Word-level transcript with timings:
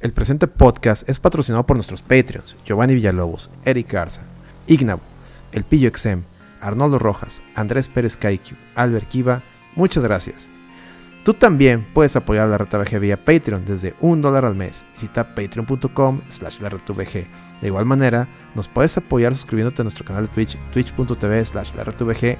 El 0.00 0.12
presente 0.12 0.46
podcast 0.46 1.06
es 1.10 1.20
patrocinado 1.20 1.66
por 1.66 1.76
nuestros 1.76 2.00
Patreons, 2.00 2.56
Giovanni 2.64 2.94
Villalobos, 2.94 3.50
Eric 3.66 3.92
Garza, 3.92 4.22
Ignabo, 4.66 5.02
El 5.52 5.64
Pillo 5.64 5.88
Exem, 5.88 6.22
Arnoldo 6.62 6.98
Rojas, 6.98 7.42
Andrés 7.54 7.86
Pérez 7.86 8.16
Kaiku, 8.16 8.54
Albert 8.76 9.06
Kiva, 9.08 9.42
muchas 9.76 10.02
gracias. 10.02 10.48
Tú 11.22 11.34
también 11.34 11.86
puedes 11.92 12.16
apoyar 12.16 12.46
a 12.46 12.48
la 12.48 12.56
RTVG 12.56 12.98
vía 12.98 13.22
Patreon 13.22 13.66
desde 13.66 13.94
un 14.00 14.22
dólar 14.22 14.46
al 14.46 14.54
mes. 14.54 14.86
Visita 14.94 15.34
patreon.com 15.34 16.22
slash 16.30 16.60
la 16.60 16.70
De 16.70 17.26
igual 17.66 17.84
manera, 17.84 18.26
nos 18.54 18.68
puedes 18.68 18.96
apoyar 18.96 19.34
suscribiéndote 19.34 19.82
a 19.82 19.84
nuestro 19.84 20.06
canal 20.06 20.28
de 20.28 20.32
Twitch, 20.32 20.56
twitch.tv 20.72 21.44
slash 21.44 21.74
la 21.74 21.82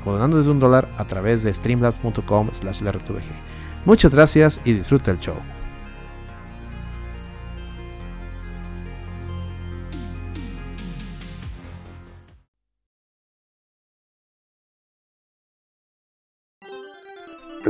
o 0.07 0.13
donando 0.13 0.39
desde 0.39 0.51
un 0.51 0.61
dólar 0.61 0.89
a 0.97 1.07
través 1.07 1.43
de 1.43 1.53
streamlabs.com 1.53 2.49
slash 2.53 2.81
la 2.81 2.95
Muchas 3.85 4.13
gracias 4.13 4.63
y 4.65 4.73
disfruta 4.73 5.11
el 5.11 5.19
show. 5.19 5.37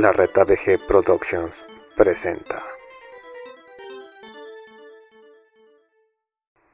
La 0.01 0.11
Reta 0.11 0.43
BG 0.43 0.79
Productions 0.87 1.53
presenta 1.95 2.63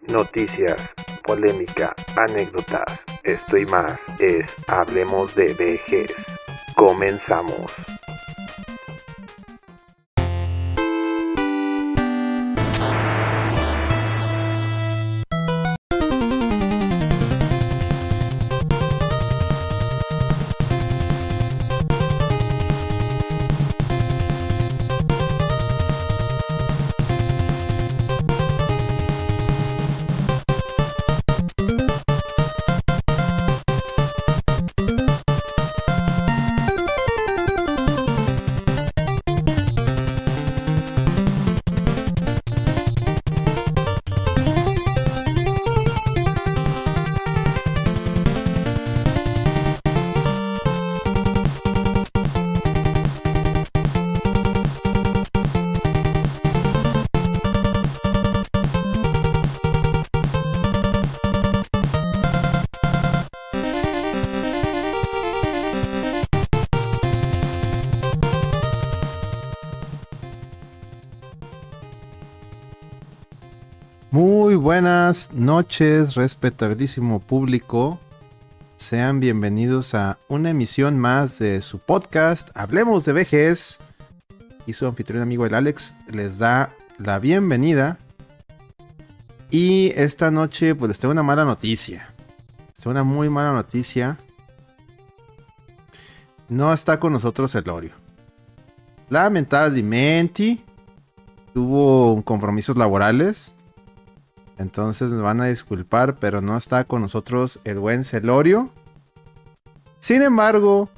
Noticias, 0.04 0.94
polémica, 1.26 1.94
anécdotas, 2.16 3.04
esto 3.24 3.58
y 3.58 3.66
más 3.66 4.08
es 4.22 4.56
Hablemos 4.70 5.36
de 5.36 5.48
VGs. 5.48 6.26
Comenzamos. 6.78 7.97
Noches, 75.58 76.14
respetabilísimo 76.14 77.20
público. 77.20 78.00
Sean 78.76 79.20
bienvenidos 79.20 79.96
a 79.96 80.20
una 80.28 80.52
emisión 80.52 81.00
más 81.00 81.40
de 81.40 81.64
su 81.64 81.80
podcast 81.80 82.56
Hablemos 82.56 83.06
de 83.06 83.14
Vejes. 83.14 83.80
Y 84.68 84.74
su 84.74 84.86
anfitrión 84.86 85.24
amigo 85.24 85.48
el 85.48 85.56
Alex 85.56 85.96
les 86.12 86.38
da 86.38 86.70
la 87.00 87.18
bienvenida. 87.18 87.98
Y 89.50 89.94
esta 89.96 90.30
noche 90.30 90.76
pues 90.76 90.90
les 90.90 91.00
tengo 91.00 91.12
una 91.12 91.24
mala 91.24 91.44
noticia. 91.44 92.14
Les 92.76 92.86
una 92.86 93.04
muy 93.04 93.28
mala 93.28 93.52
noticia. 93.52 94.20
No 96.50 96.72
está 96.72 97.00
con 97.00 97.14
nosotros 97.14 97.56
el 97.56 97.64
Lorio. 97.64 97.94
Lamentablemente 99.10 100.64
tuvo 101.56 102.22
compromisos 102.22 102.78
laborales 102.78 103.54
entonces 104.58 105.12
me 105.12 105.22
van 105.22 105.42
a 105.42 105.46
disculpar, 105.46 106.18
pero 106.20 106.42
no 106.42 106.58
está 106.58 106.84
con 106.84 107.02
nosotros 107.02 107.60
el 107.64 107.80
buen 107.80 108.04
Celorio. 108.04 108.72
Sin 110.00 110.22
embargo, 110.22 110.90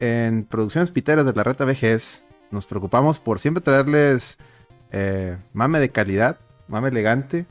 en 0.00 0.44
Producciones 0.44 0.90
Piteras 0.90 1.26
de 1.26 1.32
la 1.32 1.44
Reta 1.44 1.64
Vejez, 1.64 2.24
nos 2.50 2.66
preocupamos 2.66 3.18
por 3.18 3.38
siempre 3.38 3.62
traerles 3.62 4.38
eh, 4.90 5.36
mame 5.52 5.80
de 5.80 5.90
calidad, 5.90 6.38
mame 6.68 6.88
elegante. 6.88 7.46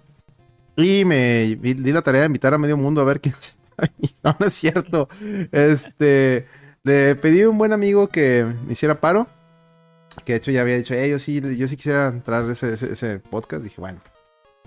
Y 0.77 1.03
me 1.05 1.57
di 1.61 1.91
la 1.91 2.01
tarea 2.01 2.21
de 2.21 2.27
invitar 2.27 2.53
a 2.53 2.57
medio 2.57 2.77
mundo 2.77 3.01
a 3.01 3.05
ver 3.05 3.19
quién 3.19 3.35
No, 4.23 4.35
no 4.39 4.45
es 4.45 4.53
cierto. 4.53 5.09
Este, 5.51 6.47
le 6.83 7.15
pedí 7.15 7.41
a 7.41 7.49
un 7.49 7.57
buen 7.57 7.73
amigo 7.73 8.07
que 8.07 8.45
me 8.65 8.73
hiciera 8.73 8.99
paro. 8.99 9.27
Que 10.25 10.33
de 10.33 10.37
hecho 10.37 10.51
ya 10.51 10.61
había 10.61 10.77
dicho, 10.77 10.93
yo 10.93 11.19
sí, 11.19 11.41
yo 11.57 11.67
sí 11.67 11.75
quisiera 11.75 12.07
entrar 12.07 12.49
ese, 12.49 12.73
ese 12.73 13.19
podcast. 13.19 13.63
Dije, 13.63 13.81
bueno, 13.81 14.01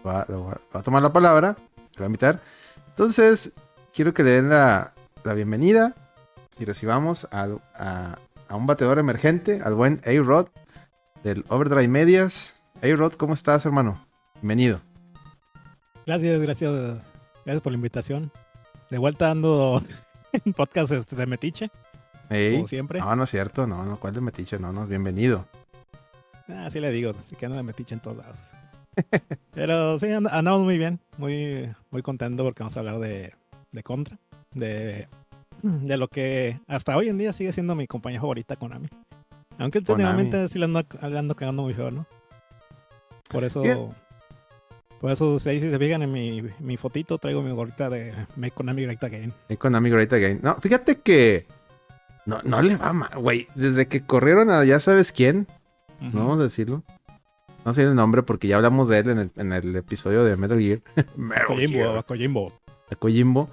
va, 0.07 0.27
a 0.73 0.83
tomar 0.83 1.03
la 1.03 1.13
palabra, 1.13 1.57
le 1.95 2.01
va 2.01 2.05
a 2.05 2.07
invitar. 2.07 2.41
Entonces, 2.89 3.53
quiero 3.93 4.15
que 4.15 4.23
le 4.23 4.31
den 4.31 4.49
la, 4.49 4.93
bienvenida 5.35 5.95
y 6.59 6.65
recibamos 6.65 7.27
a, 7.33 7.49
un 8.51 8.67
bateador 8.67 8.99
emergente, 8.99 9.61
al 9.65 9.75
buen 9.75 10.01
A-Rod 10.07 10.49
del 11.23 11.45
Overdrive 11.49 11.89
Medias. 11.89 12.63
A-Rod, 12.83 13.15
¿cómo 13.15 13.35
estás, 13.35 13.65
hermano? 13.67 13.99
Bienvenido. 14.37 14.81
Gracias, 16.07 16.41
gracias. 16.41 16.73
Gracias 17.45 17.63
por 17.63 17.73
la 17.73 17.77
invitación. 17.77 18.31
De 18.91 18.99
vuelta 18.99 19.31
ando 19.31 19.83
en 20.33 20.53
podcast 20.53 20.93
este, 20.93 21.17
de 21.17 21.27
Metiche. 21.27 21.71
Como 22.29 22.69
siempre. 22.69 23.01
No, 23.01 23.17
no 23.17 23.25
es 23.25 23.31
cierto, 23.31 23.67
no, 23.67 23.85
no, 23.85 23.99
¿cuál 23.99 24.15
de 24.15 24.21
Metiche? 24.21 24.59
No, 24.59 24.73
no, 24.73 24.87
bienvenido. 24.87 25.47
Así 26.49 26.79
ah, 26.79 26.81
le 26.81 26.91
digo, 26.91 27.15
así 27.19 27.37
que 27.37 27.47
ando 27.47 27.57
de 27.57 27.63
Metiche 27.63 27.95
en 27.95 28.01
todos 28.01 28.19
lados. 28.19 28.39
Pero 29.53 29.99
sí, 29.99 30.07
andamos 30.11 30.63
muy 30.63 30.79
bien, 30.79 31.01
muy, 31.19 31.71
muy 31.91 32.03
contento 32.03 32.45
porque 32.45 32.63
vamos 32.63 32.77
a 32.77 32.81
hablar 32.81 32.99
de, 32.99 33.33
de 33.73 33.83
Contra, 33.83 34.19
de, 34.53 35.09
de 35.63 35.97
lo 35.97 36.09
que 36.09 36.61
hasta 36.67 36.97
hoy 36.97 37.09
en 37.09 37.19
día 37.19 37.33
sigue 37.33 37.53
siendo 37.53 37.75
mi 37.75 37.87
compañía 37.87 38.21
favorita 38.21 38.57
Konami. 38.57 38.89
Aunque 39.59 39.79
últimamente 39.79 40.49
sí 40.49 40.59
le 40.59 40.65
ando, 40.65 40.83
ando 41.01 41.37
cagando 41.37 41.63
muy 41.63 41.75
feo, 41.75 41.91
¿no? 41.91 42.07
Por 43.31 43.45
eso, 43.45 43.63
por 45.01 45.11
eso 45.11 45.39
si 45.39 45.61
se 45.61 45.79
fijan 45.79 46.03
en 46.03 46.13
mi, 46.13 46.43
mi 46.61 46.77
fotito, 46.77 47.19
traigo 47.19 47.43
mi 47.43 47.53
gorrita 47.53 47.89
de 47.89 48.15
Make 48.37 48.55
Konami 48.55 48.83
Great 48.83 49.03
Again. 49.03 49.33
Make 49.49 49.59
Konami 49.59 49.91
Great 49.91 50.13
Again. 50.13 50.41
No, 50.43 50.57
fíjate 50.57 51.01
que 51.01 51.47
no, 52.27 52.41
no 52.45 52.63
le 52.63 52.77
va 52.77 52.93
mal, 52.93 53.19
güey. 53.19 53.49
Desde 53.55 53.87
que 53.87 54.05
corrieron 54.05 54.51
a 54.51 54.65
ya 54.65 54.81
sabes 54.81 55.13
quién, 55.13 55.47
no 56.01 56.21
vamos 56.21 56.41
a 56.41 56.45
decirlo. 56.45 56.83
No 57.65 57.73
sé 57.73 57.83
el 57.83 57.95
nombre 57.95 58.23
porque 58.23 58.49
ya 58.49 58.57
hablamos 58.57 58.89
de 58.89 58.99
él 58.99 59.31
en 59.37 59.53
el, 59.53 59.77
episodio 59.77 60.23
de 60.25 60.37
Metal 60.37 60.59
Gear. 60.59 60.81
Metal 61.17 61.47
Kojimbo, 61.47 62.53
Kojimbo. 62.99 63.51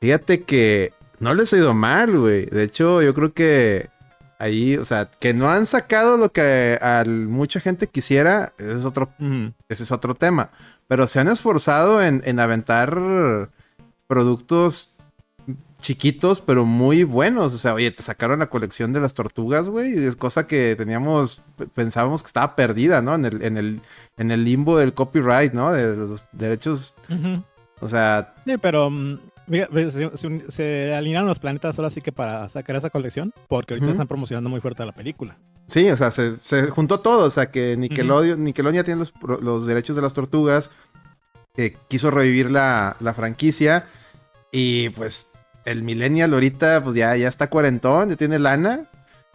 Fíjate 0.00 0.42
que 0.44 0.92
no 1.18 1.34
les 1.34 1.52
ha 1.52 1.56
ido 1.56 1.74
mal, 1.74 2.16
güey. 2.18 2.46
De 2.46 2.62
hecho, 2.62 3.02
yo 3.02 3.14
creo 3.14 3.32
que 3.32 3.90
ahí, 4.38 4.76
o 4.76 4.84
sea, 4.84 5.10
que 5.10 5.34
no 5.34 5.50
han 5.50 5.66
sacado 5.66 6.16
lo 6.16 6.30
que 6.30 6.78
a 6.80 7.02
mucha 7.06 7.58
gente 7.58 7.88
quisiera, 7.88 8.52
ese 8.58 8.74
es 8.74 8.84
otro, 8.84 9.10
ese 9.68 9.82
es 9.82 9.90
otro 9.90 10.14
tema. 10.14 10.50
Pero 10.86 11.08
se 11.08 11.18
han 11.18 11.28
esforzado 11.28 12.02
en, 12.02 12.22
en 12.24 12.38
aventar 12.38 13.50
productos 14.06 14.94
chiquitos, 15.80 16.40
pero 16.40 16.64
muy 16.64 17.04
buenos. 17.04 17.54
O 17.54 17.58
sea, 17.58 17.74
oye, 17.74 17.90
te 17.90 18.02
sacaron 18.02 18.40
la 18.40 18.50
colección 18.50 18.92
de 18.92 19.00
las 19.00 19.14
tortugas, 19.14 19.68
güey. 19.68 19.92
Es 19.92 20.16
cosa 20.16 20.46
que 20.46 20.74
teníamos, 20.76 21.42
pensábamos 21.74 22.22
que 22.22 22.28
estaba 22.28 22.56
perdida, 22.56 23.02
¿no? 23.02 23.14
En 23.14 23.24
el, 23.24 23.42
en 23.42 23.56
el, 23.56 23.80
en 24.16 24.30
el 24.30 24.44
limbo 24.44 24.78
del 24.78 24.94
copyright, 24.94 25.52
¿no? 25.52 25.72
De 25.72 25.96
los 25.96 26.26
derechos. 26.32 26.94
O 27.80 27.88
sea. 27.88 28.34
Sí, 28.44 28.56
pero 28.58 28.90
mm, 28.90 29.18
se, 30.50 30.94
alinearon 30.94 31.28
los 31.28 31.38
planetas 31.38 31.78
ahora 31.78 31.90
sí 31.90 32.00
que 32.00 32.12
para 32.12 32.48
sacar 32.48 32.76
esa 32.76 32.90
colección, 32.90 33.32
porque 33.48 33.74
ahorita 33.74 33.92
están 33.92 34.08
promocionando 34.08 34.50
muy 34.50 34.60
fuerte 34.60 34.84
la 34.84 34.92
película. 34.92 35.38
Sí, 35.66 35.88
o 35.90 35.96
sea, 35.96 36.10
se, 36.10 36.70
juntó 36.70 37.00
todo. 37.00 37.26
O 37.26 37.30
sea, 37.30 37.50
que 37.50 37.76
Nickelodeon, 37.76 38.42
Nickelodeon 38.42 38.84
tiene 38.84 39.00
los, 39.00 39.12
los, 39.42 39.66
derechos 39.66 39.96
de 39.96 40.02
las 40.02 40.14
tortugas. 40.14 40.70
Que 41.54 41.76
quiso 41.88 42.10
revivir 42.10 42.50
la, 42.50 42.96
la 43.00 43.14
franquicia. 43.14 43.86
Y 44.52 44.90
pues 44.90 45.32
el 45.70 45.82
millennial 45.82 46.32
ahorita 46.34 46.82
pues 46.82 46.96
ya, 46.96 47.14
ya 47.16 47.28
está 47.28 47.48
cuarentón, 47.50 48.08
ya 48.10 48.16
tiene 48.16 48.38
lana. 48.38 48.84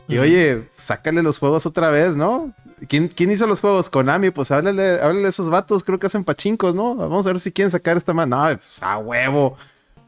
Y 0.07 0.17
oye, 0.17 0.67
sácale 0.75 1.23
los 1.23 1.39
juegos 1.39 1.65
otra 1.65 1.89
vez, 1.89 2.17
¿no? 2.17 2.51
¿quién, 2.89 3.07
quién 3.07 3.31
hizo 3.31 3.47
los 3.47 3.61
juegos? 3.61 3.89
Konami, 3.89 4.31
pues 4.31 4.51
háblale, 4.51 4.99
háblale 5.01 5.27
a 5.27 5.29
esos 5.29 5.49
vatos, 5.49 5.83
creo 5.85 5.97
que 5.97 6.07
hacen 6.07 6.25
pachincos, 6.25 6.75
¿no? 6.75 6.93
Vamos 6.95 7.25
a 7.25 7.31
ver 7.31 7.39
si 7.39 7.53
quieren 7.53 7.71
sacar 7.71 7.95
esta 7.95 8.13
mano. 8.13 8.35
No, 8.37 8.43
pues, 8.57 8.77
a 8.81 8.97
huevo. 8.97 9.55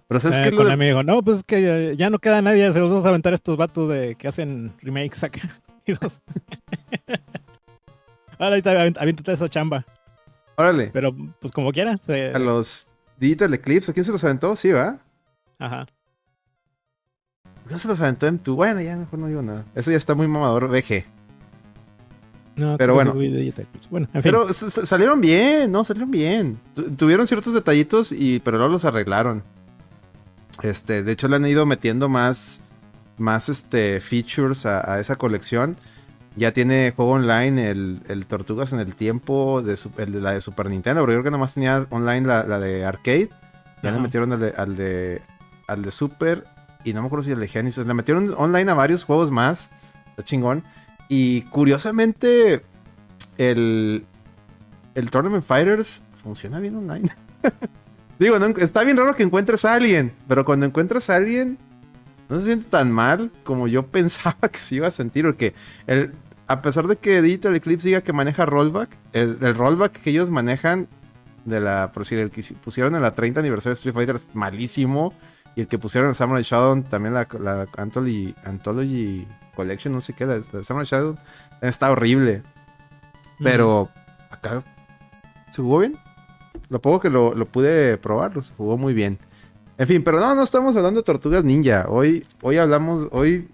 Pero 0.07 0.19
¿sabes 0.19 0.38
Eh? 0.38 0.51
Lo 0.51 0.57
de- 0.57 0.63
Konami 0.63 0.86
dijo, 0.88 1.01
no, 1.04 1.22
pues 1.24 1.38
es 1.38 1.44
que 1.45 1.95
ya, 1.98 2.10
no 2.10 2.19
queda 2.19 2.42
nadie, 2.42 2.72
se 2.74 2.80
los 2.80 2.89
vamos 2.92 3.06
a 3.06 3.10
aventar 3.10 3.31
a 3.31 3.36
estos 3.38 3.56
vatos 3.56 3.88
de 3.89 4.16
que 4.16 4.27
hacen 4.27 4.74
remakes 4.81 5.24
acá. 5.24 5.62
Ahora 8.38 8.48
ahorita 8.56 8.72
aviéntate 9.00 9.31
esa 9.33 9.48
chamba. 9.48 9.86
Órale. 10.57 10.89
Pero 10.94 11.16
pues 11.39 11.51
como 11.54 11.72
quiera. 11.72 11.98
se- 12.06 12.33
A 12.33 12.39
los 12.39 12.88
Digital 13.18 13.54
Eclipse, 13.54 13.92
¿a 13.92 13.94
quién 13.94 14.04
se 14.04 14.12
los 14.12 14.24
aventó? 14.24 14.56
Sí, 14.56 14.72
¿va? 14.72 14.98
Ajá. 15.57 15.86
¿Por 17.66 17.70
qué 17.70 17.74
no 17.74 17.80
se 17.80 17.88
los 17.88 18.00
aventó 18.02 18.28
M2? 18.28 18.56
Bueno, 18.56 18.80
ya 18.80 18.96
mejor 18.96 19.18
no 19.18 19.26
digo 19.28 19.42
nada. 19.42 19.66
Eso 19.74 19.90
ya 19.90 19.98
está 19.98 20.14
muy 20.14 20.28
mamador 20.28 20.68
VG. 20.70 21.06
No, 22.58 22.78
Pero 22.78 22.94
bueno. 22.94 23.14
Bueno, 23.90 24.08
en 24.14 24.22
fin. 24.22 24.32
Pero 24.32 24.54
salieron 24.54 25.20
bien, 25.20 25.72
¿no? 25.72 25.84
Salieron 25.84 26.12
bien. 26.12 26.60
Tu- 26.76 26.92
tuvieron 26.92 27.28
ciertos 27.28 27.54
detallitos, 27.54 28.12
y, 28.12 28.40
pero 28.40 28.58
luego 28.58 28.72
los 28.72 28.86
arreglaron. 28.86 29.44
Este, 30.62 31.04
de 31.04 31.12
hecho, 31.12 31.28
le 31.28 31.36
han 31.36 31.46
ido 31.46 31.66
metiendo 31.66 32.08
más, 32.08 32.62
más 33.18 33.50
este, 33.50 34.00
features 34.00 34.66
a, 34.66 34.94
a 34.94 35.00
esa 35.00 35.16
colección. 35.18 35.76
Ya 36.38 36.54
tiene 36.54 36.94
juego 36.96 37.12
online 37.14 37.70
el, 37.72 38.02
el 38.08 38.26
Tortugas 38.26 38.72
en 38.74 38.80
el 38.80 38.96
Tiempo, 38.96 39.62
de, 39.62 39.76
su- 39.76 39.92
el 39.98 40.12
de 40.14 40.22
la 40.22 40.32
de 40.32 40.40
Super 40.42 40.70
Nintendo, 40.70 41.02
porque 41.02 41.16
creo 41.16 41.24
que 41.24 41.32
nomás 41.32 41.54
tenía 41.56 41.86
online 41.90 42.26
la, 42.28 42.44
la 42.46 42.60
de 42.60 42.86
Arcade. 42.86 43.30
Ya 43.84 43.92
le 43.92 44.00
metieron 44.00 44.32
al 44.32 44.40
de, 44.40 44.54
al 44.56 44.76
de, 44.78 45.22
al 45.68 45.82
de 45.82 45.92
Super, 45.92 46.46
y 46.86 46.94
no 46.94 47.02
me 47.02 47.08
acuerdo 47.08 47.26
si 47.26 47.32
el 47.32 47.40
de 47.40 47.48
Genesis. 47.48 47.86
Le 47.86 47.94
metieron 47.94 48.34
online 48.38 48.72
a 48.72 48.76
varios 48.76 49.04
juegos 49.04 49.32
más. 49.32 49.72
Está 50.12 50.24
chingón. 50.24 50.64
Y 51.10 51.42
curiosamente, 51.44 52.64
el, 53.38 54.06
el 54.94 55.10
Tournament 55.10 55.44
Fighters 55.44 56.04
funciona 56.24 56.60
bien 56.60 56.76
online. 56.76 57.10
Digo, 58.20 58.38
está 58.38 58.84
bien 58.84 58.98
raro 58.98 59.16
que 59.16 59.24
encuentres 59.24 59.66
a 59.66 59.74
alguien, 59.74 60.14
pero 60.28 60.46
cuando 60.46 60.66
encuentras 60.66 61.10
a 61.10 61.16
alguien, 61.18 61.58
no 62.30 62.40
se 62.40 62.46
siente 62.46 62.68
tan 62.70 62.92
mal 62.92 63.32
como 63.44 63.68
yo 63.68 63.88
pensaba 63.92 64.48
que 64.50 64.60
se 64.60 64.76
iba 64.76 64.88
a 64.88 64.92
sentir, 64.92 65.26
porque 65.26 65.54
el, 65.86 66.14
a 66.48 66.62
pesar 66.62 66.88
de 66.88 66.96
que 66.96 67.22
Digital 67.22 67.56
Eclipse 67.56 67.90
diga 67.90 68.02
que 68.02 68.14
maneja 68.14 68.46
rollback, 68.46 68.98
el, 69.12 69.38
el 69.42 69.56
rollback 69.56 69.92
que 69.92 70.12
ellos 70.12 70.30
manejan 70.30 70.88
de 71.44 71.60
la, 71.60 71.92
por 71.92 72.04
decir, 72.04 72.20
el 72.20 72.32
que 72.32 72.44
pusieron 72.64 72.96
en 72.96 73.02
la 73.02 73.14
30 73.14 73.40
aniversario 73.42 73.74
de 73.74 73.80
Street 73.80 73.94
Fighter 73.94 74.16
es 74.16 74.28
malísimo, 74.34 75.14
y 75.56 75.62
el 75.62 75.68
que 75.68 75.80
pusieron 75.80 76.13
Samurai 76.16 76.44
Shodown, 76.44 76.84
también 76.84 77.13
la, 77.13 77.28
la 77.40 77.68
Anthology, 77.78 78.36
Anthology 78.44 79.28
Collection, 79.56 79.94
no 79.94 80.02
sé 80.02 80.13
qué, 80.13 80.25
la, 80.25 80.40
la 80.52 80.63
Samurai 80.63 80.86
Shodown, 80.86 81.18
está 81.62 81.92
horrible. 81.92 82.44
Pero 83.40 83.90
acá 84.30 84.63
se 85.52 85.62
jugó 85.62 85.80
bien. 85.80 85.98
Lo 86.69 86.81
poco 86.81 87.00
que 87.00 87.10
lo, 87.10 87.34
lo 87.36 87.46
pude 87.46 87.98
probar, 87.98 88.36
lo 88.36 88.42
se 88.42 88.54
jugó 88.54 88.78
muy 88.78 88.94
bien. 88.94 89.19
En 89.78 89.88
fin, 89.88 90.04
pero 90.04 90.19
no, 90.19 90.36
no 90.36 90.44
estamos 90.44 90.75
hablando 90.75 91.02
de 91.02 91.04
Tortugas 91.04 91.44
Ninja. 91.44 91.86
Hoy, 91.90 92.25
hoy 92.42 92.58
hablamos, 92.58 93.10
hoy. 93.12 93.50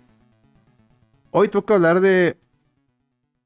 Hoy 1.32 1.48
toca 1.48 1.76
hablar 1.76 2.00
de. 2.00 2.38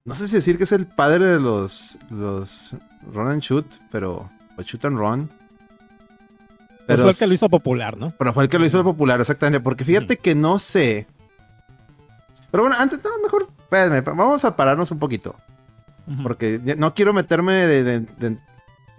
No 0.03 0.13
sé 0.13 0.27
si 0.27 0.35
decir 0.35 0.57
que 0.57 0.65
es 0.65 0.71
el 0.71 0.85
padre 0.85 1.25
de 1.25 1.39
los. 1.39 1.97
los 2.09 2.75
Run 3.13 3.27
and 3.27 3.41
Shoot, 3.41 3.65
pero. 3.91 4.29
O 4.57 4.61
Shoot 4.61 4.85
and 4.85 4.97
Run. 4.97 5.29
Pues 6.87 6.99
fue 7.01 7.09
el 7.11 7.17
que 7.17 7.27
lo 7.27 7.33
hizo 7.33 7.49
popular, 7.49 7.97
¿no? 7.97 8.13
Pero 8.17 8.33
fue 8.33 8.43
el 8.43 8.49
que 8.49 8.59
lo 8.59 8.65
hizo 8.65 8.83
popular, 8.83 9.19
exactamente. 9.19 9.59
Porque 9.59 9.83
fíjate 9.85 10.17
que 10.17 10.35
no 10.35 10.59
sé. 10.59 11.07
Pero 12.51 12.63
bueno, 12.63 12.75
antes, 12.79 12.99
no, 13.03 13.09
mejor. 13.23 13.47
Espérame, 13.59 14.03
vamos 14.15 14.45
a 14.45 14.55
pararnos 14.55 14.91
un 14.91 14.99
poquito. 14.99 15.35
Porque 16.21 16.61
no 16.77 16.93
quiero 16.93 17.13
meterme 17.13 17.53
de, 17.53 17.83
de- 17.83 17.99
de- 18.01 18.37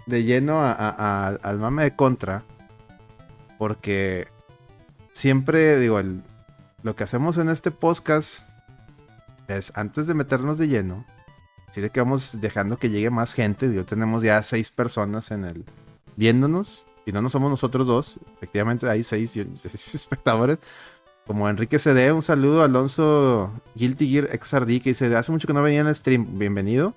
de 0.07 0.23
lleno 0.23 0.61
a- 0.61 0.73
a- 0.73 1.27
a- 1.27 1.37
al 1.41 1.57
mame 1.57 1.83
de 1.83 1.95
contra. 1.95 2.43
Porque 3.57 4.27
siempre, 5.13 5.79
digo, 5.79 5.99
el- 5.99 6.21
lo 6.83 6.95
que 6.95 7.03
hacemos 7.03 7.37
en 7.37 7.49
este 7.49 7.71
podcast 7.71 8.43
es 9.47 9.71
antes 9.75 10.07
de 10.07 10.13
meternos 10.13 10.57
de 10.57 10.67
lleno, 10.67 11.05
decirle 11.67 11.89
que 11.89 12.01
vamos 12.01 12.39
dejando 12.41 12.77
que 12.77 12.89
llegue 12.89 13.09
más 13.09 13.33
gente. 13.33 13.69
Digo, 13.69 13.85
tenemos 13.85 14.21
ya 14.21 14.43
seis 14.43 14.69
personas 14.71 15.31
en 15.31 15.45
el 15.45 15.65
viéndonos. 16.17 16.85
Y 17.07 17.13
no, 17.13 17.21
no 17.21 17.29
somos 17.29 17.49
nosotros 17.49 17.87
dos. 17.87 18.19
Efectivamente, 18.35 18.87
hay 18.89 19.01
seis, 19.01 19.33
espectadores. 19.63 20.57
Como 21.25 21.49
Enrique 21.49 21.79
CD, 21.79 22.11
un 22.11 22.21
saludo 22.21 22.63
Alonso 22.63 23.49
Guilty 23.75 24.09
Gear 24.09 24.29
XRD 24.37 24.81
que 24.81 24.89
dice, 24.89 25.15
hace 25.15 25.31
mucho 25.31 25.47
que 25.47 25.53
no 25.53 25.63
venía 25.63 25.79
en 25.79 25.87
el 25.87 25.95
stream, 25.95 26.37
bienvenido. 26.37 26.93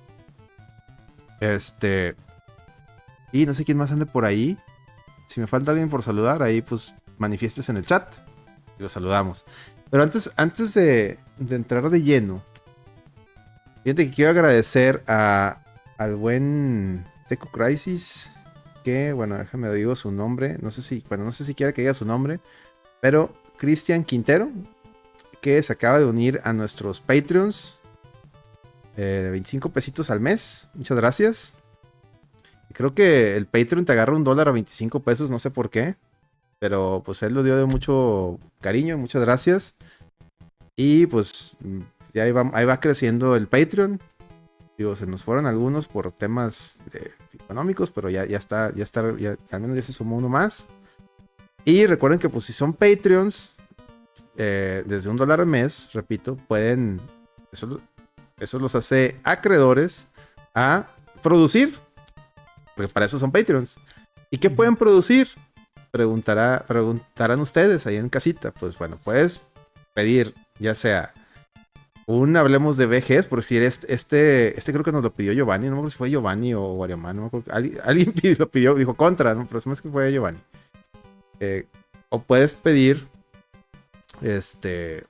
Este... 1.41 2.17
Y 3.31 3.47
no 3.47 3.55
sé 3.55 3.65
quién 3.65 3.79
más 3.79 3.93
ande 3.93 4.05
por 4.05 4.25
ahí. 4.25 4.59
Si 5.29 5.39
me 5.39 5.47
falta 5.47 5.71
alguien 5.71 5.89
por 5.89 6.03
saludar, 6.03 6.43
ahí 6.43 6.61
pues 6.61 6.93
manifiestes 7.19 7.69
en 7.69 7.77
el 7.77 7.87
chat 7.87 8.17
y 8.81 8.83
lo 8.83 8.89
saludamos. 8.89 9.45
Pero 9.91 10.03
antes, 10.03 10.33
antes 10.37 10.75
de, 10.75 11.21
de 11.39 11.55
entrar 11.55 11.89
de 11.89 12.03
lleno, 12.03 12.43
fíjate 13.85 14.09
que 14.09 14.15
quiero 14.15 14.33
agradecer 14.33 15.05
a, 15.07 15.63
al 15.99 16.17
buen 16.17 17.05
Teco 17.29 17.49
Crisis, 17.49 18.33
que, 18.83 19.13
bueno, 19.13 19.37
déjame 19.39 19.73
digo 19.75 19.97
su 19.97 20.13
nombre, 20.13 20.59
no 20.61 20.71
sé 20.71 20.83
si, 20.83 21.05
bueno, 21.09 21.25
no 21.25 21.33
sé 21.33 21.45
si 21.45 21.55
quiera 21.55 21.73
que 21.73 21.83
diga 21.83 21.95
su 21.95 22.05
nombre, 22.05 22.41
pero 23.01 23.33
Cristian 23.57 24.05
Quintero, 24.05 24.51
que 25.41 25.63
se 25.63 25.73
acaba 25.73 25.99
de 25.99 26.07
unir 26.07 26.41
a 26.45 26.53
nuestros 26.53 27.01
Patreons 27.01 27.79
eh, 28.97 29.23
de 29.25 29.31
25 29.31 29.71
pesitos 29.71 30.11
al 30.11 30.21
mes. 30.21 30.69
Muchas 30.75 30.97
gracias. 30.97 31.55
Creo 32.73 32.95
que 32.95 33.37
el 33.37 33.47
Patreon 33.47 33.85
te 33.85 33.93
agarra 33.93 34.15
un 34.15 34.25
dólar 34.25 34.49
a 34.49 34.53
25 34.53 35.01
pesos, 35.01 35.31
no 35.31 35.39
sé 35.39 35.51
por 35.51 35.71
qué. 35.71 35.97
Pero 36.59 37.03
pues 37.05 37.23
él 37.23 37.33
lo 37.33 37.43
dio 37.43 37.57
de 37.57 37.65
mucho 37.65 38.39
cariño, 38.61 38.99
muchas 38.99 39.23
gracias. 39.23 39.75
Y 40.77 41.07
pues 41.07 41.57
ya 42.13 42.25
ahí 42.25 42.33
va, 42.33 42.51
ahí 42.53 42.67
va 42.67 42.81
creciendo 42.81 43.37
el 43.37 43.49
Patreon. 43.49 44.01
Digo, 44.81 44.97
se 44.97 45.07
nos 45.07 45.25
fueron 45.25 45.45
algunos 45.45 45.87
por 45.89 46.11
temas 46.11 46.79
eh, 46.95 47.13
económicos, 47.35 47.91
pero 47.91 48.09
ya, 48.09 48.25
ya 48.25 48.39
está, 48.39 48.73
ya 48.73 48.83
está, 48.83 49.15
ya- 49.19 49.37
al 49.51 49.61
menos 49.61 49.77
ya 49.77 49.83
se 49.83 49.93
sumó 49.93 50.17
uno 50.17 50.31
más. 50.31 50.69
Y 51.67 51.85
recuerden 51.85 52.19
que 52.19 52.31
pues 52.31 52.47
si 52.47 52.55
son 52.55 52.73
Patreons, 52.73 53.53
eh, 54.39 54.83
desde 54.87 55.11
un 55.11 55.19
dólar 55.19 55.41
al 55.41 55.47
mes, 55.47 55.91
repito, 55.93 56.35
pueden, 56.49 56.99
eso, 57.53 57.79
eso 58.39 58.59
los 58.59 58.75
hace 58.75 59.21
acreedores 59.23 60.07
a 60.55 60.87
producir, 61.23 61.77
porque 62.75 62.91
para 62.91 63.05
eso 63.05 63.19
son 63.19 63.31
Patreons. 63.31 63.77
¿Y 64.31 64.39
qué 64.39 64.49
pueden 64.49 64.77
producir? 64.77 65.29
Preguntará, 65.91 66.65
preguntarán 66.67 67.41
ustedes 67.41 67.87
ahí 67.87 67.97
en 67.97 68.09
casita. 68.09 68.51
Pues 68.51 68.79
bueno, 68.79 68.99
puedes 69.05 69.43
pedir 69.93 70.35
ya 70.59 70.75
sea 70.75 71.13
un 72.07 72.37
hablemos 72.37 72.77
de 72.77 72.87
VGs, 72.87 73.27
por 73.29 73.43
si 73.45 73.57
eres 73.57 73.81
este, 73.89 74.59
este 74.59 74.73
creo 74.73 74.85
que 74.85 74.93
nos 74.93 75.03
lo 75.03 75.13
pidió 75.15 75.33
Giovanni, 75.33 75.67
no 75.67 75.73
me 75.73 75.77
acuerdo 75.79 75.91
si 75.91 75.97
fue 75.99 76.11
Giovanni 76.11 76.55
o 76.55 76.61
Guariamán, 76.75 77.17
no 77.17 77.23
me 77.23 77.29
acuerdo, 77.29 77.53
alguien, 77.53 77.79
alguien 77.85 78.13
pidió- 78.13 78.37
lo 78.39 78.51
pidió, 78.51 78.75
dijo 78.75 78.95
contra, 78.95 79.35
¿no? 79.35 79.47
pero 79.47 79.59
es 79.59 79.67
más 79.67 79.81
que 79.81 79.89
fue 79.91 80.11
Giovanni. 80.13 80.39
Eh, 81.39 81.67
o 82.09 82.21
puedes 82.23 82.55
pedir, 82.55 83.07
este, 84.23 85.05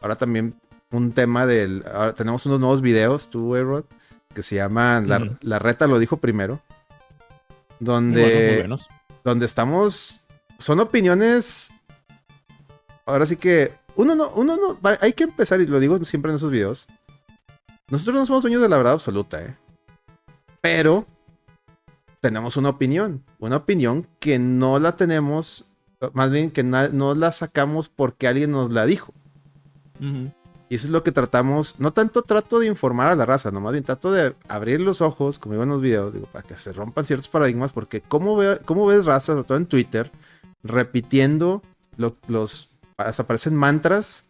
ahora 0.00 0.16
también 0.16 0.54
un 0.90 1.12
tema 1.12 1.46
del, 1.46 1.84
ahora 1.92 2.14
tenemos 2.14 2.44
unos 2.46 2.60
nuevos 2.60 2.80
videos, 2.82 3.28
tú, 3.30 3.56
Erod, 3.56 3.84
que 4.34 4.42
se 4.42 4.56
llaman 4.56 5.08
la, 5.40 5.58
reta 5.58 5.86
lo 5.86 5.98
dijo 5.98 6.18
primero, 6.18 6.60
Muy 7.80 7.86
donde 7.86 8.20
buenos, 8.22 8.42
muy 8.46 8.56
buenos. 8.58 8.88
donde 9.24 9.46
estamos. 9.46 10.20
Son 10.58 10.80
opiniones. 10.80 11.72
Ahora 13.06 13.26
sí 13.26 13.36
que. 13.36 13.72
Uno 13.98 14.14
no, 14.14 14.30
uno 14.30 14.56
no. 14.56 14.78
Hay 15.00 15.12
que 15.12 15.24
empezar, 15.24 15.60
y 15.60 15.66
lo 15.66 15.80
digo 15.80 15.98
siempre 16.04 16.30
en 16.30 16.36
esos 16.36 16.50
videos. 16.50 16.86
Nosotros 17.90 18.16
no 18.20 18.26
somos 18.26 18.42
dueños 18.42 18.62
de 18.62 18.68
la 18.68 18.76
verdad 18.76 18.92
absoluta, 18.94 19.42
¿eh? 19.42 19.56
Pero 20.60 21.04
tenemos 22.20 22.56
una 22.56 22.68
opinión. 22.68 23.24
Una 23.38 23.56
opinión 23.56 24.06
que 24.20 24.38
no 24.38 24.78
la 24.78 24.96
tenemos. 24.96 25.64
Más 26.12 26.30
bien 26.30 26.50
que 26.52 26.62
no 26.62 27.14
la 27.16 27.32
sacamos 27.32 27.88
porque 27.88 28.28
alguien 28.28 28.52
nos 28.52 28.72
la 28.72 28.86
dijo. 28.86 29.12
Y 30.70 30.74
eso 30.76 30.86
es 30.86 30.90
lo 30.92 31.02
que 31.02 31.10
tratamos. 31.10 31.80
No 31.80 31.92
tanto 31.92 32.22
trato 32.22 32.60
de 32.60 32.66
informar 32.68 33.08
a 33.08 33.16
la 33.16 33.26
raza, 33.26 33.50
no 33.50 33.60
más 33.60 33.72
bien 33.72 33.82
trato 33.84 34.12
de 34.12 34.36
abrir 34.48 34.80
los 34.80 35.00
ojos, 35.00 35.38
como 35.40 35.54
digo 35.54 35.64
en 35.64 35.70
los 35.70 35.80
videos, 35.80 36.12
digo, 36.12 36.26
para 36.26 36.46
que 36.46 36.56
se 36.56 36.72
rompan 36.72 37.04
ciertos 37.04 37.28
paradigmas. 37.28 37.72
Porque, 37.72 38.00
¿cómo, 38.00 38.36
ve- 38.36 38.60
cómo 38.64 38.86
ves 38.86 39.06
raza, 39.06 39.32
sobre 39.32 39.44
todo 39.44 39.58
en 39.58 39.66
Twitter, 39.66 40.12
repitiendo 40.62 41.62
lo- 41.96 42.16
los. 42.28 42.77
Hasta 42.98 43.22
aparecen 43.22 43.54
mantras 43.54 44.24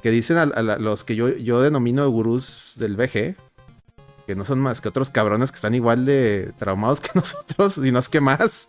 que 0.00 0.10
dicen 0.10 0.36
a, 0.38 0.46
los 0.78 1.02
que 1.04 1.16
yo, 1.16 1.28
yo 1.30 1.60
denomino 1.60 2.08
gurús 2.10 2.74
del 2.76 2.96
VG, 2.96 3.36
que 4.26 4.34
no 4.36 4.44
son 4.44 4.60
más 4.60 4.80
que 4.80 4.88
otros 4.88 5.10
cabrones 5.10 5.50
que 5.50 5.56
están 5.56 5.74
igual 5.74 6.04
de 6.04 6.52
traumados 6.58 7.00
que 7.00 7.10
nosotros, 7.14 7.78
y 7.78 7.90
no 7.90 7.98
es 7.98 8.08
que 8.08 8.20
más. 8.20 8.68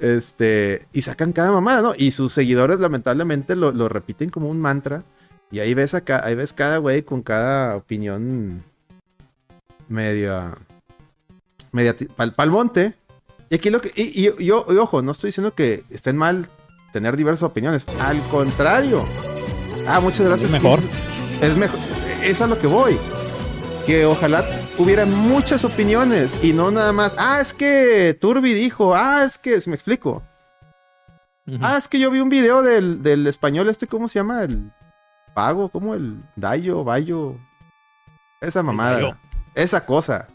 Este, 0.00 0.86
y 0.92 1.02
sacan 1.02 1.32
cada 1.32 1.52
mamada, 1.52 1.82
¿no? 1.82 1.92
Y 1.96 2.10
sus 2.10 2.32
seguidores, 2.32 2.80
lamentablemente, 2.80 3.54
lo, 3.56 3.70
lo 3.72 3.88
repiten 3.88 4.28
como 4.30 4.48
un 4.48 4.60
mantra. 4.60 5.04
Y 5.50 5.60
ahí 5.60 5.72
ves 5.74 5.94
acá, 5.94 6.20
ahí 6.24 6.34
ves 6.34 6.52
cada 6.52 6.78
güey 6.78 7.02
con 7.02 7.22
cada 7.22 7.76
opinión 7.76 8.64
media, 9.88 10.58
media, 11.72 11.94
pal 12.34 12.50
monte. 12.50 12.94
Y 13.48 13.54
aquí 13.54 13.70
lo 13.70 13.80
que, 13.80 13.92
y, 13.94 14.26
y- 14.26 14.28
y- 14.38 14.44
y 14.46 14.50
ojo, 14.50 15.00
no 15.00 15.12
estoy 15.12 15.28
diciendo 15.28 15.54
que 15.54 15.84
estén 15.90 16.16
mal 16.16 16.48
tener 16.92 17.16
diversas 17.16 17.44
opiniones. 17.44 17.86
Al 18.00 18.20
contrario. 18.28 19.06
Ah, 19.86 20.00
muchas 20.00 20.26
gracias. 20.26 20.52
Es 20.52 20.62
mejor. 20.62 20.80
Es 21.40 21.56
mejor. 21.56 21.80
Es 22.22 22.40
a 22.40 22.46
lo 22.46 22.58
que 22.58 22.66
voy. 22.66 22.98
Que 23.86 24.04
ojalá 24.04 24.44
hubiera 24.76 25.06
muchas 25.06 25.64
opiniones 25.64 26.36
y 26.42 26.52
no 26.52 26.70
nada 26.70 26.92
más. 26.92 27.16
Ah, 27.18 27.40
es 27.40 27.54
que 27.54 28.16
Turbi 28.20 28.52
dijo. 28.54 28.94
Ah, 28.94 29.24
es 29.24 29.38
que. 29.38 29.58
Me 29.66 29.74
explico. 29.74 30.22
Ah, 31.62 31.76
es 31.78 31.88
que 31.88 31.98
yo 31.98 32.10
vi 32.10 32.20
un 32.20 32.28
video 32.28 32.62
del, 32.62 33.02
del 33.02 33.26
español 33.26 33.70
este, 33.70 33.86
¿cómo 33.86 34.06
se 34.06 34.18
llama? 34.18 34.42
El 34.42 34.70
pago, 35.34 35.70
¿cómo? 35.70 35.94
El 35.94 36.22
Dayo, 36.36 36.84
Bayo. 36.84 37.36
Esa 38.40 38.62
mamada. 38.62 39.18
Esa 39.54 39.84
cosa. 39.84 40.28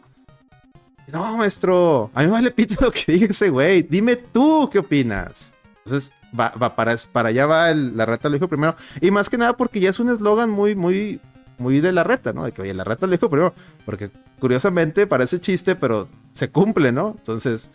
No, 1.11 1.37
maestro. 1.37 2.09
A 2.13 2.21
mí 2.21 2.25
me 2.27 2.31
vale 2.33 2.51
pito 2.51 2.83
lo 2.83 2.91
que 2.91 3.11
diga 3.11 3.27
ese 3.27 3.49
güey. 3.49 3.83
Dime 3.83 4.15
tú 4.15 4.69
qué 4.71 4.79
opinas. 4.79 5.53
Entonces, 5.85 6.11
va, 6.37 6.49
va 6.61 6.75
para, 6.75 6.95
para 7.11 7.29
allá 7.29 7.45
va 7.45 7.69
el- 7.71 7.95
la 7.97 8.05
reta 8.05 8.29
lo 8.29 8.33
dijo 8.33 8.47
primero. 8.47 8.75
Y 9.01 9.11
más 9.11 9.29
que 9.29 9.37
nada 9.37 9.55
porque 9.57 9.79
ya 9.79 9.89
es 9.89 9.99
un 9.99 10.09
eslogan 10.09 10.49
muy, 10.49 10.75
muy, 10.75 11.19
muy 11.57 11.79
de 11.79 11.91
la 11.91 12.03
reta, 12.03 12.33
¿no? 12.33 12.43
De 12.45 12.51
que, 12.51 12.61
oye, 12.61 12.73
la 12.73 12.83
reta 12.83 13.05
lo 13.05 13.11
dijo 13.11 13.29
primero. 13.29 13.53
Porque 13.85 14.11
curiosamente 14.39 15.07
parece 15.07 15.39
chiste, 15.39 15.75
pero 15.75 16.07
se 16.33 16.49
cumple, 16.49 16.91
¿no? 16.91 17.15
Entonces, 17.17 17.69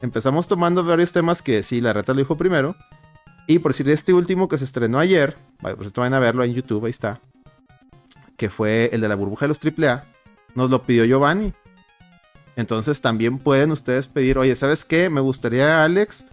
empezamos 0.00 0.46
tomando 0.48 0.84
varios 0.84 1.12
temas 1.12 1.42
que 1.42 1.62
sí, 1.62 1.80
la 1.80 1.92
reta 1.92 2.12
lo 2.12 2.18
dijo 2.20 2.36
primero. 2.36 2.76
Y 3.46 3.60
por 3.60 3.72
decir 3.72 3.88
este 3.88 4.12
último 4.12 4.46
que 4.48 4.58
se 4.58 4.64
estrenó 4.64 4.98
ayer, 4.98 5.36
por 5.60 5.78
cierto, 5.80 6.02
vayan 6.02 6.14
a 6.14 6.18
verlo 6.18 6.44
en 6.44 6.52
YouTube, 6.52 6.84
ahí 6.84 6.90
está. 6.90 7.20
Que 8.36 8.50
fue 8.50 8.90
el 8.92 9.00
de 9.00 9.08
la 9.08 9.14
burbuja 9.14 9.46
de 9.46 9.48
los 9.48 9.58
AAA. 9.58 10.04
Nos 10.54 10.68
lo 10.70 10.82
pidió 10.82 11.04
Giovanni. 11.06 11.52
Entonces 12.56 13.00
también 13.00 13.38
pueden 13.38 13.70
ustedes 13.70 14.06
pedir, 14.08 14.36
oye, 14.38 14.54
¿sabes 14.56 14.84
qué? 14.84 15.08
Me 15.10 15.20
gustaría, 15.20 15.84
Alex, 15.84 16.26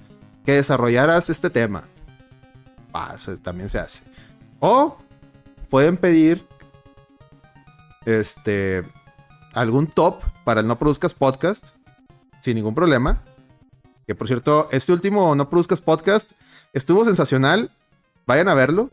que 0.46 0.54
desarrollaras 0.54 1.30
este 1.30 1.50
tema. 1.50 1.88
Eso 3.16 3.38
también 3.38 3.70
se 3.70 3.80
hace. 3.80 4.04
O 4.60 4.98
pueden 5.70 5.98
pedir 5.98 6.46
este 8.06 8.84
algún 9.54 9.88
top 9.88 10.22
para 10.44 10.62
el 10.62 10.68
No 10.68 10.78
Produzcas 10.78 11.14
Podcast 11.14 11.70
sin 12.42 12.56
ningún 12.56 12.76
problema. 12.76 13.24
Que 14.08 14.16
por 14.16 14.28
cierto, 14.28 14.70
este 14.72 14.94
último 14.94 15.36
No 15.36 15.50
Produzcas 15.50 15.82
Podcast 15.82 16.32
estuvo 16.74 17.04
sensacional. 17.06 17.72
Vayan 18.28 18.48
a 18.48 18.54
verlo. 18.54 18.92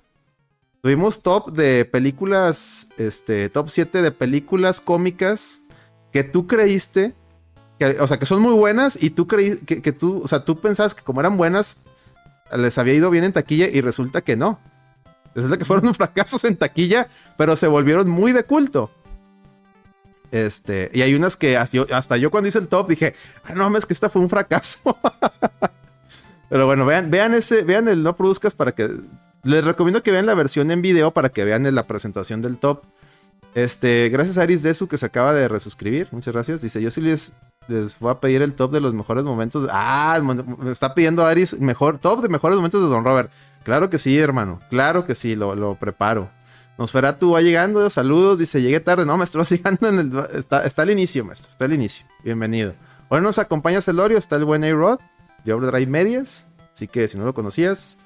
Tuvimos 0.83 1.23
top 1.23 1.53
de 1.53 1.85
películas, 1.85 2.89
este, 2.97 3.49
top 3.49 3.69
7 3.69 4.03
de 4.03 4.11
películas 4.11 4.81
cómicas 4.81 5.61
que 6.11 6.25
tú 6.25 6.49
creíste, 6.49 7.15
que, 7.83 8.01
o 8.01 8.07
sea, 8.07 8.19
que 8.19 8.27
son 8.27 8.41
muy 8.41 8.55
buenas 8.55 8.97
y 9.01 9.11
tú 9.11 9.27
creí 9.27 9.59
que, 9.59 9.83
que 9.83 9.93
tú, 9.93 10.23
o 10.23 10.29
sea, 10.29 10.45
tú 10.45 10.61
pensabas 10.61 10.95
que 10.95 11.03
como 11.03 11.21
eran 11.21 11.37
buenas, 11.37 11.79
les 12.57 12.79
había 12.79 12.95
ido 12.95 13.11
bien 13.11 13.25
en 13.25 13.33
taquilla 13.33 13.67
y 13.67 13.81
resulta 13.81 14.21
que 14.21 14.37
no. 14.37 14.61
Resulta 15.35 15.57
que 15.57 15.65
fueron 15.65 15.95
fracasos 15.95 16.45
en 16.45 16.57
taquilla, 16.57 17.09
pero 17.37 17.57
se 17.57 17.67
volvieron 17.67 18.09
muy 18.09 18.33
de 18.33 18.45
culto. 18.45 18.91
Este, 20.31 20.91
y 20.95 21.03
hay 21.03 21.15
unas 21.15 21.37
que 21.37 21.57
hasta 21.57 21.77
yo, 21.77 21.87
hasta 21.93 22.17
yo 22.17 22.31
cuando 22.31 22.49
hice 22.49 22.59
el 22.59 22.69
top 22.69 22.89
dije, 22.89 23.15
ah, 23.45 23.55
no 23.55 23.65
mames, 23.65 23.85
que 23.85 23.93
esta 23.93 24.09
fue 24.09 24.23
un 24.23 24.31
fracaso. 24.31 24.97
Pero 26.49 26.67
bueno, 26.67 26.85
vean, 26.85 27.11
vean 27.11 27.35
ese, 27.35 27.63
vean 27.63 27.89
el 27.89 28.03
no 28.03 28.15
produzcas 28.15 28.55
para 28.55 28.73
que. 28.73 28.91
Les 29.43 29.65
recomiendo 29.65 30.03
que 30.03 30.11
vean 30.11 30.27
la 30.27 30.35
versión 30.35 30.71
en 30.71 30.83
video 30.83 31.11
para 31.11 31.31
que 31.31 31.45
vean 31.45 31.75
la 31.75 31.87
presentación 31.87 32.43
del 32.43 32.59
top. 32.59 32.85
Este, 33.55 34.09
gracias 34.11 34.39
a 34.39 34.43
Aris 34.43 34.63
Desu 34.63 34.87
que 34.87 34.99
se 34.99 35.07
acaba 35.07 35.35
de 35.35 35.49
resuscribir. 35.49 36.09
Muchas 36.13 36.33
gracias. 36.33 36.63
Dice, 36.63 36.81
yo 36.81 36.91
sí 36.91 37.01
les, 37.01 37.33
les 37.69 37.99
voy 37.99 38.11
a 38.11 38.21
pedir 38.21 38.43
el 38.43 38.55
top 38.55 38.73
de 38.73 38.81
los 38.81 38.95
mejores 38.95 39.25
momentos. 39.25 39.69
Ah, 39.73 40.21
me 40.23 40.71
está 40.71 40.95
pidiendo 40.95 41.25
Aris 41.25 41.59
mejor, 41.61 41.99
top 41.99 42.23
de 42.23 42.29
mejores 42.29 42.57
momentos 42.57 42.83
de 42.83 42.89
Don 42.89 43.05
Robert. 43.05 43.31
Claro 43.65 43.91
que 43.91 43.99
sí, 43.99 44.19
hermano. 44.19 44.61
Claro 44.71 45.07
que 45.07 45.15
sí, 45.15 45.37
lo, 45.37 45.55
lo 45.55 45.75
preparo. 45.77 46.29
Nosferatu 46.79 47.33
va 47.33 47.43
llegando, 47.43 47.89
saludos, 47.91 48.39
dice, 48.39 48.61
llegué 48.61 48.81
tarde. 48.81 49.05
No, 49.07 49.17
maestro, 49.17 49.45
llegando 49.49 49.89
en 49.89 49.99
el... 49.99 50.19
Está, 50.35 50.65
está 50.65 50.83
al 50.83 50.91
inicio, 50.91 51.25
maestro, 51.25 51.51
está 51.51 51.67
al 51.67 51.73
inicio. 51.73 52.07
Bienvenido. 52.25 52.75
Hoy 53.09 53.21
nos 53.21 53.39
acompaña 53.39 53.81
Celorio, 53.81 54.19
está 54.19 54.37
el 54.37 54.45
buen 54.45 54.65
A-Rod, 54.65 54.99
de 55.45 55.53
Overdrive 55.53 55.91
Medias. 55.91 56.47
Así 56.73 56.89
que 56.89 57.07
si 57.09 57.19
no 57.19 57.25
lo 57.25 57.35
conocías, 57.35 57.99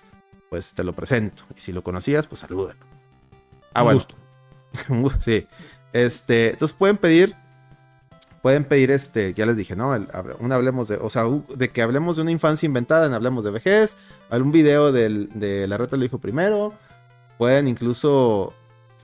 pues 0.50 0.74
te 0.74 0.82
lo 0.84 0.92
presento. 0.92 1.44
Y 1.56 1.60
si 1.60 1.72
lo 1.72 1.82
conocías, 1.82 2.26
pues 2.26 2.40
salúdalo. 2.40 2.78
Ah, 3.72 3.82
Un 3.82 3.84
bueno. 3.84 4.06
gusto. 5.02 5.20
sí. 5.24 5.46
Este, 5.92 6.50
entonces 6.50 6.76
pueden 6.76 6.96
pedir, 6.96 7.34
pueden 8.46 8.62
pedir 8.62 8.92
este, 8.92 9.34
ya 9.34 9.44
les 9.44 9.56
dije, 9.56 9.74
¿no? 9.74 9.92
El- 9.96 10.06
un 10.38 10.52
hablemos 10.52 10.86
de, 10.86 10.98
o 10.98 11.10
sea, 11.10 11.24
de 11.56 11.68
que 11.70 11.82
hablemos 11.82 12.14
de 12.14 12.22
una 12.22 12.30
infancia 12.30 12.64
inventada 12.64 13.04
en 13.04 13.12
Hablemos 13.12 13.42
de 13.42 13.50
Vejez, 13.50 13.96
algún 14.30 14.52
video 14.52 14.92
del, 14.92 15.28
de 15.34 15.66
La 15.66 15.76
Reta 15.76 15.96
lo 15.96 16.02
dijo 16.04 16.18
primero, 16.18 16.72
pueden 17.38 17.66
incluso 17.66 18.54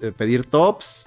eh, 0.01 0.13
pedir 0.17 0.45
tops. 0.45 1.07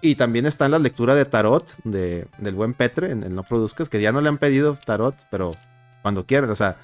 Y 0.00 0.14
también 0.14 0.46
está 0.46 0.66
en 0.66 0.70
la 0.70 0.78
lectura 0.78 1.16
de 1.16 1.24
tarot 1.24 1.74
de, 1.82 2.28
del 2.38 2.54
buen 2.54 2.72
Petre, 2.72 3.10
en 3.10 3.24
el 3.24 3.34
No 3.34 3.42
Produzcas, 3.42 3.88
que 3.88 4.00
ya 4.00 4.12
no 4.12 4.20
le 4.20 4.28
han 4.28 4.38
pedido 4.38 4.78
tarot, 4.86 5.16
pero 5.28 5.56
cuando 6.02 6.24
quieran, 6.24 6.50
o 6.50 6.54
sea, 6.56 6.76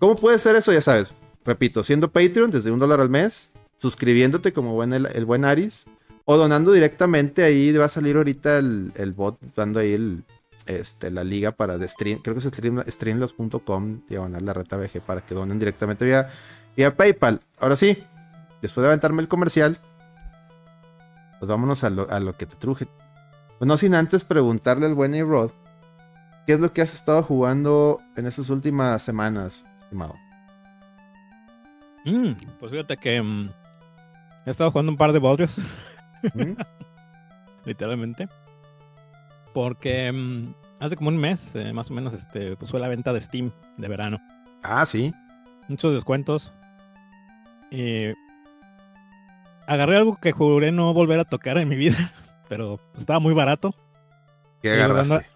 ¿cómo 0.00 0.16
puede 0.16 0.40
ser 0.40 0.56
eso? 0.56 0.72
Ya 0.72 0.80
sabes, 0.80 1.12
repito, 1.44 1.84
siendo 1.84 2.10
Patreon 2.10 2.50
desde 2.50 2.72
un 2.72 2.80
dólar 2.80 3.00
al 3.00 3.10
mes, 3.10 3.52
suscribiéndote 3.76 4.52
como 4.52 4.72
buen 4.74 4.92
el, 4.92 5.06
el 5.06 5.24
buen 5.24 5.44
Aris, 5.44 5.86
o 6.24 6.36
donando 6.36 6.72
directamente 6.72 7.42
ahí 7.42 7.72
va 7.72 7.86
a 7.86 7.88
salir 7.88 8.16
ahorita 8.16 8.58
el, 8.58 8.92
el 8.96 9.12
bot 9.12 9.38
dando 9.54 9.80
ahí 9.80 9.92
el, 9.92 10.24
este, 10.66 11.10
la 11.10 11.24
liga 11.24 11.52
para 11.52 11.78
de 11.78 11.88
stream, 11.88 12.20
creo 12.22 12.34
que 12.34 12.40
es 12.40 12.46
stream, 12.46 12.82
streamlos.com, 12.86 14.02
diagonal 14.08 14.44
la 14.44 14.52
reta 14.52 14.76
VG, 14.76 15.00
para 15.00 15.20
que 15.22 15.34
donen 15.34 15.58
directamente 15.58 16.04
vía, 16.04 16.28
vía 16.76 16.96
PayPal. 16.96 17.40
Ahora 17.58 17.76
sí, 17.76 17.98
después 18.60 18.82
de 18.82 18.88
aventarme 18.88 19.22
el 19.22 19.28
comercial, 19.28 19.78
pues 21.38 21.48
vámonos 21.48 21.82
a 21.84 21.90
lo, 21.90 22.10
a 22.10 22.20
lo 22.20 22.36
que 22.36 22.46
te 22.46 22.56
truje. 22.56 22.86
Pues 23.58 23.66
no 23.66 23.76
sin 23.76 23.94
antes 23.94 24.24
preguntarle 24.24 24.86
al 24.86 24.94
buen 24.94 25.14
A-Rod, 25.14 25.50
¿qué 26.46 26.54
es 26.54 26.60
lo 26.60 26.72
que 26.72 26.82
has 26.82 26.94
estado 26.94 27.22
jugando 27.22 28.00
en 28.16 28.26
estas 28.26 28.50
últimas 28.50 29.02
semanas, 29.02 29.64
estimado? 29.80 30.14
Mm, 32.04 32.32
pues 32.58 32.72
fíjate 32.72 32.96
que 32.96 33.22
mm, 33.22 33.50
he 34.46 34.50
estado 34.50 34.70
jugando 34.70 34.92
un 34.92 34.98
par 34.98 35.12
de 35.12 35.18
bodrios, 35.18 35.56
¿Mm? 36.34 36.52
literalmente. 37.64 38.28
Porque 39.54 40.10
mm, 40.12 40.54
hace 40.80 40.96
como 40.96 41.08
un 41.10 41.16
mes, 41.18 41.54
eh, 41.54 41.72
más 41.72 41.90
o 41.90 41.94
menos, 41.94 42.14
este, 42.14 42.56
pues 42.56 42.70
fue 42.70 42.80
la 42.80 42.88
venta 42.88 43.12
de 43.12 43.20
Steam 43.20 43.50
de 43.76 43.88
verano. 43.88 44.18
Ah, 44.62 44.86
sí. 44.86 45.12
Muchos 45.68 45.92
descuentos. 45.94 46.52
Y 47.70 48.12
agarré 49.66 49.96
algo 49.96 50.16
que 50.20 50.32
juré 50.32 50.72
no 50.72 50.92
volver 50.92 51.20
a 51.20 51.24
tocar 51.24 51.58
en 51.58 51.68
mi 51.68 51.76
vida, 51.76 52.12
pero 52.48 52.80
estaba 52.96 53.18
muy 53.20 53.34
barato. 53.34 53.74
¿Qué 54.62 54.72
agarraste? 54.72 55.26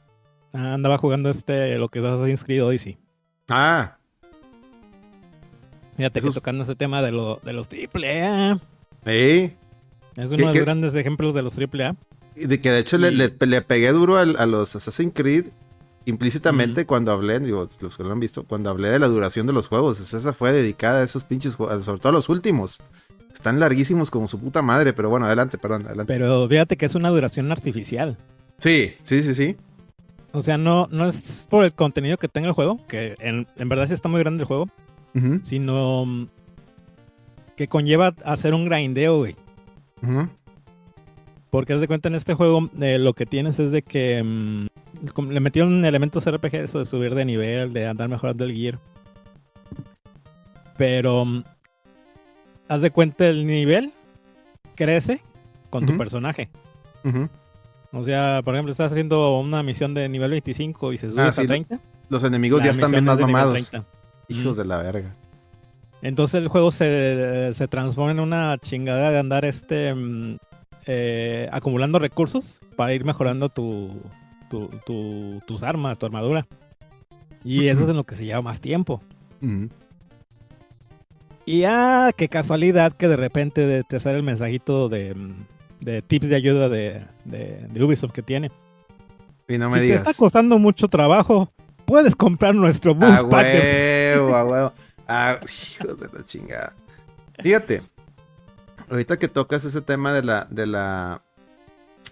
Ah, 0.52 0.74
Andaba 0.74 0.98
jugando 0.98 1.28
este, 1.30 1.76
lo 1.78 1.88
que 1.88 1.98
es 1.98 2.04
Assassin's 2.04 2.44
Creed 2.44 2.64
Odyssey. 2.64 2.98
Ah, 3.50 3.96
Fíjate 5.96 6.18
Esos- 6.18 6.34
que 6.34 6.40
tocando 6.40 6.64
ese 6.64 6.74
tema 6.76 7.00
de, 7.00 7.10
lo, 7.12 7.40
de 7.42 7.52
los 7.54 7.68
AAA. 7.68 8.58
sí. 9.04 9.56
Es 10.16 10.26
uno 10.26 10.36
¿Qué- 10.36 10.42
de 10.42 10.46
los 10.54 10.60
grandes 10.60 10.94
ejemplos 10.94 11.34
de 11.34 11.42
los 11.42 11.54
AAA. 11.58 11.96
Y 12.34 12.46
De 12.46 12.60
que 12.60 12.70
de 12.70 12.78
hecho 12.80 12.98
le, 12.98 13.08
Y- 13.12 13.14
le- 13.16 13.34
le 13.46 13.62
pegué 13.62 13.92
duro 13.92 14.16
a 14.18 14.24
los 14.46 14.76
Assassin's 14.76 15.12
Creed 15.14 15.46
implícitamente 16.04 16.86
cuando 16.86 17.10
hablé, 17.12 17.40
digo, 17.40 17.66
los 17.80 17.96
que 17.96 18.04
lo 18.04 18.12
han 18.12 18.20
visto, 18.20 18.44
cuando 18.44 18.70
hablé 18.70 18.90
de 18.90 18.98
la 18.98 19.08
duración 19.08 19.46
de 19.46 19.52
los 19.52 19.66
juegos. 19.68 19.98
Esa 20.00 20.32
fue 20.32 20.52
dedicada 20.52 21.00
a 21.00 21.02
esos 21.04 21.24
pinches 21.24 21.54
juegos, 21.56 21.82
sobre 21.84 21.98
todo 22.00 22.10
a 22.10 22.12
los 22.12 22.28
últimos. 22.28 22.80
Están 23.32 23.58
larguísimos 23.60 24.10
como 24.10 24.28
su 24.28 24.38
puta 24.38 24.62
madre, 24.62 24.92
pero 24.92 25.10
bueno, 25.10 25.26
adelante, 25.26 25.58
perdón, 25.58 25.86
adelante. 25.86 26.12
Pero 26.12 26.48
fíjate 26.48 26.76
que 26.76 26.86
es 26.86 26.94
una 26.94 27.08
duración 27.10 27.50
artificial. 27.52 28.16
Sí, 28.58 28.94
sí, 29.02 29.22
sí, 29.22 29.34
sí. 29.34 29.56
O 30.32 30.42
sea, 30.42 30.56
no, 30.58 30.88
no 30.90 31.06
es 31.08 31.46
por 31.50 31.64
el 31.64 31.72
contenido 31.72 32.16
que 32.18 32.28
tenga 32.28 32.48
el 32.48 32.54
juego, 32.54 32.80
que 32.88 33.16
en, 33.18 33.46
en 33.56 33.68
verdad 33.68 33.88
sí 33.88 33.94
está 33.94 34.08
muy 34.08 34.20
grande 34.20 34.42
el 34.42 34.46
juego, 34.46 34.68
sino 35.44 36.04
mm, 36.06 36.28
que 37.56 37.68
conlleva 37.68 38.14
hacer 38.24 38.54
un 38.54 38.66
grindeo, 38.66 39.18
güey. 39.18 39.34
Porque 41.50 41.72
haz 41.72 41.80
de 41.80 41.86
cuenta 41.88 42.08
en 42.08 42.14
este 42.14 42.34
juego 42.34 42.68
eh, 42.80 42.98
lo 42.98 43.14
que 43.14 43.26
tienes 43.26 43.58
es 43.58 43.72
de 43.72 43.82
que 43.82 44.22
mm, 44.22 44.66
le 45.30 45.40
metieron 45.40 45.84
elementos 45.84 46.30
RPG, 46.30 46.54
eso 46.56 46.78
de 46.80 46.84
subir 46.84 47.14
de 47.14 47.24
nivel, 47.24 47.72
de 47.72 47.86
andar 47.86 48.08
mejorando 48.08 48.44
el 48.44 48.54
gear. 48.54 48.78
Pero 50.76 51.24
mm, 51.24 51.44
haz 52.68 52.80
de 52.82 52.90
cuenta 52.90 53.26
el 53.28 53.46
nivel 53.46 53.92
crece 54.74 55.22
con 55.70 55.86
tu 55.86 55.96
personaje. 55.96 56.50
Ujú. 57.04 57.28
O 57.92 58.04
sea, 58.04 58.42
por 58.44 58.54
ejemplo, 58.54 58.72
estás 58.72 58.92
haciendo 58.92 59.38
una 59.38 59.62
misión 59.62 59.94
de 59.94 60.08
nivel 60.08 60.30
25 60.32 60.92
y 60.92 60.98
se 60.98 61.10
subes 61.10 61.24
Ah, 61.24 61.32
sí, 61.32 61.42
a 61.42 61.46
30. 61.46 61.80
Los 62.08 62.24
enemigos 62.24 62.62
ya 62.62 62.70
están 62.70 62.90
bien 62.90 63.04
más 63.04 63.18
mamados. 63.18 63.70
30. 63.70 63.88
Hijos 64.28 64.56
de 64.56 64.64
la 64.64 64.78
verga. 64.78 65.14
Entonces 66.02 66.40
el 66.42 66.48
juego 66.48 66.70
se, 66.70 67.50
se 67.54 67.68
transforma 67.68 68.12
en 68.12 68.20
una 68.20 68.56
chingadera 68.58 69.10
de 69.10 69.18
andar 69.18 69.44
este 69.44 69.94
mm, 69.94 70.36
eh, 70.86 71.48
acumulando 71.52 71.98
recursos 71.98 72.60
para 72.76 72.92
ir 72.94 73.04
mejorando 73.04 73.48
tu, 73.48 73.90
tu- 74.50 74.70
tu- 74.84 75.40
tus 75.46 75.62
armas, 75.62 75.98
tu 75.98 76.06
armadura. 76.06 76.46
Y 77.44 77.68
eso 77.68 77.84
es 77.84 77.88
en 77.90 77.96
lo 77.96 78.04
que 78.04 78.14
se 78.14 78.24
lleva 78.24 78.42
más 78.42 78.60
tiempo. 78.60 79.00
Y 81.44 81.62
ah, 81.64 82.10
qué 82.16 82.28
casualidad 82.28 82.92
que 82.92 83.08
de 83.08 83.16
repente 83.16 83.82
te 83.88 84.00
sale 84.00 84.16
el 84.18 84.22
mensajito 84.24 84.88
de, 84.88 85.14
mm, 85.14 85.34
de 85.80 86.02
tips 86.02 86.28
de 86.28 86.36
ayuda 86.36 86.68
de, 86.68 87.02
de- 87.24 87.66
de 87.70 87.84
Ubisoft 87.84 88.12
que 88.12 88.22
tiene. 88.22 88.50
Y 89.48 89.58
no 89.58 89.70
me 89.70 89.78
si 89.80 89.86
te 89.86 89.92
está 89.94 90.02
digas. 90.10 90.16
costando 90.16 90.58
mucho 90.58 90.88
trabajo, 90.88 91.52
puedes 91.84 92.16
comprar 92.16 92.54
nuestro 92.54 92.94
Boost 92.96 93.20
A 93.20 93.22
huevo, 93.24 94.34
a 94.34 94.44
huevo. 94.44 94.72
Ah, 95.08 95.38
hijos 95.42 96.00
de 96.00 96.08
la 96.12 96.24
chingada. 96.24 96.72
Fíjate, 97.42 97.82
ahorita 98.90 99.18
que 99.18 99.28
tocas 99.28 99.64
ese 99.64 99.80
tema 99.82 100.12
de 100.12 100.22
la, 100.22 100.46
de 100.50 100.66
la 100.66 101.22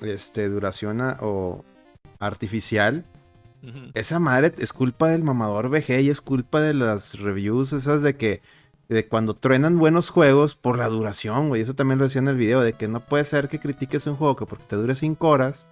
este, 0.00 0.48
duración 0.48 1.00
a- 1.00 1.18
o 1.20 1.64
artificial, 2.18 3.04
esa 3.94 4.18
madre 4.18 4.52
es 4.58 4.74
culpa 4.74 5.08
del 5.08 5.24
mamador 5.24 5.70
VG 5.70 6.00
y 6.02 6.10
es 6.10 6.20
culpa 6.20 6.60
de 6.60 6.74
las 6.74 7.18
reviews 7.18 7.72
esas 7.72 8.02
de 8.02 8.14
que 8.14 8.42
de 8.90 9.08
cuando 9.08 9.32
truenan 9.32 9.78
buenos 9.78 10.10
juegos 10.10 10.54
por 10.54 10.76
la 10.76 10.88
duración, 10.88 11.48
güey. 11.48 11.62
Eso 11.62 11.72
también 11.74 11.98
lo 11.98 12.04
decía 12.04 12.20
en 12.20 12.28
el 12.28 12.36
video, 12.36 12.60
de 12.60 12.74
que 12.74 12.88
no 12.88 13.00
puede 13.00 13.24
ser 13.24 13.48
que 13.48 13.58
critiques 13.58 14.06
un 14.06 14.16
juego 14.16 14.36
que 14.36 14.44
porque 14.44 14.66
te 14.66 14.76
dure 14.76 14.94
5 14.94 15.26
horas. 15.26 15.66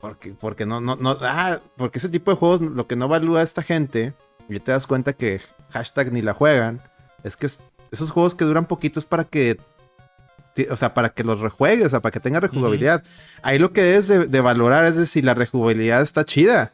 Porque, 0.00 0.32
porque 0.34 0.66
no, 0.66 0.80
no, 0.80 0.96
no, 0.96 1.16
ah, 1.20 1.60
porque 1.76 1.98
ese 1.98 2.08
tipo 2.08 2.32
de 2.32 2.36
juegos 2.36 2.60
lo 2.60 2.88
que 2.88 2.96
no 2.96 3.04
evalúa 3.04 3.42
esta 3.42 3.62
gente, 3.62 4.14
y 4.48 4.58
te 4.60 4.72
das 4.72 4.86
cuenta 4.86 5.12
que 5.12 5.40
hashtag 5.70 6.12
ni 6.12 6.22
la 6.22 6.32
juegan, 6.34 6.80
es 7.22 7.36
que 7.36 7.46
es- 7.46 7.60
esos 7.90 8.10
juegos 8.10 8.34
que 8.34 8.44
duran 8.44 8.66
poquito 8.66 8.98
es 9.00 9.06
para 9.06 9.24
que, 9.24 9.58
o 10.70 10.76
sea, 10.76 10.92
para 10.94 11.10
que 11.10 11.24
los 11.24 11.40
rejuegues, 11.40 11.86
o 11.86 11.90
sea, 11.90 12.00
para 12.00 12.12
que 12.12 12.20
tenga 12.20 12.40
rejugabilidad. 12.40 13.02
Ahí 13.42 13.58
lo 13.58 13.72
que 13.72 13.82
debes 13.82 14.08
de, 14.08 14.26
de 14.26 14.40
valorar 14.40 14.84
es 14.86 14.96
de 14.96 15.06
si 15.06 15.22
la 15.22 15.34
rejugabilidad 15.34 16.02
está 16.02 16.24
chida. 16.24 16.72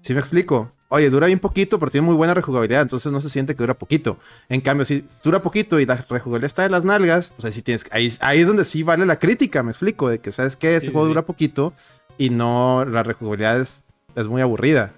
¿Sí 0.00 0.14
me 0.14 0.20
explico? 0.20 0.72
Oye, 0.88 1.08
dura 1.08 1.26
bien 1.26 1.38
poquito, 1.38 1.78
pero 1.78 1.90
tiene 1.90 2.06
muy 2.06 2.14
buena 2.16 2.34
rejugabilidad, 2.34 2.82
entonces 2.82 3.10
no 3.12 3.20
se 3.20 3.30
siente 3.30 3.54
que 3.54 3.62
dura 3.62 3.74
poquito. 3.74 4.18
En 4.50 4.60
cambio, 4.60 4.84
si 4.84 5.06
dura 5.24 5.40
poquito 5.40 5.80
y 5.80 5.86
la 5.86 5.96
rejugabilidad 5.96 6.44
está 6.46 6.62
de 6.64 6.68
las 6.68 6.84
nalgas, 6.84 7.30
pues 7.34 7.46
ahí 7.46 7.52
sí 7.52 7.62
tienes, 7.62 7.84
ahí, 7.92 8.12
ahí 8.20 8.40
es 8.40 8.46
donde 8.46 8.64
sí 8.64 8.82
vale 8.82 9.06
la 9.06 9.18
crítica, 9.18 9.62
me 9.62 9.70
explico, 9.70 10.08
de 10.10 10.18
que 10.18 10.32
sabes 10.32 10.54
que 10.56 10.74
este 10.76 10.88
Sí, 10.88 10.92
juego 10.92 11.06
sí. 11.06 11.10
dura 11.10 11.22
poquito 11.24 11.72
y 12.18 12.28
no, 12.28 12.84
la 12.84 13.02
rejugabilidad 13.02 13.58
es, 13.60 13.84
es 14.16 14.28
muy 14.28 14.42
aburrida. 14.42 14.92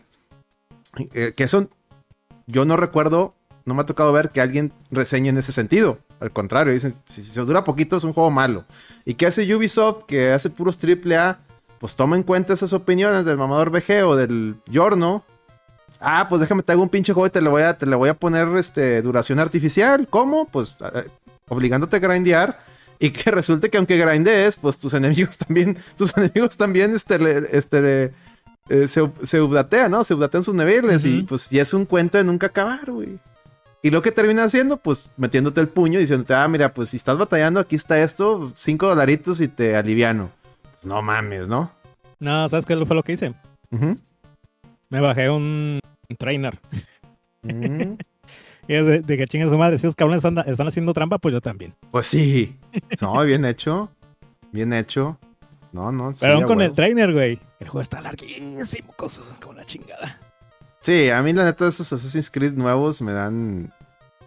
Eh, 1.15 1.33
que 1.37 1.45
eso, 1.45 1.69
yo 2.47 2.65
no 2.65 2.77
recuerdo, 2.77 3.35
no 3.65 3.75
me 3.75 3.83
ha 3.83 3.87
tocado 3.87 4.13
ver 4.13 4.31
que 4.31 4.41
alguien 4.41 4.73
reseñe 4.91 5.29
en 5.29 5.39
ese 5.39 5.53
sentido. 5.53 5.99
Al 6.21 6.33
contrario, 6.33 6.73
dicen, 6.73 6.95
si, 7.07 7.39
os 7.39 7.47
dura 7.47 7.65
poquito 7.65 7.97
es 7.97 8.05
un 8.05 8.13
juego 8.13 8.31
malo. 8.31 8.65
¿Y 9.05 9.15
qué 9.15 9.27
hace 9.27 9.55
Ubisoft, 9.55 10.05
que 10.07 10.33
hace 10.33 10.51
puros 10.51 10.79
AAA? 10.83 11.39
Pues 11.81 11.97
toma 11.97 12.17
en 12.17 12.23
cuenta 12.23 12.55
esas 12.55 12.73
opiniones 12.73 13.27
del 13.27 13.37
mamador 13.37 13.71
VG 13.71 14.05
o 14.07 14.17
del 14.17 14.57
Yorno. 14.67 15.25
Ah, 16.01 16.27
pues 16.29 16.41
déjame 16.41 16.63
te 16.63 16.73
hago 16.73 16.83
un 16.83 16.89
pinche 16.89 17.13
juego 17.13 17.27
y 17.27 17.31
te 17.31 17.43
le 17.43 17.49
voy 17.49 17.63
a, 17.63 17.77
le 17.79 17.97
voy 17.97 18.09
a 18.09 18.15
poner 18.15 18.49
este, 18.57 19.03
duración 19.03 19.39
artificial. 19.39 20.07
¿Cómo? 20.09 20.47
Pues 20.47 20.77
eh, 20.95 21.09
obligándote 21.49 21.97
a 21.97 22.01
grindear. 22.01 22.61
Y 22.99 23.11
que 23.11 23.31
resulte 23.31 23.71
que 23.71 23.79
aunque 23.79 23.97
grindees, 23.99 24.57
pues 24.59 24.79
tus 24.79 24.95
enemigos 24.95 25.37
también, 25.39 25.77
tus 25.97 26.17
enemigos 26.17 26.57
también 26.57 26.95
este, 26.95 27.17
este, 27.57 27.81
de- 27.81 28.13
eh, 28.69 28.89
se, 28.89 29.11
se 29.23 29.41
updatean, 29.41 29.91
¿no? 29.91 30.05
Se 30.05 30.15
updatean 30.15 30.43
sus 30.43 30.55
niveles 30.55 31.05
y 31.05 31.23
pues 31.23 31.51
ya 31.51 31.63
es 31.63 31.75
un 31.75 31.85
cuento 31.85 32.19
de 32.19 32.25
nunca 32.25 32.47
acabar, 32.47 32.91
güey. 32.91 33.19
Y 33.83 33.91
lo 33.91 34.01
que 34.01 34.13
termina 34.13 34.45
haciendo, 34.45 34.79
pues 34.79 35.11
metiéndote 35.17 35.61
el 35.61 35.69
puño 35.69 35.99
y 35.99 36.03
diciéndote, 36.03 36.35
ah, 36.35 36.49
mira, 36.49 36.73
pues 36.73 36.89
si 36.89 36.97
estás 36.97 37.19
batallando, 37.19 37.61
aquí 37.61 37.77
está 37.77 38.03
esto, 38.03 38.53
cinco 38.55 38.89
dolaritos 38.89 39.41
y 39.41 39.49
te 39.49 39.77
aliviano. 39.77 40.31
Pues 40.73 40.87
no 40.87 41.03
mames, 41.03 41.49
¿no? 41.49 41.71
No, 42.19 42.49
¿sabes 42.49 42.65
qué 42.65 42.77
fue 42.87 42.97
lo 42.97 43.03
que 43.03 43.13
hice? 43.13 43.35
Me 44.89 45.01
bajé 45.01 45.29
un 45.29 45.81
trainer. 46.19 46.59
Mm. 47.43 47.95
Y 48.67 48.75
es 48.75 48.87
de, 48.87 49.01
de 49.01 49.17
que 49.17 49.27
chingue 49.27 49.49
su 49.49 49.59
madre, 49.59 49.77
si 49.79 49.87
esos 49.87 49.95
cabrones 49.95 50.25
están, 50.25 50.39
están 50.49 50.67
haciendo 50.67 50.95
trampa, 50.95 51.19
pues 51.19 51.33
yo 51.35 51.41
también. 51.41 51.75
Pues 51.91 52.07
sí. 52.07 52.57
No, 53.01 53.23
bien 53.23 53.45
hecho. 53.45 53.91
Bien 54.53 54.73
hecho. 54.73 55.19
No, 55.73 55.93
no. 55.93 56.13
sí, 56.15 56.21
Pero 56.21 56.35
aún 56.35 56.45
con 56.45 56.63
el 56.63 56.73
trainer, 56.73 57.13
güey. 57.13 57.39
El 57.65 57.71
juego 57.71 57.81
está 57.83 58.01
larguísimo, 58.01 58.93
con, 58.97 59.11
su- 59.11 59.23
con 59.43 59.57
la 59.57 59.65
chingada. 59.67 60.21
Sí, 60.81 61.11
a 61.11 61.23
mí 61.23 61.33
la 61.33 61.45
neta 61.45 61.67
esos 61.67 61.93
Assassin's 61.93 62.31
Creed 62.31 62.53
nuevos 62.55 63.01
me 63.03 63.13
dan... 63.13 63.73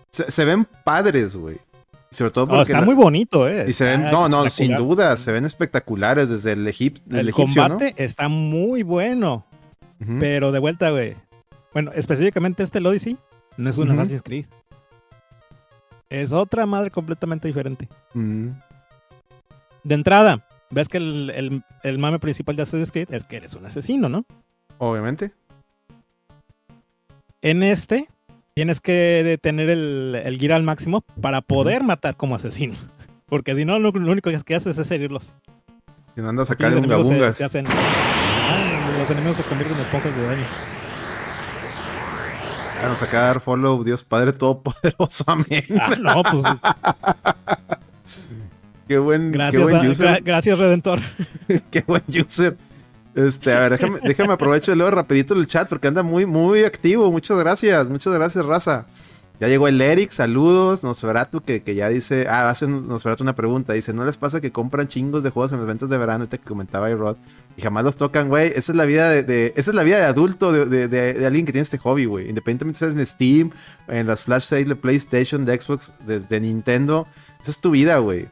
Se, 0.10 0.32
se 0.32 0.44
ven 0.44 0.68
padres, 0.84 1.36
güey. 1.36 1.58
Sobre 2.10 2.32
todo 2.32 2.48
porque... 2.48 2.64
está 2.64 2.80
la- 2.80 2.86
muy 2.86 2.96
bonito, 2.96 3.48
eh. 3.48 3.66
Y 3.68 3.74
se 3.74 3.84
ven... 3.86 4.06
No, 4.06 4.28
no, 4.28 4.50
sin 4.50 4.76
duda. 4.76 5.16
Se 5.18 5.32
ven 5.32 5.46
espectaculares 5.46 6.30
desde 6.30 6.54
el, 6.54 6.66
egip- 6.68 7.02
El 7.12 7.30
egipcio, 7.30 7.68
combate 7.68 7.94
está 8.04 8.28
muy 8.28 8.82
bueno. 8.84 9.46
Pero 10.20 10.52
de 10.52 10.60
vuelta, 10.60 10.90
güey. 10.92 11.16
Bueno, 11.74 11.92
específicamente 11.94 12.64
este 12.64 12.78
el 12.80 12.86
Odyssey 12.88 13.18
no 13.58 13.70
es 13.70 13.78
un. 13.78 13.92
Assassin's 13.92 14.22
Creed. 14.24 14.46
Es 16.10 16.32
otra 16.32 16.66
madre 16.66 16.90
completamente 16.92 17.48
diferente. 17.48 17.90
Mm. 18.14 18.48
De 19.84 19.96
entrada, 19.96 20.47
ves 20.70 20.90
que 20.90 20.98
el, 20.98 21.30
el- 21.32 21.64
el 21.84 21.98
mame 22.00 22.20
principal 22.20 22.56
de 22.56 22.64
Assassin's 22.64 22.92
Creed 22.92 23.14
es 23.14 23.24
que 23.26 23.38
eres 23.38 23.54
un 23.54 23.66
asesino, 23.66 24.10
¿no? 24.10 24.26
Obviamente. 24.78 25.32
En 27.42 27.64
este, 27.64 28.08
tienes 28.56 28.82
que 28.82 29.40
tener 29.42 29.70
el, 29.70 30.20
el 30.24 30.38
gear 30.40 30.54
al 30.54 30.64
máximo 30.64 31.02
para 31.22 31.42
poder 31.42 31.84
matar 31.84 32.16
como 32.18 32.36
asesino. 32.36 32.76
Porque 33.28 33.56
si 33.56 33.66
no, 33.66 33.80
lo, 33.80 33.92
lo 33.92 34.12
único 34.12 34.30
que 34.46 34.56
haces 34.56 34.78
es 34.78 34.92
herirlos. 34.92 35.34
Y 36.16 36.22
no 36.22 36.30
andas 36.30 36.50
acá 36.50 36.70
de 36.70 36.76
hacen- 37.46 37.66
Ah, 37.70 38.96
los 38.98 39.10
enemigos 39.12 39.38
se 39.38 39.44
convierten 39.44 39.76
en 39.78 39.82
esponjas 39.84 40.16
de 40.16 40.24
daño. 40.24 40.48
Ah, 42.82 42.88
nos 42.88 43.02
acaba 43.02 43.24
de 43.24 43.28
dar 43.34 43.40
follow, 43.42 43.84
Dios 43.84 44.04
Padre 44.04 44.34
Todopoderoso, 44.34 45.24
amén. 45.28 45.66
Ah, 45.80 45.96
no, 46.00 46.24
pues 46.24 46.46
Qué 48.88 48.98
buen, 49.00 49.32
qué 49.32 49.38
gracias, 49.38 49.62
buen 49.64 49.88
user. 49.90 50.08
gra- 50.08 50.22
gracias 50.24 50.58
Redentor. 50.60 51.00
Qué 51.72 51.84
buen 51.86 52.04
user. 52.08 52.56
Este, 53.16 53.52
a 53.54 53.62
ver, 53.62 53.72
déjame, 53.72 54.00
déjame 54.04 54.34
aprovecho 54.34 54.74
leer 54.76 54.94
rapidito 54.94 55.34
el 55.34 55.48
chat 55.48 55.68
porque 55.68 55.88
anda 55.88 56.04
muy, 56.04 56.26
muy 56.26 56.64
activo. 56.64 57.12
Muchas 57.12 57.38
gracias, 57.38 57.88
muchas 57.90 58.14
gracias, 58.14 58.46
raza. 58.46 58.86
Ya 59.40 59.48
llegó 59.48 59.68
el 59.68 59.80
Eric, 59.82 60.12
saludos. 60.12 60.84
Nosferatu, 60.84 61.42
que, 61.42 61.62
que 61.62 61.76
ya 61.76 61.90
dice, 61.90 62.28
ah, 62.28 62.50
hace 62.50 62.68
Nosferatu 62.68 63.24
una 63.24 63.36
pregunta. 63.36 63.74
Dice, 63.74 63.94
¿no 63.94 64.04
les 64.06 64.18
pasa 64.18 64.42
que 64.42 64.52
compran 64.52 64.88
chingos 64.88 65.22
de 65.22 65.30
juegos 65.30 65.52
en 65.52 65.60
las 65.60 65.68
ventas 65.68 65.90
de 65.90 65.98
verano? 65.98 66.20
Ahorita 66.24 66.38
que 66.40 66.46
comentaba 66.48 66.90
Rod. 66.90 67.18
Y 67.56 67.62
jamás 67.62 67.84
los 67.84 67.98
tocan, 67.98 68.30
güey. 68.30 68.48
Esa 68.56 68.72
es 68.72 68.76
la 68.76 68.86
vida 68.86 69.10
de, 69.10 69.22
de- 69.24 69.54
esa 69.56 69.72
es 69.72 69.76
la 69.76 69.84
vida 69.84 69.98
de 69.98 70.06
adulto 70.06 70.52
de, 70.52 70.88
de- 70.88 70.88
de- 71.14 71.26
alguien 71.26 71.46
que 71.46 71.52
tiene 71.52 71.64
este 71.64 71.78
hobby, 71.78 72.06
güey. 72.06 72.30
Independientemente 72.30 72.80
si 72.80 72.86
estás 72.86 73.00
en 73.00 73.06
Steam, 73.06 73.52
en 73.88 74.08
las 74.08 74.24
flash 74.24 74.44
sales 74.44 74.68
de 74.70 74.76
PlayStation, 74.76 75.46
de 75.46 75.60
Xbox, 75.60 75.92
de, 76.08 76.20
de 76.20 76.40
Nintendo. 76.40 77.06
Esa 77.42 77.52
es 77.52 77.60
tu 77.60 77.70
vida, 77.72 77.98
güey. 78.00 78.28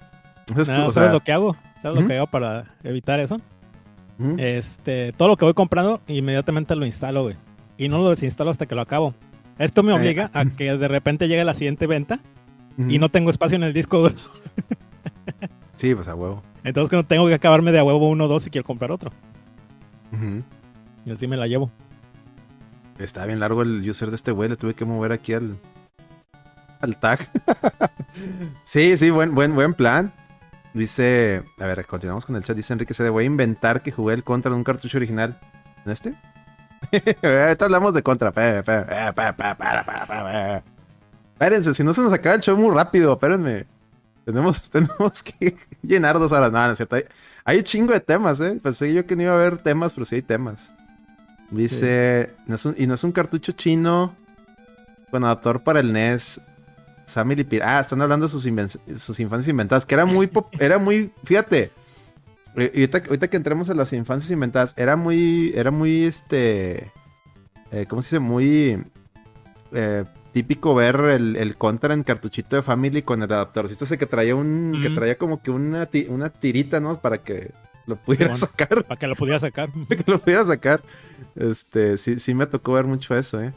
Esa 0.51 0.61
es 0.61 0.67
tu, 0.73 0.73
No, 0.81 0.87
o 0.87 0.91
¿Sabes 0.91 1.07
sea, 1.09 1.13
lo 1.13 1.19
que 1.21 1.31
hago? 1.31 1.55
¿Sabes 1.81 2.01
lo 2.01 2.07
que 2.07 2.15
hago 2.17 2.27
para 2.27 2.75
evitar 2.83 3.19
eso? 3.19 3.39
Este, 4.37 5.11
todo 5.13 5.27
lo 5.27 5.37
que 5.37 5.45
voy 5.45 5.53
comprando, 5.53 6.01
inmediatamente 6.07 6.75
lo 6.75 6.85
instalo, 6.85 7.23
güey. 7.23 7.35
Y 7.77 7.89
no 7.89 7.97
lo 7.97 8.09
desinstalo 8.09 8.49
hasta 8.51 8.65
que 8.65 8.75
lo 8.75 8.81
acabo. 8.81 9.13
Esto 9.59 9.83
me 9.83 9.91
Eh, 9.91 9.95
obliga 9.95 10.31
a 10.33 10.45
que 10.45 10.77
de 10.77 10.87
repente 10.87 11.27
llegue 11.27 11.43
la 11.45 11.53
siguiente 11.53 11.87
venta 11.87 12.19
y 12.77 12.97
no 12.99 13.09
tengo 13.09 13.29
espacio 13.29 13.55
en 13.55 13.63
el 13.63 13.73
disco. 13.73 13.99
duro. 13.99 14.15
Sí, 15.75 15.93
pues 15.93 16.07
a 16.07 16.15
huevo. 16.15 16.41
Entonces 16.63 17.05
tengo 17.05 17.27
que 17.27 17.33
acabarme 17.33 17.73
de 17.73 17.79
a 17.79 17.83
huevo 17.83 18.07
uno 18.09 18.25
o 18.25 18.27
dos 18.29 18.43
si 18.43 18.49
quiero 18.49 18.65
comprar 18.65 18.91
otro. 18.91 19.11
Y 21.05 21.11
así 21.11 21.27
me 21.27 21.35
la 21.35 21.47
llevo. 21.47 21.69
Está 22.97 23.25
bien 23.25 23.41
largo 23.41 23.61
el 23.61 23.87
user 23.87 24.09
de 24.09 24.15
este 24.15 24.31
güey, 24.31 24.47
le 24.49 24.55
tuve 24.55 24.73
que 24.73 24.85
mover 24.85 25.11
aquí 25.11 25.33
al, 25.33 25.57
al 26.79 26.95
tag. 26.97 27.29
sí, 28.63 28.97
sí, 28.97 29.09
buen, 29.09 29.35
buen, 29.35 29.53
buen 29.53 29.73
plan. 29.73 30.13
Dice, 30.75 31.41
a 31.57 31.65
ver, 31.67 31.85
continuamos 31.85 32.25
con 32.25 32.35
el 32.35 32.43
chat. 32.43 32.55
Dice 32.55 32.73
Enrique 32.73 32.93
C. 32.93 33.09
voy 33.09 33.23
a 33.23 33.27
inventar 33.27 33.81
que 33.81 33.93
jugué 33.93 34.13
el 34.13 34.25
contra 34.25 34.51
en 34.51 34.57
un 34.57 34.63
cartucho 34.65 34.97
original. 34.97 35.39
¿En 35.85 35.91
este? 35.93 36.13
Ahorita 37.23 37.65
hablamos 37.65 37.93
de 37.93 38.03
contra. 38.03 38.33
Espérense, 41.33 41.73
si 41.73 41.81
no 41.83 41.93
se 41.93 42.01
nos 42.01 42.11
acaba 42.11 42.35
el 42.35 42.41
show 42.41 42.57
muy 42.57 42.75
rápido, 42.75 43.13
espérenme. 43.13 43.65
Tenemos, 44.25 44.69
tenemos 44.69 45.23
que 45.23 45.55
llenar 45.81 46.19
dos 46.19 46.33
horas. 46.33 46.51
No, 46.51 46.65
no 46.65 46.71
es 46.71 46.77
cierto. 46.77 46.97
Hay, 46.97 47.03
hay 47.45 47.63
chingo 47.63 47.93
de 47.93 48.01
temas, 48.01 48.41
¿eh? 48.41 48.59
Pensé 48.61 48.93
yo 48.93 49.05
que 49.05 49.15
no 49.15 49.21
iba 49.23 49.31
a 49.31 49.35
haber 49.35 49.61
temas, 49.61 49.93
pero 49.93 50.03
sí 50.05 50.15
hay 50.15 50.21
temas. 50.23 50.73
Dice, 51.51 52.33
no 52.47 52.55
es 52.55 52.65
un- 52.65 52.75
y 52.77 52.85
no 52.85 52.95
es 52.95 53.03
un 53.05 53.13
cartucho 53.13 53.53
chino 53.53 54.13
con 55.09 55.23
adaptador 55.23 55.63
para 55.63 55.79
el 55.79 55.93
NES. 55.93 56.41
Lipir. 57.35 57.61
Ah, 57.63 57.79
están 57.79 58.01
hablando 58.01 58.25
de 58.27 58.31
sus, 58.31 58.43
sus 59.01 59.19
infancias 59.19 59.47
inventadas, 59.49 59.85
que 59.85 59.95
era 59.95 60.05
muy, 60.05 60.27
pop- 60.27 60.53
era 60.59 60.77
muy, 60.77 61.11
fíjate, 61.23 61.71
ahorita, 62.55 62.97
ahorita 63.07 63.27
que 63.29 63.37
entremos 63.37 63.69
a 63.69 63.73
las 63.73 63.93
infancias 63.93 64.31
inventadas, 64.31 64.73
era 64.77 64.95
muy, 64.95 65.51
era 65.55 65.71
muy, 65.71 66.03
este, 66.05 66.91
eh, 67.71 67.85
¿cómo 67.87 68.01
se 68.01 68.15
dice? 68.15 68.19
Muy 68.19 68.83
eh, 69.73 70.05
típico 70.33 70.73
ver 70.75 70.95
el, 71.11 71.35
el 71.35 71.55
contra 71.57 71.93
en 71.93 72.03
cartuchito 72.03 72.55
de 72.55 72.61
Family 72.61 73.01
con 73.01 73.21
el 73.23 73.31
adaptadorcito 73.31 73.85
ese 73.85 73.97
que 73.97 74.05
traía 74.05 74.35
un. 74.35 74.79
que 74.81 74.89
traía 74.89 75.17
como 75.17 75.41
que 75.41 75.51
una, 75.51 75.85
ti- 75.85 76.07
una 76.09 76.29
tirita, 76.29 76.79
¿no? 76.79 76.99
Para 76.99 77.19
que 77.19 77.51
lo 77.87 77.95
pudiera 77.97 78.35
sacar. 78.35 78.83
Para 78.85 78.99
que 78.99 79.07
lo 79.07 79.15
pudiera 79.15 79.39
sacar. 79.39 79.69
que 79.89 80.03
lo 80.11 80.19
pudiera 80.19 80.45
sacar. 80.45 80.81
Este, 81.35 81.97
sí, 81.97 82.19
sí 82.19 82.33
me 82.33 82.45
tocó 82.47 82.73
ver 82.73 82.85
mucho 82.85 83.15
eso, 83.15 83.41
eh. 83.41 83.53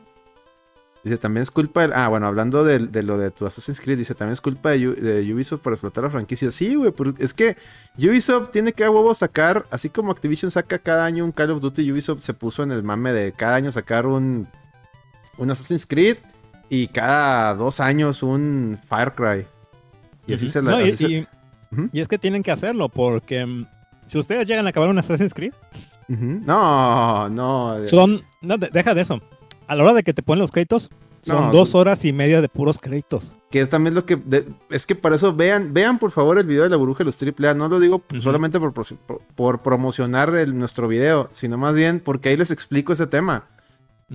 Dice, 1.05 1.17
también 1.17 1.43
es 1.43 1.51
culpa 1.51 1.83
del- 1.83 1.93
Ah, 1.95 2.09
bueno, 2.09 2.27
hablando 2.27 2.65
del- 2.65 2.91
de, 2.91 3.03
lo 3.03 3.17
de 3.19 3.31
tu 3.31 3.47
Assassin's 3.47 3.81
Creed, 3.81 3.99
dice, 3.99 4.15
también 4.15 4.33
es 4.33 4.41
culpa 4.41 4.71
de, 4.71 4.79
de 4.95 5.33
Ubisoft 5.33 5.61
por 5.61 5.73
explotar 5.73 6.05
la 6.05 6.11
franquicia. 6.11 6.51
Sí, 6.51 6.75
güey, 6.75 6.93
es 7.19 7.33
que 7.35 7.57
Ubisoft 7.97 8.51
tiene 8.51 8.73
que 8.73 8.85
a 8.85 8.91
huevo 8.91 9.15
sacar, 9.15 9.65
así 9.71 9.89
como 9.91 10.11
Activision 10.11 10.51
saca 10.51 10.79
cada 10.79 11.05
año 11.05 11.25
un 11.25 11.33
Call 11.33 11.51
of 11.53 11.61
Duty, 11.61 11.91
Ubisoft 11.93 12.21
se 12.23 12.35
puso 12.35 12.63
en 12.65 12.73
el 12.73 12.83
mame 12.83 13.13
de 13.13 13.33
cada 13.33 13.55
año 13.57 13.71
sacar 13.73 14.07
un, 14.07 14.49
un 15.39 15.51
Assassin's 15.51 15.87
Creed 15.87 16.17
y 16.69 16.89
cada 16.89 17.55
dos 17.55 17.79
años 17.81 18.23
un 18.23 18.79
Far 18.89 19.15
Cry. 19.15 19.47
Y 20.27 20.35
así 20.35 20.47
Ujú. 20.47 20.53
se 20.53 20.63
la... 20.63 20.71
No, 20.73 20.81
y, 20.85 20.97
se- 20.97 21.27
y- 21.93 22.01
es 22.01 22.09
que 22.09 22.19
tienen 22.19 22.43
que 22.43 22.51
hacerlo 22.51 22.89
porque 22.89 23.47
mm, 23.47 23.67
si 24.09 24.19
ustedes 24.19 24.47
llegan 24.49 24.67
a 24.67 24.71
acabar 24.71 24.89
un 24.91 24.99
Assassin's 24.99 25.33
Creed. 25.33 25.53
No, 26.09 27.29
no. 27.29 27.87
son... 27.87 28.23
No, 28.43 28.59
de- 28.59 28.71
deja 28.73 28.95
de 28.95 29.03
eso. 29.03 29.21
A 29.69 29.75
la 29.77 29.85
hora 29.85 29.95
de 29.95 30.03
que 30.03 30.13
te 30.15 30.23
ponen 30.23 30.41
los 30.41 30.51
créditos, 30.51 30.91
son 31.23 31.47
No, 31.47 31.53
dos 31.53 31.75
horas 31.75 32.05
y 32.05 32.13
media 32.13 32.41
de 32.41 32.49
puros 32.49 32.79
créditos. 32.79 33.35
Que 33.51 33.61
es 33.61 33.69
también 33.69 33.95
lo 33.95 34.05
que. 34.07 34.17
de- 34.17 34.47
es 34.71 34.87
que 34.87 34.95
para 34.95 35.17
eso 35.17 35.35
vean, 35.35 35.73
vean 35.75 35.99
por 35.99 36.11
favor 36.11 36.39
el 36.39 36.47
video 36.47 36.63
de 36.65 36.71
la 36.71 36.77
burbuja 36.77 36.99
de 36.99 37.07
los 37.07 37.17
AAA. 37.23 37.55
No 37.55 37.69
lo 37.69 37.79
digo 37.81 38.03
solamente 38.21 38.59
por, 38.59 38.73
por, 38.73 38.87
por 39.35 39.63
promocionar 39.63 40.35
el- 40.35 40.59
nuestro 40.59 40.89
video, 40.89 41.29
sino 41.33 41.57
más 41.59 41.75
bien 41.75 42.01
porque 42.01 42.29
ahí 42.31 42.37
les 42.37 42.51
explico 42.51 42.93
ese 42.93 43.07
tema. 43.07 43.47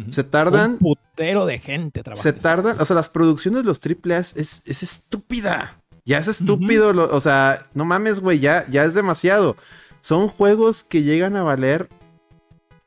Se 0.09 0.23
tardan. 0.23 0.71
Un 0.71 0.77
putero 0.79 1.45
de 1.45 1.59
gente 1.59 1.99
Se 1.99 2.03
trabajando. 2.03 2.41
tardan. 2.41 2.81
O 2.81 2.85
sea, 2.85 2.95
las 2.95 3.09
producciones 3.09 3.61
de 3.61 3.67
los 3.67 3.79
AAA 3.79 4.17
es, 4.19 4.35
es, 4.37 4.61
es 4.65 4.81
estúpida. 4.81 5.79
Ya 6.05 6.17
es 6.17 6.27
estúpido. 6.27 6.93
lo- 6.93 7.13
o 7.15 7.19
sea, 7.19 7.67
no 7.75 7.85
mames, 7.85 8.19
güey. 8.21 8.39
Ya, 8.39 8.65
ya 8.71 8.85
es 8.85 8.93
demasiado. 8.95 9.55
Son 10.01 10.29
juegos 10.29 10.83
que 10.83 11.03
llegan 11.03 11.35
a 11.35 11.43
valer 11.43 11.89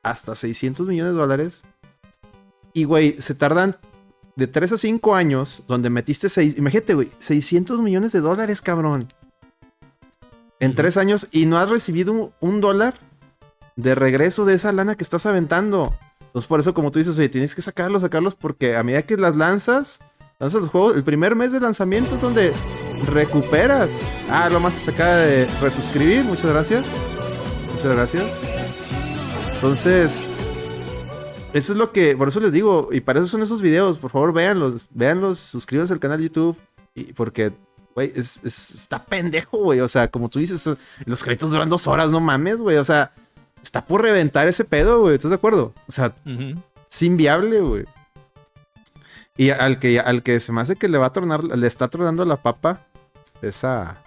hasta 0.03 0.35
600 0.35 0.89
millones 0.89 1.13
de 1.15 1.19
dólares. 1.21 1.63
Y, 2.77 2.85
güey, 2.85 3.17
se 3.23 3.35
tardan 3.35 3.75
de 4.37 4.47
3 4.47 4.73
a 4.73 4.77
5 4.77 5.15
años 5.15 5.63
donde 5.67 5.89
metiste 5.89 6.29
6... 6.29 6.59
Imagínate, 6.59 6.93
güey, 6.93 7.09
600 7.19 7.81
millones 7.81 8.13
de 8.13 8.21
dólares, 8.21 8.61
cabrón. 8.61 9.09
En 10.61 10.73
Ujú. 10.73 10.77
3 10.77 10.99
años 10.99 11.29
y 11.33 11.47
no 11.47 11.57
has 11.57 11.71
recibido 11.71 12.13
un, 12.13 12.33
un 12.41 12.61
dólar 12.61 13.01
de 13.77 13.95
regreso 13.95 14.45
de 14.45 14.53
esa 14.53 14.73
lana 14.73 14.95
que 14.95 15.05
estás 15.05 15.25
aventando. 15.25 15.97
Entonces, 16.21 16.47
por 16.47 16.61
eso, 16.61 16.75
como 16.75 16.91
tú 16.91 16.99
dices, 16.99 17.19
oye, 17.19 17.31
tienes 17.31 17.55
que 17.55 17.63
sacarlos, 17.63 18.03
sacarlos, 18.03 18.35
porque 18.35 18.77
a 18.77 18.83
medida 18.83 19.01
que 19.01 19.17
las 19.17 19.35
lanzas, 19.35 20.01
lanzas 20.39 20.61
los 20.61 20.69
juegos, 20.69 20.97
el 20.97 21.03
primer 21.03 21.35
mes 21.35 21.53
de 21.53 21.61
lanzamiento 21.61 22.15
es 22.15 22.21
donde 22.21 22.53
recuperas. 23.07 24.07
Ah, 24.29 24.51
lo 24.51 24.61
más 24.61 24.75
se 24.75 24.91
acaba 24.91 25.17
de 25.17 25.47
resuscribir, 25.63 26.25
muchas 26.25 26.51
gracias. 26.51 26.99
Muchas 27.73 27.95
gracias. 27.95 28.41
Entonces, 29.55 30.23
eso 31.57 31.73
es 31.73 31.79
lo 31.79 31.93
que, 31.93 32.17
por 32.17 32.29
eso 32.29 32.41
les 32.41 32.53
digo, 32.53 32.89
y 32.93 33.01
para 33.01 33.19
eso 33.19 33.29
son 33.29 33.43
esos 33.43 33.63
videos, 33.63 33.99
por 33.99 34.11
favor, 34.11 34.33
véanlos, 34.33 34.89
véanlos, 34.91 35.39
suscríbanse 35.39 35.93
al 35.93 36.01
canal 36.01 36.19
de 36.19 36.25
YouTube, 36.25 36.57
y 36.95 37.13
porque, 37.13 37.53
güey, 37.95 38.13
es, 38.15 38.41
es- 38.45 38.71
está 38.75 39.05
pendejo, 39.05 39.59
güey, 39.59 39.81
o 39.81 39.89
sea, 39.89 40.09
como 40.11 40.29
tú 40.29 40.39
dices, 40.39 40.69
los 41.05 41.23
créditos 41.23 41.51
duran 41.51 41.69
dos 41.69 41.87
horas, 41.87 42.09
no 42.11 42.21
mames, 42.21 42.59
güey, 42.59 42.77
o 42.79 42.85
sea, 42.85 43.13
está 43.63 43.85
por 43.85 44.03
reventar 44.03 44.47
ese 44.49 44.65
pedo, 44.65 45.01
güey, 45.01 45.15
¿estás 45.15 45.31
de 45.31 45.37
acuerdo? 45.37 45.73
O 45.89 45.93
sea, 45.93 46.15
Ujú. 46.25 46.61
es 46.91 47.03
inviable, 47.03 47.61
güey. 47.61 47.85
Y 49.37 49.51
al 49.51 49.79
que, 49.79 50.01
al 50.01 50.23
que 50.23 50.41
se 50.41 50.51
me 50.53 50.63
hace 50.63 50.77
que 50.77 50.89
le 50.89 50.97
va 50.99 51.07
a 51.07 51.13
tronar, 51.13 51.45
le 51.45 51.67
está 51.67 51.89
tronando 51.89 52.25
la 52.25 52.37
papa, 52.37 52.81
esa, 53.43 54.03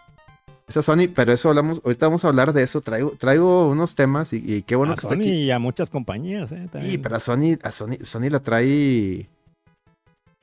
esa 0.69 0.81
Sony, 0.81 1.07
pero 1.13 1.31
eso 1.33 1.49
hablamos, 1.49 1.81
ahorita 1.83 2.05
vamos 2.07 2.23
a 2.23 2.29
hablar 2.29 2.53
de 2.53 2.63
eso, 2.63 2.79
traigo, 2.81 3.11
traigo 3.17 3.67
unos 3.69 3.95
temas 3.95 4.31
y, 4.33 4.37
y 4.45 4.61
qué 4.61 4.75
bueno 4.75 4.93
a 4.93 4.95
que 4.95 5.01
Sony 5.01 5.09
está 5.13 5.15
aquí. 5.23 5.29
y 5.31 5.51
a 5.51 5.59
muchas 5.59 5.89
compañías, 5.89 6.51
¿eh? 6.51 6.67
También. 6.71 6.91
Sí, 6.91 6.97
pero 6.99 7.15
a 7.15 7.19
Sony, 7.19 7.57
a 7.63 7.71
Sony, 7.71 7.97
Sony 8.03 8.29
la 8.29 8.39
trae. 8.39 9.27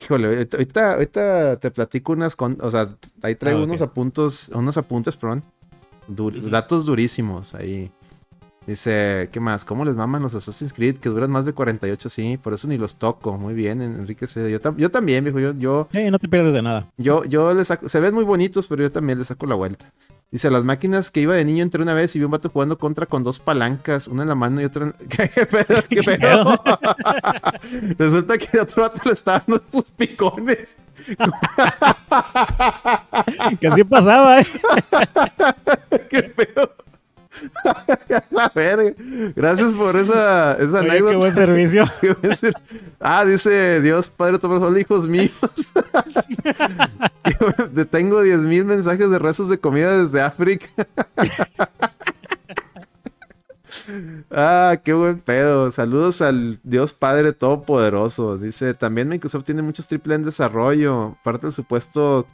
Híjole, 0.03 0.27
ahorita, 0.27 0.93
ahorita, 0.93 1.59
te 1.59 1.71
platico 1.71 2.11
unas 2.13 2.35
con, 2.35 2.57
o 2.61 2.69
sea, 2.69 2.87
ahí 3.23 3.33
traigo 3.35 3.61
Ah, 3.61 3.63
unos 3.63 3.81
apuntos, 3.81 4.49
unos 4.53 4.77
apuntes, 4.77 5.17
perdón. 5.17 5.43
Datos 6.51 6.85
durísimos 6.85 7.55
ahí. 7.55 7.91
Dice, 8.67 9.29
¿qué 9.31 9.39
más? 9.39 9.63
¿Cómo 9.63 9.85
les 9.85 9.95
maman 9.95 10.21
los 10.21 10.35
Assassin's 10.35 10.73
Creed 10.73 10.97
que 10.97 11.07
duran 11.09 11.31
más 11.31 11.45
de 11.45 11.53
48? 11.53 12.09
Sí, 12.09 12.37
por 12.37 12.53
eso 12.53 12.67
ni 12.67 12.77
los 12.77 12.95
toco. 12.97 13.37
Muy 13.37 13.53
bien, 13.53 13.81
Enrique. 13.81 14.27
C. 14.27 14.51
Yo, 14.51 14.59
tam- 14.61 14.75
yo 14.75 14.91
también, 14.91 15.23
viejo. 15.23 15.39
Yo, 15.39 15.53
yo, 15.53 15.87
no 16.11 16.19
te 16.19 16.27
pierdes 16.27 16.53
de 16.53 16.61
nada. 16.61 16.87
yo, 16.97 17.23
yo 17.23 17.53
les 17.53 17.67
saco, 17.69 17.87
se 17.87 17.99
ven 18.01 18.13
muy 18.13 18.25
bonitos, 18.25 18.67
pero 18.67 18.83
yo 18.83 18.91
también 18.91 19.17
les 19.19 19.27
saco 19.29 19.45
la 19.45 19.55
vuelta. 19.55 19.91
Dice, 20.29 20.51
las 20.51 20.65
máquinas 20.65 21.09
que 21.09 21.21
iba 21.21 21.35
de 21.35 21.45
niño 21.45 21.63
entré 21.63 21.81
una 21.81 21.93
vez 21.93 22.13
y 22.13 22.19
vi 22.19 22.25
un 22.25 22.31
vato 22.31 22.49
jugando 22.49 22.77
contra 22.77 23.05
con 23.05 23.23
dos 23.23 23.39
palancas, 23.39 24.09
una 24.09 24.23
en 24.23 24.29
la 24.29 24.35
mano 24.35 24.59
y 24.59 24.65
otra 24.65 24.87
en... 24.87 24.91
¿Qué 25.09 25.45
pedo? 25.45 25.83
¿Qué 25.87 26.03
pedo? 26.03 26.63
Resulta 27.97 28.37
que 28.37 28.49
el 28.51 28.59
otro 28.59 28.83
vato 28.83 28.99
le 29.05 29.13
estaba 29.13 29.41
dando 29.47 29.63
sus 29.71 29.89
picones. 29.91 30.75
Que 33.61 33.67
así 33.67 33.83
pasaba, 33.85 34.41
¿eh? 34.41 34.45
¿Qué 36.09 36.23
pedo? 36.23 36.73
La 38.31 38.51
verga. 38.53 38.93
Gracias 39.35 39.73
por 39.73 39.97
esa, 39.97 40.53
esa 40.53 40.79
Oye, 40.79 40.91
anécdota. 40.91 41.11
qué 41.11 41.17
buen 41.17 41.35
servicio. 41.35 41.85
Ah, 42.99 43.25
dice 43.25 43.81
Dios 43.81 44.11
Padre 44.11 44.39
Tomás, 44.39 44.61
son 44.61 44.77
hijos 44.77 45.07
míos. 45.07 45.31
Tengo 47.91 48.21
10 48.21 48.39
mil 48.39 48.65
mensajes 48.65 49.09
de 49.09 49.19
rezos 49.19 49.49
de 49.49 49.59
comida 49.59 50.03
desde 50.03 50.21
África. 50.21 50.67
ah, 54.31 54.77
qué 54.83 54.93
buen 54.93 55.19
pedo. 55.19 55.71
Saludos 55.71 56.21
al 56.21 56.59
Dios 56.63 56.93
Padre 56.93 57.33
Todopoderoso. 57.33 58.37
Dice, 58.37 58.73
también 58.73 59.09
Microsoft 59.09 59.45
tiene 59.45 59.61
muchos 59.61 59.87
triple 59.87 60.15
en 60.15 60.23
desarrollo. 60.23 61.17
Parte 61.23 61.47
del 61.47 61.53
supuesto 61.53 62.27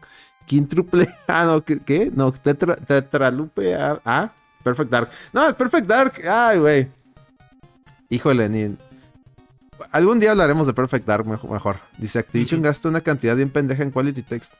quíntuple. 0.45 1.07
Ah, 1.27 1.45
no, 1.45 1.63
¿qué? 1.63 1.79
qué? 1.79 2.11
No, 2.13 2.31
tetra, 2.31 2.75
tetralupe. 2.75 3.75
Ah, 3.75 3.99
ah, 4.05 4.33
Perfect 4.63 4.89
Dark. 4.91 5.09
No, 5.33 5.47
es 5.47 5.53
Perfect 5.53 5.87
Dark. 5.87 6.13
Ay, 6.27 6.59
güey. 6.59 6.87
Híjole, 8.09 8.49
ni... 8.49 8.75
Algún 9.91 10.19
día 10.19 10.31
hablaremos 10.31 10.67
de 10.67 10.73
Perfect 10.73 11.05
Dark 11.05 11.25
mejo- 11.25 11.47
mejor. 11.47 11.77
Dice, 11.97 12.19
Activision 12.19 12.61
gasta 12.61 12.89
una 12.89 13.01
cantidad 13.01 13.35
bien 13.35 13.49
pendeja 13.49 13.83
en 13.83 13.91
Quality 13.91 14.21
Text. 14.23 14.53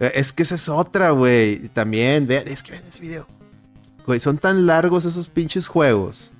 Eh, 0.00 0.12
Es 0.14 0.32
que 0.32 0.42
esa 0.42 0.54
es 0.54 0.68
otra, 0.68 1.10
güey. 1.10 1.68
También, 1.70 2.26
vean, 2.26 2.46
es 2.46 2.62
que 2.62 2.72
vean 2.72 2.84
ese 2.88 3.00
video. 3.00 3.26
Güey, 4.06 4.20
son 4.20 4.38
tan 4.38 4.66
largos 4.66 5.04
esos 5.06 5.28
pinches 5.28 5.66
juegos. 5.66 6.30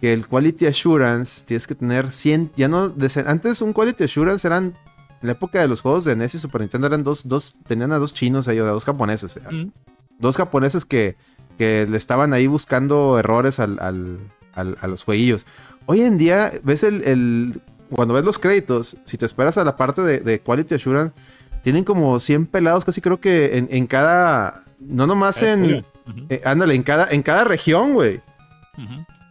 Que 0.00 0.12
el 0.12 0.26
Quality 0.28 0.66
Assurance 0.66 1.44
tienes 1.46 1.66
que 1.66 1.74
tener 1.74 2.10
100... 2.10 2.52
Ya 2.56 2.68
no... 2.68 2.94
Antes 3.26 3.62
un 3.62 3.72
Quality 3.72 4.04
Assurance 4.04 4.46
eran... 4.46 4.74
En 5.22 5.28
la 5.28 5.32
época 5.32 5.58
de 5.60 5.68
los 5.68 5.80
juegos 5.80 6.04
de 6.04 6.14
NES 6.14 6.34
y 6.34 6.38
Super 6.38 6.60
Nintendo 6.60 6.86
eran 6.86 7.02
dos... 7.02 7.26
dos 7.26 7.54
tenían 7.66 7.92
a 7.92 7.98
dos 7.98 8.12
chinos 8.12 8.46
ahí, 8.48 8.60
o 8.60 8.66
a 8.66 8.68
dos 8.70 8.84
japoneses. 8.84 9.36
eh, 9.38 9.40
Mm. 9.50 9.72
dos 10.18 10.36
japoneses 10.36 10.84
que, 10.84 11.16
que 11.56 11.86
le 11.88 11.96
estaban 11.96 12.32
ahí 12.32 12.46
buscando 12.46 13.18
errores 13.18 13.60
al, 13.60 13.78
al- 13.80 14.18
al- 14.54 14.76
a 14.80 14.86
los 14.86 15.04
jueguillos. 15.04 15.44
Hoy 15.86 16.02
en 16.02 16.18
día, 16.18 16.52
ves 16.62 16.82
el, 16.82 17.02
el- 17.04 17.60
Cuando 17.90 18.14
ves 18.14 18.24
los 18.24 18.38
créditos, 18.38 18.96
si 19.04 19.16
te 19.16 19.26
esperas 19.26 19.56
a 19.58 19.64
la 19.64 19.76
parte 19.76 20.02
de, 20.02 20.18
de 20.20 20.40
Quality 20.40 20.74
Assurance, 20.74 21.14
tienen 21.62 21.84
como 21.84 22.18
100 22.20 22.46
pelados, 22.46 22.84
casi 22.84 23.00
creo 23.00 23.20
que 23.20 23.58
en, 23.58 23.68
en 23.70 23.86
cada. 23.86 24.60
No 24.80 25.06
nomás 25.06 25.42
en. 25.42 25.84
Eh, 26.28 26.40
ándale, 26.44 26.74
en 26.74 26.82
cada, 26.84 27.08
en 27.10 27.22
cada 27.22 27.44
región, 27.44 27.94
güey. 27.94 28.20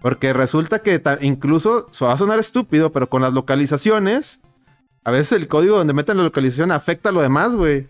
Porque 0.01 0.33
resulta 0.33 0.79
que 0.79 1.01
incluso, 1.21 1.87
va 2.01 2.13
a 2.13 2.17
sonar 2.17 2.39
estúpido, 2.39 2.91
pero 2.91 3.09
con 3.09 3.21
las 3.21 3.33
localizaciones, 3.33 4.39
a 5.03 5.11
veces 5.11 5.31
el 5.33 5.47
código 5.47 5.77
donde 5.77 5.93
meten 5.93 6.17
la 6.17 6.23
localización 6.23 6.71
afecta 6.71 7.09
a 7.09 7.11
lo 7.11 7.21
demás, 7.21 7.55
güey. 7.55 7.87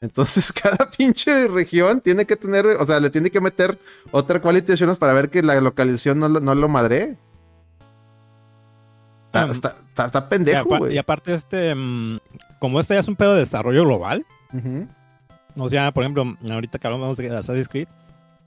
Entonces 0.00 0.52
cada 0.62 0.88
pinche 0.90 1.48
región 1.48 2.00
tiene 2.00 2.24
que 2.24 2.36
tener, 2.36 2.66
o 2.66 2.86
sea, 2.86 3.00
le 3.00 3.10
tiene 3.10 3.30
que 3.30 3.40
meter 3.40 3.78
otra 4.10 4.40
quality 4.40 4.72
assurance 4.72 4.98
para 5.00 5.12
ver 5.12 5.28
que 5.30 5.42
la 5.42 5.60
localización 5.60 6.18
no, 6.20 6.28
lo- 6.28 6.40
no 6.40 6.54
lo 6.54 6.68
madre. 6.68 7.16
Está, 9.26 9.46
está, 9.50 9.68
está- 9.88 10.06
está 10.06 10.18
Y, 10.18 10.30
pendejo, 10.30 10.68
güey. 10.78 10.94
y 10.94 10.98
aparte, 10.98 11.34
este, 11.34 11.74
mm, 11.74 12.18
como 12.58 12.80
este 12.80 12.94
ya 12.94 13.00
es 13.00 13.08
un 13.08 13.16
pedo 13.16 13.34
de 13.34 13.40
desarrollo 13.40 13.84
global, 13.84 14.24
o 15.56 15.68
sea, 15.68 15.92
por 15.92 16.02
ejemplo, 16.04 16.36
ahorita 16.50 16.78
que 16.78 16.86
hablamos 16.86 17.16
de 17.18 17.36
Assassin's 17.36 17.68
Creed, 17.68 17.88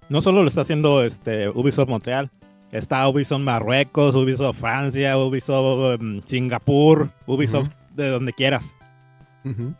no 0.09 0.21
solo 0.21 0.41
lo 0.41 0.47
está 0.49 0.61
haciendo 0.61 1.03
este 1.03 1.49
Ubisoft 1.49 1.87
Montreal, 1.89 2.31
está 2.71 3.07
Ubisoft 3.07 3.41
Marruecos, 3.41 4.15
Ubisoft 4.15 4.57
Francia, 4.59 5.17
Ubisoft 5.17 6.01
mm, 6.01 6.19
Singapur, 6.25 7.09
Ubisoft 7.27 7.69
de 7.95 8.07
donde 8.09 8.33
quieras. 8.33 8.73
Ujú. 9.45 9.73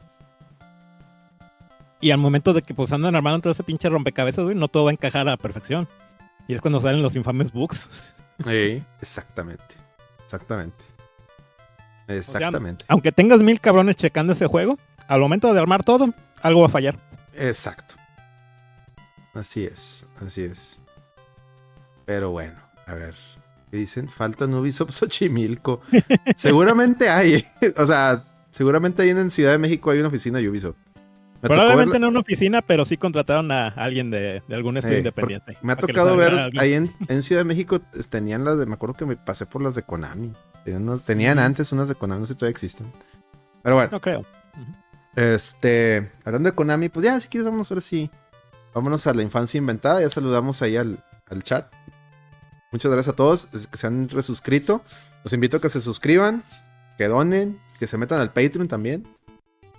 Y 2.02 2.12
al 2.12 2.18
momento 2.18 2.54
de 2.54 2.64
que 2.64 2.74
pues 2.74 2.92
andan 2.92 3.16
armando 3.16 3.42
todo 3.42 3.54
ese 3.54 3.64
pinche 3.64 3.88
rompecabezas, 3.88 4.44
güey, 4.44 4.58
no 4.58 4.68
todo 4.68 4.86
va 4.86 4.90
a 4.90 4.94
encajar 4.94 5.22
a 5.28 5.32
la 5.32 5.38
perfección. 5.38 5.88
Y 6.48 6.56
es 6.56 6.62
cuando 6.62 6.82
salen 6.82 7.02
los 7.02 7.16
infames 7.16 7.52
bugs. 7.52 7.88
Sí, 8.44 8.84
exactamente. 9.00 9.76
Exactamente. 10.24 10.86
Exactamente. 12.08 12.86
Aunque 12.88 13.12
tengas 13.12 13.42
mil 13.42 13.62
cabrones 13.62 13.96
checando 13.96 14.34
ese 14.34 14.48
juego, 14.48 14.80
al 15.08 15.20
momento 15.22 15.54
de 15.54 15.60
armar 15.60 15.84
todo, 15.84 16.14
algo 16.42 16.62
va 16.62 16.68
a 16.68 16.72
fallar. 16.72 17.00
Exacto. 17.36 17.96
Así 19.34 19.64
es, 19.64 20.08
así 20.26 20.44
es. 20.44 20.80
Pero 22.06 22.32
bueno, 22.32 22.60
a 22.86 22.96
ver. 22.96 23.16
¿Qué 23.70 23.78
dicen? 23.78 24.10
Falta 24.10 24.46
un 24.46 24.56
Ubisoft 24.56 24.92
Xochimilco. 24.92 25.82
seguramente 26.36 27.08
hay. 27.08 27.48
o 27.78 27.86
sea, 27.86 28.26
seguramente 28.50 29.04
ahí 29.04 29.10
en 29.12 29.32
Ciudad 29.32 29.52
de 29.52 29.58
México 29.58 29.92
hay 29.92 30.00
una 30.00 30.10
oficina 30.10 30.40
de 30.40 30.50
Ubisoft. 30.50 30.76
Me 31.41 31.47
Probablemente 31.47 31.97
no 31.97 32.08
en 32.08 32.12
una 32.12 32.19
oficina, 32.19 32.62
pero 32.62 32.86
sí 32.86 32.97
contrataron 32.97 33.51
a 33.51 33.69
alguien 33.69 34.12
de, 34.12 34.43
algún 34.51 34.77
estudio 34.77 34.99
independiente. 34.99 35.58
Me 35.63 35.73
ha 35.73 35.75
tocado 35.75 36.15
ver 36.15 36.51
ahí 36.60 36.73
en, 36.73 37.23
Ciudad 37.23 37.41
de 37.41 37.45
México 37.45 37.82
tenían 38.10 38.45
las 38.45 38.60
de, 38.60 38.67
me 38.67 38.75
acuerdo 38.75 38.95
que 38.95 39.06
me 39.06 39.17
pasé 39.17 39.47
por 39.47 39.62
las 39.63 39.73
de 39.73 39.82
Konami. 39.82 40.34
Tenían, 41.06 41.39
antes 41.39 41.71
unas 41.71 41.88
de 41.88 41.95
Konami, 41.95 42.21
no 42.21 42.27
sé 42.27 42.34
si 42.34 42.38
todavía 42.38 42.51
existen. 42.51 42.91
Pero 43.63 43.75
bueno. 43.75 43.89
No 43.91 43.99
creo. 43.99 44.23
Este, 45.15 46.12
hablando 46.23 46.49
de 46.49 46.56
Konami, 46.56 46.89
pues 46.89 47.06
ya, 47.06 47.19
si 47.19 47.27
quieres, 47.27 47.45
vámonos 47.45 47.71
ahora 47.71 47.82
sí. 47.82 48.12
Vámonos 48.75 49.08
a 49.08 49.13
la 49.15 49.23
infancia 49.23 49.58
inventada. 49.58 49.99
Ya 49.99 50.12
saludamos 50.12 50.62
ahí 50.62 50.77
al, 50.77 51.04
al 51.27 51.43
chat. 51.43 51.73
Muchas 52.71 52.91
gracias 52.91 53.13
a 53.13 53.15
todos 53.15 53.47
que 53.47 53.77
se 53.77 53.88
han 53.88 54.10
resuscrito. 54.10 54.84
Los 55.23 55.34
invito 55.34 55.58
a 55.58 55.62
que 55.62 55.69
se 55.69 55.82
suscriban, 55.82 56.43
que 56.99 57.08
donen, 57.08 57.60
que 57.80 57.88
se 57.88 57.97
metan 57.97 58.19
al 58.19 58.32
Patreon 58.32 58.67
también 58.67 59.08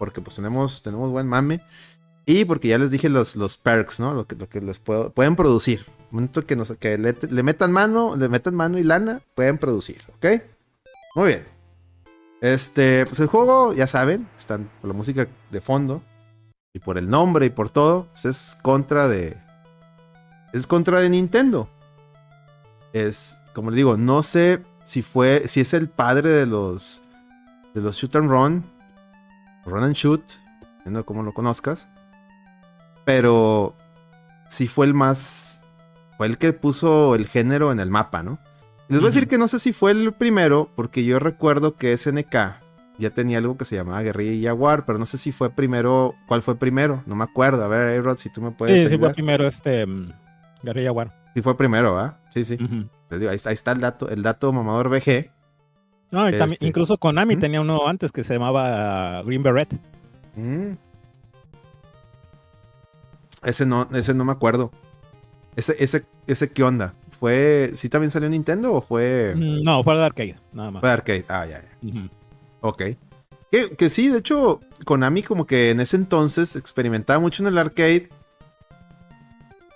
porque 0.02 0.20
pues 0.20 0.34
tenemos, 0.34 0.82
tenemos 0.82 1.12
buen 1.12 1.28
mame. 1.28 1.60
Y 2.26 2.44
porque 2.44 2.66
ya 2.66 2.76
les 2.76 2.90
dije 2.90 3.08
los, 3.08 3.36
los 3.36 3.56
perks, 3.56 4.00
¿no? 4.00 4.14
Lo 4.14 4.26
que, 4.26 4.34
lo 4.34 4.48
que 4.48 4.60
les 4.60 4.80
puedo, 4.80 5.10
pueden 5.10 5.36
producir. 5.36 5.86
Un 6.10 6.16
momento 6.16 6.44
que, 6.44 6.56
nos, 6.56 6.72
que 6.72 6.98
le, 6.98 7.42
metan 7.44 7.70
mano, 7.70 8.16
le 8.16 8.28
metan 8.28 8.52
mano 8.56 8.80
y 8.80 8.82
lana, 8.82 9.20
pueden 9.36 9.58
producir, 9.58 10.02
¿ok? 10.16 10.42
Muy 11.14 11.28
bien. 11.28 11.44
Este, 12.40 13.06
pues 13.06 13.20
el 13.20 13.28
juego, 13.28 13.74
ya 13.74 13.86
saben, 13.86 14.26
están 14.36 14.68
por 14.80 14.88
la 14.88 14.94
música 14.94 15.28
de 15.52 15.60
fondo. 15.60 16.02
Y 16.74 16.80
por 16.80 16.98
el 16.98 17.08
nombre 17.08 17.46
y 17.46 17.50
por 17.50 17.70
todo, 17.70 18.08
pues 18.10 18.24
es 18.24 18.58
contra 18.60 19.06
de. 19.06 19.36
Es 20.52 20.66
contra 20.66 20.98
de 20.98 21.10
Nintendo. 21.10 21.68
Es, 22.92 23.38
como 23.54 23.70
les 23.70 23.76
digo, 23.76 23.96
no 23.96 24.24
sé 24.24 24.64
si 24.84 25.02
fue. 25.02 25.46
Si 25.46 25.60
es 25.60 25.72
el 25.74 25.88
padre 25.88 26.28
de 26.30 26.46
los. 26.46 27.04
De 27.72 27.80
los 27.80 27.94
shoot 27.94 28.16
and 28.16 28.28
run 28.28 28.71
run 29.64 29.84
and 29.84 29.94
shoot, 29.94 30.22
no 30.84 31.04
como 31.04 31.22
lo 31.22 31.32
conozcas. 31.32 31.88
Pero 33.04 33.74
sí 34.48 34.68
fue 34.68 34.86
el 34.86 34.94
más. 34.94 35.64
Fue 36.16 36.26
el 36.26 36.38
que 36.38 36.52
puso 36.52 37.14
el 37.14 37.26
género 37.26 37.72
en 37.72 37.80
el 37.80 37.90
mapa, 37.90 38.22
¿no? 38.22 38.38
Les 38.88 39.00
voy 39.00 39.08
a 39.08 39.10
decir 39.10 39.28
que 39.28 39.38
no 39.38 39.48
sé 39.48 39.58
si 39.58 39.72
fue 39.72 39.90
el 39.92 40.12
primero, 40.12 40.70
porque 40.76 41.04
yo 41.04 41.18
recuerdo 41.18 41.76
que 41.76 41.96
SNK 41.96 42.62
ya 42.98 43.10
tenía 43.10 43.38
algo 43.38 43.56
que 43.56 43.64
se 43.64 43.76
llamaba 43.76 44.02
Guerrilla 44.02 44.32
y 44.32 44.44
Jaguar, 44.44 44.84
pero 44.86 44.98
no 44.98 45.06
sé 45.06 45.18
si 45.18 45.32
fue 45.32 45.50
primero. 45.50 46.14
¿Cuál 46.26 46.42
fue 46.42 46.56
primero? 46.56 47.02
No 47.06 47.16
me 47.16 47.24
acuerdo. 47.24 47.64
A 47.64 47.68
ver, 47.68 48.02
Rod, 48.02 48.18
si 48.18 48.30
tú 48.30 48.40
me 48.40 48.50
puedes. 48.50 48.82
Sí, 48.82 48.88
sí 48.88 48.98
fue 48.98 49.12
primero 49.12 49.46
este. 49.46 49.84
Um, 49.84 50.12
Guerrilla 50.62 50.88
Jaguar. 50.88 51.12
Sí 51.34 51.42
fue 51.42 51.56
primero, 51.56 51.98
¿ah? 51.98 52.18
Sí, 52.30 52.44
sí. 52.44 52.58
ahí, 53.10 53.36
está, 53.36 53.72
el 53.72 53.80
dato, 53.80 54.08
el 54.08 54.22
dato 54.22 54.52
mamador 54.52 54.88
BG. 54.88 55.30
No, 56.12 56.28
este, 56.28 56.66
incluso 56.66 56.98
Konami 56.98 57.36
tenía 57.36 57.62
uno 57.62 57.88
antes 57.88 58.12
que 58.12 58.22
se 58.22 58.34
llamaba 58.34 59.22
Green 59.22 59.42
Beret. 59.42 59.72
Mm. 60.36 60.74
Ese 63.42 63.64
no, 63.64 63.88
ese 63.92 64.12
no 64.12 64.26
me 64.26 64.32
acuerdo. 64.32 64.70
Ese, 65.56 65.74
ese, 65.82 66.04
ese 66.26 66.52
qué 66.52 66.62
onda? 66.62 66.94
¿Fue. 67.18 67.72
¿Sí 67.74 67.88
también 67.88 68.10
salió 68.10 68.28
Nintendo 68.28 68.74
o 68.74 68.82
fue.? 68.82 69.34
Mm, 69.34 69.64
no, 69.64 69.82
fue 69.82 69.96
de 69.96 70.04
arcade, 70.04 70.36
nada 70.52 70.70
más. 70.70 70.80
Fue 70.80 70.90
de 70.90 70.92
arcade, 70.92 71.24
ah, 71.28 71.46
ya, 71.46 71.62
ya. 71.62 72.10
Ok. 72.60 72.82
Que, 73.50 73.74
que, 73.76 73.88
sí, 73.88 74.08
de 74.08 74.18
hecho, 74.18 74.60
Konami 74.84 75.22
como 75.22 75.46
que 75.46 75.70
en 75.70 75.80
ese 75.80 75.96
entonces 75.96 76.56
experimentaba 76.56 77.20
mucho 77.20 77.42
en 77.42 77.48
el 77.48 77.58
arcade. 77.58 78.10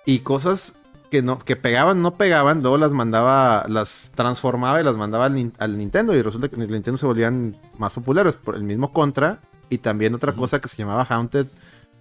Y 0.05 0.19
cosas 0.21 0.79
que, 1.11 1.23
no, 1.23 1.39
que 1.39 1.57
pegaban, 1.57 2.03
no 2.03 2.15
pegaban, 2.17 2.63
luego 2.63 2.79
las 2.79 2.93
mandaba, 2.93 3.65
las 3.69 4.11
transformaba 4.15 4.81
y 4.81 4.85
las 4.85 4.97
mandaba 4.97 5.27
al, 5.27 5.79
Nintendo. 5.79 6.15
Y 6.15 6.23
resulta 6.23 6.49
que 6.49 6.57
en 6.57 6.63
el 6.63 6.71
Nintendo 6.71 6.99
se 6.99 7.07
volvían 7.07 7.57
más 7.79 7.93
populares 7.93 8.37
por 8.37 8.57
el 8.57 8.63
mismo 8.63 8.93
Contra. 8.93 9.41
Y 9.69 9.79
también 9.79 10.15
otra 10.15 10.35
cosa 10.35 10.61
que 10.61 10.69
se 10.69 10.77
llamaba 10.77 11.05
Haunted, 11.05 11.47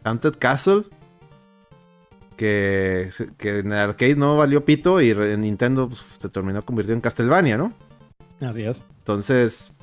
Haunted 0.03 0.35
Castle. 0.37 0.83
Que, 2.37 3.09
que 3.37 3.59
en 3.59 3.71
el 3.71 3.79
arcade 3.79 4.15
no 4.15 4.35
valió 4.35 4.65
pito 4.65 4.99
y 4.99 5.11
en 5.11 5.39
Nintendo 5.39 5.87
pues, 5.87 6.05
se 6.17 6.27
terminó 6.27 6.61
convirtiendo 6.63 6.97
en 6.97 7.01
Castlevania, 7.01 7.57
¿no? 7.57 7.73
Así 8.41 8.63
es. 8.63 8.83
Entonces, 8.99 9.73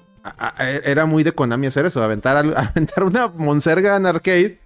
era 0.84 1.06
muy 1.06 1.22
de 1.22 1.32
Konami 1.32 1.66
hacer 1.66 1.86
eso, 1.86 2.02
aventar, 2.02 2.36
aventar 2.56 3.04
una 3.04 3.28
monserga 3.28 3.96
en 3.96 4.06
arcade. 4.06 4.58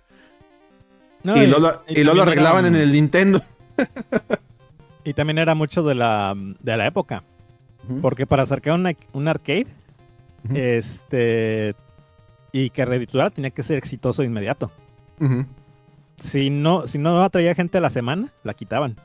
y, 1.23 1.47
luego, 1.47 1.83
y, 1.87 2.03
lo 2.03 2.21
arreglaban 2.21 2.67
en 2.67 2.77
el 2.77 2.91
Nintendo. 2.93 3.43
Y 5.07 5.15
también 5.15 5.39
era 5.39 5.55
mucho 5.55 5.85
de 5.85 5.95
la, 5.95 6.35
de 6.37 6.77
la 6.77 6.87
época. 6.87 7.23
Porque 8.03 8.27
para 8.27 8.45
sacar 8.45 8.75
un 9.13 9.29
arcade, 9.29 9.69
este, 10.53 11.77
y 12.51 12.71
que 12.71 12.85
redituara 12.85 13.31
tenía 13.31 13.51
que 13.51 13.63
ser 13.63 13.79
exitoso 13.79 14.23
de 14.23 14.29
inmediato. 14.29 14.73
si, 16.19 16.51
no, 16.51 16.89
si 16.89 16.99
no 16.99 17.23
atraía 17.23 17.55
gente 17.55 17.79
a 17.79 17.81
la 17.81 17.91
semana, 17.91 18.33
la 18.43 18.55
quitaban. 18.55 18.97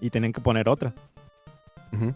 Y 0.00 0.10
tenían 0.10 0.32
que 0.32 0.40
poner 0.40 0.68
otra. 0.68 0.94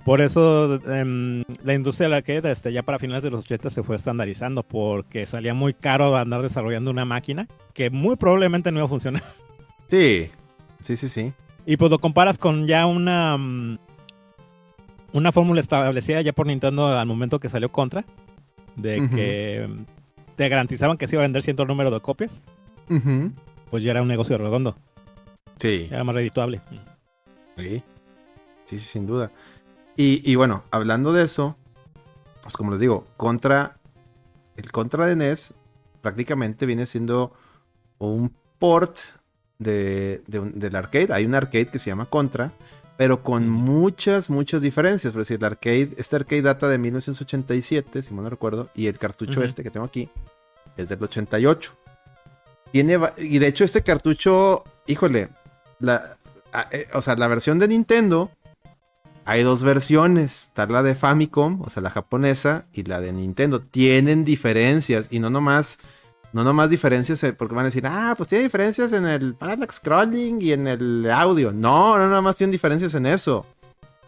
Por 0.04 0.20
eso 0.20 0.80
em, 0.92 1.42
la 1.64 1.74
industria 1.74 2.08
del 2.08 2.18
arcade 2.18 2.52
este, 2.52 2.72
ya 2.72 2.84
para 2.84 3.00
finales 3.00 3.24
de 3.24 3.30
los 3.30 3.46
80 3.46 3.70
se 3.70 3.82
fue 3.82 3.96
estandarizando 3.96 4.62
porque 4.62 5.26
salía 5.26 5.54
muy 5.54 5.74
caro 5.74 6.16
andar 6.16 6.42
desarrollando 6.42 6.90
una 6.90 7.04
máquina 7.04 7.48
que 7.72 7.90
muy 7.90 8.14
probablemente 8.14 8.70
no 8.70 8.78
iba 8.78 8.86
a 8.86 8.88
funcionar. 8.88 9.24
Sí, 9.88 10.30
sí, 10.80 10.96
sí, 10.96 11.08
sí. 11.08 11.32
Y 11.70 11.76
pues 11.76 11.88
lo 11.88 12.00
comparas 12.00 12.36
con 12.36 12.66
ya 12.66 12.84
una, 12.84 13.36
mm, 13.38 13.78
una 15.12 15.30
fórmula 15.30 15.60
establecida 15.60 16.20
ya 16.20 16.32
por 16.32 16.48
Nintendo 16.48 16.88
al 16.88 17.06
momento 17.06 17.38
que 17.38 17.48
salió 17.48 17.70
Contra, 17.70 18.04
de 18.74 19.08
que 19.08 19.68
te 20.34 20.48
garantizaban 20.48 20.96
que 20.96 21.06
se 21.06 21.14
iba 21.14 21.22
a 21.22 21.26
vender 21.26 21.42
cierto 21.42 21.64
número 21.66 21.92
de 21.92 22.00
copias, 22.00 22.42
pues 23.70 23.84
ya 23.84 23.92
era 23.92 24.02
un 24.02 24.08
negocio 24.08 24.36
redondo. 24.36 24.76
Sí. 25.58 25.86
Era 25.88 26.02
más 26.02 26.16
redituable. 26.16 26.60
Sí, 27.56 27.84
sí, 28.64 28.76
sin 28.76 29.06
duda. 29.06 29.30
Y, 29.96 30.28
y, 30.28 30.34
bueno, 30.34 30.64
hablando 30.72 31.12
de 31.12 31.22
eso, 31.22 31.56
pues 32.42 32.56
como 32.56 32.72
les 32.72 32.80
digo, 32.80 33.06
Contra, 33.16 33.78
el 34.56 34.72
Contra 34.72 35.06
de 35.06 35.14
NES 35.14 35.54
prácticamente 36.00 36.66
viene 36.66 36.84
siendo 36.86 37.32
un 37.98 38.34
port 38.58 38.98
de, 39.60 40.22
del 40.26 40.74
arcade. 40.74 41.12
Hay 41.12 41.24
un 41.24 41.36
arcade 41.36 41.66
que 41.66 41.78
se 41.78 41.90
llama 41.90 42.06
Contra, 42.06 42.52
pero 42.96 43.22
con 43.22 43.48
muchas, 43.48 44.28
muchas 44.28 44.62
diferencias. 44.62 45.12
Por 45.12 45.22
decir, 45.22 45.36
el 45.38 45.44
arcade, 45.44 45.90
este 45.96 46.16
arcade 46.16 46.42
data 46.42 46.68
de 46.68 46.78
1987, 46.78 48.02
si 48.02 48.12
mal 48.12 48.24
no 48.24 48.30
recuerdo, 48.30 48.68
y 48.74 48.88
el 48.88 48.98
cartucho 48.98 49.42
este 49.42 49.62
que 49.62 49.70
tengo 49.70 49.86
aquí 49.86 50.10
es 50.76 50.88
del 50.88 51.02
88. 51.02 51.76
Tiene, 52.72 52.98
y 53.18 53.38
de 53.38 53.46
hecho 53.46 53.64
este 53.64 53.82
cartucho, 53.82 54.64
híjole, 54.86 55.28
la, 55.78 56.16
eh, 56.72 56.88
o 56.94 57.02
sea, 57.02 57.16
la 57.16 57.28
versión 57.28 57.58
de 57.58 57.68
Nintendo, 57.68 58.30
hay 59.24 59.42
dos 59.42 59.62
versiones, 59.62 60.46
está 60.48 60.66
la 60.66 60.82
de 60.82 60.94
Famicom, 60.94 61.62
o 61.62 61.68
sea, 61.68 61.82
la 61.82 61.90
japonesa, 61.90 62.66
y 62.72 62.84
la 62.84 63.00
de 63.00 63.12
Nintendo. 63.12 63.60
Tienen 63.60 64.24
diferencias, 64.24 65.08
y 65.10 65.18
no 65.18 65.30
nomás 65.30 65.80
no 66.32 66.44
nomás 66.44 66.70
diferencias, 66.70 67.22
eh, 67.24 67.32
porque 67.32 67.54
van 67.54 67.64
a 67.64 67.68
decir, 67.68 67.84
ah, 67.86 68.14
pues 68.16 68.28
tiene 68.28 68.44
diferencias 68.44 68.92
en 68.92 69.06
el 69.06 69.34
parallax 69.34 69.76
scrolling 69.76 70.40
y 70.40 70.52
en 70.52 70.66
el 70.68 71.10
audio. 71.10 71.52
No, 71.52 71.98
no 71.98 72.08
nomás 72.08 72.36
tienen 72.36 72.52
diferencias 72.52 72.94
en 72.94 73.06
eso. 73.06 73.46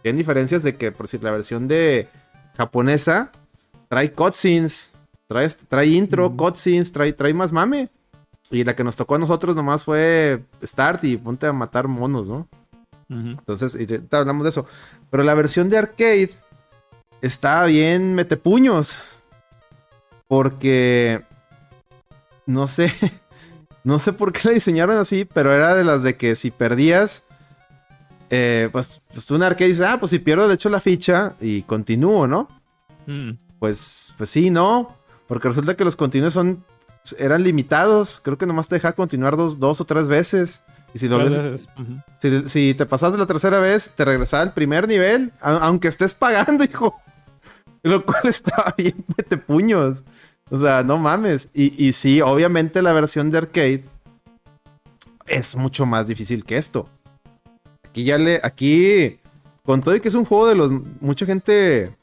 Tienen 0.03 0.19
diferencias 0.19 0.63
de 0.63 0.77
que, 0.77 0.93
por 0.93 1.09
si 1.09 1.19
la 1.19 1.31
versión 1.31 1.67
de 1.69 2.09
japonesa 2.57 3.33
trae 3.89 4.13
cutscenes, 4.13 4.93
trae, 5.27 5.49
trae 5.69 5.87
intro, 5.87 6.37
cutscenes, 6.37 6.93
trae, 6.93 7.13
trae 7.13 7.35
más 7.35 7.53
mame. 7.53 7.91
Y 8.51 8.65
la 8.65 8.77
que 8.77 8.85
nos 8.85 8.97
tocó 8.97 9.15
a 9.17 9.19
nosotros 9.19 9.57
nomás 9.57 9.85
fue 9.85 10.45
start 10.63 11.05
y 11.05 11.17
ponte 11.17 11.47
a 11.47 11.53
matar 11.53 11.89
monos, 11.89 12.29
¿no? 12.29 12.49
Entonces, 13.09 13.77
y 13.79 14.15
hablamos 14.15 14.45
de 14.45 14.51
eso. 14.51 14.67
Pero 15.11 15.23
la 15.23 15.35
versión 15.35 15.69
de 15.69 15.77
arcade 15.77 16.31
está 17.21 17.65
bien 17.67 18.15
metepuños. 18.15 18.99
Porque 20.29 21.23
no 22.53 22.69
sé. 22.69 22.93
No 23.85 23.99
sé 23.99 24.12
por 24.12 24.33
qué 24.33 24.43
la 24.45 24.55
diseñaron 24.55 24.97
así, 24.97 25.25
pero 25.25 25.53
era 25.53 25.75
de 25.75 25.83
las 25.83 26.05
de 26.05 26.17
que 26.17 26.37
si 26.37 26.53
perdías. 26.53 27.25
Eh, 28.31 28.69
pues, 28.71 29.03
pues 29.12 29.27
tú 29.27 29.35
en 29.35 29.43
arcade 29.43 29.71
dices, 29.71 29.85
ah, 29.85 29.97
pues 29.99 30.11
si 30.11 30.21
pierdo, 30.21 30.47
de 30.47 30.55
hecho 30.55 30.69
la 30.69 30.81
ficha 30.81 31.35
y 31.41 31.62
continúo, 31.62 32.29
¿no? 32.29 32.47
Mm. 33.09 33.33
Pues, 33.59 34.15
pues 34.17 34.31
sí, 34.31 34.51
no. 34.51 34.97
Porque 35.27 35.49
resulta 35.49 35.75
que 35.75 35.85
los 35.85 35.97
continuos 35.97 36.35
son. 36.35 36.65
eran 37.19 37.43
limitados. 37.43 38.21
Creo 38.23 38.38
que 38.38 38.47
nomás 38.47 38.69
te 38.69 38.77
deja 38.77 38.93
continuar 38.93 39.37
dos, 39.37 39.59
dos 39.59 39.81
o 39.81 39.85
tres 39.85 40.09
veces. 40.09 40.62
Y 40.95 40.99
si, 40.99 41.09
lo 41.09 41.19
ves, 41.19 41.67
si, 42.21 42.49
si, 42.49 42.75
te 42.75 42.87
pasaste 42.87 43.19
la 43.19 43.27
tercera 43.27 43.59
vez, 43.59 43.91
te 43.97 44.05
regresaba 44.05 44.43
al 44.43 44.53
primer 44.53 44.87
nivel, 44.87 45.33
aunque 45.41 45.88
estés 45.88 46.15
pagando, 46.15 46.62
hijo. 46.71 47.01
Lo 47.83 48.05
cual 48.05 48.23
estaba 48.25 48.75
bien 48.77 49.05
mete 49.17 49.37
puños. 49.37 50.03
O 50.53 50.59
sea, 50.59 50.83
no 50.83 50.99
mames. 50.99 51.49
Y, 51.55 51.83
y 51.83 51.95
sí, 51.95 52.21
obviamente 52.21 52.83
la 52.83 52.93
versión 52.93 53.31
de 53.31 53.38
arcade 53.38 53.85
es 55.27 55.57
mucho 55.57 55.87
más 55.87 56.07
difícil 56.07 56.45
que 56.45 56.59
esto. 56.59 56.91
Aquí 57.88 58.05
ya 58.05 58.19
le. 58.19 58.38
Aquí. 58.43 59.19
Con 59.65 59.81
todo 59.81 59.97
y 59.97 60.01
que 60.01 60.09
es 60.11 60.15
un 60.15 60.27
juego 60.27 60.47
de 60.47 60.55
los. 60.55 60.71
Mucha 61.01 61.25
gente. 61.25 61.97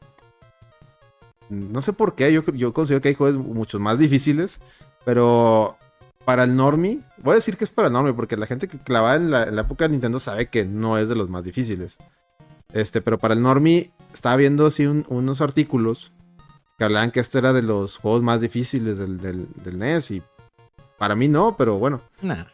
No 1.49 1.79
sé 1.83 1.93
por 1.93 2.15
qué. 2.15 2.33
Yo, 2.33 2.43
yo 2.53 2.73
considero 2.73 3.01
que 3.01 3.09
hay 3.09 3.13
juegos 3.15 3.37
mucho 3.37 3.79
más 3.79 3.99
difíciles. 3.99 4.59
Pero. 5.05 5.77
Para 6.25 6.43
el 6.43 6.55
normie. 6.55 7.01
Voy 7.17 7.33
a 7.33 7.35
decir 7.35 7.55
que 7.55 7.65
es 7.65 7.69
para 7.69 7.87
el 7.89 7.93
normie. 7.93 8.13
Porque 8.13 8.35
la 8.35 8.47
gente 8.47 8.67
que 8.67 8.79
clavaba 8.79 9.15
en 9.15 9.29
la, 9.29 9.43
época 9.43 9.85
de 9.85 9.91
Nintendo 9.91 10.19
sabe 10.19 10.47
que 10.47 10.65
no 10.65 10.97
es 10.97 11.07
de 11.07 11.13
los 11.15 11.29
más 11.29 11.43
difíciles. 11.43 11.99
Este, 12.73 12.99
pero 12.99 13.19
para 13.19 13.35
el 13.35 13.43
normie. 13.43 13.91
Estaba 14.11 14.37
viendo 14.37 14.65
así 14.65 14.87
un- 14.87 15.05
unos 15.07 15.39
artículos. 15.39 16.11
Que 16.79 16.85
hablaban 16.85 17.11
que 17.11 17.19
esto 17.19 17.37
era 17.37 17.53
de 17.53 17.61
los 17.61 17.97
juegos 17.97 18.23
más 18.23 18.41
difíciles 18.41 18.97
del, 18.97 19.19
del, 19.19 19.47
del 19.63 19.77
NES. 19.77 20.11
Y. 20.11 20.23
Para 20.97 21.15
mí 21.15 21.27
no, 21.27 21.55
pero 21.55 21.77
bueno. 21.77 22.01
Nah. 22.21 22.45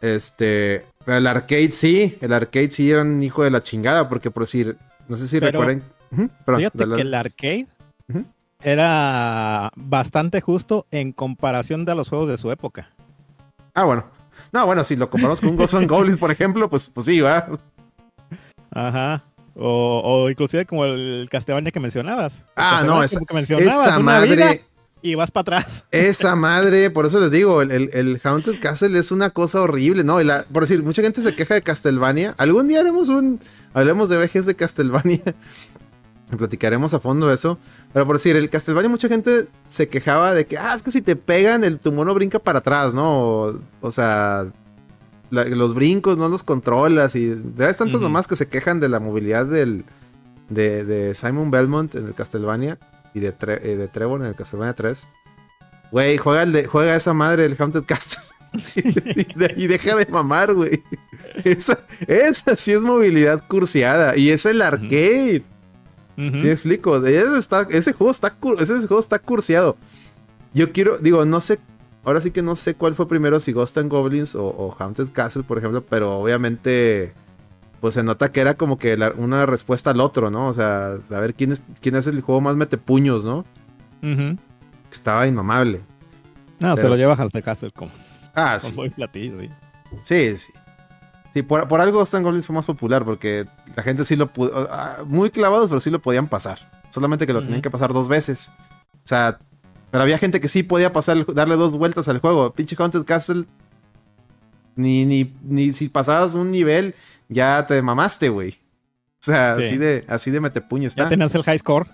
Este, 0.00 0.86
pero 1.04 1.18
el 1.18 1.26
arcade 1.26 1.70
sí, 1.70 2.16
el 2.20 2.32
arcade 2.32 2.70
sí 2.70 2.90
era 2.90 3.02
un 3.02 3.22
hijo 3.22 3.44
de 3.44 3.50
la 3.50 3.62
chingada, 3.62 4.08
porque 4.08 4.30
por 4.30 4.44
decir, 4.44 4.76
no 5.08 5.16
sé 5.16 5.28
si 5.28 5.38
Pero- 5.38 5.60
perdón, 5.60 5.82
Fíjate 6.56 6.78
dale, 6.78 6.96
que 6.96 7.02
el 7.02 7.14
arcade 7.14 7.66
era 8.62 9.70
bastante 9.76 10.40
justo 10.40 10.86
en 10.90 11.12
comparación 11.12 11.84
de 11.84 11.94
los 11.94 12.08
juegos 12.08 12.28
de 12.28 12.38
su 12.38 12.50
época. 12.50 12.90
Ah, 13.74 13.84
bueno. 13.84 14.06
No, 14.52 14.66
bueno, 14.66 14.82
si 14.84 14.96
lo 14.96 15.08
comparamos 15.10 15.40
con 15.40 15.50
un 15.50 15.56
Ghosts 15.56 15.74
and 15.74 15.88
Goblins, 15.90 16.18
por 16.18 16.30
ejemplo, 16.30 16.68
pues, 16.68 16.88
pues 16.88 17.06
sí, 17.06 17.20
va. 17.20 17.48
Ajá. 18.70 19.24
O, 19.54 20.00
o 20.04 20.30
inclusive 20.30 20.64
como 20.66 20.84
el 20.86 21.28
Castlevania 21.30 21.70
que 21.72 21.80
mencionabas. 21.80 22.44
Ah, 22.56 22.82
no, 22.86 23.02
esa- 23.02 23.20
que 23.20 23.34
mencionabas 23.34 24.00
madre, 24.00 24.62
y 25.02 25.14
vas 25.14 25.30
para 25.30 25.58
atrás. 25.58 25.84
esa 25.90 26.34
madre, 26.36 26.88
por 26.90 27.04
eso 27.06 27.20
les 27.20 27.30
digo, 27.30 27.60
el, 27.60 27.70
el- 27.70 27.90
el 27.92 28.20
Haunted 28.24 28.60
Castle 28.60 28.98
es 28.98 29.10
una 29.12 29.30
cosa 29.30 29.60
horrible, 29.60 30.04
¿no? 30.04 30.20
Y 30.20 30.24
la- 30.24 30.44
por 30.44 30.62
decir, 30.62 30.82
mucha 30.82 31.02
gente 31.02 31.22
se 31.22 31.34
queja 31.34 31.54
de 31.54 31.62
Castlevania. 31.62 32.34
Algún 32.38 32.66
día 32.68 32.80
haremos 32.80 33.08
un, 33.10 33.40
hablemos 33.74 34.08
de 34.08 34.16
VGs 34.18 34.46
de 34.46 34.54
Castlevania. 34.56 35.20
Platicaremos 36.38 36.94
a 36.94 37.00
fondo 37.00 37.30
eso. 37.30 37.58
Pero 37.92 38.06
por 38.06 38.16
decir, 38.16 38.36
el 38.36 38.48
Castlevania, 38.48 38.88
mucha 38.88 39.08
gente 39.08 39.48
se 39.68 39.88
quejaba 39.88 40.32
de 40.32 40.46
que, 40.46 40.56
ah, 40.56 40.72
es 40.74 40.82
que 40.82 40.90
si 40.90 41.02
te 41.02 41.14
pegan, 41.14 41.62
el, 41.62 41.78
tu 41.78 41.92
mono 41.92 42.14
brinca 42.14 42.38
para 42.38 42.60
atrás, 42.60 42.94
¿no? 42.94 43.20
O, 43.20 43.54
o 43.82 43.90
sea, 43.90 44.46
la- 45.32 45.44
los 45.44 45.74
brincos 45.74 46.16
no 46.18 46.28
los 46.28 46.42
controlas. 46.44 47.16
Y 47.16 47.30
hay 47.58 47.74
tantos 47.74 48.00
nomás 48.00 48.28
que 48.28 48.36
se 48.36 48.46
quejan 48.46 48.78
de 48.78 48.88
la 48.88 49.00
movilidad 49.00 49.46
del, 49.46 49.84
de, 50.48 50.84
de 50.84 51.14
Simon 51.16 51.50
Belmont 51.50 51.94
en 51.96 52.06
el 52.06 52.14
Castlevania 52.14 52.78
y 53.14 53.20
de, 53.20 53.36
Tre- 53.36 53.58
eh, 53.62 53.76
de 53.76 53.88
Trevor 53.88 54.20
en 54.20 54.28
el 54.28 54.34
Castlevania 54.36 54.74
3. 54.74 55.08
Güey, 55.90 56.16
juega, 56.18 56.42
el 56.44 56.52
de- 56.52 56.66
juega 56.66 56.94
esa 56.94 57.12
madre 57.14 57.44
el 57.46 57.56
Haunted 57.58 57.84
Castle. 57.84 58.22
y, 58.76 58.82
de- 59.38 59.54
y 59.56 59.66
deja 59.66 59.96
de 59.96 60.06
mamar, 60.06 60.54
güey. 60.54 60.82
Esa, 61.44 61.78
esa 62.06 62.54
sí 62.56 62.72
es 62.72 62.80
movilidad 62.80 63.42
cursiada. 63.48 64.16
Y 64.16 64.30
es 64.30 64.44
el 64.46 64.60
arcade. 64.62 65.42
Ujú. 66.18 66.38
Sí, 66.38 66.44
me 66.46 66.52
explico. 66.52 66.96
Ese, 67.04 67.38
está- 67.38 67.66
ese 67.70 67.92
juego 67.94 68.10
está 68.10 68.36
ese 68.60 68.76
juego 68.86 69.00
está 69.00 69.18
cursiado. 69.18 69.76
Yo 70.54 70.72
quiero, 70.72 70.98
digo, 70.98 71.24
no 71.24 71.40
sé. 71.40 71.58
Ahora 72.04 72.20
sí 72.20 72.30
que 72.32 72.42
no 72.42 72.56
sé 72.56 72.74
cuál 72.74 72.94
fue 72.94 73.06
primero, 73.08 73.38
si 73.40 73.52
Ghost 73.52 73.78
and 73.78 73.90
Goblins 73.90 74.34
o, 74.34 74.44
o 74.46 74.74
Haunted 74.78 75.10
Castle, 75.12 75.44
por 75.44 75.58
ejemplo, 75.58 75.84
pero 75.84 76.18
obviamente. 76.18 77.14
Pues 77.80 77.94
se 77.94 78.04
nota 78.04 78.30
que 78.30 78.40
era 78.40 78.54
como 78.54 78.78
que 78.78 78.96
la- 78.96 79.10
una 79.16 79.44
respuesta 79.44 79.90
al 79.90 80.00
otro, 80.00 80.30
¿no? 80.30 80.46
O 80.46 80.54
sea, 80.54 80.98
saber 81.08 81.34
quién 81.34 81.50
es, 81.50 81.64
quién 81.80 81.96
es 81.96 82.06
el 82.06 82.20
juego 82.20 82.40
más 82.40 82.54
metepuños, 82.54 83.24
¿no? 83.24 83.44
Estaba 84.90 85.26
inmamable. 85.26 85.80
No, 86.60 86.74
Pero- 86.74 86.76
se 86.76 86.88
lo 86.88 86.96
lleva 86.96 87.14
hasta 87.14 87.42
Castle 87.42 87.72
con, 87.72 87.90
Ah, 88.34 88.58
con 88.60 88.70
sí. 88.70 88.76
muy 88.76 88.90
platillo, 88.90 89.40
sí. 89.40 89.48
Sí, 90.04 90.38
sí. 90.38 90.52
Sí, 91.34 91.42
por, 91.42 91.66
por 91.66 91.80
algo 91.80 91.98
Ghost 91.98 92.14
and 92.14 92.24
Goblins 92.24 92.46
fue 92.46 92.54
más 92.54 92.66
popular, 92.66 93.04
porque 93.04 93.46
la 93.74 93.82
gente 93.82 94.04
sí 94.04 94.16
lo 94.16 94.26
pudo. 94.28 94.68
ah, 94.70 94.98
Muy 95.06 95.30
clavados, 95.30 95.68
pero 95.68 95.80
sí 95.80 95.90
lo 95.90 96.00
podían 96.00 96.28
pasar. 96.28 96.58
Solamente 96.90 97.26
que 97.26 97.32
lo 97.32 97.42
tenían 97.42 97.62
que 97.62 97.70
pasar 97.70 97.92
dos 97.92 98.06
veces. 98.08 98.50
O 98.96 99.08
sea, 99.08 99.38
pero 99.92 100.02
había 100.02 100.18
gente 100.18 100.40
que 100.40 100.48
sí 100.48 100.64
podía 100.64 100.92
pasar, 100.92 101.24
darle 101.34 101.54
dos 101.56 101.76
vueltas 101.76 102.08
al 102.08 102.18
juego. 102.18 102.52
Pinche 102.52 102.74
Haunted 102.76 103.04
Castle. 103.04 103.44
Ni, 104.74 105.04
ni, 105.04 105.32
ni 105.44 105.72
si 105.74 105.88
pasabas 105.90 106.34
un 106.34 106.50
nivel, 106.50 106.94
ya 107.28 107.64
te 107.68 107.80
mamaste, 107.82 108.28
güey. 108.30 108.56
O 109.20 109.24
sea, 109.24 109.54
Sí. 109.58 109.64
así 109.66 109.76
de, 109.76 110.04
así 110.08 110.30
de 110.32 110.40
metepuño 110.40 110.88
está. 110.88 111.04
Ya 111.04 111.08
tenías 111.10 111.32
el 111.36 111.44
high 111.44 111.58
score. 111.60 111.86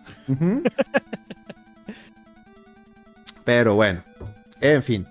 Pero 3.44 3.74
bueno, 3.74 4.02
en 4.60 4.82
fin. 4.82 5.06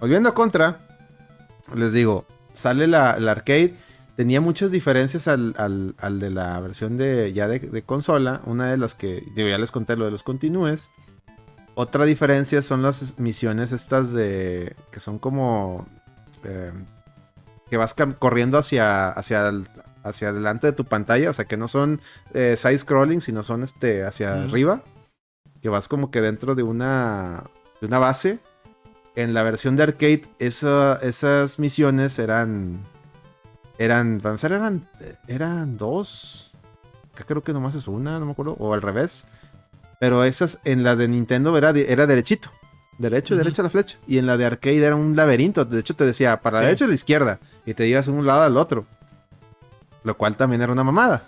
Volviendo 0.00 0.28
a 0.28 0.34
Contra, 0.34 0.78
les 1.74 1.92
digo, 1.92 2.26
sale 2.52 2.86
la, 2.86 3.18
la 3.18 3.32
arcade. 3.32 3.74
Tenía 4.16 4.40
muchas 4.40 4.70
diferencias 4.70 5.26
al, 5.26 5.54
al- 5.56 5.94
al 5.98 6.20
de 6.20 6.30
la 6.30 6.60
versión 6.60 6.96
de 6.98 7.32
ya 7.32 7.48
de, 7.48 7.60
de 7.60 7.82
consola. 7.82 8.42
Una 8.44 8.70
de 8.70 8.76
las 8.76 8.94
que, 8.94 9.24
digo, 9.34 9.48
ya 9.48 9.58
les 9.58 9.70
conté 9.70 9.96
lo 9.96 10.04
de 10.04 10.10
los 10.10 10.22
continúes. 10.22 10.90
Otra 11.74 12.04
diferencia 12.04 12.60
son 12.62 12.82
las 12.82 13.18
misiones 13.18 13.72
estas 13.72 14.12
de. 14.12 14.76
que 14.90 15.00
son 15.00 15.18
como. 15.18 15.86
eh, 16.44 16.72
que 17.70 17.76
vas 17.78 17.94
corriendo 18.18 18.58
hacia, 18.58 19.08
hacia, 19.08 19.48
el- 19.48 19.66
hacia 20.04 20.28
adelante 20.28 20.66
de 20.66 20.72
tu 20.74 20.84
pantalla. 20.84 21.30
O 21.30 21.32
sea, 21.32 21.46
que 21.46 21.56
no 21.56 21.68
son 21.68 22.00
eh, 22.34 22.56
side 22.58 22.76
scrolling, 22.78 23.22
sino 23.22 23.42
son 23.42 23.62
este, 23.62 24.04
hacia 24.04 24.42
arriba. 24.42 24.82
Que 25.62 25.70
vas 25.70 25.88
como 25.88 26.10
que 26.10 26.20
dentro 26.20 26.54
de 26.54 26.62
una, 26.62 27.44
de 27.80 27.86
una 27.86 27.98
base. 27.98 28.38
En 29.14 29.32
la 29.34 29.42
versión 29.42 29.76
de 29.76 29.82
arcade, 29.84 30.24
esa- 30.38 30.96
esas 31.02 31.58
misiones 31.58 32.18
eran. 32.18 32.80
Eran. 33.78 34.18
Para 34.18 34.30
empezar, 34.30 34.52
eran. 34.52 34.86
Eran 35.26 35.78
dos. 35.78 36.52
Creo 37.26 37.42
que 37.42 37.52
nomás 37.52 37.74
es 37.74 37.88
una, 37.88 38.18
no 38.18 38.26
me 38.26 38.32
acuerdo. 38.32 38.56
O 38.58 38.74
al 38.74 38.82
revés. 38.82 39.24
Pero 40.02 40.24
esas 40.24 40.58
en 40.64 40.82
la 40.82 40.96
de 40.96 41.06
Nintendo 41.06 41.56
era, 41.56 41.70
era 41.70 42.08
derechito. 42.08 42.50
Derecho, 42.98 43.36
derecho 43.36 43.62
a 43.62 43.66
la 43.66 43.70
flecha. 43.70 43.98
Y 44.08 44.18
en 44.18 44.26
la 44.26 44.36
de 44.36 44.44
arcade 44.44 44.84
era 44.84 44.96
un 44.96 45.14
laberinto. 45.14 45.64
De 45.64 45.78
hecho, 45.78 45.94
te 45.94 46.04
decía 46.04 46.40
para 46.40 46.56
la 46.56 46.62
derecha 46.64 46.86
y 46.86 46.88
la 46.88 46.94
izquierda. 46.94 47.38
Y 47.64 47.74
te 47.74 47.86
ibas 47.86 48.06
de 48.06 48.12
un 48.12 48.26
lado 48.26 48.42
al 48.42 48.56
otro. 48.56 48.84
Lo 50.02 50.16
cual 50.16 50.36
también 50.36 50.60
era 50.60 50.72
una 50.72 50.82
mamada. 50.82 51.22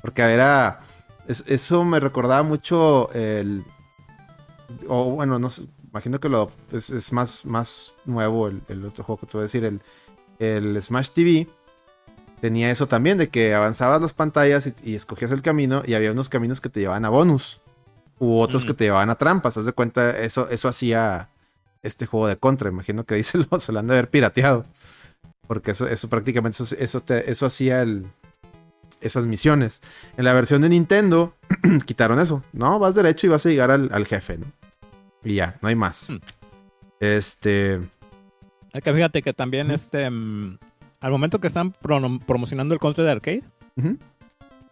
Porque 0.00 0.22
era. 0.22 0.78
es- 1.26 1.42
eso 1.48 1.82
me 1.84 1.98
recordaba 1.98 2.44
mucho 2.44 3.10
el. 3.14 3.64
O 4.86 5.10
bueno, 5.10 5.40
no 5.40 5.50
sé. 5.50 5.64
Imagino 5.90 6.20
que 6.20 6.28
lo, 6.28 6.52
es, 6.70 6.88
es 6.90 7.12
más, 7.12 7.44
más 7.44 7.94
nuevo 8.04 8.46
el, 8.46 8.62
el 8.68 8.84
otro 8.84 9.02
juego 9.02 9.18
que 9.22 9.26
te 9.26 9.32
voy 9.32 9.40
a 9.40 9.46
decir. 9.46 9.64
El, 9.64 9.80
el 10.38 10.80
Smash 10.80 11.08
TV 11.10 11.48
tenía 12.40 12.70
eso 12.70 12.86
también, 12.86 13.18
de 13.18 13.28
que 13.28 13.56
avanzabas 13.56 14.00
las 14.00 14.12
pantallas 14.14 14.68
y, 14.68 14.74
y 14.92 14.94
escogías 14.94 15.32
el 15.32 15.42
camino 15.42 15.82
y 15.84 15.94
había 15.94 16.12
unos 16.12 16.28
caminos 16.28 16.60
que 16.60 16.68
te 16.68 16.78
llevaban 16.78 17.04
a 17.04 17.08
bonus. 17.08 17.59
U 18.20 18.38
otros 18.38 18.64
que 18.64 18.74
te 18.74 18.84
llevaban 18.84 19.10
a 19.10 19.16
trampas. 19.16 19.56
Haz 19.56 19.64
de 19.64 19.72
cuenta, 19.72 20.16
eso, 20.18 20.48
eso 20.50 20.68
hacía 20.68 21.28
este 21.82 22.06
juego 22.06 22.28
de 22.28 22.36
contra. 22.36 22.68
Imagino 22.68 23.04
que 23.04 23.20
se 23.24 23.38
lo, 23.38 23.58
se 23.58 23.72
lo 23.72 23.80
han 23.80 23.88
de 23.88 23.94
haber 23.94 24.08
pirateado. 24.10 24.64
Porque 25.48 25.72
eso, 25.72 25.88
eso 25.88 26.08
prácticamente, 26.08 26.62
eso, 26.62 26.76
eso, 26.78 27.00
te- 27.00 27.28
eso 27.30 27.46
hacía 27.46 27.82
el, 27.82 28.06
esas 29.00 29.24
misiones. 29.24 29.80
En 30.16 30.24
la 30.24 30.32
versión 30.32 30.62
de 30.62 30.68
Nintendo 30.68 31.34
quitaron 31.86 32.20
eso. 32.20 32.44
No, 32.52 32.78
vas 32.78 32.94
derecho 32.94 33.26
y 33.26 33.30
vas 33.30 33.44
a 33.46 33.48
llegar 33.48 33.70
al, 33.72 33.88
al 33.92 34.06
jefe, 34.06 34.38
¿no? 34.38 34.46
Y 35.24 35.34
ya, 35.34 35.58
no 35.60 35.68
hay 35.68 35.74
más. 35.74 36.10
Hmm. 36.10 36.18
Este... 37.00 37.80
Es 38.72 38.82
que 38.84 38.94
fíjate 38.94 39.22
que 39.22 39.32
también 39.32 39.70
este 39.72 40.08
mm, 40.08 40.58
al 41.00 41.10
momento 41.10 41.40
que 41.40 41.48
están 41.48 41.72
promocionando 41.72 42.74
el 42.74 42.80
control 42.80 43.06
de 43.06 43.12
arcade. 43.12 43.42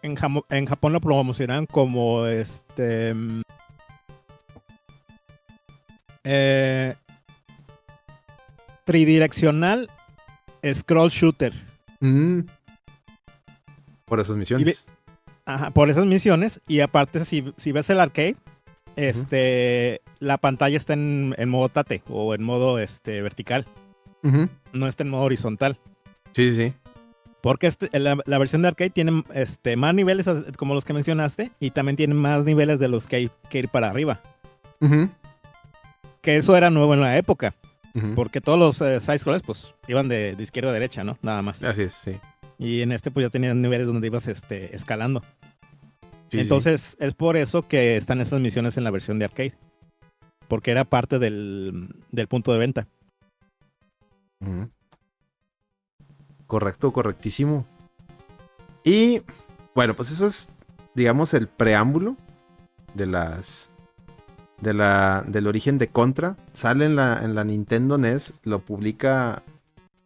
En, 0.01 0.15
Jamo- 0.15 0.45
en 0.49 0.65
Japón 0.65 0.93
lo 0.93 1.01
promocionan 1.01 1.65
como 1.65 2.25
este 2.25 3.13
mm, 3.13 3.41
eh, 6.23 6.95
tridireccional 8.85 9.89
scroll 10.73 11.09
shooter. 11.09 11.53
Mm. 11.99 12.41
Por 14.05 14.19
esas 14.19 14.35
misiones. 14.35 14.85
Ajá, 15.45 15.71
por 15.71 15.89
esas 15.89 16.05
misiones. 16.05 16.61
Y 16.67 16.79
aparte, 16.81 17.25
si, 17.25 17.53
si 17.57 17.71
ves 17.71 17.89
el 17.89 17.99
arcade, 17.99 18.35
este, 18.95 20.01
la 20.19 20.37
pantalla 20.37 20.77
está 20.77 20.93
en, 20.93 21.35
en 21.37 21.49
modo 21.49 21.69
tate 21.69 22.03
o 22.09 22.33
en 22.33 22.43
modo 22.43 22.79
este, 22.79 23.21
vertical. 23.21 23.65
No 24.73 24.87
está 24.87 25.03
en 25.03 25.09
modo 25.09 25.23
horizontal. 25.23 25.79
Sí, 26.33 26.51
sí, 26.53 26.55
sí. 26.55 26.73
Porque 27.41 27.67
este, 27.67 27.97
la, 27.99 28.17
la 28.25 28.37
versión 28.37 28.61
de 28.61 28.67
arcade 28.67 28.89
tiene 28.89 29.23
este, 29.33 29.75
más 29.77 29.93
niveles 29.93 30.27
como 30.57 30.73
los 30.73 30.83
que 30.83 30.93
mencionaste 30.93 31.51
y 31.59 31.71
también 31.71 31.95
tiene 31.95 32.13
más 32.13 32.43
niveles 32.43 32.79
de 32.79 32.89
los 32.89 33.07
que 33.07 33.15
hay 33.15 33.31
que 33.49 33.59
ir 33.59 33.69
para 33.69 33.89
arriba. 33.89 34.19
Ujú. 34.81 35.09
Que 36.21 36.35
eso 36.35 36.55
era 36.57 36.69
nuevo 36.69 36.93
en 36.93 37.01
la 37.01 37.17
época, 37.17 37.55
porque 38.15 38.41
todos 38.41 38.59
los 38.59 38.81
eh, 38.81 38.99
side 38.99 39.19
scrollers 39.19 39.43
pues 39.43 39.73
iban 39.87 40.09
de, 40.09 40.35
de 40.35 40.43
izquierda 40.43 40.69
a 40.69 40.73
derecha, 40.73 41.03
¿no? 41.03 41.17
Nada 41.21 41.41
más. 41.41 41.63
Así 41.63 41.83
es, 41.83 41.93
sí. 41.93 42.17
Y 42.57 42.81
en 42.81 42.91
este 42.91 43.09
pues 43.09 43.25
ya 43.25 43.29
tenías 43.29 43.55
niveles 43.55 43.87
donde 43.87 44.07
ibas 44.07 44.27
este, 44.27 44.75
escalando. 44.75 45.23
Sí, 46.29 46.37
sí. 46.37 46.39
Entonces, 46.41 46.97
es 46.99 47.13
por 47.13 47.37
eso 47.37 47.67
que 47.67 47.95
están 47.95 48.19
esas 48.19 48.41
misiones 48.41 48.77
en 48.77 48.83
la 48.83 48.91
versión 48.91 49.17
de 49.17 49.25
arcade. 49.25 49.53
Porque 50.49 50.71
era 50.71 50.83
parte 50.83 51.19
del, 51.19 51.89
del 52.11 52.27
punto 52.27 52.51
de 52.51 52.57
venta. 52.59 52.87
Ujú. 54.41 54.69
Correcto, 56.49 56.91
correctísimo. 56.91 57.67
Y 58.83 59.21
bueno, 59.75 59.95
pues 59.95 60.09
eso 60.09 60.25
es, 60.25 60.49
digamos, 60.95 61.35
el 61.35 61.47
preámbulo 61.47 62.17
de 62.95 63.05
las. 63.05 63.69
De 64.59 64.73
la, 64.73 65.23
del 65.27 65.45
origen 65.45 65.77
de 65.77 65.89
Contra. 65.89 66.37
Sale 66.53 66.85
en 66.85 66.95
la, 66.95 67.21
en 67.23 67.35
la 67.35 67.43
Nintendo 67.43 67.99
NES. 67.99 68.33
Lo 68.45 68.65
publica. 68.65 69.43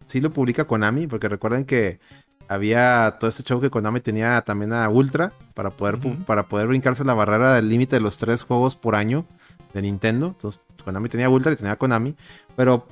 Sí, 0.05 0.19
lo 0.19 0.33
publica 0.33 0.65
Konami. 0.67 1.07
Porque 1.07 1.29
recuerden 1.29 1.63
que 1.63 2.01
había 2.49 3.15
todo 3.21 3.29
este 3.29 3.43
show 3.43 3.61
que 3.61 3.69
Konami 3.69 4.01
tenía 4.01 4.41
también 4.41 4.73
a 4.73 4.89
Ultra. 4.89 5.31
Para 5.53 5.69
poder, 5.69 5.97
para 6.25 6.49
poder 6.49 6.67
brincarse 6.67 7.05
la 7.05 7.13
barrera 7.13 7.53
del 7.53 7.69
límite 7.69 7.95
de 7.95 8.01
los 8.01 8.17
tres 8.17 8.43
juegos 8.43 8.75
por 8.75 8.95
año 8.95 9.25
de 9.73 9.81
Nintendo. 9.81 10.27
Entonces, 10.27 10.61
Konami 10.83 11.07
tenía 11.07 11.29
Ultra 11.29 11.53
y 11.53 11.55
tenía 11.55 11.77
Konami. 11.77 12.17
Pero 12.57 12.85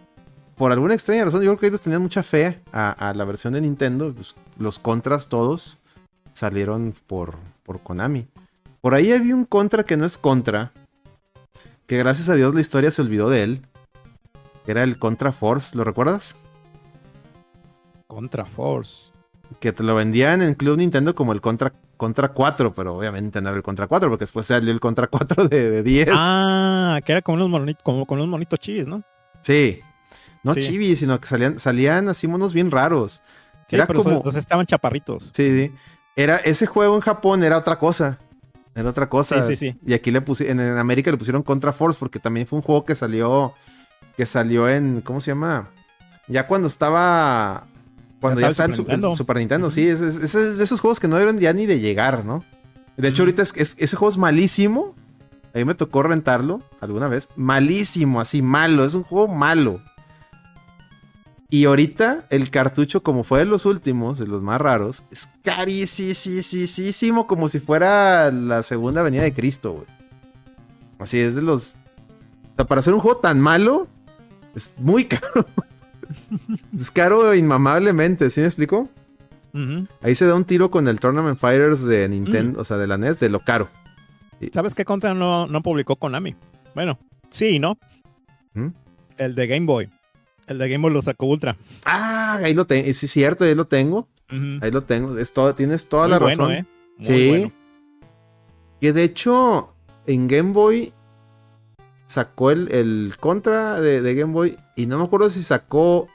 por 0.62 0.72
alguna 0.72 0.94
extraña 0.94 1.26
razón, 1.26 1.42
yo 1.42 1.50
creo 1.50 1.58
que 1.58 1.68
ellos 1.70 1.82
tenían 1.82 2.04
mucha 2.04 2.22
fe 2.22 2.62
a, 2.72 2.92
a 2.92 3.16
la 3.16 3.26
versión 3.26 3.54
de 3.54 3.62
Nintendo. 3.62 4.14
pues, 4.14 4.36
los 4.60 4.78
contras 4.78 5.28
todos 5.28 5.80
salieron 6.34 6.94
por, 7.08 7.34
por 7.64 7.82
Konami. 7.82 8.28
Por 8.80 8.94
ahí 8.94 9.12
había 9.12 9.34
un 9.34 9.46
contra 9.46 9.84
que 9.84 9.98
no 9.98 10.06
es 10.06 10.20
contra. 10.20 10.72
Que 11.88 11.98
gracias 11.98 12.30
a 12.30 12.36
Dios 12.36 12.54
la 12.54 12.62
historia 12.62 12.92
se 12.92 13.02
olvidó 13.02 13.28
de 13.28 13.42
él. 13.42 13.62
Era 14.68 14.84
el 14.84 15.00
Contra 15.00 15.32
Force, 15.32 15.76
¿lo 15.76 15.84
recuerdas? 15.84 16.36
Contra 18.06 18.46
Force. 18.46 19.12
Que 19.60 19.72
te 19.72 19.82
lo 19.82 19.96
vendían 19.96 20.44
en 20.44 20.54
Club 20.54 20.78
Nintendo 20.78 21.16
como 21.16 21.34
el 21.34 21.42
Contra, 21.42 21.74
Contra 21.98 22.34
4, 22.34 22.76
pero 22.76 22.98
obviamente 22.98 23.42
no 23.42 23.50
era 23.50 23.58
el 23.58 23.64
Contra 23.64 23.88
4, 23.88 24.10
porque 24.12 24.26
después 24.26 24.46
salió 24.46 24.72
el 24.72 24.80
Contra 24.80 25.08
4 25.08 25.48
de, 25.48 25.72
de 25.72 25.82
10. 25.82 26.10
Ah, 26.12 27.00
que 27.04 27.14
era 27.14 27.24
con 27.24 27.34
unos 27.34 27.50
monitos, 27.50 27.82
como 27.82 28.06
con 28.06 28.20
unos 28.20 28.30
monitos 28.30 28.60
chivis, 28.60 28.86
¿no? 28.86 29.02
Sí. 29.42 29.82
No 30.44 30.54
Sí. 30.54 30.62
chibi, 30.62 30.96
sino 30.96 31.20
que 31.20 31.28
salían, 31.28 31.60
salían 31.60 32.10
así 32.10 32.28
monos 32.28 32.54
bien 32.54 32.72
raros. 32.72 33.22
Sí, 33.68 33.76
Era 33.76 33.88
pero 33.88 34.04
como- 34.04 34.20
esos 34.20 34.36
estaban 34.36 34.66
chaparritos. 34.66 35.30
Sí, 35.34 35.50
sí. 35.50 35.72
Era, 36.16 36.38
ese 36.38 36.66
juego 36.66 36.96
en 36.96 37.02
Japón 37.02 37.44
era 37.44 37.58
otra 37.58 37.78
cosa. 37.80 38.20
Era 38.76 38.90
otra 38.90 39.08
cosa. 39.10 39.48
Sí, 39.48 39.56
sí, 39.56 39.72
sí. 39.72 39.80
Y 39.86 39.94
aquí 39.94 40.12
le 40.12 40.22
pusieron, 40.22 40.60
en 40.60 40.78
América 40.78 41.12
le 41.12 41.18
pusieron 41.18 41.42
Contra 41.44 41.72
Force 41.74 41.98
porque 42.00 42.20
también 42.20 42.48
fue 42.48 42.58
un 42.58 42.64
juego 42.64 42.86
que 42.86 42.96
salió, 42.96 43.54
que 44.18 44.26
salió 44.26 44.68
en, 44.70 45.02
¿cómo 45.02 45.22
se 45.22 45.32
llama? 45.32 45.70
Ya 46.28 46.48
cuando 46.48 46.68
estaba, 46.68 47.68
cuando 48.20 48.40
Ya 48.42 48.48
ya, 48.48 48.52
estaba 48.52 48.68
en 48.70 48.76
Super 48.76 48.96
Su- 48.96 48.98
Nintendo. 48.98 49.16
Super 49.18 49.38
Nintendo, 49.38 49.72
sí, 49.72 49.88
es, 49.88 50.00
es- 50.02 50.36
es 50.36 50.58
de 50.58 50.64
esos 50.64 50.80
juegos 50.80 51.00
que 51.00 51.08
no 51.08 51.18
deben 51.18 51.40
ya 51.40 51.54
ni 51.54 51.66
de 51.66 51.80
llegar, 51.80 52.26
¿no? 52.26 52.44
De 52.98 53.08
hecho, 53.08 53.24
ahorita 53.24 53.42
es, 53.42 53.54
es- 53.56 53.76
ese 53.80 53.96
juego 53.96 54.12
es 54.12 54.18
malísimo. 54.18 54.96
A 55.54 55.58
mí 55.58 55.66
me 55.66 55.76
tocó 55.76 56.04
rentarlo 56.04 56.62
alguna 56.80 57.08
vez. 57.08 57.28
Malísimo, 57.36 58.22
así 58.22 58.42
malo. 58.42 58.86
Es 58.86 58.94
un 58.96 59.04
juego 59.04 59.28
malo. 59.28 59.82
Y 61.54 61.66
ahorita 61.66 62.28
el 62.30 62.50
cartucho, 62.50 63.04
como 63.04 63.26
fue 63.26 63.40
de 63.40 63.46
los 63.46 63.66
últimos, 63.66 64.18
de 64.18 64.26
los 64.26 64.42
más 64.42 64.62
raros, 64.62 65.04
es 65.12 65.28
carísimo, 65.44 67.28
como 67.28 67.50
si 67.50 67.60
fuera 67.60 68.32
la 68.32 68.64
segunda 68.64 69.04
venida 69.04 69.24
de 69.24 69.34
Cristo, 69.34 69.74
güey. 69.74 69.86
Así 70.98 71.20
es 71.20 71.36
de 71.36 71.42
los. 71.42 71.76
O 72.54 72.56
sea, 72.56 72.66
para 72.68 72.80
hacer 72.80 72.94
un 72.94 73.02
juego 73.02 73.20
tan 73.20 73.42
malo, 73.42 73.90
es 74.56 74.76
muy 74.78 75.04
caro. 75.08 75.46
es 76.74 76.90
caro 76.90 77.36
inmamablemente, 77.36 78.30
¿sí 78.30 78.40
me 78.40 78.48
explico? 78.48 78.88
Ahí 80.02 80.16
se 80.16 80.26
da 80.26 80.36
un 80.36 80.46
tiro 80.46 80.72
con 80.72 80.88
el 80.88 81.02
Tournament 81.02 81.38
Fighters 81.38 81.84
de 81.84 82.08
Nintendo, 82.08 82.62
o 82.62 82.64
sea, 82.64 82.78
de 82.78 82.88
la 82.88 82.98
NES, 82.98 83.20
de 83.20 83.28
lo 83.28 83.42
caro. 83.42 83.68
¿Sabes 84.54 84.74
qué 84.74 84.86
Contra 84.86 85.14
no, 85.14 85.48
no 85.48 85.62
publicó 85.62 85.98
Konami? 85.98 86.34
Bueno, 86.74 86.98
sí, 87.30 87.60
¿no? 87.60 87.78
¿Mm? 88.54 88.68
El 89.18 89.36
de 89.36 89.48
Game 89.48 89.66
Boy. 89.66 89.90
El 90.52 90.58
de 90.58 90.70
Game 90.70 90.82
Boy 90.82 90.92
lo 90.94 91.02
sacó 91.02 91.26
Ultra. 91.28 91.56
Ah, 91.86 92.40
ahí 92.44 92.54
lo 92.54 92.66
tengo. 92.66 92.84
Sí, 92.94 93.06
es 93.06 93.12
cierto, 93.12 93.46
ahí 93.46 93.56
lo 93.56 93.66
tengo. 93.66 94.08
Ahí 94.62 94.72
lo 94.72 94.84
tengo. 94.84 95.18
Es 95.18 95.34
todo, 95.34 95.54
tienes 95.56 95.90
toda 95.90 96.04
Muy 96.04 96.12
la 96.12 96.20
bueno, 96.20 96.38
razón. 96.48 96.52
¿eh? 96.54 96.66
Muy 96.98 97.06
sí. 97.06 97.30
bueno. 97.30 97.52
Que 98.80 98.94
de 98.94 99.04
hecho, 99.04 99.74
en 100.08 100.28
Game 100.28 100.54
Boy 100.54 100.94
sacó 102.06 102.52
el, 102.52 102.72
el 102.74 103.14
contra 103.20 103.80
de, 103.82 104.02
de 104.02 104.16
Game 104.16 104.34
Boy. 104.34 104.58
Y 104.76 104.86
no 104.86 104.98
me 104.98 105.04
acuerdo 105.06 105.30
si 105.30 105.42
sacó. 105.44 106.08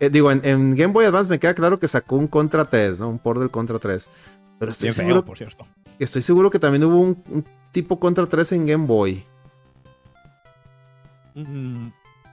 eh, 0.00 0.10
digo, 0.10 0.30
en, 0.32 0.40
en 0.44 0.74
Game 0.76 0.92
Boy 0.92 1.04
Advance 1.04 1.30
me 1.30 1.38
queda 1.38 1.54
claro 1.54 1.78
que 1.78 1.88
sacó 1.88 2.16
un 2.16 2.26
Contra 2.26 2.64
3, 2.64 3.00
¿no? 3.00 3.08
Un 3.10 3.18
port 3.18 3.38
del 3.40 3.50
Contra 3.50 3.78
3. 3.78 4.08
Pero 4.58 4.72
estoy 4.72 4.86
Bien 4.86 4.94
feo, 4.94 5.04
seguro, 5.06 5.24
por 5.24 5.36
cierto. 5.38 5.66
estoy 5.98 6.22
seguro 6.22 6.50
que 6.50 6.58
también 6.58 6.84
hubo 6.84 6.98
un, 7.00 7.22
un 7.30 7.44
tipo 7.72 7.98
Contra 8.00 8.26
3 8.26 8.52
en 8.52 8.66
Game 8.66 8.86
Boy. 8.86 9.24
Mm, 11.34 11.88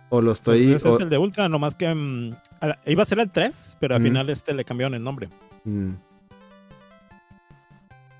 O 0.09 0.21
lo 0.21 0.31
estoy. 0.31 0.73
ese 0.73 0.87
o- 0.87 0.95
es 0.95 1.01
el 1.01 1.09
de 1.09 1.17
Ultra, 1.17 1.49
nomás 1.49 1.75
que 1.75 1.93
mm, 1.93 2.31
la- 2.61 2.79
iba 2.85 3.03
a 3.03 3.05
ser 3.05 3.19
el 3.19 3.29
3, 3.29 3.53
pero 3.79 3.95
al 3.95 4.01
final 4.01 4.29
este 4.29 4.53
le 4.53 4.63
cambiaron 4.65 4.93
el 4.95 5.03
nombre. 5.03 5.29
Mm. 5.65 5.91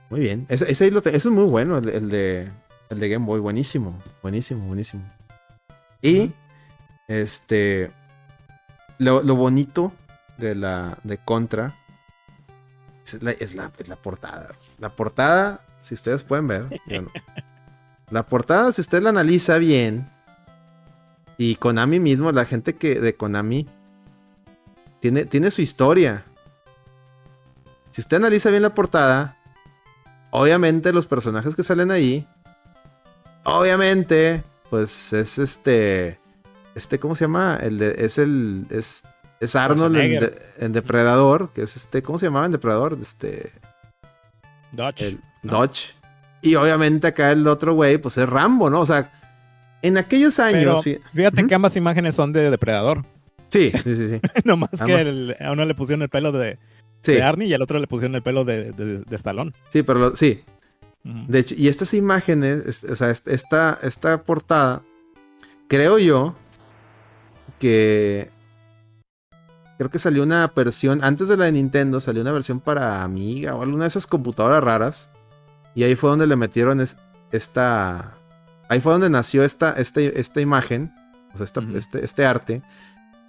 Muy 0.09 0.19
bien. 0.21 0.45
Ese, 0.49 0.69
ese 0.71 0.85
ahí 0.85 0.91
lo 0.91 1.01
te- 1.01 1.09
ese 1.09 1.27
es 1.27 1.33
muy 1.33 1.43
bueno, 1.45 1.77
el, 1.77 1.89
el 1.89 2.09
de, 2.09 2.49
el 2.89 2.99
de 2.99 3.09
Game 3.09 3.25
Boy. 3.25 3.39
Buenísimo. 3.39 3.97
Buenísimo, 4.21 4.65
buenísimo. 4.65 5.03
Y, 6.01 6.31
este, 7.07 7.91
lo, 8.99 9.21
lo 9.23 9.35
bonito 9.35 9.91
de 10.37 10.55
la 10.55 10.97
de 11.03 11.17
Contra 11.17 11.73
es 13.05 13.21
la, 13.21 13.31
es 13.31 13.55
la, 13.55 13.71
es 13.79 13.87
la 13.89 13.95
portada. 13.97 14.49
La 14.79 14.89
portada, 14.89 15.61
si 15.81 15.93
ustedes 15.95 16.23
pueden 16.23 16.47
ver, 16.47 16.67
la 18.09 18.23
portada, 18.27 18.71
si 18.71 18.81
usted 18.81 19.01
la 19.01 19.09
analiza 19.09 19.57
bien, 19.57 20.07
y 21.37 21.55
Konami 21.55 21.99
mismo, 21.99 22.31
la 22.31 22.45
gente 22.45 22.75
que 22.75 22.99
de 22.99 23.15
Konami 23.15 23.67
tiene, 24.99 25.25
tiene 25.25 25.51
su 25.51 25.61
historia. 25.61 26.25
Si 27.91 28.01
usted 28.01 28.17
analiza 28.17 28.49
bien 28.49 28.63
la 28.63 28.73
portada, 28.73 29.37
obviamente 30.31 30.91
los 30.93 31.07
personajes 31.07 31.55
que 31.55 31.63
salen 31.63 31.91
ahí, 31.91 32.27
obviamente, 33.43 34.43
pues 34.69 35.13
es 35.13 35.37
este, 35.39 36.19
este, 36.75 36.99
¿cómo 36.99 37.15
se 37.15 37.25
llama? 37.25 37.57
El 37.61 37.79
de- 37.79 37.95
es 37.99 38.17
el, 38.17 38.65
es, 38.69 39.03
es 39.39 39.55
Arnold 39.55 39.95
en, 39.97 40.19
de- 40.19 40.39
en 40.59 40.73
Depredador, 40.73 41.51
que 41.53 41.61
es 41.63 41.75
este, 41.75 42.03
¿cómo 42.03 42.19
se 42.19 42.25
llamaba 42.27 42.45
en 42.45 42.51
Depredador? 42.51 42.97
Este, 43.01 43.51
Dodge. 44.71 45.01
el 45.01 45.21
Dodge. 45.43 45.93
Y 46.41 46.55
obviamente 46.55 47.07
acá 47.07 47.31
el 47.31 47.47
otro 47.47 47.73
güey, 47.73 47.97
pues 47.97 48.17
es 48.17 48.29
Rambo, 48.29 48.69
¿no? 48.69 48.81
O 48.81 48.85
sea, 48.85 49.11
en 49.81 49.97
aquellos 49.97 50.39
años, 50.39 50.81
Pero 50.83 50.99
fíjate 51.13 51.47
que 51.47 51.55
ambas 51.55 51.75
imágenes 51.75 52.15
son 52.15 52.33
de 52.33 52.49
Depredador. 52.51 53.05
sí, 53.49 53.71
sí, 53.83 53.95
sí, 53.95 54.09
sí. 54.09 54.21
nomás 54.43 54.69
que 54.71 54.81
Ambas. 54.83 55.01
el- 55.01 55.35
a 55.39 55.51
uno 55.51 55.65
le 55.65 55.75
pusieron 55.75 56.01
el 56.01 56.09
pelo 56.09 56.31
de, 56.31 56.57
Sí, 57.01 57.13
de 57.13 57.23
Arnie 57.23 57.47
y 57.47 57.53
al 57.53 57.61
otro 57.61 57.79
le 57.79 57.87
pusieron 57.87 58.15
el 58.15 58.23
pelo 58.23 58.43
de, 58.43 58.71
de, 58.71 58.99
de 58.99 59.15
Stallone. 59.15 59.51
sí, 59.69 59.83
pero 59.83 59.99
lo- 59.99 60.15
sí. 60.15 60.43
De 61.03 61.39
hecho, 61.39 61.55
y 61.57 61.69
estas 61.69 61.93
imágenes, 61.93 62.65
es- 62.65 62.83
o 62.83 62.95
sea, 62.95 63.09
est- 63.11 63.27
esta, 63.29 63.79
esta 63.81 64.23
portada, 64.23 64.81
creo 65.69 65.99
yo 65.99 66.35
que. 67.59 68.29
Creo 69.77 69.89
que 69.91 69.99
salió 69.99 70.23
una 70.23 70.51
versión, 70.55 71.03
antes 71.03 71.27
de 71.27 71.37
la 71.37 71.45
de 71.45 71.51
Nintendo, 71.51 71.99
salió 72.01 72.23
una 72.23 72.31
versión 72.31 72.59
para 72.59 73.03
Amiga 73.03 73.55
o 73.55 73.61
alguna 73.61 73.83
de 73.83 73.89
esas 73.89 74.07
computadoras 74.07 74.63
raras. 74.63 75.11
Y 75.75 75.83
ahí 75.83 75.95
fue 75.95 76.09
donde 76.09 76.25
le 76.25 76.35
metieron 76.35 76.81
es- 76.81 76.97
esta. 77.31 78.17
Ahí 78.69 78.81
fue 78.81 78.91
donde 78.91 79.09
nació 79.09 79.43
esta, 79.43 79.71
esta, 79.73 80.01
esta 80.01 80.41
imagen, 80.41 80.93
o 81.33 81.37
sea, 81.37 81.45
esta- 81.45 81.63
este, 81.73 82.03
este 82.03 82.25
arte. 82.25 82.61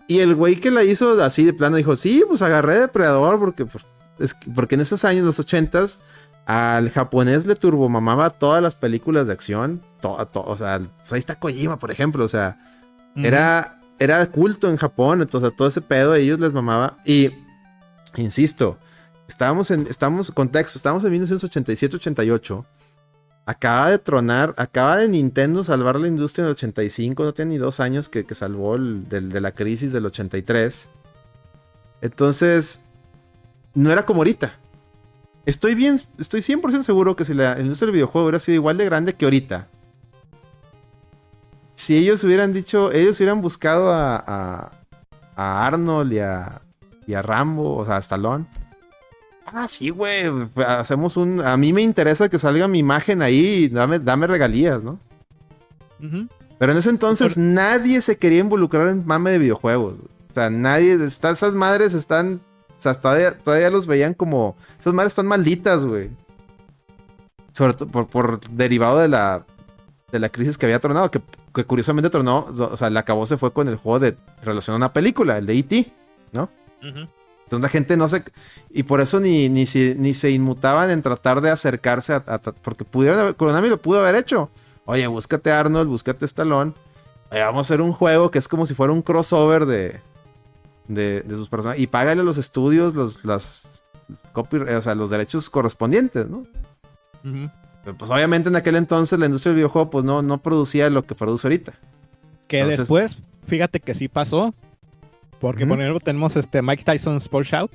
Y 0.07 0.21
el 0.21 0.35
güey 0.35 0.57
que 0.57 0.71
la 0.71 0.83
hizo 0.85 1.23
así 1.23 1.45
de 1.45 1.53
plano 1.53 1.77
dijo: 1.77 1.95
Sí, 1.97 2.25
pues 2.29 2.43
agarré 2.43 2.79
Depredador 2.81 3.39
porque, 3.39 3.67
por- 3.67 3.83
es 4.19 4.35
que- 4.35 4.51
porque 4.51 4.75
en 4.75 4.81
esos 4.81 5.05
años, 5.05 5.25
los 5.25 5.39
ochentas, 5.39 5.99
al 6.47 6.89
japonés 6.91 7.45
le 7.47 7.55
turbomamaba 7.55 8.31
todas 8.31 8.63
las 8.63 8.75
películas 8.75 9.27
de 9.27 9.33
acción. 9.35 9.83
to- 10.01 10.17
to- 10.33 10.45
o 10.47 10.57
sea, 10.57 10.79
pues 10.79 11.13
ahí 11.13 11.19
está 11.19 11.39
Kojima, 11.39 11.77
por 11.79 11.91
ejemplo. 11.91 12.25
O 12.25 12.29
sea, 12.29 12.59
era, 13.17 13.81
era 13.99 14.25
culto 14.27 14.71
en 14.71 14.77
Japón. 14.77 15.21
Entonces, 15.23 15.55
todo 15.57 15.69
ese 15.69 15.81
pedo 15.83 16.13
a 16.13 16.19
ellos 16.19 16.39
les 16.41 16.53
mamaba. 16.53 16.97
Y, 17.05 17.31
insisto, 18.17 18.79
estábamos 19.29 19.71
en, 19.73 19.87
estamos, 19.91 20.31
contexto, 20.31 20.79
estábamos 20.79 21.05
en 21.05 21.13
1987-88. 21.13 22.65
Acaba 23.51 23.91
de 23.91 23.99
tronar, 23.99 24.53
acaba 24.59 24.99
de 24.99 25.09
Nintendo 25.09 25.65
salvar 25.65 25.99
la 25.99 26.07
industria 26.07 26.43
en 26.43 26.49
el 26.49 26.53
85. 26.53 27.25
No 27.25 27.33
tiene 27.33 27.53
ni 27.53 27.57
dos 27.59 27.81
años 27.81 28.11
que, 28.11 28.27
que 28.27 28.35
salvó 28.35 28.75
el, 28.77 29.09
del- 29.09 29.31
de 29.31 29.41
la 29.41 29.53
crisis 29.55 29.91
del 29.91 30.05
83. 30.05 30.91
Entonces, 32.03 32.81
no 33.73 33.91
era 33.91 34.05
como 34.05 34.21
ahorita. 34.21 34.53
Estoy 35.47 35.75
bien, 35.75 35.99
estoy 36.19 36.43
100% 36.43 36.83
seguro 36.83 37.17
que 37.17 37.25
si 37.25 37.33
la 37.33 37.59
industria 37.59 37.87
del 37.87 37.95
videojuego 37.95 38.27
hubiera 38.27 38.39
sido 38.39 38.57
igual 38.57 38.77
de 38.77 38.85
grande 38.85 39.15
que 39.15 39.25
ahorita, 39.25 39.67
si 41.75 41.97
ellos 41.97 42.23
hubieran 42.25 42.53
dicho, 42.53 42.93
ellos 42.93 43.19
hubieran 43.19 43.41
buscado 43.41 43.91
a, 43.95 44.17
a, 44.27 44.73
a 45.37 45.67
Arnold 45.67 46.13
y 46.13 46.19
a, 46.19 46.61
y 47.07 47.15
a 47.15 47.23
Rambo, 47.23 47.77
o 47.79 47.85
sea, 47.87 47.97
a 47.97 48.01
Stallone, 48.01 48.47
ah, 49.55 49.69
sí, 49.69 49.91
güey, 49.91 50.25
hacemos 50.67 51.17
un... 51.17 51.41
A 51.41 51.57
mí 51.57 51.73
me 51.73 51.83
interesa 51.83 52.29
que 52.29 52.39
salga 52.39 52.69
mi 52.69 52.79
imagen 52.79 53.23
ahí, 53.23 53.65
y 53.65 53.69
dame, 53.69 53.99
dame 53.99 54.27
regalías, 54.27 54.83
¿no? 54.83 54.99
Ujú. 56.03 56.29
Pero 56.59 56.73
en 56.73 56.79
ese 56.79 56.91
entonces 56.91 57.37
nadie 57.37 58.01
se 58.01 58.17
quería 58.19 58.41
involucrar 58.41 58.89
en 58.89 59.07
mame 59.07 59.31
de 59.31 59.39
videojuegos. 59.39 59.95
O 60.31 60.35
sea, 60.35 60.51
nadie, 60.51 60.95
está- 61.05 61.31
esas 61.31 61.55
madres 61.55 61.95
están, 61.95 62.41
o 62.71 62.81
sea, 62.83 62.95
todavía, 62.95 63.37
todavía 63.39 63.71
los 63.71 63.87
veían 63.87 64.15
como, 64.15 64.57
esas 64.79 64.93
madres 64.95 65.13
están 65.13 65.27
malditas, 65.27 65.85
güey. 65.85 66.11
Sobre 67.53 67.75
todo 67.75 67.89
por, 67.89 68.09
por 68.09 68.41
derivado 68.51 68.99
de 68.99 69.09
la, 69.09 69.45
de 70.13 70.19
la 70.19 70.29
crisis 70.29 70.57
que 70.59 70.67
había 70.67 70.79
tronado, 70.79 71.11
que, 71.11 71.21
que 71.55 71.65
curiosamente 71.65 72.11
tronó, 72.11 72.47
o 72.49 72.77
sea, 72.77 72.91
la 72.91 73.01
acabó 73.01 73.27
se 73.27 73.37
fue 73.37 73.53
con 73.53 73.69
el 73.69 73.77
juego 73.77 73.99
de 74.01 74.17
relación 74.43 74.75
a 74.75 74.77
una 74.77 74.93
película, 74.93 75.39
el 75.39 75.47
de 75.47 75.59
E.T., 75.59 75.93
¿no? 76.33 76.49
Ujú. 76.83 77.09
Entonces 77.49 77.63
la 77.63 77.69
gente 77.71 77.97
no 77.97 78.07
se... 78.09 78.23
Y 78.69 78.83
por 78.83 79.01
eso 79.01 79.21
ni, 79.21 79.49
ni, 79.49 79.65
se, 79.65 79.95
ni 79.95 80.13
se 80.13 80.31
inmutaban 80.31 80.91
en 80.91 81.01
tratar 81.01 81.41
de 81.41 81.49
acercarse 81.49 82.13
a... 82.13 82.17
a- 82.27 82.39
porque 82.39 82.85
pudieron 82.85 83.19
haber... 83.19 83.37
Konami 83.37 83.71
lo 83.71 83.81
pudo 83.81 84.01
haber 84.01 84.17
hecho. 84.17 84.51
Oye, 84.85 85.07
búscate 85.07 85.51
Arnold, 85.51 85.89
búscate 85.89 86.27
Stallone. 86.27 86.75
Oye, 87.31 87.41
vamos 87.43 87.61
a 87.61 87.63
hacer 87.67 87.81
un 87.81 87.93
juego 87.93 88.31
que 88.31 88.39
es 88.39 88.49
como 88.49 88.67
si 88.67 88.75
fuera 88.75 88.93
un 88.93 89.01
crossover 89.01 89.65
de... 89.65 89.99
De, 90.89 91.23
de 91.23 91.35
sus 91.37 91.49
personajes. 91.49 91.83
Y 91.83 91.87
págale 91.87 92.21
a 92.21 92.25
los 92.25 92.37
estudios 92.37 92.95
los, 92.95 93.25
las... 93.25 93.83
copy- 94.35 94.61
o 94.69 94.83
sea, 94.83 94.95
los 94.95 95.09
derechos 95.09 95.49
correspondientes, 95.49 96.29
¿no? 96.29 96.47
Pero, 97.23 97.97
pues 97.97 98.11
obviamente 98.11 98.51
en 98.51 98.57
aquel 98.57 98.77
entonces 98.77 99.19
la 99.19 99.25
industria 99.25 99.51
del 99.51 99.57
videojuego 99.57 99.89
pues 99.89 100.05
no, 100.05 100.21
no 100.21 100.43
producía 100.43 100.91
lo 100.91 101.07
que 101.07 101.15
produce 101.15 101.47
ahorita. 101.47 101.73
Que 102.47 102.59
Entonces- 102.59 102.79
después, 102.81 103.17
fíjate 103.47 103.81
que 103.81 103.95
sí 103.95 104.09
pasó. 104.09 104.55
Porque 105.41 105.65
Ujú. 105.65 105.71
por 105.75 105.81
ejemplo 105.81 106.01
tenemos 106.01 106.37
este 106.37 106.63
Mike 106.63 106.85
Tyson 106.85 107.17
Sports 107.19 107.49
Shout. 107.51 107.71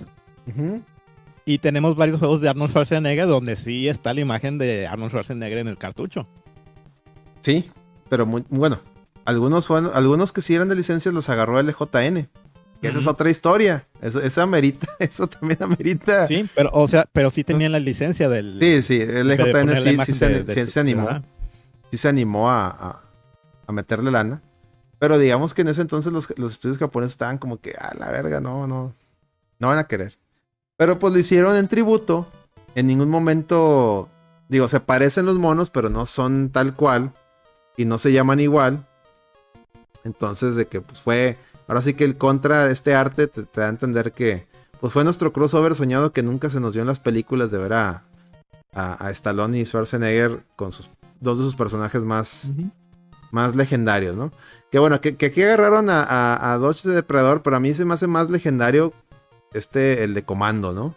Y 1.46 1.58
tenemos 1.58 1.96
varios 1.96 2.20
juegos 2.20 2.40
de 2.42 2.50
Arnold 2.50 2.72
Schwarzenegger 2.72 3.28
donde 3.28 3.56
sí 3.56 3.88
está 3.90 4.14
la 4.14 4.22
imagen 4.22 4.58
de 4.58 4.88
Arnold 4.88 5.12
Schwarzenegger 5.12 5.58
en 5.60 5.68
el 5.68 5.78
cartucho. 5.78 6.28
Sí, 7.42 7.70
pero 8.10 8.26
muy 8.26 8.44
bueno. 8.50 8.80
Algunos, 9.26 9.68
fueron- 9.68 9.92
algunos 9.94 10.32
que 10.34 10.42
sí 10.42 10.56
eran 10.56 10.70
de 10.70 10.76
licencias 10.76 11.14
los 11.14 11.30
agarró 11.30 11.60
LJN. 11.62 12.30
Que 12.82 12.90
esa 12.90 13.00
es 13.00 13.08
otra 13.08 13.30
historia. 13.30 13.88
Eso, 14.02 14.20
esa 14.22 14.44
amerita, 14.44 14.88
eso 15.00 15.28
también 15.28 15.64
amerita. 15.64 16.28
Sí, 16.28 16.44
Sí, 16.44 16.50
pero 16.54 16.70
o 16.74 16.86
sea, 16.88 17.06
pero 17.14 17.30
sí 17.30 17.46
tenían 17.46 17.72
la 17.72 17.80
licencia 17.80 18.28
del. 18.28 18.60
sí, 18.84 19.00
LJN 19.00 19.52
poner 19.52 19.66
la 19.98 20.06
sí, 20.06 20.12
sí 20.12 20.14
se, 20.20 20.30
de- 20.30 20.44
de- 20.44 20.54
sí 20.66 20.68
se 20.72 20.80
animó. 20.82 21.08
ajá. 21.10 21.24
Sí 21.90 21.98
se 21.98 22.08
animó 22.10 22.50
a, 22.50 22.68
a- 22.68 23.00
a 23.68 23.72
meterle 23.72 24.12
lana. 24.12 24.42
Pero 25.04 25.18
digamos 25.18 25.54
que 25.54 25.64
en 25.64 25.68
ese 25.68 25.82
entonces 25.82 26.14
los, 26.14 26.34
los 26.40 26.54
estudios 26.54 26.78
japoneses 26.78 27.16
estaban 27.16 27.38
como 27.38 27.60
que, 27.60 27.72
a 27.72 27.94
la 27.94 28.10
verga, 28.10 28.40
no, 28.40 28.68
no. 28.68 28.96
No 29.60 29.68
van 29.68 29.78
a 29.78 29.84
querer. 29.84 30.18
Pero 30.78 30.98
pues 30.98 31.12
lo 31.12 31.20
hicieron 31.20 31.58
en 31.58 31.68
tributo. 31.68 32.32
En 32.74 32.88
ningún 32.88 33.10
momento. 33.10 34.08
Digo, 34.48 34.70
se 34.70 34.80
parecen 34.80 35.26
los 35.26 35.38
monos, 35.38 35.70
pero 35.70 35.90
no 35.90 36.06
son 36.06 36.52
tal 36.52 36.74
cual. 36.74 37.12
Y 37.76 37.84
no 37.84 37.98
se 37.98 38.14
llaman 38.14 38.40
igual. 38.40 38.88
Entonces, 40.06 40.56
de 40.56 40.68
que 40.68 40.80
pues 40.80 41.02
fue. 41.02 41.38
Ahora 41.68 41.82
sí 41.82 41.96
que 41.96 42.06
el 42.06 42.18
contra 42.18 42.64
de 42.64 42.72
este 42.72 42.96
arte 42.96 43.28
te, 43.28 43.44
da 43.54 43.66
a 43.66 43.70
entender 43.70 44.14
que. 44.14 44.48
Pues 44.80 44.94
fue 44.94 45.04
nuestro 45.04 45.34
crossover 45.34 45.76
soñado 45.76 46.14
que 46.14 46.24
nunca 46.24 46.50
se 46.50 46.62
nos 46.62 46.76
dio 46.76 46.82
en 46.82 46.88
las 46.88 47.02
películas 47.02 47.52
de 47.52 47.58
ver 47.58 47.74
a, 47.74 48.06
a, 48.74 49.06
a 49.06 49.12
Stallone 49.12 49.58
y 49.58 49.66
Schwarzenegger 49.66 50.46
con 50.56 50.72
sus 50.72 50.90
dos 51.20 51.40
de 51.40 51.44
sus 51.44 51.58
personajes 51.58 52.06
más. 52.06 52.48
Más 53.34 53.56
legendarios, 53.56 54.16
¿no? 54.16 54.32
Que 54.72 54.78
bueno, 54.80 55.02
que, 55.02 55.18
que 55.18 55.26
aquí 55.28 55.42
agarraron 55.42 55.90
a, 55.90 56.04
a, 56.04 56.54
a 56.54 56.58
Dodge 56.60 56.84
de 56.84 56.94
Depredador, 56.94 57.42
pero 57.42 57.56
a 57.56 57.60
mí 57.60 57.74
se 57.74 57.84
me 57.84 57.96
hace 57.96 58.06
más 58.06 58.30
legendario 58.30 58.94
este, 59.54 60.04
el 60.04 60.14
de 60.14 60.24
Comando, 60.24 60.72
¿no? 60.72 60.96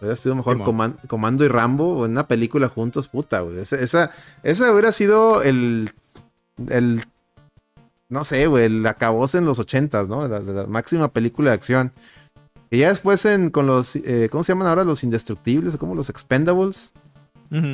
Hubiera 0.00 0.16
sido 0.16 0.34
mejor. 0.34 0.56
Coman- 0.64 0.96
Comando 1.06 1.44
y 1.44 1.48
Rambo 1.48 2.06
en 2.06 2.12
una 2.12 2.26
película 2.26 2.68
juntos, 2.68 3.08
puta, 3.08 3.40
güey. 3.40 3.58
Esa, 3.58 3.76
esa, 3.76 4.10
esa 4.42 4.72
hubiera 4.72 4.90
sido 4.92 5.42
el, 5.42 5.92
el, 6.68 7.04
no 8.08 8.24
sé, 8.24 8.46
güey, 8.46 8.64
el 8.64 8.86
acabose 8.86 9.36
en 9.36 9.44
los 9.44 9.58
ochentas, 9.58 10.08
¿no? 10.08 10.26
La, 10.26 10.40
la 10.40 10.66
máxima 10.66 11.08
película 11.12 11.50
de 11.50 11.56
acción. 11.56 11.92
Y 12.70 12.78
ya 12.78 12.88
después 12.88 13.24
en, 13.26 13.50
con 13.50 13.66
los, 13.66 13.96
eh, 13.96 14.28
¿cómo 14.30 14.44
se 14.44 14.52
llaman 14.52 14.68
ahora? 14.68 14.84
Los 14.84 15.04
indestructibles, 15.04 15.74
o 15.74 15.78
como 15.78 15.94
los 15.94 16.08
expendables. 16.08 16.94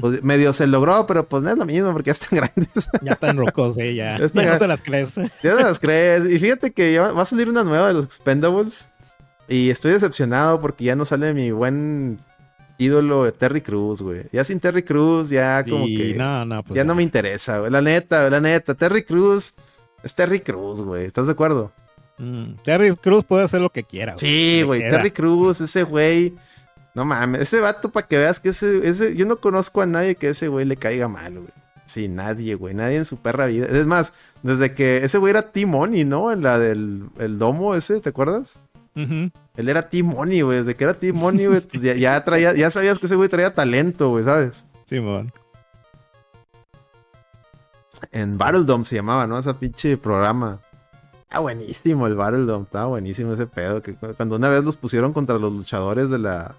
Pues 0.01 0.23
medio 0.23 0.55
se 0.55 0.67
logró, 0.67 1.07
pero 1.07 1.29
pues 1.29 1.43
no 1.43 1.51
es 1.51 1.59
lo 1.59 1.67
mismo 1.67 1.93
porque 1.93 2.09
ya 2.09 2.13
están 2.13 2.31
grandes. 2.33 2.89
Ya 3.03 3.13
están 3.13 3.37
rocos, 3.37 3.77
sí, 3.77 3.95
ya. 3.95 4.17
Ya 4.17 4.43
no 4.45 4.57
se 4.57 4.67
las 4.67 4.81
crees. 4.83 5.15
ya 5.43 5.55
no 5.55 5.61
las 5.61 5.79
crees. 5.79 6.31
Y 6.31 6.39
fíjate 6.39 6.73
que 6.73 6.95
ya 6.95 7.13
va 7.13 7.23
a 7.23 7.27
salir 7.27 7.49
una 7.49 7.63
nueva 7.63 7.89
de 7.89 7.95
los 7.95 8.05
expendables. 8.07 8.89
Y 9.49 9.71
estoy 9.71 9.93
decepcionado 9.93 10.61
porque 10.61 10.85
ya 10.85 10.97
no 10.97 11.05
sale 11.05 11.33
mi 11.35 11.51
buen 11.51 12.19
ídolo 12.79 13.25
de 13.25 13.33
Terry 13.33 13.61
Cruz, 13.61 14.03
güey. 14.03 14.23
Ya 14.33 14.45
sin 14.45 14.61
Terry 14.61 14.83
Cruz, 14.83 15.29
ya 15.29 15.63
como 15.65 15.87
y 15.87 15.97
que... 15.97 16.15
no, 16.15 16.45
no, 16.45 16.63
pues 16.63 16.77
ya 16.77 16.85
no 16.85 16.95
me 16.95 17.03
interesa, 17.03 17.59
güey. 17.61 17.71
La 17.71 17.83
neta, 17.83 18.29
la 18.31 18.41
neta. 18.41 18.75
Terry 18.75 19.05
Cruz 19.05 19.55
es 20.03 20.15
Terry 20.15 20.41
Cruz, 20.41 20.81
güey. 20.81 21.05
¿Estás 21.05 21.27
de 21.27 21.33
acuerdo? 21.33 21.71
Mm, 22.19 22.55
Terry 22.65 22.97
Cruz 22.97 23.25
puede 23.25 23.45
hacer 23.45 23.61
lo 23.61 23.71
que 23.71 23.85
quiera. 23.85 24.15
Sí, 24.17 24.59
Le 24.59 24.65
güey. 24.65 24.81
Terry 24.89 25.11
Cruz, 25.11 25.61
ese 25.61 25.83
güey. 25.83 26.35
No 26.97 27.05
mames, 27.05 27.43
ese 27.43 27.61
vato 27.61 27.91
para 27.93 28.09
que 28.09 28.17
veas 28.19 28.41
que 28.41 28.49
ese, 28.49 28.89
ese. 28.89 29.15
Yo 29.15 29.27
no 29.27 29.37
conozco 29.37 29.83
a 29.83 29.87
nadie 29.87 30.15
que 30.17 30.31
ese 30.31 30.49
güey 30.49 30.65
le 30.65 30.77
caiga 30.77 31.07
mal, 31.09 31.35
güey. 31.35 31.49
Sí, 31.85 32.09
nadie, 32.09 32.55
güey. 32.57 32.75
Nadie 32.75 32.97
en 32.97 33.05
su 33.05 33.19
perra 33.19 33.47
vida. 33.47 33.67
Es 33.67 33.87
más, 33.87 34.15
desde 34.43 34.75
que 34.75 35.05
ese 35.05 35.19
güey 35.19 35.31
era 35.31 35.53
Timoni, 35.53 36.05
¿no? 36.05 36.33
En 36.33 36.43
la 36.43 36.59
del 36.59 37.05
el 37.19 37.39
domo 37.39 37.75
ese, 37.75 38.01
¿te 38.01 38.09
acuerdas? 38.09 38.59
Ujú. 38.97 39.31
Él 39.57 39.69
era 39.69 39.89
Timoni, 39.91 40.41
güey. 40.41 40.59
Desde 40.61 40.75
que 40.75 40.85
era 40.85 40.95
Timoni, 40.95 41.47
güey, 41.47 41.61
pues 41.61 41.83
ya, 41.83 41.95
ya 41.95 42.25
traía, 42.25 42.55
ya 42.55 42.71
sabías 42.71 42.99
que 42.99 43.07
ese 43.07 43.15
güey 43.15 43.29
traía 43.29 43.55
talento, 43.55 44.09
güey, 44.09 44.25
¿sabes? 44.25 44.65
Simón. 44.89 45.31
En 48.11 48.37
Battledome 48.39 48.85
se 48.85 48.97
llamaba, 48.97 49.27
¿no? 49.27 49.39
Ese 49.39 49.53
pinche 49.55 49.97
programa. 49.97 50.61
Ah, 51.29 51.41
buenísimo 51.41 52.07
el 52.07 52.15
Battledome. 52.15 52.65
Estaba 52.65 52.87
buenísimo 52.87 53.33
ese 53.33 53.47
pedo. 53.47 53.83
Que 53.83 53.95
cu- 53.95 54.15
cuando 54.17 54.37
una 54.37 54.49
vez 54.49 54.65
los 54.65 54.77
pusieron 54.77 55.13
contra 55.13 55.39
los 55.39 55.53
luchadores 55.53 56.11
de 56.11 56.19
la. 56.19 56.55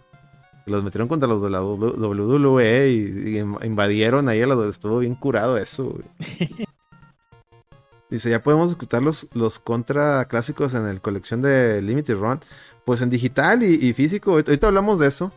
Los 0.67 0.83
metieron 0.83 1.07
contra 1.07 1.27
los 1.27 1.41
de 1.41 1.49
la 1.49 1.63
WWE 1.63 2.89
y, 2.89 3.29
y 3.29 3.39
in- 3.39 3.57
invadieron 3.63 4.27
ahí 4.29 4.41
estuvo 4.69 4.99
bien 4.99 5.15
curado 5.15 5.57
eso, 5.57 5.85
güey. 5.85 6.67
Dice, 8.09 8.29
ya 8.29 8.41
podemos 8.41 8.69
escuchar 8.69 9.01
los, 9.03 9.27
los 9.33 9.59
contra 9.59 10.25
clásicos 10.25 10.73
en 10.73 10.87
el 10.87 11.01
colección 11.01 11.41
de 11.41 11.81
Limited 11.81 12.15
Run. 12.17 12.39
Pues 12.85 13.01
en 13.01 13.09
digital 13.09 13.63
y, 13.63 13.73
y 13.85 13.93
físico. 13.93 14.31
Ahorita, 14.31 14.51
ahorita 14.51 14.67
hablamos 14.67 14.99
de 14.99 15.07
eso. 15.07 15.31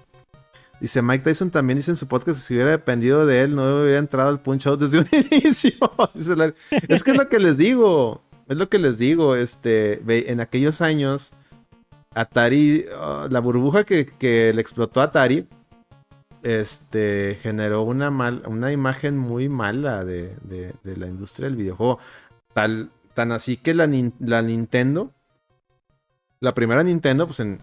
Dice 0.81 1.03
Mike 1.03 1.25
Tyson 1.25 1.51
también 1.51 1.77
dice 1.79 1.91
en 1.91 1.97
su 1.97 2.07
podcast 2.07 2.39
que 2.39 2.43
si 2.45 2.55
hubiera 2.55 2.71
dependido 2.71 3.27
de 3.27 3.43
él, 3.43 3.55
no 3.55 3.83
hubiera 3.83 3.99
entrado 3.99 4.29
al 4.31 4.41
punch 4.41 4.67
out 4.67 4.81
desde 4.81 5.01
un 5.01 5.07
inicio. 5.31 5.73
Es 6.89 7.03
que 7.03 7.11
es 7.11 7.17
lo 7.17 7.29
que 7.29 7.39
les 7.41 7.57
digo. 7.57 8.23
Es 8.49 8.57
lo 8.57 8.69
que 8.69 8.79
les 8.79 8.99
digo. 8.99 9.35
Este, 9.37 10.01
en 10.31 10.41
aquellos 10.41 10.81
años, 10.81 11.33
Atari, 12.15 12.87
ah, 12.97 13.29
la 13.31 13.41
burbuja 13.41 13.85
que, 13.85 14.07
que 14.07 14.53
le 14.53 14.61
explotó 14.61 15.01
a 15.01 15.05
Atari, 15.05 15.47
este, 16.43 17.39
generó 17.41 17.83
una, 17.83 18.11
mal, 18.11 18.43
una 18.47 18.73
imagen 18.73 19.17
muy 19.17 19.49
mala 19.49 20.05
de, 20.05 20.35
de- 20.43 20.75
la 20.97 21.07
industria 21.07 21.47
del 21.49 21.57
videojuego. 21.57 21.99
Tal, 22.53 22.91
tan 23.15 23.31
así 23.31 23.57
que 23.57 23.75
la, 23.75 23.87
nin- 23.87 24.13
la 24.19 24.43
Nintendo, 24.43 25.13
la 26.41 26.53
primera 26.55 26.83
Nintendo, 26.83 27.27
pues 27.27 27.39
en, 27.41 27.61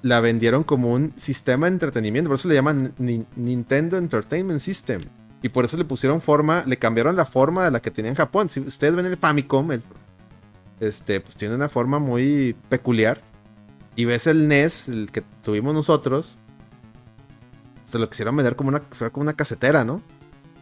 la 0.00 0.20
vendieron 0.20 0.64
como 0.64 0.92
un 0.92 1.12
sistema 1.16 1.66
de 1.66 1.72
entretenimiento. 1.74 2.28
Por 2.30 2.36
eso 2.36 2.48
le 2.48 2.54
llaman 2.54 2.94
Ni- 2.98 3.26
Nintendo 3.36 3.98
Entertainment 3.98 4.60
System. 4.60 5.02
Y 5.42 5.50
por 5.50 5.64
eso 5.66 5.76
le 5.76 5.84
pusieron 5.84 6.20
forma, 6.20 6.64
le 6.66 6.78
cambiaron 6.78 7.14
la 7.14 7.26
forma 7.26 7.64
de 7.64 7.70
la 7.72 7.80
que 7.80 7.90
tenía 7.90 8.10
en 8.10 8.16
Japón. 8.16 8.48
Si 8.48 8.60
ustedes 8.60 8.96
ven 8.96 9.06
el 9.06 9.16
Famicom, 9.18 9.70
el- 9.72 9.82
este, 10.80 11.20
pues 11.20 11.36
tiene 11.36 11.54
una 11.54 11.68
forma 11.68 11.98
muy 11.98 12.54
peculiar. 12.68 13.20
Y 13.96 14.04
ves 14.04 14.26
el 14.26 14.46
NES, 14.48 14.88
el 14.88 15.10
que 15.10 15.22
tuvimos 15.42 15.74
nosotros, 15.74 16.38
se 17.84 17.98
lo 17.98 18.08
quisieron 18.08 18.36
vender 18.36 18.54
como 18.56 18.68
una, 18.70 18.80
como 18.80 19.22
una 19.22 19.32
casetera, 19.32 19.84
¿no? 19.84 20.02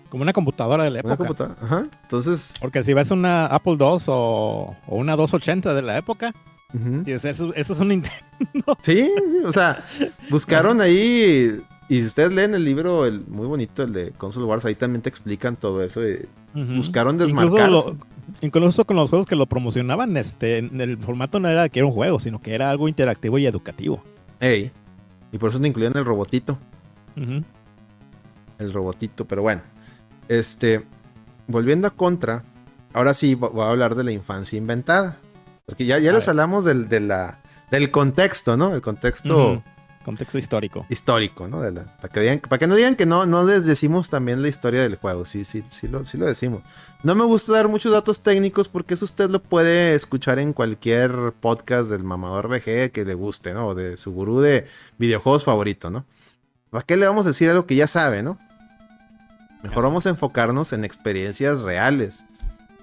Como 0.08 0.22
una 0.22 0.32
computadora 0.32 0.84
de 0.84 0.90
la 0.90 1.00
Una 1.04 1.14
época. 1.14 1.16
computadora. 1.28 1.56
Ajá. 1.62 1.86
Entonces, 2.02 2.54
Porque 2.60 2.82
si 2.84 2.94
ves 2.94 3.10
una 3.10 3.46
Apple 3.46 3.76
II 3.78 3.98
o, 4.06 4.76
o 4.86 4.96
una 4.96 5.16
280 5.16 5.74
de 5.74 5.82
la 5.82 5.98
época, 5.98 6.32
ujú. 6.72 7.02
dices, 7.02 7.24
eso, 7.24 7.52
eso 7.54 7.72
es 7.72 7.80
un 7.80 7.88
Nintendo. 7.88 8.22
Sí, 8.80 9.10
sí, 9.30 9.38
o 9.44 9.52
sea, 9.52 9.84
buscaron 10.30 10.80
ahí. 10.80 11.60
Y 11.88 12.00
si 12.00 12.06
ustedes 12.06 12.32
leen 12.32 12.54
el 12.54 12.64
libro, 12.64 13.04
el 13.06 13.24
muy 13.26 13.46
bonito, 13.46 13.82
el 13.82 13.92
de 13.92 14.12
Console 14.12 14.46
Wars, 14.46 14.64
ahí 14.64 14.74
también 14.76 15.02
te 15.02 15.08
explican 15.08 15.56
todo 15.56 15.82
eso. 15.82 16.06
y 16.08 16.26
Buscaron 16.54 17.18
desmarcarse. 17.18 17.64
Incluso, 17.66 17.90
lo- 17.90 18.15
incluso 18.40 18.84
con 18.84 18.96
los 18.96 19.08
juegos 19.10 19.26
que 19.26 19.36
lo 19.36 19.46
promocionaban, 19.46 20.16
este, 20.16 20.58
en 20.58 20.80
el 20.80 20.98
formato 20.98 21.38
no 21.40 21.48
era 21.48 21.68
que 21.68 21.78
era 21.80 21.86
un 21.86 21.92
juego, 21.94 22.18
sino 22.18 22.40
que 22.40 22.54
era 22.54 22.70
algo 22.70 22.88
interactivo 22.88 23.38
y 23.38 23.46
educativo. 23.46 24.02
Ey. 24.40 24.70
Y 25.32 25.38
por 25.38 25.50
eso 25.50 25.60
te 25.60 25.68
incluían 25.68 25.92
el 25.96 26.04
robotito. 26.04 26.58
El 28.58 28.72
robotito, 28.72 29.24
pero 29.26 29.42
bueno. 29.42 29.62
Este. 30.28 30.84
Volviendo 31.46 31.86
a 31.88 31.90
Contra. 31.90 32.42
Ahora 32.92 33.14
sí 33.14 33.34
vo- 33.36 33.50
voy 33.52 33.64
a 33.66 33.70
hablar 33.70 33.94
de 33.94 34.04
la 34.04 34.12
infancia 34.12 34.56
inventada. 34.56 35.18
Porque 35.66 35.84
ya, 35.84 35.98
ya 35.98 36.10
A 36.10 36.14
les 36.14 36.24
ver. 36.26 36.30
hablamos 36.30 36.64
del, 36.64 36.88
de 36.88 37.00
la, 37.00 37.40
del 37.70 37.90
contexto, 37.90 38.56
¿no? 38.56 38.74
El 38.74 38.80
contexto. 38.80 39.62
Contexto 40.06 40.38
histórico. 40.38 40.86
Histórico, 40.88 41.48
¿no? 41.48 41.60
De 41.60 41.72
la- 41.72 41.82
para, 41.98 42.12
que 42.12 42.20
digan- 42.20 42.40
para 42.40 42.58
que 42.58 42.66
no 42.68 42.76
digan 42.76 42.94
que 42.96 43.04
no, 43.06 43.26
no 43.26 43.44
les 43.44 43.66
decimos 43.66 44.08
también 44.08 44.40
la 44.40 44.46
historia 44.48 44.80
del 44.82 44.94
juego. 44.96 45.24
Sí, 45.24 45.44
sí, 45.44 45.64
sí 45.68 45.88
lo, 45.88 46.04
sí 46.04 46.16
lo 46.16 46.26
decimos. 46.26 46.62
No 47.02 47.14
me 47.16 47.24
gusta 47.24 47.52
dar 47.52 47.66
muchos 47.68 47.90
datos 47.92 48.20
técnicos 48.20 48.68
porque 48.68 48.94
eso 48.94 49.04
usted 49.04 49.28
lo 49.28 49.42
puede 49.42 49.94
escuchar 49.96 50.38
en 50.38 50.52
cualquier 50.52 51.32
podcast 51.40 51.90
del 51.90 52.04
mamador 52.04 52.46
VG 52.48 52.92
que 52.92 53.04
le 53.04 53.14
guste, 53.14 53.52
¿no? 53.52 53.66
O 53.66 53.74
de 53.74 53.96
su 53.96 54.12
gurú 54.12 54.40
de 54.40 54.66
videojuegos 54.96 55.42
favorito, 55.44 55.90
¿no? 55.90 56.06
¿Para 56.70 56.84
qué 56.84 56.96
le 56.96 57.06
vamos 57.06 57.26
a 57.26 57.30
decir 57.30 57.50
algo 57.50 57.66
que 57.66 57.74
ya 57.74 57.88
sabe, 57.88 58.22
no? 58.22 58.38
Mejor 59.62 59.82
vamos 59.84 60.06
a 60.06 60.10
enfocarnos 60.10 60.72
en 60.72 60.84
experiencias 60.84 61.60
reales, 61.62 62.24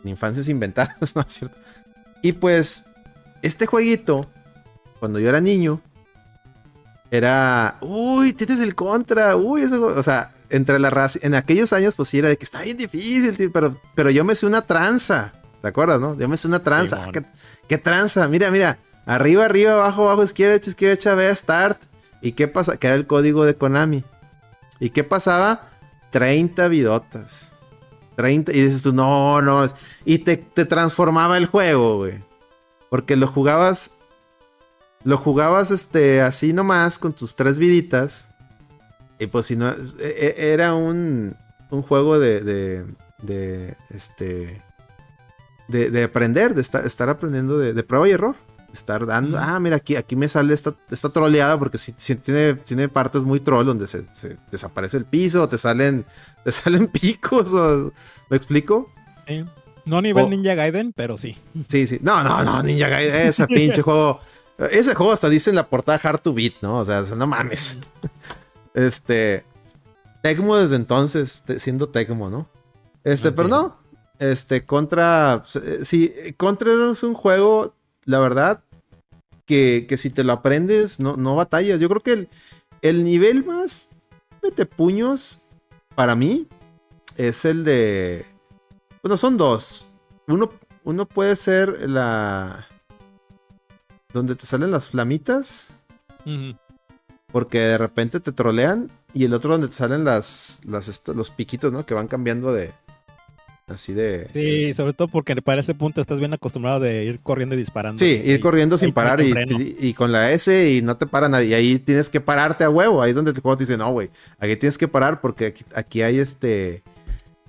en 0.04 0.10
infancias 0.10 0.50
inventadas, 0.50 0.98
¿no 1.16 1.22
es 1.22 1.32
cierto? 1.32 1.58
Y 2.22 2.34
pues, 2.34 2.88
este 3.42 3.66
jueguito, 3.66 4.30
cuando 5.00 5.20
yo 5.20 5.30
era 5.30 5.40
niño, 5.40 5.82
era, 7.14 7.78
uy, 7.82 8.34
tienes 8.34 8.60
el 8.60 8.74
contra, 8.74 9.36
uy, 9.36 9.62
eso, 9.62 9.86
o 9.86 10.02
sea, 10.02 10.32
entre 10.50 10.80
la 10.80 10.90
raza, 10.90 11.20
en 11.22 11.36
aquellos 11.36 11.72
años, 11.72 11.94
pues 11.94 12.10
sí 12.10 12.18
era 12.18 12.30
de 12.30 12.38
que 12.38 12.44
está 12.44 12.64
bien 12.64 12.76
difícil, 12.76 13.38
tío, 13.38 13.52
pero, 13.52 13.80
pero 13.94 14.10
yo 14.10 14.24
me 14.24 14.34
sé 14.34 14.48
una 14.48 14.64
tranza, 14.64 15.32
¿te 15.62 15.68
acuerdas, 15.68 16.00
no? 16.00 16.18
Yo 16.18 16.28
me 16.28 16.38
sé 16.38 16.48
una 16.48 16.64
tranza, 16.64 17.04
ah, 17.06 17.12
¿qué, 17.14 17.24
qué 17.70 17.78
tranza? 17.78 18.28
Mira, 18.28 18.50
mira, 18.50 18.80
arriba, 19.06 19.46
arriba, 19.46 19.74
abajo, 19.74 20.08
abajo, 20.08 20.24
izquierda, 20.24 20.54
derecha, 20.54 20.72
izquierda, 20.72 20.96
derecha, 20.96 21.14
ve 21.14 21.28
a 21.28 21.36
start. 21.36 21.80
¿Y 22.20 22.32
qué 22.32 22.48
pasa? 22.48 22.78
Que 22.78 22.88
era 22.88 22.96
el 22.96 23.06
código 23.06 23.46
de 23.46 23.54
Konami. 23.54 24.04
¿Y 24.80 24.90
qué 24.90 25.04
pasaba? 25.04 25.70
30 26.10 26.68
vidotas. 26.68 27.52
30, 28.16 28.54
y 28.54 28.60
dices 28.60 28.82
tú, 28.82 28.92
no, 28.92 29.40
no, 29.44 29.72
y 30.04 30.18
te, 30.20 30.38
te 30.38 30.66
transformaba 30.66 31.38
el 31.38 31.46
juego, 31.46 31.98
güey. 31.98 32.24
Porque 32.90 33.16
lo 33.16 33.28
jugabas 33.28 33.92
lo 35.04 35.18
jugabas 35.18 35.72
este 35.72 36.22
así 36.22 36.54
nomás 36.54 36.98
con 37.00 37.14
tus 37.14 37.36
tres 37.36 37.60
viditas. 37.60 38.26
Y 39.20 39.28
pues 39.28 39.46
si 39.46 39.56
no, 39.56 39.70
e- 39.70 39.76
e- 40.00 40.52
era 40.54 40.74
un, 40.74 41.36
un 41.70 41.82
juego 41.82 42.20
de, 42.20 42.42
de, 42.42 42.86
de, 43.22 43.76
este, 43.90 44.62
de, 45.68 45.90
de 45.92 46.04
aprender, 46.04 46.56
de 46.56 46.62
estar, 46.62 46.86
estar 46.86 47.10
aprendiendo 47.10 47.58
de, 47.58 47.74
de 47.74 47.84
prueba 47.84 48.08
y 48.08 48.12
error. 48.12 48.36
Estar 48.74 49.06
dando, 49.06 49.38
ah, 49.38 49.60
mira, 49.60 49.76
aquí, 49.76 49.96
aquí 49.96 50.16
me 50.16 50.28
sale 50.28 50.52
esta, 50.52 50.74
esta 50.90 51.10
troleada 51.10 51.60
porque 51.60 51.78
si, 51.78 51.92
tiene, 51.92 52.56
tiene 52.56 52.90
partes 52.90 53.24
muy 53.24 53.40
troll 53.40 53.68
donde 53.68 53.86
se, 53.86 54.04
se 54.16 54.38
desaparece 54.50 54.98
el 54.98 55.06
piso, 55.06 55.44
o 55.44 55.48
te 55.48 55.60
salen, 55.60 56.06
te 56.44 56.52
salen 56.52 56.88
picos, 56.88 57.54
o, 57.54 57.94
¿me 58.32 58.38
explico? 58.38 58.92
Sí. 59.28 59.46
No 59.86 59.98
a 59.98 60.02
nivel 60.02 60.28
Ninja 60.30 60.56
Gaiden, 60.56 60.92
pero 60.94 61.18
sí. 61.20 61.38
Sí, 61.68 61.86
sí. 61.86 62.00
No, 62.02 62.24
no, 62.24 62.44
no, 62.44 62.64
Ninja 62.64 62.88
Gaiden, 62.88 63.28
ese 63.28 63.46
pinche 63.46 63.82
juego. 63.84 64.20
Ese 64.58 64.94
juego 64.96 65.12
hasta 65.12 65.30
dice 65.30 65.50
en 65.50 65.56
la 65.56 65.68
portada 65.68 66.00
Hard 66.04 66.22
to 66.22 66.34
Beat, 66.34 66.54
¿no? 66.62 66.78
O 66.80 66.86
sea, 66.86 67.02
no 67.16 67.28
mames. 67.28 67.78
Este. 68.74 69.46
Tecmo 70.24 70.56
desde 70.56 70.78
entonces, 70.78 71.44
siendo 71.60 71.90
Tecmo, 71.90 72.30
¿no? 72.30 72.48
Este, 73.04 73.28
Así 73.28 73.36
pero 73.36 73.50
no. 73.50 73.78
Este, 74.20 74.66
Contra. 74.66 75.44
eh, 75.56 75.80
Sí, 75.84 76.14
Contra 76.38 76.72
es 76.92 77.04
un 77.04 77.14
juego, 77.14 77.76
la 78.06 78.20
verdad, 78.20 78.64
que, 79.46 79.86
que 79.88 79.98
si 79.98 80.10
te 80.10 80.24
lo 80.24 80.34
aprendes, 80.34 81.00
no, 81.00 81.18
no 81.18 81.36
batallas. 81.36 81.80
Yo 81.80 81.90
creo 81.90 82.02
que 82.02 82.14
el, 82.14 82.30
el 82.82 83.04
nivel 83.04 83.46
más 83.46 83.90
mete 84.42 84.66
puños 84.66 85.42
para 85.94 86.16
mí 86.16 86.48
es 87.18 87.46
el 87.46 87.64
de. 87.64 88.26
Bueno, 89.04 89.18
son 89.18 89.38
dos. 89.38 89.86
Uno, 90.28 90.50
uno 90.84 91.06
puede 91.06 91.36
ser 91.36 91.90
la. 91.90 92.68
Donde 94.14 94.36
te 94.36 94.46
salen 94.46 94.72
las 94.72 94.90
flamitas. 94.90 95.70
Porque 97.32 97.60
de 97.60 97.78
repente 97.78 98.20
te 98.20 98.32
trolean. 98.32 98.92
Y 99.14 99.26
el 99.26 99.34
otro 99.34 99.52
donde 99.52 99.68
te 99.68 99.74
salen 99.74 100.04
las, 100.04 100.60
las 100.66 101.02
los 101.10 101.30
piquitos, 101.30 101.72
¿no? 101.72 101.86
Que 101.86 101.94
van 101.94 102.08
cambiando 102.08 102.54
de. 102.54 102.72
Así 103.68 103.94
de. 103.94 104.28
Sí, 104.34 104.74
sobre 104.74 104.94
todo 104.94 105.08
porque 105.08 105.36
para 105.42 105.62
ese 105.62 105.74
punto 105.74 106.02
estás 106.02 106.20
bien 106.20 106.34
acostumbrado 106.34 106.80
de 106.82 107.06
ir 107.06 107.20
corriendo 107.22 107.56
y 107.56 107.58
disparando. 107.60 107.98
Sí, 108.00 108.22
ir 108.26 108.36
Y- 108.36 108.40
corriendo 108.40 108.78
sin 108.78 108.92
parar 108.92 109.22
y, 109.22 109.32
y- 109.32 109.78
y 109.80 109.94
con 109.94 110.12
la 110.12 110.32
S 110.32 110.70
y 110.72 110.82
no 110.82 110.98
te 110.98 111.08
para 111.08 111.30
nadie. 111.30 111.48
Y 111.50 111.54
ahí 111.54 111.80
tienes 111.80 112.10
que 112.10 112.20
pararte 112.20 112.64
a 112.66 112.70
huevo. 112.70 113.02
Ahí 113.02 113.12
es 113.12 113.16
donde 113.16 113.32
el 113.32 113.40
juego 113.40 113.56
te 113.56 113.64
dice, 113.64 113.78
no, 113.78 113.90
güey. 113.92 114.10
Aquí 114.38 114.56
tienes 114.58 114.78
que 114.78 114.88
parar 114.88 115.22
porque 115.22 115.48
aquí, 115.48 115.64
aquí 115.76 116.02
hay 116.02 116.20
este. 116.20 116.84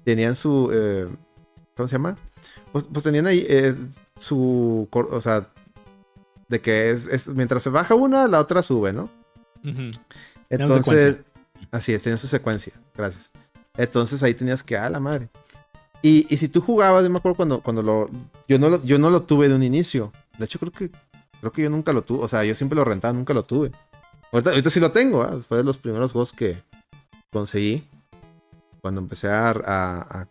Tenían 0.04 0.36
su. 0.36 0.70
eh, 0.72 1.08
¿Cómo 1.76 1.88
se 1.88 1.92
llama? 1.96 2.16
Pues, 2.72 2.84
pues 2.92 3.02
tenían 3.02 3.26
ahí 3.26 3.44
eh, 3.48 3.74
su. 4.16 4.86
O 4.92 5.20
sea. 5.20 5.48
De 6.48 6.60
que 6.60 6.90
es, 6.90 7.06
es- 7.06 7.28
mientras 7.28 7.62
se 7.62 7.70
baja 7.70 7.94
una, 7.94 8.28
la 8.28 8.40
otra 8.40 8.62
sube, 8.62 8.92
¿no? 8.92 9.08
Entonces, 10.50 11.22
así 11.70 11.92
es, 11.94 12.02
tenía 12.02 12.16
su 12.16 12.26
secuencia. 12.26 12.72
Gracias. 12.94 13.32
Entonces 13.76 14.22
ahí 14.22 14.34
tenías 14.34 14.62
que, 14.62 14.76
a 14.76 14.88
la 14.90 15.00
madre. 15.00 15.28
Y, 16.02 16.26
y 16.32 16.36
si 16.36 16.48
tú 16.48 16.60
jugabas, 16.60 17.02
yo 17.02 17.10
me 17.10 17.18
acuerdo 17.18 17.36
cuando, 17.36 17.60
cuando 17.60 17.82
lo 17.82 18.10
yo, 18.46 18.58
no 18.58 18.68
lo. 18.68 18.82
yo 18.84 18.98
no 18.98 19.10
lo 19.10 19.22
tuve 19.22 19.48
de 19.48 19.54
un 19.54 19.62
inicio. 19.62 20.12
De 20.38 20.44
hecho, 20.44 20.58
creo 20.58 20.72
que. 20.72 20.90
Creo 21.40 21.52
que 21.52 21.62
yo 21.62 21.70
nunca 21.70 21.92
lo 21.92 22.02
tuve. 22.02 22.24
O 22.24 22.28
sea, 22.28 22.44
yo 22.44 22.54
siempre 22.54 22.76
lo 22.76 22.84
rentaba, 22.84 23.12
nunca 23.14 23.32
lo 23.34 23.42
tuve. 23.42 23.72
Ahorita, 24.32 24.50
ahorita 24.50 24.70
sí 24.70 24.80
lo 24.80 24.92
tengo, 24.92 25.22
¿ah? 25.22 25.38
Fue 25.46 25.58
de 25.58 25.64
los 25.64 25.78
primeros 25.78 26.12
juegos 26.12 26.32
que 26.32 26.62
conseguí. 27.32 27.88
Cuando 28.82 29.00
empecé 29.00 29.28
a, 29.28 29.48
a- 29.50 30.20
a 30.20 30.28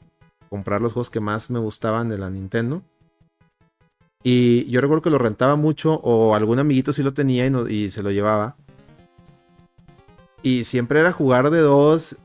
comprar 0.50 0.82
los 0.82 0.94
juegos 0.94 1.10
que 1.10 1.20
más 1.20 1.50
me 1.50 1.58
gustaban 1.60 2.10
de 2.10 2.18
la 2.20 2.30
Nintendo. 2.30 2.84
Y 4.24 4.66
yo 4.70 4.80
recuerdo 4.82 5.02
que 5.02 5.10
lo 5.10 5.18
rentaba 5.18 5.56
mucho, 5.56 5.96
o 5.96 6.34
algún 6.36 6.60
amiguito 6.60 6.94
sí 6.94 7.04
lo 7.04 7.14
tenía 7.14 7.46
y, 7.46 7.50
no- 7.50 7.68
y 7.68 7.90
se 7.92 8.02
lo 8.04 8.10
llevaba. 8.12 8.56
Y 10.42 10.64
siempre 10.66 11.00
era 11.00 11.12
jugar 11.12 11.50
de 11.50 11.60
dos. 11.60 12.18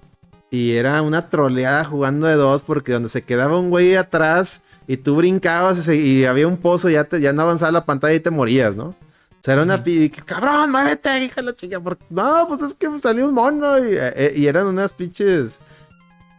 Y 0.50 0.72
era 0.72 1.02
una 1.02 1.28
troleada 1.28 1.84
jugando 1.84 2.26
de 2.26 2.34
dos. 2.34 2.62
Porque 2.62 2.92
donde 2.92 3.08
se 3.08 3.22
quedaba 3.22 3.58
un 3.58 3.70
güey 3.70 3.96
atrás. 3.96 4.62
Y 4.86 4.96
tú 4.96 5.16
brincabas 5.16 5.86
y, 5.88 6.24
había 6.24 6.48
un 6.48 6.56
pozo. 6.56 6.88
Ya, 6.88 7.04
te, 7.04 7.20
ya 7.20 7.32
no 7.32 7.42
avanzaba 7.42 7.72
la 7.72 7.84
pantalla 7.84 8.14
y 8.14 8.20
te 8.20 8.30
morías, 8.30 8.74
¿no? 8.76 8.86
O 8.88 9.40
sea, 9.42 9.54
era 9.54 9.62
una. 9.62 9.82
Que, 9.82 10.10
Cabrón, 10.10 10.70
muévete, 10.72 11.18
hija 11.24 11.42
la 11.42 11.54
chica. 11.54 11.78
porque- 11.80 12.04
No, 12.10 12.46
pues 12.48 12.62
es 12.62 12.74
que 12.74 12.88
salió 12.98 13.28
un 13.28 13.34
mono. 13.34 13.78
Y, 13.78 13.90
eh, 13.92 14.32
y 14.36 14.46
eran 14.46 14.66
unas 14.66 14.92
pinches. 14.94 15.58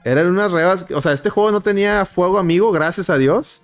Eran 0.04 0.28
unas 0.28 0.52
rebas. 0.52 0.86
O 0.94 1.02
sea, 1.02 1.14
este 1.14 1.30
juego 1.30 1.52
no 1.52 1.62
tenía 1.62 2.06
fuego 2.06 2.40
amigo, 2.40 2.72
gracias 2.72 3.10
a 3.10 3.18
Dios. 3.18 3.62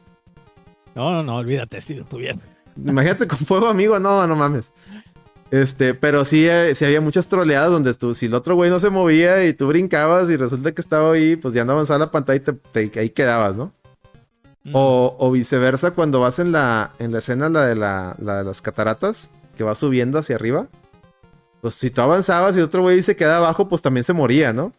No, 0.95 1.11
no, 1.11 1.23
no, 1.23 1.35
olvídate, 1.37 1.81
si 1.81 1.93
lo 1.95 2.05
tuviera. 2.05 2.39
Imagínate 2.77 3.27
con 3.27 3.37
fuego 3.39 3.67
amigo, 3.67 3.99
no, 3.99 4.25
no 4.27 4.35
mames. 4.35 4.71
Este, 5.51 5.93
pero 5.93 6.25
sí, 6.25 6.47
eh, 6.47 6.73
sí 6.73 6.83
había 6.85 7.01
muchas 7.01 7.27
troleadas 7.27 7.69
donde 7.71 7.93
tú, 7.93 8.13
si 8.13 8.25
el 8.25 8.33
otro 8.33 8.55
güey 8.55 8.69
no 8.69 8.79
se 8.79 8.89
movía 8.89 9.45
y 9.45 9.53
tú 9.53 9.67
brincabas 9.67 10.29
y 10.29 10.37
resulta 10.37 10.71
que 10.71 10.81
estaba 10.81 11.11
ahí, 11.13 11.35
pues 11.35 11.53
ya 11.53 11.63
no 11.65 11.73
avanzaba 11.73 11.99
la 11.99 12.11
pantalla 12.11 12.37
y 12.37 12.39
te, 12.39 12.53
te- 12.89 12.99
ahí 12.99 13.09
quedabas, 13.11 13.55
¿no? 13.55 13.71
O, 14.73 15.15
o 15.19 15.29
viceversa, 15.31 15.91
cuando 15.91 16.19
vas 16.19 16.39
en 16.39 16.51
la, 16.51 16.91
en 16.97 17.11
la 17.11 17.19
escena, 17.19 17.49
la 17.49 17.67
de, 17.67 17.75
la, 17.75 18.15
la 18.19 18.39
de 18.39 18.43
las 18.45 18.61
cataratas, 18.63 19.29
que 19.55 19.63
va 19.63 19.75
subiendo 19.75 20.17
hacia 20.17 20.35
arriba, 20.35 20.67
pues 21.61 21.75
si 21.75 21.91
tú 21.91 22.01
avanzabas 22.01 22.55
y 22.55 22.59
el 22.59 22.65
otro 22.65 22.81
güey 22.81 23.03
se 23.03 23.15
queda 23.15 23.37
abajo, 23.37 23.69
pues 23.69 23.83
también 23.83 24.03
se 24.03 24.13
moría, 24.13 24.53
¿no? 24.53 24.73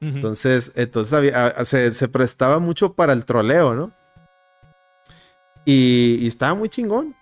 Entonces, 0.00 0.72
entonces 0.76 1.14
había- 1.14 1.64
se, 1.64 1.90
se 1.92 2.08
prestaba 2.08 2.58
mucho 2.58 2.92
para 2.92 3.14
el 3.14 3.24
troleo, 3.24 3.74
¿no? 3.74 3.90
Y, 5.64 6.26
estaba 6.26 6.54
muy 6.54 6.68
chingón. 6.68 7.14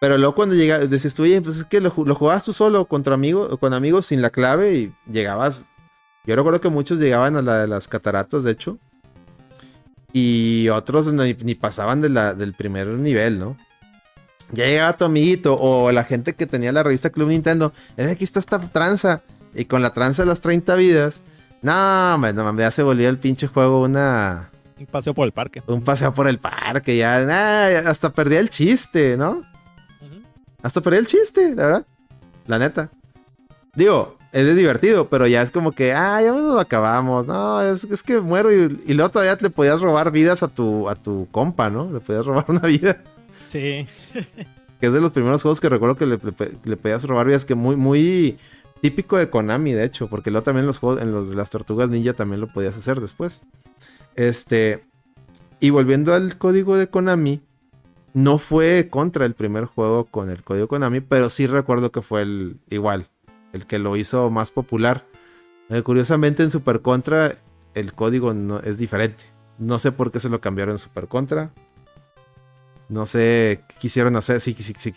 Pero 0.00 0.18
luego 0.18 0.34
cuando 0.34 0.54
llegabas, 0.54 0.90
decías 0.90 1.14
tú, 1.14 1.24
pues 1.42 1.58
es 1.58 1.64
que 1.64 1.80
lo, 1.80 1.92
lo 2.04 2.14
jugabas 2.14 2.44
tú 2.44 2.52
solo 2.52 2.84
contra 2.86 3.14
amigos, 3.14 3.58
con 3.58 3.72
amigos 3.72 4.06
sin 4.06 4.20
la 4.20 4.30
clave 4.30 4.74
y 4.74 4.92
llegabas. 5.10 5.64
Yo 6.26 6.36
recuerdo 6.36 6.60
que 6.60 6.68
muchos 6.68 6.98
llegaban 6.98 7.36
a 7.36 7.42
la 7.42 7.60
de 7.60 7.68
las 7.68 7.88
cataratas, 7.88 8.44
de 8.44 8.52
hecho. 8.52 8.78
Y 10.12 10.68
otros 10.68 11.12
ni, 11.12 11.54
pasaban 11.54 12.00
del 12.00 12.54
primer 12.54 12.86
nivel, 12.86 13.38
¿no? 13.38 13.56
Ya 14.52 14.66
llegaba 14.66 14.96
tu 14.96 15.04
amiguito 15.04 15.58
o 15.58 15.90
la 15.90 16.04
gente 16.04 16.34
que 16.34 16.46
tenía 16.46 16.70
la 16.70 16.82
revista 16.82 17.10
Club 17.10 17.28
Nintendo. 17.28 17.72
Es 17.96 18.10
aquí 18.10 18.24
está 18.24 18.40
esta 18.40 18.60
tranza. 18.60 19.22
Y 19.54 19.64
con 19.64 19.82
la 19.82 19.92
tranza 19.92 20.22
de 20.22 20.28
las 20.28 20.40
30 20.40 20.74
vidas. 20.76 21.22
No, 21.62 22.18
man, 22.18 22.36
no, 22.36 22.44
mames, 22.44 22.64
ya 22.64 22.70
se 22.70 22.82
el 22.82 23.18
pinche 23.18 23.46
juego 23.46 23.82
una, 23.82 24.50
Un 24.78 24.86
paseo 24.86 25.14
por 25.14 25.26
el 25.26 25.32
parque. 25.32 25.62
un 25.66 25.82
paseo 25.82 26.12
por 26.12 26.26
el 26.28 26.38
parque. 26.38 26.96
Ya, 26.96 27.20
nah, 27.24 27.88
hasta 27.90 28.10
perdía 28.10 28.40
el 28.40 28.50
chiste, 28.50 29.16
¿no? 29.16 29.42
Hasta 30.62 30.80
perdí 30.80 30.98
el 30.98 31.06
chiste, 31.06 31.54
la 31.54 31.62
verdad. 31.66 31.86
La 32.46 32.58
neta. 32.58 32.90
Digo, 33.74 34.16
es 34.32 34.46
de 34.46 34.54
divertido, 34.54 35.08
pero 35.08 35.26
ya 35.26 35.42
es 35.42 35.50
como 35.50 35.72
que, 35.72 35.92
ah, 35.92 36.20
ya 36.22 36.32
nos 36.32 36.54
lo 36.54 36.60
acabamos. 36.60 37.26
No, 37.26 37.60
es, 37.62 37.84
es 37.84 38.02
que 38.02 38.20
muero 38.20 38.52
y, 38.52 38.76
y 38.86 38.94
luego 38.94 39.10
todavía 39.10 39.36
le 39.40 39.50
podías 39.50 39.80
robar 39.80 40.10
vidas 40.10 40.42
a 40.42 40.48
tu, 40.48 40.88
a 40.88 40.94
tu 40.96 41.28
compa, 41.30 41.70
¿no? 41.70 41.90
Le 41.92 42.00
podías 42.00 42.24
robar 42.26 42.44
una 42.48 42.60
vida. 42.60 43.02
Sí. 43.50 43.86
Que 44.80 44.88
es 44.88 44.92
de 44.92 45.00
los 45.00 45.12
primeros 45.12 45.40
juegos 45.40 45.60
que 45.60 45.68
recuerdo 45.70 45.96
que 45.96 46.04
le, 46.04 46.16
le- 46.18 46.58
le 46.64 46.76
podías 46.76 47.04
robar 47.04 47.26
vidas, 47.26 47.44
que 47.46 47.54
muy, 47.54 47.74
muy 47.76 48.36
típico 48.82 49.16
de 49.16 49.30
Konami, 49.30 49.72
de 49.72 49.84
hecho, 49.84 50.08
porque 50.08 50.30
luego 50.30 50.42
también 50.44 50.66
los 50.66 50.78
juegos, 50.78 51.00
en 51.00 51.10
los 51.10 51.30
de 51.30 51.36
las 51.36 51.48
tortugas 51.48 51.88
ninja 51.88 52.12
también 52.12 52.40
lo 52.40 52.48
podías 52.48 52.76
hacer 52.76 53.00
después. 53.00 53.42
Este. 54.16 54.84
Y 55.60 55.70
volviendo 55.70 56.14
al 56.14 56.36
código 56.36 56.76
de 56.76 56.88
Konami, 56.88 57.40
no 58.12 58.38
fue 58.38 58.88
contra 58.90 59.26
el 59.26 59.34
primer 59.34 59.64
juego 59.64 60.04
con 60.06 60.30
el 60.30 60.42
código 60.42 60.68
Konami, 60.68 61.00
pero 61.00 61.30
sí 61.30 61.46
recuerdo 61.46 61.90
que 61.90 62.02
fue 62.02 62.22
el 62.22 62.60
igual. 62.70 63.08
el 63.52 63.66
que 63.66 63.78
lo 63.78 63.96
hizo 63.96 64.30
más 64.30 64.50
popular. 64.50 65.06
Eh, 65.70 65.82
curiosamente 65.82 66.42
en 66.42 66.50
Super 66.50 66.82
Contra 66.82 67.34
el 67.74 67.92
código 67.92 68.34
no, 68.34 68.60
es 68.60 68.78
diferente. 68.78 69.24
No 69.58 69.78
sé 69.78 69.92
por 69.92 70.10
qué 70.10 70.20
se 70.20 70.28
lo 70.28 70.40
cambiaron 70.40 70.74
en 70.74 70.78
Super 70.78 71.08
Contra. 71.08 71.52
No 72.88 73.06
sé 73.06 73.64
qué 73.68 73.74
quisieron 73.80 74.16
hacer. 74.16 74.40
Sí, 74.40 74.54
sí, 74.54 74.74
sí, 74.76 74.92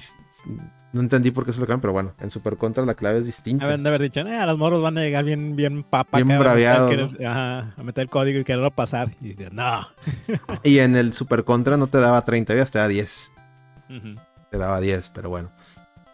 no 0.93 1.01
entendí 1.01 1.31
por 1.31 1.45
qué 1.45 1.51
se 1.51 1.59
lo 1.59 1.67
cambiaron, 1.67 1.81
pero 1.81 1.93
bueno, 1.93 2.13
en 2.19 2.31
Super 2.31 2.57
Contra 2.57 2.85
la 2.85 2.95
clave 2.95 3.19
es 3.19 3.25
distinta. 3.25 3.65
Habían 3.65 3.83
de 3.83 3.89
haber 3.89 4.01
dicho, 4.01 4.21
eh, 4.21 4.38
a 4.38 4.45
los 4.45 4.57
moros 4.57 4.81
van 4.81 4.97
a 4.97 5.01
llegar 5.01 5.25
bien, 5.25 5.55
bien 5.55 5.83
papa. 5.83 6.17
Bien 6.17 6.39
braviados. 6.39 7.13
A, 7.25 7.73
meter 7.83 8.03
el 8.03 8.09
código 8.09 8.39
y 8.39 8.43
quererlo 8.43 8.71
pasar. 8.71 9.11
Y 9.21 9.35
no. 9.51 9.88
y 10.63 10.79
en 10.79 10.95
el 10.95 11.13
Super 11.13 11.43
Contra 11.43 11.77
no 11.77 11.88
te 11.88 11.99
daba 11.99 12.23
30 12.23 12.53
días, 12.53 12.71
te 12.71 12.79
daba 12.79 12.89
10. 12.89 13.33
Te 14.49 14.57
daba 14.57 14.79
10, 14.79 15.09
pero 15.09 15.29
bueno. 15.29 15.51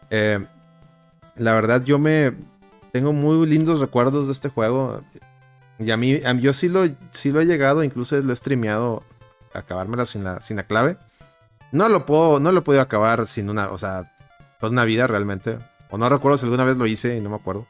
Eh, 0.09 0.43
la 1.35 1.53
verdad, 1.53 1.83
yo 1.83 1.99
me. 1.99 2.33
Tengo 2.91 3.13
muy 3.13 3.47
lindos 3.47 3.79
recuerdos 3.79 4.27
de 4.27 4.33
este 4.33 4.49
juego. 4.49 5.01
Y 5.79 5.91
a 5.91 5.97
mí, 5.97 6.19
yo 6.39 6.53
sí 6.53 6.69
lo, 6.69 6.85
sí 7.09 7.31
lo 7.31 7.41
he 7.41 7.45
llegado, 7.45 7.83
incluso 7.83 8.19
lo 8.21 8.31
he 8.31 8.35
streameado, 8.35 9.03
acabármela 9.53 10.05
sin 10.05 10.23
la, 10.23 10.39
sin 10.41 10.57
la 10.57 10.63
clave. 10.63 10.97
No 11.71 11.89
lo 11.89 12.05
puedo, 12.05 12.39
no 12.39 12.51
lo 12.51 12.59
he 12.59 12.61
podido 12.61 12.83
acabar 12.83 13.25
sin 13.25 13.49
una, 13.49 13.69
o 13.69 13.79
sea, 13.79 14.12
toda 14.63 14.71
una 14.71 14.85
vida 14.85 15.07
realmente. 15.07 15.59
O 15.89 15.97
no 15.97 16.07
recuerdo 16.07 16.37
si 16.37 16.45
alguna 16.45 16.63
vez 16.63 16.77
lo 16.77 16.87
hice 16.87 17.17
y 17.17 17.19
no 17.19 17.29
me 17.29 17.35
acuerdo. 17.35 17.67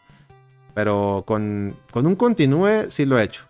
Pero 0.75 1.23
con, 1.25 1.75
con 1.89 2.05
un 2.05 2.15
continúe 2.15 2.85
sí 2.89 3.07
lo 3.07 3.17
he 3.17 3.23
hecho. 3.23 3.45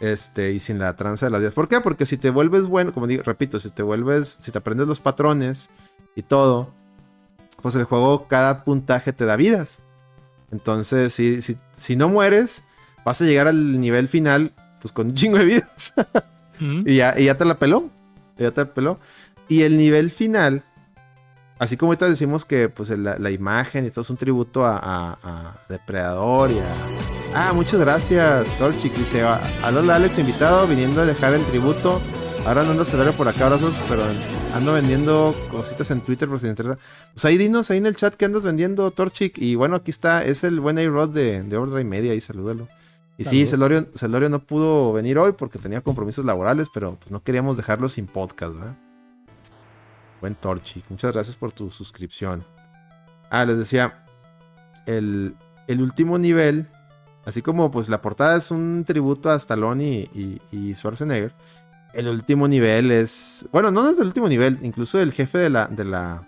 Este, 0.00 0.52
y 0.52 0.60
sin 0.60 0.78
la 0.78 0.94
tranza 0.96 1.24
de 1.24 1.30
las 1.30 1.40
vidas. 1.40 1.54
¿Por 1.54 1.66
qué? 1.66 1.80
Porque 1.80 2.04
si 2.04 2.18
te 2.18 2.28
vuelves 2.28 2.66
bueno, 2.66 2.92
como 2.92 3.06
digo, 3.06 3.22
repito, 3.22 3.58
si 3.58 3.70
te 3.70 3.82
vuelves, 3.82 4.38
si 4.38 4.52
te 4.52 4.58
aprendes 4.58 4.86
los 4.86 5.00
patrones 5.00 5.70
y 6.14 6.20
todo, 6.20 6.74
pues 7.62 7.74
el 7.74 7.84
juego, 7.84 8.28
cada 8.28 8.64
puntaje 8.64 9.14
te 9.14 9.24
da 9.24 9.36
vidas. 9.36 9.80
Entonces, 10.52 11.14
si, 11.14 11.40
si, 11.40 11.56
si 11.72 11.96
no 11.96 12.10
mueres, 12.10 12.64
vas 13.02 13.22
a 13.22 13.24
llegar 13.24 13.48
al 13.48 13.80
nivel 13.80 14.08
final, 14.08 14.52
pues 14.78 14.92
con 14.92 15.06
un 15.06 15.14
chingo 15.14 15.38
de 15.38 15.46
vidas. 15.46 15.94
y, 16.60 16.96
ya, 16.96 17.18
y 17.18 17.24
ya 17.24 17.38
te 17.38 17.46
la 17.46 17.58
peló. 17.58 17.88
Ya 18.36 18.50
te 18.50 18.60
la 18.60 18.74
peló. 18.74 18.98
Y 19.48 19.62
el 19.62 19.78
nivel 19.78 20.10
final 20.10 20.64
así 21.58 21.76
como 21.76 21.92
ahorita 21.92 22.08
decimos 22.08 22.44
que 22.44 22.68
pues 22.68 22.90
la, 22.90 23.30
imagen 23.30 23.86
y 23.86 23.90
todo 23.90 24.02
es 24.02 24.10
un 24.10 24.16
tributo 24.16 24.64
a, 24.64 25.56
Depredador 25.68 26.50
y 26.50 26.58
a... 26.58 26.74
Ah, 27.34 27.52
muchas 27.52 27.80
gracias, 27.80 28.56
Torchic. 28.58 28.94
Dice, 28.94 29.24
hola 29.24 29.96
Alex, 29.96 30.18
invitado, 30.18 30.66
viniendo 30.66 31.00
a 31.00 31.06
dejar 31.06 31.34
el 31.34 31.44
tributo. 31.46 32.00
Ahora 32.46 32.62
no 32.62 32.72
ando 32.72 32.84
salario 32.84 33.12
por 33.14 33.26
acá, 33.26 33.46
abrazos, 33.46 33.80
pero 33.88 34.02
ando 34.54 34.74
vendiendo 34.74 35.34
cositas 35.50 35.90
en 35.90 36.02
Twitter 36.02 36.28
por 36.28 36.38
si 36.38 36.44
te 36.44 36.50
interesa. 36.50 36.78
Pues 37.14 37.24
ahí 37.24 37.38
dinos 37.38 37.70
ahí 37.70 37.78
en 37.78 37.86
el 37.86 37.96
chat 37.96 38.14
que 38.14 38.26
andas 38.26 38.44
vendiendo, 38.44 38.90
Torchic. 38.90 39.38
Y 39.38 39.54
bueno, 39.54 39.76
aquí 39.76 39.90
está, 39.90 40.22
es 40.22 40.44
el 40.44 40.60
buen 40.60 40.78
A-Rod 40.78 41.08
de, 41.08 41.42
de 41.42 41.56
Overdrive 41.56 41.84
Media, 41.84 42.12
ahí 42.12 42.20
salúdalo. 42.20 42.68
Y 43.16 43.24
sí, 43.24 43.46
Celorio, 43.46 43.86
Celorio 43.94 44.28
no 44.28 44.40
pudo 44.40 44.92
venir 44.92 45.18
hoy 45.18 45.32
porque 45.32 45.58
tenía 45.58 45.80
compromisos 45.80 46.24
laborales, 46.24 46.68
pero 46.72 46.96
pues 46.96 47.10
no 47.12 47.22
queríamos 47.22 47.56
dejarlo 47.56 47.88
sin 47.88 48.06
podcast, 48.06 48.56
¿verdad? 48.56 48.76
Buen 50.24 50.36
Torchic. 50.36 50.86
Muchas 50.88 51.12
gracias 51.12 51.36
por 51.36 51.52
tu 51.52 51.70
suscripción. 51.70 52.42
Ah, 53.28 53.44
les 53.44 53.58
decía. 53.58 54.06
El, 54.86 55.36
último 55.68 56.16
nivel. 56.16 56.66
Así 57.26 57.42
como 57.42 57.70
pues 57.70 57.90
la 57.90 58.00
portada 58.00 58.38
es 58.38 58.50
un 58.50 58.84
tributo 58.86 59.28
a 59.28 59.36
Stallone 59.36 60.08
y, 60.14 60.40
y, 60.50 60.74
Schwarzenegger. 60.74 61.34
El 61.92 62.08
último 62.08 62.48
nivel 62.48 62.90
es. 62.90 63.46
Bueno, 63.52 63.70
no 63.70 63.86
es 63.86 63.98
el 63.98 64.06
último 64.06 64.26
nivel. 64.26 64.60
Incluso 64.62 64.98
el 64.98 65.12
jefe 65.12 65.36
de 65.36 65.50
la. 65.50 65.66
De 65.66 65.84
la 65.84 66.26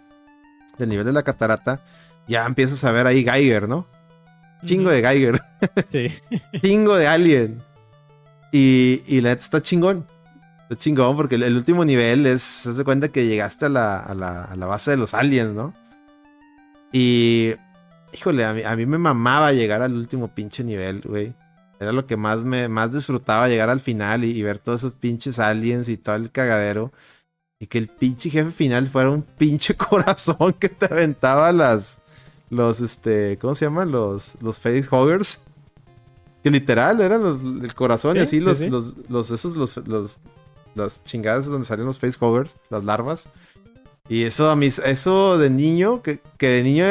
del 0.77 0.91
nivel 0.91 1.07
de 1.07 1.13
la 1.13 1.23
catarata. 1.23 1.83
Ya 2.29 2.45
empiezas 2.45 2.85
a 2.85 2.93
ver 2.93 3.07
ahí 3.07 3.25
Geiger, 3.25 3.67
¿no? 3.67 3.87
Chingo 4.67 4.91
de 4.91 5.01
Geiger. 5.01 5.41
Sí. 5.91 6.13
Chingo 6.63 6.97
de 6.97 7.07
Alien. 7.07 7.63
Y, 8.53 9.03
y 9.07 9.23
la 9.23 9.31
neta 9.31 9.43
está 9.43 9.63
chingón. 9.63 10.07
Está 10.69 10.77
chingón 10.77 11.15
porque 11.15 11.37
el, 11.37 11.57
último 11.57 11.85
nivel 11.85 12.27
es, 12.27 12.43
se 12.43 12.71
hace 12.71 12.83
cuenta 12.83 13.09
que 13.09 13.25
llegaste 13.25 13.67
a 13.67 13.69
la, 13.69 14.01
a, 14.01 14.15
la, 14.15 14.43
a 14.45 14.57
la, 14.57 14.67
base 14.67 14.91
de 14.91 14.97
los 14.97 15.15
aliens, 15.15 15.55
¿no? 15.55 15.73
Y, 16.91 17.55
híjole, 18.13 18.45
a 18.45 18.53
mí, 18.53 18.63
a 18.65 18.75
mí 18.75 18.85
me 18.85 18.99
mamaba 18.99 19.53
llegar 19.53 19.83
al 19.83 19.97
último 19.97 20.27
pinche 20.27 20.65
nivel, 20.65 21.03
güey. 21.03 21.35
Era 21.79 21.93
lo 21.93 22.07
que 22.07 22.17
más 22.17 22.43
me 22.43 22.69
más 22.69 22.93
disfrutaba 22.93 23.49
llegar 23.49 23.69
al 23.69 23.81
final 23.81 24.25
y, 24.25 24.43
ver 24.43 24.59
todos 24.59 24.81
esos 24.81 24.93
pinches 24.95 25.39
aliens 25.39 25.89
y 25.89 25.97
todo 25.97 26.17
el 26.17 26.31
cagadero. 26.31 26.93
Y 27.61 27.67
que 27.67 27.79
el 27.79 27.89
pinche 27.89 28.29
jefe 28.29 28.51
final 28.51 28.89
fuera 28.89 29.11
un 29.11 29.23
pinche 29.23 29.77
corazón 29.77 30.55
que 30.55 30.69
te 30.69 30.87
aventaba 30.87 31.53
las. 31.53 32.01
Los, 32.51 32.81
este. 32.81 33.39
¿Cómo 33.39 33.55
se 33.55 33.67
llaman? 33.67 33.91
Los, 33.93 34.37
los 34.41 34.59
facehuggers. 34.59 35.41
Que 36.43 36.51
literal 36.51 37.01
eran 37.01 37.23
los, 37.23 37.41
el 37.41 37.75
corazón 37.75 38.17
y 38.17 38.21
así 38.21 38.41
los, 38.41 38.61
los, 38.61 38.95
los, 39.09 39.31
esos, 39.31 39.57
los, 39.57 39.77
los, 39.79 40.21
las 40.77 41.03
chingadas 41.05 41.47
donde 41.47 41.67
salen 41.67 41.87
los 41.87 41.99
facehuggers, 41.99 42.57
las 42.71 42.85
larvas. 42.85 43.29
Y 44.09 44.25
eso 44.25 44.51
a 44.51 44.57
mí, 44.57 44.67
eso 44.67 45.39
de 45.39 45.51
niño, 45.51 46.03
que, 46.03 46.21
de 46.39 46.63
niño, 46.63 46.87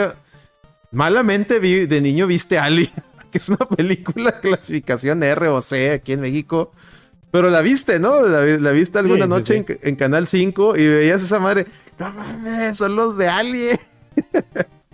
malamente 0.91 1.59
vi, 1.59 1.86
de 1.86 2.01
niño 2.01 2.27
viste 2.27 2.57
Ali, 2.57 2.91
que 3.31 3.38
es 3.38 3.47
una 3.47 3.59
película 3.69 4.41
clasificación 4.41 5.23
R 5.23 5.47
o 5.47 5.61
C 5.61 5.91
aquí 5.91 6.13
en 6.13 6.21
México. 6.21 6.71
Pero 7.31 7.49
la 7.49 7.61
viste, 7.61 7.99
¿no? 7.99 8.21
La, 8.21 8.71
viste 8.71 8.97
alguna 8.97 9.27
noche 9.27 9.65
En, 9.81 9.95
Canal 9.97 10.25
5 10.25 10.77
y 10.77 10.88
veías 10.88 11.21
esa 11.21 11.39
madre. 11.39 11.67
No 11.99 12.11
mames, 12.11 12.77
son 12.77 12.95
los 12.95 13.17
de 13.17 13.27
Ali. 13.27 13.69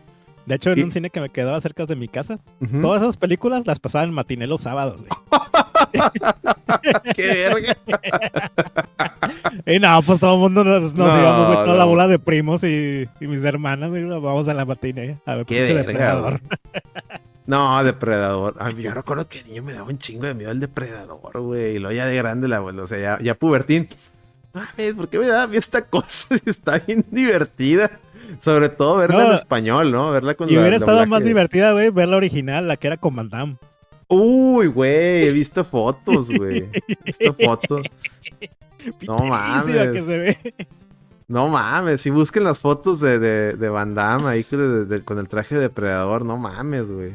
De 0.46 0.56
hecho, 0.56 0.72
en 0.72 0.84
un 0.86 0.92
cine 0.92 1.10
que 1.10 1.22
me 1.22 1.30
quedaba 1.30 1.60
cerca 1.62 1.86
de 1.86 1.96
mi 1.96 2.08
casa, 2.08 2.39
todas 2.82 3.02
esas 3.02 3.18
películas 3.18 3.66
las 3.66 3.80
pasaban 3.80 4.10
en 4.10 4.16
matiné 4.16 4.48
los 4.48 4.62
sábados, 4.62 5.02
güey. 5.02 5.10
¡Qué 7.16 7.28
verga! 7.28 7.78
y 9.66 9.80
no, 9.80 10.02
pues 10.02 10.20
todo 10.20 10.36
el 10.36 10.39
mundo 10.39 10.64
nos, 10.64 10.94
íbamos, 10.94 11.66
toda 11.66 11.76
la 11.76 11.86
bola 11.86 12.08
de 12.08 12.20
primos 12.20 12.64
y, 12.64 13.08
mis 13.20 13.44
hermanas, 13.44 13.92
vamos 13.92 14.48
a 14.48 14.54
la 14.54 14.66
matiné 14.66 15.20
a 15.26 15.36
ver 15.36 15.46
¡Qué 15.46 15.62
Depredador. 15.62 16.42
No, 17.46 17.84
depredador. 17.84 18.56
Yo 18.78 18.94
recuerdo 18.94 19.28
que 19.28 19.39
el 19.39 19.48
niño 19.48 19.64
me 19.64 19.74
daba 19.74 19.89
un 19.89 19.98
chingo 19.98 20.26
de 20.26 20.34
miedo 20.34 20.52
el 20.52 20.60
depredador, 20.60 21.42
güey. 21.42 21.76
Y 21.76 21.80
luego 21.80 21.94
ya 21.94 22.06
de 22.06 22.16
grande, 22.16 22.48
la, 22.48 22.62
o 22.62 22.88
sea, 22.88 23.00
ya, 23.00 23.20
ya 23.22 23.36
pubertín. 23.36 23.88
Mames, 24.54 24.94
¿por 24.96 25.10
qué 25.10 25.20
me 25.20 25.28
da 25.28 25.48
miedo 25.48 25.60
esta 25.60 25.84
cosa? 25.86 26.36
Está 26.46 26.80
bien 26.80 27.06
divertida. 27.12 27.92
Sobre 28.40 28.70
todo 28.70 28.98
verla 28.98 29.28
en 29.28 29.34
español, 29.34 29.92
¿no? 29.92 30.12
Verla 30.12 30.36
con 30.36 30.50
Y 30.50 30.58
hubiera 30.58 30.78
estado 30.78 31.06
más 31.06 31.24
divertida, 31.24 31.74
güey, 31.74 31.90
ver 31.90 32.08
la 32.08 32.18
original, 32.18 32.68
la 32.68 32.78
que 32.78 32.88
era 32.88 32.98
con 32.98 33.16
Van 33.16 33.30
Damme. 33.30 33.58
Uy, 34.08 34.68
güey, 34.68 35.26
he 35.26 35.32
visto 35.32 35.64
fotos, 35.64 36.30
güey. 36.32 36.70
He 36.88 36.98
visto 37.06 37.34
fotos. 37.34 37.82
No 39.08 39.18
mames. 39.20 39.92
Que 39.92 40.02
se 40.02 40.18
ve. 40.18 40.56
No 41.28 41.48
mames, 41.50 42.02
si 42.02 42.10
busquen 42.10 42.44
las 42.44 42.60
fotos 42.60 43.00
de, 43.00 43.20
de, 43.20 43.54
de 43.54 43.70
Van 43.70 43.94
Damme 43.94 44.28
ahí 44.28 44.44
con 44.44 45.20
el 45.20 45.28
traje 45.28 45.54
de 45.54 45.62
depredador, 45.62 46.26
no 46.26 46.38
mames, 46.38 46.92
güey. 46.92 47.14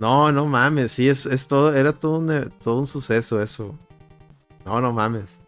No, 0.00 0.32
no 0.32 0.46
mames, 0.46 0.92
sí, 0.92 1.08
es, 1.08 1.26
es 1.26 1.46
todo, 1.46 1.74
era 1.74 1.92
todo 1.92 2.18
un, 2.18 2.52
todo 2.62 2.80
un 2.80 2.86
suceso 2.86 3.40
eso. 3.40 3.78
No, 4.64 4.80
no 4.80 4.92
mames. 4.92 5.40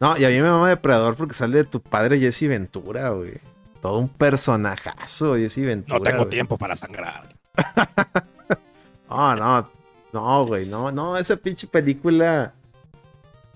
No, 0.00 0.16
y 0.16 0.24
a 0.24 0.28
mí 0.28 0.36
me 0.36 0.42
mama 0.42 0.68
Depredador 0.68 1.16
porque 1.16 1.34
sale 1.34 1.58
de 1.58 1.64
tu 1.64 1.80
padre 1.80 2.18
Jesse 2.18 2.48
Ventura, 2.48 3.10
güey. 3.10 3.34
Todo 3.80 3.98
un 3.98 4.08
personajazo, 4.08 5.36
Jesse 5.36 5.64
Ventura. 5.64 5.98
No 5.98 6.04
tengo 6.04 6.26
tiempo 6.28 6.56
para 6.56 6.76
sangrar. 6.76 7.34
no, 9.10 9.34
no, 9.34 9.70
no, 10.12 10.46
güey, 10.46 10.66
no, 10.66 10.92
no, 10.92 11.16
esa 11.16 11.36
pinche 11.36 11.66
película. 11.66 12.54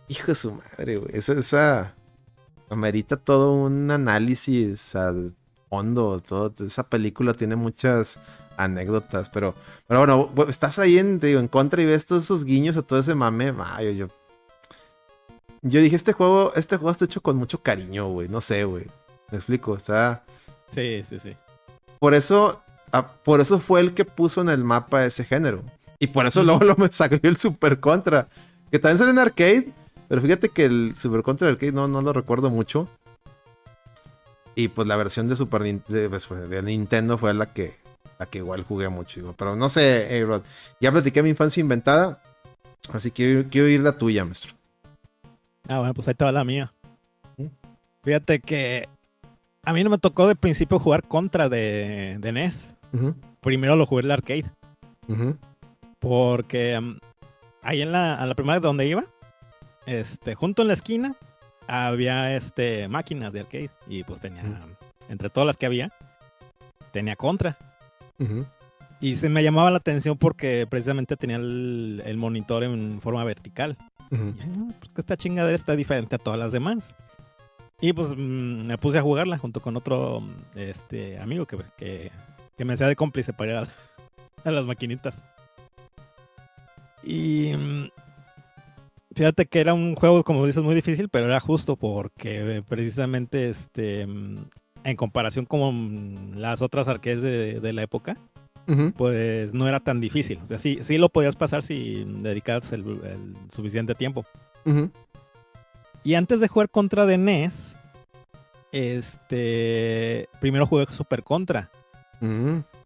Hijo 0.09 0.27
de 0.29 0.35
su 0.35 0.53
madre, 0.53 0.97
güey. 0.97 1.17
Esa, 1.17 1.33
esa. 1.35 1.95
Amerita 2.69 3.17
todo 3.17 3.55
un 3.55 3.91
análisis 3.91 4.97
al 4.97 5.35
fondo. 5.69 6.21
Todo, 6.21 6.53
esa 6.65 6.89
película 6.89 7.33
tiene 7.35 7.55
muchas 7.55 8.19
anécdotas, 8.57 9.31
pero, 9.31 9.55
pero 9.87 10.01
bueno, 10.01 10.49
estás 10.49 10.79
ahí 10.79 10.99
en, 10.99 11.19
digo, 11.19 11.41
en 11.41 11.49
contra 11.49 11.83
y 11.83 11.85
ves 11.85 12.07
todos 12.07 12.25
esos 12.25 12.45
guiños 12.45 12.77
a 12.77 12.83
todo 12.83 12.99
ese 12.99 13.15
mame. 13.15 13.55
Ay, 13.59 13.97
yo, 13.97 14.09
yo 15.63 15.81
dije, 15.81 15.95
este 15.95 16.13
juego, 16.13 16.53
este 16.57 16.77
juego 16.77 16.91
está 16.91 17.05
hecho 17.05 17.21
con 17.21 17.37
mucho 17.37 17.63
cariño, 17.63 18.09
güey. 18.09 18.29
No 18.29 18.41
sé, 18.41 18.65
güey. 18.65 18.87
Me 19.31 19.39
explico, 19.39 19.77
está. 19.77 20.25
Sí, 20.73 21.03
sí, 21.09 21.19
sí. 21.21 21.37
Por 22.01 22.15
eso, 22.15 22.61
por 23.23 23.41
eso 23.41 23.61
fue 23.61 23.81
el 23.81 23.95
que 23.95 24.05
puso 24.05 24.41
en 24.41 24.49
el 24.49 24.65
mapa 24.65 25.05
ese 25.05 25.25
género. 25.25 25.63
Y 26.01 26.09
por 26.09 26.27
eso 26.27 26.43
luego 26.43 26.65
lo 26.65 26.77
me 26.77 26.91
salió 26.91 27.21
el 27.23 27.37
Super 27.37 27.79
Contra. 27.79 28.29
Que 28.73 28.81
también 28.81 28.99
sale 28.99 29.13
en 29.13 29.19
arcade. 29.21 29.73
Pero 30.09 30.21
fíjate 30.21 30.49
que 30.49 30.65
el 30.65 30.95
Super 30.97 31.23
Contra 31.23 31.49
arcade 31.49 31.73
no, 31.73 31.87
no 31.87 32.03
lo 32.03 32.13
recuerdo 32.13 32.51
mucho. 32.51 32.89
Y 34.57 34.69
pues 34.69 34.89
la 34.89 34.97
versión 34.97 35.29
de 35.29 35.37
Super 35.37 35.63
pues, 35.87 36.29
de, 36.51 36.63
Nintendo 36.63 37.17
fue 37.17 37.33
la 37.35 37.53
que, 37.53 37.73
la 38.19 38.27
que 38.27 38.39
igual 38.39 38.65
jugué 38.65 38.89
mucho. 38.89 39.33
Pero 39.39 39.55
no 39.55 39.69
sé, 39.69 40.25
Rod. 40.27 40.43
Ya 40.81 40.91
platiqué 40.91 41.23
mi 41.23 41.31
infancia 41.31 41.61
inventada. 41.61 42.21
Así 42.93 43.13
que 43.13 43.47
quiero 43.49 43.69
ir 43.69 43.81
la 43.81 43.93
tuya, 43.93 44.25
maestro. 44.25 44.55
Ah, 45.69 45.79
bueno, 45.79 45.95
pues 45.95 46.09
ahí 46.09 46.13
estaba 46.13 46.33
la 46.33 46.45
mía. 46.45 46.73
Fíjate 48.05 48.41
que 48.41 48.89
a 49.65 49.73
mí 49.73 49.85
no 49.85 49.91
me 49.91 49.99
tocó 49.99 50.27
de 50.27 50.35
principio 50.35 50.79
jugar 50.79 51.07
contra 51.07 51.49
de, 51.49 52.17
de 52.19 52.33
NES. 52.33 52.75
Primero 53.41 53.77
lo 53.77 53.87
jugué 53.87 54.01
en 54.01 54.07
el 54.07 54.11
arcade. 54.13 54.51
Porque 56.01 56.79
mm, 56.81 56.99
ahí 57.63 57.83
en 57.83 57.93
la, 57.93 58.15
a 58.15 58.27
la 58.27 58.35
primera 58.35 58.59
donde 58.61 58.87
iba, 58.87 59.05
este, 59.87 60.35
junto 60.35 60.63
en 60.63 60.69
la 60.69 60.75
esquina, 60.75 61.15
había 61.69 62.37
este, 62.37 62.89
máquinas 62.89 63.33
de 63.33 63.41
arcade. 63.41 63.71
Y 63.87 64.03
pues 64.05 64.21
tenía, 64.21 64.43
entre 65.09 65.31
todas 65.31 65.47
las 65.47 65.57
que 65.57 65.67
había, 65.67 65.93
tenía 66.91 67.15
contra. 67.17 67.57
Y 69.03 69.17
se 69.17 69.29
me 69.29 69.43
llamaba 69.43 69.73
la 69.73 69.79
atención 69.79 70.17
porque 70.17 70.65
precisamente 70.71 71.17
tenía 71.17 71.37
el, 71.37 72.01
el 72.07 72.17
monitor 72.17 72.63
en 72.63 73.01
forma 73.03 73.25
vertical. 73.25 73.77
Ujú. 74.13 74.29
Y, 74.29 74.41
"Ah, 74.41 74.75
pues 74.79 74.91
que 74.95 75.01
esta 75.01 75.17
chingadera 75.17 75.57
está 75.57 75.75
diferente 75.75 76.15
a 76.15 76.19
todas 76.19 76.39
las 76.39 76.53
demás. 76.53 76.95
Y 77.81 77.93
pues 77.93 78.11
mm, 78.11 78.67
me 78.67 78.79
puse 78.79 78.99
a 78.99 79.03
jugarla 79.03 79.39
junto 79.39 79.61
con 79.61 79.77
otro 79.77 80.23
este, 80.55 81.19
amigo 81.19 81.47
que, 81.47 81.59
que, 81.77 82.13
que 82.57 82.65
me 82.65 82.75
hacía 82.75 82.87
de 82.87 82.95
cómplice 82.95 83.33
para 83.33 83.51
ir 83.51 83.57
a, 83.59 83.69
a 84.49 84.51
las 84.53 84.67
maquinitas. 84.67 85.21
Y 87.03 87.55
mm, 87.57 87.89
fíjate 89.17 89.47
que 89.47 89.59
era 89.59 89.75
un 89.75 89.97
juego, 89.97 90.23
como 90.23 90.47
dices, 90.47 90.63
muy 90.63 90.77
difícil, 90.77 91.09
pero 91.09 91.27
era 91.27 91.41
justo 91.41 91.75
porque 91.75 92.59
eh, 92.59 92.63
precisamente 92.63 93.51
este, 93.51 94.07
mm, 94.07 94.45
en 94.85 94.97
comparación 94.97 95.45
con 95.45 96.41
las 96.41 96.63
otras 96.63 96.87
arcades 96.87 97.21
de, 97.21 97.59
de 97.59 97.73
la 97.73 97.83
época, 97.83 98.17
Pues 98.97 99.53
no 99.55 99.67
era 99.69 99.81
tan 99.81 100.01
difícil. 100.01 100.39
O 100.43 100.45
sea, 100.47 100.59
sí, 100.59 100.79
sí 100.83 100.97
lo 100.99 101.09
podías 101.09 101.37
pasar 101.37 101.63
si 101.63 102.05
dedicabas 102.21 102.73
el, 102.73 102.81
el 102.81 103.35
suficiente 103.51 103.95
tiempo. 103.95 104.25
Y 106.05 106.15
antes 106.15 106.41
de 106.41 106.49
jugar 106.49 106.69
contra 106.71 107.07
de 107.07 107.17
NES, 107.19 107.79
este, 108.73 110.29
primero 110.41 110.67
jugué 110.67 110.87
Super 110.87 111.23
Contra, 111.23 111.71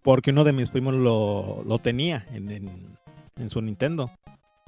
porque 0.03 0.31
uno 0.31 0.45
de 0.45 0.53
mis 0.53 0.69
primos 0.71 0.95
lo, 0.95 1.63
lo 1.67 1.79
tenía 1.79 2.27
en, 2.33 2.51
en- 2.51 2.97
en 3.39 3.51
su 3.51 3.61
Nintendo. 3.61 4.11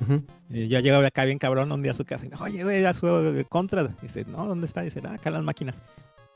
Ujú. 0.01 0.23
Y 0.51 0.69
yo 0.69 0.79
llegaba 0.81 1.07
acá 1.07 1.25
bien 1.25 1.39
cabrón 1.39 1.73
un 1.73 1.83
día 1.83 1.93
a 1.93 1.95
su 1.95 2.05
casa 2.05 2.27
y 2.27 2.31
oye, 2.41 2.63
güey, 2.63 2.85
¿has 2.85 3.01
jugado 3.01 3.33
de 3.33 3.45
Contra? 3.45 3.83
Dice, 4.03 4.25
no, 4.29 4.47
¿dónde 4.47 4.67
está? 4.67 4.83
Dice, 4.83 5.01
ah, 5.05 5.15
acá 5.15 5.31
en 5.31 5.35
las 5.35 5.43
máquinas. 5.43 5.81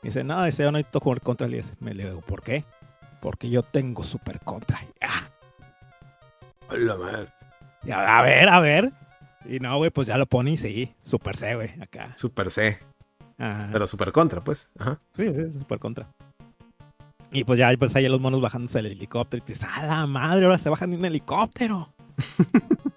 Dice, 0.01 0.23
no, 0.23 0.43
dice, 0.43 0.63
yo 0.63 0.71
no 0.71 0.77
necesito 0.79 0.99
jugar 0.99 1.21
Contra. 1.21 1.47
Le 1.47 1.57
dice, 1.57 1.73
me 1.79 1.93
le 1.93 2.05
digo, 2.05 2.21
¿por 2.21 2.41
qué? 2.41 2.65
Porque 3.23 3.49
yo 3.49 3.63
tengo 3.63 4.03
Super 4.03 4.41
Contra. 4.41 4.81
Ah, 5.01 5.29
A 6.67 6.75
la 6.75 6.97
madre. 6.97 7.29
a, 7.89 8.21
ver, 8.21 8.49
a 8.49 8.59
ver. 8.59 8.91
Y 9.45 9.59
no, 9.59 9.77
güey, 9.77 9.91
pues 9.91 10.09
ya 10.09 10.17
lo 10.17 10.25
pone 10.25 10.51
y 10.51 10.57
sí, 10.57 10.93
Super 11.01 11.37
C, 11.37 11.55
güey, 11.55 11.81
acá. 11.81 12.11
Super 12.17 12.51
C. 12.51 12.79
Ajá. 13.37 13.69
Pero 13.71 13.87
super 13.87 14.11
contra, 14.11 14.41
pues. 14.43 14.69
Ajá. 14.77 14.99
Sí, 15.15 15.33
sí, 15.33 15.49
super 15.57 15.79
contra. 15.79 16.07
Y 17.31 17.45
pues 17.45 17.57
ya, 17.57 17.71
pues 17.79 17.95
ahí 17.95 18.07
los 18.09 18.19
monos 18.19 18.41
bajándose 18.41 18.79
del 18.81 18.91
helicóptero. 18.91 19.41
Y 19.47 19.47
dices, 19.53 19.67
¡a 19.73 19.85
la 19.85 20.05
madre! 20.05 20.43
Ahora 20.45 20.57
se 20.57 20.69
bajan 20.69 20.91
de 20.91 20.97
un 20.97 21.05
helicóptero. 21.05 21.93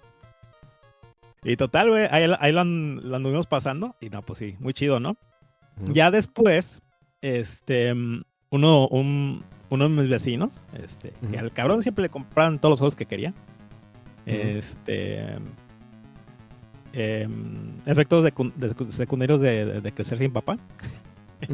y 1.43 1.55
total, 1.55 1.89
güey, 1.89 2.07
ahí, 2.11 2.29
ahí 2.39 2.51
lo, 2.51 2.61
an- 2.61 2.99
lo 3.09 3.15
anduvimos 3.15 3.47
pasando. 3.47 3.95
Y 4.01 4.09
no, 4.09 4.21
pues 4.23 4.39
sí, 4.39 4.55
muy 4.59 4.73
chido, 4.73 4.99
¿no? 4.99 5.15
Ya 5.85 6.11
después, 6.11 6.81
este, 7.21 7.93
mm, 7.93 8.23
uno, 8.51 8.87
un- 8.89 9.43
uno 9.69 9.87
de 9.89 9.89
mis 9.89 10.09
vecinos, 10.09 10.63
este, 10.73 11.13
que 11.31 11.37
al 11.39 11.51
cabrón 11.51 11.81
siempre 11.83 12.03
le 12.03 12.09
compraban 12.09 12.59
todos 12.59 12.71
los 12.73 12.79
juegos 12.79 12.95
que 12.95 13.05
quería. 13.05 13.33
Este. 14.25 15.37
em, 16.93 17.77
efectos 17.85 18.25
secun- 18.25 18.53
de- 18.55 18.91
secundarios 18.91 19.39
de, 19.41 19.65
de- 19.65 19.81
de 19.81 19.91
crecer 19.91 20.17
sin 20.17 20.31
papá. 20.31 20.57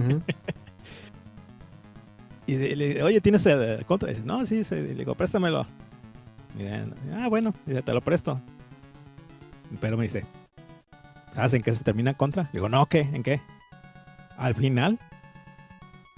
Y 2.46 2.56
le 2.58 2.76
le 2.76 2.88
dice, 2.90 3.04
oye, 3.04 3.22
¿tienes 3.22 3.46
el 3.46 3.86
contra? 3.86 4.12
Y 4.12 4.16
dice, 4.16 4.26
no, 4.26 4.46
sí, 4.46 4.64
sí. 4.66 4.76
Le 4.76 4.96
digo, 4.96 5.16
préstamelo. 5.16 5.66
Y 6.58 6.64
dice, 6.64 6.84
ah, 7.16 7.28
bueno, 7.30 7.54
dice, 7.66 7.82
te 7.82 7.94
lo 7.94 8.02
presto. 8.02 8.40
Pero 9.80 9.96
me 9.98 10.04
dice, 10.04 10.26
¿sabes 11.32 11.54
en 11.54 11.62
qué 11.62 11.74
se 11.74 11.84
termina 11.84 12.14
contra? 12.16 12.50
Digo, 12.52 12.68
no, 12.70 12.86
¿qué? 12.88 13.00
¿En 13.00 13.24
qué? 13.24 13.40
Al 14.38 14.56
final, 14.56 15.00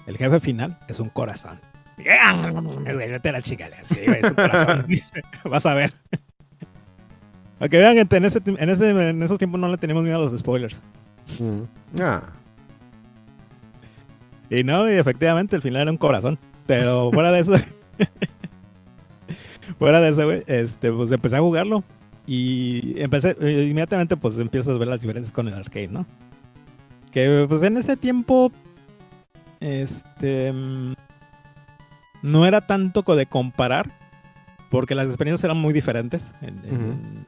el 0.06 0.16
jefe 0.16 0.40
final 0.40 0.78
es 0.88 0.98
un 1.00 1.08
corazón. 1.10 1.60
Y, 1.98 2.08
"Ah, 2.08 2.50
güey, 2.52 3.10
vete 3.10 3.28
a 3.28 3.32
la 3.32 3.42
chica. 3.42 3.68
Le 3.68 3.76
dice, 3.76 3.94
Sí, 3.94 4.00
güey, 4.06 4.20
es 4.22 4.28
un 4.30 4.34
corazón. 4.34 4.84
Dice, 4.88 5.22
Vas 5.44 5.66
a 5.66 5.74
ver. 5.74 5.92
Que 7.58 7.78
vean 7.78 7.96
en, 7.96 8.24
ese, 8.26 8.42
en, 8.44 8.68
ese, 8.68 8.90
en 9.08 9.22
esos 9.22 9.38
tiempos 9.38 9.58
no 9.58 9.68
le 9.68 9.78
tenemos 9.78 10.02
miedo 10.04 10.16
a 10.16 10.30
los 10.30 10.38
spoilers. 10.38 10.78
Ujú. 11.40 11.66
Ah. 12.02 12.22
Y 14.50 14.62
no, 14.62 14.90
y 14.90 14.94
efectivamente, 14.96 15.56
el 15.56 15.62
final 15.62 15.80
era 15.82 15.90
un 15.90 15.96
corazón. 15.96 16.38
Pero 16.66 17.10
fuera 17.12 17.32
de 17.32 17.40
eso. 17.40 17.54
fuera 19.78 20.00
de 20.02 20.10
eso, 20.10 20.24
güey. 20.26 20.42
Este, 20.46 20.92
pues 20.92 21.10
empecé 21.12 21.36
a 21.36 21.40
jugarlo. 21.40 21.82
Y 22.26 23.00
empecé. 23.00 23.34
eh, 23.40 23.68
Inmediatamente, 23.70 24.18
pues 24.18 24.36
empiezas 24.38 24.74
a 24.74 24.78
ver 24.78 24.88
las 24.88 25.00
diferencias 25.00 25.32
con 25.32 25.48
el 25.48 25.54
arcade, 25.54 25.88
¿no? 25.88 26.04
Que 27.10 27.46
pues 27.48 27.62
en 27.62 27.78
ese 27.78 27.96
tiempo. 27.96 28.52
Este. 29.60 30.52
No 32.26 32.46
era 32.46 32.60
tanto 32.66 33.02
de 33.02 33.26
comparar. 33.26 33.90
Porque 34.70 34.94
las 34.94 35.06
experiencias 35.08 35.44
eran 35.44 35.56
muy 35.58 35.72
diferentes. 35.72 36.34
En, 36.42 36.58
en- 36.68 37.26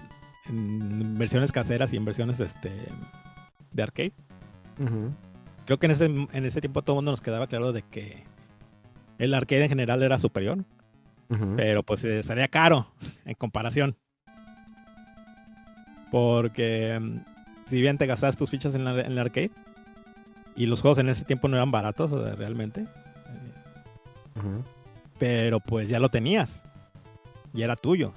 en 0.49 1.19
versiones 1.19 1.53
caseras 1.53 1.93
y 1.93 1.97
en 1.99 2.05
versiones 2.07 2.41
este, 2.41 2.73
de 3.71 3.83
arcade 3.83 4.13
creo 5.67 5.79
que 5.79 5.85
en 5.87 5.93
ese, 5.93 6.07
en 6.07 6.45
ese 6.47 6.61
tiempo 6.63 6.81
todo 6.81 6.95
el 6.95 6.99
mundo 6.99 7.11
nos 7.11 7.21
quedaba 7.21 7.47
claro 7.49 7.73
de 7.73 7.83
que 7.83 8.25
el 9.19 9.35
arcade 9.35 9.65
en 9.65 9.69
general 9.69 10.03
era 10.03 10.19
superior, 10.19 10.65
pero 11.57 11.83
pues 11.83 12.03
eh, 12.05 12.23
salía 12.23 12.49
caro 12.49 12.87
en 13.27 13.35
comparación. 13.35 13.97
Porque 16.11 16.99
mm, 16.99 17.19
si 17.67 17.81
bien 17.81 17.99
te 17.99 18.07
gastabas 18.07 18.37
tus 18.39 18.49
fichas 18.51 18.75
en, 18.75 18.85
la- 18.85 19.01
en 19.01 19.13
el 19.13 19.19
arcade 19.19 19.51
y 20.57 20.65
los 20.67 20.81
juegos 20.81 20.99
en 20.99 21.09
ese 21.11 21.25
tiempo 21.25 21.49
no 21.49 21.57
eran 21.57 21.71
baratos 21.71 22.11
realmente, 22.39 22.87
Ujú. 24.37 24.65
Pero 25.19 25.61
pues 25.61 25.89
ya 25.89 25.99
lo 25.99 26.09
tenías 26.09 26.63
y 27.55 27.63
era 27.63 27.77
tuyo. 27.77 28.13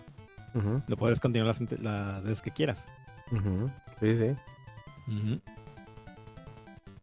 Lo 0.88 0.98
puedes 0.98 1.20
continuar 1.20 1.48
las, 1.60 1.80
las 1.82 2.24
veces 2.24 2.42
que 2.42 2.52
quieras. 2.52 2.86
Sí, 4.00 4.18
sí. 4.18 4.36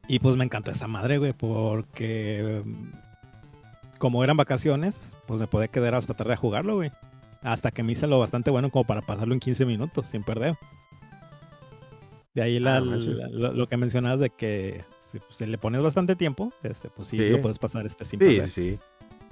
Y 0.07 0.19
pues 0.21 0.37
me 0.37 0.45
encantó 0.45 0.71
esa 0.71 0.89
madre, 0.89 1.19
güey, 1.19 1.33
porque 1.33 2.63
mm, 2.65 3.99
como 3.99 4.25
eran 4.25 4.37
vacaciones, 4.37 5.17
pues 5.27 5.39
me 5.41 5.47
podía 5.47 5.69
quedar 5.69 5.95
hasta 5.95 6.15
tarde 6.15 6.33
a 6.33 6.37
jugarlo, 6.37 6.77
güey. 6.77 6.91
Hasta 7.43 7.71
que 7.71 7.83
me 7.83 7.93
hice 7.93 8.07
lo 8.07 8.19
bastante 8.19 8.51
bueno 8.51 8.71
como 8.71 8.85
para 8.85 9.03
pasarlo 9.03 9.35
en 9.35 9.41
15 9.41 9.65
minutos 9.67 10.07
sin 10.07 10.23
perder. 10.25 10.55
De 12.35 12.43
ahí 12.43 12.59
la- 12.59 12.77
Ah, 12.79 12.81
la- 12.81 13.29
lo, 13.29 13.53
lo 13.53 13.69
que 13.69 13.77
mencionabas 13.77 14.21
de 14.21 14.31
que 14.31 14.85
si, 15.01 15.19
si 15.31 15.47
le 15.47 15.59
pones 15.59 15.83
bastante 15.83 16.17
tiempo, 16.17 16.53
este, 16.63 16.89
pues 16.89 17.09
sí, 17.09 17.19
Sí. 17.19 17.31
lo 17.31 17.41
puedes 17.41 17.59
pasar 17.59 17.85
este 17.87 18.05
sin 18.05 18.19
Sí, 18.21 18.27
perder. 18.27 18.49
sí, 18.49 18.71
sí. 18.73 18.79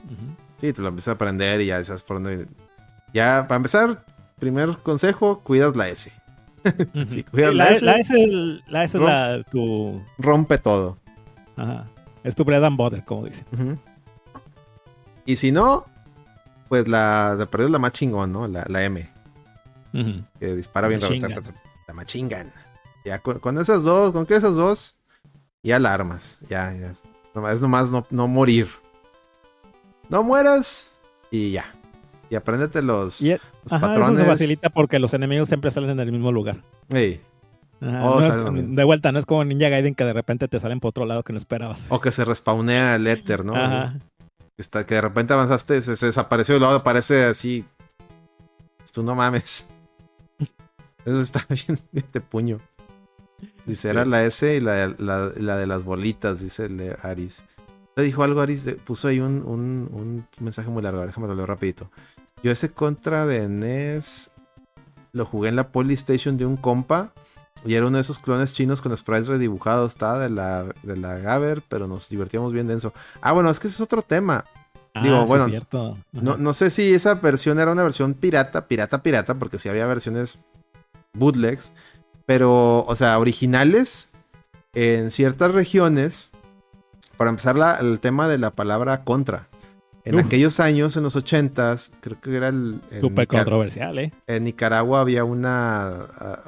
Ujú. 0.06 0.36
Sí, 0.58 0.72
te 0.72 0.80
lo 0.82 0.88
empiezas 0.88 1.08
a 1.08 1.12
aprender 1.12 1.60
y 1.60 1.66
ya 1.66 1.84
sabes 1.84 2.02
por 2.02 2.16
dónde. 2.22 2.46
Ya, 3.12 3.44
para 3.48 3.56
empezar, 3.56 4.04
primer 4.38 4.78
consejo, 4.78 5.40
cuidas 5.40 5.76
la 5.76 5.88
S. 5.88 6.10
Ujú. 6.64 7.04
Si 7.08 7.22
cuidas 7.22 7.50
Sí, 7.50 7.56
la 7.56 7.64
la, 7.64 7.70
S, 7.70 7.84
la 7.84 7.96
S, 7.96 8.14
la 8.66 8.84
S 8.84 8.96
es 8.98 9.02
la, 9.04 9.42
tu, 9.50 10.02
rompe 10.18 10.58
todo. 10.58 10.98
ajá, 11.56 11.86
es 12.24 12.34
tu 12.34 12.44
bread 12.44 12.64
and 12.64 12.76
butter, 12.76 13.04
como 13.04 13.26
dicen. 13.26 13.46
Ujú. 13.52 13.78
Y 15.26 15.36
si 15.36 15.52
no, 15.52 15.86
pues 16.68 16.88
la 16.88 17.36
es 17.58 17.70
la 17.70 17.78
más 17.78 17.92
chingón, 17.92 18.32
¿no? 18.32 18.46
La, 18.48 18.64
la 18.68 18.84
M, 18.84 19.08
que 20.40 20.54
dispara 20.54 20.88
bien 20.88 21.00
rápido. 21.00 21.42
La 21.88 21.94
machingan. 21.94 22.52
Ya 23.04 23.20
con, 23.20 23.38
con 23.38 23.58
esas 23.58 23.84
dos, 23.84 24.10
con 24.12 24.26
que 24.26 24.34
esas 24.34 24.56
dos, 24.56 24.98
ya 25.62 25.78
la 25.78 25.94
armas. 25.94 26.38
Ya, 26.48 26.72
ya. 26.74 26.90
Es 26.90 27.60
nomás 27.60 27.90
no, 27.90 28.04
no 28.10 28.26
morir. 28.26 28.68
No 30.08 30.22
mueras 30.22 30.94
y 31.30 31.52
ya. 31.52 31.74
Y 32.30 32.34
apréndete 32.34 32.82
los, 32.82 33.20
Y, 33.22 33.30
los 33.30 33.40
Ajá, 33.72 33.86
patrones. 33.88 34.14
eso 34.18 34.24
se 34.24 34.30
facilita 34.30 34.70
porque 34.70 34.98
los 34.98 35.14
enemigos 35.14 35.48
siempre 35.48 35.70
salen 35.70 35.90
en 35.90 36.00
el 36.00 36.12
mismo 36.12 36.32
lugar. 36.32 36.62
Ajá, 36.90 38.00
Oh, 38.10 38.20
no 38.20 38.26
es 38.26 38.36
mismo. 38.52 38.74
de 38.74 38.84
vuelta, 38.84 39.12
no 39.12 39.18
es 39.18 39.26
como 39.26 39.44
Ninja 39.44 39.68
Gaiden 39.68 39.94
que 39.94 40.04
de 40.04 40.12
repente 40.12 40.48
te 40.48 40.58
salen 40.60 40.80
por 40.80 40.88
otro 40.90 41.04
lado 41.06 41.22
que 41.22 41.32
no 41.32 41.38
esperabas. 41.38 41.86
O 41.90 42.00
que 42.00 42.10
se 42.10 42.24
respawnea 42.24 42.96
el 42.96 43.06
éter, 43.06 43.44
¿no? 43.44 43.54
Ajá. 43.54 43.94
Está, 44.56 44.86
que 44.86 44.94
de 44.94 45.02
repente 45.02 45.34
avanzaste, 45.34 45.82
se, 45.82 45.96
se 45.96 46.06
desapareció 46.06 46.56
y 46.56 46.58
luego 46.58 46.74
aparece 46.74 47.24
así. 47.26 47.64
Tú 48.92 49.02
no 49.02 49.14
mames. 49.14 49.68
Eso 51.04 51.20
está 51.20 51.44
bien, 51.50 51.78
bien 51.92 52.06
de 52.12 52.20
puño. 52.20 52.58
Dice, 53.66 53.90
era 53.90 54.04
la 54.06 54.24
S 54.24 54.56
y 54.56 54.60
la, 54.60 54.94
la- 54.98 55.30
la 55.36 55.56
de 55.56 55.66
las 55.66 55.84
bolitas, 55.84 56.40
dice 56.40 56.64
el 56.66 56.76
de 56.78 56.96
Aris. 57.02 57.44
Te 57.96 58.02
dijo 58.02 58.22
algo, 58.22 58.42
Aris, 58.42 58.62
de- 58.66 58.74
puso 58.74 59.08
ahí 59.08 59.20
un, 59.20 59.42
un- 59.46 59.88
un 59.90 60.26
mensaje 60.40 60.68
muy 60.68 60.82
largo, 60.82 61.04
déjame 61.06 61.28
lo 61.34 61.46
rapidito. 61.46 61.90
Yo 62.42 62.50
ese 62.52 62.70
contra 62.70 63.24
de 63.24 63.48
NES 63.48 64.30
lo 65.12 65.24
jugué 65.24 65.48
en 65.48 65.56
la 65.56 65.68
Polystation 65.72 66.36
de 66.36 66.44
un 66.44 66.58
compa 66.58 67.12
y 67.64 67.72
era 67.74 67.86
uno 67.86 67.96
de 67.96 68.02
esos 68.02 68.18
clones 68.18 68.52
chinos 68.52 68.82
con 68.82 68.94
sprites 68.94 69.28
redibujados, 69.28 69.92
estaba 69.92 70.18
de 70.18 70.28
la, 70.28 70.64
de 70.82 70.96
la 70.98 71.16
Gaber, 71.16 71.62
pero 71.70 71.88
nos 71.88 72.10
divertíamos 72.10 72.52
bien 72.52 72.68
denso. 72.68 72.92
Ah, 73.22 73.32
bueno, 73.32 73.48
es 73.48 73.58
que 73.58 73.68
ese 73.68 73.76
es 73.76 73.80
otro 73.80 74.02
tema. 74.02 74.44
Digo, 75.02 75.16
Ah, 75.16 75.22
sí, 75.22 75.28
bueno, 75.28 75.46
cierto. 75.48 75.96
No, 76.12 76.36
no 76.36 76.52
sé 76.52 76.68
si 76.68 76.92
esa 76.92 77.14
versión 77.14 77.58
era 77.58 77.72
una 77.72 77.82
versión 77.82 78.12
pirata, 78.12 78.68
pirata, 78.68 79.02
pirata, 79.02 79.38
porque 79.38 79.56
sí 79.56 79.70
había 79.70 79.86
versiones 79.86 80.38
bootlegs, 81.14 81.72
pero, 82.26 82.84
o 82.84 82.94
sea, 82.94 83.18
originales 83.18 84.10
en 84.74 85.10
ciertas 85.10 85.52
regiones. 85.54 86.30
Para 87.16 87.30
empezar, 87.30 87.56
la- 87.56 87.76
el 87.76 87.98
tema 88.00 88.28
de 88.28 88.38
la 88.38 88.50
palabra 88.50 89.04
contra. 89.04 89.48
En 90.04 90.14
Uf. 90.16 90.24
aquellos 90.26 90.60
años, 90.60 90.96
en 90.96 91.02
los 91.02 91.16
ochentas, 91.16 91.90
creo 92.00 92.20
que 92.20 92.36
era 92.36 92.48
el... 92.48 92.80
Súper 93.00 93.26
controversial, 93.26 93.98
¿eh? 93.98 94.12
en 94.26 94.44
Nicaragua 94.44 95.00
había 95.00 95.24
una... 95.24 96.02
ah, 96.20 96.42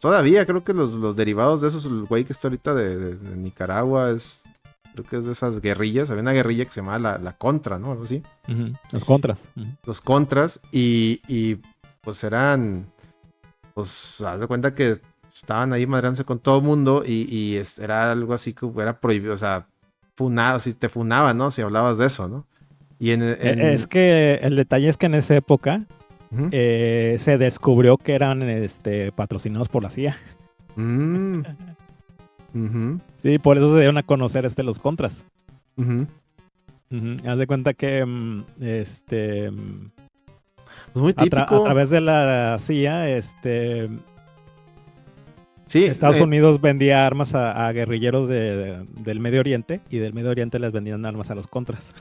todavía 0.00 0.46
creo 0.46 0.64
que 0.64 0.72
los, 0.72 0.94
los 0.94 1.16
derivados 1.16 1.60
de 1.60 1.68
esos, 1.68 1.84
el 1.84 2.04
güey 2.04 2.24
que 2.24 2.32
está 2.32 2.48
ahorita 2.48 2.74
de, 2.74 2.96
de- 2.96 3.14
de 3.16 3.36
Nicaragua 3.36 4.10
es... 4.10 4.44
Creo 4.92 5.04
que 5.04 5.16
es 5.16 5.24
de 5.24 5.32
esas 5.32 5.60
guerrillas. 5.60 6.10
Había 6.10 6.22
una 6.22 6.32
guerrilla 6.32 6.64
que 6.64 6.72
se 6.72 6.80
llamaba 6.80 6.98
la, 6.98 7.18
la 7.18 7.32
Contra, 7.36 7.78
¿no? 7.78 7.92
Algo 7.92 8.02
así. 8.04 8.22
Los 8.90 9.04
contras. 9.04 9.44
Los 9.84 10.00
contras 10.00 10.58
y, 10.72 11.20
y, 11.28 11.58
pues 12.00 12.24
eran, 12.24 12.86
pues 13.72 14.20
haz 14.22 14.40
de 14.40 14.46
cuenta 14.48 14.74
que 14.74 15.00
estaban 15.40 15.72
ahí 15.72 15.86
madrándose 15.86 16.24
con 16.24 16.38
todo 16.38 16.58
el 16.58 16.64
mundo 16.64 17.02
y, 17.06 17.26
y 17.34 17.60
era 17.82 18.12
algo 18.12 18.34
así 18.34 18.52
que 18.52 18.66
era 18.78 19.00
prohibido, 19.00 19.34
o 19.34 19.38
sea, 19.38 19.66
funado, 20.16 20.58
si 20.58 20.74
te 20.74 20.88
funaban, 20.88 21.36
¿no? 21.38 21.50
Si 21.50 21.62
hablabas 21.62 21.98
de 21.98 22.06
eso, 22.06 22.28
¿no? 22.28 22.46
Y 22.98 23.12
en... 23.12 23.22
en- 23.22 23.60
Eh, 23.60 23.72
Es 23.72 23.86
que 23.86 24.34
el 24.42 24.56
detalle 24.56 24.88
es 24.88 24.96
que 24.96 25.06
en 25.06 25.14
esa 25.14 25.34
época 25.34 25.82
eh, 26.52 27.16
se 27.18 27.38
descubrió 27.38 27.96
que 27.96 28.14
eran 28.14 28.42
este, 28.42 29.10
patrocinados 29.12 29.68
por 29.68 29.82
la 29.82 29.90
CIA. 29.90 30.16
Mm. 30.76 31.42
Sí, 33.22 33.38
por 33.38 33.56
eso 33.56 33.70
se 33.72 33.76
dieron 33.78 33.98
a 33.98 34.02
conocer 34.02 34.44
este, 34.44 34.62
los 34.62 34.78
contras. 34.78 35.24
Haz 37.26 37.38
de 37.38 37.46
cuenta 37.46 37.74
que 37.74 38.04
mm, 38.04 38.44
este, 38.60 39.50
mm, 39.50 39.90
Pues 40.92 41.02
muy 41.02 41.12
a, 41.12 41.14
tra- 41.14 41.22
típico. 41.24 41.60
a 41.62 41.64
través 41.64 41.90
de 41.90 42.00
la 42.00 42.58
CIA, 42.60 43.08
este, 43.16 43.88
sí, 45.70 45.84
Estados 45.84 46.16
eh, 46.16 46.22
Unidos 46.22 46.60
vendía 46.60 47.06
armas 47.06 47.34
a, 47.34 47.66
a 47.68 47.72
guerrilleros 47.72 48.28
de- 48.28 48.56
de- 48.56 48.86
del 49.02 49.20
Medio 49.20 49.40
Oriente 49.40 49.80
y 49.88 49.98
del 49.98 50.12
Medio 50.12 50.30
Oriente 50.30 50.58
les 50.58 50.72
vendían 50.72 51.06
armas 51.06 51.30
a 51.30 51.34
los 51.34 51.46
contras. 51.46 51.94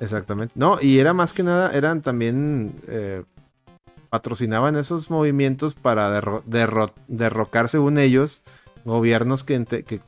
Exactamente. 0.00 0.52
No, 0.56 0.78
y 0.80 0.98
era 0.98 1.14
más 1.14 1.32
que 1.32 1.42
nada, 1.42 1.70
eran 1.72 2.02
también, 2.02 2.74
eh, 2.88 3.22
patrocinaban 4.10 4.76
esos 4.76 5.10
movimientos 5.10 5.74
para 5.74 6.10
derro- 6.20 6.42
derro- 6.44 6.92
derrocar, 7.08 7.68
según 7.68 7.98
ellos, 7.98 8.42
gobiernos 8.84 9.44
que, 9.44 9.60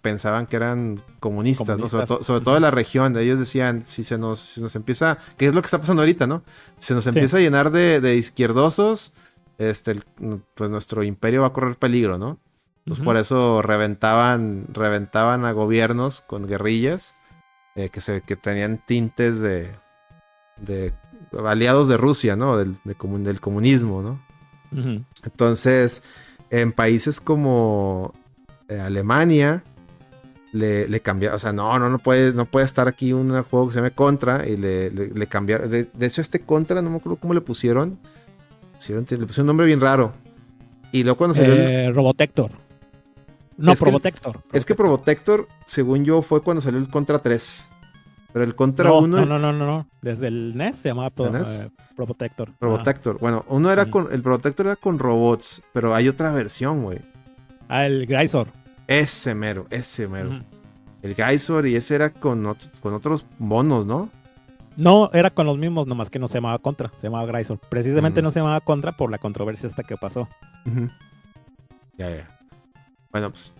pensaban 0.02 0.46
que 0.46 0.56
eran 0.56 0.96
comunistas, 1.20 1.78
¿no? 1.78 1.86
Sobre, 1.86 2.06
Comunistas. 2.06 2.18
to- 2.18 2.24
sobre 2.24 2.40
todo 2.44 2.54
de 2.54 2.60
la 2.60 2.72
región. 2.72 3.16
Ellos 3.16 3.38
decían, 3.38 3.84
si 3.86 4.02
se 4.02 4.18
nos, 4.18 4.40
si 4.40 4.60
nos 4.60 4.74
empieza, 4.74 5.18
que 5.36 5.46
es 5.46 5.54
lo 5.54 5.62
que 5.62 5.66
está 5.66 5.78
pasando 5.78 6.02
ahorita, 6.02 6.26
¿no? 6.26 6.42
Si 6.80 6.88
se 6.88 6.94
nos 6.94 7.06
empieza 7.06 7.36
a 7.36 7.40
llenar 7.40 7.70
de, 7.70 8.00
de 8.00 8.16
izquierdosos, 8.16 9.14
este, 9.58 10.00
pues 10.56 10.70
nuestro 10.70 11.04
imperio 11.04 11.42
va 11.42 11.46
a 11.46 11.52
correr 11.52 11.76
peligro, 11.76 12.18
¿no? 12.18 12.38
Entonces 12.86 13.04
por 13.04 13.16
eso 13.16 13.62
reventaban, 13.62 14.66
reventaban 14.72 15.44
a 15.46 15.52
gobiernos 15.52 16.20
con 16.20 16.46
guerrillas 16.46 17.16
eh, 17.76 17.88
que, 17.88 18.00
se, 18.00 18.20
que 18.20 18.36
tenían 18.36 18.78
tintes 18.86 19.40
de, 19.40 19.70
de 20.58 20.92
aliados 21.46 21.88
de 21.88 21.96
Rusia, 21.96 22.36
¿no? 22.36 22.56
Del, 22.58 22.76
de 22.84 22.96
comun- 22.96 23.22
del 23.22 23.40
comunismo, 23.40 24.02
¿no? 24.02 24.22
Entonces, 25.24 26.02
en 26.50 26.72
países 26.72 27.20
como 27.20 28.12
eh, 28.68 28.78
Alemania, 28.80 29.62
le, 30.52 30.86
le 30.88 31.00
cambiaron, 31.00 31.36
o 31.36 31.38
sea, 31.38 31.52
no, 31.52 31.78
no, 31.78 31.88
no 31.88 31.98
puede, 31.98 32.32
no 32.34 32.44
puede 32.44 32.66
estar 32.66 32.86
aquí 32.86 33.12
un 33.12 33.30
juego 33.44 33.66
que 33.68 33.72
se 33.72 33.78
llame 33.78 33.92
Contra 33.92 34.46
y 34.48 34.56
le, 34.56 34.90
le, 34.90 35.08
le 35.08 35.26
cambiaron. 35.26 35.70
De, 35.70 35.88
de 35.92 36.06
hecho, 36.06 36.20
este 36.20 36.40
Contra, 36.40 36.82
no 36.82 36.90
me 36.90 36.96
acuerdo 36.98 37.16
cómo 37.18 37.34
le 37.34 37.40
pusieron. 37.40 37.98
Pusieron- 38.78 39.06
Le 39.08 39.26
pusieron 39.26 39.44
un 39.44 39.46
nombre 39.46 39.66
bien 39.66 39.80
raro. 39.80 40.12
Y 40.92 41.02
luego 41.02 41.16
cuando 41.18 41.34
salió 41.34 41.54
el, 41.54 41.60
Eh, 41.70 41.92
Robotector. 41.92 42.50
No, 43.56 43.72
Es 43.72 43.78
que- 43.78 43.84
Probotector. 43.84 44.40
Es 44.52 44.64
que 44.66 44.74
Probotector, 44.74 45.48
según 45.66 46.04
yo, 46.04 46.22
fue 46.22 46.42
cuando 46.42 46.60
salió 46.60 46.78
el 46.80 46.88
Contra 46.88 47.18
3. 47.20 47.68
Pero 48.32 48.44
el 48.44 48.56
Contra 48.56 48.88
no, 48.88 48.98
1 48.98 49.18
no, 49.18 49.26
no, 49.26 49.38
no, 49.38 49.52
no, 49.52 49.64
no. 49.66 49.86
Desde 50.02 50.26
el 50.26 50.56
NES 50.56 50.76
se 50.76 50.88
llamaba 50.88 51.10
Pro- 51.10 51.26
¿El 51.26 51.32
NES? 51.32 51.62
eh, 51.66 51.70
Probotector. 51.94 52.50
Probotector. 52.58 53.18
Bueno, 53.20 53.44
uno 53.48 53.70
era 53.70 53.86
con. 53.86 54.12
El 54.12 54.22
Probotector 54.22 54.66
era 54.66 54.74
con 54.76 54.98
robots. 54.98 55.62
Pero 55.72 55.94
hay 55.94 56.08
otra 56.08 56.32
versión, 56.32 56.82
güey. 56.82 56.98
Ah, 57.68 57.86
el 57.86 58.06
Grisor. 58.06 58.48
Ese 58.88 59.34
mero, 59.36 59.66
ese 59.70 60.08
mero. 60.08 60.40
El 61.02 61.14
Geisor 61.14 61.66
y 61.66 61.76
ese 61.76 61.94
era 61.94 62.10
con, 62.10 62.56
con 62.82 62.94
otros 62.94 63.24
monos, 63.38 63.86
¿no? 63.86 64.10
No, 64.76 65.10
era 65.12 65.30
con 65.30 65.46
los 65.46 65.56
mismos, 65.56 65.86
nomás 65.86 66.10
que 66.10 66.18
no 66.18 66.26
se 66.28 66.34
llamaba 66.34 66.58
Contra, 66.58 66.90
se 66.96 67.06
llamaba 67.06 67.26
Grisor. 67.26 67.58
Precisamente 67.68 68.20
no 68.20 68.30
se 68.32 68.40
llamaba 68.40 68.60
Contra 68.62 68.90
por 68.92 69.10
la 69.10 69.18
controversia 69.18 69.68
esta 69.68 69.84
que 69.84 69.96
pasó. 69.96 70.28
Ya, 71.96 72.10
ya. 72.10 72.28
Bueno, 73.14 73.30
pues. 73.30 73.52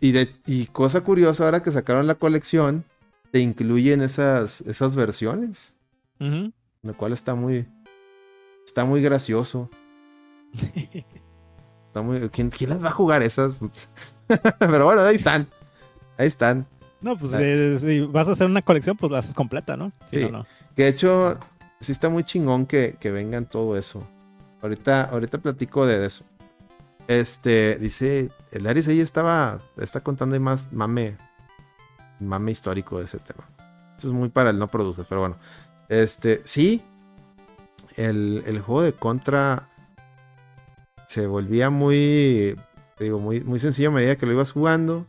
Y, 0.00 0.10
de, 0.10 0.34
y 0.46 0.66
cosa 0.66 1.02
curiosa, 1.02 1.44
ahora 1.44 1.62
que 1.62 1.70
sacaron 1.70 2.08
la 2.08 2.16
colección, 2.16 2.84
te 3.30 3.38
incluyen 3.38 4.02
esas, 4.02 4.62
esas 4.62 4.96
versiones. 4.96 5.74
Lo 6.18 6.94
cual 6.96 7.12
está 7.12 7.36
muy. 7.36 7.68
Está 8.66 8.84
muy 8.84 9.00
gracioso. 9.00 9.70
Está 11.86 12.02
muy, 12.02 12.28
¿quién, 12.30 12.50
quién 12.50 12.70
las 12.70 12.82
va 12.84 12.88
a 12.88 12.92
jugar 12.92 13.22
esas? 13.22 13.60
Pero 14.58 14.84
bueno, 14.86 15.02
ahí 15.02 15.14
están. 15.14 15.46
Ahí 16.18 16.26
están. 16.26 16.66
No, 17.00 17.16
pues 17.16 17.32
Ah. 17.34 17.38
eh, 17.40 17.78
si 17.80 18.00
vas 18.00 18.26
a 18.26 18.32
hacer 18.32 18.48
una 18.48 18.62
colección, 18.62 18.96
pues 18.96 19.12
la 19.12 19.18
haces 19.18 19.32
completa, 19.34 19.76
¿no? 19.76 19.92
Si 20.10 20.16
Sí. 20.18 20.24
no, 20.24 20.38
no. 20.38 20.46
Que 20.74 20.82
de 20.84 20.88
hecho, 20.88 21.38
sí 21.78 21.92
está 21.92 22.08
muy 22.08 22.24
chingón 22.24 22.66
que, 22.66 22.96
que 22.98 23.12
vengan 23.12 23.46
todo 23.48 23.76
eso. 23.78 24.04
Ahorita, 24.60 25.04
ahorita 25.04 25.38
platico 25.38 25.86
de 25.86 26.04
eso. 26.04 26.24
Este, 27.06 27.76
dice, 27.76 28.30
el 28.50 28.66
Aris 28.66 28.88
ahí 28.88 29.00
estaba, 29.00 29.60
está 29.76 30.00
contando 30.00 30.38
más 30.40 30.72
mame, 30.72 31.16
mame 32.20 32.52
histórico 32.52 32.98
de 32.98 33.04
ese 33.04 33.18
tema. 33.18 33.48
Eso 33.98 34.08
es 34.08 34.12
muy 34.12 34.28
para 34.28 34.50
el 34.50 34.58
no 34.58 34.68
produzcas, 34.68 35.06
pero 35.08 35.20
bueno. 35.20 35.36
Este, 35.88 36.40
sí, 36.44 36.82
el, 37.96 38.42
el 38.46 38.60
juego 38.60 38.82
de 38.82 38.92
Contra 38.92 39.68
se 41.06 41.26
volvía 41.26 41.70
muy, 41.70 42.56
digo, 42.98 43.18
muy, 43.18 43.40
muy 43.42 43.60
sencillo 43.60 43.90
a 43.90 43.92
medida 43.92 44.16
que 44.16 44.26
lo 44.26 44.32
ibas 44.32 44.52
jugando. 44.52 45.06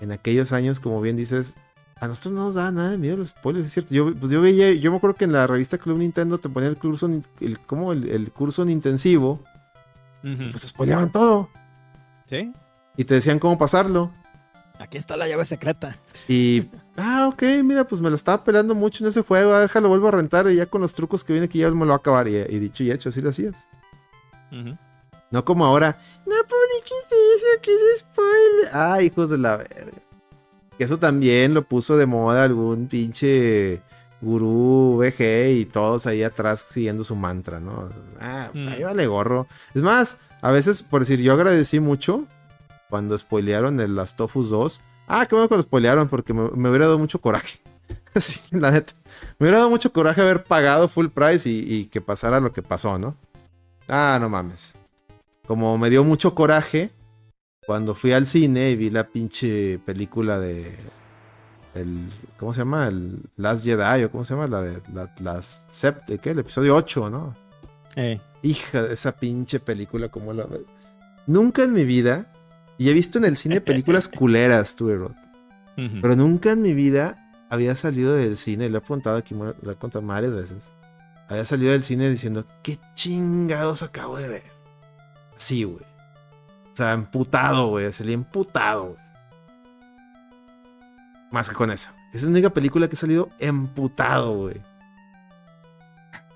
En 0.00 0.10
aquellos 0.10 0.52
años, 0.52 0.80
como 0.80 1.00
bien 1.00 1.16
dices, 1.16 1.54
a 2.00 2.08
nosotros 2.08 2.34
no 2.34 2.46
nos 2.46 2.54
da 2.54 2.72
nada 2.72 2.90
de 2.90 2.98
miedo 2.98 3.16
los 3.16 3.28
spoilers, 3.28 3.66
es 3.66 3.72
cierto. 3.72 3.94
Yo, 3.94 4.14
pues 4.14 4.32
yo 4.32 4.40
veía, 4.40 4.72
yo 4.72 4.90
me 4.90 4.96
acuerdo 4.96 5.16
que 5.16 5.24
en 5.24 5.32
la 5.32 5.46
revista 5.46 5.78
Club 5.78 5.98
Nintendo 5.98 6.38
te 6.38 6.48
ponía 6.48 6.68
el 6.68 6.76
curso, 6.76 7.08
el, 7.40 7.60
como 7.60 7.92
el, 7.92 8.08
el 8.08 8.32
curso 8.32 8.68
intensivo, 8.68 9.40
Ujú. 10.24 10.50
pues 10.50 10.62
spoileaban 10.62 11.12
todo. 11.12 11.50
¿Sí? 12.28 12.52
Y 12.96 13.04
te 13.04 13.14
decían 13.14 13.38
cómo 13.38 13.58
pasarlo. 13.58 14.10
Aquí 14.78 14.98
está 14.98 15.16
la 15.16 15.28
llave 15.28 15.44
secreta. 15.44 15.98
Y, 16.26 16.68
ah, 16.96 17.28
ok, 17.32 17.42
mira, 17.62 17.84
pues 17.84 18.00
me 18.00 18.10
lo 18.10 18.16
estaba 18.16 18.42
pelando 18.42 18.74
mucho 18.74 19.04
en 19.04 19.10
ese 19.10 19.22
juego, 19.22 19.54
ah, 19.54 19.60
déjalo, 19.60 19.88
vuelvo 19.88 20.08
a 20.08 20.12
rentar 20.12 20.48
y 20.50 20.56
ya 20.56 20.66
con 20.66 20.80
los 20.80 20.94
trucos 20.94 21.22
que 21.22 21.32
viene 21.32 21.46
aquí 21.46 21.60
ya 21.60 21.70
me 21.70 21.80
lo 21.84 21.88
va 21.90 21.94
a 21.94 21.98
acabar. 21.98 22.26
Y, 22.26 22.36
y 22.36 22.58
dicho 22.58 22.82
y 22.82 22.90
hecho, 22.90 23.10
así 23.10 23.20
lo 23.20 23.30
hacías. 23.30 23.66
No 25.30 25.44
como 25.44 25.64
ahora, 25.64 25.96
no 26.26 26.34
publiques 26.42 27.06
eso, 27.10 27.60
que 27.62 27.70
es 27.72 28.00
spoiler. 28.00 28.68
Ah, 28.72 29.02
hijos 29.02 29.30
de 29.30 29.38
la 29.38 29.56
verga. 29.56 29.92
Que 30.78 30.84
eso 30.84 30.98
también 30.98 31.54
lo 31.54 31.62
puso 31.68 31.96
de 31.96 32.06
moda 32.06 32.44
algún 32.44 32.88
pinche 32.88 33.80
gurú 34.24 34.96
VG 34.98 35.50
y 35.60 35.64
todos 35.66 36.06
ahí 36.06 36.22
atrás 36.22 36.66
siguiendo 36.68 37.04
su 37.04 37.14
mantra, 37.16 37.60
¿no? 37.60 37.88
Ah, 38.20 38.50
Mm. 38.52 38.68
ahí 38.68 38.82
vale 38.82 39.06
gorro. 39.06 39.46
Es 39.74 39.82
más, 39.82 40.16
a 40.42 40.50
veces, 40.50 40.82
por 40.82 41.00
decir, 41.02 41.20
yo 41.20 41.32
agradecí 41.34 41.78
mucho 41.80 42.24
cuando 42.90 43.16
spoilearon 43.18 43.80
el 43.80 43.94
Last 43.94 44.20
of 44.20 44.36
Us 44.36 44.50
2. 44.50 44.80
Ah, 45.06 45.26
qué 45.26 45.34
bueno 45.34 45.48
que 45.48 45.56
lo 45.56 45.62
spoilearon 45.62 46.08
porque 46.08 46.32
me, 46.34 46.50
me 46.50 46.68
hubiera 46.70 46.86
dado 46.86 46.98
mucho 46.98 47.20
coraje. 47.20 47.58
sí, 48.16 48.40
la 48.50 48.70
neta. 48.70 48.94
Me 49.38 49.44
hubiera 49.46 49.58
dado 49.58 49.70
mucho 49.70 49.92
coraje 49.92 50.20
haber 50.22 50.44
pagado 50.44 50.88
full 50.88 51.08
price 51.08 51.48
y, 51.48 51.60
y 51.72 51.84
que 51.86 52.00
pasara 52.00 52.40
lo 52.40 52.52
que 52.52 52.62
pasó, 52.62 52.98
¿no? 52.98 53.14
Ah, 53.88 54.18
no 54.20 54.28
mames. 54.28 54.72
Como 55.46 55.76
me 55.76 55.90
dio 55.90 56.02
mucho 56.04 56.34
coraje 56.34 56.90
cuando 57.66 57.94
fui 57.94 58.12
al 58.12 58.26
cine 58.26 58.70
y 58.70 58.76
vi 58.76 58.88
la 58.90 59.04
pinche 59.08 59.78
película 59.84 60.38
de. 60.38 60.74
El, 61.74 62.08
¿Cómo 62.38 62.52
se 62.52 62.60
llama? 62.60 62.86
El 62.88 63.18
Last 63.36 63.64
Jedi 63.64 64.04
o 64.04 64.10
cómo 64.10 64.24
se 64.24 64.34
llama? 64.34 64.46
La 64.46 64.62
de 64.62 64.80
la, 64.92 65.12
las 65.20 65.64
sept- 65.72 66.18
¿qué? 66.20 66.30
El 66.30 66.38
episodio 66.40 66.74
8, 66.76 67.10
¿no? 67.10 67.36
Eh, 67.96 68.20
Hija 68.42 68.82
de 68.82 68.94
esa 68.94 69.12
pinche 69.12 69.58
película, 69.60 70.08
como 70.08 70.32
la. 70.32 70.46
Nunca 71.26 71.62
en 71.64 71.72
mi 71.72 71.84
vida. 71.84 72.30
Y 72.76 72.90
he 72.90 72.92
visto 72.92 73.18
en 73.18 73.24
el 73.24 73.36
cine 73.36 73.60
películas 73.60 74.08
culeras, 74.16 74.74
tú, 74.76 74.90
Erod. 74.90 75.12
Pero 75.76 76.14
nunca 76.14 76.52
en 76.52 76.62
mi 76.62 76.72
vida 76.74 77.16
había 77.50 77.74
salido 77.74 78.14
del 78.14 78.36
cine. 78.36 78.68
Lo 78.68 78.78
he 78.78 78.80
contado 78.82 79.16
aquí, 79.16 79.34
lo 79.34 79.72
he 79.72 79.76
contado 79.76 80.04
varias 80.06 80.32
veces. 80.32 80.62
Había 81.28 81.44
salido 81.44 81.72
del 81.72 81.82
cine 81.82 82.08
diciendo, 82.10 82.44
¿qué 82.62 82.78
chingados 82.94 83.82
acabo 83.82 84.16
de 84.18 84.28
ver? 84.28 84.42
Sí, 85.36 85.64
güey. 85.64 85.84
O 86.72 86.76
sea, 86.76 86.92
emputado, 86.92 87.68
güey. 87.68 87.90
Salí 87.92 88.12
emputado, 88.12 88.90
güey. 88.90 89.03
Más 91.34 91.48
que 91.48 91.56
con 91.56 91.68
esa. 91.72 91.92
Esa 92.10 92.18
es 92.18 92.22
la 92.22 92.28
única 92.28 92.50
película 92.50 92.86
que 92.86 92.94
he 92.94 92.96
salido 92.96 93.28
emputado, 93.40 94.36
güey. 94.36 94.54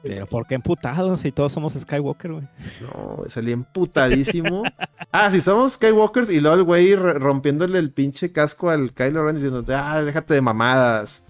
Pero 0.02 0.26
¿por 0.26 0.44
qué 0.44 0.56
emputado 0.56 1.16
si 1.16 1.30
todos 1.30 1.52
somos 1.52 1.74
Skywalker, 1.74 2.32
güey? 2.32 2.48
No, 2.80 3.22
salí 3.28 3.52
emputadísimo. 3.52 4.64
ah, 5.12 5.30
si 5.30 5.40
somos 5.40 5.74
Skywalkers 5.74 6.30
y 6.30 6.40
luego 6.40 6.56
el 6.56 6.62
güey 6.64 6.96
rompiéndole 6.96 7.78
el 7.78 7.92
pinche 7.92 8.32
casco 8.32 8.70
al 8.70 8.92
Kylo 8.92 9.24
Ren 9.24 9.36
diciendo, 9.36 9.62
ah, 9.72 10.02
déjate 10.02 10.34
de 10.34 10.40
mamadas. 10.40 11.22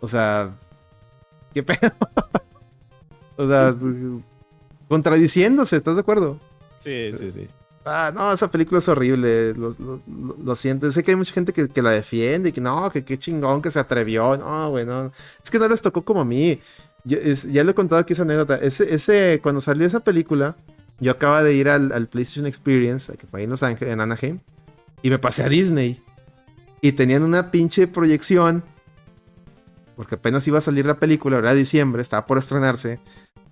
O 0.00 0.06
sea, 0.06 0.54
qué 1.52 1.62
pedo. 1.64 1.90
o 3.36 3.48
sea, 3.48 3.74
contradiciéndose, 4.86 5.74
¿estás 5.74 5.96
de 5.96 6.02
acuerdo? 6.02 6.38
Sí, 6.84 7.10
sí, 7.16 7.32
sí. 7.32 7.48
Ah, 7.84 8.12
no, 8.14 8.32
esa 8.32 8.48
película 8.48 8.78
es 8.78 8.88
horrible. 8.88 9.54
Lo, 9.54 10.54
siento. 10.54 10.90
Sé 10.92 11.02
que 11.02 11.10
hay 11.12 11.16
mucha 11.16 11.32
gente 11.32 11.52
que, 11.52 11.82
la 11.82 11.90
defiende 11.90 12.50
y 12.50 12.52
que 12.52 12.60
no, 12.60 12.90
que 12.90 13.04
qué 13.04 13.18
chingón 13.18 13.60
que 13.60 13.70
se 13.70 13.80
atrevió. 13.80 14.36
No, 14.36 14.70
güey, 14.70 14.86
no. 14.86 15.10
Es 15.42 15.50
que 15.50 15.58
no 15.58 15.68
les 15.68 15.82
tocó 15.82 16.04
como 16.04 16.20
a 16.20 16.24
mí. 16.24 16.60
Es- 17.08 17.50
ya 17.50 17.64
le 17.64 17.72
he 17.72 17.74
contado 17.74 18.00
aquí 18.00 18.12
esa 18.12 18.22
anécdota. 18.22 18.56
Ese, 18.56 19.40
cuando 19.42 19.60
salió 19.60 19.86
esa 19.86 20.00
película, 20.00 20.56
yo 21.00 21.10
acaba 21.10 21.42
de 21.42 21.54
ir 21.54 21.68
al, 21.68 21.90
al 21.92 22.06
PlayStation 22.08 22.46
Experience, 22.46 23.16
que 23.16 23.26
fue 23.26 23.40
ahí 23.40 23.44
en 23.44 23.50
Los 23.50 23.64
Ángeles, 23.64 23.92
en 23.92 24.00
Anaheim, 24.00 24.38
y 25.02 25.10
me 25.10 25.18
pasé 25.18 25.42
a 25.42 25.48
Disney. 25.48 26.00
Y 26.80 26.92
tenían 26.92 27.24
una 27.24 27.50
pinche 27.50 27.88
proyección, 27.88 28.62
porque 29.96 30.14
apenas 30.14 30.46
iba 30.46 30.58
a 30.58 30.60
salir 30.60 30.86
la 30.86 30.98
película, 30.98 31.38
era 31.38 31.54
diciembre, 31.54 32.02
estaba 32.02 32.26
por 32.26 32.38
estrenarse 32.38 33.00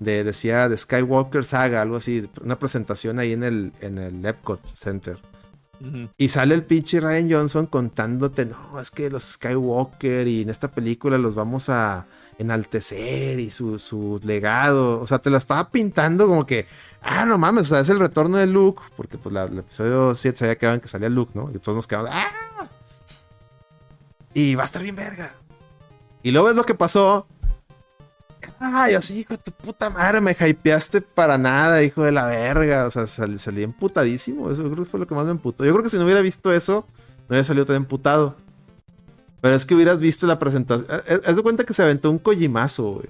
de, 0.01 0.25
decía 0.25 0.69
de 0.69 0.77
Skywalker 0.77 1.45
Saga, 1.45 1.83
algo 1.83 1.97
así, 1.97 2.29
una 2.43 2.59
presentación 2.59 3.19
ahí 3.21 3.33
en 3.33 3.45
el, 3.45 3.73
en 3.81 3.99
el 3.99 4.27
Epcot 4.27 4.67
Center. 4.67 5.19
Y 6.19 6.29
sale 6.29 6.55
el 6.55 6.63
pinche 6.65 7.01
Ryan 7.01 7.31
Johnson 7.33 7.65
contándote, 7.65 8.45
no, 8.45 8.79
es 8.79 8.91
que 8.91 9.09
los 9.09 9.23
Skywalker 9.23 10.29
y 10.29 10.43
en 10.43 10.51
esta 10.51 10.71
película 10.71 11.17
los 11.17 11.35
vamos 11.35 11.71
a 11.71 12.07
enaltecer 12.39 13.41
y 13.41 13.51
su, 13.51 13.79
su 13.79 14.21
legado. 14.25 15.01
O 15.01 15.07
sea, 15.07 15.21
te 15.21 15.31
la 15.31 15.39
estaba 15.39 15.71
pintando 15.71 16.27
como 16.27 16.45
que, 16.45 16.67
ah, 17.01 17.25
no 17.25 17.39
mames, 17.39 17.63
o 17.69 17.71
sea, 17.71 17.81
es 17.81 17.89
el 17.89 17.99
retorno 17.99 18.37
de 18.37 18.47
Luke, 18.47 18.83
porque 18.95 19.17
pues 19.17 19.33
la- 19.33 19.45
el 19.45 19.59
episodio 19.59 20.15
7 20.15 20.37
se 20.37 20.45
había 20.45 20.59
quedado 20.59 20.75
en 20.75 20.81
que 20.83 20.89
salía 20.89 21.09
Luke, 21.09 21.33
¿no? 21.35 21.51
Y 21.55 21.59
todos 21.59 21.77
nos 21.77 21.87
quedamos, 21.87 22.11
ah. 22.13 22.69
Y 24.35 24.55
va 24.57 24.65
a 24.65 24.67
estar 24.67 24.83
bien 24.83 24.97
verga. 24.97 25.35
Y 26.23 26.31
luego 26.31 26.49
ves 26.49 26.57
lo 26.57 26.65
que 26.65 26.75
pasó. 26.75 27.27
Ay, 28.59 28.95
así, 28.95 29.19
hijo 29.21 29.35
de 29.35 29.39
tu 29.39 29.53
puta 29.53 29.91
madre, 29.91 30.21
me 30.21 30.33
hypeaste 30.39 31.01
para 31.01 31.39
nada, 31.39 31.83
hijo 31.83 32.03
de 32.03 32.13
la 32.13 32.27
verga. 32.27 32.87
O 32.87 32.91
sea, 32.91 33.07
sal- 33.07 33.39
salí 33.39 33.63
emputadísimo. 33.63 34.51
Eso 34.51 34.65
creo 34.65 34.85
que 34.85 34.91
fue 34.91 35.01
lo 35.01 35.07
que 35.07 35.15
más 35.15 35.25
me 35.25 35.31
emputó. 35.33 35.65
Yo 35.65 35.73
creo 35.73 35.83
que 35.83 35.91
si 35.91 35.99
no 35.99 36.05
hubiera 36.05 36.21
visto 36.21 36.53
eso, 36.53 36.87
no 37.21 37.27
hubiera 37.31 37.45
salido 37.45 37.67
tan 37.67 37.77
emputado. 37.77 38.37
Pero 39.41 39.55
es 39.55 39.65
que 39.65 39.75
hubieras 39.75 40.01
visto 40.01 40.27
la 40.27 40.39
presentación. 40.39 40.87
eh, 40.91 41.03
eh, 41.09 41.21
Haz 41.27 41.37
de 41.37 41.43
cuenta 41.43 41.65
que 41.65 41.73
se 41.75 41.83
aventó 41.83 42.11
un 42.11 42.19
Kojimazo, 42.19 42.93
güey. 42.95 43.09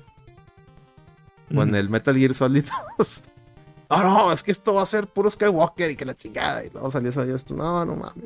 Con 1.54 1.68
Ujú. 1.70 1.76
el 1.76 1.88
Metal 1.88 2.16
Gear 2.16 2.34
Solid 2.34 2.64
2. 2.98 3.22
No, 3.90 4.04
no, 4.04 4.32
es 4.32 4.44
que 4.44 4.52
esto 4.52 4.72
va 4.74 4.82
a 4.82 4.86
ser 4.86 5.08
puro 5.08 5.28
Skywalker 5.28 5.90
y 5.90 5.96
que 5.96 6.04
la 6.04 6.14
chingada. 6.16 6.64
Y 6.64 6.70
luego 6.70 6.92
salió, 6.92 7.10
salió 7.10 7.34
esto. 7.34 7.56
No, 7.56 7.84
no 7.84 7.96
mames. 7.96 8.24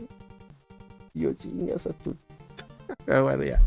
Yo 1.15 1.33
chingas 1.33 1.87
a 1.87 1.95
tu. 1.95 2.15
Pero 3.07 3.23
bueno, 3.25 3.45
ya. 3.45 3.63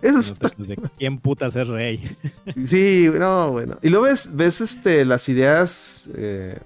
Eso 0.00 0.18
es 0.18 0.30
Entonces, 0.30 0.68
¿de 0.68 0.76
quién 0.98 1.18
puta 1.18 1.46
es 1.46 1.54
rey? 1.54 2.16
Sí, 2.66 3.10
no, 3.14 3.52
bueno. 3.52 3.78
Y 3.82 3.90
luego 3.90 4.06
ves, 4.06 4.30
ves 4.34 4.60
este, 4.60 5.04
las 5.04 5.28
ideas 5.28 6.08
eh, 6.16 6.58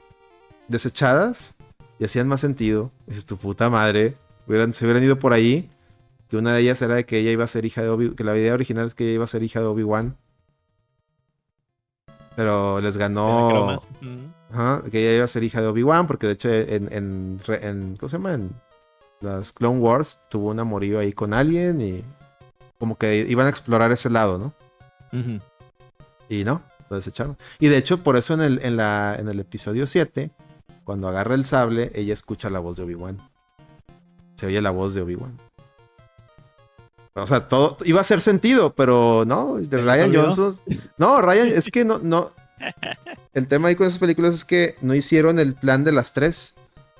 desechadas 0.68 1.54
y 1.98 2.04
hacían 2.04 2.28
más 2.28 2.40
sentido. 2.40 2.92
Dices, 3.06 3.24
tu 3.26 3.36
puta 3.36 3.68
madre. 3.68 4.16
Hubieran, 4.46 4.72
se 4.72 4.84
hubieran 4.84 5.02
ido 5.02 5.18
por 5.18 5.32
ahí. 5.32 5.68
Que 6.28 6.36
una 6.36 6.52
de 6.54 6.60
ellas 6.60 6.80
era 6.82 6.94
de 6.96 7.04
que 7.04 7.18
ella 7.18 7.30
iba 7.30 7.44
a 7.44 7.48
ser 7.48 7.64
hija 7.64 7.82
de 7.82 7.88
Obi... 7.88 8.10
Que 8.14 8.24
la 8.24 8.36
idea 8.36 8.54
original 8.54 8.86
es 8.86 8.94
que 8.94 9.04
ella 9.04 9.14
iba 9.14 9.24
a 9.24 9.28
ser 9.28 9.42
hija 9.42 9.60
de 9.60 9.66
Obi-Wan. 9.66 10.16
Pero 12.36 12.80
les 12.80 12.96
ganó... 12.96 13.76
Ujú. 13.76 13.82
Ajá, 14.52 14.82
que 14.90 15.00
ella 15.00 15.16
iba 15.16 15.24
a 15.24 15.28
ser 15.28 15.44
hija 15.44 15.60
de 15.60 15.68
Obi-Wan. 15.68 16.06
Porque 16.06 16.26
de 16.26 16.32
hecho 16.32 16.48
en, 16.50 16.92
en, 16.92 17.40
en- 17.48 17.96
¿Cómo 17.96 18.08
se 18.08 18.16
llama? 18.18 18.34
En 18.34 18.50
las 19.20 19.52
Clone 19.52 19.78
Wars 19.78 20.20
tuvo 20.28 20.50
un 20.50 20.60
amorío 20.60 20.98
ahí 20.98 21.12
con 21.12 21.32
alguien 21.34 21.80
y... 21.80 22.04
Como 22.78 22.96
que 22.96 23.26
iban 23.28 23.46
a 23.46 23.50
explorar 23.50 23.92
ese 23.92 24.10
lado, 24.10 24.38
¿no? 24.38 24.54
Y 26.28 26.44
no, 26.44 26.62
lo 26.90 26.96
desecharon. 26.96 27.36
Y 27.58 27.68
de 27.68 27.78
hecho, 27.78 28.02
por 28.02 28.16
eso 28.16 28.34
en 28.34 28.40
el, 28.40 28.60
en 28.62 28.76
la, 28.76 29.16
en 29.18 29.28
el 29.28 29.40
episodio 29.40 29.86
7, 29.86 30.30
cuando 30.84 31.08
agarra 31.08 31.34
el 31.34 31.44
sable, 31.44 31.90
ella 31.94 32.12
escucha 32.12 32.50
la 32.50 32.58
voz 32.58 32.76
de 32.76 32.84
Obi-Wan. 32.84 33.18
Se 34.36 34.46
oye 34.46 34.60
la 34.60 34.70
voz 34.70 34.94
de 34.94 35.02
Obi-Wan. 35.02 35.38
O 37.14 37.26
sea, 37.26 37.48
todo 37.48 37.78
iba 37.84 37.98
a 37.98 38.02
hacer 38.02 38.20
sentido, 38.20 38.74
pero 38.74 39.24
no, 39.26 39.56
de 39.56 39.64
¿Se 39.64 39.76
les 39.76 39.84
Ryan? 39.86 40.14
Johnson. 40.14 40.54
No, 40.98 41.22
Ryan, 41.22 41.46
es 41.46 41.70
que 41.70 41.84
no, 41.84 41.98
no. 41.98 42.30
El 43.32 43.46
tema 43.48 43.68
ahí 43.68 43.74
con 43.74 43.86
esas 43.86 43.98
películas 43.98 44.34
es 44.34 44.44
que 44.44 44.76
no 44.80 44.94
hicieron 44.94 45.38
el 45.38 45.54
plan 45.54 45.84
de 45.84 45.92
las 45.92 46.12
tres. 46.12 46.54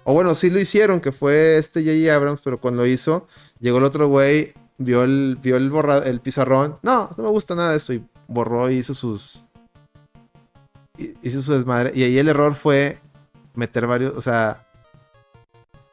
O 0.05 0.13
bueno, 0.13 0.35
sí 0.35 0.51
lo 0.51 0.59
hicieron, 0.59 1.01
que 1.01 1.11
fue 1.13 1.59
este 1.59 1.81
J.J. 1.81 2.15
Abrams, 2.15 2.41
pero 2.43 2.61
cuando 2.61 2.83
lo 2.83 2.87
hizo, 2.87 3.27
llegó 3.59 3.79
el 3.79 3.85
otro 3.85 4.09
güey, 4.09 4.53
vio 4.79 5.05
el, 5.05 5.39
vio 5.43 5.57
el, 5.57 5.71
borra- 5.71 6.05
el 6.07 6.21
pizarrón. 6.21 6.79
No, 6.83 7.11
no 7.17 7.25
me 7.25 7.31
gusta 7.31 7.55
nada 7.55 7.71
de 7.73 7.77
esto. 7.77 7.93
Y 7.93 8.05
borró 8.29 8.71
y 8.71 8.75
hizo 8.77 8.95
sus. 8.95 9.45
hi- 10.99 11.15
Hizo 11.23 11.43
su 11.43 11.53
desmadre. 11.53 11.93
Y 11.95 12.03
ahí 12.03 12.19
el 12.19 12.29
error 12.29 12.55
fue 12.55 13.01
meter 13.55 13.87
varios. 13.87 14.17
O 14.17 14.21
sea. 14.21 14.63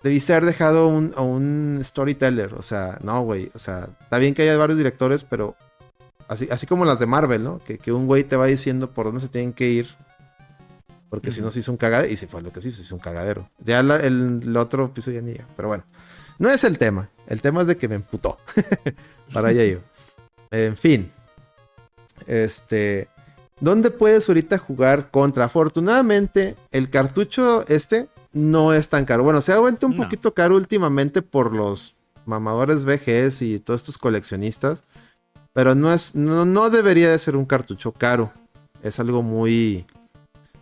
Debiste 0.01 0.33
haber 0.33 0.45
dejado 0.45 0.89
un, 0.89 1.13
a 1.15 1.21
un 1.21 1.79
storyteller. 1.81 2.53
O 2.55 2.61
sea, 2.61 2.99
no, 3.03 3.21
güey. 3.21 3.49
O 3.55 3.59
sea, 3.59 3.87
está 4.01 4.17
bien 4.17 4.33
que 4.33 4.41
haya 4.41 4.57
varios 4.57 4.77
directores, 4.77 5.23
pero. 5.23 5.55
Así, 6.27 6.47
así 6.51 6.65
como 6.67 6.83
las 6.85 6.99
de 6.99 7.05
Marvel, 7.05 7.43
¿no? 7.43 7.59
Que, 7.59 7.77
que 7.77 7.91
un 7.91 8.05
güey 8.07 8.23
te 8.23 8.35
va 8.35 8.45
diciendo 8.45 8.91
por 8.91 9.05
dónde 9.05 9.21
se 9.21 9.27
tienen 9.29 9.53
que 9.53 9.69
ir. 9.69 9.95
Porque 11.09 11.29
si 11.31 11.41
no 11.41 11.51
se 11.51 11.59
hizo 11.59 11.71
un 11.71 11.77
cagadero. 11.77 12.11
Y 12.11 12.17
si 12.17 12.25
fue 12.27 12.41
lo 12.41 12.51
que 12.51 12.59
se 12.61 12.69
hizo, 12.69 12.77
se 12.77 12.83
hizo 12.83 12.95
un 12.95 13.01
cagadero. 13.01 13.49
Ya 13.59 13.81
la- 13.83 13.97
el, 13.97 14.39
el 14.43 14.57
otro 14.57 14.85
episodio 14.85 15.19
ya 15.19 15.25
ni 15.25 15.31
llega. 15.33 15.47
Pero 15.55 15.67
bueno. 15.69 15.83
No 16.43 16.49
es 16.49 16.65
el 16.65 16.77
tema. 16.77 17.09
El 17.27 17.41
tema 17.41 17.61
es 17.61 17.67
de 17.67 17.77
que 17.77 17.87
me 17.87 17.95
emputó. 17.95 18.37
Para 19.33 19.47
allá 19.47 19.63
iba. 19.63 19.79
En 20.51 20.75
fin. 20.75 21.09
Este. 22.27 23.07
¿Dónde 23.61 23.91
puedes 23.91 24.27
ahorita 24.27 24.57
jugar 24.57 25.09
contra? 25.09 25.45
Afortunadamente, 25.45 26.57
el 26.71 26.89
cartucho 26.89 27.65
este 27.69 28.09
no 28.33 28.73
es 28.73 28.89
tan 28.89 29.05
caro. 29.05 29.23
Bueno, 29.23 29.39
se 29.39 29.53
ha 29.53 29.59
vuelto 29.59 29.87
un 29.87 29.95
No. 29.95 30.03
poquito 30.03 30.33
caro 30.33 30.57
últimamente 30.57 31.21
por 31.21 31.53
los 31.55 31.95
mamadores 32.25 32.83
VGS 32.83 33.41
y 33.43 33.59
todos 33.59 33.79
estos 33.79 33.97
coleccionistas. 33.97 34.83
Pero 35.53 35.75
no 35.75 35.93
es. 35.93 36.13
No, 36.13 36.43
no 36.43 36.69
debería 36.69 37.09
de 37.09 37.19
ser 37.19 37.37
un 37.37 37.45
cartucho 37.45 37.93
caro. 37.93 38.33
Es 38.81 38.99
algo 38.99 39.23
muy 39.23 39.85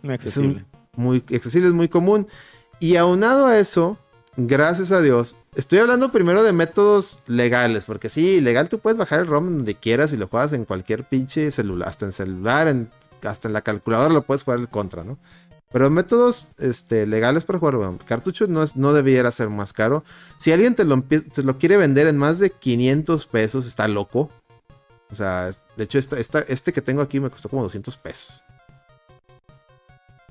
Muy 0.00 0.14
accesible. 0.14 0.64
muy 0.94 1.24
accesible, 1.34 1.66
es 1.66 1.74
muy 1.74 1.88
común. 1.88 2.28
Y 2.78 2.94
aunado 2.94 3.46
a 3.46 3.58
eso, 3.58 3.98
gracias 4.36 4.92
a 4.92 5.00
Dios, 5.00 5.36
estoy 5.54 5.78
hablando 5.80 6.10
primero 6.12 6.42
de 6.42 6.52
métodos 6.52 7.18
legales, 7.26 7.84
porque 7.84 8.08
sí, 8.08 8.40
legal 8.40 8.68
tú 8.68 8.78
puedes 8.78 8.98
bajar 8.98 9.20
el 9.20 9.26
ROM 9.26 9.58
donde 9.58 9.74
quieras 9.74 10.12
y 10.12 10.16
lo 10.16 10.28
juegas 10.28 10.52
en 10.52 10.64
cualquier 10.64 11.04
pinche 11.04 11.50
celular, 11.50 11.88
hasta 11.88 12.06
en 12.06 12.12
celular, 12.12 12.74
hasta 13.22 13.48
en 13.48 13.54
la 13.54 13.62
calculadora 13.62 14.12
lo 14.14 14.22
puedes 14.22 14.42
jugar 14.42 14.60
el 14.60 14.68
contra, 14.68 15.04
¿no? 15.04 15.18
Pero 15.70 15.88
métodos 15.88 16.48
este, 16.58 17.06
legales 17.06 17.44
para 17.44 17.58
jugar, 17.58 17.76
bueno, 17.76 17.98
cartucho 18.06 18.46
no, 18.46 18.62
es, 18.62 18.76
no 18.76 18.92
debiera 18.92 19.32
ser 19.32 19.48
más 19.48 19.72
caro. 19.72 20.04
Si 20.36 20.52
alguien 20.52 20.74
te 20.74 20.84
lo, 20.84 21.02
te 21.02 21.42
lo 21.42 21.56
quiere 21.56 21.78
vender 21.78 22.06
en 22.08 22.18
más 22.18 22.38
de 22.38 22.50
500 22.50 23.24
pesos, 23.26 23.64
está 23.66 23.88
loco. 23.88 24.28
O 25.10 25.14
sea, 25.14 25.48
de 25.76 25.84
hecho, 25.84 25.98
esta- 25.98 26.18
esta- 26.20 26.40
este 26.40 26.74
que 26.74 26.82
tengo 26.82 27.00
aquí 27.00 27.20
me 27.20 27.30
costó 27.30 27.48
como 27.48 27.62
200 27.62 27.96
pesos. 27.96 28.44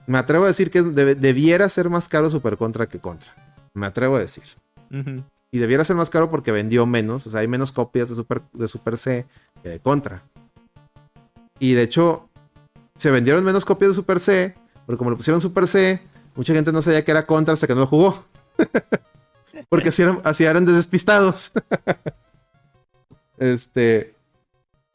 Me 0.06 0.20
atrevo 0.20 0.44
a 0.44 0.48
decir 0.48 0.70
que 0.70 0.84
debiera 0.84 1.68
ser 1.70 1.90
más 1.90 2.08
caro 2.08 2.30
Super 2.30 2.58
Contra 2.58 2.88
que 2.88 3.00
Contra. 3.00 3.34
Me 3.74 3.86
atrevo 3.86 4.18
a 4.18 4.20
decir. 4.20 4.44
Y 5.52 5.60
debiera 5.60 5.84
ser 5.84 5.96
más 5.96 6.10
caro 6.10 6.30
porque 6.30 6.52
vendió 6.52 6.86
menos. 6.86 7.28
O 7.28 7.30
sea, 7.30 7.42
hay 7.42 7.48
menos 7.48 7.72
copias 7.72 8.10
de 8.10 8.16
Super, 8.16 8.42
de 8.54 8.68
Super 8.68 8.98
C 8.98 9.26
que 9.64 9.70
de 9.70 9.80
Contra. 9.80 10.24
Y 11.60 11.74
de 11.74 11.84
hecho, 11.84 12.30
se 12.98 13.12
vendieron 13.12 13.44
menos 13.44 13.66
copias 13.66 13.92
de 13.92 13.96
Super 13.96 14.20
C. 14.20 14.56
Porque 14.86 14.98
como 14.98 15.12
lo 15.12 15.18
pusieron 15.18 15.42
Super 15.42 15.68
C, 15.68 16.02
mucha 16.36 16.54
gente 16.54 16.72
no 16.72 16.82
sabía 16.82 17.04
que 17.04 17.12
era 17.12 17.26
Contra 17.26 17.54
hasta 17.54 17.68
que 17.68 17.76
no 17.76 17.82
lo 17.82 17.88
jugó. 17.88 18.26
porque 19.70 19.90
así 19.90 20.02
eran, 20.02 20.20
así 20.24 20.44
eran 20.44 20.66
despistados. 20.66 21.52
este. 23.38 24.16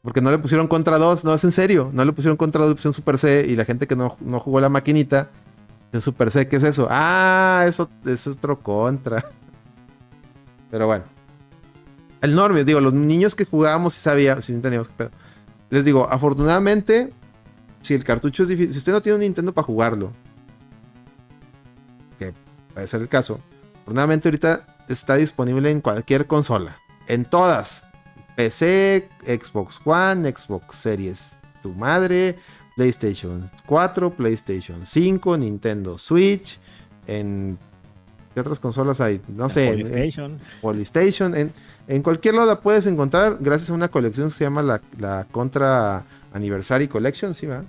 Porque 0.01 0.21
no 0.21 0.31
le 0.31 0.37
pusieron 0.37 0.67
Contra 0.67 0.97
2, 0.97 1.25
no 1.25 1.33
es 1.33 1.43
en 1.43 1.51
serio. 1.51 1.89
No 1.91 2.05
le 2.05 2.13
pusieron 2.13 2.37
Contra 2.37 2.61
2, 2.61 2.69
le 2.69 2.75
pusieron 2.75 2.93
Super 2.93 3.17
C. 3.17 3.45
Y 3.47 3.55
la 3.55 3.65
gente 3.65 3.87
que 3.87 3.95
no, 3.95 4.15
no 4.21 4.39
jugó 4.39 4.61
la 4.61 4.69
maquinita 4.69 5.29
en 5.91 6.01
Super 6.01 6.31
C, 6.31 6.47
¿qué 6.47 6.57
es 6.57 6.63
eso? 6.63 6.87
Ah, 6.89 7.65
eso 7.67 7.89
es 8.05 8.27
otro 8.27 8.61
Contra. 8.61 9.23
Pero 10.71 10.87
bueno. 10.87 11.05
El 12.21 12.65
digo, 12.65 12.81
los 12.81 12.93
niños 12.93 13.35
que 13.35 13.45
jugábamos 13.45 13.93
sí 13.93 14.01
sabíamos, 14.01 14.45
sí 14.45 14.53
entendíamos 14.53 14.87
qué 14.87 14.93
pedo. 14.95 15.11
Les 15.69 15.85
digo, 15.85 16.07
afortunadamente, 16.09 17.13
si 17.79 17.93
el 17.93 18.03
cartucho 18.03 18.43
es 18.43 18.49
difícil, 18.49 18.73
si 18.73 18.79
usted 18.79 18.91
no 18.91 19.01
tiene 19.01 19.15
un 19.15 19.21
Nintendo 19.21 19.53
para 19.53 19.65
jugarlo, 19.65 20.13
que 22.17 22.33
puede 22.73 22.87
ser 22.87 23.01
el 23.01 23.07
caso, 23.07 23.39
afortunadamente 23.81 24.27
ahorita 24.27 24.65
está 24.89 25.15
disponible 25.15 25.69
en 25.69 25.81
cualquier 25.81 26.25
consola, 26.25 26.77
en 27.07 27.23
todas, 27.25 27.85
PC, 28.35 29.09
Xbox 29.25 29.79
One, 29.85 30.31
Xbox 30.31 30.75
Series, 30.75 31.33
tu 31.61 31.73
madre, 31.73 32.37
PlayStation 32.77 33.49
4, 33.65 34.11
PlayStation 34.11 34.85
5, 34.85 35.37
Nintendo 35.37 35.97
Switch, 35.97 36.59
en 37.07 37.57
¿qué 38.33 38.39
otras 38.41 38.59
consolas 38.59 39.01
hay? 39.01 39.19
No 39.27 39.49
sé, 39.49 39.67
en- 39.69 39.79
en- 39.79 39.85
PlayStation. 39.87 40.39
Polystation, 40.61 41.35
en, 41.35 41.51
en 41.87 42.03
cualquier 42.03 42.35
lado 42.35 42.47
la 42.47 42.61
puedes 42.61 42.85
encontrar 42.85 43.37
gracias 43.41 43.71
a 43.71 43.73
una 43.73 43.87
colección 43.89 44.27
que 44.29 44.33
se 44.35 44.43
llama 44.43 44.61
la, 44.61 44.79
la 44.99 45.25
Contra 45.31 46.05
Anniversary 46.33 46.87
Collection, 46.87 47.33
¿sí 47.33 47.47
va? 47.47 47.63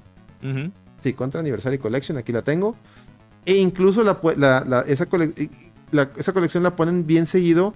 Sí, 1.00 1.14
Contra 1.14 1.40
Anniversary 1.40 1.78
Collection, 1.78 2.18
aquí 2.18 2.32
la 2.32 2.42
tengo. 2.42 2.76
E 3.46 3.56
incluso 3.56 4.04
la, 4.04 4.20
pu- 4.20 4.36
la- 4.36 4.62
la- 4.66 4.82
esa, 4.82 5.06
cole- 5.06 5.32
y- 5.38 5.48
la- 5.90 6.10
esa 6.16 6.34
colección 6.34 6.62
la 6.62 6.76
ponen 6.76 7.06
bien 7.06 7.24
seguido 7.24 7.72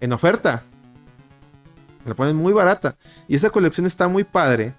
en 0.00 0.12
oferta. 0.12 0.62
La 2.06 2.14
ponen 2.14 2.36
muy 2.36 2.52
barata. 2.52 2.94
Y 3.26 3.34
esa 3.34 3.50
colección 3.50 3.84
está 3.86 4.06
muy 4.06 4.22
padre 4.22 4.74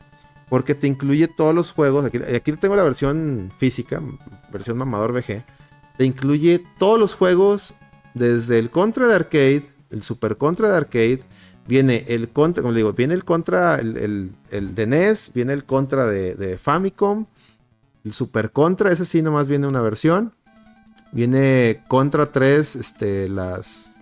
porque 0.49 0.75
te 0.75 0.87
incluye 0.87 1.27
todos 1.27 1.53
los 1.53 1.71
juegos. 1.71 2.05
Aquí, 2.05 2.17
aquí 2.17 2.51
tengo 2.53 2.75
la 2.75 2.83
versión 2.83 3.51
física, 3.57 4.01
versión 4.51 4.77
mamador 4.77 5.13
VG. 5.13 5.43
Te 5.97 6.05
incluye 6.05 6.63
todos 6.77 6.99
los 6.99 7.13
juegos 7.15 7.73
desde 8.13 8.57
el 8.59 8.69
Contra 8.69 9.07
de 9.07 9.15
arcade, 9.15 9.69
el 9.89 10.01
Super 10.01 10.37
Contra 10.37 10.69
de 10.69 10.77
arcade. 10.77 11.23
Viene 11.67 12.05
el 12.07 12.29
Contra, 12.29 12.63
como 12.63 12.73
digo, 12.73 12.93
viene 12.93 13.13
el 13.13 13.23
Contra, 13.25 13.75
el, 13.75 14.31
el- 14.49 14.75
de 14.75 14.87
NES, 14.87 15.31
viene 15.35 15.53
el 15.53 15.65
Contra 15.65 16.05
de, 16.07 16.57
Famicom, 16.57 17.27
el 18.03 18.13
Super 18.13 18.51
Contra, 18.51 18.91
ese 18.91 19.05
sí 19.05 19.21
nomás 19.21 19.47
viene 19.47 19.67
una 19.67 19.81
versión. 19.81 20.33
Viene 21.11 21.83
Contra 21.87 22.31
3, 22.31 22.75
este, 22.75 23.29
las 23.29 23.97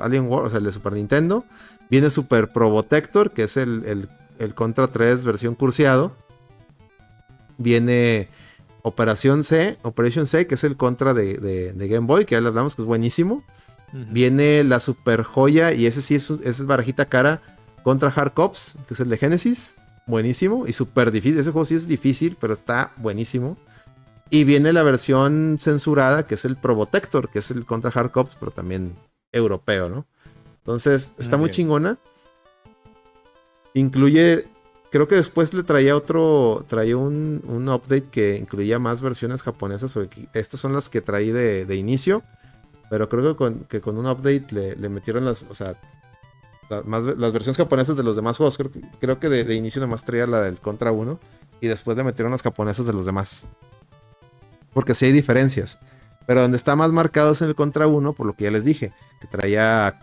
Alien 0.00 0.26
War, 0.28 0.44
o 0.44 0.50
sea, 0.50 0.58
el 0.58 0.64
de 0.64 0.72
Super 0.72 0.92
Nintendo. 0.94 1.44
Viene 1.90 2.10
Super 2.10 2.50
Probotector, 2.52 3.30
que 3.32 3.44
es 3.44 3.56
el- 3.56 4.08
el 4.38 4.54
Contra 4.54 4.86
3 4.88 5.24
versión 5.24 5.54
cursiado. 5.54 6.16
Viene 7.58 8.28
Operación 8.82 9.44
C, 9.44 9.78
Operation 9.82 10.26
C, 10.26 10.46
que 10.46 10.56
es 10.56 10.64
el 10.64 10.76
Contra 10.76 11.14
de, 11.14 11.38
de- 11.38 11.72
de 11.72 11.88
Game 11.88 12.06
Boy, 12.06 12.24
que 12.24 12.34
ya 12.34 12.40
le 12.40 12.48
hablamos 12.48 12.74
que 12.76 12.82
es 12.82 12.86
buenísimo. 12.86 13.44
Viene 14.10 14.64
la 14.64 14.80
super 14.80 15.22
joya 15.22 15.72
y 15.72 15.86
ese 15.86 16.02
sí 16.02 16.16
es, 16.16 16.28
ese 16.28 16.48
es 16.48 16.66
barajita 16.66 17.04
cara 17.04 17.40
contra 17.84 18.08
Hard 18.08 18.32
Cops, 18.32 18.76
que 18.88 18.94
es 18.94 18.98
el 19.00 19.08
de 19.08 19.16
Genesis. 19.18 19.76
Buenísimo 20.08 20.66
y 20.66 20.72
súper 20.72 21.12
difícil. 21.12 21.38
Ese 21.38 21.52
juego 21.52 21.64
sí 21.64 21.76
es 21.76 21.86
difícil, 21.86 22.36
pero 22.40 22.54
está 22.54 22.90
buenísimo. 22.96 23.56
Y 24.30 24.42
viene 24.42 24.72
la 24.72 24.82
versión 24.82 25.58
censurada, 25.60 26.26
que 26.26 26.34
es 26.34 26.44
el 26.44 26.56
Probotector, 26.56 27.28
que 27.28 27.38
es 27.38 27.52
el 27.52 27.64
contra 27.66 27.92
Hard 27.94 28.10
Cops, 28.10 28.36
pero 28.40 28.50
también 28.50 28.96
europeo, 29.30 29.88
¿no? 29.88 30.06
Entonces, 30.58 31.12
está 31.18 31.36
muy 31.36 31.50
chingona. 31.50 31.98
Incluye, 33.74 34.46
creo 34.90 35.08
que 35.08 35.16
después 35.16 35.52
le 35.52 35.64
traía 35.64 35.96
otro, 35.96 36.64
traía 36.68 36.96
un, 36.96 37.42
un 37.46 37.68
update 37.68 38.04
que 38.10 38.36
incluía 38.38 38.78
más 38.78 39.02
versiones 39.02 39.42
japonesas, 39.42 39.92
porque 39.92 40.28
estas 40.32 40.60
son 40.60 40.72
las 40.72 40.88
que 40.88 41.00
traí 41.00 41.30
de, 41.30 41.74
inicio. 41.76 42.22
Pero 42.90 43.08
creo 43.08 43.32
que 43.32 43.36
con, 43.36 43.60
que 43.64 43.80
con 43.80 43.98
un 43.98 44.06
update 44.06 44.46
le, 44.52 44.88
metieron 44.88 45.24
las, 45.24 45.44
o 45.50 45.54
sea, 45.54 45.74
la- 46.70 46.82
más, 46.82 47.04
las 47.04 47.32
versiones 47.32 47.56
japonesas 47.56 47.96
de 47.96 48.04
los 48.04 48.14
demás 48.14 48.36
juegos. 48.36 48.56
Creo, 48.56 48.70
creo 49.00 49.18
que 49.18 49.28
de, 49.28 49.44
de 49.44 49.54
inicio 49.54 49.80
nomás 49.80 50.04
traía 50.04 50.26
la 50.26 50.40
del 50.42 50.60
Contra 50.60 50.92
1 50.92 51.18
y 51.60 51.66
después 51.66 51.96
le 51.96 52.04
metieron 52.04 52.30
las 52.30 52.42
japonesas 52.42 52.86
de 52.86 52.92
los 52.92 53.04
demás. 53.06 53.46
Porque 54.72 54.94
sí 54.94 55.06
hay 55.06 55.12
diferencias. 55.12 55.78
Pero 56.26 56.42
donde 56.42 56.56
está 56.56 56.76
más 56.76 56.92
marcado 56.92 57.32
es 57.32 57.42
en 57.42 57.48
el 57.48 57.54
Contra 57.54 57.86
1, 57.86 58.12
por 58.12 58.26
lo 58.26 58.34
que 58.34 58.44
ya 58.44 58.50
les 58.50 58.64
dije, 58.64 58.92
que 59.20 59.26
traía 59.26 59.98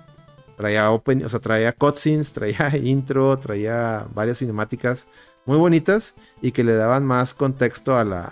traía 0.61 0.91
open, 0.91 1.25
o 1.25 1.29
sea, 1.29 1.39
traía 1.39 1.73
cutscenes, 1.73 2.33
traía 2.33 2.77
intro, 2.83 3.37
traía 3.39 4.05
varias 4.13 4.37
cinemáticas 4.37 5.07
muy 5.47 5.57
bonitas 5.57 6.13
y 6.39 6.51
que 6.51 6.63
le 6.63 6.73
daban 6.75 7.03
más 7.03 7.33
contexto 7.33 7.97
a 7.97 8.03
la 8.05 8.31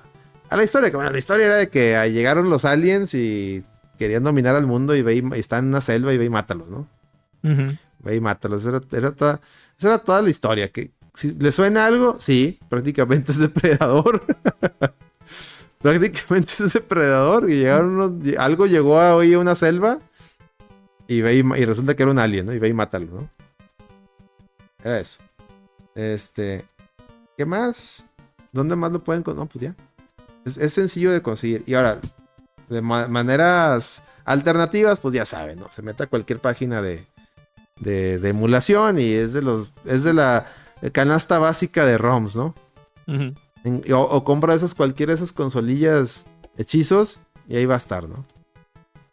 a 0.51 0.55
la 0.55 0.63
historia. 0.63 0.91
Bueno, 0.93 1.09
la 1.09 1.17
historia 1.17 1.47
era 1.47 1.55
de 1.57 1.69
que 1.69 1.95
llegaron 2.11 2.49
los 2.51 2.65
aliens 2.65 3.13
y 3.15 3.63
querían 3.97 4.23
dominar 4.23 4.55
al 4.55 4.67
mundo 4.67 4.95
y 4.95 5.01
ve 5.01 5.15
y, 5.15 5.23
y 5.35 5.39
están 5.39 5.63
en 5.65 5.69
una 5.69 5.81
selva 5.81 6.13
y 6.13 6.17
ve 6.17 6.25
y 6.25 6.29
mátalos, 6.29 6.69
¿no? 6.69 6.87
Ve 8.03 8.15
y 8.15 8.19
mátalos. 8.19 8.63
Era, 8.65 8.79
era 8.91 9.11
toda, 9.11 9.41
esa 9.77 9.87
era 9.87 9.97
toda 9.97 10.21
la 10.21 10.29
historia. 10.29 10.71
Que, 10.71 10.91
si 11.15 11.31
¿Le 11.37 11.51
suena 11.51 11.85
algo? 11.85 12.15
Sí, 12.19 12.59
prácticamente 12.69 13.31
es 13.33 13.39
depredador. 13.39 14.23
prácticamente 15.81 16.53
es 16.63 16.73
depredador. 16.73 17.49
Y 17.49 17.55
llegaron 17.57 17.99
unos- 17.99 18.37
algo 18.37 18.65
llegó 18.67 18.99
a 18.99 19.15
hoy 19.15 19.33
a 19.33 19.39
una 19.39 19.55
selva 19.55 19.99
y, 21.09 21.21
ve 21.21 21.35
y, 21.37 21.43
ma- 21.43 21.57
y 21.57 21.65
resulta 21.65 21.95
que 21.95 22.03
era 22.03 22.11
un 22.11 22.19
alien, 22.19 22.45
¿no? 22.45 22.53
Y 22.53 22.59
ve 22.59 22.69
y 22.69 22.73
mátalo, 22.73 23.07
¿no? 23.11 23.29
Era 24.83 24.99
eso. 24.99 25.19
Este. 25.95 26.65
¿Qué 27.37 27.45
más? 27.45 28.05
¿Dónde 28.51 28.75
más 28.75 28.91
lo 28.91 29.03
pueden 29.03 29.23
conseguir? 29.23 29.43
No, 29.43 29.49
pues 29.49 29.61
ya. 29.63 29.75
Es, 30.45 30.57
es 30.57 30.73
sencillo 30.73 31.11
de 31.11 31.21
conseguir. 31.21 31.63
Y 31.65 31.73
ahora, 31.73 31.99
de 32.69 32.81
ma- 32.81 33.07
maneras 33.07 34.03
alternativas, 34.25 34.99
pues 34.99 35.13
ya 35.15 35.25
saben, 35.25 35.59
¿no? 35.59 35.67
Se 35.69 35.81
mete 35.81 36.03
a 36.03 36.07
cualquier 36.07 36.39
página 36.39 36.81
de, 36.81 37.05
de, 37.79 38.19
de 38.19 38.29
emulación 38.29 38.99
y 38.99 39.11
es 39.13 39.33
de 39.33 39.41
los. 39.41 39.73
Es 39.85 40.03
de 40.03 40.13
la 40.13 40.45
canasta 40.93 41.39
básica 41.39 41.85
de 41.85 41.97
ROMs, 41.97 42.35
¿no? 42.35 42.55
En- 43.63 43.83
o, 43.93 43.99
o 44.01 44.23
compra 44.23 44.53
esas 44.53 44.73
cualquiera 44.75 45.11
de 45.11 45.17
esas 45.17 45.33
consolillas 45.33 46.27
hechizos 46.57 47.19
y 47.47 47.57
ahí 47.57 47.65
va 47.65 47.73
a 47.75 47.77
estar, 47.77 48.07
¿no? 48.07 48.25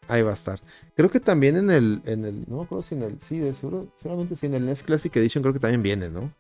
Ahí 0.08 0.22
va 0.22 0.30
a 0.30 0.34
estar. 0.34 0.60
Creo 0.96 1.10
que 1.10 1.20
también 1.20 1.56
en 1.56 1.70
el, 1.70 2.00
en 2.06 2.24
el, 2.24 2.44
no 2.48 2.56
me 2.56 2.62
acuerdo 2.64 2.82
si 2.82 2.94
en 2.94 3.02
el, 3.02 3.20
sí, 3.20 3.38
de 3.38 3.52
seguro, 3.52 3.88
seguramente 3.96 4.34
sí, 4.34 4.46
en 4.46 4.54
el 4.54 4.64
NES 4.64 4.82
Classic 4.82 5.14
Edition 5.16 5.42
creo 5.42 5.52
que 5.52 5.60
también 5.60 5.82
viene, 5.82 6.08
¿no? 6.08 6.32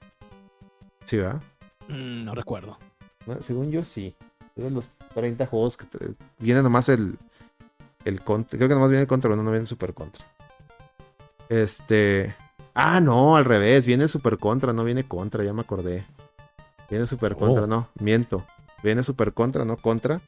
Sí, 1.04 1.18
¿verdad? 1.18 1.42
Mm, 1.88 2.24
no 2.24 2.34
recuerdo. 2.34 2.78
Bueno, 3.26 3.42
según 3.42 3.70
yo 3.70 3.84
sí. 3.84 4.14
De 4.54 4.70
los 4.70 4.92
30 5.14 5.44
juegos 5.46 5.76
que 5.76 5.84
te- 5.84 6.14
viene 6.38 6.62
nomás 6.62 6.88
el, 6.88 7.18
el 8.06 8.22
contra, 8.22 8.56
creo 8.56 8.68
que 8.68 8.74
nomás 8.74 8.88
viene 8.88 9.02
el 9.02 9.06
contra, 9.08 9.28
no, 9.30 9.36
no 9.42 9.50
viene 9.50 9.60
el 9.60 9.66
super 9.66 9.92
contra. 9.92 10.24
Este, 11.50 12.34
ah, 12.74 13.00
no, 13.00 13.36
al 13.36 13.44
revés, 13.44 13.86
viene 13.86 14.04
el 14.04 14.08
super 14.08 14.38
contra, 14.38 14.72
no 14.72 14.84
viene 14.84 15.06
contra, 15.06 15.44
ya 15.44 15.52
me 15.52 15.60
acordé. 15.60 16.04
Viene 16.88 17.06
super 17.06 17.34
Oh. 17.34 17.36
contra, 17.38 17.66
no, 17.66 17.88
miento. 18.00 18.44
Viene 18.82 19.02
super 19.02 19.34
contra, 19.34 19.64
no 19.66 19.76
contra. 19.76 20.22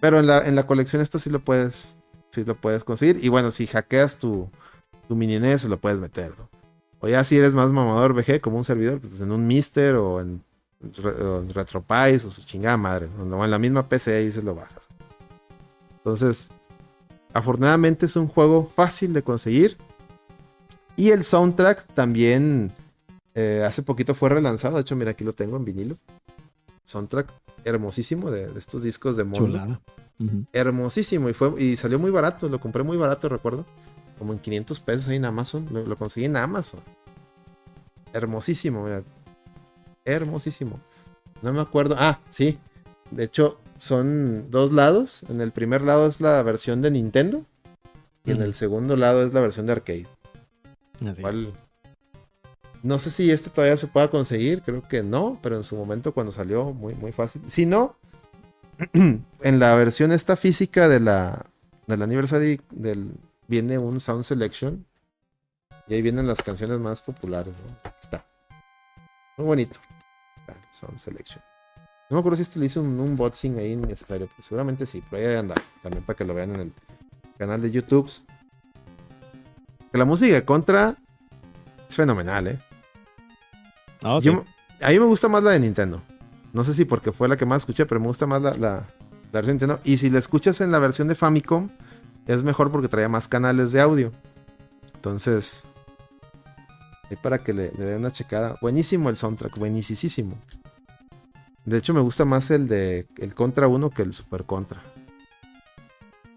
Pero 0.00 0.18
en 0.18 0.26
la, 0.26 0.46
en 0.46 0.54
la 0.56 0.66
colección 0.66 1.00
esta 1.00 1.18
sí 1.18 1.30
lo 1.30 1.38
puedes, 1.40 1.96
sí 2.32 2.44
lo 2.44 2.56
puedes 2.56 2.82
conseguir. 2.84 3.22
Y 3.22 3.28
bueno, 3.28 3.50
si 3.50 3.66
hackeas 3.66 4.16
tu, 4.16 4.48
tu 5.06 5.14
mini 5.14 5.38
NES, 5.38 5.64
lo 5.64 5.80
puedes 5.80 6.00
meter. 6.00 6.32
O 7.00 7.08
ya 7.08 7.22
si 7.24 7.36
eres 7.36 7.54
más 7.54 7.70
mamador 7.70 8.14
VG 8.14 8.40
como 8.40 8.56
un 8.56 8.64
servidor, 8.64 9.00
pues 9.00 9.20
en 9.20 9.30
un 9.30 9.46
Mister 9.46 9.96
o 9.96 10.20
en, 10.20 10.42
en 10.82 11.48
RetroPies 11.54 12.24
o 12.24 12.30
su 12.30 12.42
chingada 12.42 12.76
madre. 12.76 13.08
¿no? 13.16 13.36
O 13.36 13.44
en 13.44 13.50
la 13.50 13.58
misma 13.58 13.88
PC 13.88 14.16
ahí 14.16 14.32
se 14.32 14.42
lo 14.42 14.54
bajas. 14.54 14.88
Entonces, 15.96 16.50
afortunadamente 17.32 18.06
es 18.06 18.16
un 18.16 18.26
juego 18.26 18.70
fácil 18.74 19.12
de 19.12 19.22
conseguir. 19.22 19.76
Y 20.96 21.10
el 21.10 21.24
soundtrack 21.24 21.86
también 21.94 22.72
eh, 23.34 23.64
hace 23.66 23.82
poquito 23.82 24.14
fue 24.14 24.28
relanzado. 24.28 24.76
De 24.76 24.82
hecho, 24.82 24.96
mira, 24.96 25.12
aquí 25.12 25.24
lo 25.24 25.32
tengo 25.32 25.56
en 25.56 25.64
vinilo. 25.64 25.96
Soundtrack 26.84 27.28
hermosísimo 27.64 28.30
de, 28.30 28.48
de 28.48 28.58
estos 28.58 28.82
discos 28.82 29.16
de 29.16 29.24
Mondo. 29.24 29.46
Chulada. 29.46 29.80
Hermosísimo. 30.52 31.28
Y, 31.28 31.32
fue, 31.32 31.52
y 31.62 31.76
salió 31.76 31.98
muy 31.98 32.10
barato. 32.10 32.48
Lo 32.48 32.60
compré 32.60 32.82
muy 32.82 32.96
barato, 32.96 33.28
recuerdo. 33.28 33.64
Como 34.18 34.32
en 34.32 34.38
500 34.38 34.80
pesos 34.80 35.08
ahí 35.08 35.16
en 35.16 35.24
Amazon. 35.24 35.66
Lo, 35.70 35.84
lo 35.84 35.96
conseguí 35.96 36.26
en 36.26 36.36
Amazon. 36.36 36.80
Hermosísimo, 38.12 38.84
mira. 38.84 39.02
Hermosísimo. 40.04 40.80
No 41.40 41.52
me 41.52 41.60
acuerdo. 41.60 41.96
Ah, 41.98 42.20
sí. 42.28 42.58
De 43.10 43.24
hecho, 43.24 43.58
son 43.78 44.46
dos 44.50 44.72
lados. 44.72 45.24
En 45.28 45.40
el 45.40 45.50
primer 45.50 45.82
lado 45.82 46.06
es 46.06 46.20
la 46.20 46.42
versión 46.42 46.82
de 46.82 46.90
Nintendo. 46.90 47.44
Y 48.24 48.30
en 48.30 48.42
el 48.42 48.54
segundo 48.54 48.96
lado 48.96 49.24
es 49.24 49.32
la 49.32 49.40
versión 49.40 49.66
de 49.66 49.72
arcade. 49.72 50.06
Así 51.00 51.08
es. 51.10 51.20
Cual- 51.20 51.52
No 52.82 52.98
sé 52.98 53.10
si 53.10 53.30
este 53.30 53.48
todavía 53.48 53.76
se 53.76 53.86
pueda 53.86 54.10
conseguir, 54.10 54.62
creo 54.62 54.86
que 54.88 55.02
no, 55.02 55.38
pero 55.42 55.56
en 55.56 55.62
su 55.62 55.76
momento 55.76 56.12
cuando 56.12 56.32
salió, 56.32 56.72
muy, 56.72 56.94
muy 56.94 57.12
fácil. 57.12 57.42
Si 57.46 57.64
no, 57.64 57.96
en 58.92 59.58
la 59.58 59.74
versión 59.76 60.10
esta 60.10 60.36
física 60.36 60.88
de 60.88 60.98
la, 60.98 61.44
del 61.86 62.02
aniversario 62.02 62.58
del, 62.70 63.12
viene 63.46 63.78
un 63.78 64.00
Sound 64.00 64.24
Selection. 64.24 64.84
Y 65.88 65.94
ahí 65.94 66.02
vienen 66.02 66.26
las 66.26 66.40
canciones 66.42 66.78
más 66.78 67.02
populares, 67.02 67.54
¿no? 67.54 67.90
Está. 68.00 68.24
Muy 69.36 69.46
bonito. 69.46 69.78
Está, 70.40 70.58
Sound 70.70 70.98
Selection. 70.98 71.42
No 72.08 72.16
me 72.16 72.20
acuerdo 72.20 72.36
si 72.36 72.42
este 72.42 72.58
le 72.58 72.66
hizo 72.66 72.80
un 72.82 72.98
unboxing 72.98 73.58
ahí 73.58 73.72
innecesario, 73.72 74.28
pero 74.28 74.42
seguramente 74.42 74.86
sí, 74.86 75.02
pero 75.10 75.30
ahí 75.30 75.36
andar. 75.36 75.60
También 75.82 76.04
para 76.04 76.16
que 76.16 76.24
lo 76.24 76.34
vean 76.34 76.54
en 76.54 76.60
el 76.60 76.72
canal 77.38 77.60
de 77.62 77.70
YouTube. 77.70 78.10
Que 79.90 79.98
la 79.98 80.04
música 80.04 80.44
contra 80.44 80.96
es 81.88 81.96
fenomenal, 81.96 82.46
¿eh? 82.48 82.60
Ah, 84.02 84.18
sí. 84.20 84.26
Yo- 84.26 84.44
a 84.80 84.88
mí 84.90 84.98
me 84.98 85.04
gusta 85.06 85.28
más 85.28 85.42
la 85.42 85.50
de 85.52 85.60
Nintendo. 85.60 86.02
No 86.52 86.64
sé 86.64 86.74
si 86.74 86.84
porque 86.84 87.12
fue 87.12 87.28
la 87.28 87.36
que 87.36 87.46
más 87.46 87.62
escuché, 87.62 87.86
pero 87.86 88.00
me 88.00 88.06
gusta 88.08 88.26
más 88.26 88.42
la, 88.42 88.50
la, 88.56 88.58
la 88.58 88.86
versión 89.32 89.58
de 89.58 89.66
Nintendo. 89.66 89.80
Y 89.84 89.96
si 89.98 90.10
la 90.10 90.18
escuchas 90.18 90.60
en 90.60 90.70
la 90.70 90.78
versión 90.78 91.08
de 91.08 91.14
Famicom, 91.14 91.70
es 92.26 92.42
mejor 92.42 92.70
porque 92.70 92.88
traía 92.88 93.08
más 93.08 93.28
canales 93.28 93.72
de 93.72 93.80
audio. 93.80 94.12
Entonces, 94.94 95.64
Ahí 97.10 97.16
para 97.20 97.38
que 97.38 97.52
le, 97.52 97.72
le 97.78 97.84
den 97.84 97.98
una 97.98 98.10
checada. 98.12 98.56
Buenísimo 98.62 99.08
el 99.10 99.16
soundtrack, 99.16 99.58
buenísimo. 99.58 100.34
De 101.64 101.78
hecho, 101.78 101.92
me 101.94 102.00
gusta 102.00 102.24
más 102.24 102.50
el 102.50 102.66
de 102.68 103.06
el 103.18 103.34
Contra 103.34 103.68
1 103.68 103.90
que 103.90 104.02
el 104.02 104.12
Super 104.12 104.44
Contra. 104.44 104.82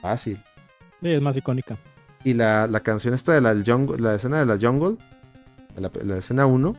Fácil. 0.02 0.42
Sí, 1.02 1.10
es 1.12 1.22
más 1.22 1.36
icónica. 1.38 1.78
Y 2.24 2.34
la, 2.34 2.68
la 2.68 2.80
canción 2.82 3.14
esta 3.14 3.34
de 3.34 3.42
la, 3.42 3.54
jungle- 3.54 3.98
la 4.00 4.16
escena 4.16 4.40
de 4.40 4.46
la 4.46 4.58
Jungle, 4.60 4.98
la, 5.78 5.92
la 6.04 6.18
escena 6.18 6.46
1, 6.46 6.76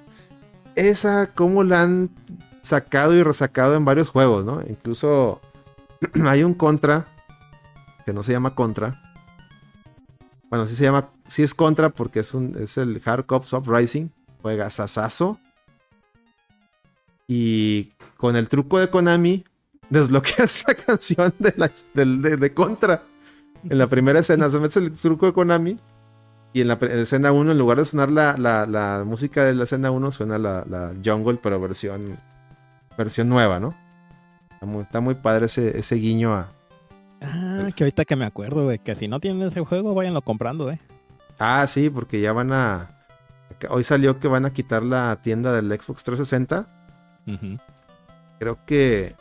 esa 0.76 1.32
como 1.34 1.64
la 1.64 1.82
han 1.82 2.10
sacado 2.62 3.14
y 3.14 3.22
resacado 3.22 3.74
en 3.74 3.84
varios 3.84 4.08
juegos, 4.10 4.44
¿no? 4.44 4.62
Incluso 4.68 5.40
hay 6.24 6.44
un 6.44 6.54
Contra, 6.54 7.06
que 8.04 8.12
no 8.12 8.22
se 8.22 8.32
llama 8.32 8.54
Contra. 8.54 9.02
Bueno, 10.48 10.66
sí 10.66 10.74
se 10.76 10.84
llama, 10.84 11.10
sí 11.26 11.42
es 11.42 11.54
Contra 11.54 11.88
porque 11.90 12.20
es, 12.20 12.32
un, 12.34 12.54
es 12.58 12.76
el 12.78 13.00
Hard 13.04 13.26
Cops 13.26 13.52
Uprising, 13.52 14.12
juega 14.42 14.70
sasazo. 14.70 15.40
Y 17.28 17.92
con 18.16 18.36
el 18.36 18.48
truco 18.48 18.78
de 18.78 18.88
Konami, 18.88 19.44
desbloqueas 19.90 20.64
la 20.68 20.74
canción 20.74 21.34
de, 21.38 21.54
la, 21.56 21.70
del- 21.94 22.22
de- 22.22 22.36
de 22.36 22.54
Contra. 22.54 23.02
En 23.68 23.78
la 23.78 23.88
primera 23.88 24.20
escena 24.20 24.48
se 24.50 24.58
metes 24.60 24.76
el 24.76 24.92
truco 24.92 25.26
de 25.26 25.32
Konami. 25.32 25.78
Y 26.56 26.62
en 26.62 26.68
la 26.68 26.74
escena 26.80 27.32
1, 27.32 27.52
en 27.52 27.58
lugar 27.58 27.76
de 27.76 27.84
sonar 27.84 28.10
la, 28.10 28.34
la- 28.38 28.64
la 28.66 29.04
música 29.04 29.44
de 29.44 29.54
la 29.54 29.64
escena 29.64 29.90
1, 29.90 30.10
suena 30.10 30.38
la, 30.38 30.94
Jungle, 31.04 31.38
pero 31.42 31.60
versión, 31.60 32.16
versión 32.96 33.28
nueva, 33.28 33.60
¿no? 33.60 33.74
Está 34.50 34.64
muy, 34.64 34.82
está 34.84 35.00
muy 35.02 35.14
padre 35.16 35.44
ese, 35.46 35.78
ese 35.78 35.96
guiño 35.96 36.32
a. 36.34 36.48
Ah, 37.20 37.68
que 37.76 37.84
ahorita 37.84 38.06
que 38.06 38.16
me 38.16 38.24
acuerdo, 38.24 38.64
güey, 38.64 38.78
que 38.78 38.94
si 38.94 39.06
no 39.06 39.20
tienen 39.20 39.42
ese 39.46 39.60
juego, 39.66 39.92
váyanlo 39.92 40.22
comprando, 40.22 40.70
eh. 40.70 40.80
Ah, 41.38 41.66
sí, 41.68 41.90
porque 41.90 42.22
ya 42.22 42.32
van 42.32 42.50
a. 42.54 42.88
Hoy 43.68 43.84
salió 43.84 44.18
que 44.18 44.26
van 44.28 44.46
a 44.46 44.50
quitar 44.54 44.82
la 44.82 45.16
tienda 45.20 45.52
del 45.52 45.66
Xbox 45.78 46.04
360. 46.04 46.66
Ujú. 47.26 47.58
Creo 48.38 48.58
que. 48.64 49.14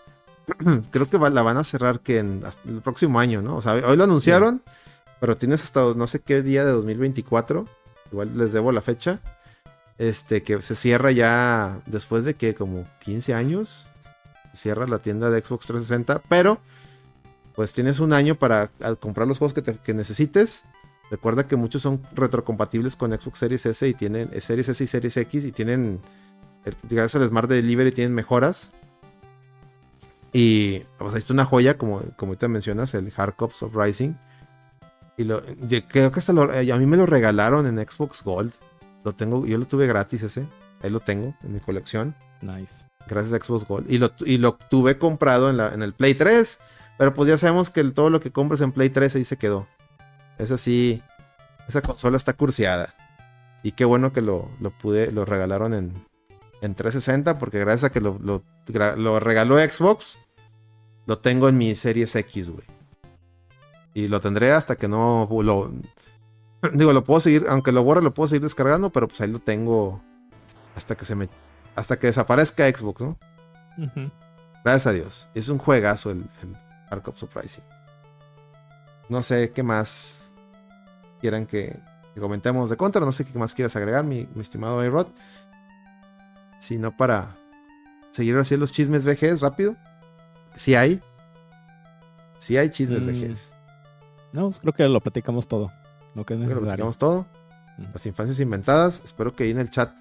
Creo 0.89 1.09
que 1.09 1.17
va- 1.17 1.29
la 1.29 1.41
van 1.41 1.57
a 1.57 1.65
cerrar 1.65 1.99
que 1.99 2.19
en 2.19 2.43
el 2.65 2.81
próximo 2.81 3.19
año, 3.19 3.41
¿no? 3.41 3.57
O 3.57 3.61
sea, 3.61 3.73
hoy 3.73 3.97
lo 3.97 4.05
anunciaron, 4.05 4.61
pero 5.19 5.37
tienes 5.37 5.63
hasta 5.63 5.81
no 5.95 6.07
sé 6.07 6.19
qué 6.19 6.41
día 6.41 6.65
de 6.65 6.71
2024. 6.71 7.67
Igual 8.11 8.37
les 8.37 8.51
debo 8.53 8.71
la 8.71 8.81
fecha. 8.81 9.19
Este, 9.97 10.43
que 10.43 10.61
se 10.61 10.75
cierra 10.75 11.11
ya 11.11 11.81
después 11.85 12.25
de 12.25 12.33
que 12.35 12.53
como 12.53 12.85
15 12.99 13.33
años. 13.33 13.87
Cierra 14.53 14.87
la 14.87 14.99
tienda 14.99 15.29
de 15.29 15.41
Xbox 15.41 15.67
360. 15.67 16.21
Pero, 16.29 16.59
pues 17.55 17.73
tienes 17.73 17.99
un 17.99 18.13
año 18.13 18.35
para 18.35 18.69
comprar 18.99 19.27
los 19.27 19.37
juegos 19.37 19.53
que, 19.53 19.61
te- 19.61 19.93
necesites. 19.93 20.63
Recuerda 21.11 21.47
que 21.47 21.55
muchos 21.55 21.81
son 21.81 22.01
retrocompatibles 22.13 22.95
con 22.95 23.11
Xbox 23.17 23.39
Series 23.39 23.65
S 23.65 23.87
y 23.87 23.93
tienen 23.93 24.29
eh, 24.33 24.41
Series 24.41 24.67
S 24.69 24.83
y 24.83 24.87
Series 24.87 25.15
X 25.17 25.45
y 25.45 25.51
tienen, 25.51 25.99
el- 26.65 26.75
gracias 26.83 27.21
al 27.21 27.29
Smart 27.29 27.49
Delivery, 27.49 27.91
tienen 27.91 28.13
mejoras. 28.13 28.71
Y 30.33 30.79
pues 30.97 31.13
ahí 31.13 31.19
está 31.19 31.33
una 31.33 31.45
joya, 31.45 31.77
como, 31.77 32.01
como 32.17 32.31
ahorita 32.31 32.47
mencionas, 32.47 32.93
el 32.93 33.11
Hard 33.15 33.35
Cops 33.35 33.63
of 33.63 33.75
Rising. 33.75 34.13
Y 35.17 35.23
lo, 35.23 35.41
yo 35.67 35.79
creo 35.87 36.11
que 36.11 36.19
hasta 36.19 36.33
lo- 36.33 36.51
eh, 36.53 36.71
a 36.71 36.77
mí 36.77 36.85
me 36.85 36.97
lo 36.97 37.05
regalaron 37.05 37.65
en 37.67 37.77
Xbox 37.87 38.23
Gold. 38.23 38.53
Lo 39.03 39.13
tengo, 39.13 39.45
yo 39.45 39.57
lo 39.57 39.65
tuve 39.65 39.87
gratis 39.87 40.23
ese. 40.23 40.45
Ahí 40.81 40.89
lo 40.89 40.99
tengo 40.99 41.33
en 41.43 41.53
mi 41.53 41.59
colección. 41.59 42.15
Nice. 42.41 42.85
Gracias 43.07 43.33
a 43.39 43.43
Xbox 43.43 43.65
Gold. 43.67 43.89
Y 43.91 43.97
lo, 43.97 44.11
y 44.25 44.37
lo 44.37 44.55
tuve 44.55 44.97
comprado 44.97 45.49
en, 45.49 45.57
la, 45.57 45.73
en 45.73 45.81
el 45.83 45.93
Play 45.93 46.15
3. 46.15 46.59
Pero 46.97 47.13
pues 47.13 47.29
ya 47.29 47.37
sabemos 47.37 47.69
que 47.69 47.79
el- 47.81 47.93
todo 47.93 48.09
lo 48.09 48.19
que 48.19 48.31
compras 48.31 48.61
en 48.61 48.71
Play 48.71 48.89
3 48.89 49.15
ahí 49.15 49.23
se 49.25 49.37
quedó. 49.37 49.67
Es 50.37 50.51
así. 50.51 51.01
Esa 51.67 51.81
consola 51.81 52.17
está 52.17 52.33
curseada. 52.33 52.93
Y 53.63 53.71
qué 53.71 53.85
bueno 53.85 54.11
que 54.13 54.21
lo, 54.21 54.49
lo 54.59 54.71
pude, 54.71 55.11
lo 55.11 55.23
regalaron 55.25 55.73
en, 55.73 55.93
en 56.61 56.75
360. 56.75 57.37
Porque 57.39 57.59
gracias 57.59 57.85
a 57.85 57.91
que 57.91 58.01
lo, 58.01 58.17
lo 58.19 59.19
regaló 59.19 59.57
Xbox, 59.59 60.19
lo 61.05 61.19
tengo 61.19 61.47
en 61.47 61.57
mi 61.57 61.73
Series 61.75 62.15
X, 62.15 62.49
güey. 62.49 62.65
Y 63.95 64.07
lo 64.09 64.19
tendré 64.19 64.51
hasta 64.51 64.75
que 64.75 64.87
no 64.87 65.27
lo. 65.41 65.71
Digo, 66.73 66.93
lo 66.93 67.03
puedo 67.03 67.19
seguir, 67.19 67.45
aunque 67.49 67.71
lo 67.71 67.83
borre, 67.83 68.01
lo 68.03 68.13
puedo 68.13 68.27
seguir 68.27 68.43
descargando, 68.43 68.91
pero 68.91 69.07
pues 69.07 69.21
ahí 69.21 69.29
lo 69.31 69.39
tengo 69.39 70.01
hasta 70.75 70.95
que 70.95 71.05
se 71.05 71.15
me. 71.15 71.29
Hasta 71.75 71.97
que 71.97 72.07
desaparezca 72.07 72.69
Xbox, 72.69 73.01
¿no? 73.01 73.17
Gracias 74.63 74.87
a 74.87 74.91
Dios. 74.91 75.27
Es 75.33 75.49
un 75.49 75.57
juegazo 75.57 76.11
el, 76.11 76.19
el 76.43 76.55
Ark 76.89 77.07
of 77.07 77.17
Surprising. 77.17 77.63
No 79.09 79.21
sé 79.23 79.51
qué 79.51 79.63
más 79.63 80.31
quieran 81.21 81.45
que, 81.45 81.79
que 82.13 82.19
comentemos 82.19 82.69
de 82.69 82.77
contra. 82.77 83.01
No 83.05 83.11
sé 83.11 83.25
qué 83.25 83.37
más 83.39 83.53
quieras 83.53 83.75
agregar, 83.75 84.03
mi, 84.03 84.27
mi 84.35 84.41
estimado 84.41 84.79
Ayrod. 84.79 85.07
Si 86.59 86.77
no, 86.77 86.95
para 86.95 87.35
seguir 88.11 88.37
haciendo 88.37 88.63
los 88.63 88.71
chismes 88.71 89.05
VGs 89.05 89.41
rápido. 89.41 89.75
Sí 90.55 90.75
hay. 90.75 91.01
Sí 92.37 92.57
hay 92.57 92.69
chismes 92.69 93.03
Mm, 93.03 93.07
VGs. 93.07 93.53
No, 94.35 94.49
pues 94.49 94.59
creo 94.59 94.73
que 94.73 94.83
lo 94.87 94.99
platicamos 95.01 95.47
todo. 95.47 95.71
Lo 96.13 96.25
que 96.25 96.33
es 96.33 96.39
Creo 96.39 96.49
que 96.49 96.55
lo 96.55 96.61
necesario. 96.61 96.85
platicamos 96.85 96.97
todo. 96.97 97.25
Ujú. 97.79 97.89
Las 97.93 98.05
infancias 98.05 98.39
inventadas. 98.39 99.01
Espero 99.05 99.33
que 99.35 99.43
ahí 99.45 99.51
en 99.51 99.59
el 99.59 99.69
chat 99.69 99.91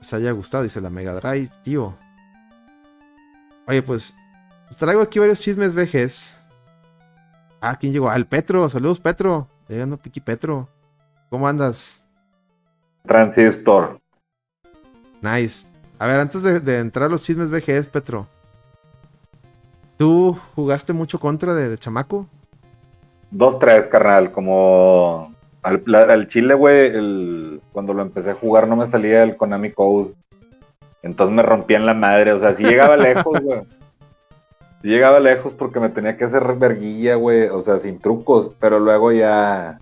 les 0.00 0.12
haya 0.12 0.32
gustado. 0.32 0.64
Dice 0.64 0.80
la 0.80 0.90
Mega 0.90 1.14
Drive, 1.14 1.50
tío. 1.62 1.94
Oye, 3.68 3.82
pues 3.82 4.14
traigo 4.78 5.02
aquí 5.02 5.18
varios 5.18 5.40
chismes 5.40 5.74
vejes. 5.74 6.38
Ah, 7.60 7.76
¿quién 7.78 7.92
llegó? 7.92 8.10
Ah, 8.10 8.16
el 8.16 8.26
Petro. 8.26 8.68
Saludos, 8.68 9.00
Petro. 9.00 9.48
Llegando 9.68 9.96
Piqui 9.96 10.20
Petro. 10.20 10.68
¿Cómo 11.30 11.48
andas? 11.48 12.02
Transistor. 13.06 14.00
Nice. 15.20 15.68
A 15.98 16.06
ver, 16.06 16.20
antes 16.20 16.42
de, 16.42 16.60
de 16.60 16.78
entrar 16.78 17.06
a 17.06 17.08
los 17.08 17.22
chismes 17.22 17.50
VGs, 17.50 17.88
Petro. 17.88 18.28
¿Tú 19.96 20.38
jugaste 20.54 20.92
mucho 20.92 21.18
contra 21.18 21.54
de, 21.54 21.68
de 21.68 21.78
chamaco? 21.78 22.28
Dos, 23.30 23.58
tres, 23.58 23.86
carnal. 23.88 24.32
Como 24.32 25.32
al, 25.62 25.82
al 25.94 26.28
chile, 26.28 26.54
güey, 26.54 26.86
el- 26.86 27.60
cuando 27.72 27.92
lo 27.94 28.02
empecé 28.02 28.30
a 28.30 28.34
jugar 28.34 28.66
no 28.68 28.76
me 28.76 28.86
salía 28.86 29.22
el 29.22 29.36
Konami 29.36 29.72
Code. 29.72 30.12
Entonces 31.02 31.34
me 31.34 31.42
rompían 31.42 31.86
la 31.86 31.94
madre. 31.94 32.32
O 32.32 32.38
sea, 32.38 32.52
sí 32.52 32.62
llegaba 32.64 32.96
lejos, 32.96 33.40
güey. 33.40 33.60
Sí 34.82 34.88
llegaba 34.88 35.20
lejos 35.20 35.52
porque 35.58 35.80
me 35.80 35.88
tenía 35.88 36.16
que 36.16 36.24
hacer 36.24 36.44
verguilla, 36.54 37.16
güey. 37.16 37.48
O 37.48 37.60
sea, 37.60 37.78
sin 37.78 37.98
trucos. 37.98 38.50
Pero 38.60 38.78
luego 38.78 39.12
ya. 39.12 39.78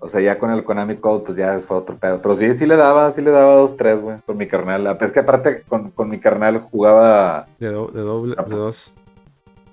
O 0.00 0.08
sea, 0.08 0.20
ya 0.20 0.38
con 0.38 0.50
el 0.50 0.64
Konami 0.64 0.96
Code, 0.96 1.24
pues 1.24 1.38
ya 1.38 1.58
fue 1.60 1.78
otro 1.78 1.96
pedo. 1.96 2.20
Pero 2.20 2.34
sí, 2.34 2.52
sí 2.52 2.66
le 2.66 2.76
daba, 2.76 3.10
sí 3.12 3.22
le 3.22 3.30
daba 3.30 3.54
dos, 3.54 3.74
tres, 3.76 3.98
güey, 4.02 4.18
con 4.26 4.36
mi 4.36 4.46
carnal. 4.46 4.86
Es 5.00 5.10
que 5.12 5.20
aparte 5.20 5.62
con, 5.62 5.90
con 5.92 6.10
mi 6.10 6.18
carnal 6.18 6.60
jugaba. 6.60 7.46
De, 7.58 7.68
do- 7.70 7.86
de 7.88 8.02
doble, 8.02 8.36
de 8.36 8.54
dos. 8.54 8.92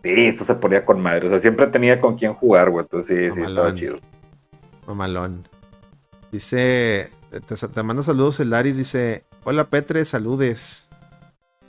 Sí, 0.04 0.26
esto 0.28 0.46
se 0.46 0.56
ponía 0.56 0.84
con 0.84 1.00
madre. 1.02 1.28
O 1.28 1.30
sea, 1.30 1.40
siempre 1.40 1.68
tenía 1.68 2.02
con 2.02 2.18
quién 2.18 2.34
jugar, 2.34 2.70
güey. 2.70 2.84
Entonces 2.86 3.34
sí, 3.34 3.40
sí, 3.40 3.48
estaba 3.48 3.74
chido. 3.76 4.00
Mamalón. 4.88 5.48
Dice, 6.32 7.12
te, 7.30 7.40
te 7.68 7.84
manda 7.84 8.02
saludos 8.04 8.40
el 8.40 8.50
Laris, 8.50 8.78
dice, 8.78 9.26
hola 9.44 9.66
Petre, 9.70 10.06
saludes. 10.06 10.88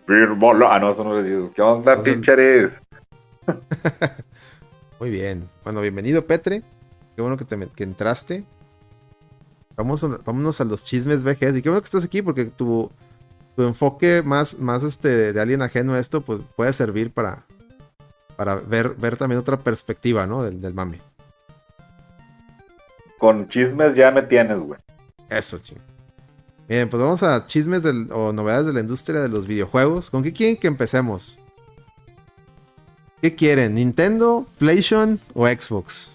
Ah, 0.08 0.78
no, 0.78 0.90
eso 0.92 1.04
no 1.04 1.20
le 1.20 1.28
digo. 1.28 1.52
¿Qué 1.54 1.62
onda, 1.62 1.94
No, 1.96 2.02
eso- 2.02 2.10
pincheres? 2.12 2.72
Muy 5.00 5.10
bien. 5.10 5.48
Bueno, 5.64 5.80
bienvenido 5.80 6.26
Petre. 6.26 6.62
Qué 7.16 7.22
bueno 7.22 7.36
que, 7.36 7.44
te, 7.44 7.58
que 7.74 7.82
entraste. 7.84 8.44
Vamos 9.76 10.02
a- 10.04 10.18
vámonos 10.24 10.60
a 10.60 10.64
los 10.64 10.84
chismes 10.84 11.24
VGs. 11.24 11.56
Y 11.58 11.62
qué 11.62 11.68
bueno 11.68 11.80
que 11.80 11.86
estás 11.86 12.04
aquí 12.04 12.22
porque 12.22 12.46
tu, 12.46 12.90
tu 13.56 13.62
enfoque 13.64 14.22
más, 14.24 14.58
más 14.58 14.82
este, 14.84 15.32
de 15.32 15.40
alguien 15.40 15.62
ajeno 15.62 15.94
a 15.94 15.98
esto 15.98 16.20
pues, 16.20 16.40
puede 16.56 16.72
servir 16.72 17.10
para, 17.12 17.44
para 18.36 18.56
ver, 18.56 18.94
ver 18.96 19.16
también 19.16 19.38
otra 19.40 19.58
perspectiva, 19.58 20.26
¿no? 20.26 20.42
Del, 20.42 20.60
del 20.60 20.74
mame. 20.74 21.00
Con 23.18 23.48
chismes 23.48 23.94
ya 23.96 24.10
me 24.10 24.22
tienes, 24.22 24.58
güey. 24.58 24.80
Eso, 25.28 25.58
ching. 25.58 25.78
Bien, 26.68 26.88
pues 26.88 27.02
vamos 27.02 27.22
a 27.22 27.46
chismes 27.46 27.82
del- 27.82 28.08
o 28.12 28.32
novedades 28.32 28.66
de 28.66 28.72
la 28.72 28.80
industria 28.80 29.20
de 29.20 29.28
los 29.28 29.46
videojuegos. 29.46 30.10
¿Con 30.10 30.22
qué 30.22 30.32
quieren 30.32 30.56
que 30.56 30.66
empecemos? 30.66 31.38
¿Qué 33.20 33.34
quieren? 33.36 33.74
¿Nintendo, 33.74 34.46
PlayStation 34.58 35.20
o 35.34 35.46
Xbox? 35.46 36.10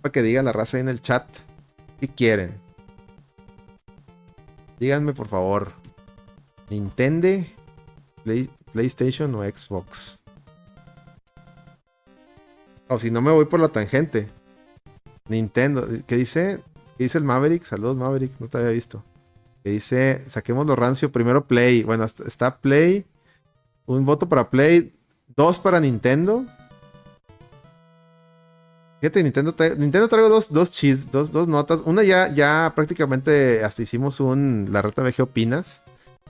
Para 0.00 0.12
que 0.12 0.22
diga 0.22 0.42
la 0.42 0.52
raza 0.52 0.76
ahí 0.76 0.80
en 0.82 0.88
el 0.88 1.00
chat. 1.00 1.26
¿Qué 2.00 2.08
quieren? 2.08 2.54
Díganme 4.78 5.12
por 5.12 5.28
favor. 5.28 5.72
¿Nintendo, 6.70 7.28
Play- 8.24 8.50
PlayStation 8.72 9.34
o 9.34 9.42
Xbox? 9.44 10.20
Si 12.98 13.10
no 13.10 13.20
me 13.20 13.32
voy 13.32 13.44
por 13.46 13.60
la 13.60 13.68
tangente. 13.68 14.28
Nintendo. 15.28 15.86
¿Qué 16.06 16.16
dice? 16.16 16.62
¿Qué 16.96 17.04
dice 17.04 17.18
el 17.18 17.24
Maverick? 17.24 17.64
Saludos, 17.64 17.96
Maverick. 17.96 18.32
No 18.38 18.46
te 18.46 18.58
había 18.58 18.70
visto. 18.70 19.02
Que 19.62 19.70
dice, 19.70 20.22
saquemos 20.26 20.66
lo 20.66 20.76
rancio. 20.76 21.10
Primero 21.10 21.46
Play. 21.46 21.82
Bueno, 21.82 22.04
está 22.04 22.58
Play. 22.58 23.06
Un 23.86 24.04
voto 24.04 24.28
para 24.28 24.50
Play. 24.50 24.92
Dos 25.36 25.58
para 25.58 25.80
Nintendo. 25.80 26.44
Fíjate, 29.00 29.22
Nintendo, 29.22 29.54
Nintendo 29.76 30.08
traigo 30.08 30.30
dos, 30.30 30.50
dos 30.50 30.70
dos, 31.10 31.30
dos 31.30 31.46
notas. 31.46 31.82
Una 31.84 32.02
ya, 32.02 32.32
ya 32.32 32.72
prácticamente 32.74 33.62
hasta 33.62 33.82
hicimos 33.82 34.18
un 34.18 34.68
La 34.72 34.80
Reta 34.80 35.02
VG 35.02 35.22
Opinas. 35.22 35.82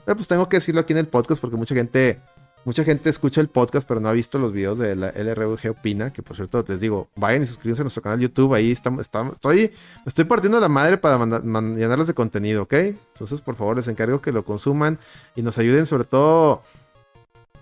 Pero 0.03 0.17
pues 0.17 0.27
tengo 0.27 0.49
que 0.49 0.57
decirlo 0.57 0.81
aquí 0.81 0.91
en 0.91 0.99
el 0.99 1.07
podcast 1.07 1.39
porque 1.39 1.55
mucha 1.55 1.73
gente, 1.73 2.19
mucha 2.65 2.83
gente 2.83 3.09
escucha 3.09 3.39
el 3.41 3.47
podcast 3.47 3.87
pero 3.87 3.99
no 4.01 4.09
ha 4.09 4.13
visto 4.13 4.37
los 4.39 4.51
videos 4.51 4.77
de 4.77 4.95
la 4.95 5.09
LRVG 5.11 5.69
Opina. 5.69 6.11
Que 6.11 6.21
por 6.21 6.35
cierto, 6.35 6.63
les 6.67 6.79
digo, 6.81 7.07
vayan 7.15 7.43
y 7.43 7.45
suscríbanse 7.45 7.81
a 7.81 7.85
nuestro 7.85 8.01
canal 8.03 8.19
YouTube. 8.19 8.53
Ahí 8.53 8.71
estamos, 8.71 9.01
estamos- 9.01 9.35
estoy, 9.35 9.71
estoy 10.05 10.25
partiendo 10.25 10.59
la 10.59 10.67
madre 10.69 10.97
para 10.97 11.17
man- 11.17 11.77
llenarles 11.77 12.07
de 12.07 12.13
contenido, 12.13 12.63
¿ok? 12.63 12.73
Entonces, 12.73 13.39
por 13.41 13.55
favor, 13.55 13.77
les 13.77 13.87
encargo 13.87 14.21
que 14.21 14.31
lo 14.33 14.43
consuman 14.43 14.99
y 15.35 15.41
nos 15.41 15.57
ayuden 15.57 15.85
sobre 15.85 16.03
todo... 16.03 16.61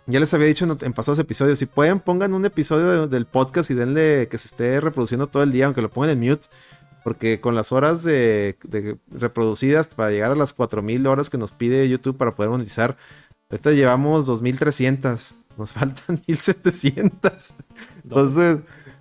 Ya 0.05 0.19
les 0.19 0.34
había 0.34 0.47
dicho 0.47 0.65
en, 0.81 0.91
pasados 0.93 1.17
episodios, 1.19 1.59
si 1.59 1.65
pueden 1.65 2.01
pongan 2.01 2.34
un 2.34 2.45
episodio 2.45 3.01
de- 3.03 3.07
del 3.07 3.25
podcast 3.25 3.71
y 3.71 3.73
denle 3.73 4.27
que 4.30 4.38
se 4.38 4.47
esté 4.47 4.81
reproduciendo 4.81 5.27
todo 5.27 5.43
el 5.43 5.53
día, 5.53 5.65
aunque 5.65 5.81
lo 5.81 5.89
pongan 5.89 6.09
en 6.09 6.19
mute, 6.19 6.49
porque 7.05 7.39
con 7.39 7.55
las 7.55 7.71
horas 7.71 8.03
de, 8.03 8.57
de 8.65 8.97
reproducidas 9.11 9.88
para 9.88 10.11
llegar 10.11 10.31
a 10.31 10.35
las 10.35 10.51
4000 10.51 11.07
horas 11.07 11.30
que 11.30 11.38
nos 11.38 11.53
pide 11.53 11.88
YouTube 11.88 12.17
para 12.17 12.35
poder 12.35 12.49
monetizar, 12.49 12.97
ahorita 13.49 13.72
llevamos 13.72 14.26
2300, 14.26 15.36
nos 15.57 15.72
faltan 15.74 16.22
1700. 16.28 17.53
Entonces, 18.03 18.57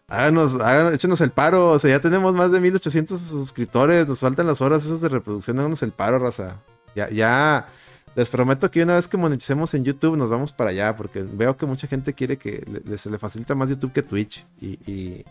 háganos, 0.09 0.55
háganos, 0.61 0.95
échenos 0.95 1.21
el 1.21 1.31
paro, 1.31 1.71
o 1.71 1.79
sea, 1.79 1.91
ya 1.91 2.01
tenemos 2.01 2.35
más 2.35 2.53
de 2.53 2.61
1800 2.61 3.19
suscriptores, 3.21 4.07
nos 4.07 4.21
faltan 4.21 4.47
las 4.47 4.61
horas 4.61 4.85
esas 4.85 5.01
de 5.01 5.09
reproducción, 5.09 5.59
háganos 5.59 5.83
el 5.83 5.93
paro, 5.93 6.19
raza. 6.19 6.61
Ya, 6.95 7.09
ya, 7.09 7.69
les 8.15 8.29
prometo 8.29 8.71
que 8.71 8.83
una 8.83 8.97
vez 8.97 9.09
que 9.09 9.17
moneticemos 9.17 9.73
en 9.73 9.85
YouTube 9.85 10.19
nos 10.19 10.29
vamos 10.29 10.53
para 10.53 10.71
allá, 10.71 10.95
porque 10.97 11.23
veo 11.23 11.57
que 11.57 11.65
mucha 11.65 11.87
gente 11.87 12.13
quiere 12.13 12.37
que 12.37 12.83
le- 12.85 12.99
se 12.99 13.09
le 13.11 13.19
facilita 13.19 13.55
más 13.55 13.71
YouTube 13.71 13.93
que 13.93 14.03
Twitch. 14.03 14.45
Y, 14.61 14.79
y- 14.91 15.25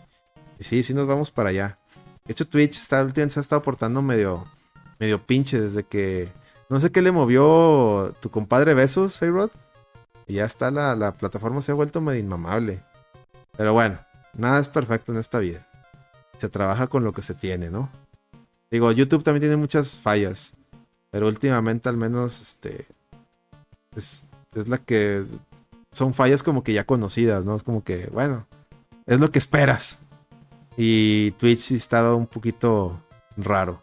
y 0.58 0.64
sí, 0.64 0.82
sí 0.82 0.92
nos 0.92 1.06
vamos 1.06 1.30
para 1.30 1.50
allá. 1.50 1.78
De 2.24 2.32
hecho, 2.32 2.44
Twitch 2.46 2.76
está, 2.76 3.02
últimamente 3.04 3.34
se 3.34 3.40
ha 3.40 3.42
estado 3.42 3.62
portando 3.62 4.02
medio, 4.02 4.44
medio 4.98 5.24
pinche 5.24 5.60
desde 5.60 5.84
que... 5.84 6.28
No 6.72 6.80
sé 6.80 6.90
qué 6.90 7.02
le 7.02 7.12
movió 7.12 8.16
tu 8.20 8.30
compadre 8.30 8.72
Besos, 8.72 9.20
Rod 9.20 9.50
Y 10.26 10.36
ya 10.36 10.46
está, 10.46 10.70
la, 10.70 10.96
la 10.96 11.12
plataforma 11.12 11.60
se 11.60 11.70
ha 11.70 11.74
vuelto 11.74 12.00
medio 12.00 12.20
inmamable. 12.20 12.82
Pero 13.58 13.74
bueno, 13.74 13.98
nada 14.32 14.58
es 14.58 14.70
perfecto 14.70 15.12
en 15.12 15.18
esta 15.18 15.38
vida. 15.38 15.68
Se 16.38 16.48
trabaja 16.48 16.86
con 16.86 17.04
lo 17.04 17.12
que 17.12 17.20
se 17.20 17.34
tiene, 17.34 17.68
¿no? 17.68 17.90
Digo, 18.70 18.90
YouTube 18.90 19.22
también 19.22 19.42
tiene 19.42 19.56
muchas 19.56 20.00
fallas. 20.00 20.54
Pero 21.10 21.28
últimamente 21.28 21.90
al 21.90 21.98
menos 21.98 22.40
este 22.40 22.86
es, 23.94 24.24
es 24.54 24.66
la 24.66 24.78
que 24.78 25.26
son 25.90 26.14
fallas 26.14 26.42
como 26.42 26.64
que 26.64 26.72
ya 26.72 26.84
conocidas, 26.84 27.44
¿no? 27.44 27.54
Es 27.54 27.64
como 27.64 27.84
que, 27.84 28.08
bueno, 28.14 28.46
es 29.04 29.20
lo 29.20 29.30
que 29.30 29.40
esperas. 29.40 29.98
Y 30.78 31.32
Twitch 31.32 31.60
sí 31.60 31.74
está 31.74 32.14
un 32.14 32.26
poquito 32.26 32.98
raro. 33.36 33.82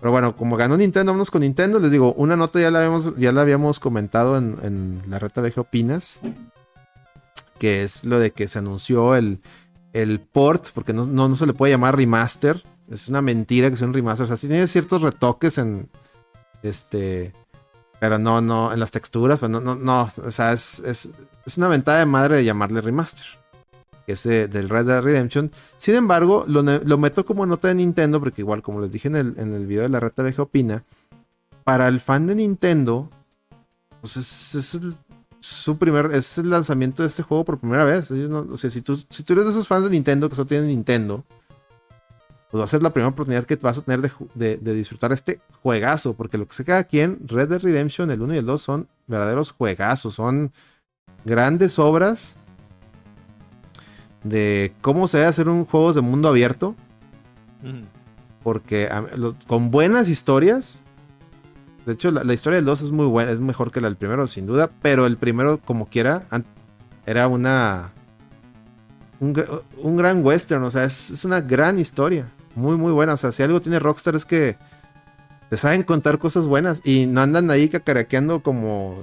Pero 0.00 0.12
bueno, 0.12 0.36
como 0.36 0.56
ganó 0.56 0.76
Nintendo, 0.76 1.12
vámonos 1.12 1.30
con 1.30 1.42
Nintendo. 1.42 1.78
Les 1.80 1.90
digo, 1.90 2.12
una 2.14 2.36
nota 2.36 2.60
ya 2.60 2.70
la 2.70 2.78
habíamos, 2.78 3.16
ya 3.16 3.32
la 3.32 3.40
habíamos 3.40 3.80
comentado 3.80 4.36
en, 4.36 4.56
en 4.62 5.02
la 5.08 5.18
reta 5.18 5.40
VG 5.40 5.58
Opinas. 5.58 6.20
Que 7.58 7.82
es 7.82 8.04
lo 8.04 8.18
de 8.20 8.30
que 8.30 8.46
se 8.46 8.60
anunció 8.60 9.16
el, 9.16 9.40
el 9.92 10.20
port, 10.20 10.68
porque 10.74 10.92
no, 10.92 11.06
no, 11.06 11.28
no 11.28 11.34
se 11.34 11.46
le 11.46 11.54
puede 11.54 11.72
llamar 11.72 11.96
remaster. 11.96 12.64
Es 12.88 13.08
una 13.08 13.20
mentira 13.20 13.70
que 13.70 13.76
sea 13.76 13.88
un 13.88 13.94
remaster. 13.94 14.24
O 14.24 14.28
sea, 14.28 14.36
sí 14.36 14.46
tiene 14.46 14.66
ciertos 14.68 15.02
retoques 15.02 15.58
en, 15.58 15.90
este. 16.62 17.32
Pero 18.00 18.18
no, 18.18 18.40
no, 18.40 18.72
en 18.72 18.78
las 18.78 18.92
texturas, 18.92 19.40
pues 19.40 19.50
no, 19.50 19.60
no. 19.60 20.08
O 20.24 20.30
sea, 20.30 20.52
es, 20.52 20.78
es, 20.80 21.10
es 21.44 21.58
una 21.58 21.68
ventada 21.68 21.98
de 21.98 22.06
madre 22.06 22.36
de 22.36 22.44
llamarle 22.44 22.80
remaster. 22.80 23.26
Que 24.08 24.14
es 24.14 24.22
de- 24.22 24.48
del 24.48 24.70
Red 24.70 24.86
Dead 24.86 25.02
Redemption. 25.02 25.52
Sin 25.76 25.94
embargo, 25.94 26.46
lo, 26.48 26.62
meto 26.96 27.26
como 27.26 27.44
nota 27.44 27.68
de 27.68 27.74
Nintendo, 27.74 28.18
porque 28.20 28.40
igual, 28.40 28.62
como 28.62 28.80
les 28.80 28.90
dije 28.90 29.08
en 29.08 29.16
el, 29.16 29.34
en 29.36 29.52
el 29.52 29.66
video 29.66 29.82
de 29.82 29.90
la 29.90 30.00
Reta 30.00 30.22
VG 30.22 30.40
Opina, 30.40 30.82
para 31.62 31.88
el 31.88 32.00
fan 32.00 32.26
de 32.26 32.34
Nintendo, 32.34 33.10
pues 34.00 34.16
es, 34.16 34.74
el- 34.76 34.94
su 35.40 35.76
primer, 35.76 36.06
es 36.14 36.38
el 36.38 36.48
lanzamiento 36.48 37.02
de 37.02 37.08
este 37.10 37.22
juego 37.22 37.44
por 37.44 37.58
primera 37.58 37.84
vez. 37.84 38.10
O 38.10 38.56
sea, 38.56 38.70
si 38.70 38.80
tú, 38.80 38.96
si 39.10 39.22
tú 39.24 39.34
eres 39.34 39.44
de 39.44 39.50
esos 39.50 39.68
fans 39.68 39.84
de 39.84 39.90
Nintendo 39.90 40.30
que 40.30 40.36
solo 40.36 40.46
tienen 40.46 40.68
Nintendo, 40.68 41.22
pues 42.50 42.60
va 42.62 42.64
a 42.64 42.66
ser 42.66 42.82
la 42.82 42.94
primera 42.94 43.10
oportunidad 43.10 43.44
que 43.44 43.56
vas 43.56 43.76
a 43.76 43.82
tener 43.82 44.00
de, 44.00 44.10
de- 44.34 44.56
de 44.56 44.72
disfrutar 44.74 45.12
este 45.12 45.42
juegazo. 45.62 46.14
Porque 46.14 46.38
lo 46.38 46.46
que 46.48 46.54
sé 46.54 46.64
cada 46.64 46.84
quien, 46.84 47.18
Red 47.26 47.50
Dead 47.50 47.60
Redemption, 47.60 48.10
el 48.10 48.22
1 48.22 48.34
y 48.36 48.38
el 48.38 48.46
2 48.46 48.62
son 48.62 48.88
verdaderos 49.06 49.52
juegazos. 49.52 50.14
Son 50.14 50.50
grandes 51.26 51.78
obras 51.78 52.36
de 54.28 54.72
cómo 54.80 55.08
se 55.08 55.18
debe 55.18 55.28
hacer 55.28 55.48
un 55.48 55.64
juego 55.64 55.92
de 55.92 56.00
mundo 56.00 56.28
abierto. 56.28 56.74
Porque 58.42 58.86
a- 58.88 59.04
los- 59.16 59.34
con 59.46 59.70
buenas 59.70 60.08
historias. 60.08 60.80
De 61.86 61.94
hecho, 61.94 62.10
la, 62.10 62.22
la 62.24 62.34
historia 62.34 62.56
del 62.56 62.64
2 62.66 62.82
es 62.82 62.90
muy 62.90 63.06
buena, 63.06 63.30
es 63.32 63.40
mejor 63.40 63.70
que 63.72 63.80
la 63.80 63.88
del 63.88 63.96
primero, 63.96 64.26
sin 64.26 64.46
duda. 64.46 64.70
Pero 64.82 65.06
el 65.06 65.16
primero, 65.16 65.58
como 65.58 65.86
quiera, 65.86 66.24
era 67.06 67.28
una. 67.28 67.92
Un, 69.20 69.34
gr- 69.34 69.62
un 69.78 69.96
gran 69.96 70.24
western, 70.24 70.62
o 70.62 70.70
sea, 70.70 70.84
es, 70.84 71.10
es 71.10 71.24
una 71.24 71.40
gran 71.40 71.78
historia. 71.78 72.26
Muy, 72.54 72.76
muy 72.76 72.92
buena. 72.92 73.14
O 73.14 73.16
sea, 73.16 73.32
si 73.32 73.42
algo 73.42 73.60
tiene 73.60 73.78
Rockstar 73.80 74.14
es 74.14 74.24
que 74.24 74.56
te 75.50 75.56
saben 75.56 75.82
contar 75.82 76.18
cosas 76.18 76.44
buenas 76.46 76.80
y 76.84 77.06
no 77.06 77.20
andan 77.22 77.50
ahí 77.50 77.68
cacaraqueando 77.68 78.42
como, 78.42 78.96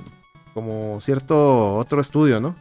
como 0.53 0.99
cierto 1.01 1.75
otro 1.75 1.99
estudio, 1.99 2.39
¿no? 2.39 2.55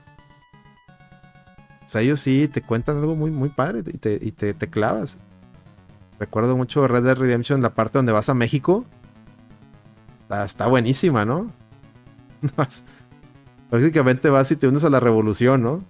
O 1.85 1.89
sea, 1.89 2.01
ellos 2.01 2.21
sí 2.21 2.49
te 2.49 2.63
cuentan 2.63 2.97
algo 2.99 3.15
muy, 3.15 3.31
muy 3.31 3.49
padre 3.51 3.81
y 3.87 3.99
te, 3.99 4.19
y 4.21 4.33
te, 4.33 4.55
te 4.55 4.69
clavas. 4.71 5.19
Recuerdo 6.19 6.57
mucho 6.57 6.87
Red 6.89 7.03
Dead 7.05 7.17
Redemption, 7.17 7.61
la 7.61 7.75
parte 7.75 7.99
donde 7.99 8.13
vas 8.13 8.29
a 8.29 8.35
México. 8.35 8.85
Está, 10.21 10.45
está 10.45 10.67
buenísima, 10.69 11.25
¿no? 11.25 11.51
Prácticamente 13.71 14.31
vas 14.31 14.51
y 14.51 14.57
te 14.57 14.69
unes 14.69 14.85
a 14.85 14.91
la 14.91 15.01
revolución, 15.01 15.63
¿no? 15.63 15.85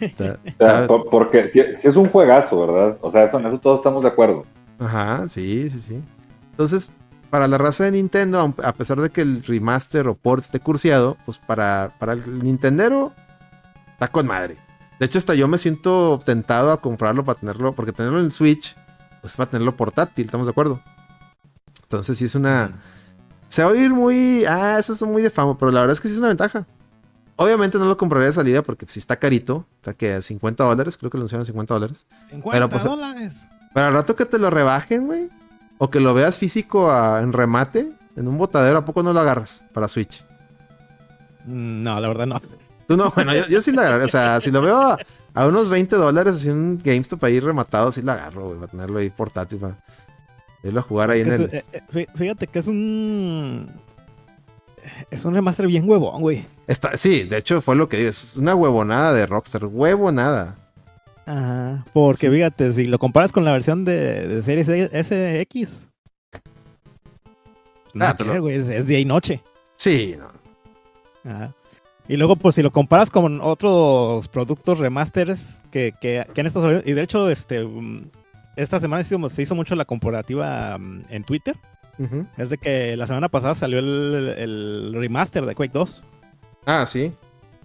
Está- 0.00 0.38
O 0.58 0.66
sea, 0.66 0.82
está- 0.82 0.86
por- 0.86 1.06
porque 1.06 1.50
si, 1.52 1.60
es 1.86 1.96
un 1.96 2.08
juegazo, 2.08 2.66
¿verdad? 2.66 2.98
O 3.02 3.10
sea, 3.12 3.24
eso, 3.24 3.38
en 3.38 3.46
eso 3.46 3.58
todos 3.60 3.78
estamos 3.80 4.02
de 4.02 4.08
acuerdo. 4.08 4.44
Ajá, 4.78 5.28
sí, 5.28 5.68
sí, 5.70 5.80
sí. 5.80 6.02
Entonces, 6.50 6.90
para 7.30 7.46
la 7.48 7.58
raza 7.58 7.84
de 7.84 7.92
Nintendo, 7.92 8.54
a 8.62 8.72
pesar 8.72 9.00
de 9.00 9.10
que 9.10 9.20
el 9.20 9.42
remaster 9.44 10.08
o 10.08 10.14
port 10.14 10.42
esté 10.42 10.60
cursiado, 10.60 11.16
pues 11.24 11.38
para, 11.38 11.92
para 11.98 12.14
el 12.14 12.42
Nintendero 12.42 13.12
está 13.96 14.08
con 14.08 14.26
madre. 14.26 14.56
De 15.00 15.06
hecho, 15.06 15.18
hasta 15.18 15.34
yo 15.34 15.48
me 15.48 15.58
siento 15.58 16.20
tentado 16.24 16.70
a 16.72 16.80
comprarlo 16.80 17.24
para 17.24 17.38
tenerlo, 17.38 17.72
porque 17.72 17.92
tenerlo 17.92 18.20
en 18.20 18.30
Switch, 18.30 18.74
pues 19.20 19.36
para 19.36 19.50
tenerlo 19.50 19.76
portátil, 19.76 20.26
¿estamos 20.26 20.46
de 20.46 20.50
acuerdo? 20.50 20.80
Entonces, 21.82 22.16
sí 22.18 22.24
es 22.26 22.34
una. 22.34 22.72
Se 23.48 23.62
va 23.62 23.68
a 23.68 23.72
oír 23.72 23.90
muy. 23.90 24.44
Ah, 24.46 24.76
eso 24.78 24.92
es 24.92 25.02
muy 25.02 25.22
de 25.22 25.30
fama, 25.30 25.56
pero 25.58 25.70
la 25.70 25.80
verdad 25.80 25.92
es 25.94 26.00
que 26.00 26.08
sí 26.08 26.14
es 26.14 26.18
una 26.18 26.28
ventaja. 26.28 26.66
Obviamente 27.36 27.78
no 27.78 27.84
lo 27.84 27.96
compraría 27.98 28.28
de 28.28 28.32
salida 28.32 28.62
porque 28.62 28.86
si 28.88 28.98
está 28.98 29.16
carito, 29.16 29.66
está 29.76 29.92
que 29.92 30.14
a 30.14 30.22
50 30.22 30.64
dólares, 30.64 30.96
creo 30.96 31.10
que 31.10 31.18
lo 31.18 31.22
anunciaron 31.22 31.42
a 31.42 31.46
50 31.46 31.74
dólares. 31.74 32.06
50 32.30 32.50
Pero, 32.52 32.68
pues, 32.70 32.84
dólares. 32.84 33.46
Pero 33.74 33.86
al 33.86 33.92
rato 33.92 34.16
que 34.16 34.24
te 34.24 34.38
lo 34.38 34.48
rebajen, 34.50 35.06
güey. 35.06 35.28
O 35.78 35.90
que 35.90 36.00
lo 36.00 36.14
veas 36.14 36.38
físico 36.38 36.90
a- 36.90 37.20
en 37.20 37.34
remate, 37.34 37.92
en 38.16 38.26
un 38.28 38.38
botadero, 38.38 38.78
¿a 38.78 38.84
poco 38.86 39.02
no 39.02 39.12
lo 39.12 39.20
agarras 39.20 39.62
para 39.74 39.86
Switch? 39.88 40.24
Mm, 41.44 41.82
No, 41.82 42.00
la 42.00 42.08
verdad 42.08 42.26
no. 42.26 42.40
Tú 42.88 42.96
no, 42.96 43.10
bueno, 43.10 43.34
yo, 43.34 43.46
yo 43.48 43.60
sí 43.60 43.72
lo 43.72 43.80
agarré. 43.80 44.04
O 44.04 44.08
sea, 44.08 44.40
si 44.40 44.50
lo 44.50 44.62
veo 44.62 44.78
a, 44.80 44.98
a 45.34 45.46
unos 45.46 45.68
20 45.68 45.96
dólares, 45.96 46.36
así 46.36 46.48
un 46.50 46.78
GameStop 46.82 47.22
ahí 47.24 47.40
rematado, 47.40 47.90
sí 47.92 48.02
lo 48.02 48.12
agarro, 48.12 48.46
güey, 48.48 48.58
para 48.58 48.70
tenerlo 48.70 48.98
ahí 49.00 49.10
portátil, 49.10 49.58
para 49.58 49.78
irlo 50.62 50.80
a 50.80 50.82
jugar 50.82 51.10
ahí 51.10 51.20
Es 51.20 51.26
en 51.26 51.30
que 51.30 51.36
el. 51.36 51.44
es- 51.44 51.54
eh, 51.54 51.64
eh, 51.72 51.82
fí- 51.92 52.08
fíjate 52.16 52.46
que 52.46 52.58
es 52.60 52.66
un. 52.66 53.68
Es 55.10 55.24
un 55.24 55.34
remaster 55.34 55.66
bien 55.66 55.88
huevón, 55.88 56.20
güey. 56.22 56.46
Está, 56.68 56.96
sí, 56.96 57.24
de 57.24 57.38
hecho 57.38 57.60
fue 57.60 57.74
lo 57.76 57.88
que 57.88 57.96
digo. 57.96 58.08
Es 58.10 58.36
una 58.36 58.54
huevonada 58.54 59.12
de 59.12 59.26
Rockstar. 59.26 59.64
Huevonada. 59.66 60.56
Ajá. 61.26 61.84
Porque 61.92 62.28
Sí. 62.28 62.32
fíjate, 62.32 62.72
si 62.72 62.84
lo 62.84 62.98
comparas 63.00 63.32
con 63.32 63.44
la 63.44 63.50
versión 63.52 63.84
de, 63.84 64.28
de 64.28 64.42
Series 64.42 64.68
SX. 64.92 65.70
Nada 67.94 68.14
Ah, 68.18 68.22
lo- 68.24 68.32
ver, 68.32 68.40
güey, 68.40 68.56
es, 68.56 68.66
es 68.68 68.86
día 68.86 69.00
y 69.00 69.04
noche. 69.04 69.42
Sí, 69.74 70.16
no. 70.18 70.28
Ajá. 71.30 71.52
Y 72.08 72.16
luego, 72.16 72.36
pues, 72.36 72.54
si 72.54 72.62
lo 72.62 72.70
comparas 72.70 73.10
con 73.10 73.40
otros 73.40 74.28
productos 74.28 74.78
remasters 74.78 75.60
que, 75.70 75.92
que, 76.00 76.24
que 76.32 76.40
han 76.40 76.46
estado 76.46 76.66
saliendo. 76.66 76.88
Y 76.88 76.94
de 76.94 77.02
hecho, 77.02 77.28
este. 77.30 77.62
um, 77.64 78.04
esta 78.56 78.80
semana 78.80 79.04
se 79.04 79.14
hizo, 79.16 79.28
se 79.30 79.42
hizo 79.42 79.54
mucho 79.54 79.74
la 79.74 79.84
comparativa 79.84 80.76
um, 80.76 81.02
en 81.10 81.24
Twitter. 81.24 81.56
Es 82.36 82.50
de 82.50 82.58
que 82.58 82.94
la 82.96 83.06
semana 83.06 83.28
pasada 83.30 83.54
salió 83.54 83.78
el, 83.78 84.34
el 84.36 84.92
remaster 84.94 85.46
de 85.46 85.54
Quake 85.54 85.72
2 85.72 86.04
Ah, 86.66 86.84
sí. 86.86 87.10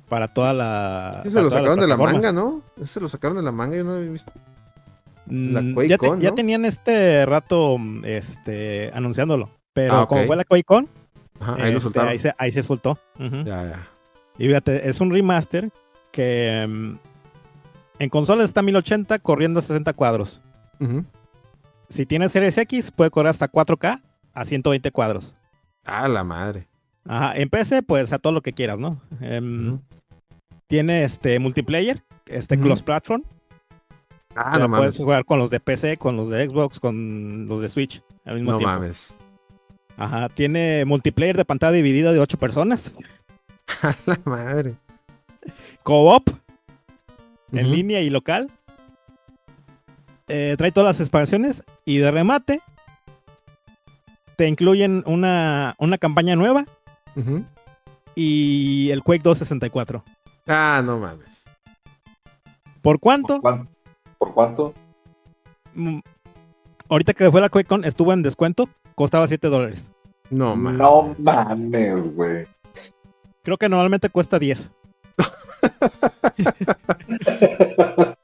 para 0.09 0.29
toda 0.29 0.53
la. 0.53 1.19
Sí, 1.23 1.29
se 1.31 1.41
lo 1.41 1.49
sacaron 1.51 1.79
de 1.79 1.87
la 1.87 1.97
manga, 1.97 2.31
¿no? 2.31 2.61
Ese 2.77 2.85
se 2.87 3.01
lo 3.01 3.07
sacaron 3.09 3.35
de 3.37 3.43
la 3.43 3.51
manga, 3.51 3.75
yo 3.77 3.83
no 3.83 3.93
había 3.95 4.09
visto. 4.09 4.31
La 5.27 5.61
Mm, 5.61 5.73
QuakeCon, 5.75 5.87
ya, 5.87 6.17
te- 6.17 6.23
ya 6.23 6.29
¿no? 6.31 6.35
tenían 6.35 6.65
este 6.65 7.25
rato 7.25 7.77
mm, 7.77 8.05
este, 8.05 8.89
anunciándolo. 8.93 9.49
Pero 9.73 9.93
Ah, 9.93 10.01
ok. 10.03 10.09
como 10.09 10.23
fue 10.25 10.35
la 10.35 10.43
QuakeCon, 10.45 10.87
Ajá, 11.39 11.53
ahí 11.55 11.59
lo 11.61 11.67
este, 11.67 11.79
soltaron. 11.81 12.09
ahí, 12.09 12.19
se, 12.19 12.33
ahí 12.37 12.51
se 12.51 12.63
soltó. 12.63 12.97
Ya, 13.19 13.43
ya. 13.45 13.87
Y 14.37 14.47
fíjate, 14.47 14.87
es 14.89 14.99
un 15.01 15.11
remaster 15.11 15.69
que 16.11 16.65
mm, 16.67 16.95
En 17.99 18.09
consolas 18.09 18.45
está 18.45 18.61
1080 18.61 19.19
corriendo 19.19 19.59
a 19.59 19.61
60 19.61 19.93
cuadros. 19.93 20.41
Ujú. 20.79 21.05
Si 21.89 22.05
tiene 22.05 22.29
Series 22.29 22.57
X, 22.57 22.89
puede 22.91 23.11
correr 23.11 23.29
hasta 23.29 23.51
4K 23.51 24.01
a 24.33 24.45
120 24.45 24.91
cuadros. 24.91 25.35
Ah, 25.85 26.07
la 26.07 26.23
madre. 26.23 26.67
Ajá, 27.05 27.35
en 27.35 27.49
PC, 27.49 27.83
pues 27.83 28.11
a 28.13 28.19
todo 28.19 28.33
lo 28.33 28.41
que 28.41 28.53
quieras, 28.53 28.79
¿no? 28.79 29.01
Em. 29.19 29.79
Tiene 30.67 31.03
este 31.03 31.37
multiplayer, 31.39 32.01
este 32.27 32.55
Ujú. 32.55 32.63
cross 32.63 32.81
platform. 32.81 33.23
Ah, 34.35 34.51
O 34.53 34.55
sea, 34.55 34.59
no 34.59 34.69
puedes 34.69 34.93
mames. 34.93 34.97
jugar 34.97 35.25
con 35.25 35.37
los 35.39 35.49
de 35.49 35.59
PC, 35.59 35.97
con 35.97 36.15
los 36.15 36.29
de 36.29 36.47
Xbox, 36.47 36.79
con 36.79 37.45
los 37.47 37.61
de 37.61 37.67
Switch 37.69 38.01
al 38.25 38.35
mismo 38.35 38.51
No 38.53 38.57
tiempo. 38.59 38.73
mames. 38.73 39.17
Ajá, 39.97 40.29
tiene 40.29 40.85
multiplayer 40.85 41.35
de 41.35 41.43
pantalla 41.45 41.73
dividida 41.73 42.13
de 42.13 42.19
8 42.19 42.39
personas. 42.39 42.95
A 43.83 43.95
la 44.05 44.17
madre. 44.25 44.75
Co-op 45.83 46.29
en 47.51 47.65
Ujú. 47.65 47.75
línea 47.75 48.01
y 48.01 48.09
local. 48.09 48.49
Eh, 50.27 50.55
trae 50.57 50.71
todas 50.71 50.87
las 50.95 50.99
expansiones 51.01 51.63
y 51.83 51.97
de 51.97 52.09
remate 52.11 52.61
te 54.37 54.47
incluyen 54.47 55.03
una, 55.05 55.75
una 55.77 55.97
campaña 55.97 56.35
nueva 56.37 56.65
y 58.15 58.89
el 58.91 59.03
Quake 59.03 59.23
264. 59.23 60.03
Ah, 60.47 60.81
no 60.83 60.97
mames. 60.99 61.45
¿Por 62.81 62.99
cuánto? 62.99 63.41
¿Por 63.41 64.33
cuánto? 64.33 64.73
Mm, 65.75 65.99
Ahorita 66.89 67.13
que 67.13 67.29
fue 67.31 67.39
la 67.39 67.47
QuakeCon 67.49 67.85
estuvo 67.85 68.11
en 68.11 68.21
descuento, 68.21 68.67
costaba 68.95 69.25
7 69.27 69.47
dólares. 69.47 69.91
No 70.29 70.55
mames. 70.55 70.79
No 70.79 71.15
mames, 71.19 72.15
güey. 72.15 72.47
Creo 73.43 73.57
que 73.57 73.69
normalmente 73.69 74.09
cuesta 74.09 74.39
10. 74.39 74.71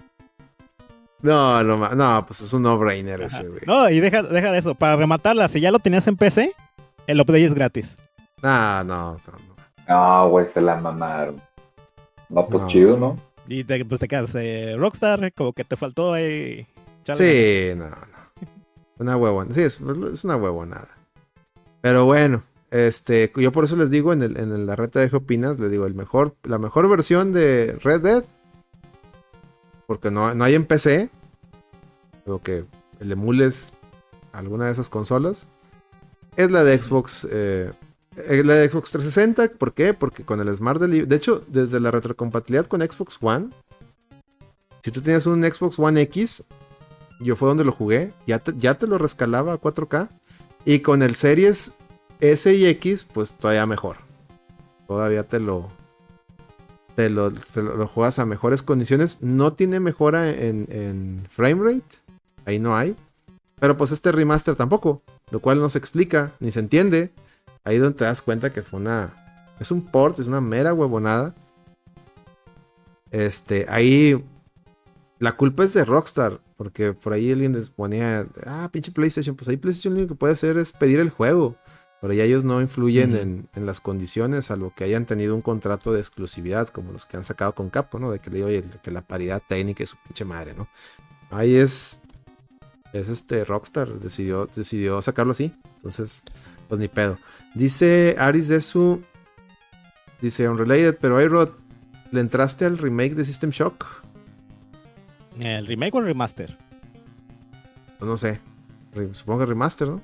No, 1.22 1.64
no, 1.64 1.90
no, 1.96 2.26
pues 2.28 2.42
es 2.42 2.54
un 2.54 2.62
no-brainer 2.62 3.22
ese, 3.22 3.48
güey. 3.48 3.62
No, 3.66 3.90
y 3.90 4.00
deja, 4.00 4.22
deja 4.22 4.52
de 4.52 4.60
eso. 4.60 4.76
Para 4.76 4.96
rematarla, 4.96 5.48
si 5.48 5.60
ya 5.60 5.72
lo 5.72 5.80
tenías 5.80 6.08
en 6.08 6.16
PC, 6.16 6.54
el 7.08 7.20
update 7.20 7.46
es 7.46 7.54
gratis. 7.56 7.98
Ah, 8.44 8.84
no, 8.86 9.14
no, 9.14 9.18
no. 9.18 9.58
No, 9.90 10.30
güey, 10.30 10.46
se 10.48 10.62
la 10.62 10.76
mamaron. 10.76 11.42
No, 12.30 12.46
pues 12.48 12.62
No. 12.62 12.68
chido, 12.68 12.98
¿no? 12.98 13.20
Y 13.48 13.64
te, 13.64 13.84
pues 13.84 14.00
te 14.00 14.08
quedas 14.08 14.34
eh, 14.36 14.76
Rockstar, 14.78 15.34
como 15.34 15.54
que 15.54 15.64
te 15.64 15.76
faltó 15.76 16.14
ahí. 16.14 16.68
Sí, 17.14 17.72
no, 17.76 17.90
no. 17.90 17.98
Una 19.00 19.18
huevona. 19.18 19.54
Sí, 19.54 19.64
es, 19.64 19.82
es 20.14 20.24
una 20.24 20.36
huevonada. 20.36 20.98
Pero 21.82 22.06
bueno, 22.06 22.44
este, 22.72 23.32
yo 23.36 23.52
por 23.52 23.64
eso 23.64 23.76
les 23.76 23.90
digo 23.90 24.14
en, 24.14 24.22
el, 24.22 24.38
en 24.38 24.66
la 24.66 24.76
reta 24.76 25.00
de 25.00 25.10
qué 25.10 25.16
opinas, 25.16 25.60
les 25.60 25.72
digo, 25.72 25.86
el 25.86 25.96
mejor, 25.96 26.36
la 26.44 26.58
mejor 26.58 26.90
versión 26.90 27.34
de 27.34 27.78
Red 27.82 28.02
Dead, 28.02 28.24
porque 29.86 30.12
no, 30.12 30.34
no 30.36 30.44
hay 30.44 30.56
en 30.56 30.66
PC, 30.66 31.10
o 32.26 32.40
que 32.42 32.66
el 33.00 33.12
emules 33.12 33.74
alguna 34.34 34.66
de 34.66 34.74
esas 34.74 34.90
consolas, 34.90 35.48
es 36.36 36.52
la 36.52 36.64
de 36.64 36.80
Xbox, 36.80 37.28
eh, 37.32 37.72
la 38.16 38.54
de 38.54 38.70
Xbox 38.70 38.92
360. 38.92 39.58
¿Por 39.58 39.74
qué? 39.74 39.94
Porque 39.94 40.24
con 40.24 40.40
el 40.40 40.56
Smart 40.56 40.80
Delivery, 40.80 41.08
de 41.08 41.16
hecho, 41.16 41.44
desde 41.48 41.80
la 41.80 41.90
retrocompatibilidad 41.90 42.68
con 42.68 42.82
Xbox 42.82 43.18
One, 43.22 43.50
si 44.84 44.92
tú 44.92 45.02
tenías 45.02 45.26
un 45.26 45.44
Xbox 45.44 45.80
One 45.80 46.02
X, 46.02 46.44
yo 47.20 47.36
fue 47.36 47.48
donde 47.48 47.64
lo 47.64 47.72
jugué. 47.72 48.14
Ya 48.28 48.40
te, 48.40 48.54
ya 48.56 48.76
te 48.78 48.88
lo 48.88 48.98
rescalaba 48.98 49.54
a 49.54 49.62
4K. 49.62 50.10
Y 50.66 50.80
con 50.80 51.02
el 51.02 51.16
Series 51.16 51.74
S 52.20 52.54
y 52.54 52.66
X, 52.68 53.06
pues 53.12 53.34
todavía 53.34 53.66
mejor. 53.66 53.98
Todavía 54.88 55.24
te 55.24 55.40
lo. 55.40 55.70
Te 56.96 57.10
lo, 57.10 57.32
te 57.32 57.62
lo- 57.62 57.88
juegas 57.88 58.18
a 58.20 58.26
mejores 58.26 58.64
condiciones. 58.64 59.22
No 59.22 59.54
tiene 59.54 59.80
mejora 59.80 60.30
en, 60.32 60.68
en 60.72 61.28
frame 61.30 61.64
rate. 61.64 61.98
Ahí 62.46 62.60
no 62.60 62.76
hay. 62.76 62.96
Pero 63.60 63.78
pues 63.78 63.92
este 63.92 64.12
remaster 64.12 64.56
tampoco. 64.56 65.02
Lo 65.30 65.40
cual 65.40 65.60
no 65.60 65.70
se 65.70 65.78
explica 65.78 66.34
ni 66.40 66.52
se 66.52 66.60
entiende. 66.60 67.12
Ahí 67.64 67.78
donde 67.78 67.98
te 67.98 68.06
das 68.06 68.22
cuenta 68.22 68.52
que 68.52 68.62
fue 68.64 68.80
una. 68.80 69.14
Es 69.60 69.72
un 69.72 69.86
port, 69.86 70.20
es 70.20 70.28
una 70.28 70.42
mera 70.42 70.74
huevonada. 70.74 71.36
Este, 73.12 73.66
ahí 73.70 74.24
la 75.20 75.32
culpa 75.36 75.64
es 75.64 75.74
de 75.74 75.86
Rockstar, 75.86 76.42
porque 76.58 76.94
por 76.94 77.14
ahí 77.14 77.32
alguien 77.32 77.54
les 77.54 77.70
ponía, 77.70 78.28
ah, 78.46 78.70
pinche 78.72 78.92
PlayStation, 78.92 79.36
pues 79.36 79.48
ahí 79.48 79.58
PlayStation 79.58 79.94
lo 79.94 80.00
único 80.00 80.14
que 80.14 80.20
puede 80.20 80.34
hacer 80.34 80.58
es 80.58 80.74
pedir 80.74 81.00
el 81.00 81.10
juego, 81.10 81.56
pero 82.02 82.14
ya 82.14 82.24
ellos 82.24 82.44
no 82.44 82.62
influyen 82.62 83.16
en, 83.16 83.50
en 83.56 83.66
las 83.66 83.80
condiciones, 83.82 84.46
salvo 84.46 84.74
que 84.76 84.84
hayan 84.84 85.06
tenido 85.06 85.34
un 85.36 85.42
contrato 85.42 85.92
de 85.92 86.00
exclusividad, 86.00 86.68
como 86.68 86.92
los 86.92 87.06
que 87.06 87.18
han 87.18 87.24
sacado 87.24 87.56
con 87.56 87.70
Capcom, 87.70 88.02
¿no? 88.02 88.12
De 88.12 88.20
que 88.20 88.30
le 88.30 88.36
digo, 88.38 88.48
oye, 88.48 88.64
que 88.84 88.92
la 88.92 89.02
paridad 89.02 89.42
técnica 89.48 89.84
es 89.84 89.90
su 89.90 89.98
pinche 89.98 90.26
madre, 90.26 90.54
¿no? 90.54 90.68
Ahí 91.32 91.56
es, 91.56 92.02
es 92.94 93.10
este 93.10 93.44
Rockstar, 93.46 94.00
decidió, 94.00 94.46
decidió 94.48 95.02
sacarlo 95.02 95.32
así, 95.32 95.54
entonces, 95.78 96.24
pues 96.70 96.80
ni 96.80 96.88
pedo. 96.88 97.18
Dice 97.56 98.16
Aris 98.20 98.48
de 98.48 98.62
su, 98.62 99.02
dice 100.22 100.48
Unrelated, 100.48 100.98
pero 101.02 101.18
Ayrod, 101.18 101.50
¿le 102.12 102.20
entraste 102.20 102.66
al 102.66 102.78
remake 102.78 103.16
de 103.16 103.26
System 103.26 103.50
Shock? 103.50 103.86
¿El 105.40 105.68
remake 105.68 105.94
o 105.96 106.00
el 106.00 106.06
remaster? 106.06 106.58
No 108.00 108.16
sé. 108.18 108.40
Re- 108.94 109.14
Supongo 109.14 109.40
que 109.42 109.46
remaster, 109.48 109.88
¿no? 109.88 110.02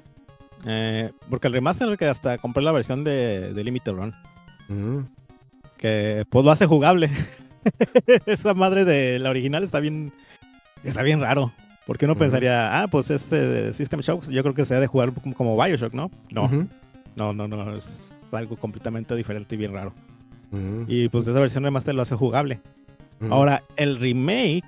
Eh, 0.65 1.11
porque 1.29 1.47
el 1.47 1.53
remaster 1.53 1.97
que 1.97 2.05
hasta 2.05 2.37
compré 2.37 2.63
la 2.63 2.71
versión 2.71 3.03
de, 3.03 3.53
de 3.53 3.63
Limited 3.63 3.93
Run. 3.93 4.13
Mm. 4.69 4.99
Que 5.77 6.25
pues 6.29 6.45
lo 6.45 6.51
hace 6.51 6.65
jugable. 6.65 7.11
Esa 8.25 8.53
madre 8.53 8.85
de 8.85 9.19
la 9.19 9.29
original 9.29 9.63
está 9.63 9.79
bien. 9.79 10.13
Está 10.83 11.01
bien 11.01 11.21
raro. 11.21 11.51
Porque 11.85 12.05
uno 12.05 12.15
pensaría, 12.15 12.81
ah, 12.81 12.87
pues 12.87 13.09
este 13.09 13.73
System 13.73 13.99
Shock, 13.99 14.29
yo 14.29 14.41
creo 14.41 14.55
que 14.55 14.63
se 14.63 14.73
ha 14.73 14.79
de 14.79 14.87
jugar 14.87 15.13
como, 15.13 15.35
como 15.35 15.61
Bioshock, 15.61 15.93
¿no? 15.93 16.09
No, 16.31 16.47
no, 17.15 17.33
no, 17.33 17.47
no. 17.47 17.75
Es 17.75 18.15
algo 18.31 18.55
completamente 18.55 19.15
diferente 19.15 19.55
y 19.55 19.57
bien 19.57 19.73
raro. 19.73 19.93
Ujú. 20.51 20.85
Y 20.87 21.09
pues 21.09 21.27
esa 21.27 21.39
versión 21.39 21.63
remaster 21.63 21.93
lo 21.93 22.01
hace 22.01 22.15
jugable. 22.15 22.61
Ahora, 23.29 23.63
el 23.77 23.99
remake 23.99 24.65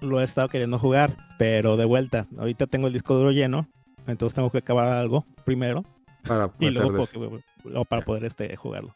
lo 0.00 0.20
he 0.20 0.24
estado 0.24 0.48
queriendo 0.48 0.78
jugar, 0.78 1.16
pero 1.38 1.76
de 1.76 1.84
vuelta. 1.84 2.26
Ahorita 2.38 2.66
tengo 2.66 2.86
el 2.86 2.92
disco 2.92 3.14
duro 3.14 3.32
lleno, 3.32 3.66
entonces 4.06 4.34
tengo 4.34 4.50
que 4.50 4.58
acabar 4.58 4.88
algo 4.88 5.24
primero 5.44 5.84
Para 6.26 6.50
y 6.58 6.70
luego 6.70 6.90
meterles. 6.90 7.10
po- 7.10 7.40
luego 7.68 7.84
para 7.84 8.02
poder 8.02 8.24
este, 8.24 8.54
jugarlo. 8.56 8.94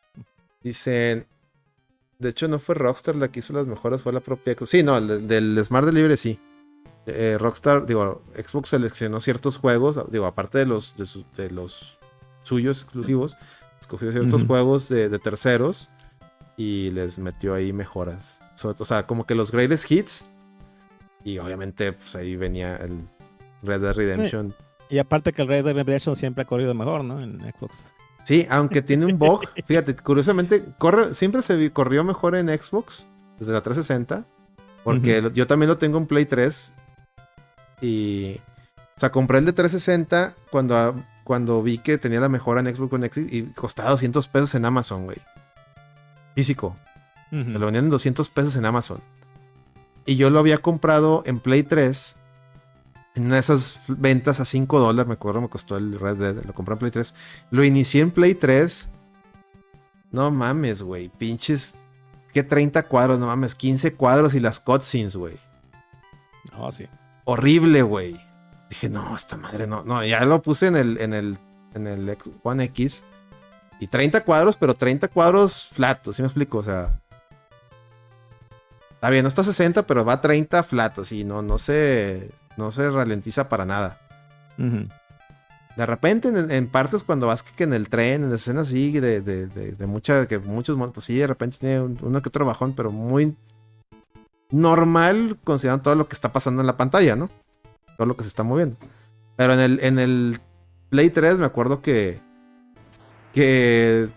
Dicen. 0.62 1.26
De 2.18 2.30
hecho, 2.30 2.48
no 2.48 2.58
fue 2.58 2.74
Rockstar 2.74 3.14
la 3.14 3.28
que 3.28 3.38
hizo 3.38 3.52
las 3.52 3.66
mejoras, 3.68 4.02
fue 4.02 4.12
la 4.12 4.18
propia. 4.20 4.56
Sí, 4.64 4.82
no, 4.82 4.98
el 4.98 5.06
del, 5.06 5.28
del 5.28 5.64
Smart 5.64 5.86
Delivery 5.86 6.16
sí. 6.16 6.40
Eh, 7.06 7.36
Rockstar, 7.38 7.86
digo, 7.86 8.22
Xbox 8.34 8.70
seleccionó 8.70 9.20
ciertos 9.20 9.56
juegos, 9.56 10.00
digo, 10.10 10.26
aparte 10.26 10.58
de 10.58 10.66
los, 10.66 10.94
de, 11.36 11.50
los 11.52 11.98
suyos 12.42 12.82
exclusivos, 12.82 13.36
escogió 13.80 14.10
ciertos 14.10 14.42
juegos 14.44 14.88
de, 14.88 15.08
de 15.08 15.18
terceros 15.20 15.90
y 16.56 16.90
les 16.90 17.20
metió 17.20 17.54
ahí 17.54 17.72
mejoras. 17.72 18.40
So- 18.56 18.74
o 18.76 18.84
sea, 18.84 19.06
como 19.06 19.24
que 19.24 19.36
los 19.36 19.52
greatest 19.52 19.88
hits. 19.90 20.26
Y 21.24 21.38
obviamente, 21.38 21.92
pues 21.92 22.16
ahí 22.16 22.34
venía 22.34 22.76
el 22.76 23.08
Red 23.62 23.80
Dead 23.80 23.94
Redemption. 23.94 24.54
Y 24.90 24.98
aparte 24.98 25.32
que 25.32 25.42
el 25.42 25.48
Red 25.48 25.64
Dead 25.64 25.74
Redemption 25.74 26.16
siempre 26.16 26.42
ha 26.42 26.46
corrido 26.46 26.74
mejor, 26.74 27.04
¿no? 27.04 27.20
En 27.20 27.40
Xbox. 27.40 27.84
Sí, 28.24 28.46
aunque 28.50 28.82
tiene 28.82 29.06
un 29.06 29.18
bug. 29.18 29.42
Fíjate, 29.66 29.96
curiosamente, 29.96 30.62
corre, 30.78 31.14
siempre 31.14 31.42
se 31.42 31.72
corrió 31.72 32.04
mejor 32.04 32.36
en 32.36 32.48
Xbox 32.48 33.06
desde 33.38 33.52
la 33.52 33.62
360. 33.62 34.26
Porque 34.84 35.30
yo 35.34 35.46
también 35.46 35.68
lo 35.68 35.78
tengo 35.78 35.98
en 35.98 36.06
Play 36.06 36.26
3. 36.26 36.74
Y. 37.80 38.36
O 38.96 39.00
sea, 39.00 39.12
compré 39.12 39.38
el 39.38 39.44
de 39.44 39.52
360 39.52 40.34
cuando, 40.50 40.94
cuando 41.24 41.62
vi 41.62 41.78
que 41.78 41.98
tenía 41.98 42.20
la 42.20 42.28
mejora 42.28 42.60
en 42.60 42.74
Xbox 42.74 42.92
One 42.92 43.06
X 43.06 43.32
y 43.32 43.42
costaba 43.52 43.90
200 43.90 44.26
pesos 44.28 44.54
en 44.54 44.64
Amazon, 44.64 45.04
güey. 45.04 45.18
Físico. 46.34 46.76
Ujú. 47.30 47.44
Me 47.44 47.58
lo 47.58 47.66
vendían 47.66 47.84
en 47.84 47.90
200 47.90 48.28
pesos 48.30 48.56
en 48.56 48.64
Amazon. 48.64 49.00
Y 50.04 50.16
yo 50.16 50.30
lo 50.30 50.38
había 50.38 50.58
comprado 50.58 51.22
en 51.26 51.38
Play 51.38 51.62
3. 51.62 52.16
En 53.18 53.26
una 53.26 53.34
de 53.34 53.40
esas 53.40 53.80
ventas 53.88 54.38
a 54.38 54.44
5 54.44 54.78
dólares, 54.78 55.08
me 55.08 55.14
acuerdo, 55.14 55.40
me 55.40 55.48
costó 55.48 55.76
el 55.76 55.98
Red 55.98 56.16
Dead. 56.18 56.44
Lo 56.44 56.54
compré 56.54 56.74
en 56.74 56.78
Play 56.78 56.90
3. 56.92 57.14
Lo 57.50 57.64
inicié 57.64 58.00
en 58.00 58.12
Play 58.12 58.36
3. 58.36 58.88
No 60.12 60.30
mames, 60.30 60.82
güey. 60.82 61.08
Pinches. 61.08 61.74
¿Qué 62.32 62.44
30 62.44 62.84
cuadros? 62.84 63.18
No 63.18 63.26
mames. 63.26 63.56
15 63.56 63.94
cuadros 63.94 64.34
y 64.34 64.40
las 64.40 64.60
cutscenes, 64.60 65.16
güey. 65.16 65.34
No, 66.52 66.70
sí. 66.70 66.86
Horrible, 67.24 67.82
güey. 67.82 68.20
Dije, 68.70 68.88
no, 68.88 69.16
esta 69.16 69.36
madre 69.36 69.66
no. 69.66 69.82
No, 69.82 70.04
ya 70.04 70.24
lo 70.24 70.40
puse 70.40 70.68
en 70.68 70.76
el, 70.76 71.00
en 71.00 71.12
el, 71.12 71.38
en 71.74 71.88
el 71.88 72.16
One 72.44 72.62
X. 72.66 73.02
Y 73.80 73.88
30 73.88 74.20
cuadros, 74.22 74.56
pero 74.56 74.74
30 74.74 75.08
cuadros 75.08 75.66
flatos, 75.66 76.14
¿sí 76.14 76.22
me 76.22 76.28
explico? 76.28 76.58
O 76.58 76.62
sea. 76.62 77.00
Está 78.92 79.10
bien, 79.10 79.24
no 79.24 79.28
está 79.28 79.40
a 79.40 79.44
60, 79.44 79.88
pero 79.88 80.04
va 80.04 80.12
a 80.12 80.20
30 80.20 80.62
flatos 80.62 81.10
y 81.10 81.24
no, 81.24 81.42
no 81.42 81.58
se. 81.58 82.30
No 82.58 82.70
se 82.70 82.90
ralentiza 82.90 83.48
para 83.48 83.64
nada. 83.64 83.98
De 85.76 85.86
repente, 85.86 86.28
en, 86.28 86.50
en 86.50 86.66
partes 86.68 87.04
cuando 87.04 87.28
vas 87.28 87.42
que, 87.44 87.52
que 87.54 87.64
en 87.64 87.72
el 87.72 87.88
tren, 87.88 88.24
en 88.24 88.32
escenas 88.32 88.66
así, 88.68 88.90
de, 88.98 89.20
de, 89.20 89.46
de, 89.46 89.72
de 89.72 89.86
mucha, 89.86 90.26
que 90.26 90.38
muchos 90.40 90.76
pues 90.92 91.06
sí, 91.06 91.14
de 91.16 91.26
repente 91.28 91.56
tiene 91.60 91.80
un- 91.80 91.98
uno 92.02 92.20
que 92.20 92.28
otro 92.28 92.44
bajón, 92.44 92.72
pero 92.74 92.90
muy. 92.90 93.36
normal 94.50 95.38
considerando 95.44 95.82
todo 95.82 95.94
lo 95.94 96.08
que 96.08 96.14
está 96.14 96.32
pasando 96.32 96.60
en 96.62 96.66
la 96.66 96.76
pantalla, 96.76 97.14
¿no? 97.16 97.30
Todo 97.96 98.06
lo 98.06 98.16
que 98.16 98.22
se 98.24 98.28
está 98.28 98.42
moviendo. 98.42 98.76
Pero 99.36 99.52
en 99.54 99.60
el, 99.60 99.80
en 99.84 99.98
el 99.98 100.40
Play 100.90 101.10
3 101.10 101.38
me 101.38 101.46
acuerdo 101.46 101.80
que. 101.80 102.20
Que. 103.32 104.08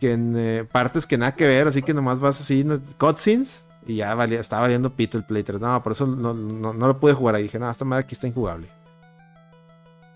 Que 0.00 0.12
en 0.12 0.34
eh, 0.36 0.64
partes 0.70 1.06
que 1.06 1.16
nada 1.16 1.34
que 1.34 1.46
ver, 1.46 1.68
así 1.68 1.80
que 1.80 1.94
nomás 1.94 2.20
vas 2.20 2.38
así, 2.40 2.64
¿no? 2.64 2.78
cutscenes. 2.98 3.64
Y 3.86 3.96
ya 3.96 4.14
valía, 4.14 4.40
estaba 4.40 4.62
valiendo 4.62 4.94
pito 4.94 5.16
el 5.16 5.24
Play 5.24 5.42
3. 5.42 5.60
No, 5.60 5.82
por 5.82 5.92
eso 5.92 6.06
no, 6.06 6.34
no, 6.34 6.72
no 6.72 6.86
lo 6.86 6.98
pude 6.98 7.12
jugar 7.12 7.36
ahí. 7.36 7.44
Dije, 7.44 7.58
no, 7.58 7.70
esta 7.70 7.84
madre 7.84 8.04
aquí 8.04 8.14
está 8.14 8.26
injugable. 8.26 8.68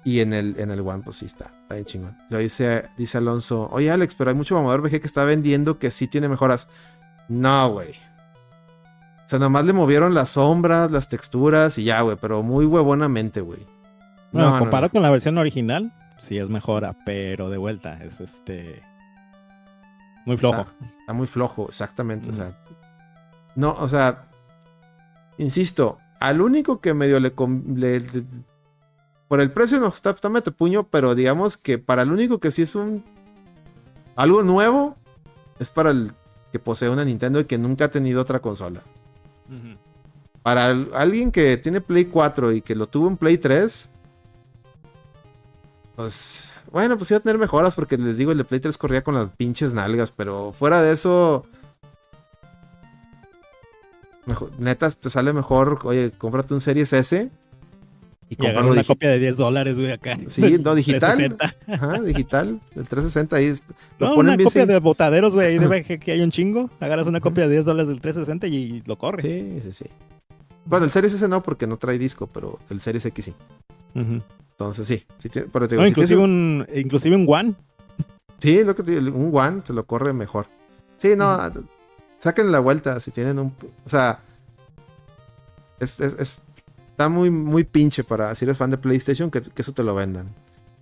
Y 0.05 0.20
en 0.20 0.32
el, 0.32 0.59
en 0.59 0.70
el 0.70 0.80
One, 0.80 1.02
pues 1.05 1.16
sí 1.16 1.26
está, 1.26 1.44
está 1.62 1.74
bien 1.74 1.84
chingón. 1.84 2.16
Lo 2.30 2.38
dice, 2.38 2.86
dice 2.97 3.18
Alonso, 3.18 3.68
oye 3.70 3.90
Alex, 3.90 4.14
pero 4.14 4.30
hay 4.30 4.36
mucho 4.36 4.55
mamador 4.55 4.80
VG 4.80 5.01
que 5.01 5.06
está 5.06 5.24
vendiendo 5.24 5.78
que 5.78 5.90
sí 5.90 6.09
tiene 6.09 6.28
mejoras. 6.28 6.68
No, 7.28 7.70
güey. 7.72 7.90
O 7.90 9.28
sea, 9.30 9.38
nomás 9.38 9.64
le 9.64 9.72
movieron 9.74 10.14
las 10.14 10.30
sombras, 10.30 10.90
las 10.90 11.09
texturas 11.09 11.76
y 11.78 11.84
ya, 11.84 12.01
güey, 12.01 12.16
pero 12.20 12.42
muy 12.42 12.64
huevonamente, 12.64 13.40
güey. 13.42 13.66
Bueno, 14.32 14.51
No, 14.52 14.59
comparado 14.59 14.88
no. 14.88 14.92
con 14.92 15.02
la 15.02 15.10
versión 15.10 15.36
original, 15.38 15.92
sí 16.20 16.38
es 16.38 16.48
mejora, 16.48 16.97
pero 17.05 17.51
de 17.51 17.59
vuelta 17.59 18.02
es 18.02 18.20
este. 18.20 18.82
Muy 20.24 20.36
flojo. 20.38 20.66
Está 21.01 21.12
muy 21.12 21.26
flojo, 21.26 21.66
exactamente. 21.68 22.30
O 22.30 22.34
sea, 22.34 22.59
no, 23.56 23.77
o 23.78 23.89
sea, 23.89 24.28
insisto, 25.39 25.98
al 26.20 26.40
único 26.40 26.81
que 26.81 26.94
medio 26.94 27.18
le, 27.20 27.32
le- 27.74 28.01
le- 28.01 28.24
por 29.28 29.40
el 29.40 29.51
precio 29.52 29.78
no 29.81 29.89
está, 29.89 30.10
está 30.10 30.28
mete 30.28 30.51
puño, 30.51 30.85
pero 30.85 31.14
digamos 31.14 31.56
que 31.56 31.78
para 31.78 32.02
el 32.02 32.10
único 32.12 32.39
que 32.40 32.51
sí 32.51 32.62
es 32.62 32.74
un 32.74 33.05
algo 34.16 34.43
nuevo 34.43 34.97
es 35.59 35.70
para 35.70 35.90
el 35.90 36.12
que 36.52 36.59
posee 36.59 36.89
una 36.90 37.05
Nintendo 37.05 37.39
y 37.40 37.44
que 37.44 37.59
nunca 37.59 37.86
ha 37.86 37.90
tenido 37.90 38.20
otra 38.20 38.40
consola. 38.40 38.82
Para 40.43 40.70
el- 40.70 40.90
alguien 40.94 41.31
que 41.31 41.56
tiene 41.59 41.81
Play 41.81 42.06
4 42.06 42.52
y 42.52 42.60
que 42.62 42.74
lo 42.74 42.86
tuvo 42.89 43.09
en 43.09 43.16
Play 43.16 43.39
3, 43.39 43.90
pues 45.97 46.51
bueno, 46.72 46.97
pues 46.97 47.10
iba 47.10 47.18
a 47.18 47.22
tener 47.22 47.39
mejoras 47.39 47.74
porque 47.74 47.97
les 47.98 48.16
digo, 48.16 48.32
el 48.32 48.39
de 48.39 48.44
Play 48.44 48.60
3 48.60 48.78
corría 48.78 49.02
con 49.05 49.14
las 49.14 49.31
pinches 49.31 49.74
nalgas, 49.74 50.10
pero 50.12 50.52
fuera 50.52 50.81
de 50.82 50.93
eso, 50.93 51.44
mejor- 54.31 54.51
neta, 54.59 54.90
te 54.90 55.11
sale 55.11 55.32
mejor, 55.32 55.78
oye, 55.85 56.11
cómprate 56.16 56.55
un 56.55 56.61
Series 56.61 56.93
S 56.93 57.31
y 58.28 58.36
Y 58.43 58.47
una 58.47 58.85
copia 58.85 59.11
de 59.11 59.19
10 59.19 59.36
dólares, 59.36 59.77
güey, 59.77 59.90
acá. 59.93 60.19
Sí, 60.28 60.40
no, 60.65 60.74
digital. 60.74 61.16
360. 61.16 61.55
Ajá, 61.66 62.01
digital, 62.02 62.61
el 62.77 62.89
360 62.89 63.36
ahí. 63.36 63.52
Lo 63.98 64.09
No, 64.09 64.15
ponen 64.15 64.28
una 64.31 64.36
bien 64.36 64.48
copia 64.48 64.66
de 64.66 64.78
botaderos, 64.78 65.35
güey, 65.35 65.48
ahí 65.48 65.59
de 65.59 65.98
que 65.98 66.12
hay 66.12 66.20
un 66.20 66.31
chingo. 66.31 66.70
Agarras 66.81 67.07
una 67.07 67.20
copia 67.20 67.44
de 67.48 67.55
10 67.55 67.65
dólares 67.65 67.89
del 67.89 68.01
360 68.01 68.47
y 68.47 68.82
lo 68.86 68.97
corre. 68.97 69.23
Sí, 69.23 69.61
sí, 69.65 69.73
sí. 69.73 69.85
Bueno, 70.65 70.85
el 70.85 70.90
Series 70.93 71.12
S 71.15 71.27
no 71.27 71.43
porque 71.43 71.66
no 71.66 71.77
trae 71.77 71.98
disco, 71.98 72.28
pero 72.28 72.59
el 72.70 72.81
Series 72.81 73.05
X 73.07 73.24
sí. 73.24 73.35
Entonces 73.94 74.86
sí, 74.86 75.05
pero 75.52 75.66
te 75.66 75.74
digo, 75.74 75.82
No, 75.82 75.86
si 75.86 75.90
inclusive 75.90 76.20
un- 76.20 76.66
un, 76.70 76.78
inclusive 76.78 77.16
un 77.16 77.27
One. 77.28 77.55
Sí, 78.40 78.62
lo 78.62 78.74
que 78.77 78.82
te 78.85 79.01
digo, 79.01 79.16
un 79.16 79.35
One 79.36 79.62
te 79.62 79.73
lo 79.73 79.85
corre 79.85 80.12
mejor. 80.12 80.47
Sí, 80.98 81.15
no, 81.16 81.36
saquen 82.20 82.52
la 82.52 82.60
vuelta 82.60 83.01
si 83.01 83.10
tienen 83.10 83.38
un... 83.40 83.55
O 83.84 83.88
sea, 83.88 84.20
es, 85.80 85.98
es- 86.01 86.18
es- 86.20 86.42
está 86.90 87.09
muy, 87.09 87.30
muy 87.30 87.64
pinche 87.64 88.05
para 88.05 88.34
si 88.34 88.44
eres 88.44 88.56
fan 88.59 88.70
de 88.70 88.78
PlayStation 88.78 89.30
que, 89.30 89.42
eso 89.56 89.72
te 89.72 89.82
lo 89.82 89.94
vendan. 89.94 90.28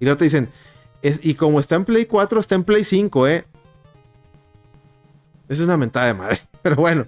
Y 0.00 0.04
luego 0.04 0.18
te 0.18 0.24
dicen, 0.24 0.48
es- 1.02 1.20
y 1.24 1.34
como 1.34 1.60
está 1.60 1.76
en 1.76 1.84
Play 1.84 2.04
4, 2.06 2.38
está 2.40 2.54
en 2.56 2.64
Play 2.64 2.84
5, 2.84 3.26
¿eh? 3.28 3.46
Esa 5.48 5.62
es 5.62 5.66
una 5.66 5.76
mentada 5.76 6.06
de 6.08 6.14
madre. 6.14 6.38
Pero 6.62 6.76
bueno, 6.76 7.06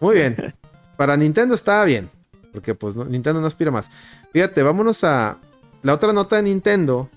muy 0.00 0.14
bien. 0.16 0.54
Para 0.96 1.16
Nintendo 1.16 1.54
está 1.54 1.84
bien. 1.84 2.10
Porque 2.52 2.74
pues 2.74 2.96
Nintendo 2.96 3.40
no 3.40 3.46
aspira 3.46 3.70
más. 3.70 3.90
Fíjate, 4.32 4.62
vámonos 4.62 5.04
a 5.04 5.38
la 5.82 5.94
otra 5.94 6.12
nota 6.12 6.36
de 6.36 6.42
Nintendo 6.42 7.08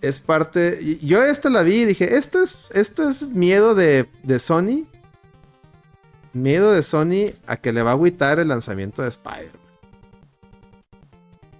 es 0.00 0.20
parte. 0.20 0.98
Yo 1.02 1.22
esta 1.22 1.50
la 1.50 1.62
vi 1.62 1.82
y 1.82 1.84
dije: 1.84 2.16
Esto 2.16 2.42
es, 2.42 2.70
esto 2.72 3.08
es 3.08 3.28
miedo 3.28 3.74
de, 3.74 4.08
de 4.22 4.38
Sony. 4.38 4.86
Miedo 6.32 6.72
de 6.72 6.82
Sony 6.82 7.34
a 7.46 7.56
que 7.56 7.72
le 7.72 7.82
va 7.82 7.90
a 7.90 7.94
agüitar 7.94 8.38
el 8.38 8.48
lanzamiento 8.48 9.02
de 9.02 9.08
Spider-Man. 9.08 9.60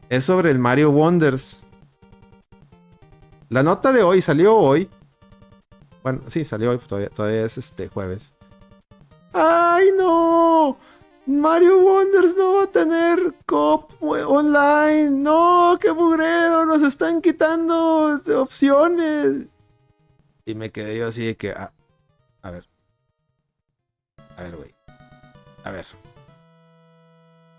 Es 0.08 0.24
sobre 0.24 0.50
el 0.50 0.58
Mario 0.58 0.90
Wonders. 0.90 1.60
La 3.48 3.62
nota 3.62 3.92
de 3.92 4.02
hoy 4.02 4.20
salió 4.20 4.56
hoy. 4.56 4.88
Bueno, 6.02 6.22
sí, 6.28 6.44
salió 6.44 6.70
hoy, 6.70 6.78
todavía, 6.78 7.08
todavía 7.10 7.44
es 7.44 7.58
este 7.58 7.88
jueves. 7.88 8.32
¡Ay, 9.32 9.90
no! 9.98 10.78
Mario 11.30 11.78
Wonders 11.78 12.34
no 12.36 12.54
va 12.54 12.64
a 12.64 12.66
tener 12.66 13.18
cop 13.46 13.92
online. 14.02 15.10
No, 15.10 15.78
qué 15.80 15.92
mugrero. 15.92 16.66
Nos 16.66 16.82
están 16.82 17.22
quitando 17.22 18.20
opciones. 18.36 19.46
Y 20.44 20.56
me 20.56 20.70
quedé 20.70 20.98
yo 20.98 21.06
así 21.06 21.24
de 21.24 21.36
que, 21.36 21.50
ah, 21.50 21.72
a 22.42 22.50
ver. 22.50 22.66
A 24.36 24.42
ver, 24.42 24.56
güey. 24.56 24.74
A 25.62 25.70
ver. 25.70 25.86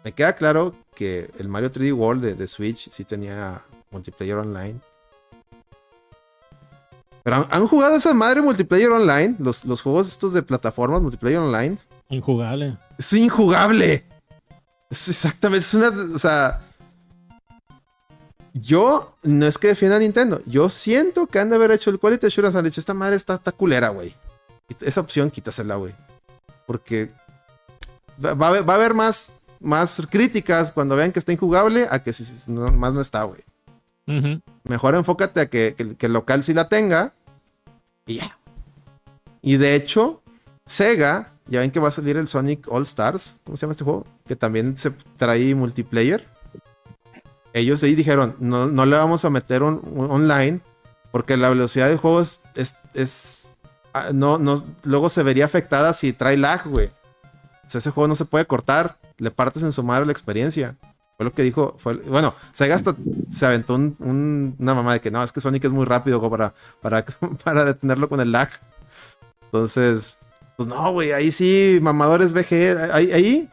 Me 0.04 0.12
queda 0.12 0.34
claro 0.34 0.76
que 0.94 1.32
el 1.38 1.48
Mario 1.48 1.72
3D 1.72 1.94
World 1.94 2.36
de, 2.36 2.48
Switch 2.48 2.90
sí 2.90 3.06
tenía 3.06 3.62
multiplayer 3.90 4.36
online. 4.36 4.82
Pero 7.24 7.36
¿han, 7.38 7.48
han 7.50 7.68
jugado 7.68 7.96
esa 7.96 8.14
madre 8.14 8.42
multiplayer 8.42 8.90
online? 8.90 9.38
Los, 9.40 9.64
los 9.64 9.82
juegos 9.82 10.10
estos 10.10 10.34
de 10.34 10.44
plataformas 10.44 11.02
multiplayer 11.02 11.40
online. 11.40 11.78
Injugable. 12.10 12.78
Es 13.02 13.14
injugable. 13.14 14.06
Es 14.92 15.10
exactamente, 15.10 15.66
es 15.66 15.74
una, 15.74 15.88
o 15.88 16.20
sea, 16.20 16.62
yo 18.54 19.16
no 19.24 19.48
es 19.48 19.58
que 19.58 19.70
defienda 19.70 19.96
a 19.98 20.00
Nintendo, 20.00 20.40
yo 20.46 20.70
siento 20.70 21.26
que 21.26 21.40
han 21.40 21.50
de 21.50 21.56
haber 21.56 21.72
hecho 21.72 21.90
el 21.90 21.98
Quality 21.98 22.28
Assurance, 22.28 22.58
han 22.60 22.66
dicho, 22.66 22.80
esta 22.80 22.94
madre 22.94 23.16
está, 23.16 23.34
está 23.36 23.52
culera, 23.52 23.90
güey. 23.90 24.14
Esa 24.82 25.02
opción 25.02 25.32
quítasela, 25.32 25.76
güey. 25.78 25.96
Porque 26.68 27.12
va, 28.24 28.36
va 28.36 28.46
a 28.46 28.50
haber, 28.50 28.70
va 28.70 28.74
a 28.74 28.76
haber 28.76 28.94
más, 28.94 29.32
más 29.60 30.00
críticas 30.12 30.72
cuando 30.72 30.96
vean 30.96 31.12
que 31.12 31.18
está 31.20 31.32
injugable 31.32 31.88
a 31.90 32.04
que 32.04 32.14
si, 32.14 32.24
si 32.24 32.52
no, 32.52 32.72
más 32.72 32.94
no 32.94 33.02
está, 33.02 33.24
güey. 33.24 33.42
Mejor 34.66 34.94
enfócate 34.96 35.40
a 35.42 35.50
que, 35.50 35.74
que- 35.76 35.96
que 35.96 36.06
el 36.06 36.14
local 36.14 36.44
sí 36.44 36.54
la 36.54 36.70
tenga. 36.70 37.14
Y 38.06 38.18
ya. 38.18 38.38
Y 39.42 39.58
de 39.58 39.74
hecho, 39.74 40.22
Sega, 40.68 41.31
ya 41.48 41.60
ven 41.62 41.72
que 41.72 41.80
va 41.80 41.90
a 41.90 41.92
salir 41.92 42.18
el 42.18 42.28
Sonic 42.28 42.68
All 42.72 42.84
Stars. 42.84 43.38
¿Cómo 43.44 43.58
se 43.58 43.62
llama 43.62 43.72
este 43.72 43.84
juego? 43.84 44.06
Que 44.26 44.36
también 44.36 44.78
se 44.78 44.92
trae 45.18 45.54
multiplayer. 45.56 46.26
Ellos 47.54 47.84
ahí 47.84 47.96
dijeron, 47.96 48.36
no, 48.40 48.68
no 48.68 48.86
le 48.86 48.96
vamos 48.98 49.26
a 49.26 49.30
meter 49.30 49.64
un, 49.64 49.82
online. 50.10 50.62
Porque 51.12 51.36
la 51.36 51.50
velocidad 51.50 51.90
del 51.90 51.98
juego 51.98 52.22
es. 52.22 52.42
es- 52.56 52.76
es- 52.94 53.50
ah, 53.94 54.12
no, 54.14 54.38
no, 54.38 54.64
luego 54.84 55.10
se 55.10 55.24
vería 55.24 55.44
afectada 55.46 55.92
si 55.94 56.14
trae 56.14 56.38
lag, 56.38 56.66
güey. 56.68 56.88
O 56.88 57.70
sea, 57.70 57.80
ese 57.80 57.92
juego 57.92 58.08
no 58.08 58.16
se 58.16 58.26
puede 58.26 58.46
cortar. 58.46 58.98
Le 59.18 59.30
partes 59.32 59.62
en 59.64 59.74
su 59.74 59.84
madre 59.84 60.06
la 60.06 60.14
experiencia. 60.14 60.78
Fue 61.18 61.26
lo 61.26 61.34
que 61.34 61.44
dijo. 61.44 61.76
Fue, 61.78 61.96
bueno, 61.96 62.34
Sega 62.54 62.76
hasta 62.76 62.96
se 63.30 63.46
aventó 63.46 63.76
un- 63.76 63.98
un- 64.00 64.56
una 64.60 64.74
mamá 64.74 64.94
de 64.94 65.02
que 65.02 65.12
no, 65.12 65.22
es 65.22 65.34
que 65.34 65.42
Sonic 65.42 65.66
es 65.66 65.72
muy 65.72 65.86
rápido 65.86 66.22
para, 66.30 66.54
para, 66.82 67.06
para 67.44 67.66
detenerlo 67.66 68.08
con 68.08 68.22
el 68.22 68.32
lag. 68.32 68.50
Entonces, 69.44 70.18
pues 70.68 70.80
no, 70.80 70.92
güey, 70.94 71.12
ahí 71.12 71.32
sí, 71.32 71.80
mamadores 71.82 72.34
VG. 72.34 72.92
Ahí, 72.94 73.12
ahí, 73.12 73.50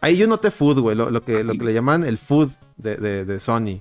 ahí 0.00 0.16
yo 0.16 0.26
noté 0.26 0.50
food, 0.50 0.80
güey, 0.80 0.96
lo, 0.96 1.24
que, 1.24 1.44
lo 1.44 1.52
que 1.52 1.64
le 1.64 1.74
llaman 1.74 2.04
el 2.04 2.18
food 2.18 2.50
de, 2.76 3.38
Sony. 3.40 3.80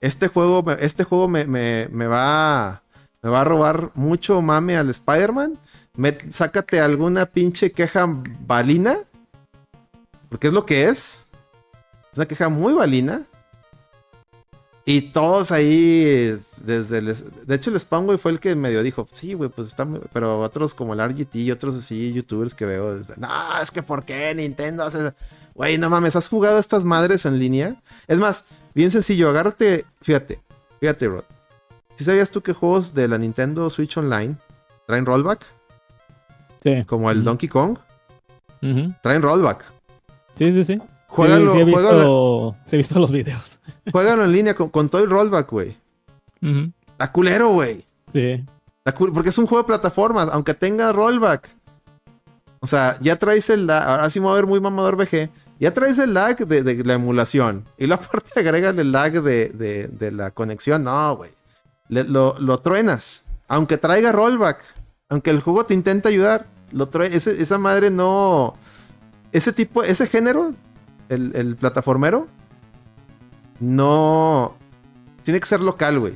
Este 0.00 0.28
juego, 0.28 0.64
este 0.72 1.04
juego 1.04 1.28
me, 1.28 1.44
me- 1.46 1.88
me 1.90 2.06
va, 2.06 2.82
me 3.22 3.30
va 3.30 3.40
a 3.40 3.44
robar 3.44 3.90
mucho 3.94 4.40
mame 4.42 4.76
al 4.76 4.90
Spider-Man. 4.90 5.58
Sácate 6.30 6.80
alguna 6.80 7.24
pinche 7.26 7.72
queja 7.72 8.06
balina. 8.46 8.98
Porque 10.28 10.48
es 10.48 10.52
lo 10.52 10.66
que 10.66 10.84
es. 10.84 11.22
Es 12.12 12.18
una 12.18 12.26
queja 12.26 12.48
muy 12.50 12.74
balina. 12.74 13.22
Y 14.88 15.10
todos 15.10 15.50
ahí, 15.50 16.04
es- 16.06 16.64
desde 16.64 16.98
el... 16.98 17.06
De 17.46 17.54
hecho, 17.56 17.70
el 17.70 17.80
Spawn, 17.80 18.06
güey, 18.06 18.18
fue 18.18 18.30
el 18.30 18.38
que 18.38 18.54
medio 18.54 18.84
dijo, 18.84 19.06
sí, 19.12 19.34
güey, 19.34 19.50
pues 19.50 19.66
está... 19.66 19.84
muy-". 19.84 20.00
Pero 20.12 20.40
otros 20.40 20.74
como 20.74 20.94
el 20.94 21.00
RGT 21.00 21.34
y 21.36 21.50
otros 21.50 21.74
así, 21.74 22.12
youtubers 22.12 22.54
que 22.54 22.66
veo, 22.66 22.94
desde, 22.94 23.14
no, 23.18 23.28
es 23.60 23.70
que 23.72 23.82
¿por 23.82 24.04
qué 24.04 24.32
Nintendo 24.34 24.84
hace...? 24.84 25.12
Güey, 25.54 25.76
no 25.78 25.90
mames, 25.90 26.14
¿has 26.14 26.28
jugado 26.28 26.58
estas 26.58 26.84
madres 26.84 27.24
en 27.26 27.38
línea? 27.38 27.74
Es 28.06 28.18
más, 28.18 28.44
bien 28.74 28.90
sencillo, 28.92 29.28
agárrate, 29.30 29.84
fíjate, 30.02 30.40
fíjate, 30.78 31.08
Rod. 31.08 31.24
¿Sí 31.96 32.04
sabías 32.04 32.30
tú 32.30 32.42
que 32.42 32.52
juegos 32.52 32.94
de 32.94 33.08
la 33.08 33.18
Nintendo 33.18 33.68
Switch 33.70 33.96
Online 33.96 34.36
traen 34.86 35.04
rollback? 35.06 35.44
Sí. 36.62 36.84
Como 36.86 37.10
el. 37.10 37.24
Donkey 37.24 37.48
Kong, 37.48 37.78
Ujú. 38.62 38.92
traen 39.02 39.22
rollback. 39.22 39.64
Sí, 40.36 40.52
sí, 40.52 40.64
sí. 40.64 40.78
Juégalo, 41.16 41.52
sí, 41.52 41.56
sí 41.56 41.60
he 41.60 41.64
visto, 41.64 41.80
juégalo, 41.80 42.56
sí 42.66 42.76
he 42.76 42.78
visto 42.78 42.98
los 42.98 43.10
videos. 43.10 43.58
juégalo 43.90 44.24
en 44.24 44.32
línea 44.32 44.54
con, 44.54 44.68
con 44.68 44.88
todo 44.88 45.02
el 45.02 45.10
rollback, 45.10 45.50
güey. 45.50 45.76
Está 46.92 47.10
culero, 47.12 47.48
güey. 47.50 47.84
Sí. 48.12 48.44
Está 48.78 48.94
cool, 48.94 49.12
porque 49.12 49.30
es 49.30 49.38
un 49.38 49.46
juego 49.46 49.62
de 49.62 49.66
plataformas, 49.66 50.28
aunque 50.32 50.54
tenga 50.54 50.92
rollback. 50.92 51.48
O 52.60 52.66
sea, 52.66 52.96
ya 53.00 53.16
traes 53.16 53.50
el 53.50 53.66
lag, 53.66 53.82
ahora 53.88 54.10
sí 54.10 54.20
me 54.20 54.26
voy 54.26 54.32
a 54.32 54.36
ver 54.36 54.46
muy 54.46 54.60
mamador 54.60 54.96
VG, 54.96 55.30
ya 55.60 55.72
traes 55.72 55.98
el 55.98 56.14
lag 56.14 56.36
de, 56.36 56.62
de 56.62 56.84
la 56.84 56.94
emulación 56.94 57.64
y 57.78 57.86
la 57.86 57.96
parte 58.00 58.40
agregan 58.40 58.78
el 58.78 58.92
lag 58.92 59.12
de, 59.12 59.48
de, 59.50 59.88
de 59.88 60.12
la 60.12 60.30
conexión. 60.30 60.84
No, 60.84 61.16
güey. 61.16 61.30
Lo, 61.88 62.38
lo 62.38 62.58
truenas. 62.58 63.24
Aunque 63.48 63.76
traiga 63.76 64.12
rollback, 64.12 64.58
aunque 65.08 65.30
el 65.30 65.40
juego 65.40 65.64
te 65.64 65.74
intenta 65.74 66.08
ayudar, 66.08 66.46
lo 66.72 66.88
esa 67.00 67.58
madre 67.58 67.90
no... 67.90 68.54
Ese 69.32 69.52
tipo, 69.52 69.82
ese 69.82 70.06
género, 70.06 70.54
el, 71.08 71.32
el 71.34 71.56
plataformero, 71.56 72.28
no... 73.60 74.56
Tiene 75.22 75.40
que 75.40 75.46
ser 75.46 75.60
local, 75.60 75.98
güey. 75.98 76.14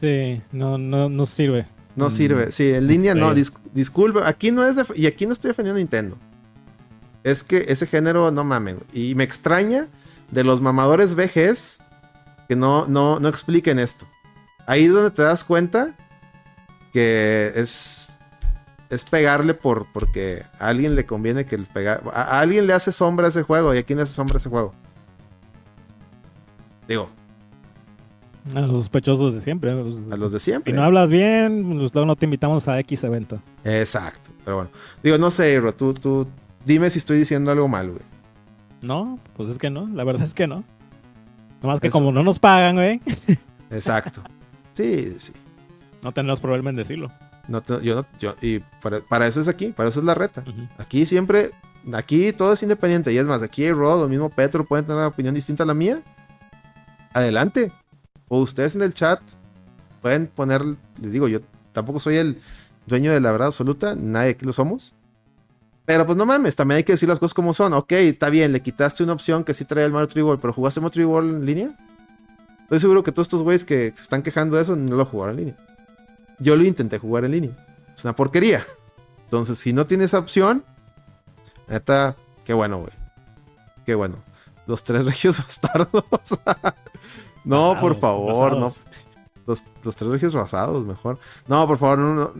Sí, 0.00 0.42
no, 0.52 0.76
no, 0.76 1.08
no 1.08 1.24
sirve. 1.26 1.66
No 1.94 2.06
Mm, 2.06 2.10
sirve. 2.10 2.52
Sí, 2.52 2.70
en 2.72 2.86
línea 2.86 3.14
no. 3.14 3.32
dis- 3.34 3.54
disculpe. 3.72 4.20
Aquí 4.24 4.50
no 4.52 4.62
es. 4.66 4.76
y 4.94 5.06
aquí 5.06 5.24
no 5.24 5.32
estoy 5.32 5.48
defendiendo 5.48 5.78
a 5.78 5.80
Nintendo. 5.80 6.18
Es 7.24 7.42
que 7.42 7.64
ese 7.68 7.86
género, 7.86 8.30
no 8.30 8.44
mames. 8.44 8.74
güey. 8.76 9.10
Y 9.10 9.14
me 9.14 9.24
extraña 9.24 9.88
de 10.30 10.44
los 10.44 10.60
mamadores 10.60 11.14
VGs 11.14 11.78
que 12.48 12.56
no, 12.56 12.86
no, 12.86 13.20
no 13.20 13.28
expliquen 13.28 13.78
esto. 13.78 14.06
Ahí 14.66 14.84
es 14.84 14.92
donde 14.92 15.12
te 15.12 15.22
das 15.22 15.42
cuenta 15.44 15.94
que 16.92 17.52
es. 17.56 18.05
Es 18.90 19.04
pegarle 19.04 19.54
por, 19.54 19.86
porque 19.92 20.42
a 20.60 20.68
alguien 20.68 20.94
le 20.94 21.04
conviene 21.06 21.44
que 21.44 21.56
el 21.56 21.66
pegar. 21.66 22.02
A, 22.14 22.22
a 22.22 22.40
alguien 22.40 22.66
le 22.66 22.72
hace 22.72 22.92
sombra 22.92 23.26
a 23.26 23.28
ese 23.30 23.42
juego. 23.42 23.74
¿Y 23.74 23.78
a 23.78 23.82
quién 23.82 23.96
le 23.98 24.04
hace 24.04 24.12
sombra 24.14 24.36
a 24.36 24.38
ese 24.38 24.48
juego? 24.48 24.74
Digo, 26.88 27.10
A 28.54 28.60
los 28.60 28.70
sospechosos 28.82 29.34
de 29.34 29.40
siempre. 29.42 29.72
los- 29.74 30.00
a 30.12 30.16
los 30.16 30.30
de 30.32 30.38
siempre. 30.40 30.72
Si 30.72 30.78
no 30.78 30.84
hablas 30.84 31.08
bien, 31.08 31.64
pues, 31.78 31.92
luego 31.92 32.06
no 32.06 32.14
te 32.16 32.26
invitamos 32.26 32.68
a 32.68 32.78
X 32.80 33.02
evento. 33.02 33.42
Exacto. 33.64 34.30
Pero 34.44 34.56
bueno. 34.58 34.70
Digo, 35.02 35.18
no 35.18 35.30
sé, 35.32 35.52
Iro, 35.54 35.74
tú, 35.74 35.94
tú 35.94 36.28
dime 36.64 36.88
si 36.90 36.98
estoy 36.98 37.18
diciendo 37.18 37.50
algo 37.50 37.66
mal, 37.66 37.88
güey. 37.90 38.02
No, 38.82 39.18
pues 39.36 39.48
es 39.48 39.58
que 39.58 39.68
no, 39.68 39.88
la 39.88 40.04
verdad 40.04 40.22
es 40.22 40.32
que 40.34 40.46
no. 40.46 40.62
Nomás 41.60 41.80
que 41.80 41.88
Eso. 41.88 41.98
como 41.98 42.12
no 42.12 42.22
nos 42.22 42.38
pagan, 42.38 42.76
güey, 42.76 43.00
Exacto. 43.70 44.22
Sí, 44.74 45.16
sí. 45.18 45.32
no 46.04 46.12
tenemos 46.12 46.38
problema 46.38 46.70
en 46.70 46.76
decirlo. 46.76 47.10
No 47.48 47.62
te- 47.62 47.82
yo 47.82 47.94
no, 47.94 48.06
yo, 48.18 48.34
y 48.42 48.58
para, 48.82 49.00
para 49.00 49.26
eso 49.26 49.40
es 49.40 49.48
aquí, 49.48 49.68
para 49.68 49.88
eso 49.88 50.00
es 50.00 50.04
la 50.04 50.14
reta. 50.14 50.42
Aquí 50.78 51.06
siempre, 51.06 51.52
aquí 51.92 52.32
todo 52.32 52.52
es 52.52 52.62
independiente. 52.62 53.12
Y 53.12 53.18
es 53.18 53.24
más, 53.26 53.42
aquí 53.42 53.70
Rod 53.70 54.02
o 54.02 54.08
mismo 54.08 54.30
Petro 54.30 54.64
pueden 54.64 54.84
tener 54.84 54.98
una 54.98 55.06
opinión 55.06 55.34
distinta 55.34 55.62
a 55.62 55.66
la 55.66 55.74
mía. 55.74 56.02
Adelante. 57.12 57.72
O 58.28 58.40
ustedes 58.40 58.74
en 58.74 58.82
el 58.82 58.92
chat 58.92 59.20
pueden 60.02 60.26
poner, 60.26 60.62
les 61.00 61.12
digo, 61.12 61.28
yo 61.28 61.40
tampoco 61.72 62.00
soy 62.00 62.16
el 62.16 62.40
dueño 62.86 63.12
de 63.12 63.20
la 63.20 63.30
verdad 63.32 63.48
absoluta, 63.48 63.94
nadie 63.94 64.30
aquí 64.30 64.44
lo 64.44 64.52
somos. 64.52 64.92
Pero 65.84 66.04
pues 66.04 66.18
no 66.18 66.26
mames, 66.26 66.56
también 66.56 66.78
hay 66.78 66.84
que 66.84 66.92
decir 66.92 67.08
las 67.08 67.20
cosas 67.20 67.34
como 67.34 67.54
son. 67.54 67.72
Ok, 67.72 67.92
está 67.92 68.28
bien, 68.28 68.52
le 68.52 68.60
quitaste 68.60 69.04
una 69.04 69.12
opción 69.12 69.44
que 69.44 69.54
sí 69.54 69.64
trae 69.64 69.84
el 69.84 69.92
Mario 69.92 70.08
3D 70.08 70.24
World, 70.24 70.40
pero 70.40 70.52
¿jugaste 70.52 70.80
Mario 70.80 71.02
3D 71.04 71.08
World 71.08 71.34
en 71.36 71.46
línea? 71.46 71.78
Estoy 72.62 72.80
seguro 72.80 73.04
que 73.04 73.12
todos 73.12 73.26
estos 73.26 73.42
güeyes 73.42 73.64
que 73.64 73.92
se 73.94 74.02
están 74.02 74.22
quejando 74.22 74.56
de 74.56 74.62
eso 74.62 74.74
no 74.74 74.96
lo 74.96 75.04
jugaron 75.04 75.38
en 75.38 75.46
línea. 75.46 75.65
Yo 76.38 76.56
lo 76.56 76.64
intenté 76.64 76.98
jugar 76.98 77.24
en 77.24 77.32
línea. 77.32 77.66
Es 77.94 78.04
una 78.04 78.14
porquería. 78.14 78.64
Entonces, 79.24 79.58
si 79.58 79.72
no 79.72 79.86
tienes 79.86 80.06
esa 80.06 80.18
opción, 80.18 80.64
neta, 81.68 82.16
qué 82.44 82.52
bueno, 82.54 82.78
güey. 82.78 82.92
Qué 83.84 83.94
bueno. 83.94 84.16
Los 84.66 84.84
tres 84.84 85.04
regios 85.06 85.38
bastardos. 85.38 86.04
no, 87.44 87.78
por 87.80 87.94
favor, 87.96 88.52
basados. 88.54 88.76
no. 88.76 88.86
Los, 89.46 89.62
los 89.84 89.94
tres 89.96 90.10
regios 90.10 90.34
basados, 90.34 90.84
mejor. 90.84 91.18
No, 91.46 91.66
por 91.66 91.78
favor, 91.78 91.98
no, 91.98 92.14
no. 92.14 92.32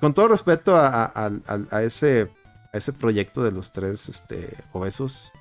Con 0.00 0.12
todo 0.12 0.28
respeto 0.28 0.76
a, 0.76 1.04
a- 1.04 1.26
al- 1.26 1.68
a 1.70 1.82
ese, 1.82 2.30
a 2.72 2.76
ese 2.76 2.92
proyecto 2.92 3.42
de 3.42 3.52
los 3.52 3.72
tres 3.72 4.08
este, 4.08 4.54
obesos. 4.72 5.32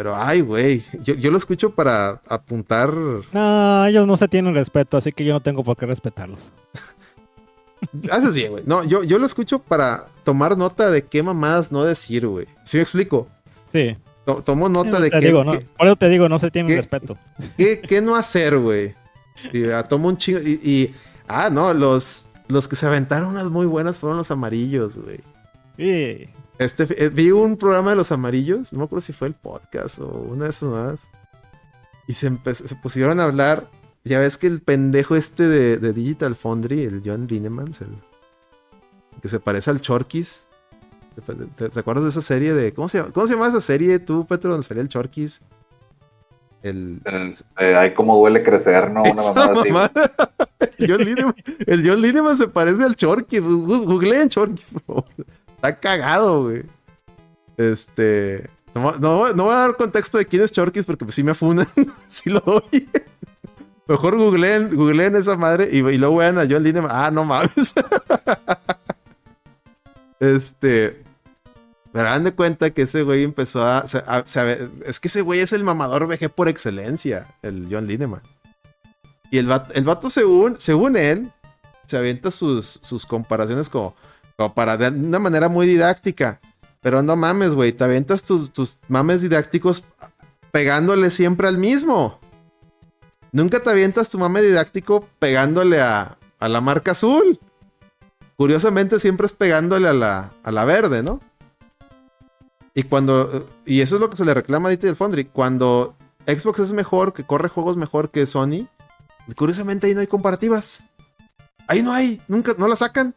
Pero, 0.00 0.16
ay, 0.16 0.40
güey. 0.40 0.82
Yo, 1.02 1.12
yo 1.12 1.30
lo 1.30 1.36
escucho 1.36 1.74
para 1.74 2.22
apuntar. 2.26 2.90
No, 3.34 3.84
ellos 3.84 4.06
no 4.06 4.16
se 4.16 4.28
tienen 4.28 4.54
respeto, 4.54 4.96
así 4.96 5.12
que 5.12 5.26
yo 5.26 5.34
no 5.34 5.42
tengo 5.42 5.62
por 5.62 5.76
qué 5.76 5.84
respetarlos. 5.84 6.54
Haces 8.10 8.34
bien, 8.34 8.52
güey. 8.52 8.64
No, 8.66 8.82
yo, 8.82 9.02
yo 9.04 9.18
lo 9.18 9.26
escucho 9.26 9.58
para 9.58 10.06
tomar 10.24 10.56
nota 10.56 10.90
de 10.90 11.04
qué 11.04 11.22
mamadas 11.22 11.70
no 11.70 11.84
decir, 11.84 12.26
güey. 12.26 12.46
¿Sí 12.64 12.78
me 12.78 12.82
explico? 12.82 13.28
Sí. 13.70 13.94
To- 14.24 14.42
tomo 14.42 14.70
nota 14.70 15.00
de 15.00 15.10
te 15.10 15.20
qué, 15.20 15.26
digo, 15.26 15.44
no, 15.44 15.52
qué- 15.52 15.66
por 15.76 15.86
eso 15.86 15.96
te 15.96 16.08
digo, 16.08 16.30
no 16.30 16.38
se 16.38 16.50
tienen 16.50 16.70
qué- 16.70 16.76
respeto. 16.76 17.18
qué- 17.58 17.82
qué 17.82 18.00
no 18.00 18.16
hacer, 18.16 18.56
güey. 18.56 18.94
Y 19.52 19.64
ah, 19.70 19.82
tomo 19.82 20.08
un 20.08 20.16
chingo. 20.16 20.40
Y, 20.40 20.60
y- 20.64 20.94
ah, 21.28 21.50
no, 21.52 21.74
los, 21.74 22.24
los 22.48 22.68
que 22.68 22.76
se 22.76 22.86
aventaron 22.86 23.28
unas 23.28 23.50
muy 23.50 23.66
buenas 23.66 23.98
fueron 23.98 24.16
los 24.16 24.30
amarillos, 24.30 24.96
güey. 24.96 25.20
Sí. 25.76 26.26
Este, 26.60 26.86
eh, 27.02 27.08
vi 27.08 27.30
un 27.30 27.56
programa 27.56 27.90
de 27.90 27.96
los 27.96 28.12
amarillos, 28.12 28.70
no 28.74 28.80
me 28.80 28.84
acuerdo 28.84 29.00
si 29.00 29.14
fue 29.14 29.28
el 29.28 29.34
podcast 29.34 29.98
o 29.98 30.08
una 30.08 30.44
de 30.44 30.50
esas 30.50 30.68
más. 30.68 31.08
Y 32.06 32.12
se, 32.12 32.30
pusieron 32.82 33.18
a 33.18 33.24
hablar. 33.24 33.66
Ya 34.04 34.18
ves 34.18 34.36
que 34.36 34.46
el 34.46 34.60
pendejo 34.60 35.16
este 35.16 35.48
de, 35.48 35.78
de 35.78 35.92
Digital 35.94 36.34
Foundry, 36.34 36.82
el 36.82 37.00
John 37.02 37.26
Linemans, 37.28 37.80
el 37.80 37.96
que 39.22 39.30
se 39.30 39.40
parece 39.40 39.70
al 39.70 39.80
Chorkis. 39.80 40.42
¿Te, 41.26 41.34
te- 41.34 41.68
te 41.70 41.80
acuerdas 41.80 42.04
de 42.04 42.10
esa 42.10 42.20
serie 42.20 42.52
de. 42.52 42.74
¿Cómo 42.74 42.90
se, 42.90 42.98
llama, 42.98 43.10
¿Cómo 43.12 43.26
se 43.26 43.32
llama 43.34 43.48
esa 43.48 43.60
serie 43.62 43.98
tú, 43.98 44.26
Petro, 44.26 44.50
donde 44.50 44.66
salía 44.66 44.82
el 44.82 44.88
Chorkis? 44.88 45.40
El. 46.62 47.00
Eh, 47.58 47.74
hay 47.74 47.94
como 47.94 48.18
duele 48.18 48.42
crecer, 48.42 48.90
¿no? 48.90 49.02
Una 49.02 49.14
mamada 49.14 49.62
así. 49.62 49.70
El 50.78 51.86
John 51.88 52.00
Lineman, 52.02 52.36
se 52.36 52.48
parece 52.48 52.82
al 52.84 52.96
Chorkis. 52.96 53.40
Googleen 53.40 54.28
Chorkis, 54.28 54.66
por 54.72 54.82
favor. 54.82 55.04
Está 55.60 55.78
cagado, 55.78 56.44
güey. 56.44 56.62
Este. 57.56 58.48
No, 58.74 58.92
no- 58.98 59.18
voy 59.44 59.52
a 59.52 59.56
dar 59.56 59.76
contexto 59.76 60.16
de 60.18 60.26
quién 60.26 60.42
es 60.42 60.52
Chorkis 60.52 60.84
porque 60.84 61.04
pues, 61.04 61.14
sí 61.14 61.22
me 61.22 61.34
funan. 61.34 61.66
si 62.08 62.30
lo 62.30 62.40
doy. 62.40 62.88
Mejor 63.86 64.16
googleen, 64.16 64.74
googleen 64.74 65.16
esa 65.16 65.36
madre 65.36 65.68
y, 65.70 65.78
y 65.78 65.98
luego 65.98 66.16
vean 66.16 66.38
a 66.38 66.46
John 66.48 66.62
Lineman. 66.62 66.90
Ah, 66.94 67.10
no 67.10 67.24
mames. 67.24 67.74
este. 70.20 71.02
Me 71.92 72.02
dan 72.02 72.22
de 72.22 72.32
cuenta 72.32 72.70
que 72.70 72.82
ese 72.82 73.02
güey 73.02 73.24
empezó 73.24 73.64
a, 73.66 73.78
a- 73.80 74.22
se- 74.26 74.70
Es 74.86 75.00
que 75.00 75.08
ese 75.08 75.22
güey 75.22 75.40
es 75.40 75.52
el 75.52 75.64
mamador 75.64 76.06
VG 76.06 76.30
por 76.30 76.48
excelencia, 76.48 77.26
el 77.42 77.66
John 77.70 77.86
Lineman. 77.88 78.22
Y 79.32 79.38
el 79.38 79.46
vato, 79.46 79.72
el 79.74 79.82
vato 79.84 80.08
según, 80.08 80.56
según 80.56 80.96
él, 80.96 81.32
se 81.86 81.96
avienta 81.96 82.30
sus, 82.30 82.78
sus 82.82 83.06
comparaciones 83.06 83.68
como, 83.68 83.96
para 84.48 84.76
de 84.76 84.88
una 84.88 85.18
manera 85.18 85.48
muy 85.48 85.66
didáctica. 85.66 86.40
Pero 86.80 87.02
no 87.02 87.14
mames, 87.14 87.54
güey, 87.54 87.72
te 87.72 87.84
avientas 87.84 88.24
tus, 88.24 88.52
tus 88.52 88.78
mames 88.88 89.20
didácticos 89.20 89.84
pegándole 90.50 91.10
siempre 91.10 91.46
al 91.46 91.58
mismo. 91.58 92.18
Nunca 93.32 93.60
te 93.60 93.70
avientas 93.70 94.08
tu 94.08 94.18
mame 94.18 94.42
didáctico 94.42 95.06
pegándole 95.18 95.80
a, 95.80 96.16
a 96.38 96.48
la 96.48 96.60
marca 96.60 96.92
azul. 96.92 97.38
Curiosamente 98.36 98.98
siempre 98.98 99.26
es 99.26 99.32
pegándole 99.32 99.88
a 99.88 99.92
la, 99.92 100.32
a 100.42 100.50
la 100.50 100.64
verde, 100.64 101.02
¿no? 101.02 101.20
Y 102.74 102.84
cuando. 102.84 103.46
Y 103.66 103.82
eso 103.82 103.96
es 103.96 104.00
lo 104.00 104.10
que 104.10 104.16
se 104.16 104.24
le 104.24 104.34
reclama 104.34 104.68
a 104.68 104.70
Digital 104.70 104.96
Foundry. 104.96 105.26
Cuando 105.26 105.94
Xbox 106.26 106.60
es 106.60 106.72
mejor, 106.72 107.12
que 107.12 107.24
corre 107.24 107.48
juegos 107.48 107.76
mejor 107.76 108.10
que 108.10 108.26
Sony, 108.26 108.66
curiosamente 109.36 109.86
ahí 109.86 109.94
no 109.94 110.00
hay 110.00 110.06
comparativas. 110.06 110.84
Ahí 111.66 111.82
no 111.82 111.92
hay, 111.92 112.20
nunca, 112.26 112.54
no 112.58 112.66
la 112.66 112.76
sacan. 112.76 113.14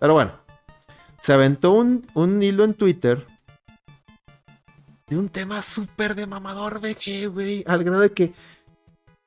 Pero 0.00 0.14
bueno, 0.14 0.32
se 1.20 1.32
aventó 1.32 1.72
un, 1.72 2.04
un 2.14 2.42
hilo 2.42 2.64
en 2.64 2.74
Twitter 2.74 3.26
de 5.10 5.18
un 5.18 5.28
tema 5.28 5.60
súper 5.60 6.14
de 6.14 6.26
mamador 6.26 6.80
güey. 6.80 7.64
Al 7.66 7.84
grado 7.84 8.00
de 8.00 8.12
que. 8.12 8.32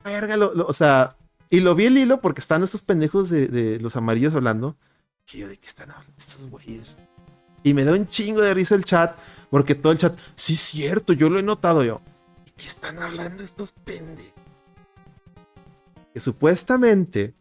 Verga, 0.04 0.38
o 0.38 0.74
sea. 0.74 1.16
Y 1.50 1.60
lo 1.60 1.76
vi 1.76 1.86
el 1.86 1.98
hilo 1.98 2.20
porque 2.20 2.42
están 2.42 2.64
estos 2.64 2.82
pendejos 2.82 3.30
de, 3.30 3.48
de 3.48 3.80
los 3.80 3.96
amarillos 3.96 4.34
hablando. 4.34 4.76
Y 5.32 5.40
yo, 5.40 5.48
¿de 5.48 5.58
qué 5.58 5.68
están 5.68 5.92
hablando 5.92 6.14
estos 6.18 6.50
güeyes? 6.50 6.98
Y 7.62 7.74
me 7.74 7.84
da 7.84 7.92
un 7.92 8.08
chingo 8.08 8.42
de 8.42 8.54
risa 8.54 8.76
el 8.76 8.86
chat. 8.86 9.16
Porque 9.52 9.76
todo 9.76 9.92
el 9.92 10.00
chat, 10.00 10.18
sí, 10.36 10.56
cierto, 10.56 11.14
yo 11.14 11.30
lo 11.30 11.38
he 11.38 11.44
notado 11.44 11.84
yo. 11.84 12.02
¿De 12.46 12.52
qué 12.54 12.66
están 12.66 12.98
hablando 12.98 13.44
estos 13.44 13.72
pendejos? 13.72 14.34
Que 16.12 16.20
supuestamente, 16.20 17.36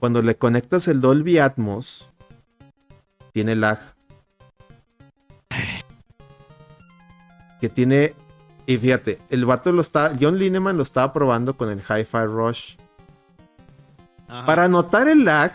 cuando 0.00 0.22
le 0.22 0.36
conectas 0.36 0.88
el 0.88 1.00
Dolby 1.00 1.38
Atmos, 1.38 2.08
tiene 3.32 3.54
lag. 3.56 3.78
Que 7.60 7.68
tiene. 7.68 8.14
Y 8.66 8.76
fíjate, 8.78 9.20
el 9.30 9.44
vato 9.46 9.72
lo 9.72 9.80
está. 9.80 10.12
John 10.20 10.38
Lineman 10.38 10.76
lo 10.76 10.82
estaba 10.82 11.12
probando 11.12 11.56
con 11.56 11.70
el 11.70 11.78
Hi-Fi 11.80 12.24
Rush. 12.26 12.76
Ajá. 14.28 14.46
Para 14.46 14.68
notar 14.68 15.08
el 15.08 15.24
lag, 15.24 15.52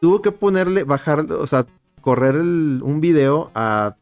tuvo 0.00 0.20
que 0.20 0.32
ponerle, 0.32 0.82
bajar, 0.84 1.20
o 1.30 1.46
sea, 1.46 1.66
correr 2.00 2.34
el- 2.34 2.80
un 2.82 3.00
video 3.00 3.50
a, 3.54 3.94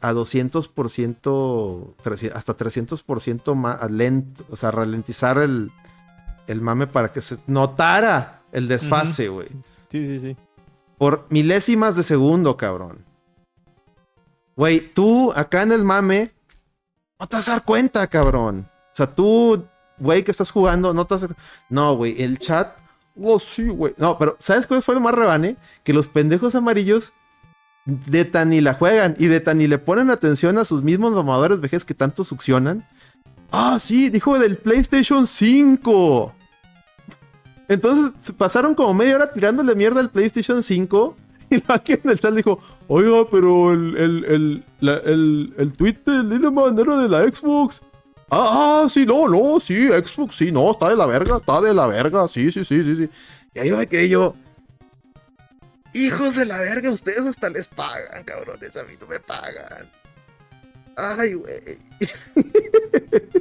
a 0.00 0.12
200%, 0.12 1.94
300 2.02 2.36
hasta 2.36 2.56
300% 2.56 3.54
más 3.56 3.90
lento, 3.90 4.44
o 4.48 4.54
sea, 4.56 4.70
ralentizar 4.70 5.38
el, 5.38 5.72
el 6.46 6.60
mame 6.60 6.86
para 6.86 7.10
que 7.10 7.20
se 7.20 7.38
notara 7.46 8.42
el 8.52 8.68
desfase, 8.68 9.28
güey. 9.28 9.48
Sí, 9.90 10.06
sí, 10.06 10.20
sí. 10.20 10.36
Por 10.98 11.26
milésimas 11.30 11.96
de 11.96 12.02
segundo, 12.02 12.56
cabrón. 12.56 13.04
Güey, 14.56 14.80
tú 14.80 15.32
acá 15.34 15.62
en 15.62 15.72
el 15.72 15.84
mame, 15.84 16.32
no 17.18 17.26
te 17.26 17.36
vas 17.36 17.48
a 17.48 17.52
dar 17.52 17.64
cuenta, 17.64 18.06
cabrón. 18.06 18.68
O 18.68 18.94
sea, 18.94 19.06
tú, 19.06 19.64
güey, 19.98 20.22
que 20.22 20.30
estás 20.30 20.50
jugando, 20.50 20.92
no 20.92 21.06
te 21.06 21.14
vas 21.14 21.24
a... 21.24 21.28
No, 21.68 21.96
güey, 21.96 22.22
el 22.22 22.38
chat... 22.38 22.76
Oh, 23.22 23.38
sí, 23.38 23.68
güey. 23.68 23.94
No, 23.96 24.18
pero 24.18 24.36
¿sabes 24.40 24.66
cuál 24.66 24.82
fue 24.82 24.94
lo 24.94 25.00
más 25.00 25.14
rebane? 25.14 25.56
Que 25.84 25.92
los 25.92 26.08
pendejos 26.08 26.54
amarillos 26.54 27.12
de 27.86 28.24
tan 28.24 28.50
ni 28.50 28.60
la 28.60 28.74
juegan 28.74 29.14
y 29.18 29.26
de 29.26 29.40
tan 29.40 29.58
ni 29.58 29.66
le 29.66 29.78
ponen 29.78 30.10
atención 30.10 30.58
a 30.58 30.64
sus 30.64 30.82
mismos 30.82 31.12
mamadores 31.12 31.60
vejez 31.60 31.84
que 31.84 31.94
tanto 31.94 32.24
succionan. 32.24 32.86
Ah, 33.52 33.78
sí, 33.80 34.10
dijo 34.10 34.38
del 34.38 34.56
PlayStation 34.56 35.26
5. 35.26 36.34
Entonces 37.68 38.32
pasaron 38.36 38.74
como 38.74 38.94
media 38.94 39.16
hora 39.16 39.32
tirándole 39.32 39.74
mierda 39.74 40.00
al 40.00 40.10
PlayStation 40.10 40.62
5. 40.62 41.16
Y 41.52 41.60
alguien 41.66 42.00
en 42.04 42.10
el 42.10 42.18
chat 42.20 42.32
dijo, 42.32 42.60
oiga, 42.86 43.28
pero 43.28 43.72
el, 43.72 43.96
el, 43.96 44.24
el, 44.24 44.64
la- 44.78 44.98
el, 44.98 45.52
el 45.58 45.72
tweet 45.72 45.96
de 46.06 46.22
Liliman 46.22 46.78
era 46.78 46.96
de 46.96 47.08
la 47.08 47.22
Xbox. 47.24 47.82
Ah, 48.30 48.84
ah, 48.84 48.88
sí, 48.88 49.04
no, 49.04 49.26
no, 49.26 49.58
sí, 49.58 49.88
Xbox, 49.88 50.36
sí, 50.36 50.52
no, 50.52 50.70
está 50.70 50.90
de 50.90 50.96
la 50.96 51.06
verga, 51.06 51.38
está 51.38 51.60
de 51.60 51.74
la 51.74 51.88
verga, 51.88 52.28
sí, 52.28 52.52
sí, 52.52 52.64
sí, 52.64 52.84
sí, 52.84 52.94
sí. 52.94 53.10
Y 53.52 53.58
ahí 53.58 53.72
me 53.72 53.88
quedé 53.88 54.08
yo, 54.08 54.36
hijos 55.92 56.36
de 56.36 56.44
la 56.46 56.58
verga, 56.58 56.88
ustedes 56.90 57.26
hasta 57.26 57.50
les 57.50 57.66
pagan, 57.66 58.22
cabrones, 58.22 58.76
a 58.76 58.84
mí 58.84 58.94
no 59.00 59.08
me 59.08 59.18
pagan. 59.18 59.90
Ay, 60.96 61.34
güey. 61.34 61.78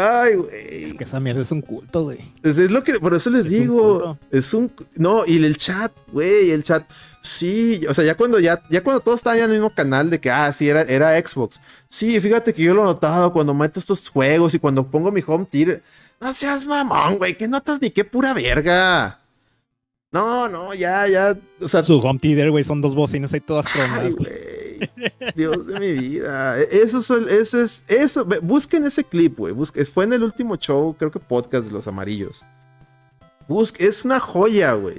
Ay, 0.00 0.34
güey. 0.36 0.84
Es 0.84 0.94
que 0.94 1.04
esa 1.04 1.20
mierda 1.20 1.42
es 1.42 1.50
un 1.50 1.60
culto, 1.60 2.04
güey. 2.04 2.18
Es, 2.42 2.56
es 2.56 2.70
lo 2.70 2.82
que, 2.82 2.98
por 3.00 3.12
eso 3.14 3.30
les 3.30 3.46
Es 3.46 3.50
digo, 3.50 4.18
es 4.30 4.54
un, 4.54 4.70
no, 4.96 5.26
y 5.26 5.44
el 5.44 5.56
chat, 5.56 5.92
güey, 6.12 6.50
el 6.50 6.62
chat, 6.62 6.84
sí, 7.22 7.80
o 7.88 7.94
sea, 7.94 8.04
ya 8.04 8.16
cuando 8.16 8.38
ya, 8.40 8.62
ya 8.70 8.82
cuando 8.82 9.00
todos 9.00 9.18
estaban 9.18 9.38
ya 9.38 9.44
en 9.44 9.50
el 9.50 9.56
mismo 9.56 9.74
canal 9.74 10.08
de 10.10 10.20
que, 10.20 10.30
ah, 10.30 10.52
sí, 10.52 10.68
era, 10.68 10.82
era 10.82 11.18
Xbox, 11.20 11.60
sí, 11.88 12.20
fíjate 12.20 12.54
que 12.54 12.62
yo 12.62 12.72
lo 12.74 12.82
he 12.82 12.84
notado 12.86 13.32
cuando 13.32 13.52
meto 13.54 13.78
estos 13.80 14.08
juegos 14.08 14.54
y 14.54 14.58
cuando 14.58 14.86
pongo 14.90 15.12
mi 15.12 15.22
home 15.26 15.44
tier, 15.44 15.82
no 16.20 16.32
seas 16.34 16.66
mamón, 16.66 17.18
güey, 17.18 17.36
que 17.36 17.48
notas 17.48 17.80
ni 17.80 17.90
qué 17.90 18.04
pura 18.04 18.32
verga. 18.34 19.18
No, 20.12 20.48
no, 20.48 20.74
ya, 20.74 21.06
ya, 21.06 21.38
o 21.60 21.68
sea, 21.68 21.82
Su 21.84 21.98
home 22.00 22.18
theater, 22.18 22.50
güey, 22.50 22.64
son 22.64 22.80
dos 22.80 22.94
bocinas 22.96 23.32
ahí 23.32 23.40
todas 23.40 23.66
Ay, 23.66 23.72
tronadas. 23.72 24.14
güey. 24.16 24.30
Dios 25.36 25.66
de 25.66 25.80
mi 25.80 25.92
vida. 25.92 26.58
E- 26.60 26.68
Eso 26.82 26.98
es, 26.98 27.10
ese 27.10 27.62
es, 27.62 27.84
eso. 27.88 28.26
Busquen 28.42 28.84
ese 28.84 29.04
clip, 29.04 29.38
güey. 29.38 29.54
Fue 29.92 30.04
en 30.04 30.12
el 30.12 30.22
último 30.22 30.56
show, 30.56 30.94
creo 30.98 31.10
que 31.10 31.18
podcast 31.20 31.66
de 31.66 31.72
los 31.72 31.86
amarillos. 31.86 32.42
Busque, 33.48 33.86
es 33.86 34.04
una 34.04 34.20
joya, 34.20 34.74
güey. 34.74 34.98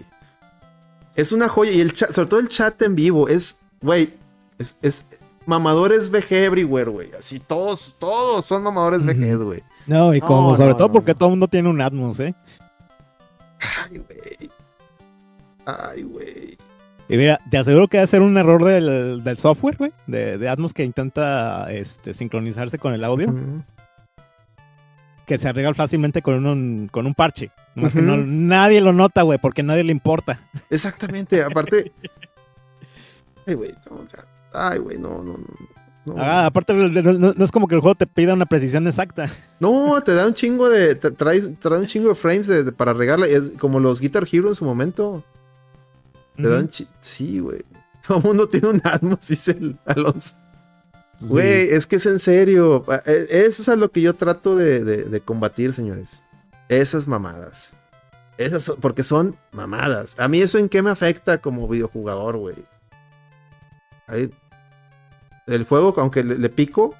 Es 1.16 1.32
una 1.32 1.48
joya. 1.49 1.72
Y 1.72 1.82
el 1.82 1.94
chat, 1.94 2.12
sobre 2.12 2.30
todo 2.30 2.40
el 2.40 2.49
chat 2.49 2.82
en 2.82 2.95
vivo, 2.95 3.28
es, 3.28 3.58
güey, 3.82 4.14
es, 4.58 4.78
es 4.82 5.06
mamadores 5.45 6.10
VG 6.12 6.32
everywhere, 6.45 6.90
güey. 6.90 7.12
Así 7.18 7.40
todos, 7.40 7.95
todos 7.99 8.45
son 8.45 8.64
mamadores 8.64 9.02
Ujú. 9.02 9.10
VG, 9.12 9.44
güey. 9.44 9.64
No, 9.88 10.14
y 10.14 10.22
como 10.22 10.52
No, 10.52 10.56
sobre 10.58 10.70
no, 10.72 10.78
todo 10.78 10.88
no, 10.88 10.94
porque 10.94 11.12
no. 11.14 11.18
todo 11.18 11.28
el 11.28 11.32
mundo 11.32 11.48
tiene 11.48 11.70
un 11.70 11.82
Atmos, 11.82 12.20
¿eh? 12.20 12.36
Ay, 13.90 13.98
güey. 13.98 14.52
Ay, 15.66 16.03
güey. 16.03 16.58
Y 17.12 17.18
mira, 17.18 17.40
te 17.50 17.58
aseguro 17.58 17.90
que 17.90 17.98
va 17.98 18.04
a 18.04 18.08
ser 18.08 18.22
un 18.22 18.38
error 18.38 18.64
del, 18.64 19.22
del 19.22 19.38
software, 19.38 19.76
güey, 19.76 19.92
de, 20.08 20.38
de 20.38 20.48
Atmos 20.48 20.74
que 20.74 20.86
intenta 20.86 21.70
este, 21.70 22.14
sincronizarse 22.14 22.78
con 22.80 22.94
el 22.94 23.04
audio, 23.04 23.34
que 25.26 25.38
se 25.38 25.50
arregla 25.50 25.74
fácilmente 25.74 26.22
con 26.22 26.46
un, 26.46 26.88
con 26.90 27.06
un 27.06 27.14
parche. 27.14 27.52
Más 27.76 27.92
que 27.94 28.00
Ujú. 28.00 28.08
no, 28.08 28.18
nadie 28.18 28.80
lo 28.80 28.94
nota, 28.94 29.24
güey, 29.24 29.40
porque 29.40 29.62
nadie 29.62 29.84
le 29.84 29.92
importa. 29.92 30.40
Exactamente, 30.70 31.44
aparte. 31.44 31.92
Ay, 33.46 33.56
güey, 33.56 33.72
no. 33.90 34.06
Ay, 34.54 34.80
güey, 34.80 34.98
no, 34.98 35.22
no, 35.22 35.38
no. 36.06 36.16
Ah, 36.18 36.46
aparte, 36.46 36.74
no, 36.74 36.88
no- 36.88 37.34
no 37.36 37.44
es 37.46 37.52
como 37.52 37.68
que 37.68 37.76
el 37.76 37.82
juego 37.82 37.96
te 37.96 38.08
pida 38.08 38.34
una 38.34 38.46
precisión 38.46 38.88
exacta. 38.88 39.30
No, 39.60 40.00
te 40.02 40.14
da 40.14 40.26
un 40.28 40.34
chingo 40.34 40.70
de. 40.70 40.96
te- 40.96 41.12
trae, 41.12 41.42
trae 41.60 41.78
un 41.80 41.86
chingo 41.88 42.10
de 42.10 42.16
frames 42.16 42.48
de- 42.48 42.64
de- 42.64 42.72
para 42.72 42.94
regarla. 42.94 43.28
Es 43.28 43.58
como 43.58 43.80
los 43.82 44.00
Guitar 44.00 44.26
Hero 44.32 44.48
en 44.48 44.56
su 44.56 44.64
momento. 44.66 45.24
Te 46.43 46.49
dan. 46.49 46.68
chi- 46.69 46.88
Sí, 46.99 47.39
güey. 47.39 47.63
Todo 48.07 48.18
el 48.19 48.23
mundo 48.23 48.47
tiene 48.47 48.68
un 48.69 48.81
Atmos, 48.84 49.19
dice 49.27 49.51
el 49.51 49.77
Alonso. 49.85 50.35
Güey, 51.19 51.69
es 51.69 51.85
que 51.85 51.97
es 51.97 52.05
en 52.07 52.18
serio. 52.19 52.84
Pa- 52.84 53.03
eh, 53.05 53.27
Eso 53.30 53.61
es 53.61 53.69
a 53.69 53.76
lo 53.76 53.91
que 53.91 54.01
yo 54.01 54.15
trato 54.15 54.55
de, 54.55 54.84
de- 54.84 55.03
de 55.03 55.22
combatir, 55.22 55.72
señores. 55.73 56.23
Esas 56.68 57.07
mamadas. 57.07 57.73
Esas 58.38 58.63
son- 58.63 58.77
porque 58.80 59.03
son 59.03 59.38
mamadas. 59.51 60.19
A 60.19 60.27
mí 60.27 60.39
eso 60.41 60.57
en 60.57 60.68
qué 60.69 60.81
me 60.81 60.89
afecta 60.89 61.38
como 61.39 61.68
videojugador, 61.68 62.38
güey. 62.38 62.55
El 65.47 65.63
juego, 65.65 65.93
aunque 65.97 66.23
le, 66.23 66.38
le 66.38 66.49
pico, 66.49 66.95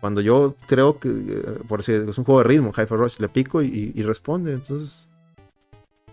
cuando 0.00 0.20
yo 0.20 0.56
creo 0.66 0.98
que, 0.98 1.08
eh, 1.08 1.42
por 1.68 1.82
si 1.82 1.92
es 1.92 2.18
un 2.18 2.24
juego 2.24 2.42
de 2.42 2.48
ritmo, 2.48 2.70
Hyper 2.72 2.98
Rush, 2.98 3.18
le 3.18 3.28
pico 3.28 3.62
y, 3.62 3.92
y 3.94 4.02
responde. 4.02 4.52
Entonces, 4.52 5.06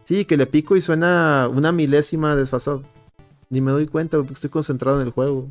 sí, 0.10 0.26
que 0.26 0.38
le 0.38 0.48
pico 0.48 0.76
y 0.76 0.82
suena 0.82 1.48
una 1.54 1.72
milésima 1.72 2.36
desfasado. 2.36 2.82
Ni 3.52 3.62
me 3.62 3.72
doy 3.72 3.86
cuenta, 3.86 4.18
porque 4.18 4.34
estoy 4.34 4.50
concentrado 4.50 5.00
en 5.00 5.06
el 5.06 5.14
juego. 5.14 5.48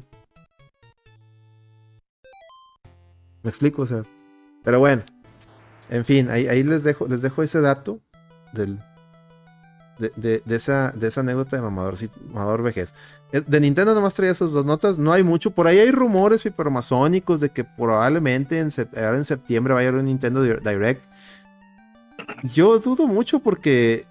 Me 3.45 3.51
explico, 3.51 3.83
o 3.83 3.87
sea. 3.87 4.03
Pero 4.65 4.81
bueno. 4.81 5.05
En 5.91 6.05
fin, 6.05 6.29
ahí, 6.29 6.63
les 6.65 6.83
dejo, 6.83 7.07
les 7.07 7.23
dejo 7.23 7.41
ese 7.45 7.61
dato 7.61 8.01
del, 8.53 8.81
de, 10.01 10.13
de- 10.17 10.43
de 10.45 10.57
esa, 10.57 10.91
de 10.91 11.07
esa 11.07 11.21
anécdota 11.21 11.55
de 11.57 11.63
mamador, 11.63 11.97
sí, 11.97 12.11
mamador 12.27 12.63
vejez. 12.63 12.95
De 13.31 13.61
Nintendo 13.61 13.95
nomás 13.95 14.15
traía 14.15 14.33
esas 14.33 14.51
dos 14.53 14.65
notas, 14.67 14.99
no 14.99 15.13
hay 15.13 15.23
mucho. 15.23 15.53
Por 15.53 15.69
ahí 15.69 15.79
hay 15.79 15.93
rumores 15.93 16.45
hipermasónicos 16.45 17.39
de 17.39 17.51
que 17.51 17.63
probablemente 17.63 18.61
ahora 18.97 19.17
en 19.19 19.25
septiembre 19.25 19.73
vaya 19.73 19.87
a 19.87 19.91
haber 19.91 20.01
un 20.01 20.07
Nintendo 20.09 20.43
Di- 20.43 20.59
Direct. 20.69 21.05
Yo 22.43 22.79
dudo 22.81 23.07
mucho 23.07 23.39
porque 23.39 24.05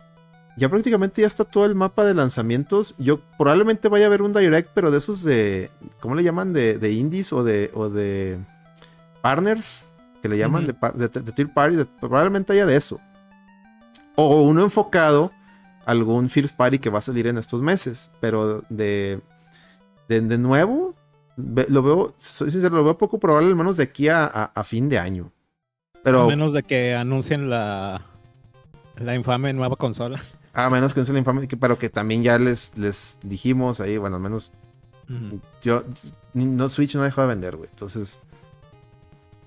ya 0.58 0.68
prácticamente 0.70 1.22
ya 1.22 1.28
está 1.28 1.46
todo 1.46 1.66
el 1.66 1.76
mapa 1.76 2.04
de 2.04 2.14
lanzamientos. 2.14 2.96
Yo 2.98 3.20
probablemente 3.38 3.88
vaya 3.88 4.06
a 4.06 4.08
haber 4.08 4.22
un 4.24 4.34
Direct, 4.34 4.72
pero 4.74 4.92
de 4.92 4.98
esos 4.98 5.24
de, 5.24 5.70
¿cómo 6.02 6.16
le 6.16 6.24
llaman? 6.24 6.52
De, 6.52 6.78
de 6.78 6.92
indies 6.92 7.32
o 7.32 7.44
de, 7.44 7.72
o 7.74 7.88
de 7.90 8.40
partners, 9.22 9.86
que 10.22 10.30
le 10.30 10.38
llaman 10.38 10.66
de, 10.66 10.74
de, 10.96 11.08
de 11.22 11.32
tier 11.32 11.54
party. 11.54 11.76
de- 11.78 11.86
probablemente 11.86 12.54
haya 12.54 12.66
de 12.66 12.76
eso. 12.76 13.00
O 14.16 14.42
uno 14.42 14.64
enfocado 14.64 15.32
a 15.86 15.92
algún 15.92 16.28
first 16.30 16.56
party 16.58 16.80
que 16.80 16.90
va 16.90 17.00
a 17.00 17.02
salir 17.04 17.28
en 17.28 17.38
estos 17.38 17.62
meses. 17.62 18.10
Pero 18.20 18.64
de, 18.70 19.22
de, 20.10 20.38
nuevo, 20.40 20.96
lo 21.36 21.84
veo, 21.84 22.14
soy 22.18 22.50
sincero, 22.52 22.76
lo 22.78 22.84
veo 22.84 22.98
poco 22.98 23.20
probable, 23.20 23.50
al 23.50 23.56
menos 23.56 23.78
de 23.78 23.84
aquí 23.84 24.10
a, 24.10 24.26
a- 24.26 24.52
a 24.56 24.64
fin 24.64 24.90
de 24.90 24.98
año. 24.98 25.32
Pero 26.04 26.24
A 26.24 26.28
menos 26.28 26.54
de 26.54 26.64
que 26.64 26.96
anuncien 26.96 27.50
la, 27.50 28.02
la 28.96 29.14
infame 29.16 29.54
nueva 29.54 29.76
consola. 29.76 30.20
A 30.66 30.70
menos 30.70 30.94
que 30.94 31.00
no 31.02 31.06
sea 31.06 31.14
la 31.14 31.20
infame, 31.20 31.48
pero 31.60 31.78
que 31.78 31.90
también 31.90 32.24
ya 32.24 32.38
les, 32.40 32.78
les 32.78 33.20
dijimos 33.24 33.80
ahí, 33.80 33.98
bueno, 33.98 34.16
al 34.18 34.22
menos 34.22 34.52
yo, 35.62 35.84
no, 36.34 36.68
Switch 36.68 36.96
no 36.96 37.04
dejó 37.04 37.22
de 37.22 37.28
vender, 37.28 37.56
güey. 37.56 37.70
Entonces, 37.70 38.22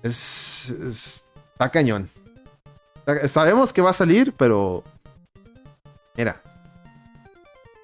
es, 0.03 0.69
es- 0.69 1.25
está 1.53 1.69
cañón. 1.69 2.09
Sabemos 3.27 3.73
que 3.73 3.81
va 3.81 3.89
a 3.91 3.93
salir, 3.93 4.33
pero, 4.37 4.83
mira, 6.15 6.41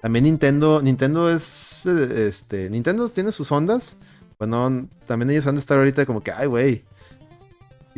también 0.00 0.24
Nintendo, 0.24 0.80
Nintendo 0.82 1.28
es, 1.30 1.84
este, 1.86 2.70
Nintendo 2.70 3.08
tiene 3.08 3.32
sus 3.32 3.50
ondas, 3.52 3.96
bueno, 4.38 4.88
también 5.06 5.30
ellos 5.30 5.46
han 5.46 5.56
de 5.56 5.60
estar 5.60 5.76
ahorita 5.78 6.06
como 6.06 6.22
que, 6.22 6.30
ay, 6.32 6.46
güey. 6.46 6.84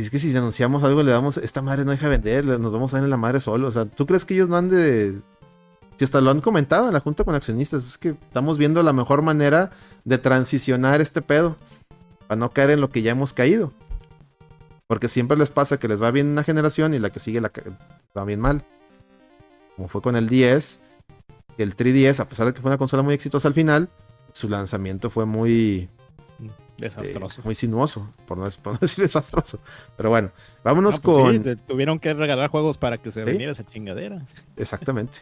Y 0.01 0.05
es 0.05 0.11
que 0.11 0.19
si 0.19 0.35
anunciamos 0.35 0.83
algo, 0.83 1.03
le 1.03 1.11
damos, 1.11 1.37
esta 1.37 1.61
madre 1.61 1.85
no 1.85 1.91
deja 1.91 2.09
de 2.09 2.17
vender, 2.17 2.59
nos 2.59 2.73
vamos 2.73 2.95
a 2.95 2.97
ver 2.97 3.05
en 3.05 3.11
la 3.11 3.19
madre 3.19 3.39
solo. 3.39 3.69
O 3.69 3.73
sea, 3.73 3.85
¿tú 3.85 4.07
crees 4.07 4.25
que 4.25 4.33
ellos 4.33 4.49
no 4.49 4.57
han 4.57 4.71
de 4.71 5.21
si 5.99 6.05
hasta 6.05 6.23
lo 6.23 6.31
han 6.31 6.41
comentado 6.41 6.87
en 6.87 6.95
la 6.95 7.01
junta 7.01 7.25
con 7.25 7.35
accionistas, 7.35 7.87
es 7.87 7.99
que 7.99 8.09
estamos 8.09 8.57
viendo 8.57 8.83
la 8.83 8.95
mejor 8.95 9.21
manera 9.21 9.71
de 10.07 10.17
transicionar 10.17 11.03
este 11.03 11.21
pedo 11.21 11.59
para 12.27 12.39
no 12.39 12.51
caer 12.53 12.71
en 12.71 12.81
lo 12.81 12.89
que 12.89 13.03
ya 13.03 13.11
hemos 13.11 13.35
caído. 13.35 13.75
Porque 14.87 15.09
siempre 15.09 15.37
les 15.37 15.51
pasa 15.51 15.79
que 15.79 15.89
les 15.89 16.03
va 16.03 16.11
bien 16.11 16.29
una 16.29 16.43
generación 16.43 16.95
y 16.95 16.99
la 17.01 17.11
que 17.11 17.21
sigue 17.21 17.43
la 17.43 17.53
va 18.17 18.25
bien 18.25 18.41
mal. 18.41 18.65
Como 19.77 19.89
fue 19.89 20.01
con 20.01 20.17
el 20.17 20.31
10, 20.31 20.81
que 21.59 21.63
el 21.63 21.77
3DS, 21.77 22.21
a 22.21 22.25
pesar 22.31 22.47
de 22.47 22.55
que 22.55 22.63
fue 22.63 22.71
una 22.71 22.79
consola 22.79 23.03
muy 23.03 23.13
exitosa 23.13 23.49
al 23.49 23.53
final, 23.53 23.91
su 24.33 24.49
lanzamiento 24.49 25.11
fue 25.11 25.27
muy 25.27 25.91
este, 26.81 27.01
Desastroso. 27.03 27.43
muy 27.45 27.55
sinuoso, 27.55 28.13
por 28.27 28.39
no, 28.39 28.49
por 28.63 28.73
no 28.75 28.79
decir 28.81 29.05
desastroso. 29.05 29.59
Pero 29.97 30.11
bueno, 30.11 30.31
vámonos 30.65 30.97
No, 30.97 31.01
pues 31.03 31.17
con 31.45 31.45
sí, 31.45 31.61
tuvieron 31.67 31.99
que 31.99 32.15
regalar 32.15 32.51
juegos 32.51 32.79
para 32.79 32.99
que 32.99 33.13
se 33.13 33.21
¿Sí? 33.21 33.27
vendiera 33.27 33.53
esa 33.53 33.65
chingadera. 33.67 34.27
Exactamente. 34.57 35.19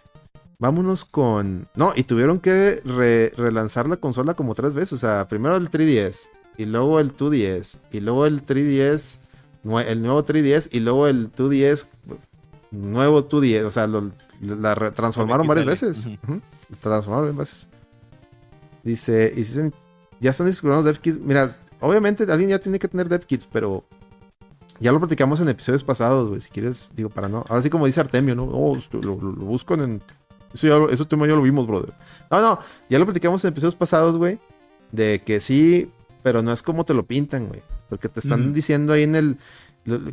Vámonos 0.61 1.05
con. 1.05 1.69
No, 1.77 1.93
y 1.95 2.03
tuvieron 2.03 2.41
que 2.41 2.81
re- 2.85 3.31
relanzar 3.37 3.89
la 3.89 3.97
consola 3.97 4.35
como 4.35 4.55
tres 4.55 4.75
veces. 4.75 4.93
O 4.95 4.97
sea, 4.97 5.29
primero 5.29 5.57
el 5.57 5.71
3DS, 5.71 6.29
y 6.57 6.65
luego 6.65 6.99
el 6.99 7.17
2DS, 7.17 7.79
y 7.93 8.01
luego 8.01 8.27
el 8.27 8.45
3DS, 8.45 9.21
nue- 9.65 9.87
el 9.87 10.03
nuevo 10.03 10.25
3DS, 10.25 10.69
y 10.73 10.81
luego 10.81 11.07
el 11.07 11.31
2DS, 11.33 11.87
nuevo 12.73 13.29
2DS. 13.29 13.65
O 13.67 13.71
sea, 13.71 13.87
lo- 13.87 14.11
La 14.41 14.75
transformaron 14.93 15.47
varias 15.47 15.67
veces. 15.67 16.07
ujú. 16.07 16.17
Ujú, 16.35 16.41
Transformaron 16.81 17.37
varias 17.37 17.53
veces. 17.53 17.71
Dice, 18.83 19.33
y 19.35 19.39
dicen, 19.39 19.75
ya 20.21 20.31
están 20.31 20.47
disponibles 20.47 20.85
dev 20.85 20.99
kits. 20.99 21.19
Mira, 21.21 21.57
obviamente 21.81 22.25
alguien 22.31 22.51
ya 22.51 22.59
tiene 22.59 22.79
que 22.79 22.89
tener 22.89 23.09
dev 23.09 23.25
kits, 23.27 23.47
pero 23.51 23.85
ya 24.81 24.93
lo 24.93 24.99
platicamos 25.01 25.41
en 25.41 25.49
episodios 25.49 25.85
pasados, 25.85 26.29
güey. 26.29 26.41
Si 26.41 26.51
quieres, 26.51 26.93
digo, 26.95 27.09
para 27.11 27.29
no. 27.29 27.45
Así 27.49 27.71
como 27.71 27.87
dice 27.87 28.01
Artemio, 28.01 28.35
¿no? 28.35 28.45
Oh, 28.45 28.77
lo, 28.93 29.01
lo- 29.01 29.17
lo 29.33 29.45
buscan 29.45 29.81
en. 29.81 30.03
Eso 30.53 30.67
ya 30.67 30.93
ese 30.93 31.05
tema 31.05 31.27
ya 31.27 31.35
lo 31.35 31.43
vimos, 31.43 31.67
brother. 31.67 31.93
No, 32.31 32.41
no, 32.41 32.59
ya 32.89 32.99
lo 32.99 33.05
platicamos 33.05 33.45
en 33.45 33.49
episodios 33.49 33.75
pasados, 33.75 34.17
güey. 34.17 34.39
De 34.93 35.23
que 35.25 35.41
sí, 35.41 35.91
pero 36.23 36.43
no 36.43 36.53
es 36.53 36.63
como 36.63 36.85
te 36.85 36.95
lo 36.95 37.05
pintan, 37.07 37.49
güey. 37.49 37.61
Porque 37.89 38.09
te 38.09 38.21
están 38.21 38.53
diciendo 38.53 38.93
ahí 38.93 39.03
en 39.03 39.17
el. 39.17 39.37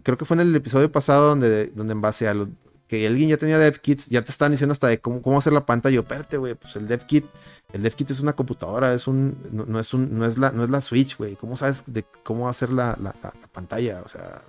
Creo 0.03 0.17
que 0.17 0.25
fue 0.25 0.35
en 0.35 0.41
el 0.41 0.55
episodio 0.55 0.91
pasado 0.91 1.29
donde, 1.29 1.67
donde 1.67 1.93
en 1.93 2.01
base 2.01 2.27
a 2.27 2.33
lo 2.33 2.47
que 2.87 3.07
alguien 3.07 3.29
ya 3.29 3.37
tenía 3.37 3.57
dev 3.57 3.79
kits, 3.79 4.07
ya 4.07 4.21
te 4.23 4.31
están 4.31 4.51
diciendo 4.51 4.73
hasta 4.73 4.87
de 4.87 4.99
cómo, 4.99 5.21
cómo 5.21 5.37
hacer 5.37 5.53
la 5.53 5.65
pantalla. 5.65 5.95
Yo, 5.95 6.01
espérate, 6.01 6.37
güey, 6.37 6.53
pues 6.55 6.75
el 6.75 6.87
dev 6.87 7.05
kit, 7.05 7.25
el 7.73 7.81
dev 7.81 7.95
kit 7.95 8.11
es 8.11 8.19
una 8.19 8.33
computadora, 8.33 8.93
es 8.93 9.07
un, 9.07 9.37
no, 9.51 9.79
es 9.79 9.93
un, 9.93 10.17
no 10.17 10.25
es 10.25 10.37
la, 10.37 10.51
no 10.51 10.63
es 10.63 10.69
la 10.69 10.81
Switch, 10.81 11.17
güey. 11.17 11.35
¿Cómo 11.35 11.55
sabes 11.55 11.83
de 11.87 12.05
cómo 12.23 12.47
hacer 12.47 12.69
la, 12.71 12.97
la- 13.01 13.15
la- 13.23 13.33
la 13.41 13.47
pantalla? 13.51 14.01
O 14.05 14.07
sea. 14.07 14.41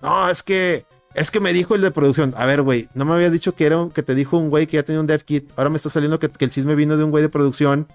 No, 0.00 0.28
es 0.28 0.42
que, 0.42 0.84
es 1.14 1.30
que 1.30 1.38
me 1.40 1.52
dijo 1.52 1.74
el 1.76 1.82
de 1.82 1.90
producción. 1.92 2.34
A 2.36 2.46
ver, 2.46 2.62
güey, 2.62 2.88
no 2.94 3.04
me 3.04 3.12
habías 3.14 3.30
dicho 3.32 3.54
que 3.54 3.66
era 3.66 3.88
que 3.94 4.02
te 4.02 4.14
dijo 4.16 4.36
un 4.36 4.50
güey 4.50 4.66
que 4.66 4.76
ya 4.78 4.82
tenía 4.82 5.00
un 5.00 5.06
dev 5.06 5.22
kit. 5.24 5.50
Ahora 5.56 5.70
me 5.70 5.76
está 5.76 5.90
saliendo 5.90 6.18
que, 6.18 6.30
el 6.38 6.50
chisme 6.50 6.74
vino 6.74 6.96
de 6.96 7.04
un 7.04 7.10
güey 7.12 7.22
de 7.22 7.28
producción. 7.28 7.86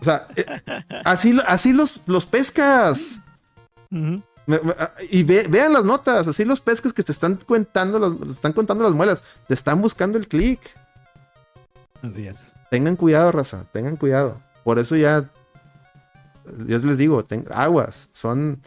O 0.00 0.04
sea, 0.04 0.26
eh, 0.34 0.46
así, 1.04 1.38
así 1.46 1.72
los, 1.72 2.00
los 2.06 2.26
pescas. 2.26 3.20
Ah, 3.92 4.20
Y 5.10 5.22
ve- 5.22 5.46
vean 5.48 5.72
las 5.72 5.84
notas, 5.84 6.26
así 6.26 6.44
los 6.44 6.60
pesques 6.60 6.92
que 6.92 7.02
te 7.02 7.12
están 7.12 7.36
contando, 7.36 7.98
las, 7.98 8.18
te 8.18 8.30
están 8.32 8.52
contando 8.52 8.82
las 8.84 8.94
muelas, 8.94 9.22
te 9.46 9.54
están 9.54 9.80
buscando 9.80 10.18
el 10.18 10.26
clic. 10.26 10.60
Así 12.02 12.26
es. 12.26 12.52
Tengan 12.70 12.96
cuidado, 12.96 13.30
raza, 13.32 13.64
tengan 13.72 13.96
cuidado. 13.96 14.40
Por 14.64 14.78
eso 14.78 14.96
ya, 14.96 15.30
yo 16.66 16.78
les 16.78 16.98
digo, 16.98 17.22
ten- 17.24 17.44
aguas, 17.54 18.08
son, 18.12 18.60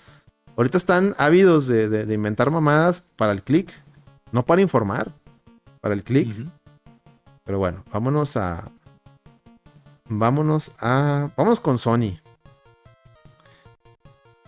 ahorita 0.55 0.77
están 0.77 1.15
ávidos 1.17 1.67
de, 1.67 1.89
de- 1.89 2.05
de 2.05 2.13
inventar 2.13 2.49
mamadas 2.51 3.03
para 3.17 3.31
el 3.33 3.41
clic, 3.43 3.71
no 4.31 4.45
para 4.45 4.61
informar, 4.61 5.11
para 5.81 5.93
el 5.95 6.03
clic. 6.03 6.33
Pero 7.43 7.57
bueno, 7.59 7.83
vámonos 7.91 8.37
a, 8.37 8.71
vámonos 10.07 10.71
a, 10.79 11.29
vámonos 11.35 11.59
con 11.59 11.77
Sony. 11.77 12.19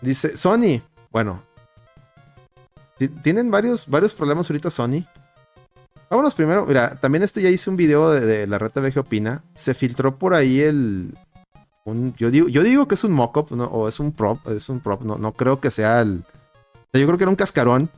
Dice, 0.02 0.36
Sony, 0.38 0.82
bueno, 1.16 1.42
ti- 2.98 3.08
tienen 3.08 3.50
varios, 3.50 3.88
varios 3.88 4.14
problemas 4.14 4.50
ahorita 4.50 4.70
Sony. 4.70 5.06
Vámonos 6.10 6.36
primero, 6.36 6.66
mira, 6.66 7.00
también 7.00 7.24
este 7.24 7.42
ya 7.42 7.48
hice 7.50 7.70
un 7.70 7.78
video 7.78 8.12
de, 8.12 8.46
la 8.48 8.58
red 8.58 8.70
TVG 8.70 9.00
Opina. 9.00 9.42
Se 9.54 9.74
filtró 9.74 10.18
por 10.20 10.34
ahí 10.34 10.60
el. 10.60 11.18
yo, 12.18 12.30
digo, 12.32 12.50
yo 12.50 12.64
digo 12.64 12.90
que 12.90 12.96
es 12.96 13.06
un 13.06 13.14
mockup, 13.14 13.52
¿no? 13.52 13.64
O 13.68 13.88
es 13.88 14.02
un 14.02 14.12
prop, 14.12 14.46
es 14.50 14.68
un 14.68 14.82
prop, 14.82 15.04
no, 15.04 15.18
no 15.18 15.32
creo 15.32 15.62
que 15.62 15.72
sea 15.72 16.02
el. 16.02 16.26
o 16.74 16.88
sea, 16.92 17.00
yo 17.00 17.08
creo 17.08 17.18
que 17.18 17.24
era 17.24 17.30
un 17.32 17.38
cascarón. 17.38 17.90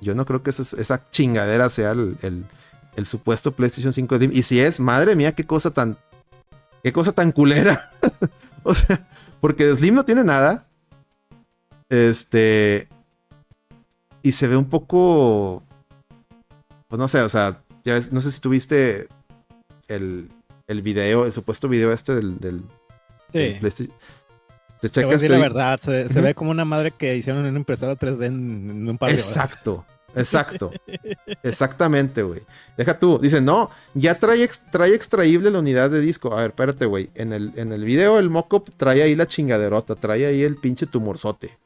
Yo 0.00 0.14
no 0.14 0.24
creo 0.24 0.44
que 0.44 0.50
esa, 0.50 1.10
chingadera 1.10 1.68
sea 1.70 1.90
el, 1.90 2.16
el- 2.22 2.46
el 2.94 3.06
supuesto 3.06 3.50
PlayStation 3.50 3.92
5 3.92 4.16
Slim. 4.16 4.30
Y 4.32 4.44
si 4.44 4.60
es, 4.60 4.78
madre 4.78 5.16
mía, 5.16 5.32
qué 5.34 5.44
cosa 5.44 5.72
tan. 5.72 5.98
Qué 6.84 6.92
cosa 6.92 7.10
tan 7.10 7.32
culera. 7.32 7.90
o 8.62 8.76
sea, 8.76 9.08
porque 9.40 9.74
Slim 9.74 9.96
no 9.96 10.04
tiene 10.04 10.22
nada. 10.22 10.68
Este. 11.88 12.88
Y 14.22 14.32
se 14.32 14.48
ve 14.48 14.56
un 14.56 14.68
poco. 14.68 15.62
Pues 16.88 16.98
no 16.98 17.08
sé, 17.08 17.20
o 17.20 17.28
sea, 17.28 17.60
ya 17.84 17.94
ves, 17.94 18.12
no 18.12 18.20
sé 18.20 18.30
si 18.30 18.40
tuviste 18.40 19.08
el, 19.88 20.30
el 20.66 20.82
video, 20.82 21.26
el 21.26 21.32
supuesto 21.32 21.68
video 21.68 21.92
este 21.92 22.14
del, 22.14 22.38
del, 22.38 22.62
del 23.32 23.54
Sí. 23.54 23.58
PlayStation. 23.60 23.96
Te 24.80 24.88
Te 24.90 25.04
voy 25.04 25.14
a 25.14 25.16
checas 25.18 25.22
decir 25.22 25.28
te- 25.30 25.36
la 25.36 25.42
verdad, 25.42 25.80
se, 25.82 26.20
ve 26.20 26.34
como 26.34 26.50
una 26.50 26.64
madre 26.64 26.90
que 26.92 27.16
hicieron 27.16 27.42
en 27.44 27.50
una 27.50 27.58
impresora 27.58 27.96
3D 27.98 28.26
en, 28.26 28.70
en 28.70 28.88
un 28.88 28.98
par 28.98 29.08
de 29.10 29.14
horas. 29.16 29.26
Exacto, 29.28 29.84
exacto. 30.14 30.72
Exactamente, 31.42 32.22
güey. 32.22 32.42
Deja 32.76 32.98
tú. 32.98 33.18
Dice, 33.18 33.40
no, 33.40 33.70
ya 33.94 34.18
trae, 34.18 34.48
trae 34.70 34.94
extraíble 34.94 35.50
la 35.50 35.58
unidad 35.58 35.90
de 35.90 36.00
disco. 36.00 36.32
A 36.34 36.42
ver, 36.42 36.50
espérate, 36.50 36.86
güey. 36.86 37.10
En 37.14 37.32
el, 37.32 37.52
en 37.56 37.72
el 37.72 37.84
video, 37.84 38.18
el 38.18 38.30
mockup 38.30 38.70
trae 38.76 39.02
ahí 39.02 39.16
la 39.16 39.26
chingaderota, 39.26 39.96
trae 39.96 40.26
ahí 40.26 40.42
el 40.42 40.56
pinche 40.56 40.86
tumorzote. 40.86 41.58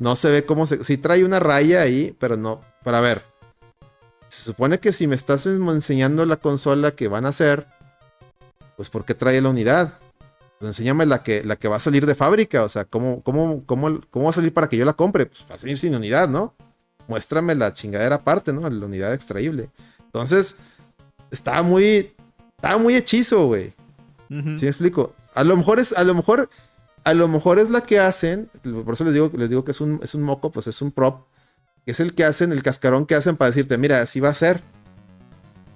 No 0.00 0.16
se 0.16 0.30
ve 0.30 0.44
cómo 0.44 0.66
se. 0.66 0.82
Sí, 0.82 0.96
trae 0.96 1.24
una 1.24 1.38
raya 1.38 1.82
ahí, 1.82 2.16
pero 2.18 2.36
no. 2.36 2.62
Para 2.82 3.00
ver. 3.00 3.22
Se 4.28 4.42
supone 4.42 4.80
que 4.80 4.92
si 4.92 5.06
me 5.06 5.14
estás 5.14 5.44
enseñando 5.46 6.24
la 6.24 6.36
consola 6.36 6.92
que 6.92 7.08
van 7.08 7.26
a 7.26 7.28
hacer, 7.28 7.66
pues 8.76 8.88
¿por 8.88 9.04
qué 9.04 9.14
trae 9.14 9.40
la 9.40 9.50
unidad? 9.50 9.98
Pues 10.58 10.68
enséñame 10.68 11.04
la 11.04 11.22
que, 11.22 11.44
la 11.44 11.56
que 11.56 11.68
va 11.68 11.76
a 11.76 11.80
salir 11.80 12.06
de 12.06 12.14
fábrica. 12.14 12.64
O 12.64 12.68
sea, 12.68 12.84
¿cómo, 12.86 13.22
cómo, 13.22 13.62
cómo, 13.66 14.00
¿cómo 14.08 14.24
va 14.24 14.30
a 14.30 14.34
salir 14.34 14.54
para 14.54 14.68
que 14.68 14.78
yo 14.78 14.84
la 14.84 14.94
compre? 14.94 15.26
Pues 15.26 15.44
va 15.50 15.56
a 15.56 15.58
salir 15.58 15.76
sin 15.76 15.94
unidad, 15.94 16.28
¿no? 16.28 16.54
Muéstrame 17.06 17.54
la 17.54 17.74
chingadera 17.74 18.16
aparte, 18.16 18.52
¿no? 18.52 18.68
La 18.70 18.86
unidad 18.86 19.12
extraíble. 19.12 19.70
Entonces, 20.04 20.56
estaba 21.30 21.62
muy. 21.62 22.14
Estaba 22.56 22.78
muy 22.78 22.94
hechizo, 22.94 23.46
güey. 23.46 23.74
¿Sí 24.28 24.64
me 24.64 24.68
explico? 24.68 25.14
A 25.34 25.44
lo 25.44 25.56
mejor 25.56 25.80
es, 25.80 25.92
a 25.92 26.04
lo 26.04 26.14
mejor, 26.14 26.48
a 27.04 27.14
lo 27.14 27.28
mejor 27.28 27.58
es 27.58 27.70
la 27.70 27.80
que 27.82 27.98
hacen, 27.98 28.50
por 28.84 28.94
eso 28.94 29.04
les 29.04 29.14
digo, 29.14 29.30
les 29.34 29.48
digo 29.48 29.64
que 29.64 29.70
es 29.70 29.80
un, 29.80 30.00
es 30.02 30.14
un 30.14 30.22
moco, 30.22 30.50
pues 30.52 30.66
es 30.66 30.80
un 30.82 30.90
prop, 30.92 31.26
que 31.84 31.92
es 31.92 32.00
el 32.00 32.14
que 32.14 32.24
hacen, 32.24 32.52
el 32.52 32.62
cascarón 32.62 33.06
que 33.06 33.14
hacen 33.14 33.36
para 33.36 33.50
decirte, 33.50 33.78
mira, 33.78 34.00
así 34.02 34.20
va 34.20 34.28
a 34.30 34.34
ser. 34.34 34.60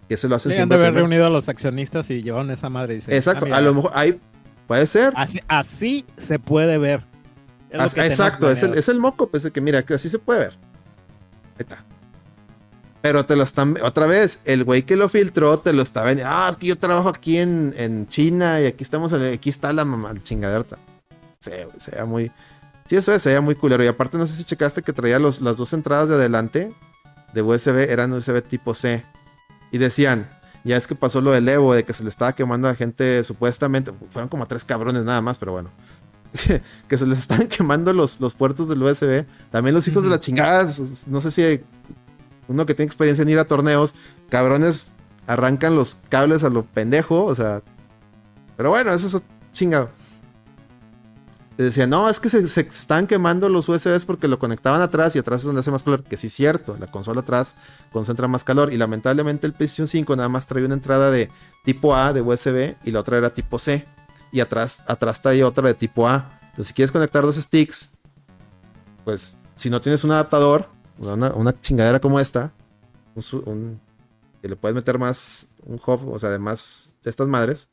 Que 0.09 0.19
se 0.19 0.29
lo 0.29 0.37
hacen 0.37 0.53
Sí, 0.53 0.57
han 0.57 0.69
siempre 0.69 0.79
de 0.79 0.87
haber 0.87 0.99
reunido 1.01 1.25
a 1.27 1.31
los 1.31 1.49
accionistas 1.49 2.11
y 2.11 2.23
llevaron 2.23 2.51
esa 2.51 2.69
madre. 2.69 2.97
y 2.97 3.15
Exacto, 3.15 3.47
"Ah, 3.51 3.57
a 3.57 3.61
lo 3.63 3.73
mejor, 3.73 3.91
ahí 3.95 4.21
puede 4.67 4.85
ser. 4.87 5.15
Así, 5.17 5.41
así 5.49 6.05
se 6.19 6.39
puede 6.39 6.77
ver. 6.77 7.07
Es 7.71 7.97
exacto, 7.97 8.51
es 8.51 8.63
el, 8.63 8.75
es 8.75 8.89
el 8.91 9.01
moco, 9.01 9.29
pues 9.31 9.47
el 9.47 9.53
que 9.53 9.61
mira, 9.63 9.83
que 9.85 9.95
así 9.95 10.11
se 10.11 10.19
puede 10.19 10.41
ver. 10.41 10.51
Ahí 10.51 11.61
está. 11.61 11.85
Pero 13.01 13.25
te 13.27 13.35
lo 13.35 13.43
están, 13.43 13.77
otra 13.83 14.07
vez, 14.07 14.41
el 14.45 14.65
güey 14.65 14.83
que 14.83 14.97
lo 14.97 15.09
filtró 15.09 15.59
te 15.59 15.73
lo 15.73 15.83
está 15.83 16.03
vendiendo. 16.05 16.33
Ah, 16.35 16.49
es 16.51 16.57
que 16.59 16.67
yo 16.67 16.79
trabajo 16.79 17.09
aquí 17.09 17.39
en, 17.39 17.75
en 17.77 18.07
China 18.07 18.61
y 18.61 18.67
aquí 18.67 18.85
estamos, 18.85 19.13
aquí 19.13 19.51
está 19.51 19.73
la 19.73 19.85
mamá, 19.85 20.13
la 20.13 20.21
chingaderta. 20.21 20.79
Se 21.45 21.91
veía 21.91 22.05
muy. 22.05 22.31
Sí, 22.87 22.97
eso 22.97 23.13
es, 23.13 23.23
se 23.23 23.31
veía 23.31 23.41
muy 23.41 23.55
culero. 23.55 23.83
Y 23.85 23.87
aparte, 23.87 24.19
no 24.19 24.27
sé 24.27 24.35
si 24.37 24.45
checaste 24.45 24.83
que 24.83 24.93
traía 24.93 25.19
los, 25.19 25.41
las 25.41 25.57
dos 25.57 25.73
entradas 25.73 26.09
de 26.09 26.17
adelante 26.17 26.73
de 27.33 27.43
USB, 27.43 27.91
eran 27.91 28.13
USB 28.13 28.43
tipo 28.43 28.75
C. 28.75 29.05
Y 29.73 29.79
decían, 29.79 30.29
ya 30.65 30.77
es 30.77 30.87
que 30.87 30.95
pasó 30.95 31.21
lo 31.21 31.31
del 31.33 31.49
Evo, 31.49 31.75
de 31.75 31.85
que 31.85 31.93
se 31.93 32.05
le 32.05 32.11
estaba 32.11 32.33
quemando 32.35 32.69
a 32.69 32.73
la 32.73 32.77
gente 32.77 33.25
supuestamente. 33.25 33.93
Fueron 34.11 34.29
como 34.29 34.47
tres 34.47 34.65
cabrones 34.65 35.05
nada 35.05 35.21
más, 35.21 35.39
pero 35.39 35.53
bueno. 35.53 35.71
que 36.89 36.99
se 36.99 37.07
les 37.07 37.21
están 37.21 37.47
quemando 37.49 37.93
los, 37.93 38.21
los 38.21 38.35
puertos 38.35 38.69
del 38.69 38.83
USB. 38.83 39.25
También 39.51 39.75
los 39.75 39.87
hijos 39.89 40.03
de 40.03 40.09
Ujú. 40.09 40.15
la 40.17 40.21
chingada, 40.21 40.69
no 41.07 41.21
sé 41.21 41.31
si 41.31 41.65
uno 42.49 42.67
que 42.67 42.75
tiene 42.75 42.87
experiencia 42.87 43.23
en 43.23 43.29
ir 43.29 43.39
a 43.39 43.45
torneos, 43.45 43.95
cabrones 44.29 44.93
arrancan 45.27 45.75
los 45.75 45.97
cables 46.09 46.45
a 46.45 46.51
lo 46.51 46.65
pendejo, 46.65 47.25
o 47.25 47.35
sea. 47.35 47.63
Pero 48.57 48.71
bueno, 48.71 48.93
eso 48.93 49.17
es 49.17 49.23
chingado. 49.53 49.91
Decía, 51.57 51.87
no, 51.87 52.09
es 52.11 52.19
que 52.19 52.29
se, 52.29 52.49
se 52.49 52.63
están 52.63 53.07
quemando 53.07 53.49
los 53.49 53.69
USBs 53.69 54.05
porque 54.05 54.27
lo 54.27 54.41
conectaban 54.41 54.83
atrás 54.83 55.15
y 55.15 55.21
atrás 55.21 55.39
es 55.41 55.45
donde 55.45 55.61
hace 55.61 55.71
más 55.71 55.85
calor. 55.85 56.03
Que 56.03 56.17
sí 56.17 56.27
es 56.27 56.33
cierto, 56.33 56.77
la 56.81 56.89
consola 56.89 57.21
atrás 57.21 57.55
concentra 57.93 58.27
más 58.27 58.43
calor. 58.43 58.73
Y 58.73 58.77
lamentablemente 58.77 59.47
el 59.47 59.53
PlayStation 59.53 59.87
5 59.87 60.17
nada 60.17 60.29
más 60.29 60.47
trae 60.49 60.65
una 60.65 60.75
entrada 60.75 61.13
de 61.13 61.31
tipo 61.65 61.95
A 61.95 62.13
de 62.13 62.23
USB 62.23 62.75
y 62.85 62.91
la 62.91 63.01
otra 63.01 63.19
era 63.19 63.31
tipo 63.31 63.59
C. 63.61 63.87
Y 64.33 64.41
atrás, 64.41 64.83
atrás 64.89 65.23
trae 65.23 65.45
otra 65.45 65.69
de 65.69 65.75
tipo 65.75 66.09
A. 66.09 66.29
Entonces, 66.43 66.67
si 66.69 66.75
quieres 66.75 66.91
conectar 66.91 67.23
dos 67.23 67.37
sticks, 67.37 67.91
pues 69.05 69.37
si 69.55 69.71
no 69.71 69.81
tienes 69.81 70.03
un 70.05 70.11
adaptador, 70.11 70.69
una, 70.99 71.33
una 71.35 71.61
chingadera 71.61 72.01
como 72.01 72.19
esta, 72.19 72.53
un, 73.15 73.23
su- 73.23 73.43
un- 73.47 73.81
que 74.43 74.49
le 74.49 74.57
puedes 74.57 74.75
meter 74.75 74.99
más, 74.99 75.47
un 75.65 75.77
hub, 75.85 76.13
o 76.13 76.19
sea, 76.19 76.31
de 76.31 76.39
más 76.39 76.95
de 77.03 77.11
estas 77.11 77.29
madres, 77.29 77.69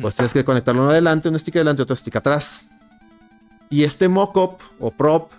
pues 0.00 0.14
tienes 0.14 0.32
que 0.32 0.44
conectarlo 0.44 0.82
uno 0.82 0.90
adelante, 0.90 1.28
un 1.28 1.38
stick 1.38 1.56
adelante 1.56 1.82
y 1.82 1.84
otro 1.84 1.96
stick 1.96 2.14
atrás. 2.16 2.68
Y 3.70 3.84
este 3.84 4.08
mockup 4.08 4.60
o 4.80 4.90
prop, 4.90 5.30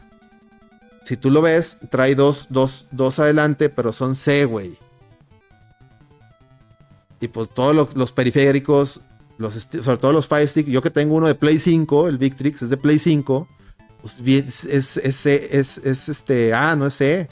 si 1.04 1.18
tú 1.18 1.30
lo 1.30 1.42
ves, 1.42 1.80
trae 1.90 2.16
dos, 2.16 2.48
dos, 2.50 2.88
dos 2.92 3.20
adelante, 3.20 3.68
pero 3.68 3.92
son 3.92 4.16
C, 4.16 4.46
güey. 4.46 4.80
Y 7.20 7.28
pues 7.28 7.50
todos 7.50 7.94
los, 7.94 8.12
periféricos, 8.14 9.02
sobre 9.82 9.98
todo 9.98 10.14
los 10.14 10.28
Fire 10.28 10.48
Stick, 10.48 10.68
yo 10.68 10.82
que 10.82 10.90
tengo 10.90 11.16
uno 11.16 11.28
de 11.28 11.36
Play 11.36 11.60
5, 11.60 12.08
el 12.08 12.18
Victrix 12.18 12.64
es 12.64 12.70
de 12.70 12.78
Play 12.78 12.98
5, 12.98 13.48
pues 14.02 14.22
es, 14.22 14.98
es, 14.98 15.28
es, 15.28 16.10
este 16.10 16.54
A, 16.54 16.76
no 16.76 16.88
es 16.88 16.96
C. 16.96 17.28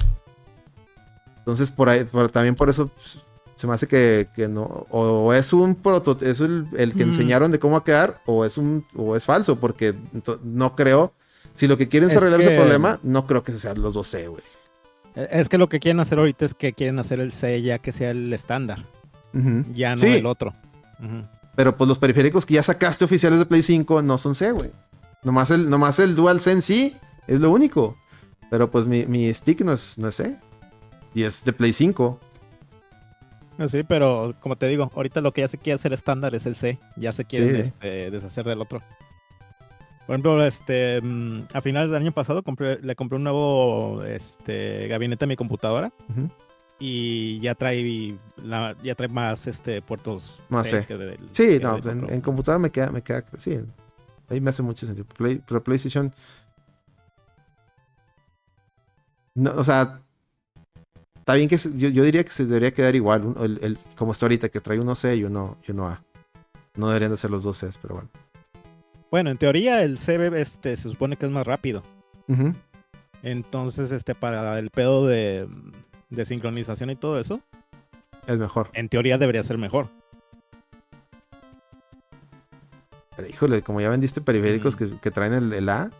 Entonces 1.38 1.72
por 1.72 1.90
ahí, 1.90 2.06
también 2.32 2.56
por 2.56 2.70
eso 2.70 2.90
pues, 2.90 3.24
se 3.60 3.68
me 3.68 3.73
hace 3.73 3.88
que, 3.88 4.30
que 4.34 4.48
no, 4.48 4.64
o, 4.90 5.34
es 5.34 5.52
un 5.52 5.76
prototipo, 5.76 6.31
es 6.31 6.40
el, 6.40 6.65
el 6.77 6.94
que 6.94 7.06
Mm. 7.06 7.10
enseñaron 7.10 7.52
de 7.52 7.60
cómo 7.60 7.73
va 7.73 7.80
a 7.80 7.84
quedar, 7.84 8.22
o 8.26 8.45
es 8.45 8.57
un, 8.57 8.86
o 8.95 9.18
es 9.18 9.26
falso, 9.26 9.60
porque 9.60 9.94
no 10.45 10.77
creo, 10.77 11.11
si 11.56 11.68
lo 11.68 11.76
que 11.77 11.90
quieren 11.90 12.07
es 12.07 12.14
Es 12.15 12.22
arreglar 12.22 12.40
ese 12.40 12.56
problema, 12.56 13.02
no 13.03 13.27
creo 13.27 13.44
que 13.44 13.52
sean 13.52 13.81
los 13.81 13.94
dos 13.95 14.07
C, 14.07 14.30
güey. 14.30 14.41
Eh, 15.15 15.27
Es 15.31 15.49
que 15.49 15.57
lo 15.57 15.68
que 15.68 15.81
quieren 15.81 15.99
hacer 15.99 16.19
ahorita 16.19 16.45
es 16.45 16.53
que 16.53 16.72
quieren 16.72 16.99
hacer 16.99 17.19
el 17.19 17.34
C 17.34 17.61
ya 17.61 17.80
que 17.80 17.91
sea 17.91 18.11
el 18.11 18.31
estándar, 18.31 18.86
ya 19.73 19.91
no 19.95 20.02
Sí. 20.02 20.07
el 20.07 20.26
otro. 20.26 20.53
Pero 21.57 21.76
pues 21.76 21.90
los 21.90 21.99
periféricos 21.99 22.45
que 22.45 22.53
ya 22.53 22.64
sacaste 22.64 23.03
oficiales 23.03 23.40
de 23.40 23.45
Play 23.45 23.61
5 23.61 24.02
no 24.02 24.18
son 24.18 24.36
C, 24.36 24.53
güey. 24.53 24.72
Nomás 25.23 25.52
el, 25.52 25.69
nomás 25.69 25.99
el 25.99 26.15
DualSense 26.15 26.61
sí, 26.65 26.95
es 27.27 27.41
lo 27.41 27.52
único. 27.52 27.98
Pero 28.49 28.72
pues 28.72 28.88
mi, 28.88 29.06
mi 29.06 29.34
stick 29.34 29.60
no 29.65 29.73
es, 29.73 29.98
no 29.98 30.07
es 30.07 30.15
C. 30.15 30.38
Y 31.14 31.23
es 31.23 31.44
de 31.44 31.52
Play 31.52 31.73
5. 31.73 32.19
Eh, 33.60 33.68
Sí, 33.69 33.84
pero 33.84 34.34
como 34.40 34.56
te 34.56 34.68
digo, 34.68 34.90
ahorita 34.95 35.22
lo 35.22 35.34
que 35.34 35.41
ya 35.41 35.48
se 35.48 35.57
quiere 35.57 35.76
hacer 35.76 35.94
estándar 35.94 36.34
es 36.34 36.45
el 36.45 36.56
C. 36.56 36.80
Ya 36.95 37.11
se 37.11 37.26
quieren 37.26 37.56
Sí. 37.56 37.61
este, 37.61 38.10
deshacer 38.10 38.45
del 38.45 38.61
otro. 38.61 38.81
Por 40.07 40.15
ejemplo, 40.15 40.44
este, 40.44 40.99
mm, 41.02 41.41
a 41.53 41.61
finales 41.61 41.91
del 41.91 42.02
año 42.02 42.11
pasado 42.11 42.41
compré- 42.41 42.80
le 42.81 42.95
compré 42.95 43.18
un 43.18 43.23
nuevo 43.26 44.03
este, 44.06 44.88
gabinete 44.88 45.26
a 45.26 45.27
mi 45.27 45.36
computadora 45.36 45.91
y 46.80 47.40
ya 47.41 47.53
trae 47.53 48.18
la- 48.38 48.76
ya 48.81 48.95
trae 48.95 49.10
más 49.10 49.45
este 49.45 49.81
puertos 49.84 50.40
Más 50.49 50.68
C 50.69 50.86
que 50.88 50.98
del- 50.98 51.19
Sí, 51.31 51.60
que 51.60 51.60
no, 51.60 51.77
en, 52.10 52.22
computadora 52.22 52.57
me 52.60 52.72
queda, 52.72 52.90
me 52.91 53.03
queda, 53.03 53.23
sí, 53.38 53.60
ahí 54.30 54.41
me 54.41 54.49
hace 54.49 54.64
mucho 54.64 54.88
sentido. 54.88 55.06
Play- 55.15 55.41
pero 55.45 55.61
PlayStation, 55.64 56.11
no, 59.36 59.52
o 59.57 59.64
sea, 59.64 60.02
está 61.30 61.35
bien 61.38 61.47
que 61.47 61.57
se- 61.60 61.77
yo, 61.77 61.89
yo 61.89 62.03
diría 62.03 62.23
que 62.23 62.31
se 62.31 62.45
debería 62.45 62.73
quedar 62.73 62.95
igual, 62.95 63.35
el, 63.39 63.60
el- 63.61 63.77
como 63.95 64.14
está 64.14 64.26
ahorita, 64.26 64.49
que 64.49 64.60
trae 64.61 64.80
uno 64.80 64.95
C 64.95 65.15
y 65.15 65.23
uno, 65.23 65.57
y 65.68 65.72
uno 65.72 65.88
A. 65.88 66.03
No 66.76 66.88
deberían 66.88 67.11
de 67.11 67.18
ser 67.18 67.30
los 67.30 67.43
dos 67.43 67.60
Cs, 67.60 67.77
pero 67.80 67.95
bueno. 67.95 68.10
Bueno, 69.11 69.30
en 69.30 69.38
teoría 69.38 69.84
el 69.84 69.99
C 69.99 70.15
este, 70.39 70.76
se 70.76 70.89
supone 70.89 71.18
que 71.18 71.26
es 71.27 71.31
más 71.31 71.45
rápido. 71.45 71.84
Entonces, 73.22 73.91
este, 73.91 74.15
para 74.15 74.57
el 74.57 74.72
pedo 74.72 75.06
de, 75.06 75.47
de 76.10 76.26
sincronización 76.26 76.89
y 76.89 76.95
todo 76.95 77.19
eso, 77.19 77.41
Es 78.26 78.38
mejor. 78.39 78.69
en 78.73 78.89
teoría 78.89 79.18
debería 79.19 79.43
ser 79.43 79.57
mejor. 79.60 79.89
Pero, 83.15 83.27
híjole, 83.27 83.61
como 83.61 83.81
ya 83.81 83.89
vendiste 83.89 84.22
periféricos 84.22 84.76
que, 84.76 84.97
que 84.99 85.11
traen 85.11 85.34
el, 85.34 85.53
el 85.53 85.69
A, 85.69 85.91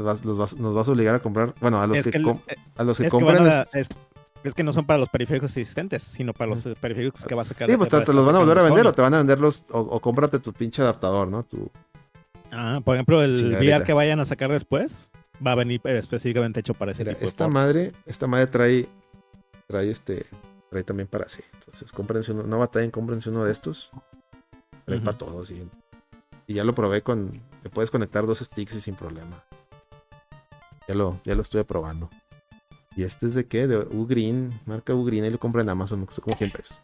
vas- 0.00 0.24
los 0.24 0.38
vas- 0.38 0.56
nos 0.56 0.74
vas 0.74 0.88
a 0.88 0.92
obligar 0.92 1.14
a 1.14 1.20
comprar, 1.20 1.54
bueno, 1.60 1.80
a 1.80 1.86
los 1.86 1.98
Es 1.98 2.04
que, 2.06 2.10
que 2.12 2.18
el- 2.18 2.24
com- 2.24 2.40
eh, 2.48 2.56
a 2.76 2.84
los 2.84 2.98
que 2.98 3.08
compran 3.08 3.46
a- 3.46 3.66
es, 3.74 3.88
es 4.44 4.54
que 4.54 4.62
no 4.62 4.72
son 4.72 4.84
para 4.86 4.98
los 4.98 5.08
periféricos 5.08 5.56
existentes, 5.56 6.02
sino 6.02 6.32
para 6.32 6.50
los 6.50 6.62
periféricos 6.80 7.24
que 7.24 7.34
va 7.34 7.42
a 7.42 7.46
sacar. 7.46 7.68
Sí, 7.70 7.76
pues 7.76 7.88
te, 7.88 8.12
los 8.12 8.26
van 8.26 8.36
a 8.36 8.38
volver 8.40 8.58
a 8.58 8.62
vender 8.62 8.84
Sony. 8.84 8.88
o 8.90 8.92
te 8.92 9.02
van 9.02 9.14
a 9.14 9.18
vender 9.18 9.40
los, 9.40 9.64
o, 9.70 9.80
o 9.80 10.00
cómprate 10.00 10.38
tu 10.38 10.52
pinche 10.52 10.82
adaptador, 10.82 11.28
¿no? 11.28 11.42
Tu, 11.42 11.70
Ah, 12.52 12.80
por 12.84 12.94
ejemplo, 12.94 13.20
el 13.22 13.36
Chingaderita. 13.36 13.76
VR 13.78 13.84
que 13.84 13.92
vayan 13.94 14.20
a 14.20 14.24
sacar 14.24 14.50
después 14.52 15.10
va 15.44 15.52
a 15.52 15.54
venir 15.56 15.80
específicamente 15.84 16.60
hecho 16.60 16.74
para 16.74 16.92
ese 16.92 17.02
Mira, 17.02 17.14
tipo 17.14 17.22
de 17.22 17.26
esta 17.26 17.44
port. 17.46 17.54
madre, 17.54 17.92
esta 18.06 18.26
madre 18.28 18.46
trae, 18.46 18.88
trae 19.66 19.90
este, 19.90 20.26
trae 20.70 20.84
también 20.84 21.08
para 21.08 21.28
sí. 21.28 21.42
Entonces, 21.54 21.90
cómprense 21.90 22.30
uno, 22.30 22.44
no 22.44 22.58
batallen, 22.60 22.92
cómprense 22.92 23.30
uno 23.30 23.44
de 23.44 23.50
estos. 23.50 23.90
Trae 24.84 25.00
para 25.00 25.18
todos 25.18 25.50
y, 25.50 25.68
y 26.46 26.54
ya 26.54 26.62
lo 26.62 26.74
probé 26.76 27.02
con, 27.02 27.42
te 27.62 27.70
puedes 27.70 27.90
conectar 27.90 28.24
dos 28.26 28.38
sticks 28.38 28.74
y 28.76 28.80
sin 28.80 28.94
problema. 28.94 29.42
Ya 30.86 30.94
lo, 30.94 31.18
ya 31.24 31.34
lo 31.34 31.42
estuve 31.42 31.64
probando. 31.64 32.08
¿Y 32.96 33.02
este 33.02 33.26
es 33.26 33.34
de 33.34 33.46
qué? 33.46 33.66
De 33.66 33.78
Ugreen, 33.78 34.58
marca 34.66 34.94
Ugreen, 34.94 35.24
ahí 35.24 35.30
lo 35.30 35.38
compré 35.38 35.62
en 35.62 35.68
Amazon, 35.68 36.00
me 36.00 36.06
costó 36.06 36.22
como 36.22 36.36
100 36.36 36.50
pesos. 36.50 36.80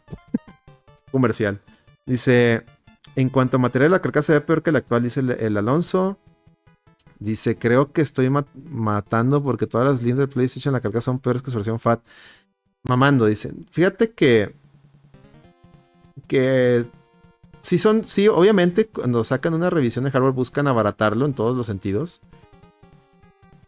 Comercial. 1.11 1.61
Dice, 2.05 2.65
en 3.15 3.29
cuanto 3.29 3.57
a 3.57 3.59
material, 3.59 3.91
la 3.91 4.01
carcasa 4.01 4.27
se 4.27 4.33
ve 4.33 4.41
peor 4.41 4.63
que 4.63 4.71
la 4.71 4.79
actual, 4.79 5.03
dice 5.03 5.21
el, 5.21 5.57
Alonso. 5.57 6.17
Dice, 7.19 7.57
creo 7.57 7.91
que 7.91 8.01
estoy 8.01 8.29
ma- 8.29 8.47
matando 8.53 9.43
porque 9.43 9.67
todas 9.67 9.87
las 9.89 10.01
líneas 10.01 10.19
del 10.19 10.29
PlayStation, 10.29 10.73
la 10.73 10.81
carcasa 10.81 11.05
son 11.05 11.19
peores 11.19 11.41
que 11.41 11.51
su 11.51 11.57
versión 11.57 11.79
FAT. 11.79 12.01
Mamando, 12.83 13.25
dice. 13.25 13.53
Fíjate 13.69 14.11
que... 14.11 14.55
Que... 16.27 16.85
Sí 17.61 17.77
son, 17.77 18.07
sí, 18.07 18.27
obviamente 18.27 18.87
cuando 18.87 19.23
sacan 19.23 19.53
una 19.53 19.69
revisión 19.69 20.03
de 20.03 20.09
hardware 20.11 20.33
buscan 20.33 20.67
abaratarlo 20.67 21.25
en 21.25 21.33
todos 21.33 21.55
los 21.55 21.67
sentidos. 21.67 22.21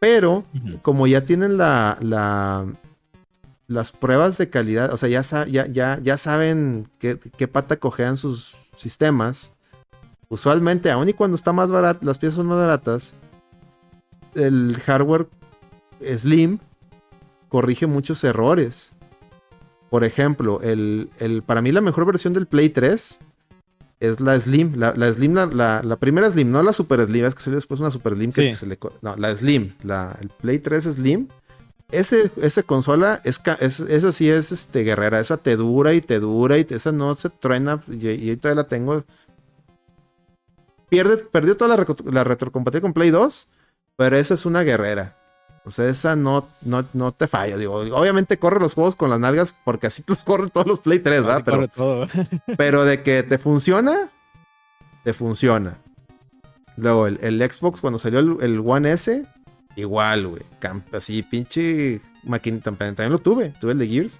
Pero 0.03 0.43
como 0.81 1.07
ya 1.07 1.23
tienen 1.23 1.55
la, 1.57 1.97
la- 2.01 2.65
las 3.67 3.93
pruebas 3.93 4.37
de 4.37 4.49
calidad, 4.49 4.91
o 4.91 4.97
sea, 4.97 5.07
ya, 5.07 5.23
sa- 5.23 5.47
ya, 5.47 5.65
ya, 5.67 5.97
ya 6.03 6.17
saben 6.17 6.89
qué, 6.99 7.17
qué 7.37 7.47
pata 7.47 7.77
cojean 7.77 8.17
sus 8.17 8.53
sistemas, 8.75 9.53
usualmente, 10.27 10.91
aun 10.91 11.07
y 11.07 11.13
cuando 11.13 11.35
está 11.35 11.53
más 11.53 11.71
barato, 11.71 12.05
las 12.05 12.17
piezas 12.19 12.35
son 12.35 12.47
más 12.47 12.57
baratas, 12.57 13.13
el 14.35 14.75
hardware 14.85 15.29
Slim 16.17 16.59
corrige 17.47 17.87
muchos 17.87 18.21
errores. 18.25 18.91
Por 19.89 20.03
ejemplo, 20.03 20.59
el, 20.61 21.09
el- 21.19 21.43
para 21.43 21.61
mí 21.61 21.71
la 21.71 21.79
mejor 21.79 22.05
versión 22.05 22.33
del 22.33 22.45
Play 22.47 22.67
3 22.69 23.19
es 24.07 24.19
la 24.19 24.39
Slim. 24.39 24.75
La, 24.77 24.93
la 24.95 25.11
Slim, 25.13 25.33
la, 25.33 25.45
la- 25.47 25.81
la 25.83 25.95
primera 25.97 26.29
Slim, 26.29 26.49
no 26.51 26.61
la 26.63 26.73
Super 26.73 27.01
Slim, 27.05 27.25
es 27.25 27.35
que 27.35 27.41
salió 27.41 27.55
después 27.57 27.79
una 27.79 27.91
Super 27.91 28.13
Slim 28.13 28.31
que 28.31 28.51
Sí. 28.51 28.57
se 28.57 28.67
le... 28.67 28.77
No, 29.01 29.15
la 29.15 29.35
Slim, 29.35 29.73
la, 29.83 30.17
el 30.21 30.29
Play 30.29 30.59
3 30.59 30.83
Slim. 30.83 31.27
Ese, 31.91 32.31
esa 32.41 32.63
consola, 32.63 33.21
es, 33.23 33.39
es- 33.59 33.79
esa 33.81 34.11
sí 34.11 34.29
es 34.29 34.51
este, 34.51 34.81
guerrera, 34.83 35.19
esa 35.19 35.37
te 35.37 35.55
dura 35.55 35.93
y 35.93 36.01
te 36.01 36.19
dura 36.19 36.57
y 36.57 36.63
te- 36.65 36.75
esa 36.75 36.91
no 36.91 37.13
se 37.13 37.29
truena 37.29 37.83
y, 37.87 38.07
y 38.31 38.35
todavía 38.37 38.63
la 38.63 38.67
tengo. 38.67 39.03
Pierde, 40.89 41.17
perdió 41.17 41.57
toda 41.57 41.75
la, 41.75 41.85
la 42.11 42.23
retrocompatibilidad 42.23 42.81
con 42.83 42.93
Play 42.93 43.09
2, 43.09 43.47
pero 43.95 44.15
esa 44.15 44.33
es 44.35 44.45
una 44.45 44.61
guerrera. 44.63 45.17
O 45.65 45.71
sea, 45.71 45.87
esa 45.87 46.15
no, 46.15 46.47
no, 46.61 46.85
no 46.93 47.13
te 47.13 47.27
falla. 47.27 47.57
Digo, 47.57 47.75
obviamente 47.75 48.37
corre 48.37 48.59
los 48.59 48.73
juegos 48.73 48.95
con 48.95 49.09
las 49.09 49.19
nalgas 49.19 49.55
porque 49.63 49.87
así 49.87 50.03
los 50.07 50.23
corren 50.23 50.49
todos 50.49 50.67
los 50.67 50.79
Play 50.79 50.99
3, 50.99 51.23
¿verdad? 51.23 51.41
Pero, 51.45 51.67
todo. 51.67 52.07
pero 52.57 52.83
de 52.83 53.01
que 53.01 53.23
te 53.23 53.37
funciona, 53.37 54.09
te 55.03 55.13
funciona. 55.13 55.77
Luego, 56.75 57.07
el, 57.07 57.19
el 57.21 57.51
Xbox, 57.51 57.81
cuando 57.81 57.99
salió 57.99 58.19
el, 58.19 58.37
el 58.41 58.61
One 58.65 58.91
S, 58.91 59.25
igual, 59.75 60.27
güey. 60.27 60.43
Así, 60.91 61.23
pinche 61.23 62.01
maquinita. 62.23 62.65
También, 62.65 62.95
también 62.95 63.11
lo 63.11 63.19
tuve. 63.19 63.53
Tuve 63.59 63.73
el 63.73 63.79
de 63.79 63.87
Gears. 63.87 64.19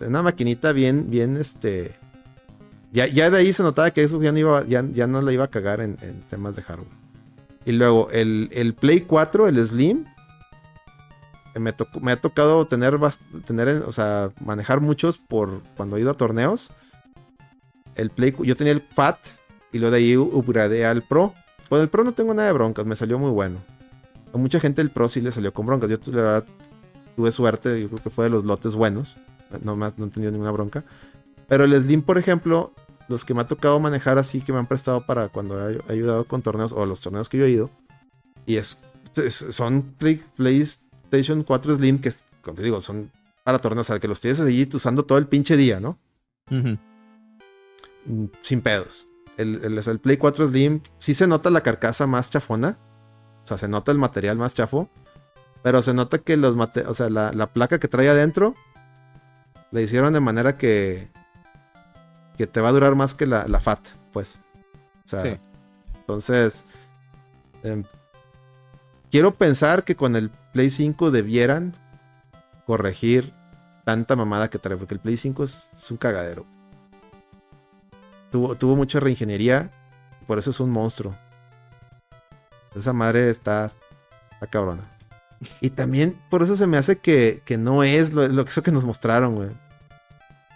Una 0.00 0.22
maquinita 0.22 0.72
bien, 0.72 1.10
bien, 1.10 1.36
este. 1.36 1.94
Ya, 2.92 3.06
ya 3.06 3.30
de 3.30 3.38
ahí 3.38 3.52
se 3.52 3.62
notaba 3.62 3.90
que 3.90 4.06
Xbox 4.06 4.24
ya 4.24 4.32
no, 4.32 4.38
iba, 4.38 4.64
ya, 4.64 4.84
ya 4.92 5.06
no 5.06 5.20
la 5.20 5.32
iba 5.32 5.44
a 5.44 5.50
cagar 5.50 5.80
en, 5.80 5.96
en 6.00 6.22
temas 6.22 6.56
de 6.56 6.62
hardware. 6.62 6.88
Y 7.66 7.72
luego, 7.72 8.08
el, 8.10 8.48
el 8.52 8.74
Play 8.74 9.00
4, 9.00 9.48
el 9.48 9.66
Slim. 9.66 10.04
Me, 11.58 11.70
ha 12.12 12.16
tocado 12.20 12.66
tener, 12.66 12.98
tener, 13.44 13.68
o 13.86 13.92
sea, 13.92 14.32
manejar 14.44 14.80
muchos 14.80 15.18
por 15.18 15.62
cuando 15.76 15.96
he 15.96 16.00
ido 16.00 16.10
a 16.10 16.14
torneos. 16.14 16.70
El 17.94 18.10
Play, 18.10 18.34
yo 18.42 18.56
tenía 18.56 18.72
el 18.72 18.82
FAT 18.82 19.18
y 19.72 19.78
luego 19.78 19.92
de 19.92 19.98
ahí 19.98 20.16
upgradeé 20.16 20.84
al 20.84 21.02
Pro. 21.02 21.34
Con 21.68 21.80
el 21.80 21.88
Pro 21.88 22.04
no 22.04 22.12
tengo 22.12 22.34
nada 22.34 22.48
de 22.48 22.52
broncas, 22.54 22.84
me 22.86 22.94
salió 22.96 23.18
muy 23.18 23.30
bueno. 23.30 23.58
A 24.32 24.38
mucha 24.38 24.60
gente 24.60 24.82
el 24.82 24.90
Pro 24.90 25.08
sí 25.08 25.20
le 25.20 25.32
salió 25.32 25.52
con 25.54 25.66
broncas. 25.66 25.88
Yo 25.88 25.96
la 26.12 26.22
verdad 26.22 26.46
tuve 27.16 27.32
suerte, 27.32 27.80
yo 27.80 27.88
creo 27.88 28.02
que 28.02 28.10
fue 28.10 28.24
de 28.24 28.30
los 28.30 28.44
lotes 28.44 28.74
buenos. 28.74 29.16
No, 29.62 29.76
me 29.76 29.90
no 29.96 30.06
he 30.06 30.10
tenido 30.10 30.30
ninguna 30.32 30.50
bronca. 30.50 30.84
Pero 31.48 31.64
el 31.64 31.74
Slim, 31.82 32.02
por 32.02 32.18
ejemplo, 32.18 32.72
los 33.08 33.24
que 33.24 33.32
me 33.32 33.40
ha 33.40 33.46
tocado 33.46 33.78
manejar 33.80 34.18
así, 34.18 34.40
que 34.40 34.52
me 34.52 34.58
han 34.58 34.66
prestado 34.66 35.06
para 35.06 35.28
cuando 35.28 35.70
he 35.70 35.80
ayudado 35.88 36.24
con 36.26 36.42
torneos 36.42 36.72
o 36.72 36.84
los 36.84 37.00
torneos 37.00 37.28
que 37.28 37.38
yo 37.38 37.44
he 37.46 37.50
ido. 37.50 37.70
Y 38.44 38.56
es, 38.56 38.78
son 39.30 39.94
Play- 39.98 40.20
PlayStation 41.06 41.42
4 41.42 41.76
Slim 41.76 42.00
que, 42.00 42.08
es- 42.10 42.24
como 42.42 42.56
te 42.56 42.62
digo, 42.62 42.80
son 42.80 43.10
para 43.44 43.58
torneos, 43.58 43.88
o 43.88 43.92
sea, 43.92 44.00
que 44.00 44.08
los 44.08 44.20
tienes 44.20 44.40
allí 44.40 44.68
usando 44.74 45.04
todo 45.04 45.18
el 45.18 45.26
pinche 45.28 45.56
día, 45.56 45.78
¿no? 45.80 45.98
Mm, 48.06 48.26
sin 48.42 48.60
pedos. 48.60 49.06
El, 49.36 49.62
el, 49.64 49.78
el 49.78 49.98
Play 50.00 50.16
4 50.16 50.48
Slim 50.48 50.80
sí 50.98 51.14
se 51.14 51.26
nota 51.26 51.50
la 51.50 51.60
carcasa 51.62 52.06
más 52.06 52.30
chafona. 52.30 52.78
O 53.44 53.46
sea, 53.46 53.58
se 53.58 53.68
nota 53.68 53.92
el 53.92 53.98
material 53.98 54.36
más 54.38 54.54
chafo. 54.54 54.88
Pero 55.62 55.82
se 55.82 55.92
nota 55.94 56.18
que 56.18 56.36
los 56.36 56.56
mate- 56.56 56.86
o 56.86 56.94
sea, 56.94 57.10
la, 57.10 57.32
la 57.32 57.52
placa 57.52 57.78
que 57.78 57.88
trae 57.88 58.08
adentro 58.08 58.54
la 59.72 59.80
hicieron 59.80 60.12
de 60.12 60.20
manera 60.20 60.56
que 60.56 61.10
que 62.36 62.46
te 62.46 62.60
va 62.60 62.68
a 62.68 62.72
durar 62.72 62.94
más 62.96 63.14
que 63.14 63.24
la, 63.26 63.48
la 63.48 63.58
FAT, 63.60 63.80
pues. 64.12 64.38
O 65.04 65.08
sea, 65.08 65.22
Sí. 65.22 65.40
entonces 65.96 66.64
em, 67.62 67.82
quiero 69.10 69.34
pensar 69.34 69.84
que 69.84 69.96
con 69.96 70.14
el 70.16 70.30
Play 70.56 70.70
5 70.70 71.10
debieran 71.10 71.74
corregir 72.66 73.34
tanta 73.84 74.16
mamada 74.16 74.48
que 74.48 74.58
trae, 74.58 74.78
porque 74.78 74.94
el 74.94 75.00
Play 75.00 75.18
5 75.18 75.44
es, 75.44 75.70
un 75.90 75.98
cagadero. 75.98 76.46
Tuvo, 78.30 78.56
tuvo 78.56 78.74
mucha 78.74 78.98
reingeniería, 78.98 79.70
por 80.26 80.38
eso 80.38 80.48
es 80.48 80.58
un 80.58 80.70
monstruo. 80.70 81.14
Esa 82.74 82.94
madre 82.94 83.28
está, 83.28 83.70
cabrona. 84.48 84.90
Y 85.60 85.68
también 85.68 86.18
por 86.30 86.42
eso 86.42 86.56
se 86.56 86.66
me 86.66 86.78
hace 86.78 86.96
que, 86.96 87.42
que 87.44 87.58
no 87.58 87.82
es 87.84 88.14
lo, 88.14 88.26
lo 88.26 88.42
que 88.42 88.50
eso 88.50 88.62
que 88.62 88.72
nos 88.72 88.86
mostraron. 88.86 89.58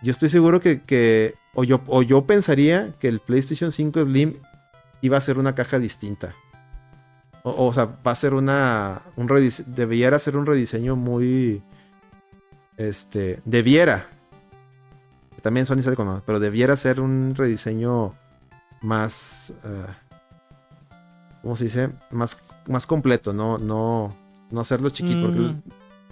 Yo 0.02 0.12
estoy 0.12 0.30
seguro 0.30 0.60
que, 0.60 0.80
que 0.80 1.34
o, 1.52 1.62
yo, 1.62 1.82
o 1.88 2.00
yo 2.00 2.24
pensaría 2.24 2.94
que 2.98 3.08
el 3.08 3.20
PlayStation 3.20 3.70
5 3.70 4.04
Slim 4.04 4.38
iba 5.02 5.18
a 5.18 5.20
ser 5.20 5.38
una 5.38 5.54
caja 5.54 5.78
distinta. 5.78 6.34
O, 7.42 7.66
o 7.68 7.72
sea, 7.72 7.86
va 8.06 8.12
a 8.12 8.14
ser 8.16 8.34
una. 8.34 9.00
Un 9.16 9.28
debería 9.66 10.18
ser 10.18 10.36
un 10.36 10.46
rediseño 10.46 10.96
muy. 10.96 11.62
este, 12.76 13.40
debiera, 13.44 14.06
también 15.42 15.66
Sony 15.66 15.78
sale 15.82 15.96
con, 15.96 16.22
pero 16.24 16.38
debiera 16.40 16.76
ser 16.76 17.00
un 17.00 17.34
rediseño 17.36 18.14
más, 18.82 19.52
eh, 19.64 19.86
¿cómo 21.42 21.56
se 21.56 21.64
dice? 21.64 21.90
Más, 22.10 22.42
más 22.66 22.86
completo, 22.86 23.32
no, 23.34 23.58
no, 23.58 24.16
no 24.50 24.60
hacerlo 24.60 24.88
chiquito. 24.90 25.22
porque- 25.22 25.38
Mm, 25.40 25.62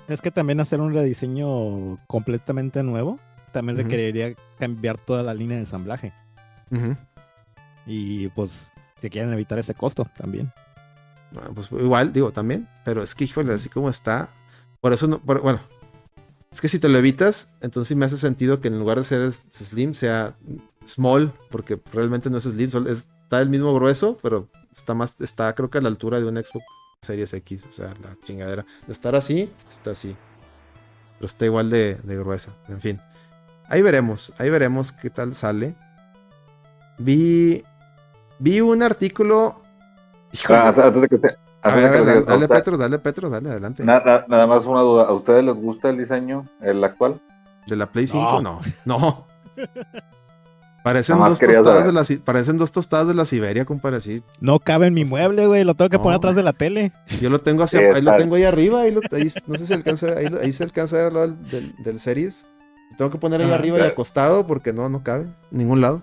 es 0.09 0.21
que 0.23 0.31
también 0.31 0.61
hacer 0.61 0.81
un 0.81 0.93
rediseño 0.93 1.99
completamente 2.07 2.83
nuevo 2.83 3.19
también 3.53 3.77
requeriría 3.79 4.35
cambiar 4.59 4.99
toda 4.99 5.23
la 5.23 5.33
línea 5.35 5.57
de 5.57 5.63
ensamblaje. 5.63 6.13
Y 7.87 8.29
pues 8.29 8.71
que 9.01 9.09
quieren 9.09 9.33
evitar 9.33 9.59
ese 9.59 9.75
costo 9.75 10.05
también. 10.17 10.53
Bueno, 11.33 11.53
pues 11.55 11.71
igual, 11.73 12.13
digo, 12.13 12.33
también. 12.33 12.69
Pero 12.85 13.03
es 13.03 13.15
que, 13.15 13.25
híjole, 13.25 13.53
así 13.55 13.69
como 13.69 13.91
está. 13.91 14.31
Por 14.81 14.93
eso 14.93 15.07
no. 15.07 15.19
bueno. 15.21 15.61
Es 16.51 16.63
que 16.63 16.69
si 16.69 16.79
te 16.79 16.89
lo 16.89 16.97
evitas, 16.97 17.51
entonces 17.61 17.95
me 17.97 18.07
hace 18.07 18.17
sentido 18.17 18.61
que 18.61 18.69
en 18.69 18.79
lugar 18.79 18.97
de 18.97 19.05
ser 19.05 19.33
slim 19.33 19.95
sea 19.95 20.37
small. 20.87 21.33
Porque 21.51 21.81
realmente 21.93 22.31
no 22.31 22.39
es 22.39 22.45
slim. 22.45 22.71
está 22.87 23.41
el 23.41 23.51
mismo 23.51 23.75
grueso, 23.75 24.19
pero 24.23 24.49
está 24.75 24.95
más. 24.95 25.21
Está 25.21 25.55
creo 25.55 25.71
que 25.71 25.79
a 25.79 25.81
la 25.83 25.89
altura 25.89 26.21
de 26.21 26.27
un 26.27 26.37
Xbox 26.37 26.65
Series 27.03 27.35
X. 27.35 27.67
O 27.69 27.73
sea, 27.73 27.95
la 28.03 28.17
chingadera. 28.25 28.65
De 28.87 28.93
estar 28.93 29.15
así, 29.15 29.51
está 29.71 29.91
así. 29.91 30.17
Pero 31.17 31.27
está 31.27 31.45
igual 31.45 31.69
de, 31.69 31.97
de 31.97 32.17
gruesa. 32.17 32.55
En 32.69 32.81
fin. 32.81 33.01
Ahí 33.69 33.83
veremos. 33.83 34.33
Ahí 34.39 34.49
veremos 34.49 34.93
qué 34.93 35.11
tal 35.11 35.35
sale. 35.35 35.75
Vi. 36.99 37.63
Vi 38.39 38.61
un 38.61 38.83
artículo. 38.83 39.63
Híjole. 40.33 40.59
Ah, 40.59 40.69
antes 40.69 41.03
de 41.03 41.09
que 41.09 41.19
te- 41.19 41.29
A 41.29 41.69
antes 41.69 41.83
ver, 41.83 41.85
a 41.85 41.91
de 41.93 41.99
que 41.99 42.05
ver, 42.05 42.25
te- 42.25 42.31
dale, 42.33 42.49
Petro, 42.49 42.77
dale, 42.77 42.99
Petro, 42.99 43.31
dale, 43.31 43.51
adelante. 43.51 43.85
na- 43.85 44.01
na- 44.01 44.25
nada 44.29 44.47
más 44.47 44.65
una 44.67 44.81
duda. 44.83 45.05
¿A 45.05 45.13
ustedes 45.13 45.45
les 45.45 45.55
gusta 45.55 45.89
el 45.91 45.99
diseño, 45.99 46.47
el 46.61 46.83
actual? 46.85 47.21
¿De 47.67 47.77
la 47.77 47.87
Play 47.87 48.07
5? 48.07 48.41
No, 48.43 48.61
no. 48.85 49.27
Parecen 50.85 51.19
Nada 51.19 51.31
dos, 51.31 51.41
tostadas 51.41 51.85
de 51.87 51.93
la, 51.93 52.05
Si- 52.05 52.17
parecen 52.19 52.57
dos 52.57 52.73
tostadas 52.73 53.09
de 53.09 53.15
la 53.15 53.25
Siberia, 53.27 53.65
compadre, 53.65 53.97
así. 53.99 54.23
No 54.41 54.59
cabe 54.61 54.87
en 54.87 54.95
mi 54.95 55.05
mueble, 55.05 55.47
güey. 55.47 55.65
Lo 55.65 55.75
tengo 55.75 55.91
que 55.91 55.99
poner 55.99 56.17
atrás 56.17 56.37
de 56.37 56.43
la 56.43 56.53
tele. 56.53 56.93
Yo 57.21 57.29
lo 57.29 57.41
tengo 57.41 57.65
hacia, 57.65 57.81
Sí, 57.81 57.85
ahí 57.97 58.01
lo 58.03 58.17
tengo 58.17 58.37
ahí 58.37 58.45
arriba, 58.45 58.83
ahí, 58.83 58.93
lo- 58.93 59.01
ahí- 59.13 59.29
no 59.47 59.57
sé 59.59 59.67
si 59.67 59.75
alcanza, 59.75 60.07
ahí, 60.17 60.29
ahí 60.41 60.53
se 60.53 60.63
alcanza 60.65 60.97
a 60.99 61.03
ver 61.05 61.13
lo 61.13 61.21
del, 61.23 61.51
del, 61.51 61.75
del 61.83 61.99
series. 62.01 62.47
Lo 62.93 62.97
Tengo 62.97 63.11
que 63.11 63.19
poner 63.19 63.43
ahí 63.43 63.51
arriba 63.51 63.79
y 63.79 63.83
acostado 63.83 64.47
porque 64.47 64.73
no, 64.73 64.89
no 64.89 65.03
cabe, 65.03 65.25
en 65.25 65.59
ningún 65.59 65.81
lado. 65.83 66.01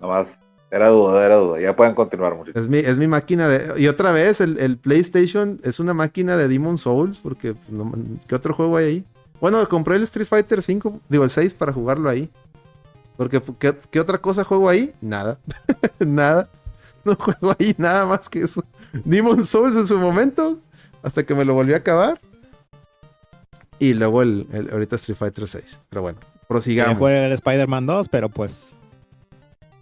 Nada 0.00 0.14
más. 0.14 0.28
Era 0.70 0.88
duda, 0.88 1.24
era 1.26 1.36
duda. 1.36 1.60
Ya 1.60 1.74
pueden 1.74 1.94
continuar, 1.94 2.34
muchachos. 2.36 2.62
Es 2.62 2.68
mi, 2.68 2.78
es 2.78 2.96
mi 2.98 3.08
máquina 3.08 3.48
de. 3.48 3.80
Y 3.80 3.88
otra 3.88 4.12
vez, 4.12 4.40
el, 4.40 4.58
el 4.58 4.76
PlayStation 4.76 5.58
es 5.64 5.80
una 5.80 5.94
máquina 5.94 6.36
de 6.36 6.46
Demon 6.48 6.78
Souls, 6.78 7.18
porque 7.18 7.54
pues, 7.54 7.72
no- 7.72 7.92
¿qué 8.28 8.34
otro 8.36 8.54
juego 8.54 8.76
hay 8.76 8.84
ahí? 8.86 9.04
Bueno, 9.40 9.66
compré 9.68 9.96
el 9.96 10.02
Street 10.04 10.26
Fighter 10.28 10.62
5, 10.62 11.00
digo 11.08 11.24
el 11.24 11.30
6 11.30 11.54
para 11.54 11.72
jugarlo 11.72 12.08
ahí. 12.08 12.30
Porque 13.16 13.42
¿qué, 13.58 13.74
qué 13.90 13.98
otra 14.00 14.18
cosa 14.18 14.44
juego 14.44 14.68
ahí? 14.68 14.92
Nada. 15.00 15.38
nada. 15.98 16.48
No 17.04 17.16
juego 17.16 17.54
ahí 17.58 17.74
nada 17.78 18.06
más 18.06 18.28
que 18.28 18.42
eso. 18.42 18.62
Demon 19.04 19.44
Souls 19.44 19.74
en 19.76 19.86
su 19.86 19.98
momento, 19.98 20.58
hasta 21.02 21.24
que 21.24 21.34
me 21.34 21.44
lo 21.44 21.54
volví 21.54 21.72
a 21.72 21.78
acabar. 21.78 22.20
Y 23.78 23.94
luego 23.94 24.22
el, 24.22 24.46
el- 24.52 24.70
ahorita 24.70 24.96
Street 24.96 25.16
Fighter 25.18 25.46
6. 25.48 25.80
Pero 25.88 26.02
bueno, 26.02 26.18
prosigamos. 26.46 26.98
jugar 26.98 27.24
el 27.24 27.32
Spider-Man 27.32 27.86
2, 27.86 28.08
pero 28.08 28.28
pues. 28.28 28.76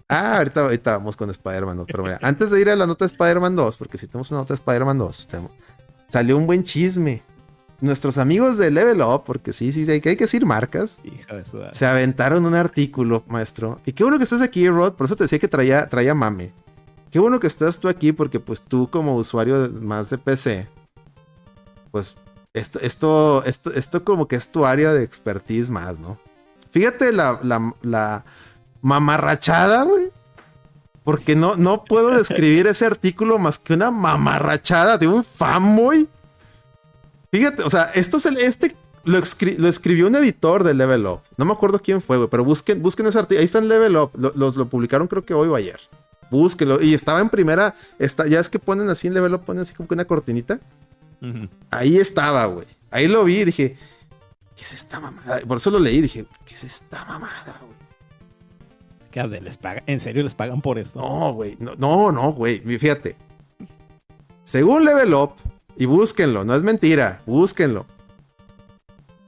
Ah, 0.08 0.38
ahorita, 0.38 0.60
ahorita 0.62 0.92
vamos 0.98 1.16
con 1.16 1.28
Spider-Man 1.30 1.76
2. 1.76 1.86
Pero 1.86 2.02
mira, 2.02 2.18
antes 2.22 2.50
de 2.50 2.60
ir 2.60 2.70
a 2.70 2.76
la 2.76 2.86
nota 2.86 3.04
de 3.04 3.12
Spider-Man 3.12 3.54
2, 3.56 3.76
porque 3.76 3.98
si 3.98 4.06
tenemos 4.06 4.30
una 4.30 4.40
nota 4.40 4.54
de 4.54 4.56
Spider-Man 4.56 4.96
2, 4.98 5.26
tenemos- 5.28 5.52
salió 6.08 6.36
un 6.36 6.46
buen 6.46 6.62
chisme. 6.62 7.22
Nuestros 7.80 8.18
amigos 8.18 8.58
de 8.58 8.72
Level 8.72 9.00
Up, 9.02 9.22
porque 9.24 9.52
sí, 9.52 9.70
sí, 9.72 9.88
hay 9.88 10.00
que, 10.00 10.08
hay 10.08 10.16
que 10.16 10.24
decir 10.24 10.44
marcas, 10.44 10.98
Hija 11.04 11.36
de 11.36 11.44
su. 11.44 11.60
se 11.72 11.86
aventaron 11.86 12.44
un 12.44 12.54
artículo, 12.54 13.22
maestro. 13.28 13.80
Y 13.86 13.92
qué 13.92 14.02
bueno 14.02 14.18
que 14.18 14.24
estés 14.24 14.40
aquí, 14.40 14.68
Rod. 14.68 14.94
Por 14.94 15.04
eso 15.04 15.14
te 15.14 15.24
decía 15.24 15.38
que 15.38 15.46
traía, 15.46 15.86
traía 15.88 16.12
mame. 16.14 16.52
Qué 17.12 17.20
bueno 17.20 17.38
que 17.38 17.46
estás 17.46 17.78
tú 17.78 17.88
aquí, 17.88 18.10
porque 18.12 18.40
pues 18.40 18.62
tú 18.62 18.88
como 18.90 19.14
usuario 19.14 19.70
más 19.80 20.10
de 20.10 20.18
PC, 20.18 20.66
pues 21.92 22.16
esto, 22.52 22.80
esto, 22.80 23.44
esto, 23.44 23.72
esto 23.72 24.04
como 24.04 24.26
que 24.26 24.34
es 24.36 24.50
tu 24.50 24.66
área 24.66 24.92
de 24.92 25.04
expertise 25.04 25.70
más, 25.70 26.00
¿no? 26.00 26.18
Fíjate 26.70 27.12
la, 27.12 27.38
la, 27.44 27.74
la 27.82 28.24
mamarrachada, 28.82 29.82
güey. 29.84 30.10
Porque 31.04 31.34
no, 31.34 31.56
no 31.56 31.84
puedo 31.84 32.10
describir 32.10 32.66
ese 32.66 32.84
artículo 32.84 33.38
más 33.38 33.58
que 33.58 33.72
una 33.74 33.90
mamarrachada 33.90 34.98
de 34.98 35.08
un 35.08 35.24
fanboy. 35.24 36.06
Fíjate, 37.30 37.62
o 37.62 37.70
sea, 37.70 37.84
esto 37.94 38.18
es 38.18 38.26
el, 38.26 38.36
este 38.38 38.76
lo, 39.04 39.18
escri- 39.18 39.56
lo 39.56 39.68
escribió 39.68 40.06
un 40.06 40.16
editor 40.16 40.64
de 40.64 40.74
Level 40.74 41.06
Up. 41.06 41.20
No 41.38 41.46
me 41.46 41.52
acuerdo 41.52 41.80
quién 41.80 42.02
fue, 42.02 42.18
güey, 42.18 42.28
pero 42.28 42.44
busquen, 42.44 42.82
busquen 42.82 43.06
ese 43.06 43.18
artículo. 43.18 43.40
Ahí 43.40 43.46
está 43.46 43.58
en 43.58 43.68
Level 43.68 43.96
Up. 43.96 44.10
Lo, 44.14 44.32
los, 44.34 44.56
lo 44.56 44.68
publicaron 44.68 45.08
creo 45.08 45.24
que 45.24 45.32
hoy 45.32 45.48
o 45.48 45.54
ayer. 45.54 45.80
Búsquenlo. 46.30 46.78
Y 46.82 46.92
estaba 46.92 47.20
en 47.20 47.30
primera. 47.30 47.74
Está, 47.98 48.26
ya 48.26 48.38
es 48.38 48.50
que 48.50 48.58
ponen 48.58 48.90
así 48.90 49.06
en 49.08 49.14
Level 49.14 49.32
Up, 49.32 49.44
ponen 49.46 49.62
así 49.62 49.72
como 49.72 49.88
que 49.88 49.94
una 49.94 50.04
cortinita. 50.04 50.60
Ahí 51.70 51.96
estaba, 51.96 52.44
güey. 52.46 52.66
Ahí 52.90 53.08
lo 53.08 53.24
vi 53.24 53.40
y 53.40 53.44
dije, 53.46 53.78
¿qué 54.54 54.62
es 54.62 54.74
esta 54.74 55.00
mamada? 55.00 55.40
Por 55.40 55.56
eso 55.56 55.70
lo 55.70 55.78
leí 55.78 55.96
y 55.96 56.02
dije, 56.02 56.26
¿qué 56.44 56.54
es 56.54 56.64
esta 56.64 57.04
mamada, 57.06 57.58
güey? 57.62 57.77
¿Qué 59.18 59.22
hace? 59.22 59.40
¿Les 59.40 59.58
paga? 59.58 59.82
¿En 59.86 59.98
serio 59.98 60.22
les 60.22 60.36
pagan 60.36 60.62
por 60.62 60.78
esto? 60.78 61.00
No, 61.00 61.32
güey. 61.32 61.56
No, 61.58 61.74
no, 61.74 62.12
no, 62.12 62.32
güey. 62.32 62.60
Fíjate. 62.60 63.16
Según 64.44 64.84
Level 64.84 65.12
Up, 65.12 65.32
y 65.76 65.86
búsquenlo, 65.86 66.44
no 66.44 66.54
es 66.54 66.62
mentira, 66.62 67.20
búsquenlo. 67.26 67.84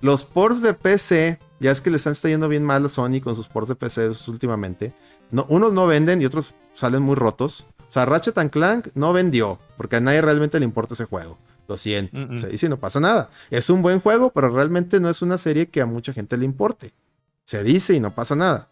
Los 0.00 0.24
ports 0.24 0.62
de 0.62 0.74
PC, 0.74 1.40
ya 1.58 1.72
es 1.72 1.80
que 1.80 1.90
les 1.90 2.06
están 2.06 2.30
yendo 2.30 2.48
bien 2.48 2.62
mal 2.64 2.86
a 2.86 2.88
Sony 2.88 3.20
con 3.20 3.34
sus 3.34 3.48
ports 3.48 3.68
de 3.68 3.74
PC 3.74 4.12
últimamente. 4.28 4.94
No, 5.32 5.44
unos 5.48 5.72
no 5.72 5.88
venden 5.88 6.22
y 6.22 6.24
otros 6.24 6.54
salen 6.72 7.02
muy 7.02 7.16
rotos. 7.16 7.66
O 7.80 7.92
sea, 7.92 8.06
Ratchet 8.06 8.38
and 8.38 8.52
Clank 8.52 8.90
no 8.94 9.12
vendió, 9.12 9.58
porque 9.76 9.96
a 9.96 10.00
nadie 10.00 10.22
realmente 10.22 10.60
le 10.60 10.66
importa 10.66 10.94
ese 10.94 11.06
juego. 11.06 11.36
Lo 11.66 11.76
siento. 11.76 12.20
Mm. 12.20 12.36
Se 12.36 12.46
dice, 12.46 12.68
no 12.68 12.78
pasa 12.78 13.00
nada. 13.00 13.28
Es 13.50 13.70
un 13.70 13.82
buen 13.82 13.98
juego, 13.98 14.30
pero 14.30 14.50
realmente 14.50 15.00
no 15.00 15.10
es 15.10 15.20
una 15.20 15.36
serie 15.36 15.66
que 15.66 15.80
a 15.80 15.86
mucha 15.86 16.12
gente 16.12 16.36
le 16.36 16.44
importe. 16.44 16.92
Se 17.42 17.64
dice 17.64 17.94
y 17.94 17.98
no 17.98 18.14
pasa 18.14 18.36
nada. 18.36 18.68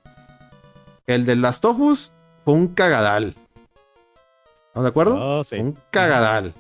El 1.09 1.25
de 1.27 1.35
Last 1.35 1.65
of 1.65 1.79
Us 1.81 2.13
fue 2.45 2.55
un 2.55 2.69
cagadal. 2.69 3.35
¿Estamos 4.69 4.85
de 4.85 4.89
acuerdo? 4.89 5.17
Oh, 5.41 5.43
sí. 5.43 5.57
Un 5.57 5.77
cagadal. 5.91 6.55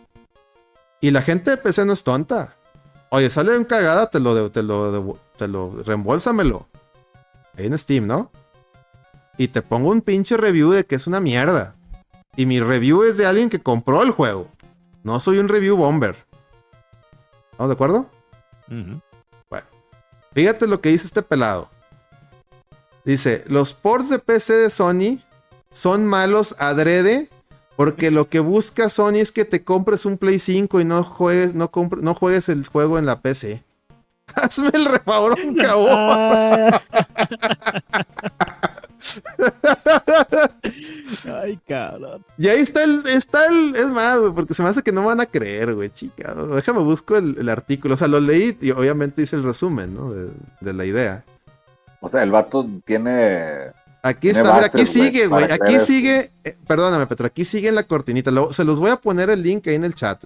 Y 1.01 1.11
la 1.13 1.23
gente 1.23 1.51
de 1.53 1.57
PC 1.59 1.85
no 1.85 1.93
es 1.93 2.03
tonta. 2.03 2.57
Oye, 3.11 3.31
sale 3.31 3.57
un 3.57 3.65
cagada, 3.65 4.11
te 4.11 4.19
lo, 4.19 4.35
de- 4.35 4.51
te 4.51 4.63
lo, 4.63 5.19
te 5.37 5.47
lo 5.47 5.71
reembolsamelo. 5.85 6.67
Ahí 7.57 7.67
en 7.67 7.79
Steam, 7.79 8.07
¿no? 8.07 8.33
Y 9.37 9.49
te 9.49 9.63
pongo 9.63 9.91
un 9.91 10.01
pinche 10.01 10.37
review 10.37 10.73
de 10.73 10.85
que 10.85 10.97
es 10.97 11.07
una 11.07 11.21
mierda. 11.21 11.77
Y 12.35 12.47
mi 12.47 12.59
review 12.61 13.05
es 13.05 13.17
de 13.17 13.27
alguien 13.27 13.51
que 13.51 13.61
compró 13.61 14.03
el 14.03 14.11
juego. 14.11 14.49
No 15.05 15.21
soy 15.21 15.39
un 15.39 15.49
review 15.49 15.77
bomber. 15.77 16.17
¿Estamos 17.53 17.69
de 17.71 17.75
acuerdo? 17.75 18.07
Ujú. 18.69 19.01
Fíjate 20.35 20.67
lo 20.69 20.81
que 20.81 20.91
dice 20.91 21.07
este 21.07 21.23
pelado. 21.23 21.69
Dice, 23.09 23.43
los 23.47 23.73
ports 23.73 24.11
de 24.11 24.19
PC 24.19 24.53
de 24.53 24.69
Sony 24.69 25.23
son 25.73 26.05
malos 26.05 26.55
adrede 26.59 27.31
porque 27.75 28.11
lo 28.11 28.29
que 28.29 28.39
busca 28.39 28.91
Sony 28.91 29.15
es 29.15 29.33
que 29.33 29.47
te 29.47 29.65
compres 29.65 30.05
un 30.05 30.19
Play 30.19 30.39
5 30.39 30.79
y 30.79 30.85
no 30.85 31.03
juegues, 31.05 31.55
no 31.55 31.71
no 32.03 32.13
juegues 32.13 32.51
el 32.51 32.67
juego 32.67 32.99
en 32.99 33.07
la 33.07 33.23
PC. 33.23 33.65
Hazme 34.35 34.73
el 34.75 34.85
refavorón, 34.85 35.55
cabrón. 35.57 36.75
Ay, 41.33 41.59
cabrón. 41.67 42.27
Y 42.37 42.49
ahí 42.49 42.61
está 42.61 42.85
el, 42.85 43.07
está 43.07 43.47
el, 43.47 43.75
es 43.75 43.87
más, 43.87 44.21
güey, 44.21 44.35
porque 44.35 44.53
se 44.53 44.63
me 44.63 44.69
hace 44.69 44.83
que 44.83 44.93
no 44.93 45.07
van 45.07 45.21
a 45.21 45.27
creer, 45.27 45.75
güey, 45.75 45.89
chica. 45.89 46.35
Déjame 46.35 46.81
busco 46.81 47.17
el, 47.17 47.39
el 47.39 47.49
artículo. 47.49 47.95
O 47.95 47.97
sea, 47.97 48.07
lo 48.07 48.21
leí 48.21 48.59
y 48.61 48.71
obviamente 48.71 49.23
hice 49.23 49.37
el 49.37 49.45
resumen, 49.45 49.95
¿no? 49.95 50.13
De, 50.13 50.31
de 50.61 50.73
la 50.75 50.85
idea. 50.85 51.25
O 52.01 52.09
sea, 52.09 52.23
el 52.23 52.31
vato 52.31 52.67
tiene. 52.85 53.73
Aquí 54.03 54.31
Tiene 54.31 54.39
está, 54.41 54.55
mira, 54.55 54.67
aquí 54.67 54.87
sigue, 54.87 55.27
güey. 55.27 55.45
Aquí 55.51 55.81
sigue. 55.81 56.31
eh, 56.45 56.57
perdóname, 56.67 57.07
Petro, 57.07 57.27
aquí 57.27 57.45
sigue 57.45 57.69
en 57.69 57.75
la 57.75 57.83
cortinita. 57.83 58.31
Lo- 58.31 58.53
se 58.53 58.65
los 58.65 58.79
voy 58.79 58.91
a 58.91 58.97
poner 58.97 59.29
el 59.31 59.43
link 59.43 59.67
ahí 59.67 59.75
en 59.75 59.85
el 59.85 59.95
chat. 59.95 60.23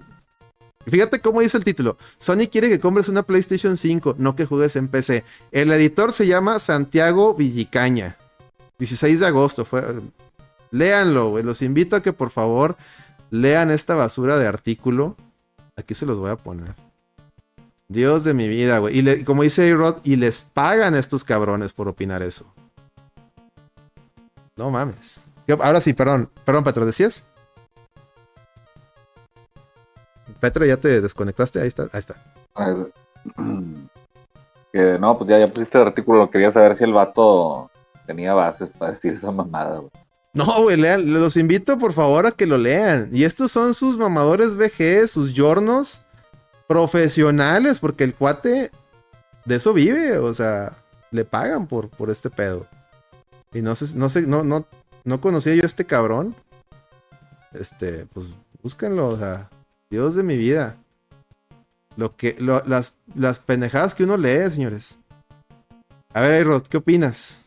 Y 0.85 0.91
Fíjate 0.91 1.19
cómo 1.19 1.41
dice 1.41 1.57
el 1.57 1.63
título. 1.63 1.97
Sony 2.17 2.47
quiere 2.51 2.69
que 2.69 2.79
compres 2.79 3.09
una 3.09 3.23
PlayStation 3.23 3.75
5, 3.77 4.15
no 4.19 4.35
que 4.35 4.45
juegues 4.45 4.75
en 4.75 4.89
PC. 4.89 5.23
El 5.51 5.71
editor 5.71 6.11
se 6.13 6.27
llama 6.27 6.59
Santiago 6.59 7.33
Villicaña. 7.33 8.17
16 8.77 9.19
de 9.19 9.25
agosto. 9.27 9.65
Fue... 9.65 9.81
Léanlo, 10.71 11.29
güey. 11.29 11.43
Los 11.43 11.61
invito 11.61 11.95
a 11.95 12.01
que 12.03 12.13
por 12.13 12.29
favor 12.29 12.75
lean 13.31 13.71
esta 13.71 13.95
basura 13.95 14.37
de 14.37 14.47
artículo. 14.47 15.15
Aquí 15.75 15.93
se 15.95 16.05
los 16.05 16.19
voy 16.19 16.29
a 16.31 16.35
poner. 16.35 16.75
Dios 17.93 18.23
de 18.25 18.33
mi 18.33 18.47
vida, 18.49 18.79
güey. 18.79 18.97
Y 18.97 19.01
le- 19.01 19.23
como 19.23 19.43
dice 19.43 19.71
A-Rod, 19.71 19.97
y 20.03 20.17
les 20.17 20.41
pagan 20.41 20.93
a 20.95 20.99
estos 20.99 21.23
cabrones 21.23 21.71
por 21.71 21.87
opinar 21.87 22.21
eso. 22.21 22.45
No 24.57 24.69
mames. 24.69 25.21
Ahora 25.61 25.79
sí, 25.81 25.93
perdón. 25.93 26.29
Perdón, 26.45 26.63
Petro, 26.63 26.85
¿decías? 26.85 27.23
Petro, 30.39 30.65
ya 30.65 30.77
te 30.77 31.01
desconectaste. 31.01 31.61
Ahí 31.61 31.67
está. 31.67 31.83
Ahí 31.93 31.99
está. 31.99 32.15
Que 34.73 34.97
no, 34.97 35.15
pues 35.19 35.29
ya, 35.29 35.37
ya 35.37 35.45
pusiste 35.45 35.79
el 35.79 35.85
artículo, 35.89 36.31
quería 36.31 36.51
saber 36.51 36.75
si 36.75 36.83
el 36.83 36.93
vato 36.93 37.69
tenía 38.07 38.33
bases 38.33 38.71
para 38.71 38.91
decir 38.93 39.13
esa 39.13 39.29
mamada, 39.29 39.77
güey. 39.77 39.91
No, 40.33 40.63
güey, 40.63 40.77
lean, 40.77 41.13
los 41.13 41.37
invito 41.37 41.77
por 41.77 41.93
favor 41.93 42.25
a 42.25 42.31
que 42.31 42.47
lo 42.47 42.57
lean. 42.57 43.07
Y 43.13 43.23
estos 43.23 43.51
son 43.51 43.75
sus 43.75 43.99
mamadores 43.99 44.55
VG, 44.57 45.07
sus 45.07 45.31
yornos 45.35 46.02
profesionales, 46.73 47.77
porque 47.77 48.03
el 48.03 48.15
cuate 48.15 48.71
de 49.45 49.55
eso 49.55 49.73
vive, 49.73 50.17
o 50.17 50.33
sea, 50.33 50.73
le 51.11 51.23
pagan 51.23 51.67
por, 51.67 51.89
por 51.89 52.09
este 52.09 52.31
pedo. 52.31 52.65
Y 53.53 53.61
no 53.61 53.75
sé, 53.75 53.95
no 53.95 54.09
sé, 54.09 54.25
no, 54.25 54.43
no, 54.43 54.65
no 55.03 55.21
conocía 55.21 55.53
yo 55.53 55.61
a 55.61 55.67
este 55.67 55.85
cabrón. 55.85 56.35
Este, 57.53 58.07
pues 58.07 58.33
búsquenlo, 58.63 59.09
o 59.09 59.17
sea, 59.19 59.51
Dios 59.91 60.15
de 60.15 60.23
mi 60.23 60.35
vida. 60.35 60.77
Lo 61.95 62.15
que, 62.15 62.35
lo- 62.39 62.63
las, 62.65 62.93
las 63.13 63.37
pendejadas 63.37 63.93
que 63.93 64.05
uno 64.05 64.17
lee, 64.17 64.49
señores. 64.49 64.97
A 66.11 66.21
ver, 66.21 66.31
Ayrod, 66.31 66.63
¿qué 66.63 66.77
opinas? 66.77 67.41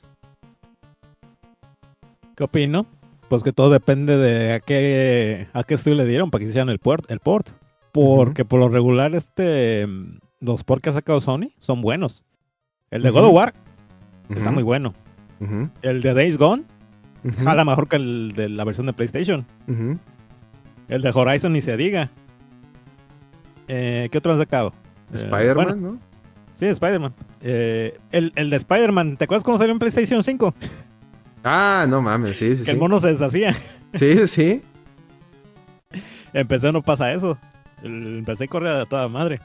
¿Qué 2.36 2.44
opino? 2.44 2.86
Pues 3.28 3.42
que 3.42 3.52
todo 3.52 3.70
depende 3.70 4.16
de 4.16 4.52
a 4.52 4.60
qué, 4.60 5.48
a 5.52 5.64
qué 5.64 5.74
estudio 5.74 5.96
le 5.96 6.04
dieron 6.06 6.30
para 6.30 6.44
que 6.44 6.48
hicieran 6.48 6.68
el 6.68 6.78
port. 6.78 7.10
El 7.10 7.18
port. 7.18 7.48
Porque 7.96 8.44
por 8.44 8.60
lo 8.60 8.68
regular, 8.68 9.14
este, 9.14 9.86
los 10.40 10.64
ports 10.64 10.82
que 10.82 10.90
ha 10.90 10.92
sacado 10.92 11.20
Sony 11.20 11.50
son 11.58 11.80
buenos. 11.80 12.24
El 12.90 13.02
de 13.02 13.10
God 13.10 13.24
of. 13.24 13.34
War 13.34 13.54
está 14.28 14.50
muy 14.50 14.62
bueno. 14.62 14.94
El 15.82 16.02
de 16.02 16.14
Days 16.14 16.38
Gone 16.38 16.64
jala 17.42 17.64
mejor 17.64 17.88
que 17.88 17.96
el 17.96 18.32
de 18.36 18.48
la 18.48 18.64
versión 18.64 18.86
de 18.86 18.92
PlayStation. 18.92 19.46
El 20.88 21.02
de 21.02 21.10
Horizon 21.12 21.52
ni 21.52 21.60
se 21.60 21.76
diga. 21.76 22.10
Eh, 23.68 24.08
¿Qué 24.12 24.18
otro 24.18 24.32
han 24.32 24.38
sacado? 24.38 24.72
Eh, 25.12 25.16
Spider-Man, 25.16 25.66
bueno, 25.66 25.76
¿no? 25.76 25.98
sí, 26.54 26.66
Spider-Man. 26.66 27.14
Eh, 27.40 27.98
el, 28.12 28.32
el 28.36 28.50
de 28.50 28.56
Spider-Man, 28.56 29.16
¿te 29.16 29.24
acuerdas 29.24 29.42
cómo 29.42 29.58
salió 29.58 29.72
en 29.72 29.78
PlayStation 29.78 30.22
5? 30.22 30.54
Ah, 31.42 31.86
no 31.88 32.00
mames, 32.02 32.36
sí, 32.36 32.54
sí, 32.54 32.58
Que 32.60 32.64
sí. 32.66 32.70
el 32.72 32.78
mono 32.78 33.00
se 33.00 33.08
deshacía. 33.08 33.54
Sí, 33.94 34.26
sí. 34.28 34.62
En 36.32 36.46
PC 36.46 36.70
no 36.70 36.82
pasa 36.82 37.14
eso. 37.14 37.38
El, 37.86 38.18
en 38.18 38.24
PC 38.24 38.48
corre 38.48 38.70
a 38.70 38.86
toda 38.86 39.08
madre. 39.08 39.40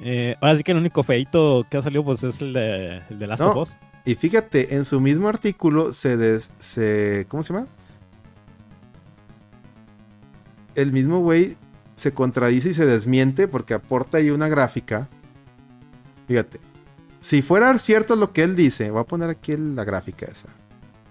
Eh, 0.00 0.36
ahora 0.40 0.56
sí 0.56 0.62
que 0.62 0.72
el 0.72 0.78
único 0.78 1.02
feito 1.02 1.66
que 1.70 1.76
ha 1.76 1.82
salido 1.82 2.04
pues 2.04 2.22
es 2.22 2.40
el 2.40 2.52
de, 2.52 3.02
el 3.10 3.18
de 3.18 3.26
Last 3.26 3.40
No. 3.42 3.50
of 3.50 3.68
Us. 3.68 3.74
Y 4.04 4.14
fíjate, 4.14 4.74
en 4.74 4.84
su 4.84 5.00
mismo 5.00 5.28
artículo 5.28 5.92
se 5.92 6.16
des, 6.16 6.50
se 6.58 7.26
¿cómo 7.28 7.42
se 7.42 7.52
llama? 7.52 7.66
El 10.74 10.92
mismo 10.92 11.20
güey 11.20 11.56
se 11.94 12.14
contradice 12.14 12.70
y 12.70 12.74
se 12.74 12.86
desmiente 12.86 13.46
porque 13.46 13.74
aporta 13.74 14.18
ahí 14.18 14.30
una 14.30 14.48
gráfica. 14.48 15.08
Fíjate. 16.26 16.60
Si 17.18 17.42
fuera 17.42 17.78
cierto 17.78 18.16
lo 18.16 18.32
que 18.32 18.42
él 18.42 18.56
dice, 18.56 18.90
voy 18.90 19.02
a 19.02 19.04
poner 19.04 19.28
aquí 19.28 19.54
la 19.56 19.84
gráfica 19.84 20.24
esa. 20.26 20.48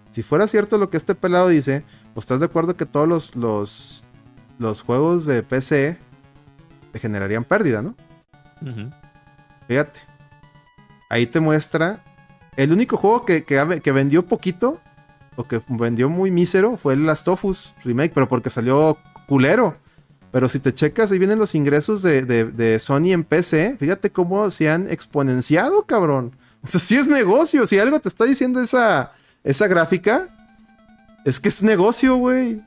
Si 0.10 0.24
fuera 0.24 0.48
cierto 0.48 0.80
lo 0.80 0.90
que 0.90 0.98
este 0.98 1.14
pelado 1.14 1.50
dice, 1.50 1.84
pues 2.16 2.24
estás 2.24 2.40
de 2.40 2.48
acuerdo 2.48 2.76
que 2.76 2.88
todos 2.88 3.08
los, 3.08 3.36
los, 3.36 4.04
los 4.60 4.82
juegos 4.84 5.26
de 5.26 5.42
PC 5.42 5.98
te 6.92 7.00
generarían 7.00 7.44
pérdida, 7.44 7.82
¿no? 7.82 7.96
Fíjate. 9.68 10.00
Ahí 11.10 11.26
te 11.26 11.40
muestra. 11.40 12.04
El 12.56 12.72
único 12.72 12.98
juego 12.98 13.26
que, 13.26 13.44
que 13.46 13.92
vendió 13.92 14.26
poquito, 14.28 14.80
o 15.36 15.46
que 15.46 15.62
vendió 15.70 16.10
muy 16.10 16.30
mísero, 16.30 16.78
fue 16.78 16.94
el 16.94 17.06
Last 17.06 17.28
of 17.30 17.46
Us 17.46 17.74
Remake, 17.84 18.12
pero 18.14 18.28
porque 18.28 18.50
salió 18.50 18.98
culero. 19.28 19.78
Pero 20.32 20.48
si 20.50 20.60
te 20.60 20.74
checas, 20.74 21.12
ahí 21.12 21.18
vienen 21.18 21.40
los 21.40 21.56
ingresos 21.56 22.02
de, 22.04 22.22
de- 22.24 22.46
de 22.52 22.78
Sony 22.80 23.14
en 23.14 23.24
PC. 23.24 23.78
Fíjate 23.80 24.12
cómo 24.12 24.52
se 24.52 24.70
han 24.70 24.90
exponenciado, 24.90 25.86
cabrón. 25.86 26.36
O 26.62 26.68
sea, 26.68 26.82
sí 26.82 26.98
es 26.98 27.08
negocio. 27.08 27.66
Si 27.66 27.80
algo 27.80 28.02
te 28.02 28.10
está 28.10 28.26
diciendo 28.26 28.60
esa, 28.62 29.14
esa 29.46 29.66
gráfica, 29.68 30.28
es 31.24 31.40
que 31.40 31.48
es 31.48 31.64
negocio, 31.64 32.18
güey. 32.18 32.62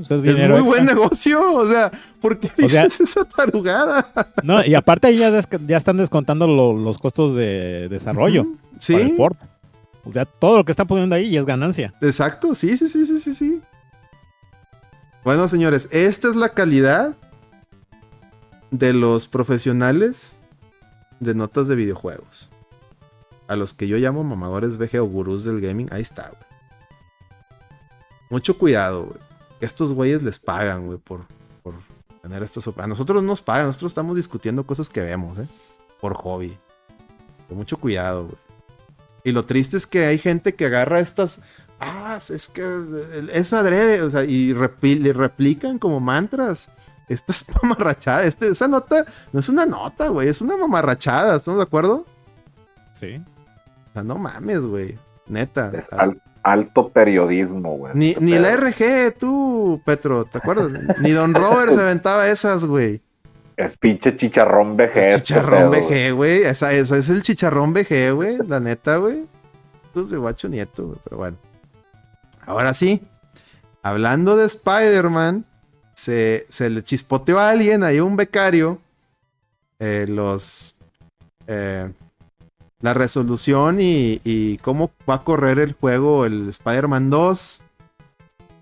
O 0.00 0.04
sea, 0.04 0.16
es 0.18 0.24
Es 0.24 0.48
muy 0.50 0.60
buen 0.62 0.84
negocio. 0.86 1.54
O 1.54 1.66
sea, 1.66 1.90
¿por 2.20 2.38
qué 2.40 2.50
O 2.64 2.68
sea- 2.68 2.84
dices 2.84 3.10
esa 3.10 3.24
tarugada? 3.24 4.06
No, 4.42 4.64
y 4.64 4.74
aparte 4.74 5.08
ahí 5.08 5.16
ya, 5.16 5.28
están 5.76 5.96
descontando 5.96 6.46
lo- 6.46 6.72
los 6.76 6.98
costos 6.98 7.34
de 7.36 7.88
desarrollo 7.88 8.42
Ujú. 8.42 8.56
para 8.88 8.98
el 9.00 9.08
Sí. 9.08 9.14
port. 9.16 9.38
O 10.04 10.12
sea, 10.12 10.24
todo 10.24 10.58
lo 10.58 10.64
que 10.64 10.72
están 10.72 10.86
poniendo 10.86 11.14
ahí 11.16 11.30
ya 11.30 11.40
es 11.40 11.46
ganancia. 11.46 11.92
Exacto, 12.00 12.54
sí, 12.54 12.76
sí, 12.76 12.88
sí, 12.88 13.06
sí, 13.06 13.18
sí, 13.18 13.34
sí. 13.34 13.60
Bueno, 15.24 15.48
señores, 15.48 15.88
esta 15.90 16.28
es 16.28 16.36
la 16.36 16.50
calidad 16.50 17.14
de 18.70 18.92
los 18.92 19.26
profesionales 19.28 20.36
de 21.20 21.34
notas 21.34 21.66
de 21.68 21.74
videojuegos. 21.76 22.50
A 23.48 23.56
los 23.56 23.74
que 23.74 23.88
yo 23.88 23.96
llamo 23.96 24.22
mamadores 24.24 24.76
VG 24.76 25.00
o 25.00 25.04
gurús 25.06 25.44
del 25.44 25.60
gaming. 25.60 25.88
Ahí 25.92 26.02
está, 26.02 26.28
güey. 26.30 26.42
Mucho 28.30 28.58
cuidado, 28.58 29.06
güey. 29.06 29.20
Que 29.60 29.66
estos 29.66 29.92
güeyes 29.92 30.22
les 30.22 30.38
pagan, 30.38 30.86
güey, 30.86 30.98
por, 30.98 31.26
por 31.62 31.74
tener 32.22 32.42
estos... 32.42 32.68
A 32.76 32.86
nosotros 32.86 33.22
no 33.22 33.28
nos 33.28 33.42
pagan, 33.42 33.66
nosotros 33.66 33.92
estamos 33.92 34.16
discutiendo 34.16 34.66
cosas 34.66 34.88
que 34.88 35.00
vemos, 35.00 35.38
¿eh? 35.38 35.46
Por 36.00 36.14
hobby. 36.14 36.56
Con 37.48 37.56
mucho 37.58 37.78
cuidado, 37.78 38.24
güey. 38.24 38.36
Y 39.24 39.32
lo 39.32 39.44
triste 39.44 39.76
es 39.76 39.86
que 39.86 40.06
hay 40.06 40.18
gente 40.18 40.54
que 40.54 40.66
agarra 40.66 41.00
estas. 41.00 41.40
Ah, 41.80 42.16
es 42.30 42.48
que 42.48 42.62
eh, 42.62 43.26
es 43.32 43.52
adrede, 43.52 44.02
o 44.02 44.10
sea, 44.10 44.22
y 44.24 44.52
repli- 44.52 45.00
le 45.00 45.12
replican 45.12 45.78
como 45.78 45.98
mantras. 46.00 46.70
Esta 47.08 47.32
es 47.32 47.44
mamarrachada. 47.62 48.24
Este, 48.24 48.48
esa 48.48 48.68
nota 48.68 49.04
no 49.32 49.40
es 49.40 49.48
una 49.48 49.66
nota, 49.66 50.08
güey, 50.08 50.28
es 50.28 50.40
una 50.42 50.56
mamarrachada, 50.56 51.36
¿estamos 51.36 51.58
de 51.58 51.64
acuerdo? 51.64 52.06
Sí. 52.92 53.16
O 53.90 53.92
sea, 53.94 54.04
no 54.04 54.16
mames, 54.16 54.60
güey. 54.60 54.96
Neta. 55.26 55.72
Es 55.74 55.92
al- 55.92 56.22
alto 56.46 56.88
periodismo, 56.90 57.76
güey. 57.76 57.92
Ni, 57.94 58.14
ni 58.20 58.38
la 58.38 58.56
RG, 58.56 59.16
tú, 59.18 59.80
Petro, 59.84 60.24
¿te 60.24 60.38
acuerdas? 60.38 60.70
ni 61.00 61.10
Don 61.10 61.34
Robert 61.34 61.72
se 61.74 61.80
aventaba 61.80 62.28
esas, 62.28 62.64
güey. 62.64 63.00
Es 63.56 63.76
pinche 63.78 64.14
chicharrón 64.16 64.76
VG. 64.76 64.96
Es 64.96 65.06
este 65.06 65.22
chicharrón 65.22 65.70
pedo, 65.70 66.16
güey. 66.16 66.42
Esa, 66.44 66.72
esa 66.72 66.96
es 66.98 67.08
el 67.08 67.22
chicharrón 67.22 67.72
VG, 67.72 68.12
güey. 68.14 68.38
La 68.46 68.60
neta, 68.60 68.96
güey. 68.98 69.24
Pues 69.94 70.10
de 70.10 70.18
guacho 70.18 70.48
nieto, 70.48 70.86
güey. 70.88 70.98
Pero 71.04 71.16
bueno. 71.16 71.36
Ahora 72.46 72.74
sí. 72.74 73.02
Hablando 73.82 74.36
de 74.36 74.44
Spider-Man. 74.46 75.44
Se, 75.94 76.44
se 76.50 76.68
le 76.68 76.82
chispoteó 76.82 77.38
a 77.40 77.48
alguien, 77.50 77.82
ahí 77.82 78.00
un 78.00 78.16
becario. 78.16 78.78
eh, 79.78 80.04
los. 80.08 80.76
eh, 81.46 81.90
la 82.80 82.94
resolución 82.94 83.80
y, 83.80 84.20
y 84.24 84.58
cómo 84.58 84.90
va 85.08 85.14
a 85.16 85.24
correr 85.24 85.58
el 85.58 85.72
juego, 85.72 86.26
el 86.26 86.48
Spider-Man 86.48 87.10
2. 87.10 87.62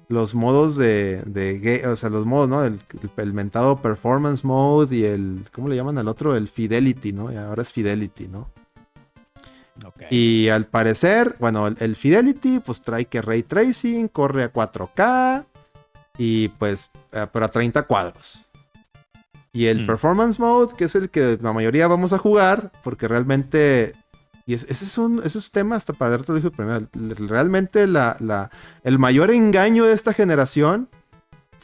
Los 0.08 0.34
modos 0.34 0.76
de, 0.76 1.82
o 1.90 1.96
sea, 1.96 2.10
los 2.10 2.26
modos, 2.26 2.48
¿no? 2.48 2.62
El, 2.62 2.78
el 3.16 3.32
mentado 3.32 3.80
Performance 3.80 4.44
Mode 4.44 4.94
y 4.94 5.04
el, 5.04 5.48
¿cómo 5.50 5.68
le 5.68 5.76
llaman 5.76 5.96
al 5.98 6.08
otro? 6.08 6.36
El 6.36 6.46
Fidelity, 6.48 7.12
¿no? 7.12 7.32
Y 7.32 7.36
ahora 7.36 7.62
es 7.62 7.72
Fidelity, 7.72 8.28
¿no? 8.28 8.48
Y 10.10 10.48
al 10.50 10.66
parecer, 10.66 11.36
bueno, 11.40 11.66
el, 11.66 11.76
el 11.80 11.96
Fidelity 11.96 12.60
pues 12.60 12.82
trae 12.82 13.06
que 13.06 13.22
Ray 13.22 13.42
Tracing, 13.42 14.08
corre 14.08 14.44
a 14.44 14.52
4K 14.52 15.46
y 16.18 16.48
pues, 16.48 16.90
eh, 17.12 17.26
pero 17.32 17.46
a 17.46 17.48
30 17.48 17.82
cuadros. 17.84 18.44
Y 19.52 19.66
el 19.66 19.82
Mm. 19.82 19.86
Performance 19.86 20.38
Mode, 20.38 20.74
que 20.76 20.84
es 20.84 20.94
el 20.94 21.10
que 21.10 21.38
la 21.40 21.52
mayoría 21.52 21.88
vamos 21.88 22.12
a 22.12 22.18
jugar, 22.18 22.70
porque 22.82 23.08
realmente, 23.08 23.92
y 24.46 24.54
es- 24.54 24.64
ese, 24.64 24.84
es 24.84 24.98
un, 24.98 25.22
tema 25.52 25.76
hasta 25.76 25.92
para 25.92 26.12
darte 26.12 26.32
lo 26.32 26.36
dije 26.36 26.50
primero, 26.50 26.86
realmente 27.28 27.86
la, 27.86 28.16
la- 28.20 28.50
el 28.82 28.98
mayor 28.98 29.30
engaño 29.30 29.84
de 29.84 29.92
esta 29.94 30.12
generación, 30.12 30.88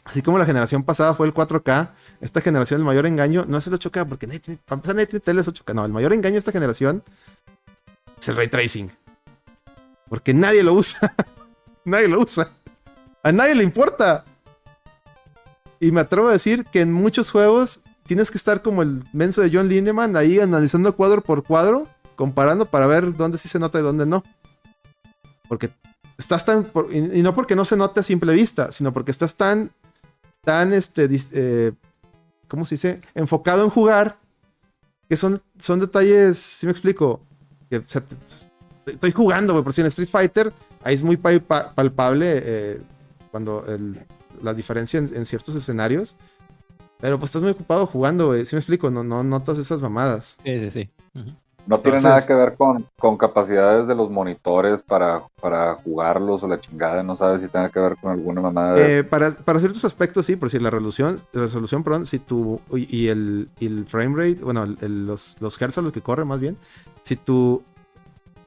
así 0.05 0.23
como 0.23 0.39
la 0.39 0.47
generación 0.47 0.82
pasada 0.82 1.15
fue 1.15 1.27
el 1.27 1.35
4K, 1.35 1.90
esta 2.20 2.40
generación 2.40 2.81
el 2.81 2.86
mayor 2.86 3.07
engaño 3.07 3.44
no 3.47 3.59
es 3.59 3.66
el 3.66 3.74
8K, 3.74 4.09
porque 4.09 4.27
nadie 4.27 4.40
tiene, 4.40 4.61
para 4.65 4.77
empezar 4.77 4.94
nadie 4.94 5.07
tiene 5.07 5.20
teles 5.20 5.47
8K, 5.48 5.74
no, 5.74 5.85
el 5.85 5.93
mayor 5.93 6.12
engaño 6.12 6.35
de 6.35 6.39
esta 6.39 6.52
generación 6.52 7.02
es 8.19 8.28
el 8.28 8.36
ray 8.36 8.48
tracing. 8.48 8.90
Porque 10.09 10.35
nadie 10.35 10.62
lo 10.65 10.74
usa. 10.74 11.15
nadie 11.85 12.09
lo 12.09 12.20
usa. 12.20 12.48
A 13.23 13.31
nadie 13.32 13.55
le 13.55 13.62
importa. 13.62 14.24
Y 15.78 15.93
me 15.93 16.01
atrevo 16.01 16.28
a 16.28 16.32
decir 16.32 16.65
que 16.65 16.81
en 16.81 16.93
muchos 16.93 17.31
juegos 17.31 17.81
tienes 18.05 18.31
que 18.31 18.36
estar 18.36 18.61
como 18.61 18.82
el 18.82 19.05
menso 19.12 19.40
de 19.40 19.51
John 19.52 19.69
Lindemann 19.69 20.16
ahí 20.16 20.40
analizando 20.40 20.94
cuadro 20.97 21.23
por 21.23 21.44
cuadro, 21.44 21.86
comparando 22.21 22.67
para 22.67 22.87
ver 22.87 23.17
dónde 23.17 23.39
sí 23.39 23.49
se 23.49 23.59
nota 23.59 23.81
y 23.81 23.83
dónde 23.83 24.05
no. 24.05 24.23
Porque 25.49 25.71
estás 26.19 26.45
tan. 26.45 26.65
por- 26.65 26.95
y, 26.95 27.23
no 27.23 27.35
porque 27.35 27.57
no 27.57 27.65
se 27.65 27.79
note 27.79 28.01
a 28.01 28.03
simple 28.03 28.35
vista, 28.35 28.73
sino 28.73 28.93
porque 28.93 29.11
estás 29.11 29.35
tan. 29.37 29.71
tan 30.45 30.75
este. 30.75 31.09
eh, 31.33 31.73
¿Cómo 32.47 32.67
se 32.67 32.75
dice? 32.75 33.01
Enfocado 33.15 33.65
en 33.65 33.71
jugar. 33.71 34.19
Que 35.09 35.17
son, 35.17 35.41
son 35.59 35.81
detalles. 35.81 36.37
Si 36.37 36.67
me 36.67 36.73
explico? 36.73 37.23
Estoy 38.87 39.13
jugando, 39.13 39.55
güey. 39.55 39.65
Por 39.65 39.73
si 39.73 39.81
en 39.81 39.87
Street 39.87 40.09
Fighter, 40.11 40.53
ahí 40.83 40.95
es 40.97 41.03
muy 41.03 41.17
palpa- 41.17 41.73
palpable 41.75 42.27
eh, 42.45 42.83
cuando 43.31 43.65
la 44.43 44.53
diferencia 44.53 44.99
en, 44.99 45.25
ciertos 45.25 45.55
escenarios. 45.55 46.17
Pero 47.01 47.19
pues 47.19 47.31
estás 47.31 47.41
muy 47.41 47.53
ocupado 47.53 47.87
jugando, 47.87 48.27
güey. 48.27 48.45
¿Sí 48.45 48.55
me 48.55 48.61
explico? 48.61 48.91
No, 48.91 49.03
no 49.03 49.23
notas 49.25 49.57
esas 49.57 49.81
mamadas. 49.81 50.37
Sí, 50.45 50.61
sí, 50.61 50.71
sí. 50.71 50.91
No 51.71 51.79
tiene 51.81 51.99
Entonces- 51.99 52.17
nada 52.17 52.27
que 52.27 52.35
ver 52.35 52.57
con, 52.57 52.85
con 52.99 53.17
capacidades 53.17 53.87
de 53.87 53.95
los 53.95 54.11
monitores 54.11 54.83
para, 54.83 55.23
para 55.41 55.77
jugarlos 55.77 56.43
o 56.43 56.49
la 56.49 56.59
chingada. 56.61 57.03
No 57.05 57.15
sabes 57.17 57.41
si 57.43 57.49
tenga 57.49 57.69
que 57.71 57.79
ver 57.79 57.97
con 57.97 58.11
alguna 58.11 58.41
mamada 58.41 58.75
de... 58.75 58.99
Eh, 58.99 59.05
para, 59.05 59.31
para 59.31 59.61
ciertos 59.61 59.85
aspectos 59.85 60.27
sí, 60.27 60.35
por 60.35 60.49
decir 60.49 60.63
la 60.63 60.71
resolución, 60.71 61.21
resolución, 61.33 61.85
perdón, 61.85 62.07
si 62.07 62.19
tu 62.19 62.61
y 62.73 62.89
y 63.05 63.09
el, 63.09 63.49
y 63.61 63.67
el 63.69 63.87
frame 63.87 64.17
rate, 64.17 64.43
bueno, 64.43 64.65
el- 64.65 65.07
los, 65.07 65.37
los 65.41 65.63
hertz 65.63 65.79
a 65.79 65.83
los 65.83 65.93
que 65.93 66.01
corre 66.01 66.25
más 66.25 66.41
bien, 66.41 66.57
si 67.03 67.15
tu, 67.15 67.63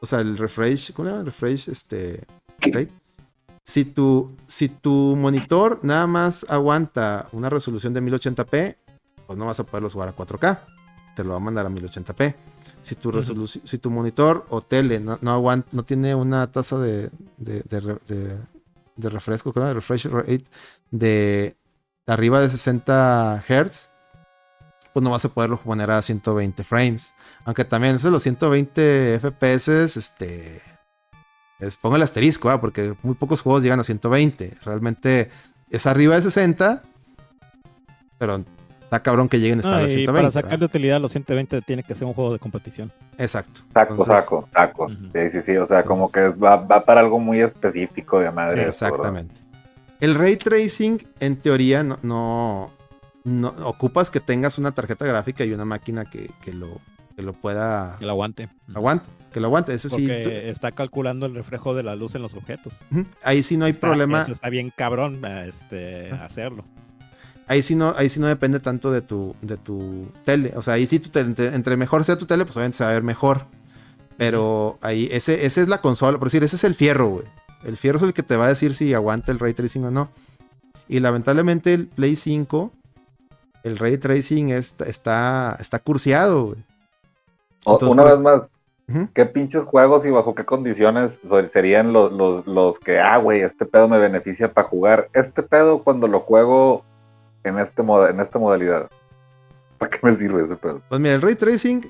o 0.02 0.06
sea, 0.06 0.20
el 0.20 0.38
refresh, 0.38 0.91
¿cómo 0.91 1.08
se 1.08 1.14
llama? 1.14 1.24
Refresh, 1.26 1.70
este, 1.70 2.26
state. 2.60 2.90
Si 3.64 3.86
tu, 3.86 4.36
si 4.48 4.68
tu 4.68 5.16
monitor 5.18 5.80
nada 5.84 6.06
más 6.08 6.45
aguanta 6.50 7.30
una 7.32 7.50
resolución 7.50 7.94
de 7.94 8.02
1080p, 8.04 8.76
pues 9.28 9.40
no 9.40 9.45
vas 9.45 9.62
a 9.62 9.64
poderlos 9.64 9.94
jugar 9.94 10.10
a 10.10 10.16
4K, 10.16 10.60
te 11.16 11.24
lo 11.24 11.30
va 11.30 11.36
a 11.38 11.40
mandar 11.40 11.66
a 11.66 11.70
1080p. 11.70 12.36
Si 12.84 12.95
tu, 12.95 13.11
resolución, 13.11 13.65
si 13.65 13.77
tu 13.77 13.89
monitor 13.89 14.45
o 14.49 14.61
tele 14.61 14.99
no, 14.99 15.18
no, 15.22 15.31
aguanta, 15.31 15.68
no 15.72 15.84
tiene 15.84 16.14
una 16.14 16.51
tasa 16.51 16.77
de, 16.77 17.10
de, 17.38 17.61
de 17.61 18.38
de- 18.97 19.10
refresco, 19.10 19.51
¿cómo? 19.51 19.65
de 19.65 19.73
refresh 19.73 20.05
rate 20.05 20.43
de 20.91 21.55
arriba 22.05 22.39
de 22.41 22.49
60 22.49 23.43
Hz, 23.47 23.89
pues 24.93 25.03
no 25.03 25.10
vas 25.10 25.26
a 25.26 25.30
poderlo 25.30 25.57
poner 25.57 25.89
a 25.89 26.01
120 26.01 26.64
frames. 26.64 27.14
Aunque 27.45 27.65
también 27.65 27.95
eso 27.95 28.10
de 28.10 28.11
los 28.11 28.23
120 28.23 29.19
FPS, 29.19 29.97
este. 29.97 30.61
Es, 31.60 31.77
pongo 31.77 31.95
el 31.95 32.03
asterisco, 32.03 32.49
¿ah? 32.49 32.61
porque 32.61 32.95
muy 33.01 33.15
pocos 33.15 33.41
juegos 33.41 33.64
llegan 33.64 33.80
a 33.80 33.84
120. 33.84 34.57
Realmente 34.64 35.31
es 35.69 35.88
arriba 35.88 36.15
de 36.15 36.22
60, 36.22 36.84
pero 38.19 38.43
está 38.94 39.03
cabrón 39.03 39.28
que 39.30 39.40
lleguen 39.40 39.60
a 39.60 39.61
estar 39.61 39.80
No, 39.80 39.86
a 39.86 39.88
y 39.88 39.91
120. 39.91 40.06
para 40.11 40.28
¿verdad? 40.28 40.41
sacarle 40.41 40.65
utilidad 40.65 40.98
a 40.98 40.99
los 40.99 41.11
120 41.11 41.61
tiene 41.61 41.84
que 41.84 41.95
ser 41.95 42.06
un 42.07 42.14
juego 42.14 42.32
de 42.34 42.40
competición. 42.40 42.91
Exacto. 43.18 43.61
Saco, 43.74 43.94
Entonces, 43.94 44.15
saco, 44.24 44.49
saco. 44.53 44.90
Sí, 44.90 45.30
sí, 45.32 45.41
sí. 45.41 45.57
O 45.57 45.65
sea, 45.65 45.84
como 45.84 46.11
que 46.11 46.30
va, 46.30 46.57
va 46.57 46.86
para 46.86 47.02
algo 47.02 47.20
muy 47.20 47.40
específico 47.41 48.20
de 48.20 48.32
madre. 48.32 48.61
Sí, 48.64 48.68
exactamente. 48.70 49.34
El 49.99 50.15
ray 50.15 50.36
tracing, 50.38 50.99
en 51.20 51.38
teoría, 51.38 51.82
no, 51.84 51.98
no, 52.03 52.72
no- 53.24 53.53
ocupas 53.65 54.11
que 54.11 54.20
tengas 54.20 54.57
una 54.57 54.72
tarjeta 54.74 55.06
gráfica 55.06 55.44
y 55.45 55.53
una 55.53 55.65
máquina 55.65 56.06
que, 56.06 56.30
que 56.41 56.52
lo, 56.53 56.80
que 57.15 57.22
lo 57.22 57.34
pueda 57.34 57.95
Que 57.99 58.06
lo 58.06 58.11
aguante. 58.11 58.49
aguante, 58.76 59.10
que 59.32 59.40
lo 59.40 59.48
aguante. 59.48 59.74
Eso 59.74 59.90
sí, 59.90 60.06
Porque 60.07 60.22
tú- 60.24 60.30
está 60.30 60.72
calculando 60.74 61.26
el 61.26 61.34
reflejo 61.36 61.74
de 61.74 61.84
la 61.84 61.95
luz 61.95 62.15
en 62.15 62.22
los 62.22 62.34
objetos. 62.34 62.84
ahí 63.24 63.44
sí 63.44 63.56
no 63.57 63.65
hay 63.65 63.72
Está- 63.72 63.88
problema. 63.88 64.24
Eso 64.24 64.34
está 64.34 64.49
bien 64.49 64.72
cabrón 64.76 65.22
este, 65.48 66.11
hacerlo. 66.11 66.65
Ahí 67.48 67.61
sí 67.61 67.76
no, 67.76 67.94
ahí 67.98 68.10
sí 68.10 68.20
no 68.20 68.28
depende 68.28 68.60
tanto 68.60 68.91
de 68.91 69.02
tu, 69.02 69.36
de 69.41 69.57
tu 69.57 70.07
tele. 70.24 70.53
O 70.56 70.61
sea, 70.61 70.76
ahí 70.76 70.86
sí 70.88 70.99
tu 70.99 71.10
tele- 71.10 71.28
entre, 71.28 71.48
entre 71.56 71.78
mejor 71.78 72.03
sea 72.03 72.18
tu 72.18 72.26
tele, 72.26 72.45
pues 72.45 72.56
obviamente 72.56 72.78
se 72.78 72.84
va 72.84 72.91
a 72.91 72.94
ver 72.94 73.03
mejor. 73.03 73.45
Pero 74.18 74.78
ahí, 74.82 75.10
ese, 75.11 75.45
ese 75.45 75.61
es 75.61 75.68
la 75.68 75.82
consola, 75.82 76.18
por 76.20 76.28
decir, 76.28 76.44
ese 76.44 76.56
es 76.56 76.64
el 76.64 76.76
fierro, 76.76 77.07
güey. 77.07 77.26
El 77.65 77.78
fierro 77.78 77.98
es 77.98 78.03
el 78.03 78.14
que 78.14 78.24
te 78.24 78.36
va 78.36 78.45
a 78.45 78.49
decir 78.49 78.76
si 78.76 78.94
aguanta 78.94 79.32
el 79.32 79.40
ray 79.40 79.53
tracing 79.53 79.86
o 79.86 79.91
no. 79.91 80.10
Y 80.88 80.99
lamentablemente 80.99 81.74
el 81.74 81.88
Play 81.88 82.15
5, 82.15 82.72
el 83.64 83.78
ray 83.78 83.98
tracing 83.98 84.49
está, 84.52 84.86
está, 84.86 85.57
está 85.60 85.80
curseado, 85.80 86.45
güey. 86.48 86.64
Entonces, 87.65 87.90
una 87.90 88.03
por 88.03 88.11
vez 88.11 88.20
más. 88.20 88.41
¿qué 89.14 89.26
pinches 89.26 89.64
juegos 89.64 90.06
y 90.06 90.10
bajo 90.11 90.36
qué 90.36 90.44
condiciones 90.44 91.18
serían 91.53 91.94
los, 91.94 92.11
los, 92.11 92.45
los 92.45 92.80
que, 92.80 92.99
ah, 92.99 93.18
güey, 93.18 93.41
este 93.41 93.65
pedo 93.65 93.88
me 93.88 93.98
beneficia 93.98 94.53
para 94.53 94.68
jugar? 94.68 95.10
Este 95.14 95.41
pedo 95.41 95.84
cuando 95.84 96.07
lo 96.07 96.20
juego 96.20 96.84
en, 97.44 97.60
este 97.60 97.84
moda, 97.84 98.10
en 98.10 98.20
esta 98.20 98.40
modalidad. 98.40 98.90
¿Para 99.78 99.91
qué 99.91 99.99
me 100.03 100.15
sirve 100.15 100.44
ese 100.44 100.56
pedo? 100.56 100.82
Pues 100.90 101.02
mira, 101.02 101.15
el 101.15 101.22
ray 101.22 101.36
tracing 101.36 101.82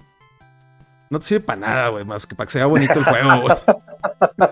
no 1.10 1.20
te 1.20 1.26
sirve 1.26 1.42
para 1.46 1.60
nada, 1.60 1.88
güey, 1.90 2.06
más 2.06 2.26
que 2.26 2.34
para 2.36 2.46
que 2.48 2.54
sea 2.54 2.66
bonito 2.66 2.94
el 2.98 3.06
juego, 3.06 3.42
güey. 3.42 3.56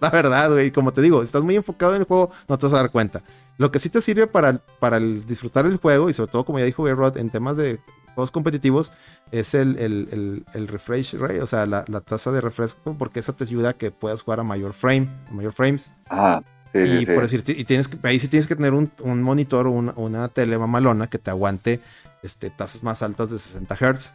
La 0.00 0.10
verdad, 0.10 0.50
güey, 0.50 0.72
como 0.72 0.92
te 0.92 1.00
digo, 1.00 1.22
estás 1.22 1.42
muy 1.42 1.54
enfocado 1.54 1.94
en 1.94 2.00
el 2.00 2.06
juego, 2.08 2.30
no 2.48 2.58
te 2.58 2.66
vas 2.66 2.72
a 2.72 2.76
dar 2.82 2.90
cuenta. 2.90 3.22
Lo 3.56 3.70
que 3.70 3.78
sí 3.78 3.88
te 3.88 4.00
sirve 4.00 4.26
para, 4.26 4.58
para 4.80 4.96
el 4.96 5.24
disfrutar 5.26 5.64
el 5.64 5.76
juego, 5.76 6.10
y 6.10 6.12
sobre 6.12 6.32
todo, 6.32 6.44
como 6.44 6.58
ya 6.58 6.64
dijo 6.64 6.92
Rod, 6.92 7.18
en 7.18 7.30
temas 7.30 7.56
de 7.56 7.78
juegos 8.16 8.32
competitivos, 8.32 8.90
es 9.30 9.54
el, 9.54 9.78
el, 9.78 10.08
el- 10.10 10.44
el 10.54 10.66
refresh 10.66 11.14
rate, 11.14 11.40
o 11.40 11.46
sea, 11.46 11.66
la, 11.66 11.84
la 11.86 12.00
tasa 12.00 12.32
de 12.32 12.40
refresco, 12.40 12.96
porque 12.98 13.20
esa 13.20 13.32
te 13.32 13.44
ayuda 13.44 13.70
a 13.70 13.72
que 13.74 13.92
puedas 13.92 14.22
jugar 14.22 14.40
a 14.40 14.42
mayor 14.42 14.72
frame, 14.72 15.08
a 15.30 15.34
mayor 15.34 15.52
frames. 15.52 15.92
Ajá. 16.08 16.42
Sí, 16.72 16.78
Y 16.78 16.98
sí. 17.00 17.06
por 17.06 17.22
decir, 17.22 17.44
y 17.46 17.64
tienes 17.64 17.88
que, 17.88 17.98
ahí 18.06 18.18
sí 18.18 18.28
tienes 18.28 18.46
que 18.46 18.56
tener 18.56 18.72
un, 18.74 18.90
un 19.02 19.22
monitor 19.22 19.66
o 19.66 19.70
una, 19.72 19.92
una 19.96 20.28
tele 20.28 20.56
mamalona 20.58 21.06
que 21.08 21.18
te 21.18 21.30
aguante 21.30 21.80
este, 22.22 22.50
tasas 22.50 22.82
más 22.82 23.02
altas 23.02 23.30
de 23.30 23.38
60 23.38 23.74
Hz. 23.76 24.12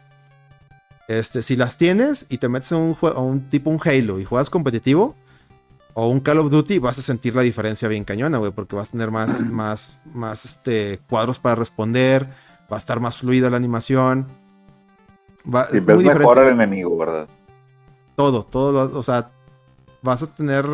Este, 1.08 1.42
si 1.42 1.56
las 1.56 1.78
tienes 1.78 2.26
y 2.28 2.38
te 2.38 2.48
metes 2.48 2.72
a 2.72 2.76
un, 2.76 2.96
a 3.02 3.20
un 3.20 3.48
tipo 3.48 3.70
un 3.70 3.80
Halo 3.84 4.20
y 4.20 4.24
juegas 4.24 4.50
competitivo 4.50 5.14
o 5.94 6.08
un 6.08 6.20
Call 6.20 6.38
of 6.38 6.50
Duty, 6.50 6.78
vas 6.80 6.98
a 6.98 7.02
sentir 7.02 7.34
la 7.34 7.42
diferencia 7.42 7.88
bien 7.88 8.04
cañona, 8.04 8.38
güey, 8.38 8.52
porque 8.52 8.76
vas 8.76 8.88
a 8.88 8.92
tener 8.92 9.10
más, 9.10 9.40
más, 9.50 9.98
más 10.12 10.44
este, 10.44 11.00
cuadros 11.08 11.38
para 11.38 11.54
responder, 11.54 12.24
va 12.70 12.76
a 12.76 12.78
estar 12.78 13.00
más 13.00 13.18
fluida 13.18 13.48
la 13.50 13.56
animación. 13.56 14.26
Va, 15.52 15.66
ves 15.72 15.82
muy 15.96 16.04
mejor 16.04 16.38
al 16.40 16.48
enemigo, 16.48 16.96
¿verdad? 16.98 17.28
todo, 18.16 18.42
todo, 18.44 18.72
lo- 18.88 18.98
o 18.98 19.02
sea, 19.02 19.30
vas 20.02 20.22
a 20.24 20.26
tener, 20.34 20.66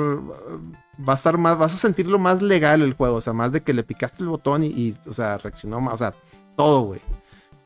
va 1.01 1.15
a 1.15 1.17
estar 1.17 1.39
más, 1.39 1.59
vas 1.59 1.75
a 1.75 1.79
sentirlo 1.79 2.19
más 2.19 2.43
legal 2.43 2.83
el 2.83 2.95
juego, 2.95 3.17
o 3.17 3.21
sea, 3.21 3.33
más 3.33 3.53
de 3.53 3.63
que 3.63 3.75
le 3.75 3.83
picaste 3.83 4.23
el 4.23 4.29
botón 4.29 4.65
y, 4.65 4.69
y, 4.69 4.97
o 5.09 5.13
sea, 5.13 5.39
reaccionó 5.39 5.81
más, 5.81 5.95
o 5.95 5.97
sea, 5.99 6.15
todo, 6.57 6.83
güey. 6.83 7.01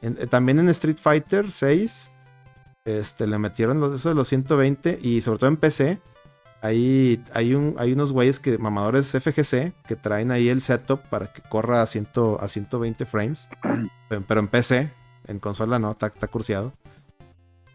Eh, 0.02 0.26
también 0.26 0.59
en 0.59 0.68
Street 0.68 0.98
Fighter 1.00 1.50
6, 1.50 2.10
este, 2.84 3.26
le 3.26 3.38
metieron 3.38 3.80
los, 3.80 3.94
eso 3.94 4.09
de 4.09 4.14
los 4.14 4.28
120 4.28 4.98
y 5.02 5.20
sobre 5.20 5.38
todo 5.38 5.50
en 5.50 5.56
PC, 5.56 6.00
hay, 6.60 7.22
hay, 7.34 7.55
un, 7.55 7.76
hay 7.78 7.92
unos 7.92 8.12
güeyes 8.12 8.40
que, 8.40 8.59
mamadores 8.59 9.10
FGC, 9.10 9.72
que 9.86 9.96
traen 9.96 10.30
ahí 10.30 10.48
el 10.48 10.62
setup 10.62 11.00
para 11.09 11.32
que 11.32 11.42
corra 11.42 11.82
a, 11.82 11.86
100 11.86 12.09
a 12.40 12.48
120 12.48 13.06
frames, 13.06 13.48
pero, 14.09 14.24
pero 14.26 14.40
en 14.40 14.48
PC, 14.48 14.92
en 15.26 15.38
consola 15.38 15.78
no, 15.78 15.90
está, 15.90 16.09
está 16.09 16.26
cursiado. 16.26 16.72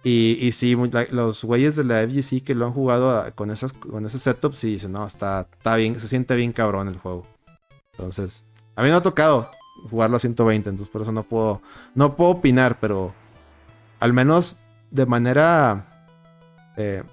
Y, 0.05 0.51
sí, 0.51 0.75
los 1.11 1.43
güeyes 1.45 1.77
de 1.77 1.85
la 1.85 2.01
FGC 2.03 2.43
que 2.43 2.55
lo 2.55 2.65
han 2.65 2.73
jugado 2.73 3.09
a- 3.17 3.31
con, 3.31 3.49
esas, 3.51 3.71
con 3.71 4.05
ese 4.05 4.19
setup, 4.19 4.53
sí 4.53 4.67
dicen, 4.67 4.91
no, 4.91 5.07
está, 5.07 5.47
está 5.51 5.77
bien, 5.77 5.97
se 5.99 6.09
siente 6.09 6.35
bien 6.35 6.51
cabrón 6.51 6.89
el 6.89 6.97
juego. 6.97 7.25
Entonces, 7.93 8.43
a 8.75 8.83
mí 8.83 8.89
no 8.89 8.97
ha 8.97 9.01
tocado 9.01 9.49
jugarlo 9.89 10.17
a 10.17 10.19
120, 10.19 10.69
entonces 10.69 10.91
por 10.91 11.01
eso 11.01 11.13
no 11.13 11.23
puedo, 11.23 11.61
no 11.95 12.15
puedo 12.17 12.31
opinar, 12.31 12.79
pero 12.81 13.13
al 14.01 14.11
menos 14.11 14.57
de 14.91 15.05
manera, 15.05 15.85
eh, 16.75 17.03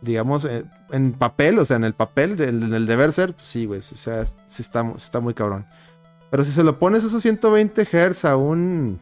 digamos, 0.00 0.46
eh, 0.46 0.64
en 0.90 1.12
papel, 1.12 1.58
o 1.58 1.64
sea, 1.66 1.76
en 1.76 1.84
el 1.84 1.92
papel, 1.92 2.36
de- 2.38 2.48
en 2.48 2.72
el 2.72 2.86
deber 2.86 3.12
ser, 3.12 3.34
pues 3.34 3.46
sí, 3.46 3.66
güey, 3.66 3.80
o 3.80 3.82
sea, 3.82 4.24
sí 4.24 4.62
está, 4.62 4.90
está 4.96 5.20
muy 5.20 5.34
cabrón. 5.34 5.66
Pero 6.30 6.44
si 6.44 6.52
se 6.52 6.64
lo 6.64 6.78
pones 6.78 7.04
esos 7.04 7.20
120 7.22 7.84
Hz 7.84 8.24
a 8.24 8.36
un, 8.36 9.00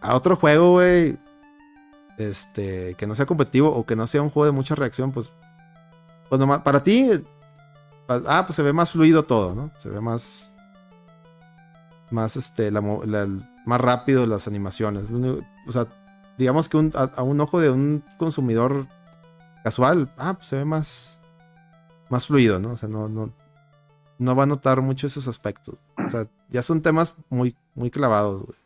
a 0.00 0.14
otro 0.14 0.36
juego, 0.36 0.72
güey, 0.74 1.18
este, 2.20 2.94
que 2.94 3.06
no 3.06 3.14
sea 3.14 3.26
competitivo 3.26 3.70
o 3.74 3.84
que 3.86 3.96
no 3.96 4.06
sea 4.06 4.22
un 4.22 4.30
juego 4.30 4.46
de 4.46 4.52
mucha 4.52 4.74
reacción, 4.74 5.12
pues, 5.12 5.30
pues 6.28 6.38
nomás, 6.38 6.60
para 6.62 6.82
ti, 6.82 7.10
ah, 8.08 8.44
pues 8.46 8.56
se 8.56 8.62
ve 8.62 8.72
más 8.72 8.92
fluido 8.92 9.24
todo, 9.24 9.54
¿no? 9.54 9.70
Se 9.76 9.88
ve 9.88 10.00
más, 10.00 10.50
más, 12.10 12.36
este, 12.36 12.70
más 12.70 13.80
rápido 13.80 14.26
las 14.26 14.46
animaciones. 14.48 15.10
O 15.66 15.72
sea, 15.72 15.86
digamos 16.38 16.68
que 16.68 16.76
un- 16.76 16.92
a, 16.94 17.04
a 17.16 17.22
un 17.22 17.40
ojo 17.40 17.60
de 17.60 17.70
un 17.70 18.04
consumidor 18.18 18.86
casual, 19.64 20.12
ah, 20.18 20.34
pues 20.34 20.48
se 20.48 20.56
ve 20.56 20.64
más, 20.64 21.18
más 22.08 22.26
fluido, 22.26 22.58
¿no? 22.58 22.72
O 22.72 22.76
sea, 22.76 22.88
no, 22.88 23.08
no, 23.08 23.32
no 24.18 24.34
va 24.36 24.42
a 24.44 24.46
notar 24.46 24.80
mucho 24.82 25.06
esos 25.06 25.28
aspectos. 25.28 25.76
O 26.04 26.08
sea, 26.08 26.26
ya 26.48 26.62
son 26.62 26.82
temas 26.82 27.14
muy, 27.28 27.56
muy 27.74 27.90
clavados, 27.90 28.42
güey. 28.42 28.58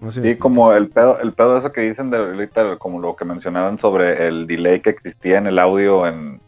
Me 0.00 0.10
Sí, 0.12 0.20
explico. 0.20 0.40
como 0.42 0.72
el 0.72 0.88
pedo, 0.88 1.18
el 1.20 1.32
pedo 1.32 1.56
eso 1.56 1.72
que 1.72 1.80
dicen 1.82 2.10
de 2.10 2.18
ahorita, 2.18 2.76
como 2.78 3.00
lo 3.00 3.16
que 3.16 3.24
mencionaban 3.24 3.78
sobre 3.78 4.28
el 4.28 4.46
delay 4.46 4.80
que 4.80 4.90
existía 4.90 5.38
en 5.38 5.46
el 5.48 5.58
audio 5.58 6.06
en 6.06 6.40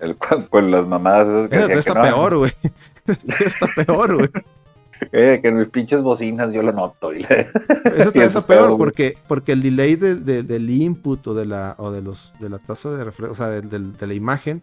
el 0.00 0.16
con 0.50 0.70
las 0.70 0.86
mamadas 0.86 1.50
esas 1.52 1.66
que 1.68 1.72
Eso 1.72 1.78
está 1.80 1.92
que 1.94 1.98
no, 2.10 2.14
peor, 2.16 2.36
güey. 2.38 2.52
Está 3.44 3.66
peor, 3.74 4.16
güey. 4.16 4.28
que 5.10 5.40
en 5.48 5.58
mis 5.58 5.68
pinches 5.68 6.00
bocinas 6.00 6.52
yo 6.52 6.62
lo 6.62 6.72
noto. 6.72 7.12
Y 7.12 7.20
le- 7.24 7.40
Eso 7.40 8.08
está, 8.08 8.24
eso 8.24 8.24
está 8.24 8.38
es 8.38 8.44
peor 8.44 8.66
peor, 8.68 8.76
porque, 8.78 9.16
porque 9.26 9.52
el 9.52 9.60
delay 9.62 9.96
de- 9.96 10.14
de- 10.14 10.42
del 10.44 10.70
input 10.70 11.26
o 11.26 11.34
de 11.34 11.46
la 11.46 11.74
o 11.78 11.90
de 11.90 12.02
los 12.02 12.32
de 12.38 12.48
la 12.48 12.58
tasa 12.58 12.90
de 12.92 13.04
reflejo, 13.04 13.32
o 13.32 13.34
sea, 13.36 13.48
del- 13.48 13.96
de, 13.96 14.06
la 14.06 14.14
imagen 14.14 14.62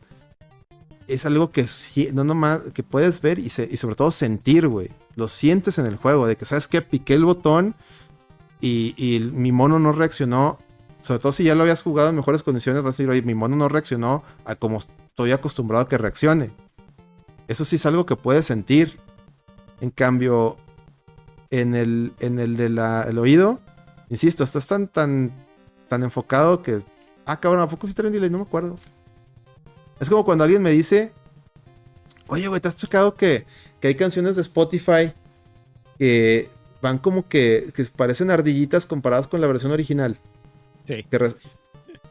es 1.13 1.25
algo 1.25 1.51
que 1.51 1.65
no 2.13 2.23
nomás 2.23 2.59
que 2.73 2.83
puedes 2.83 3.21
ver 3.21 3.39
y, 3.39 3.49
se- 3.49 3.67
y 3.71 3.77
sobre 3.77 3.95
todo 3.95 4.11
sentir, 4.11 4.67
güey. 4.67 4.89
Lo 5.15 5.27
sientes 5.27 5.77
en 5.77 5.85
el 5.85 5.95
juego 5.97 6.25
de 6.27 6.37
que 6.37 6.45
sabes 6.45 6.67
que 6.67 6.81
piqué 6.81 7.13
el 7.15 7.25
botón 7.25 7.75
y, 8.59 8.93
y 8.97 9.19
mi 9.19 9.51
mono 9.51 9.79
no 9.79 9.91
reaccionó. 9.91 10.59
Sobre 11.01 11.19
todo 11.19 11.31
si 11.31 11.43
ya 11.43 11.55
lo 11.55 11.63
habías 11.63 11.81
jugado 11.81 12.09
en 12.09 12.15
mejores 12.15 12.43
condiciones, 12.43 12.83
vas 12.83 12.89
a 12.89 12.97
decir, 12.97 13.09
oye, 13.09 13.21
mi 13.23 13.33
mono 13.35 13.55
no 13.55 13.67
reaccionó 13.69 14.23
a 14.45 14.55
como 14.55 14.77
estoy 14.77 15.31
acostumbrado 15.31 15.83
a 15.83 15.89
que 15.89 15.97
reaccione. 15.97 16.51
Eso 17.47 17.65
sí 17.65 17.75
es 17.77 17.85
algo 17.85 18.05
que 18.05 18.15
puedes 18.15 18.45
sentir. 18.45 18.99
En 19.81 19.89
cambio, 19.89 20.57
en 21.49 21.73
el, 21.75 22.13
en 22.19 22.39
el 22.39 22.55
del 22.55 22.77
oído, 23.17 23.59
insisto, 24.09 24.43
estás 24.43 24.67
tan, 24.67 24.87
tan, 24.87 25.31
tan 25.87 26.03
enfocado 26.03 26.61
que. 26.61 26.81
Ah, 27.25 27.39
cabrón, 27.39 27.63
¿a 27.63 27.67
poco 27.67 27.87
sí 27.87 27.93
trae 27.93 28.07
un 28.07 28.13
delay? 28.13 28.29
No 28.29 28.37
me 28.37 28.43
acuerdo. 28.43 28.75
Es 30.01 30.09
como 30.09 30.25
cuando 30.25 30.43
alguien 30.43 30.61
me 30.61 30.71
dice. 30.71 31.13
Oye, 32.27 32.47
güey, 32.49 32.59
¿te 32.59 32.67
has 32.67 32.75
chocado 32.75 33.15
que, 33.15 33.45
que 33.79 33.87
hay 33.87 33.95
canciones 33.95 34.35
de 34.35 34.41
Spotify 34.41 35.13
que 35.97 36.49
van 36.81 36.97
como 36.97 37.27
que, 37.29 37.71
que 37.73 37.85
parecen 37.85 38.31
ardillitas 38.31 38.85
comparadas 38.85 39.27
con 39.27 39.39
la 39.39 39.47
versión 39.47 39.71
original? 39.71 40.17
Sí. 40.87 41.05
Que 41.09 41.33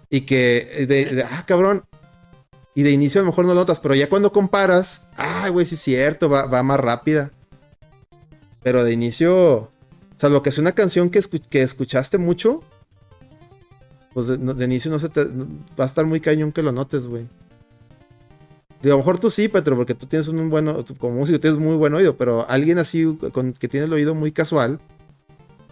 y 0.09 0.21
que, 0.23 0.87
de- 0.89 1.05
de- 1.17 1.23
ah, 1.25 1.45
cabrón. 1.47 1.85
Y 2.75 2.83
de 2.85 2.93
inicio 2.93 3.21
a 3.21 3.25
lo 3.25 3.31
mejor 3.31 3.45
no 3.45 3.55
lo 3.55 3.61
notas, 3.61 3.81
pero 3.81 3.95
ya 3.97 4.09
cuando 4.09 4.33
comparas, 4.33 5.09
ah, 5.17 5.49
güey, 5.51 5.67
sí 5.67 5.75
es 5.75 5.81
cierto, 5.83 6.29
va, 6.31 6.47
va 6.47 6.63
más 6.63 6.79
rápida. 6.79 7.33
Pero 8.63 8.85
de 8.85 8.93
inicio, 8.93 9.71
salvo 10.17 10.43
que 10.43 10.51
es 10.51 10.59
una 10.59 10.73
canción 10.73 11.11
que, 11.11 11.19
escu- 11.21 11.45
que 11.49 11.63
escuchaste 11.63 12.19
mucho, 12.19 12.61
pues 14.15 14.27
de, 14.29 14.65
inicio 14.65 14.91
no 14.91 14.99
se 15.01 15.09
te, 15.09 15.25
va 15.25 15.85
a 15.85 15.87
estar 15.87 16.07
muy 16.07 16.21
cañón 16.21 16.53
que 16.53 16.63
lo 16.63 16.71
notes, 16.73 17.07
güey. 17.07 17.27
Y 18.83 18.89
a 18.89 18.93
lo 18.93 18.99
mejor 18.99 19.19
tú 19.19 19.31
sí, 19.31 19.49
Petro, 19.49 19.77
porque 19.77 19.95
tú 19.95 20.07
tienes 20.07 20.29
un 20.29 20.49
buen, 20.49 20.67
tú 20.85 20.97
como 20.97 21.15
músico 21.15 21.39
tienes 21.39 21.59
muy 21.59 21.77
buen 21.77 21.93
oído, 21.93 22.17
pero 22.17 22.47
alguien 22.49 22.79
así 22.79 23.17
con, 23.33 23.53
que 23.53 23.69
tiene 23.69 23.87
el 23.87 23.93
oído 23.93 24.15
muy 24.15 24.33
casual, 24.33 24.81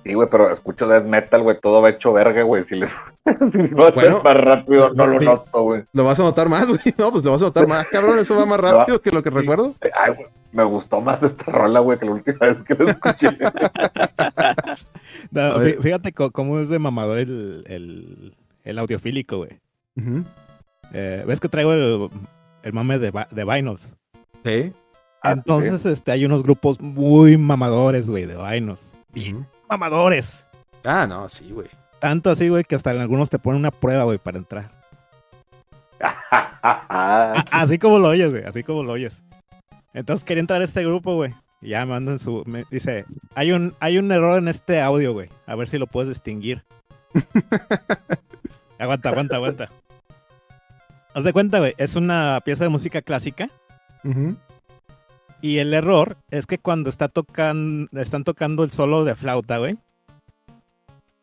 Sí, 0.04 0.14
güey, 0.14 0.28
pero 0.30 0.50
escucho 0.50 0.88
death 0.88 1.04
metal, 1.04 1.42
güey, 1.42 1.60
todo 1.60 1.82
va 1.82 1.90
hecho 1.90 2.14
verga, 2.14 2.42
güey. 2.42 2.64
Si, 2.64 2.76
les... 2.76 2.90
si 3.52 3.74
Bueno. 3.74 4.22
más 4.24 4.36
rápido, 4.36 4.94
no 4.94 5.06
lo 5.06 5.20
noto, 5.20 5.62
güey. 5.62 5.84
lo 5.92 6.04
vas 6.04 6.18
a 6.18 6.22
notar 6.22 6.48
más, 6.48 6.66
güey. 6.68 6.80
No, 6.96 7.10
pues 7.12 7.22
lo 7.24 7.32
vas 7.32 7.42
a 7.42 7.46
notar 7.46 7.66
más. 7.68 7.86
Cabrón, 7.88 8.18
eso 8.18 8.34
va 8.34 8.46
más 8.46 8.60
rápido 8.70 9.02
que 9.02 9.10
lo 9.10 9.22
que 9.22 9.28
recuerdo. 9.28 9.74
Ay, 9.94 10.14
güey, 10.14 10.28
me 10.52 10.64
gustó 10.64 11.02
más 11.02 11.22
esta 11.22 11.52
rola, 11.52 11.80
güey, 11.80 11.98
que 11.98 12.06
la 12.06 12.12
última 12.12 12.38
vez 12.40 12.62
que 12.62 12.74
la 12.74 12.90
escuché. 12.92 13.36
No, 15.30 15.60
fíjate 15.82 16.12
cómo 16.12 16.58
es 16.58 16.70
de 16.70 16.78
mamador 16.78 17.18
el, 17.18 17.64
el, 17.66 18.34
el 18.64 18.78
audiofílico, 18.78 19.38
güey. 19.38 19.60
Eh, 20.94 21.24
¿Ves 21.26 21.40
que 21.40 21.48
traigo 21.48 21.72
el, 21.74 22.08
el 22.62 22.72
mame 22.72 22.98
de, 22.98 23.12
de 23.30 23.44
vinyls? 23.44 23.94
Sí. 24.44 24.72
Ah, 25.22 25.32
Entonces, 25.32 25.84
este, 25.84 26.12
hay 26.12 26.24
unos 26.24 26.42
grupos 26.42 26.80
muy 26.80 27.36
mamadores, 27.36 28.08
güey, 28.08 28.24
de 28.26 28.36
vinyls. 28.36 28.96
Ujú. 29.16 29.44
Mamadores. 29.68 30.46
Ah, 30.84 31.06
no, 31.08 31.28
sí, 31.28 31.50
güey. 31.50 31.68
Tanto 31.98 32.30
así, 32.30 32.48
güey, 32.48 32.64
que 32.64 32.76
hasta 32.76 32.92
en 32.92 33.00
algunos 33.00 33.28
te 33.28 33.38
ponen 33.38 33.60
una 33.60 33.70
prueba, 33.72 34.04
güey, 34.04 34.18
para 34.18 34.38
entrar. 34.38 34.70
Así 37.50 37.78
como 37.78 37.98
lo 37.98 38.08
oyes, 38.08 38.30
güey, 38.30 38.44
así 38.44 38.62
como 38.62 38.82
lo 38.82 38.92
oyes. 38.92 39.22
Entonces 39.94 40.24
quería 40.24 40.40
entrar 40.40 40.60
a 40.60 40.64
este 40.64 40.84
grupo, 40.84 41.14
güey. 41.14 41.34
Y 41.60 41.70
ya 41.70 41.84
me 41.84 41.92
mandan 41.92 42.18
su. 42.18 42.44
Me 42.46 42.64
dice: 42.70 43.04
hay 43.34 43.52
un, 43.52 43.74
hay 43.80 43.98
un 43.98 44.10
error 44.12 44.38
en 44.38 44.48
este 44.48 44.80
audio, 44.80 45.12
güey. 45.12 45.28
A 45.46 45.54
ver 45.56 45.68
si 45.68 45.78
lo 45.78 45.86
puedes 45.86 46.08
distinguir. 46.08 46.62
aguanta, 48.78 49.08
aguanta, 49.08 49.36
aguanta. 49.36 49.70
Haz 51.18 51.24
de 51.24 51.32
cuenta, 51.32 51.58
güey. 51.58 51.74
Es 51.78 51.96
una 51.96 52.40
pieza 52.44 52.62
de 52.62 52.70
música 52.70 53.02
clásica. 53.02 53.50
Y 55.40 55.58
el 55.58 55.74
error 55.74 56.16
es 56.30 56.46
que 56.46 56.58
cuando 56.58 56.88
está 56.88 57.08
tocan, 57.08 57.88
están 57.90 58.22
tocando 58.22 58.62
el 58.62 58.70
solo 58.70 59.02
de 59.02 59.16
flauta, 59.16 59.58
güey. 59.58 59.78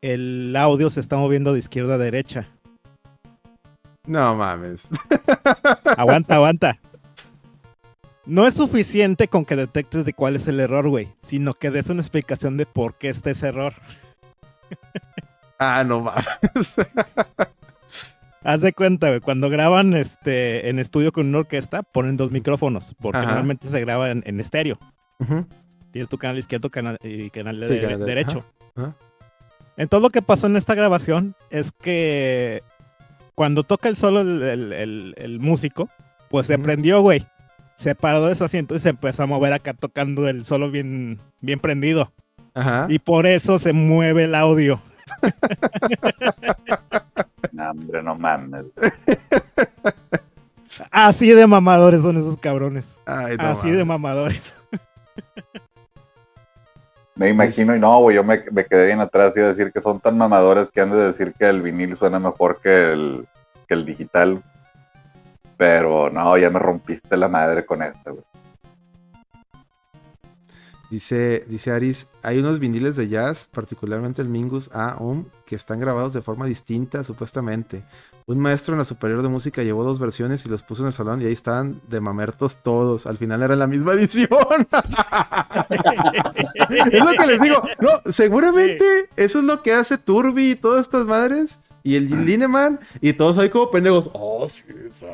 El 0.02 0.54
audio 0.58 0.90
se 0.90 1.00
está 1.00 1.16
moviendo 1.16 1.54
de 1.54 1.60
izquierda 1.60 1.94
a 1.94 1.98
derecha. 1.98 2.50
No 4.06 4.36
mames. 4.36 4.90
Aguanta, 5.98 6.36
aguanta. 6.36 6.78
No 8.26 8.48
es 8.48 8.54
suficiente 8.56 9.30
con 9.30 9.46
que 9.46 9.56
detectes 9.56 10.04
de 10.04 10.12
cuál 10.12 10.36
es 10.36 10.50
el 10.50 10.60
error, 10.60 10.90
güey, 10.90 11.08
sino 11.22 11.54
que 11.54 11.72
des 11.72 11.88
una 11.88 12.02
explicación 12.02 12.58
de 12.58 12.66
por 12.66 12.96
qué 12.96 13.08
está 13.08 13.30
ese 13.30 13.48
error. 13.48 13.76
Ah, 15.58 15.86
no 15.88 16.02
mames. 16.02 16.76
Haz 18.46 18.62
de 18.62 18.72
cuenta, 18.74 19.10
güey, 19.10 19.20
cuando 19.22 19.50
graban 19.50 19.94
este, 19.96 20.70
en 20.70 20.78
estudio 20.80 21.12
con 21.12 21.28
una 21.28 21.40
orquesta, 21.40 21.82
ponen 21.84 22.16
dos 22.16 22.32
micrófonos, 22.32 22.96
porque 23.02 23.18
Ajá. 23.18 23.26
normalmente 23.28 23.70
se 23.70 23.82
graba 23.82 24.12
en, 24.12 24.22
en 24.26 24.40
estéreo. 24.40 24.78
Ujú. 25.20 25.46
Tienes 25.92 26.10
tu 26.10 26.18
canal 26.20 26.38
izquierdo 26.38 26.70
canal, 26.70 26.98
y 27.04 27.30
canal 27.32 27.60
de- 27.60 27.68
Sí, 27.68 27.80
canal 27.82 28.00
de- 28.00 28.06
derecho. 28.06 28.46
ajá, 28.76 28.88
ajá. 28.90 28.96
Entonces 29.78 30.04
lo 30.04 30.10
que 30.12 30.22
pasó 30.22 30.46
en 30.48 30.56
esta 30.58 30.76
grabación 30.76 31.36
es 31.50 31.72
que 31.72 32.62
cuando 33.34 33.64
toca 33.64 33.90
el 33.90 33.96
solo 33.96 34.22
el, 34.22 34.42
el- 34.44 34.74
el- 34.74 35.16
el 35.18 35.40
músico, 35.40 35.90
pues 36.30 36.46
se 36.48 36.58
prendió, 36.60 37.02
güey. 37.02 37.26
Se 37.78 37.94
paró 37.96 38.26
de 38.28 38.36
su 38.36 38.44
asiento 38.46 38.76
y 38.76 38.80
se 38.80 38.90
empezó 38.90 39.24
a 39.24 39.26
mover 39.26 39.52
acá 39.54 39.74
tocando 39.74 40.28
el 40.30 40.46
solo 40.46 40.70
bien, 40.72 41.20
bien 41.42 41.60
prendido. 41.60 42.12
Ajá. 42.54 42.86
Y 42.90 43.00
por 43.00 43.26
eso 43.26 43.58
se 43.60 43.74
mueve 43.74 44.26
el 44.26 44.36
audio. 44.36 44.80
No, 47.52 47.72
hombre, 47.72 48.04
no 48.04 48.16
mames. 48.16 48.66
Así 50.92 51.32
de 51.32 51.48
mamadores 51.48 52.02
son 52.02 52.18
esos 52.18 52.38
cabrones. 52.38 52.94
Ay, 53.06 53.38
no 53.38 53.44
Así 53.44 53.72
de 53.72 53.86
mamadores. 53.86 54.54
Me 57.16 57.30
imagino, 57.30 57.74
y 57.76 57.80
no, 57.80 57.98
güey, 58.02 58.18
yo 58.18 58.26
me, 58.26 58.44
me 58.52 58.66
quedé 58.66 58.88
bien 58.88 59.00
atrás 59.00 59.34
y 59.36 59.40
iba 59.40 59.48
a 59.48 59.52
decir 59.52 59.72
que 59.72 59.80
son 59.80 60.02
tan 60.02 60.18
mamadores 60.18 60.70
que 60.70 60.82
han 60.82 60.92
de 60.92 60.98
decir 60.98 61.34
que 61.40 61.46
el 61.46 61.62
vinil 61.62 61.96
suena 61.96 62.20
mejor 62.20 62.60
que 62.62 62.92
el, 62.92 63.26
que 63.68 63.74
el 63.74 63.86
digital. 63.86 64.44
Pero 65.56 66.10
no, 66.10 66.38
ya 66.38 66.50
me 66.50 66.60
rompiste 66.60 67.16
la 67.16 67.30
madre 67.30 67.66
con 67.66 67.82
esta, 67.82 68.12
güey. 68.12 68.24
Dice, 70.90 71.46
dice 71.48 71.72
Aris, 71.72 72.08
hay 72.22 72.38
unos 72.40 72.60
viniles 72.60 72.96
de 72.96 73.08
jazz, 73.08 73.50
particularmente 73.52 74.22
el 74.22 74.30
Mingus 74.30 74.70
A. 74.74 74.98
Um, 75.00 75.26
que 75.46 75.56
están 75.56 75.80
grabados 75.80 76.14
de 76.14 76.22
forma 76.22 76.46
distinta, 76.46 77.04
supuestamente. 77.04 77.84
Un 78.28 78.40
maestro 78.40 78.74
en 78.74 78.80
la 78.80 78.86
superior 78.86 79.22
de 79.22 79.30
música 79.30 79.62
llevó 79.62 79.84
dos 79.84 80.00
versiones 80.00 80.46
y 80.46 80.50
los 80.50 80.64
puso 80.64 80.82
en 80.82 80.88
el 80.88 80.94
salón 80.94 81.22
y 81.22 81.26
ahí 81.26 81.34
estaban 81.34 81.80
de 81.88 82.02
mamertos 82.02 82.64
todos. 82.64 83.06
Al 83.06 83.18
final 83.18 83.44
era 83.44 83.56
la 83.56 83.68
misma 83.68 83.94
edición. 83.94 84.30
es 86.92 87.04
lo 87.04 87.12
que 87.12 87.28
les 87.28 87.42
digo. 87.42 87.62
No, 87.80 88.12
seguramente 88.12 88.84
eso 89.16 89.40
es 89.40 89.46
lo 89.46 89.62
que 89.62 89.74
hace 89.74 90.00
Turbi 90.00 90.52
y 90.52 90.56
todas 90.56 90.82
estas 90.82 91.06
madres. 91.06 91.60
Y 91.84 91.98
el 91.98 92.26
Lineman 92.26 92.80
y 93.00 93.14
todos 93.14 93.38
ahí 93.38 93.50
como 93.50 93.70
pendejos. 93.70 94.10
Oh, 94.14 94.50
sí, 94.50 94.64
sí, 94.68 94.74
sí. 94.92 95.06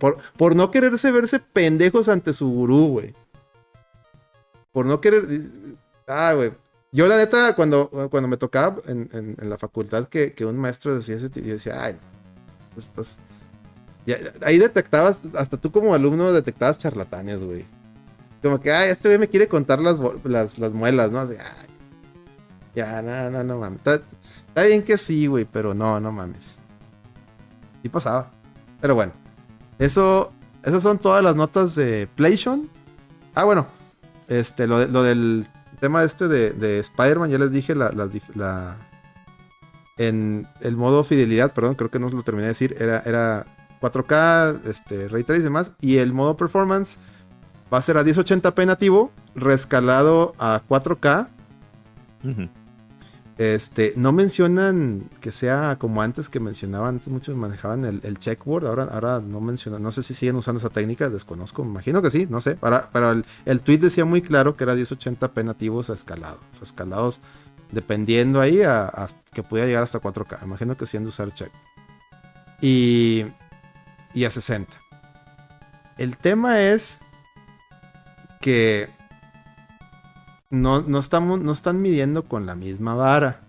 Por, 0.00 0.18
por 0.36 0.56
no 0.56 0.72
quererse 0.72 1.12
verse 1.12 1.38
pendejos 1.38 2.08
ante 2.08 2.32
su 2.32 2.50
gurú, 2.50 2.88
güey. 2.88 3.14
Por 4.72 4.86
no 4.86 5.00
querer. 5.00 5.24
Ah, 6.06 6.32
güey. 6.34 6.52
Yo, 6.92 7.06
la 7.06 7.16
neta, 7.16 7.54
cuando, 7.54 7.88
cuando 8.10 8.28
me 8.28 8.36
tocaba 8.36 8.76
en, 8.86 9.08
en- 9.12 9.48
la 9.48 9.56
facultad 9.58 10.08
que, 10.08 10.32
que 10.34 10.44
un 10.44 10.58
maestro 10.58 10.94
decía 10.94 11.14
ese 11.16 11.30
tipo, 11.30 11.46
yo 11.46 11.54
decía, 11.54 11.82
ay, 11.82 11.94
no. 11.94 12.78
Estás... 12.78 13.18
ya- 14.06 14.16
ahí 14.42 14.58
detectabas, 14.58 15.20
hasta 15.36 15.56
tú 15.56 15.70
como 15.70 15.94
alumno 15.94 16.32
detectabas 16.32 16.78
charlatanes, 16.78 17.42
güey. 17.42 17.64
Como 18.42 18.60
que, 18.60 18.72
ay, 18.72 18.90
este 18.90 19.08
güey 19.08 19.18
me 19.20 19.28
quiere 19.28 19.46
contar 19.48 19.80
las, 19.80 20.00
las, 20.24 20.58
las 20.58 20.72
muelas, 20.72 21.10
¿no? 21.12 21.20
Así, 21.20 21.34
ay, 21.38 21.68
ya, 22.74 23.02
no, 23.02 23.30
no, 23.30 23.44
no 23.44 23.58
mames. 23.58 23.78
Está, 23.78 24.00
está 24.48 24.64
bien 24.64 24.82
que 24.82 24.96
sí, 24.98 25.26
güey, 25.26 25.44
pero 25.44 25.74
no, 25.74 26.00
no 26.00 26.10
mames. 26.10 26.58
Sí 27.82 27.88
pasaba. 27.88 28.30
Pero 28.80 28.94
bueno, 28.94 29.12
eso, 29.78 30.32
esas 30.64 30.82
son 30.82 30.98
todas 30.98 31.22
las 31.22 31.36
notas 31.36 31.74
de 31.74 32.08
PlayStation. 32.16 32.68
Ah, 33.34 33.44
bueno, 33.44 33.66
este, 34.30 34.66
lo, 34.66 34.78
de- 34.78 34.88
lo 34.88 35.02
del 35.02 35.46
tema 35.80 36.02
este 36.04 36.26
de, 36.28 36.50
de 36.52 36.78
Spider-Man, 36.78 37.28
ya 37.30 37.36
les 37.38 37.50
dije 37.52 37.74
la, 37.74 37.90
dif- 37.92 38.34
la- 38.34 38.76
en 39.98 40.46
el 40.62 40.76
modo 40.76 41.04
fidelidad, 41.04 41.52
perdón, 41.52 41.74
creo 41.74 41.90
que 41.90 41.98
no 41.98 42.08
lo 42.08 42.22
terminé 42.22 42.44
de 42.44 42.48
decir, 42.48 42.74
era, 42.78 43.02
era 43.04 43.44
4K, 43.82 44.60
este, 44.64 45.08
Ray 45.08 45.24
Trace 45.24 45.40
y 45.40 45.44
demás, 45.44 45.72
y 45.80 45.98
el 45.98 46.12
modo 46.14 46.36
performance 46.36 46.96
va 47.72 47.78
a 47.78 47.82
ser 47.82 47.98
a 47.98 48.02
1080p 48.04 48.66
nativo, 48.66 49.10
rescalado 49.34 50.34
a 50.38 50.62
4K. 50.68 51.28
Ujú. 52.24 52.48
Este, 53.40 53.94
no 53.96 54.12
mencionan 54.12 55.08
que 55.22 55.32
sea 55.32 55.78
como 55.78 56.02
antes 56.02 56.28
que 56.28 56.40
mencionaban, 56.40 56.96
antes 56.96 57.08
muchos 57.08 57.34
manejaban 57.34 57.86
el, 57.86 58.18
checkboard, 58.18 58.66
ahora, 58.66 58.84
ahora 58.84 59.20
no 59.20 59.40
mencionan, 59.40 59.82
no 59.82 59.90
sé 59.92 60.02
si 60.02 60.12
siguen 60.12 60.36
usando 60.36 60.58
esa 60.58 60.68
técnica, 60.68 61.08
desconozco, 61.08 61.64
me 61.64 61.70
imagino 61.70 62.02
que 62.02 62.10
sí, 62.10 62.26
no 62.28 62.42
sé, 62.42 62.58
pero 62.92 63.12
el, 63.12 63.24
el 63.46 63.62
tweet 63.62 63.78
decía 63.78 64.04
muy 64.04 64.20
claro 64.20 64.58
que 64.58 64.64
era 64.64 64.74
1080p 64.74 65.42
nativos 65.42 65.88
a 65.88 65.94
escalado, 65.94 66.38
escalados 66.60 67.22
dependiendo 67.72 68.42
ahí 68.42 68.60
a, 68.60 69.06
que 69.32 69.42
pudiera 69.42 69.66
llegar 69.66 69.84
hasta 69.84 70.02
4K, 70.02 70.40
me 70.40 70.48
imagino 70.48 70.76
que 70.76 70.84
han 70.94 71.04
de 71.04 71.08
usar 71.08 71.32
check. 71.32 71.50
Y, 72.60 73.24
y 74.12 74.24
a 74.24 74.30
60. 74.30 74.70
El 75.96 76.18
tema 76.18 76.60
es 76.60 76.98
que 78.42 78.90
no, 80.50 80.82
no, 80.82 80.98
estamos, 80.98 81.40
no 81.40 81.52
están 81.52 81.80
midiendo 81.80 82.24
con 82.24 82.46
la 82.46 82.54
misma 82.54 82.94
vara. 82.94 83.40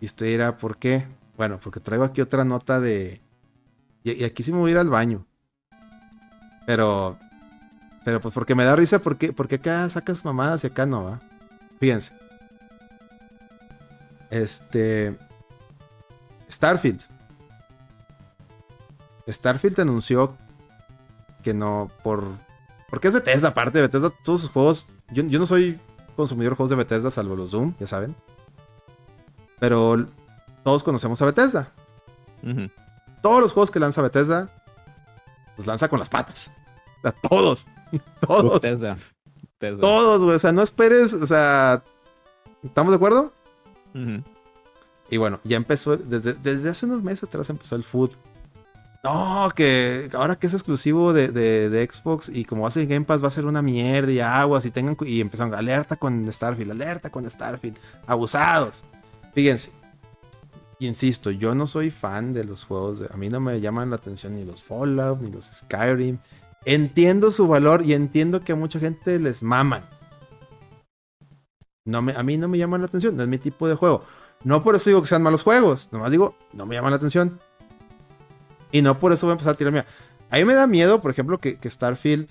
Y 0.00 0.06
usted 0.06 0.26
dirá, 0.26 0.56
¿por 0.56 0.76
qué? 0.76 1.06
Bueno, 1.36 1.60
porque 1.62 1.80
traigo 1.80 2.04
aquí 2.04 2.20
otra 2.20 2.44
nota 2.44 2.80
de... 2.80 3.20
Y, 4.02 4.24
aquí 4.24 4.42
sí 4.42 4.52
me 4.52 4.58
voy 4.58 4.70
a 4.70 4.72
ir 4.72 4.78
al 4.78 4.90
baño. 4.90 5.26
Pero 6.66 7.18
Pero 8.04 8.20
pues 8.20 8.34
porque 8.34 8.54
me 8.54 8.64
da 8.64 8.76
risa, 8.76 8.98
porque, 8.98 9.32
porque 9.32 9.56
acá 9.56 9.88
sacas 9.90 10.24
mamadas 10.24 10.64
y 10.64 10.66
acá 10.66 10.86
no, 10.86 11.04
¿va? 11.04 11.20
Fíjense. 11.80 12.12
Este. 14.30 15.16
Starfield. 16.50 17.00
Starfield 19.28 19.80
anunció 19.80 20.36
que 21.42 21.54
no 21.54 21.90
por. 22.02 22.24
Porque 22.90 23.08
es 23.08 23.14
Bethesda, 23.14 23.48
aparte 23.48 23.78
de 23.78 23.82
Bethesda, 23.82 24.10
todos 24.24 24.42
sus 24.42 24.50
juegos. 24.50 24.86
Yo, 25.10 25.22
yo 25.24 25.38
no 25.38 25.46
soy 25.46 25.78
consumidor 26.16 26.52
de 26.52 26.56
juegos 26.56 26.70
de 26.70 26.76
Bethesda, 26.76 27.10
salvo 27.10 27.36
los 27.36 27.50
Doom, 27.50 27.74
ya 27.78 27.86
saben. 27.86 28.14
Pero 29.58 30.06
todos 30.62 30.82
conocemos 30.82 31.20
a 31.22 31.26
Bethesda. 31.26 31.72
Todos 33.22 33.40
los 33.40 33.52
juegos 33.52 33.70
que 33.70 33.80
lanza 33.80 34.02
Bethesda, 34.02 34.50
los 35.56 35.66
lanza 35.66 35.88
con 35.88 35.98
las 35.98 36.08
patas. 36.08 36.50
O 36.98 37.00
sea, 37.02 37.12
todos. 37.12 37.66
Todos. 38.20 38.60
Bethesda. 38.60 38.96
Bethesda. 39.60 39.80
Todos, 39.80 40.20
güey. 40.20 40.36
O 40.36 40.38
sea, 40.38 40.52
no 40.52 40.62
esperes. 40.62 41.12
O 41.12 41.26
sea. 41.26 41.82
¿Estamos 42.62 42.92
de 42.92 42.96
acuerdo? 42.96 43.32
Y 45.10 45.16
bueno, 45.16 45.38
ya 45.44 45.56
empezó. 45.56 45.96
Desde, 45.96 46.34
desde 46.34 46.70
hace 46.70 46.86
unos 46.86 47.02
meses 47.02 47.24
atrás 47.24 47.48
empezó 47.50 47.76
el 47.76 47.84
food. 47.84 48.10
No, 49.04 49.50
que 49.54 50.08
ahora 50.14 50.36
que 50.36 50.46
es 50.46 50.54
exclusivo 50.54 51.12
de, 51.12 51.28
de- 51.28 51.88
Xbox 51.92 52.30
y 52.30 52.46
como 52.46 52.62
va 52.62 52.68
a 52.68 52.70
ser 52.70 52.86
Game 52.86 53.04
Pass 53.04 53.22
va 53.22 53.28
a 53.28 53.30
ser 53.30 53.44
una 53.44 53.60
mierda 53.60 54.10
y 54.10 54.20
aguas 54.20 54.64
y 54.64 54.70
tengan 54.70 54.96
y 55.02 55.20
empezaron 55.20 55.54
alerta 55.54 55.96
con 55.96 56.26
Starfield, 56.32 56.70
alerta 56.70 57.10
con 57.10 57.30
Starfield, 57.30 57.76
abusados. 58.06 58.82
Fíjense, 59.34 59.72
insisto, 60.78 61.30
yo 61.30 61.54
no 61.54 61.66
soy 61.66 61.90
fan 61.90 62.32
de 62.32 62.44
los 62.44 62.64
juegos, 62.64 63.02
a 63.12 63.16
mí 63.18 63.28
no 63.28 63.40
me 63.40 63.60
llaman 63.60 63.90
la 63.90 63.96
atención 63.96 64.36
ni 64.36 64.44
los 64.44 64.62
Fallout 64.62 65.20
ni 65.20 65.30
los 65.30 65.44
Skyrim. 65.44 66.16
Entiendo 66.64 67.30
su 67.30 67.46
valor 67.46 67.82
y 67.84 67.92
entiendo 67.92 68.40
que 68.40 68.52
a 68.52 68.56
mucha 68.56 68.78
gente 68.78 69.18
les 69.20 69.42
maman. 69.42 69.84
No 71.84 72.00
me, 72.00 72.14
a 72.14 72.22
mí 72.22 72.38
no 72.38 72.48
me 72.48 72.56
llaman 72.56 72.80
la 72.80 72.86
atención, 72.86 73.14
no 73.18 73.22
es 73.22 73.28
mi 73.28 73.36
tipo 73.36 73.68
de 73.68 73.74
juego. 73.74 74.02
No 74.44 74.64
por 74.64 74.74
eso 74.74 74.88
digo 74.88 75.02
que 75.02 75.08
sean 75.08 75.22
malos 75.22 75.42
juegos, 75.42 75.90
nomás 75.92 76.10
digo, 76.10 76.36
no 76.54 76.64
me 76.64 76.74
llaman 76.74 76.92
la 76.92 76.96
atención. 76.96 77.38
Y 78.74 78.82
no 78.82 78.98
por 78.98 79.12
eso 79.12 79.26
voy 79.26 79.30
a 79.30 79.34
empezar 79.34 79.54
a 79.54 79.56
tirar 79.56 79.72
mía. 79.72 79.86
A 80.30 80.36
mí 80.36 80.44
me 80.44 80.54
da 80.54 80.66
miedo, 80.66 81.00
por 81.00 81.12
ejemplo, 81.12 81.38
que, 81.38 81.56
Starfield, 81.64 82.28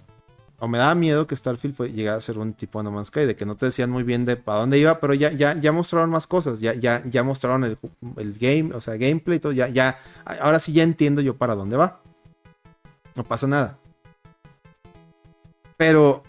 o 0.60 0.68
me 0.68 0.78
da 0.78 0.94
miedo 0.94 1.26
que 1.26 1.38
Starfield 1.38 1.94
llegara 1.94 2.18
a 2.18 2.22
ser 2.22 2.38
un 2.38 2.53
tipo 2.53 2.80
de 2.80 2.84
No 2.84 2.91
Man's 2.91 3.07
Sky, 3.07 3.22
de 3.22 3.38
que 3.38 3.45
no 3.45 3.56
te 3.56 3.68
decían 3.68 3.90
muy 3.90 4.03
bien 4.03 4.26
de 4.26 4.36
para 4.36 4.60
dónde 4.60 4.78
iba, 4.78 4.99
pero 4.99 5.14
ya, 5.14 5.32
ya, 5.32 5.57
ya 5.57 5.72
mostraron 5.72 6.10
más 6.10 6.28
cosas, 6.28 6.60
ya, 6.60 6.74
ya, 6.74 7.02
ya 7.06 7.24
mostraron 7.24 7.64
el, 7.64 7.78
el 8.18 8.34
game, 8.34 8.76
o 8.76 8.82
sea, 8.82 8.98
gameplay, 8.98 9.38
y 9.38 9.40
todo, 9.40 9.53
ya, 9.53 9.70
ya, 9.70 9.98
ahora 10.41 10.60
sí 10.60 10.74
ya 10.74 10.84
entiendo 10.84 11.22
yo 11.22 11.38
para 11.38 11.56
dónde 11.56 11.78
va. 11.78 12.02
No 13.15 13.24
pasa 13.24 13.48
nada. 13.48 13.78
Pero 15.78 16.24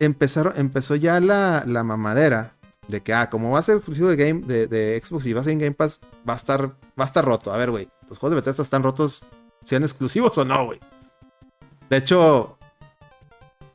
empezaron, 0.00 0.54
empezó 0.56 0.96
ya 0.96 1.20
la, 1.20 1.62
la 1.68 1.84
mamadera 1.84 2.56
de 2.88 3.00
que, 3.00 3.14
ah, 3.14 3.30
como 3.30 3.52
va 3.52 3.60
a 3.60 3.62
ser 3.62 3.76
exclusivo 3.76 4.08
de, 4.08 4.16
game, 4.16 4.40
de, 4.40 4.66
de 4.66 5.00
Xbox 5.00 5.24
y 5.26 5.32
va 5.32 5.40
a 5.40 5.44
ser 5.44 5.52
en 5.52 5.60
Game 5.60 5.74
Pass, 5.74 6.00
va 6.28 6.32
a 6.32 6.36
estar, 6.36 6.66
va 6.68 7.04
a 7.04 7.04
estar 7.04 7.24
roto. 7.24 7.52
A 7.52 7.56
ver, 7.56 7.70
güey, 7.70 7.88
los 8.08 8.18
juegos 8.18 8.34
de 8.34 8.40
Bethesda 8.40 8.64
están 8.64 8.82
rotos, 8.82 9.22
sean 9.64 9.82
exclusivos 9.82 10.36
o 10.38 10.44
no, 10.44 10.66
güey. 10.66 10.80
De 11.88 11.96
hecho, 11.98 12.58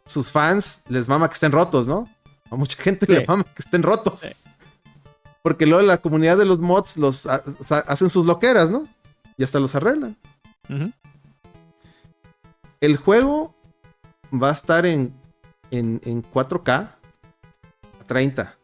sus 0.06 0.32
fans 0.32 0.84
les 0.88 1.08
mama 1.08 1.28
que 1.30 1.36
estén 1.36 1.52
rotos, 1.52 1.88
¿no? 1.88 2.10
A 2.50 2.56
mucha 2.56 2.82
gente 2.82 3.06
Sí. 3.06 3.12
le 3.14 3.26
mama 3.26 3.44
que 3.44 3.62
estén 3.62 3.84
rotos. 3.84 4.22
Sí. 4.22 4.30
Porque 5.44 5.66
luego 5.66 5.82
la 5.84 5.98
comunidad 6.02 6.38
de 6.38 6.46
los 6.46 6.60
mods 6.60 6.98
los 6.98 7.26
ha- 7.28 7.44
ha- 7.70 7.78
hacen 7.88 8.10
sus 8.10 8.26
loqueras, 8.26 8.70
¿no? 8.72 8.88
Y 9.38 9.44
hasta 9.44 9.60
los 9.60 9.76
arreglan. 9.76 10.18
El 12.80 12.98
juego 12.98 13.56
va 14.34 14.50
a 14.50 14.54
estar 14.54 14.86
en, 14.86 15.14
en, 15.72 16.02
en 16.04 16.22
4K 16.24 16.70
a 18.02 18.04
30. 18.08 18.56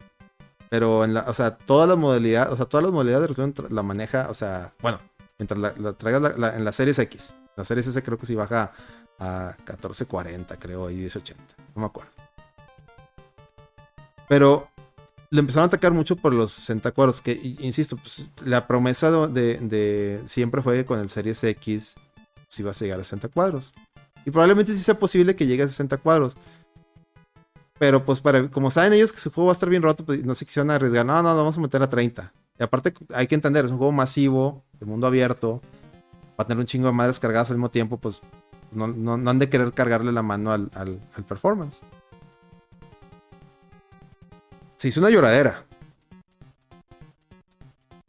Pero 0.70 1.04
en 1.04 1.14
la, 1.14 1.20
o 1.28 1.34
sea, 1.34 1.56
todas 1.56 1.88
las 1.88 1.96
modalidades, 1.96 2.52
o 2.52 2.56
sea, 2.56 2.66
todas 2.66 2.84
las 2.84 2.92
modalidades 2.92 3.22
de 3.22 3.26
resolución 3.28 3.66
la 3.74 3.82
maneja, 3.82 4.26
o 4.30 4.34
sea, 4.34 4.72
bueno, 4.82 4.98
mientras 5.38 5.58
la, 5.60 5.74
la 5.78 5.92
traigas 5.94 6.22
la- 6.22 6.36
la- 6.36 6.56
en 6.56 6.64
la 6.64 6.72
Series 6.72 6.98
X. 6.98 7.34
La 7.56 7.64
Series 7.64 7.86
S 7.86 8.02
creo 8.02 8.18
que 8.18 8.26
sí 8.26 8.34
baja 8.34 8.72
a 9.18 9.54
1440, 9.58 10.58
creo, 10.58 10.90
y 10.90 10.96
1080. 10.96 11.42
No 11.74 11.80
me 11.82 11.86
acuerdo. 11.86 12.10
Pero 14.28 14.68
le 15.30 15.40
empezaron 15.40 15.64
a 15.64 15.66
atacar 15.66 15.92
mucho 15.92 16.16
por 16.16 16.32
los 16.32 16.52
60 16.52 16.92
cuadros, 16.92 17.20
que, 17.20 17.32
insisto, 17.60 17.96
pues, 17.96 18.24
la 18.44 18.66
promesa 18.66 19.10
de, 19.28 20.20
siempre 20.26 20.62
fue 20.62 20.76
que 20.76 20.84
con 20.86 20.98
el 20.98 21.08
Series 21.08 21.42
X 21.44 21.94
si 22.48 22.62
vas 22.62 22.80
a 22.80 22.84
llegar 22.84 23.00
a 23.00 23.04
60 23.04 23.28
cuadros. 23.28 23.72
Y 24.24 24.30
probablemente 24.30 24.72
sí 24.72 24.78
sea 24.78 24.98
posible 24.98 25.34
que 25.36 25.46
llegue 25.46 25.64
a 25.64 25.68
60 25.68 25.96
cuadros. 25.98 26.36
Pero 27.78 28.04
pues 28.04 28.20
para, 28.20 28.48
como 28.48 28.70
saben 28.70 28.92
ellos 28.92 29.12
que 29.12 29.18
su 29.18 29.30
juego 29.32 29.46
va 29.48 29.52
a 29.52 29.54
estar 29.54 29.68
bien 29.68 29.82
roto, 29.82 30.04
pues 30.04 30.24
no 30.24 30.34
se 30.36 30.46
quisieron 30.46 30.70
arriesgar. 30.70 31.04
No, 31.04 31.20
no, 31.22 31.30
lo 31.30 31.36
vamos 31.38 31.58
a 31.58 31.60
meter 31.60 31.82
a 31.82 31.90
30. 31.90 32.32
Y 32.58 32.62
aparte 32.62 32.94
hay 33.12 33.26
que 33.26 33.34
entender, 33.34 33.64
es 33.64 33.70
un 33.70 33.78
juego 33.78 33.92
masivo, 33.92 34.64
de 34.78 34.86
mundo 34.86 35.06
abierto. 35.06 35.60
Va 36.38 36.44
tener 36.44 36.60
un 36.60 36.66
chingo 36.66 36.86
de 36.86 36.92
madres 36.92 37.20
cargadas 37.20 37.50
al 37.50 37.56
mismo 37.56 37.70
tiempo, 37.70 37.96
pues 37.98 38.20
no, 38.72 38.84
han 39.12 39.38
de 39.38 39.48
querer 39.48 39.72
cargarle 39.72 40.12
la 40.12 40.22
mano 40.22 40.52
al, 40.52 41.00
performance. 41.26 41.80
Se 44.76 44.88
hizo 44.88 45.00
una 45.00 45.10
lloradera. 45.10 45.64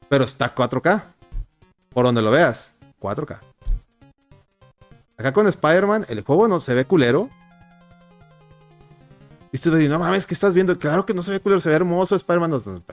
Pero 0.09 0.23
está 0.23 0.53
4K. 0.53 1.03
Por 1.89 2.05
donde 2.05 2.21
lo 2.21 2.31
veas, 2.31 2.73
4K. 2.99 3.39
Acá 5.17 5.33
con 5.33 5.47
Spider-Man, 5.47 6.05
el 6.09 6.21
juego 6.21 6.47
no 6.47 6.59
se 6.59 6.73
ve 6.73 6.85
culero. 6.85 7.29
Y 9.51 9.55
usted 9.55 9.73
dice, 9.75 9.87
no 9.87 9.99
mames, 9.99 10.27
¿qué 10.27 10.33
estás 10.33 10.53
viendo? 10.53 10.77
Claro 10.77 11.05
que 11.05 11.13
no 11.13 11.23
se 11.23 11.31
ve 11.31 11.39
culero, 11.39 11.61
se 11.61 11.69
ve 11.69 11.75
hermoso 11.75 12.15
Spider-Man. 12.15 12.51
No, 12.51 12.61
no. 12.65 12.83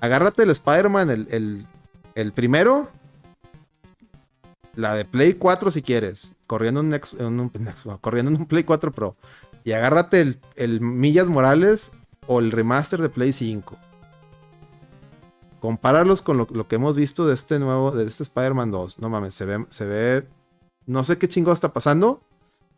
Agárrate 0.00 0.42
el 0.42 0.50
Spider-Man, 0.50 1.10
el, 1.10 1.28
el- 1.30 1.66
el 2.14 2.32
primero. 2.32 2.90
La 4.74 4.94
de 4.94 5.04
Play 5.04 5.34
4 5.34 5.70
si 5.70 5.82
quieres. 5.82 6.34
Corriendo 6.46 6.80
en 6.80 6.86
un, 6.86 6.94
en 6.94 7.68
en 7.68 7.96
corriendo 8.00 8.30
en 8.30 8.38
un 8.38 8.46
Play 8.46 8.64
4 8.64 8.92
Pro. 8.92 9.16
Y 9.64 9.72
agárrate 9.72 10.20
el, 10.20 10.40
el 10.56 10.80
Millas 10.80 11.28
Morales 11.28 11.92
o 12.26 12.40
el 12.40 12.50
remaster 12.52 13.00
de 13.02 13.08
Play 13.08 13.32
5. 13.32 13.76
Compáralos 15.60 16.22
con 16.22 16.38
lo, 16.38 16.46
lo 16.50 16.66
que 16.66 16.76
hemos 16.76 16.96
visto 16.96 17.26
de 17.26 17.34
este 17.34 17.58
nuevo, 17.58 17.90
de 17.90 18.04
este 18.06 18.22
Spider-Man 18.22 18.70
2. 18.70 18.98
No 19.00 19.10
mames, 19.10 19.34
se 19.34 19.44
ve, 19.44 19.66
se 19.68 19.84
ve. 19.86 20.26
No 20.86 21.04
sé 21.04 21.18
qué 21.18 21.28
chingo 21.28 21.52
está 21.52 21.72
pasando. 21.72 22.22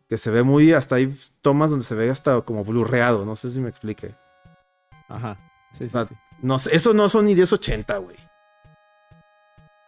Que 0.09 0.17
se 0.17 0.29
ve 0.31 0.43
muy. 0.43 0.73
Hasta 0.73 0.95
hay 0.95 1.15
tomas 1.41 1.69
donde 1.69 1.85
se 1.85 1.95
ve 1.95 2.09
hasta 2.09 2.41
como 2.41 2.65
blurreado. 2.65 3.23
No 3.25 3.35
sé 3.37 3.49
si 3.49 3.61
me 3.61 3.69
explique. 3.69 4.13
Ajá. 5.07 5.37
Sí, 5.77 5.87
sí, 5.87 5.97
sí. 6.09 6.15
No 6.43 6.59
sé, 6.59 6.75
eso 6.75 6.93
no 6.93 7.07
son 7.07 7.25
ni 7.25 7.35
1080, 7.35 7.97
güey. 7.99 8.17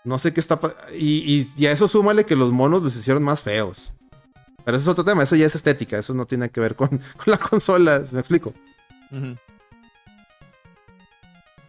No 0.06 0.18
sé 0.18 0.34
qué 0.34 0.40
está 0.40 0.58
y, 0.94 1.40
y, 1.40 1.52
y 1.58 1.66
a 1.66 1.72
eso 1.72 1.90
súmale 1.90 2.26
que 2.26 2.38
los 2.38 2.54
monos 2.54 2.82
los 2.82 2.96
hicieron 2.96 3.24
más 3.24 3.44
feos. 3.44 3.94
Pero 4.64 4.78
eso 4.78 4.84
es 4.86 4.88
otro 4.88 5.04
tema, 5.04 5.24
eso 5.24 5.36
ya 5.36 5.46
es 5.48 5.54
estética, 5.54 5.98
eso 5.98 6.14
no 6.14 6.26
tiene 6.26 6.50
que 6.50 6.62
ver 6.62 6.78
con, 6.78 6.88
con 7.18 7.26
la 7.26 7.38
consola, 7.38 8.02
¿me 8.14 8.20
explico? 8.22 8.54
Ujú. 9.12 9.36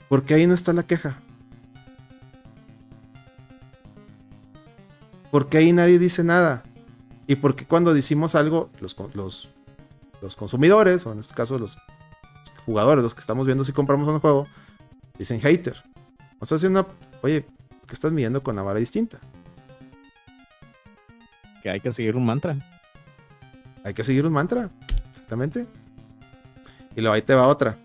Porque 0.09 0.35
ahí 0.35 0.47
no 0.47 0.55
está 0.55 0.73
la 0.73 0.85
queja. 0.85 1.21
Porque 5.33 5.59
ahí 5.59 5.73
nadie 5.73 5.99
dice 5.99 6.23
nada. 6.23 6.63
Y 7.27 7.35
porque 7.35 7.67
cuando 7.67 7.93
decimos 7.93 8.37
algo, 8.37 8.71
los, 8.81 8.97
los, 9.15 9.51
los 10.23 10.37
consumidores, 10.37 11.05
o 11.07 11.13
en 11.13 11.19
este 11.19 11.35
caso 11.35 11.59
los 11.59 11.77
jugadores, 12.65 13.03
los 13.03 13.15
que 13.17 13.21
estamos 13.21 13.47
viendo 13.47 13.65
si 13.65 13.73
compramos 13.73 14.07
un 14.07 14.21
juego, 14.21 14.47
dicen 15.19 15.41
hater. 15.41 15.83
O 16.39 16.47
sea, 16.47 16.59
si 16.59 16.67
una, 16.67 16.87
oye, 17.23 17.47
¿qué 17.87 17.95
estás 17.95 18.13
midiendo 18.13 18.43
con 18.43 18.57
la 18.57 18.63
vara 18.63 18.79
distinta? 18.79 19.19
Que 21.63 21.71
hay 21.71 21.81
que 21.81 21.93
seguir 21.93 22.17
un 22.17 22.25
mantra. 22.25 22.57
Hay 23.85 23.95
que 23.95 24.05
seguir 24.05 24.27
un 24.27 24.33
mantra. 24.33 24.71
Exactamente. 25.11 25.67
Y 26.95 27.01
luego 27.01 27.15
ahí 27.15 27.23
te 27.23 27.35
va 27.35 27.47
otra. 27.47 27.79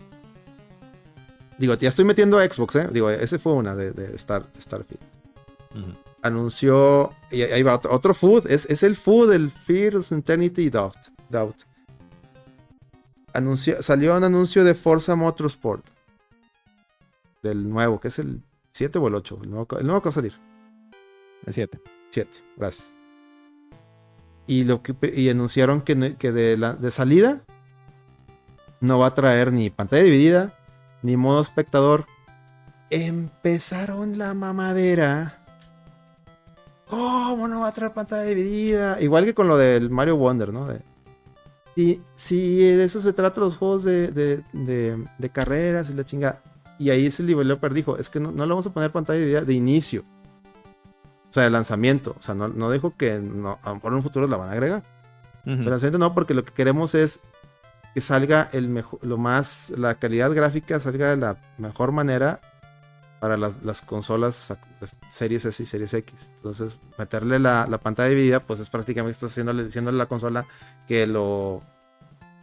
Digo, 1.58 1.74
ya 1.74 1.88
estoy 1.88 2.04
metiendo 2.04 2.38
a 2.38 2.44
Xbox, 2.44 2.76
¿eh? 2.76 2.88
Digo, 2.90 3.10
ese 3.10 3.38
fue 3.38 3.52
una 3.52 3.74
de, 3.76 3.92
de 3.92 4.16
Star, 4.16 4.46
Starfield. 4.58 5.02
Anunció. 6.22 7.12
Y 7.30 7.42
ahí 7.42 7.62
va 7.62 7.74
otro, 7.74 7.92
otro 7.92 8.14
food. 8.14 8.46
Es, 8.50 8.66
es 8.66 8.82
el 8.82 8.96
food, 8.96 9.32
el 9.32 9.50
Fears, 9.50 10.12
Eternity 10.12 10.62
y 10.62 10.70
Doubt. 10.70 10.96
Doubt. 11.28 11.56
Anunció, 13.32 13.82
salió 13.82 14.16
un 14.16 14.24
anuncio 14.24 14.64
de 14.64 14.74
Forza 14.74 15.14
Motorsport. 15.14 15.84
Del 17.42 17.68
nuevo, 17.68 18.00
que 18.00 18.08
es 18.08 18.18
el 18.18 18.42
7 18.72 18.98
o 18.98 19.08
el 19.08 19.14
8. 19.14 19.40
El 19.42 19.50
nuevo, 19.50 19.78
el 19.78 19.86
nuevo 19.86 20.00
que 20.00 20.06
va 20.06 20.10
a 20.10 20.14
salir. 20.14 20.34
El 21.44 21.52
7. 21.52 21.80
7, 22.10 22.30
gracias. 22.56 22.94
Y, 24.46 24.64
lo 24.64 24.82
que, 24.82 24.94
y 25.14 25.28
anunciaron 25.28 25.80
que, 25.82 26.16
que 26.16 26.32
de, 26.32 26.56
la, 26.56 26.74
de 26.74 26.90
salida 26.90 27.44
no 28.80 28.98
va 28.98 29.08
a 29.08 29.14
traer 29.14 29.52
ni 29.52 29.70
pantalla 29.70 30.02
dividida 30.02 30.58
ni 31.02 31.16
modo 31.16 31.40
espectador. 31.40 32.06
Empezaron 32.90 34.18
la 34.18 34.34
mamadera 34.34 35.42
¿cómo 36.92 37.48
no 37.48 37.60
va 37.60 37.68
a 37.68 37.72
traer 37.72 37.94
pantalla 37.94 38.24
dividida? 38.24 39.00
Igual 39.00 39.24
que 39.24 39.32
con 39.32 39.48
lo 39.48 39.56
del 39.56 39.88
Mario 39.88 40.18
Wonder, 40.18 40.52
¿no? 40.52 40.66
De, 40.66 40.82
si, 41.74 42.02
si 42.14 42.58
de 42.58 42.84
eso 42.84 43.00
se 43.00 43.14
trata 43.14 43.40
los 43.40 43.56
juegos 43.56 43.82
de, 43.82 44.08
de, 44.08 44.44
de, 44.52 45.02
de 45.16 45.30
carreras 45.30 45.88
y 45.88 45.94
la 45.94 46.04
chingada. 46.04 46.42
Y 46.82 46.90
ahí 46.90 47.06
ese 47.06 47.22
developer 47.22 47.72
dijo, 47.72 47.96
es 47.96 48.08
que 48.08 48.18
no, 48.18 48.32
no 48.32 48.44
le 48.44 48.48
vamos 48.48 48.66
a 48.66 48.72
poner 48.72 48.90
pantalla 48.90 49.20
dividida 49.20 49.42
de 49.42 49.54
inicio. 49.54 50.04
O 51.30 51.32
sea, 51.32 51.44
de 51.44 51.50
lanzamiento. 51.50 52.16
O 52.18 52.22
sea, 52.22 52.34
no, 52.34 52.48
no 52.48 52.70
dijo 52.72 52.96
que 52.96 53.20
no, 53.20 53.58
a 53.62 53.68
lo 53.68 53.76
mejor 53.76 53.92
en 53.92 53.96
un 53.98 54.02
futuro 54.02 54.26
la 54.26 54.36
van 54.36 54.48
a 54.48 54.52
agregar. 54.52 54.82
Ujú. 55.46 55.56
Pero 55.58 55.70
lanzamiento 55.70 55.98
no, 55.98 56.12
porque 56.12 56.34
lo 56.34 56.44
que 56.44 56.52
queremos 56.52 56.94
es 56.96 57.20
que 57.94 58.00
salga 58.00 58.48
el 58.52 58.68
mejor, 58.68 58.98
lo 59.04 59.16
más, 59.16 59.70
la 59.76 59.94
calidad 59.94 60.32
gráfica 60.32 60.80
salga 60.80 61.10
de 61.10 61.16
la 61.18 61.36
mejor 61.58 61.92
manera 61.92 62.40
para 63.20 63.36
las, 63.36 63.62
las 63.62 63.82
consolas 63.82 64.52
las 64.80 64.96
Series 65.08 65.44
S 65.44 65.62
y 65.62 65.66
Series 65.66 65.94
X. 65.94 66.30
Entonces, 66.36 66.80
meterle 66.98 67.38
la, 67.38 67.68
la 67.70 67.78
pantalla 67.78 68.08
dividida, 68.08 68.40
pues 68.40 68.58
es 68.58 68.68
prácticamente 68.68 69.12
estás 69.12 69.30
haciéndole, 69.30 69.62
diciéndole 69.62 69.96
a 69.96 69.98
la 69.98 70.06
consola 70.06 70.44
que 70.88 71.06
lo 71.06 71.62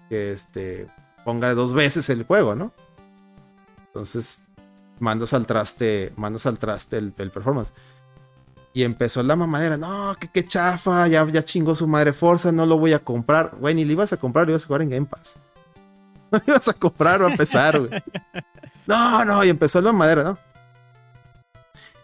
que 0.07 0.31
este 0.31 0.87
ponga 1.25 1.53
dos 1.53 1.73
veces 1.73 2.09
el 2.09 2.23
juego, 2.23 2.55
¿no? 2.55 2.71
Entonces, 3.99 4.43
mandas 4.99 5.33
al 5.33 5.45
traste, 5.45 6.13
mandas 6.15 6.45
al 6.45 6.57
traste 6.57 6.97
el, 6.97 7.11
performance. 7.11 7.73
Y 8.73 8.83
empezó 8.83 9.21
la 9.23 9.35
mamadera, 9.35 9.75
no, 9.75 10.15
que 10.17 10.29
qué 10.29 10.45
chafa, 10.45 11.05
ya, 11.09 11.27
ya 11.27 11.43
chingó 11.43 11.75
su 11.75 11.85
madre 11.85 12.13
Forza, 12.13 12.53
no 12.53 12.65
lo 12.65 12.77
voy 12.77 12.93
a 12.93 12.99
comprar. 12.99 13.57
Güey, 13.59 13.75
ni 13.75 13.83
le 13.83 13.91
ibas 13.91 14.13
a 14.13 14.17
comprar, 14.17 14.45
lo 14.45 14.51
ibas 14.51 14.63
a 14.63 14.67
jugar 14.67 14.83
en 14.83 14.89
Game 14.89 15.05
Pass. 15.05 15.35
No 16.31 16.37
lo 16.37 16.53
ibas 16.53 16.67
a 16.67 16.73
comprar 16.73 17.21
o 17.23 17.27
a 17.27 17.31
empezar, 17.31 17.79
güey. 17.79 18.03
No, 18.85 19.25
no, 19.25 19.43
y 19.43 19.49
empezó 19.49 19.81
la 19.81 19.91
mamadera, 19.91 20.23
¿no? 20.23 20.37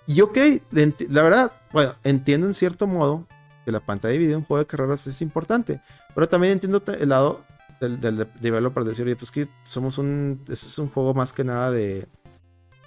Y 0.07 0.19
ok, 0.19 0.37
de 0.71 1.07
la 1.09 1.21
verdad, 1.21 1.51
bueno, 1.71 1.95
entiendo 2.03 2.45
en 2.47 2.55
cierto 2.55 2.87
modo 2.87 3.25
que 3.63 3.71
la 3.71 3.79
pantalla 3.79 4.13
dividida 4.13 4.33
en 4.33 4.39
un 4.39 4.45
juego 4.45 4.63
de 4.63 4.67
carreras 4.67 5.07
es 5.07 5.21
importante, 5.21 5.79
pero 6.13 6.27
también 6.27 6.53
entiendo 6.53 6.83
el 6.99 7.09
lado 7.09 7.45
del, 7.79 7.99
del 7.99 8.27
developer 8.39 8.83
decir, 8.83 9.05
oye, 9.05 9.15
pues 9.15 9.31
que 9.31 9.47
somos 9.63 9.97
un, 9.97 10.41
este 10.47 10.67
es 10.67 10.77
un 10.79 10.89
juego 10.89 11.13
más 11.13 11.33
que 11.33 11.43
nada 11.43 11.71
de, 11.71 12.07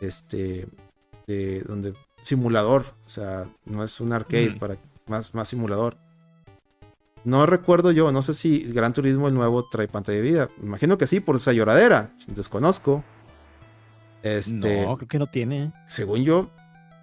este, 0.01 0.67
de, 1.27 1.61
donde 1.61 1.95
simulador, 2.23 2.95
o 3.07 3.11
sea, 3.11 3.49
no 3.65 3.83
es 3.85 4.01
un 4.01 4.13
arcade, 4.13 4.53
para 4.59 4.77
más, 5.07 5.35
más 5.35 5.49
simulador. 5.49 5.97
No 7.25 7.47
recuerdo 7.47 7.91
yo, 7.91 8.13
no 8.13 8.23
sé 8.23 8.35
si 8.35 8.61
Gran 8.73 8.93
Turismo 8.93 9.29
el 9.29 9.35
nuevo 9.35 9.65
trae 9.65 9.89
pantalla 9.89 10.19
dividida. 10.19 10.49
Me 10.59 10.67
Imagino 10.67 10.99
que 10.99 11.07
sí, 11.07 11.21
por 11.21 11.37
esa 11.37 11.53
lloradera. 11.53 12.11
Desconozco. 12.29 13.03
Este, 14.23 14.85
No, 14.87 14.97
creo 14.97 15.09
que 15.09 15.19
no 15.19 15.27
tiene. 15.27 15.73
según 15.87 16.25
yo, 16.25 16.49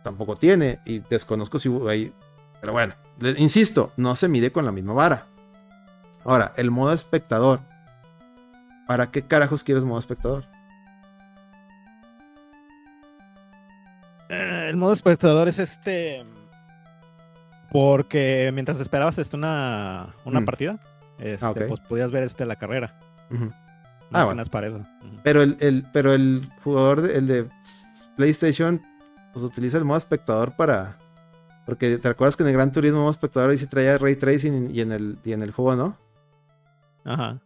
tampoco 0.03 0.35
tiene. 0.35 0.79
Y 0.85 0.99
desconozco 0.99 1.59
si 1.59 1.69
ahí. 1.89 2.13
Pero 2.61 2.73
bueno, 2.73 2.95
insisto, 3.37 3.91
no 3.97 4.15
se 4.15 4.29
mide 4.29 4.51
con 4.51 4.65
la 4.65 4.71
misma 4.71 4.93
vara. 4.93 5.27
Ahora, 6.23 6.53
el 6.55 6.71
modo 6.71 6.93
espectador. 6.93 7.59
¿Para 8.87 9.09
qué 9.11 9.21
carajos 9.25 9.63
quieres 9.63 9.83
modo 9.83 9.99
espectador? 9.99 10.45
Eh, 14.29 14.67
el 14.69 14.77
modo 14.77 14.93
espectador 14.93 15.47
es 15.47 15.59
este. 15.59 16.25
Porque 17.71 18.51
mientras 18.53 18.79
esperabas 18.79 19.17
este, 19.17 19.35
una, 19.35 20.15
una 20.23 20.39
Mm. 20.39 20.45
partida, 20.45 20.79
este, 21.19 21.45
Ah, 21.45 21.53
pues 21.53 21.79
podías 21.81 22.11
ver 22.11 22.23
este, 22.23 22.45
la 22.45 22.55
carrera. 22.55 22.99
Más 23.29 23.51
Ah, 24.13 24.25
bueno. 24.25 24.43
para 24.45 24.67
eso. 24.67 24.85
Pero 25.23 25.41
el, 25.41 25.57
el- 25.59 25.85
pero 25.91 26.13
el 26.13 26.47
jugador, 26.63 27.01
de, 27.01 27.17
el 27.17 27.27
de 27.27 27.49
PlayStation, 28.15 28.81
pues 29.33 29.43
utiliza 29.43 29.77
el 29.77 29.83
modo 29.83 29.97
espectador 29.97 30.55
para. 30.55 30.97
Porque 31.65 31.97
te 31.97 32.07
acuerdas 32.07 32.37
que 32.37 32.43
en 32.43 32.49
el 32.49 32.55
Gran 32.55 32.71
Turismo 32.71 32.99
modo 33.01 33.11
espectador 33.11 33.49
ahí 33.49 33.57
sí 33.57 33.65
traía 33.67 33.97
ray 33.97 34.15
tracing 34.15 34.69
y 34.71 34.81
en 34.81 34.91
el, 34.91 35.17
y 35.25 35.33
en 35.33 35.41
el 35.41 35.51
juego, 35.51 35.75
¿no? 35.75 35.97
Ajá. 37.03 37.39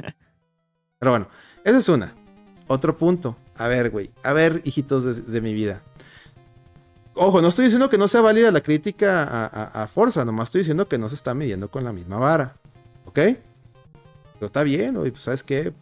Pero 0.98 1.12
bueno, 1.12 1.28
esa 1.64 1.78
es 1.78 1.88
una. 1.88 2.14
Otro 2.66 2.96
punto. 2.96 3.36
A 3.56 3.66
ver, 3.68 3.90
güey. 3.90 4.10
A 4.22 4.32
ver, 4.32 4.60
hijitos 4.64 5.04
de, 5.04 5.14
de 5.14 5.40
mi 5.40 5.54
vida. 5.54 5.82
Ojo, 7.14 7.42
no 7.42 7.48
estoy 7.48 7.64
diciendo 7.64 7.90
que 7.90 7.98
no 7.98 8.06
sea 8.06 8.20
válida 8.20 8.52
la 8.52 8.60
crítica 8.60 9.24
a, 9.24 9.82
a, 9.82 9.88
Forza, 9.88 10.24
nomás 10.24 10.46
estoy 10.48 10.60
diciendo 10.60 10.86
que 10.86 10.98
no 10.98 11.08
se 11.08 11.16
está 11.16 11.34
midiendo 11.34 11.68
con 11.68 11.82
la 11.82 11.92
misma 11.92 12.18
vara. 12.18 12.54
¿Ok? 13.06 13.14
Pero 13.14 14.46
está 14.46 14.62
bien, 14.62 14.94
güey, 14.94 15.10
pues 15.10 15.24
sabes 15.24 15.42
qué. 15.42 15.72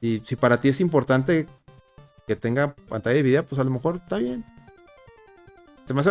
Y 0.00 0.22
si 0.24 0.36
para 0.36 0.60
ti 0.60 0.70
es 0.70 0.80
importante 0.80 1.46
que 2.26 2.34
tenga 2.34 2.74
pantalla 2.74 3.16
dividida, 3.16 3.42
pues 3.42 3.60
a 3.60 3.64
lo 3.64 3.70
mejor 3.70 3.96
está 3.96 4.16
bien. 4.16 4.44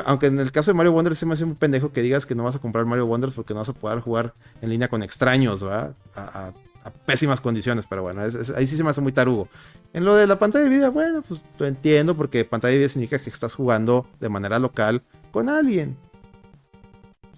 Aunque 0.05 0.27
en 0.27 0.39
el 0.39 0.51
caso 0.51 0.69
de 0.69 0.75
Mario 0.77 0.91
Wonders 0.91 1.17
se 1.17 1.25
me 1.25 1.33
hace 1.33 1.43
un 1.43 1.55
pendejo 1.55 1.91
que 1.91 2.03
digas 2.03 2.27
que 2.27 2.35
no 2.35 2.43
vas 2.43 2.55
a 2.55 2.59
comprar 2.59 2.85
Mario 2.85 3.07
Wonders 3.07 3.33
porque 3.33 3.53
no 3.55 3.61
vas 3.61 3.69
a 3.69 3.73
poder 3.73 4.01
jugar 4.01 4.35
en 4.61 4.69
línea 4.69 4.87
con 4.87 5.01
extraños, 5.01 5.63
¿verdad? 5.63 5.95
A- 6.15 6.53
a 6.83 6.89
pésimas 6.89 7.41
condiciones, 7.41 7.85
pero 7.89 8.03
bueno, 8.03 8.21
ahí 8.21 8.67
sí 8.67 8.77
se 8.77 8.83
me 8.83 8.89
hace 8.89 9.01
muy 9.01 9.11
tarugo. 9.11 9.47
En 9.93 10.05
lo 10.05 10.15
de 10.15 10.25
la 10.25 10.39
pantalla 10.39 10.63
dividida, 10.63 10.89
bueno, 10.89 11.21
pues 11.21 11.43
lo 11.59 11.65
entiendo 11.65 12.15
porque 12.15 12.45
pantalla 12.45 12.71
dividida 12.71 12.89
significa 12.89 13.19
que 13.19 13.29
estás 13.29 13.55
jugando 13.55 14.07
de 14.19 14.29
manera 14.29 14.57
local 14.59 15.03
con 15.31 15.49
alguien. 15.49 15.97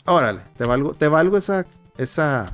Órale, 0.06 0.42
te 0.56 0.66
valgo, 0.66 0.94
te 0.94 1.08
valgo 1.08 1.38
esa, 1.38 1.66
esa, 1.98 2.54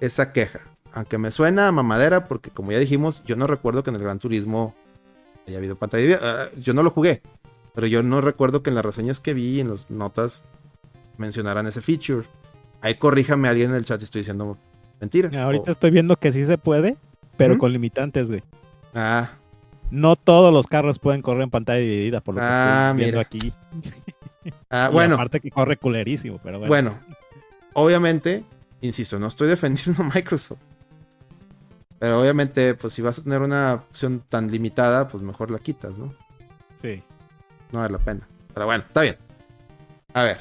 esa 0.00 0.32
queja. 0.32 0.60
Aunque 0.92 1.18
me 1.18 1.30
suena 1.30 1.68
a 1.68 1.72
mamadera 1.72 2.28
porque 2.28 2.50
como 2.50 2.72
ya 2.72 2.78
dijimos, 2.78 3.22
yo 3.24 3.36
no 3.36 3.46
recuerdo 3.46 3.82
que 3.82 3.90
en 3.90 3.96
el 3.96 4.02
Gran 4.02 4.18
Turismo 4.18 4.74
haya 5.46 5.58
habido 5.58 5.76
pantalla 5.76 6.02
dividida. 6.02 6.20
Ah, 6.22 6.48
yo 6.56 6.74
no 6.74 6.82
lo 6.82 6.90
jugué, 6.90 7.22
pero 7.74 7.86
yo 7.86 8.02
no 8.02 8.20
recuerdo 8.20 8.62
que 8.62 8.70
en 8.70 8.76
las 8.76 8.84
reseñas 8.84 9.20
que 9.20 9.34
vi, 9.34 9.60
en 9.60 9.68
las 9.68 9.90
notas, 9.90 10.44
mencionaran 11.16 11.66
ese 11.66 11.80
feature. 11.80 12.26
Ahí 12.80 12.96
corríjame 12.96 13.48
alguien 13.48 13.70
en 13.70 13.76
el 13.76 13.84
chat 13.84 14.00
si 14.00 14.04
estoy 14.04 14.20
diciendo 14.20 14.58
mentiras. 15.00 15.34
Ahorita 15.36 15.70
O- 15.70 15.72
estoy 15.72 15.90
viendo 15.90 16.16
que 16.16 16.32
sí 16.32 16.44
se 16.44 16.58
puede, 16.58 16.96
pero 17.36 17.58
con 17.58 17.72
limitantes, 17.72 18.28
güey. 18.28 18.42
ah, 18.94 19.30
No 19.90 20.16
todos 20.16 20.52
los 20.52 20.66
carros 20.66 20.98
pueden 20.98 21.22
correr 21.22 21.42
en 21.42 21.50
pantalla 21.50 21.78
dividida, 21.80 22.20
por 22.20 22.34
lo 22.34 22.40
que 22.40 22.46
Ah, 22.48 22.86
estoy 22.90 22.98
viendo 23.04 23.18
mira. 23.18 23.20
aquí. 23.20 23.52
ah, 24.70 24.88
bueno, 24.92 25.14
Aparte 25.14 25.40
que 25.40 25.50
corre 25.50 25.76
culerísimo, 25.76 26.38
pero 26.42 26.58
bueno. 26.58 26.68
bueno. 26.68 26.98
Obviamente, 27.74 28.44
insisto, 28.80 29.18
no 29.18 29.26
estoy 29.26 29.48
defendiendo 29.48 30.02
a 30.02 30.10
Microsoft. 30.14 30.58
Pero 31.98 32.20
obviamente, 32.20 32.74
pues 32.74 32.92
si 32.92 33.02
vas 33.02 33.18
a 33.18 33.22
tener 33.22 33.40
una 33.40 33.74
opción 33.74 34.22
tan 34.28 34.50
limitada, 34.50 35.08
pues 35.08 35.22
mejor 35.22 35.50
la 35.50 35.58
quitas, 35.58 35.98
¿no? 35.98 36.12
Sí. 36.82 37.02
No 37.72 37.78
vale 37.80 37.92
la 37.92 37.98
pena. 37.98 38.28
Pero 38.52 38.66
bueno, 38.66 38.84
está 38.86 39.00
bien. 39.02 39.16
A 40.12 40.22
ver. 40.24 40.38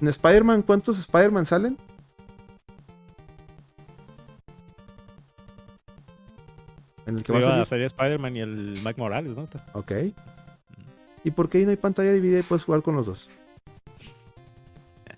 En 0.00 0.08
Spider-Man, 0.08 0.62
¿cuántos 0.62 0.98
Spider-Man 0.98 1.46
salen? 1.46 1.78
En 7.06 7.18
el 7.18 7.22
que 7.22 7.32
va 7.32 7.38
a 7.38 7.42
salir. 7.42 7.66
sería 7.66 7.86
Spider-Man 7.86 8.36
y 8.36 8.40
el 8.40 8.74
Mike 8.84 9.00
Morales, 9.00 9.36
¿no? 9.36 9.48
Ok. 9.74 9.92
¿Y 11.22 11.30
por 11.30 11.48
qué 11.48 11.58
ahí 11.58 11.64
no 11.64 11.70
hay 11.70 11.76
pantalla 11.76 12.12
dividida 12.12 12.40
y 12.40 12.42
puedes 12.42 12.64
jugar 12.64 12.82
con 12.82 12.96
los 12.96 13.06
dos? 13.06 13.28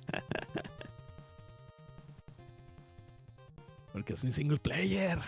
Porque 3.92 4.15
es 4.15 4.24
un 4.24 4.32
single 4.32 4.58
player. 4.58 5.20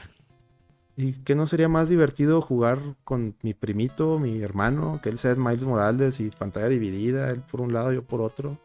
¿Y 0.97 1.13
que 1.13 1.37
no 1.37 1.47
sería 1.47 1.69
más 1.69 1.89
divertido 1.89 2.41
jugar 2.41 2.81
con 3.05 3.37
mi 3.43 3.55
primito, 3.55 4.19
mi 4.19 4.43
hermano, 4.43 4.99
que 5.01 5.09
él 5.09 5.17
sea 5.17 5.37
Miles 5.37 5.65
Morales 5.65 6.19
y 6.19 6.31
pantalla 6.31 6.69
dividida, 6.69 7.31
él 7.31 7.41
por 7.41 7.61
un 7.61 7.73
lado, 7.73 7.93
yo 7.93 8.03
por 8.03 8.21
otro? 8.21 8.59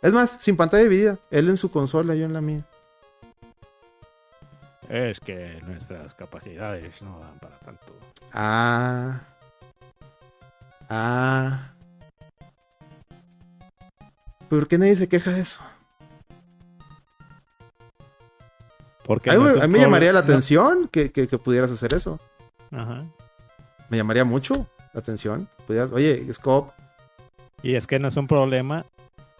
Es 0.00 0.14
más, 0.14 0.38
sin 0.40 0.56
pantalla 0.56 0.84
dividida, 0.84 1.18
él 1.30 1.50
en 1.50 1.58
su 1.58 1.70
consola, 1.70 2.14
yo 2.14 2.24
en 2.24 2.32
la 2.32 2.40
mía. 2.40 2.66
Es 4.88 5.20
que 5.20 5.60
nuestras 5.66 6.14
capacidades 6.14 7.00
no 7.02 7.18
dan 7.20 7.38
para 7.38 7.58
tanto. 7.60 7.96
Ah. 8.32 9.20
Ah. 10.88 11.72
¿Por 14.48 14.68
qué 14.68 14.76
nadie 14.78 14.96
se 14.96 15.08
queja 15.08 15.30
de 15.30 15.40
eso? 15.40 15.60
Porque 19.04 19.30
A 19.30 19.38
mí, 19.38 19.48
a 19.48 19.66
mí 19.66 19.68
me 19.68 19.78
llamaría 19.80 20.12
la 20.12 20.20
atención 20.20 20.88
que, 20.88 21.10
que- 21.10 21.26
que 21.26 21.38
pudieras 21.38 21.70
hacer 21.70 21.92
eso. 21.94 22.20
Ajá. 22.70 23.04
Me 23.88 23.96
llamaría 23.96 24.24
mucho 24.24 24.66
la 24.92 25.00
atención. 25.00 25.48
Pudieras, 25.66 25.90
oye, 25.92 26.32
Scope, 26.32 26.72
Y 27.62 27.74
es 27.76 27.86
que 27.86 27.98
no 27.98 28.08
es 28.08 28.16
un 28.16 28.26
problema 28.26 28.84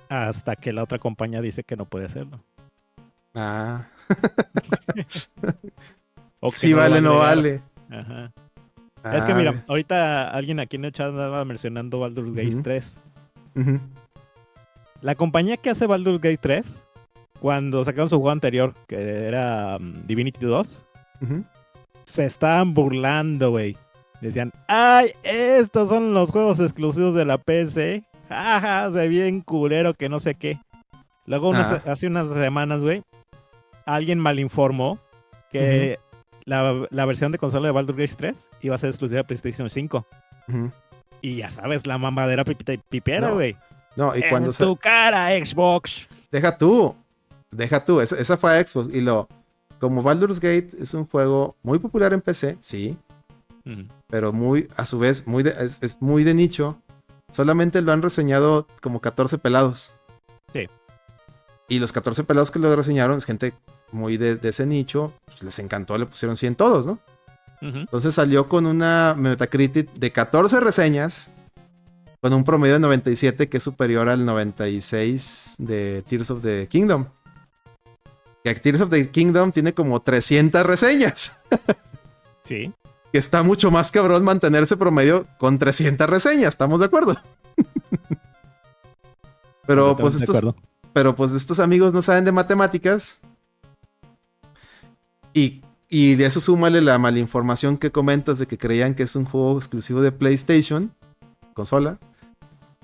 hasta 0.08 0.56
que 0.56 0.72
la 0.72 0.82
otra 0.82 0.98
compañía 0.98 1.40
dice 1.40 1.62
que 1.64 1.76
no 1.76 1.84
puede 1.86 2.06
hacerlo. 2.06 2.40
Ah, 3.34 3.86
que 6.40 6.50
sí 6.52 6.70
no 6.70 6.76
vale, 6.76 7.00
no 7.00 7.18
vale. 7.18 7.62
Ajá. 7.90 8.32
es 9.16 9.24
que 9.24 9.32
Ah, 9.32 9.36
mira, 9.36 9.64
ahorita 9.68 10.28
alguien 10.30 10.60
aquí 10.60 10.76
en 10.76 10.84
el 10.86 10.92
chat 10.92 11.08
andaba 11.08 11.44
mencionando 11.44 11.98
Baldur's 12.00 12.32
Gate 12.34 12.48
Ujú. 12.54 12.62
3. 12.62 12.96
ujú, 13.56 13.80
La 15.00 15.14
compañía 15.14 15.56
que 15.56 15.70
hace 15.70 15.86
Baldur's 15.86 16.20
Gate 16.20 16.38
3, 16.38 16.82
cuando 17.40 17.84
sacaron 17.84 18.08
su 18.08 18.16
juego 18.16 18.30
anterior, 18.30 18.74
que 18.86 19.26
era 19.26 19.78
mm, 19.80 20.06
Divinity 20.06 20.44
2, 20.46 20.86
ujú. 21.22 21.44
se 22.04 22.24
estaban 22.24 22.74
burlando, 22.74 23.50
güey, 23.50 23.76
Decían, 24.20 24.52
ay, 24.68 25.08
estos 25.24 25.88
son 25.88 26.14
los 26.14 26.30
juegos 26.30 26.60
exclusivos 26.60 27.12
de 27.12 27.24
la 27.24 27.38
PC. 27.38 28.04
Jaja, 28.28 28.88
se 28.92 28.96
ve 28.98 29.08
bien 29.08 29.40
culero 29.40 29.94
que 29.94 30.08
no 30.08 30.20
sé 30.20 30.36
qué. 30.36 30.60
Luego, 31.26 31.48
unas- 31.48 31.84
hace 31.88 32.06
unas 32.06 32.28
semanas, 32.28 32.82
güey, 32.82 33.02
alguien 33.86 34.18
malinformó 34.18 34.98
que 35.50 35.98
la, 36.44 36.86
la 36.90 37.04
versión 37.06 37.32
de 37.32 37.38
consola 37.38 37.68
de 37.68 37.72
Baldur's 37.72 37.98
Gate 37.98 38.14
3 38.16 38.50
iba 38.62 38.74
a 38.74 38.78
ser 38.78 38.90
exclusiva 38.90 39.18
de 39.18 39.24
PlayStation 39.24 39.68
5. 39.70 40.06
Ujú. 40.48 40.70
Y 41.20 41.36
ya 41.36 41.50
sabes, 41.50 41.86
la 41.86 41.98
mamadera 41.98 42.44
pipita 42.44 42.72
y 42.72 42.78
pipera, 42.78 43.28
No, 43.28 43.34
güey. 43.34 43.56
No, 43.94 44.16
y 44.16 44.22
En 44.22 44.30
cuando 44.30 44.52
se... 44.52 44.64
tu 44.64 44.76
cara, 44.76 45.28
Xbox. 45.44 46.08
Deja 46.30 46.56
tú. 46.56 46.94
Deja 47.50 47.84
tú. 47.84 48.00
Esa, 48.00 48.16
esa 48.18 48.36
fue 48.36 48.58
a 48.58 48.64
Xbox. 48.64 48.92
Y 48.94 49.00
lo... 49.02 49.28
Como 49.78 50.00
Baldur's 50.02 50.38
Gate 50.40 50.70
es 50.80 50.94
un 50.94 51.06
juego 51.06 51.56
muy 51.62 51.78
popular 51.78 52.12
en 52.12 52.20
PC, 52.20 52.56
sí. 52.60 52.96
Pero 54.08 54.32
muy, 54.32 54.68
a 54.76 54.84
su 54.84 54.98
vez, 54.98 55.26
muy 55.26 55.42
de- 55.42 55.50
es, 55.50 55.82
es 55.82 56.00
muy 56.00 56.24
de 56.24 56.34
nicho. 56.34 56.80
Solamente 57.30 57.80
lo 57.82 57.92
han 57.92 58.02
reseñado 58.02 58.66
como 58.80 59.00
14 59.00 59.38
pelados. 59.38 59.92
Y 61.68 61.78
los 61.78 61.92
14 61.92 62.24
pelados 62.24 62.50
que 62.50 62.58
lo 62.58 62.74
reseñaron 62.74 63.18
es 63.18 63.24
gente 63.24 63.54
muy 63.92 64.16
de, 64.16 64.36
de 64.36 64.48
ese 64.48 64.66
nicho. 64.66 65.12
Pues 65.24 65.42
les 65.42 65.58
encantó, 65.58 65.96
le 65.96 66.06
pusieron 66.06 66.36
100 66.36 66.56
todos, 66.56 66.86
¿no? 66.86 66.98
Entonces 67.62 68.16
salió 68.16 68.48
con 68.48 68.66
una 68.66 69.14
Metacritic 69.16 69.88
de 69.92 70.10
14 70.10 70.58
reseñas, 70.58 71.30
con 72.20 72.32
un 72.32 72.42
promedio 72.42 72.74
de 72.74 72.80
97 72.80 73.48
que 73.48 73.58
es 73.58 73.62
superior 73.62 74.08
al 74.08 74.24
96 74.24 75.54
de 75.58 76.02
Tears 76.04 76.32
of 76.32 76.42
the 76.42 76.66
Kingdom. 76.68 77.06
Que 78.42 78.52
Tears 78.56 78.80
of 78.80 78.90
the 78.90 79.08
Kingdom 79.10 79.52
tiene 79.52 79.74
como 79.74 80.00
300 80.00 80.66
reseñas. 80.66 81.36
Sí. 82.44 82.74
Que 83.12 83.18
está 83.18 83.44
mucho 83.44 83.70
más 83.70 83.92
cabrón 83.92 84.24
mantener 84.24 84.64
ese 84.64 84.76
promedio 84.76 85.28
con 85.38 85.58
300 85.58 86.10
reseñas, 86.10 86.48
¿estamos 86.48 86.80
de 86.80 86.86
acuerdo? 86.86 87.16
Pero 89.66 89.96
pues, 89.96 90.16
estos. 90.16 90.42
Pero 90.92 91.14
pues 91.14 91.32
estos 91.32 91.60
amigos 91.60 91.92
no 91.92 92.02
saben 92.02 92.24
de 92.24 92.32
matemáticas. 92.32 93.18
Y, 95.34 95.62
y 95.88 96.14
de 96.16 96.26
eso 96.26 96.40
súmale 96.40 96.80
la 96.80 96.98
malinformación 96.98 97.78
que 97.78 97.90
comentas 97.90 98.38
de 98.38 98.46
que 98.46 98.58
creían 98.58 98.94
que 98.94 99.04
es 99.04 99.16
un 99.16 99.24
juego 99.24 99.56
exclusivo 99.56 100.00
de 100.00 100.12
PlayStation, 100.12 100.92
consola. 101.54 101.98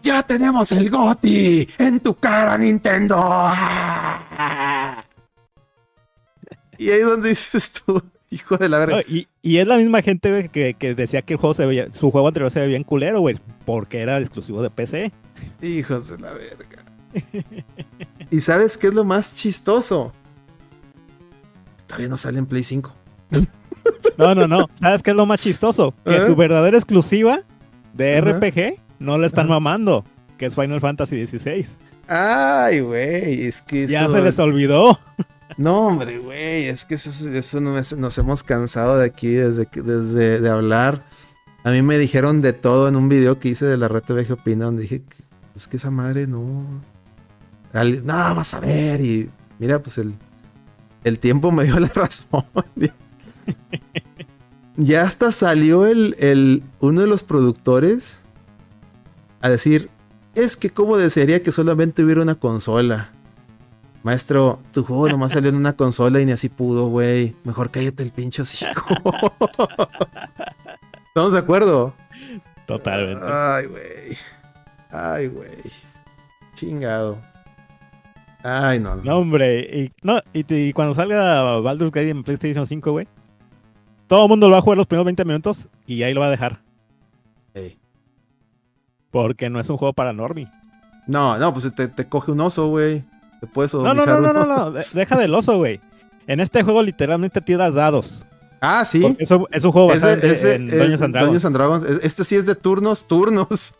¡Ya 0.02 0.22
tenemos 0.22 0.70
el 0.72 0.90
GOTI! 0.90 1.68
¡En 1.78 2.00
tu 2.00 2.14
cara, 2.14 2.56
Nintendo! 2.56 3.16
Y 6.78 6.90
ahí 6.90 7.00
es 7.00 7.06
donde 7.06 7.30
dices 7.30 7.72
tú, 7.72 8.00
hijo 8.30 8.56
de 8.56 8.68
la 8.68 8.78
verga. 8.78 8.96
No, 8.96 9.02
y, 9.02 9.26
y 9.42 9.58
es 9.58 9.66
la 9.66 9.76
misma 9.76 10.00
gente 10.00 10.30
güey, 10.30 10.48
que, 10.48 10.74
que 10.74 10.94
decía 10.94 11.22
que 11.22 11.34
el 11.34 11.40
juego 11.40 11.54
se 11.54 11.66
veía, 11.66 11.92
su 11.92 12.10
juego 12.10 12.28
anterior 12.28 12.50
se 12.50 12.60
veía 12.60 12.68
bien 12.68 12.84
culero, 12.84 13.20
güey, 13.20 13.40
porque 13.66 14.00
era 14.00 14.18
exclusivo 14.18 14.62
de 14.62 14.70
PC. 14.70 15.12
Hijos 15.60 16.08
de 16.08 16.18
la 16.18 16.32
verga. 16.32 16.67
¿Y 18.30 18.40
sabes 18.40 18.76
qué 18.78 18.88
es 18.88 18.94
lo 18.94 19.04
más 19.04 19.34
chistoso? 19.34 20.12
Todavía 21.86 22.08
no 22.08 22.16
sale 22.16 22.38
en 22.38 22.46
Play 22.46 22.62
5. 22.64 22.94
No, 24.18 24.34
no, 24.34 24.46
no. 24.48 24.68
¿Sabes 24.74 25.02
qué 25.02 25.10
es 25.10 25.16
lo 25.16 25.26
más 25.26 25.40
chistoso? 25.40 25.94
Que 26.04 26.16
¿Eh? 26.16 26.20
su 26.26 26.36
verdadera 26.36 26.76
exclusiva 26.76 27.40
de. 27.94 28.20
RPG 28.20 28.80
no 28.98 29.16
la 29.16 29.26
están 29.26 29.48
mamando, 29.48 30.04
que 30.36 30.46
es 30.46 30.54
Final 30.54 30.80
Fantasy 30.80 31.26
XVI. 31.26 31.66
Ay, 32.08 32.80
güey, 32.80 33.46
es 33.46 33.62
que 33.62 33.86
Ya 33.86 34.04
eso- 34.04 34.14
se 34.14 34.22
les 34.22 34.38
olvidó. 34.38 34.98
No, 35.56 35.86
hombre, 35.88 36.18
güey, 36.18 36.64
es 36.64 36.84
que 36.84 36.96
eso, 36.96 37.10
eso 37.28 37.60
no 37.60 37.78
es- 37.78 37.96
nos 37.96 38.16
hemos 38.18 38.42
cansado 38.42 38.98
de 38.98 39.06
aquí 39.06 39.28
desde, 39.28 39.66
desde 39.72 40.40
de 40.40 40.48
hablar. 40.50 41.02
A 41.64 41.70
mí 41.70 41.80
me 41.82 41.98
dijeron 41.98 42.42
de 42.42 42.52
todo 42.52 42.88
en 42.88 42.96
un 42.96 43.08
video 43.08 43.38
que 43.38 43.48
hice 43.48 43.64
de 43.66 43.76
la 43.76 43.88
red 43.88 44.02
TV 44.02 44.24
que 44.26 44.32
opina, 44.34 44.66
donde 44.66 44.82
dije, 44.82 45.02
es 45.54 45.66
que 45.66 45.76
esa 45.76 45.90
madre 45.90 46.26
no... 46.26 46.64
Al- 47.72 48.04
no, 48.04 48.14
vas 48.34 48.54
a 48.54 48.60
ver, 48.60 49.00
y 49.00 49.30
mira, 49.58 49.80
pues 49.82 49.98
el, 49.98 50.14
el 51.04 51.18
tiempo 51.18 51.50
me 51.52 51.64
dio 51.64 51.78
la 51.78 51.88
razón. 51.94 52.44
ya 54.76 55.02
hasta 55.02 55.32
salió 55.32 55.86
el, 55.86 56.16
el, 56.18 56.62
uno 56.80 57.00
de 57.02 57.06
los 57.06 57.22
productores 57.24 58.20
a 59.40 59.48
decir, 59.48 59.90
es 60.34 60.56
que 60.56 60.70
como 60.70 60.96
desearía 60.96 61.42
que 61.42 61.52
solamente 61.52 62.02
hubiera 62.04 62.22
una 62.22 62.34
consola. 62.36 63.10
Maestro, 64.04 64.60
tu 64.72 64.84
juego 64.84 65.08
nomás 65.08 65.32
salió 65.32 65.50
en 65.50 65.56
una 65.56 65.72
consola 65.74 66.20
y 66.20 66.24
ni 66.26 66.32
así 66.32 66.48
pudo, 66.48 66.86
güey. 66.86 67.36
Mejor 67.44 67.70
cállate 67.70 68.02
el 68.04 68.12
pinche 68.12 68.42
hocico. 68.42 68.86
¿Estamos 71.08 71.32
de 71.32 71.38
acuerdo? 71.38 71.92
Totalmente. 72.66 73.24
Ay, 73.26 73.66
güey. 73.66 74.16
Ay, 74.90 75.26
güey. 75.26 75.50
Chingado. 76.54 77.18
Ay, 78.42 78.78
no. 78.80 78.96
No, 78.96 79.18
hombre. 79.18 79.60
Y, 79.60 79.92
no, 80.02 80.20
y, 80.32 80.44
te- 80.44 80.66
y 80.66 80.72
cuando 80.72 80.94
salga 80.94 81.58
Baldur's 81.60 81.90
Gate 81.92 82.10
en 82.10 82.22
PlayStation 82.22 82.66
5, 82.66 82.90
güey, 82.92 83.08
todo 84.06 84.24
el 84.24 84.28
mundo 84.28 84.46
lo 84.48 84.52
va 84.52 84.58
a 84.58 84.62
jugar 84.62 84.78
los 84.78 84.86
primeros 84.86 85.04
20 85.06 85.24
minutos 85.24 85.68
y 85.86 86.02
ahí 86.02 86.14
lo 86.14 86.20
va 86.20 86.26
a 86.28 86.30
dejar. 86.30 86.60
Porque 89.10 89.48
no 89.48 89.58
es 89.58 89.68
un 89.70 89.76
juego 89.78 89.92
para 89.94 90.12
normie. 90.12 90.48
No, 91.06 91.38
no, 91.38 91.52
pues 91.52 91.74
te, 91.74 91.88
te 91.88 92.06
coge 92.08 92.30
un 92.32 92.40
oso, 92.40 92.68
güey. 92.68 93.02
Te 93.40 93.46
puedes 93.46 93.72
No, 93.72 93.94
no, 93.94 94.04
no, 94.04 94.20
no, 94.20 94.32
no, 94.32 94.44
no. 94.44 94.70
de- 94.72 94.84
Deja 94.92 95.16
del 95.16 95.34
oso, 95.34 95.56
güey. 95.56 95.80
En 96.26 96.40
este 96.40 96.62
juego 96.62 96.82
literalmente 96.82 97.40
tiras 97.40 97.72
dados. 97.74 98.24
Ah, 98.60 98.84
sí. 98.84 99.00
Porque 99.00 99.24
Es 99.24 99.30
un, 99.30 99.46
es 99.50 99.64
juego 99.64 99.86
basado 99.88 100.12
Ese- 100.14 100.56
en- 100.56 100.68
es 100.68 100.78
Dungeons 100.78 101.02
and 101.02 101.14
Dragons. 101.14 101.32
Dungeons 101.42 101.44
and 101.46 101.56
Dragons. 101.56 101.84
Es- 101.84 102.04
Este 102.04 102.24
sí 102.24 102.36
es 102.36 102.44
de 102.44 102.54
turnos, 102.54 103.06
turnos. 103.08 103.74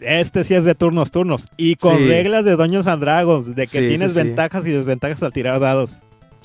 Este 0.00 0.44
sí 0.44 0.54
es 0.54 0.64
de 0.64 0.74
turnos, 0.74 1.10
turnos. 1.10 1.46
Y 1.56 1.76
con 1.76 1.96
Sí. 1.98 2.08
reglas 2.08 2.44
de 2.44 2.56
Dungeons 2.56 2.86
and 2.86 3.02
Dragons, 3.02 3.46
de 3.54 3.62
que 3.62 3.66
Sí, 3.66 3.88
tienes 3.88 4.12
sí. 4.12 4.18
ventajas 4.18 4.66
y 4.66 4.70
desventajas 4.70 5.22
al 5.22 5.32
tirar 5.32 5.60
dados. 5.60 5.98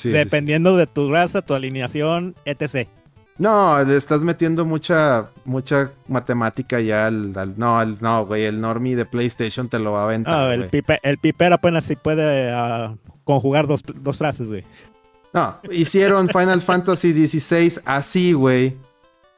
Dependiendo 0.04 0.76
de 0.76 0.88
tu 0.88 1.10
raza, 1.12 1.42
tu 1.42 1.54
alineación, 1.54 2.36
etc. 2.46 2.88
No, 3.38 3.84
le 3.84 3.96
estás 3.98 4.22
metiendo 4.24 4.66
mucha, 4.66 5.28
mucha 5.46 5.92
matemática 6.08 6.80
ya 6.82 7.08
al, 7.08 7.32
al- 7.38 7.54
no, 7.58 7.80
al- 7.80 7.98
no, 8.02 8.26
güey, 8.26 8.44
el 8.44 8.60
normie 8.62 8.96
de 8.96 9.06
PlayStation 9.06 9.68
te 9.70 9.80
lo 9.80 9.92
va 9.94 10.02
a 10.02 10.06
aventar, 10.06 10.34
Ah, 10.34 10.54
el, 10.54 10.66
pipe, 10.70 11.00
el 11.04 11.18
piper 11.18 11.54
apenas 11.54 11.84
si 11.86 11.96
puede 11.96 12.52
ah, 12.52 12.96
conjugar 13.24 13.68
dos, 13.68 13.82
dos 14.02 14.18
frases, 14.18 14.48
güey. 14.48 14.64
No, 15.34 15.58
hicieron 15.72 16.30
Final 16.30 16.62
Fantasy 16.62 17.28
XVI 17.28 17.82
así, 17.86 18.32
güey, 18.34 18.76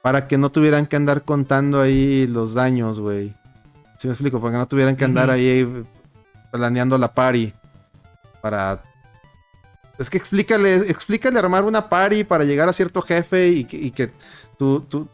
para 0.04 0.28
que 0.28 0.38
no 0.38 0.50
tuvieran 0.52 0.86
que 0.86 0.96
andar 0.96 1.24
contando 1.24 1.82
ahí 1.82 2.28
los 2.28 2.54
daños, 2.54 3.00
güey. 3.00 3.34
¿Sí 3.98 4.08
me 4.08 4.14
explico? 4.14 4.40
Para 4.40 4.54
que 4.54 4.58
no 4.60 4.68
tuvieran 4.68 4.96
que 4.96 5.06
andar 5.06 5.30
ahí 5.30 5.68
planeando 6.52 6.98
la 6.98 7.14
party. 7.14 7.54
Para... 8.42 8.82
Es 9.98 10.10
que 10.10 10.18
explícale, 10.18 10.76
explícale 10.76 11.40
armar 11.40 11.64
una 11.64 11.90
party 11.90 12.24
para 12.24 12.44
llegar 12.44 12.70
a 12.70 12.74
cierto 12.74 13.02
jefe 13.02 13.48
y 13.50 13.64
que, 13.66 13.78
y 13.78 13.92
que 13.92 14.12
tú, 14.58 14.82
tú- 14.82 15.08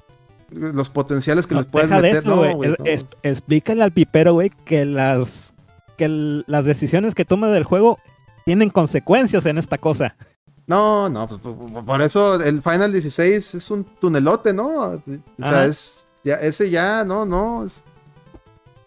los 0.51 0.89
potenciales 0.89 1.47
que 1.47 1.55
No, 1.55 1.61
les 1.61 1.69
puedes 1.69 1.89
deja 1.89 2.01
de 2.01 2.07
meter. 2.09 2.23
eso, 2.23 2.35
no, 2.35 2.63
es- 2.85 3.05
explícale 3.23 3.81
al 3.83 3.91
pipero, 3.93 4.33
güey, 4.33 4.49
que 4.65 4.85
las 4.85 5.53
que 5.97 6.05
el- 6.05 6.43
las 6.47 6.65
decisiones 6.65 7.15
que 7.15 7.23
toma 7.23 7.47
del 7.49 7.63
juego 7.63 7.97
tienen 8.45 8.69
consecuencias 8.69 9.45
en 9.45 9.57
esta 9.57 9.77
cosa. 9.77 10.15
No, 10.67 11.07
no, 11.09 11.27
pues 11.27 11.39
por, 11.85 12.01
eso 12.01 12.41
el 12.41 12.61
Final 12.61 12.91
16 12.91 13.55
es 13.55 13.71
un 13.71 13.83
tunelote, 13.85 14.53
¿no? 14.53 14.67
O 14.79 15.01
sea, 15.41 15.49
Ajá. 15.49 15.65
es. 15.65 16.05
Ya, 16.25 16.35
ese 16.35 16.69
ya, 16.69 17.03
no, 17.05 17.25
no. 17.25 17.63
es- 17.65 17.83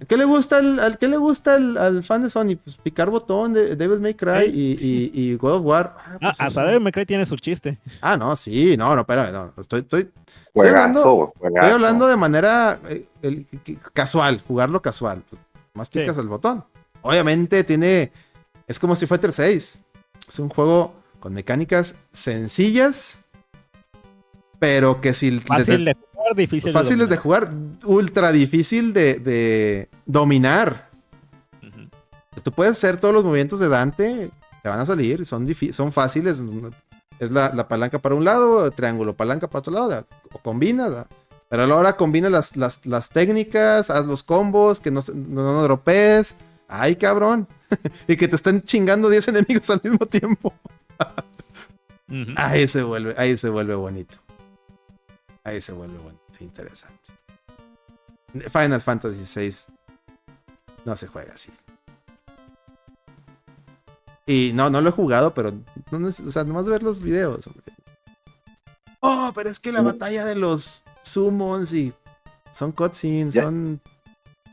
¿Qué 0.09 0.17
le 0.17 0.25
gusta 0.27 0.59
al, 0.59 0.79
al- 0.79 0.99
qué 0.99 1.09
le 1.09 1.17
gusta 1.17 1.55
al, 1.55 1.77
al 1.79 2.03
fan 2.05 2.23
de 2.23 2.31
Sony? 2.31 2.57
Pues 2.63 2.77
picar 2.77 3.09
botón 3.11 3.55
de 3.55 3.77
Devil 3.77 3.99
May 4.01 4.15
Cry 4.15 4.51
Sí. 4.53 4.79
y, 4.81 4.87
y- 4.87 5.31
y 5.33 5.37
God 5.37 5.55
of 5.55 5.63
War. 5.65 5.95
Ah, 5.97 6.03
Ah, 6.07 6.17
pues 6.21 6.31
hasta 6.33 6.47
eso. 6.47 6.61
Devil 6.63 6.81
May 6.81 6.93
Cry 6.93 7.07
tiene 7.07 7.25
su 7.27 7.37
chiste. 7.37 7.79
Ah, 8.03 8.17
no, 8.17 8.37
sí, 8.37 8.77
no, 8.77 8.95
no, 8.95 9.01
espérame, 9.01 9.33
no. 9.33 9.53
Estoy, 9.59 9.81
estoy, 9.81 10.11
Juegazo, 10.53 10.79
hablando- 10.83 11.33
juegazo. 11.39 11.57
estoy 11.67 11.71
hablando 11.75 12.07
de 12.09 12.17
manera 12.17 12.79
eh, 12.91 13.07
el- 13.23 13.47
casual, 13.95 14.43
jugarlo 14.47 14.83
casual. 14.83 15.23
Pues, 15.29 15.41
más 15.75 15.89
Sí. 15.91 16.01
picas 16.01 16.17
el 16.19 16.29
botón. 16.29 16.65
Obviamente 17.03 17.65
tiene. 17.65 18.13
Es 18.67 18.79
como 18.79 18.93
Street 18.95 19.09
Fighter 19.09 19.33
6. 19.33 19.79
Es 20.29 20.39
un 20.39 20.49
juego 20.49 20.93
con 21.21 21.33
mecánicas 21.33 21.95
sencillas, 22.13 23.21
pero 24.59 25.01
que 25.01 25.15
si 25.15 25.39
Fácil 25.39 25.85
de 25.85 25.97
jugar, 26.27 26.37
difícil 26.37 26.73
pues, 26.73 26.85
fáciles 26.85 27.09
de 27.09 27.17
jugar, 27.17 27.51
ultra 27.85 28.33
difícil 28.33 28.93
de, 28.93 29.15
de 29.15 29.89
dominar. 30.05 30.91
Tú 32.43 32.53
puedes 32.53 32.73
hacer 32.73 32.99
todos 32.99 33.15
los 33.15 33.25
movimientos 33.25 33.61
de 33.61 33.69
Dante, 33.69 34.31
te 34.63 34.69
van 34.69 34.81
a 34.81 34.87
salir, 34.87 35.25
son, 35.25 35.49
son 35.73 35.93
fáciles. 35.93 36.43
Es 37.19 37.31
la, 37.31 37.53
la 37.55 37.67
palanca 37.67 37.99
para 37.99 38.15
un 38.15 38.25
lado, 38.25 38.71
triángulo, 38.71 39.17
palanca 39.17 39.49
para 39.49 39.61
otro 39.61 39.73
lado, 39.73 40.07
o 40.33 40.39
combina. 40.39 41.07
Pero 41.49 41.63
a 41.63 41.67
la 41.67 41.77
hora 41.77 41.93
combina 41.95 42.29
las, 42.29 42.57
las, 42.57 42.85
las 42.85 43.09
técnicas, 43.11 43.91
haz 43.91 44.07
los 44.07 44.23
combos, 44.23 44.81
que 44.81 44.91
no, 44.91 45.01
no, 45.15 45.43
no 45.43 45.63
dropees. 45.63 46.37
Ay, 46.69 46.97
cabrón. 46.97 47.47
y 48.09 48.17
que 48.17 48.29
te 48.29 48.37
estén 48.37 48.63
chingando 48.63 49.09
10 49.09 49.29
enemigos 49.29 49.71
al 49.71 49.81
mismo 49.83 50.07
tiempo. 50.07 50.53
Ahí 52.37 52.69
se 52.69 52.83
vuelve, 52.83 53.15
ahí 53.17 53.37
se 53.37 53.49
vuelve 53.49 53.75
bonito. 53.75 54.19
Ahí 55.47 55.61
se 55.61 55.73
vuelve 55.73 55.97
bonito, 55.97 56.23
interesante. 56.41 57.13
Final 58.51 58.83
Fantasy 58.83 59.23
VI 59.41 59.55
no 60.85 60.97
se 60.97 61.07
juega 61.07 61.35
así. 61.35 61.53
Y 64.27 64.51
no, 64.55 64.71
no 64.71 64.81
lo 64.81 64.89
he 64.89 64.93
jugado, 64.93 65.33
pero 65.35 65.53
no 65.93 66.09
o 66.09 66.11
sea, 66.11 66.43
nomás 66.43 66.67
ver 66.67 66.83
los 66.83 67.01
videos, 67.01 67.47
hombre. 67.47 67.63
Oh, 68.99 69.31
pero 69.37 69.49
es 69.49 69.61
que 69.61 69.71
la 69.71 69.83
Mm. 69.83 69.87
batalla 69.87 70.25
de 70.25 70.35
los 70.35 70.83
summons 71.03 71.73
y 71.73 71.93
son 72.51 72.73
cutscenes, 72.73 73.35
Ya- 73.35 73.45
son. 73.45 73.81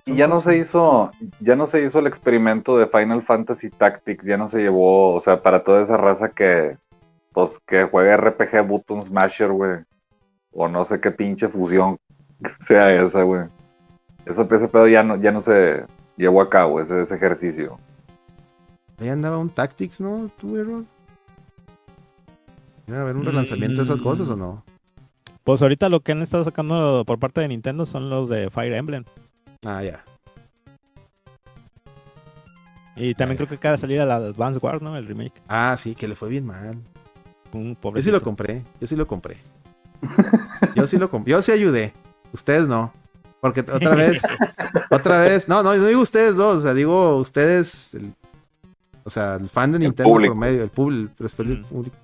Y 0.05 0.15
ya 0.15 0.27
no 0.27 0.37
se 0.37 0.57
hizo, 0.59 1.09
ya 1.39 1.55
no 1.55 1.65
se 1.65 1.83
hizo 1.83 1.97
el 1.97 2.05
experimento 2.07 2.77
de 2.77 2.85
Final 2.85 3.23
Fantasy 3.23 3.71
Tactics, 3.71 4.23
ya 4.25 4.37
no 4.37 4.47
se 4.47 4.59
llevó, 4.61 5.15
o 5.15 5.21
sea, 5.21 5.41
para 5.41 5.63
toda 5.63 5.81
esa 5.81 5.97
raza 5.97 6.29
que, 6.29 6.77
pues, 7.31 7.57
que 7.65 7.85
juega 7.85 8.13
RPG 8.17 8.61
Button 8.67 9.03
Smasher, 9.05 9.49
güey. 9.51 9.79
O 10.53 10.67
no 10.67 10.85
sé 10.85 10.99
qué 10.99 11.11
pinche 11.11 11.47
fusión 11.47 11.97
sea 12.67 12.93
esa, 12.93 13.23
güey. 13.23 13.43
Eso, 14.25 14.47
ese 14.49 14.67
pedo 14.67 14.87
ya 14.87 15.03
no, 15.03 15.17
ya 15.17 15.31
no 15.31 15.41
se 15.41 15.85
llevó 16.15 16.41
a 16.41 16.49
cabo, 16.49 16.79
ese, 16.79 17.01
ese 17.01 17.15
ejercicio. 17.15 17.77
Ahí 18.99 19.09
andaba 19.09 19.37
un 19.37 19.49
Tactics, 19.49 19.99
¿no? 19.99 20.29
¿Tú, 20.37 20.57
Errol? 20.57 20.85
¿Iba 22.87 22.99
a 22.99 23.01
haber 23.01 23.15
un 23.15 23.25
relanzamiento 23.25 23.79
de 23.79 23.85
esas 23.85 24.01
cosas 24.01 24.29
o 24.29 24.35
no? 24.35 24.63
Pues 25.43 25.61
ahorita 25.61 25.89
lo 25.89 26.01
que 26.01 26.13
han 26.13 26.21
estado 26.21 26.43
sacando 26.43 27.03
por 27.05 27.19
parte 27.19 27.41
de 27.41 27.49
Nintendo 27.49 27.85
son 27.85 28.09
los 28.09 28.29
de 28.29 28.49
Fire 28.49 28.73
Emblem. 28.73 29.03
Ah, 29.65 29.83
ya. 29.83 30.03
Y 32.95 33.15
también 33.15 33.37
creo 33.37 33.49
que 33.49 33.55
acaba 33.55 33.73
de 33.73 33.79
salir 33.79 33.99
a 33.99 34.05
la 34.05 34.15
Advance 34.15 34.59
Wars, 34.61 34.81
¿no? 34.81 34.95
El 34.95 35.07
remake. 35.07 35.41
Ah, 35.47 35.75
sí, 35.77 35.95
que 35.95 36.07
le 36.07 36.15
fue 36.15 36.29
bien 36.29 36.45
mal. 36.45 36.77
Un 37.51 37.77
Yo 37.81 38.01
sí 38.01 38.11
lo 38.11 38.21
compré, 38.21 38.63
yo 38.79 38.87
sí 38.87 38.95
lo 38.95 39.05
compré. 39.05 39.37
Yo 40.75 40.87
sí 40.87 40.97
lo 40.97 41.09
compré, 41.09 41.31
yo 41.31 41.41
sí 41.41 41.51
ayudé. 41.51 41.93
Ustedes 42.31 42.67
no. 42.67 42.93
Porque 43.41 43.61
otra 43.61 43.95
vez, 43.95 44.21
otra 44.89 45.19
vez, 45.21 45.47
no, 45.47 45.63
no, 45.63 45.75
no 45.75 45.85
digo 45.85 46.01
ustedes 46.01 46.35
dos, 46.37 46.57
o 46.57 46.61
sea, 46.61 46.73
digo 46.73 47.17
ustedes, 47.17 47.93
el- 47.93 48.13
o 49.03 49.09
sea, 49.09 49.35
el 49.35 49.49
fan 49.49 49.71
de 49.73 49.79
Nintendo 49.79 50.09
público. 50.09 50.33
promedio, 50.33 50.63
el 50.63 50.69
público, 50.69 51.13
el 51.19 51.59
Mm. 51.59 51.63
público. 51.65 51.95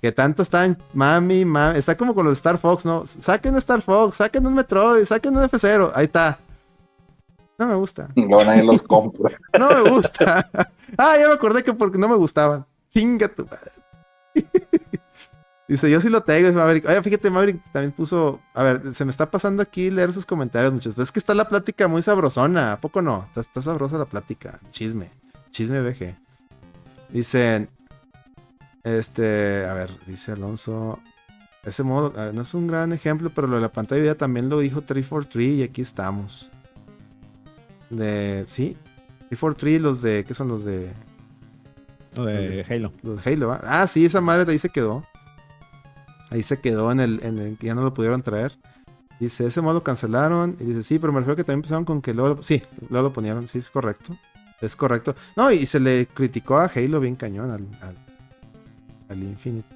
Que 0.00 0.10
tanto 0.12 0.42
están, 0.42 0.78
mami, 0.94 1.44
mami, 1.44 1.78
está 1.78 1.94
como 1.96 2.14
con 2.14 2.24
los 2.24 2.32
Star 2.32 2.56
Fox, 2.56 2.86
¿no? 2.86 3.04
Saquen 3.06 3.54
Star 3.56 3.82
Fox, 3.82 4.16
saquen 4.16 4.46
un 4.46 4.54
Metroid, 4.54 5.04
saquen 5.04 5.36
un 5.36 5.42
F0, 5.42 5.92
ahí 5.94 6.06
está. 6.06 6.38
No 7.58 7.66
me 7.66 7.74
gusta, 7.74 8.08
luego 8.16 8.42
nadie 8.44 8.62
los 8.64 8.82
compra. 8.84 9.30
no 9.58 9.68
me 9.68 9.90
gusta. 9.90 10.48
ah, 10.96 11.16
ya 11.20 11.28
me 11.28 11.34
acordé 11.34 11.62
que 11.62 11.74
porque 11.74 11.98
no 11.98 12.08
me 12.08 12.14
gustaban. 12.16 12.64
Chinga 12.90 13.28
tu 13.28 13.44
madre. 13.44 13.70
Dice, 15.70 15.88
yo 15.88 16.00
sí 16.00 16.08
lo 16.08 16.24
tengo, 16.24 16.48
es 16.48 16.54
Maverick. 16.56 16.84
Oye, 16.88 17.00
fíjate, 17.00 17.30
Maverick 17.30 17.62
también 17.70 17.92
puso. 17.92 18.40
A 18.54 18.64
ver, 18.64 18.92
se 18.92 19.04
me 19.04 19.12
está 19.12 19.30
pasando 19.30 19.62
aquí 19.62 19.88
leer 19.88 20.12
sus 20.12 20.26
comentarios 20.26 20.74
veces. 20.74 20.98
Es 20.98 21.12
que 21.12 21.20
está 21.20 21.32
la 21.32 21.48
plática 21.48 21.86
muy 21.86 22.02
sabrosona. 22.02 22.72
¿A 22.72 22.80
poco 22.80 23.02
no? 23.02 23.24
Está, 23.28 23.40
está 23.40 23.62
sabrosa 23.62 23.96
la 23.96 24.06
plática. 24.06 24.58
Chisme. 24.72 25.10
Chisme 25.52 25.80
VG. 25.80 26.16
Dicen. 27.10 27.68
Este. 28.82 29.64
A 29.64 29.74
ver, 29.74 29.92
dice 30.08 30.32
Alonso. 30.32 30.98
Ese 31.62 31.84
modo 31.84 32.32
no 32.32 32.42
es 32.42 32.52
un 32.52 32.66
gran 32.66 32.92
ejemplo, 32.92 33.30
pero 33.32 33.46
lo 33.46 33.54
de 33.54 33.62
la 33.62 33.70
pantalla 33.70 33.98
de 33.98 34.08
vida 34.08 34.14
también 34.16 34.48
lo 34.48 34.58
dijo 34.58 34.82
343 34.82 35.58
y 35.58 35.62
aquí 35.62 35.82
estamos. 35.82 36.50
De. 37.90 38.44
Sí. 38.48 38.76
343, 39.28 39.80
los 39.80 40.02
de. 40.02 40.24
¿Qué 40.24 40.34
son 40.34 40.48
los 40.48 40.64
de.? 40.64 40.90
Lo 42.16 42.24
de 42.24 42.66
Halo. 42.68 42.92
Los 43.04 43.22
de 43.22 43.32
Halo, 43.32 43.46
¿va? 43.46 43.60
Ah, 43.62 43.86
sí, 43.86 44.04
esa 44.04 44.20
madre 44.20 44.44
de 44.44 44.50
ahí 44.50 44.58
se 44.58 44.68
quedó. 44.68 45.04
Ahí 46.30 46.42
se 46.42 46.60
quedó 46.60 46.90
en 46.92 47.00
el, 47.00 47.20
en 47.22 47.38
el 47.38 47.58
que 47.58 47.66
ya 47.66 47.74
no 47.74 47.82
lo 47.82 47.92
pudieron 47.92 48.22
traer. 48.22 48.56
Dice, 49.18 49.46
ese 49.46 49.60
modo 49.60 49.74
lo 49.74 49.82
cancelaron. 49.82 50.56
Y 50.60 50.64
dice, 50.64 50.82
sí, 50.82 50.98
pero 50.98 51.12
me 51.12 51.18
refiero 51.20 51.36
que 51.36 51.44
también 51.44 51.58
empezaron 51.58 51.84
con 51.84 52.00
que 52.00 52.14
luego 52.14 52.36
lo, 52.36 52.42
sí, 52.42 52.62
luego 52.88 53.08
lo 53.08 53.12
ponieron. 53.12 53.46
Sí, 53.48 53.58
es 53.58 53.68
correcto. 53.70 54.16
Es 54.60 54.76
correcto. 54.76 55.14
No, 55.36 55.50
y 55.50 55.66
se 55.66 55.80
le 55.80 56.06
criticó 56.06 56.58
a 56.58 56.66
Halo 56.66 57.00
bien 57.00 57.16
cañón 57.16 57.50
al, 57.50 57.66
al, 57.82 57.96
al 59.08 59.22
Infinite. 59.22 59.68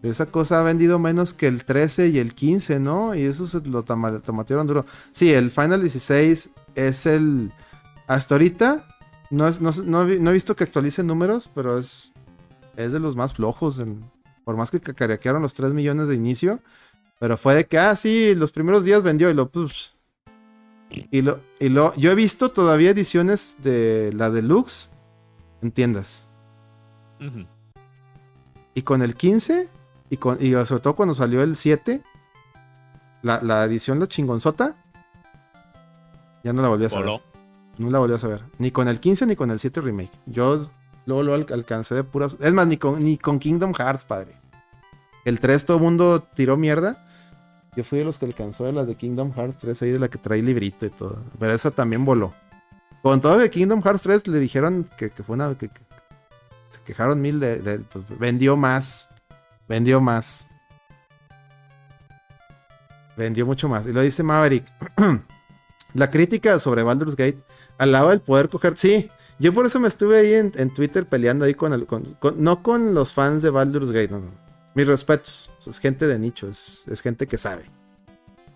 Pero 0.00 0.12
esa 0.12 0.26
cosa 0.26 0.60
ha 0.60 0.62
vendido 0.62 0.98
menos 0.98 1.32
que 1.32 1.46
el 1.46 1.64
13 1.64 2.08
y 2.08 2.18
el 2.18 2.34
15, 2.34 2.80
¿no? 2.80 3.14
Y 3.14 3.22
eso 3.22 3.46
se 3.46 3.60
lo 3.60 3.82
toma- 3.84 4.20
tomatearon 4.20 4.66
duro. 4.66 4.84
Sí, 5.12 5.32
el 5.32 5.50
Final 5.50 5.80
16 5.80 6.50
es 6.74 7.06
el... 7.06 7.52
Hasta 8.08 8.34
ahorita, 8.34 8.84
no, 9.30 9.46
es, 9.48 9.60
no, 9.60 9.70
no 9.84 10.04
no 10.04 10.30
he 10.30 10.32
visto 10.32 10.56
que 10.56 10.64
actualicen 10.64 11.06
números, 11.06 11.48
pero 11.54 11.78
es, 11.78 12.12
es 12.76 12.92
de 12.92 12.98
los 13.00 13.16
más 13.16 13.34
flojos. 13.34 13.78
en- 13.78 14.04
por 14.44 14.56
más 14.56 14.70
que 14.70 14.80
cacarearon 14.80 15.42
los 15.42 15.54
3 15.54 15.72
millones 15.72 16.08
de 16.08 16.14
inicio. 16.14 16.60
Pero 17.18 17.36
fue 17.36 17.54
de 17.54 17.66
que, 17.66 17.78
ah, 17.78 17.94
sí, 17.94 18.34
los 18.34 18.52
primeros 18.52 18.84
días 18.84 19.02
vendió 19.02 19.30
y 19.30 19.34
lo... 19.34 19.48
pues, 19.48 19.94
y 20.90 21.22
lo, 21.22 21.40
y 21.60 21.68
lo... 21.68 21.94
Yo 21.94 22.10
he 22.10 22.14
visto 22.14 22.50
todavía 22.50 22.90
ediciones 22.90 23.56
de 23.62 24.12
la 24.14 24.30
deluxe 24.30 24.90
en 25.62 25.70
tiendas. 25.70 26.28
Y 28.74 28.82
con 28.82 29.02
el 29.02 29.14
15, 29.14 29.68
y, 30.10 30.16
con, 30.16 30.38
y 30.40 30.52
sobre 30.66 30.80
todo 30.82 30.96
cuando 30.96 31.14
salió 31.14 31.42
el 31.42 31.54
7, 31.54 32.02
la, 33.22 33.40
la 33.42 33.64
edición, 33.64 34.00
la 34.00 34.08
chingonzota, 34.08 34.74
ya 36.42 36.52
no 36.52 36.62
la 36.62 36.68
volví 36.68 36.86
a 36.86 36.90
saber. 36.90 37.06
Voló. 37.06 37.22
No 37.78 37.90
la 37.90 38.00
volví 38.00 38.14
a 38.14 38.18
saber. 38.18 38.42
Ni 38.58 38.70
con 38.70 38.88
el 38.88 38.98
15 38.98 39.26
ni 39.26 39.36
con 39.36 39.50
el 39.50 39.58
7 39.58 39.80
remake. 39.80 40.10
Yo 40.26 40.68
luego 41.06 41.22
lo 41.22 41.34
alcancé 41.34 41.94
de 41.94 42.04
puras. 42.04 42.36
Es 42.40 42.52
más, 42.52 42.66
ni 42.66 42.76
con, 42.76 43.02
ni 43.02 43.18
con 43.18 43.38
Kingdom 43.38 43.72
Hearts, 43.74 44.04
padre. 44.04 44.32
El 45.24 45.40
3 45.40 45.64
todo 45.64 45.76
el 45.76 45.82
mundo 45.82 46.20
tiró 46.20 46.56
mierda. 46.56 47.06
Yo 47.76 47.84
fui 47.84 48.00
de 48.00 48.04
los 48.04 48.18
que 48.18 48.26
alcanzó 48.26 48.64
de 48.64 48.72
las 48.72 48.86
de 48.86 48.96
Kingdom 48.96 49.32
Hearts 49.32 49.58
3, 49.58 49.82
ahí 49.82 49.90
de 49.92 49.98
la 49.98 50.08
que 50.08 50.18
trae 50.18 50.42
librito 50.42 50.84
y 50.84 50.90
todo. 50.90 51.22
Pero 51.38 51.52
esa 51.52 51.70
también 51.70 52.04
voló. 52.04 52.34
Con 53.02 53.20
todo 53.20 53.38
que 53.38 53.50
Kingdom 53.50 53.82
Hearts 53.82 54.02
3 54.02 54.28
le 54.28 54.38
dijeron 54.38 54.86
que, 54.96 55.10
que 55.10 55.22
fue 55.22 55.34
una. 55.34 55.56
Que, 55.56 55.70
se 56.70 56.80
quejaron 56.84 57.20
mil 57.20 57.40
de. 57.40 57.60
de- 57.60 57.78
pues, 57.80 58.04
vendió 58.18 58.56
más. 58.56 59.08
Vendió 59.68 60.00
más. 60.00 60.46
Vendió 63.16 63.46
mucho 63.46 63.68
más. 63.68 63.86
Y 63.86 63.92
lo 63.92 64.00
dice 64.00 64.22
Maverick. 64.22 64.64
la 65.94 66.10
crítica 66.10 66.58
sobre 66.58 66.82
Baldur's 66.82 67.16
Gate 67.16 67.42
al 67.78 67.92
lado 67.92 68.10
del 68.10 68.20
poder 68.20 68.48
coger. 68.48 68.76
Sí, 68.76 69.10
yo 69.42 69.52
por 69.52 69.66
eso 69.66 69.78
me 69.80 69.88
estuve 69.88 70.18
ahí 70.20 70.34
en, 70.34 70.52
en 70.56 70.72
Twitter 70.72 71.06
peleando 71.06 71.44
ahí 71.44 71.54
con, 71.54 71.72
el, 71.72 71.86
con- 71.86 72.04
con- 72.20 72.42
No 72.42 72.62
con 72.62 72.94
los 72.94 73.12
fans 73.12 73.42
de 73.42 73.50
Baldur's 73.50 73.90
Gate, 73.90 74.08
no, 74.10 74.20
no. 74.20 74.30
Mis 74.74 74.86
respetos. 74.86 75.50
Es 75.66 75.78
gente 75.78 76.06
de 76.06 76.18
nicho, 76.18 76.48
es, 76.48 76.84
es 76.88 77.00
gente 77.02 77.26
que 77.26 77.36
sabe. 77.38 77.64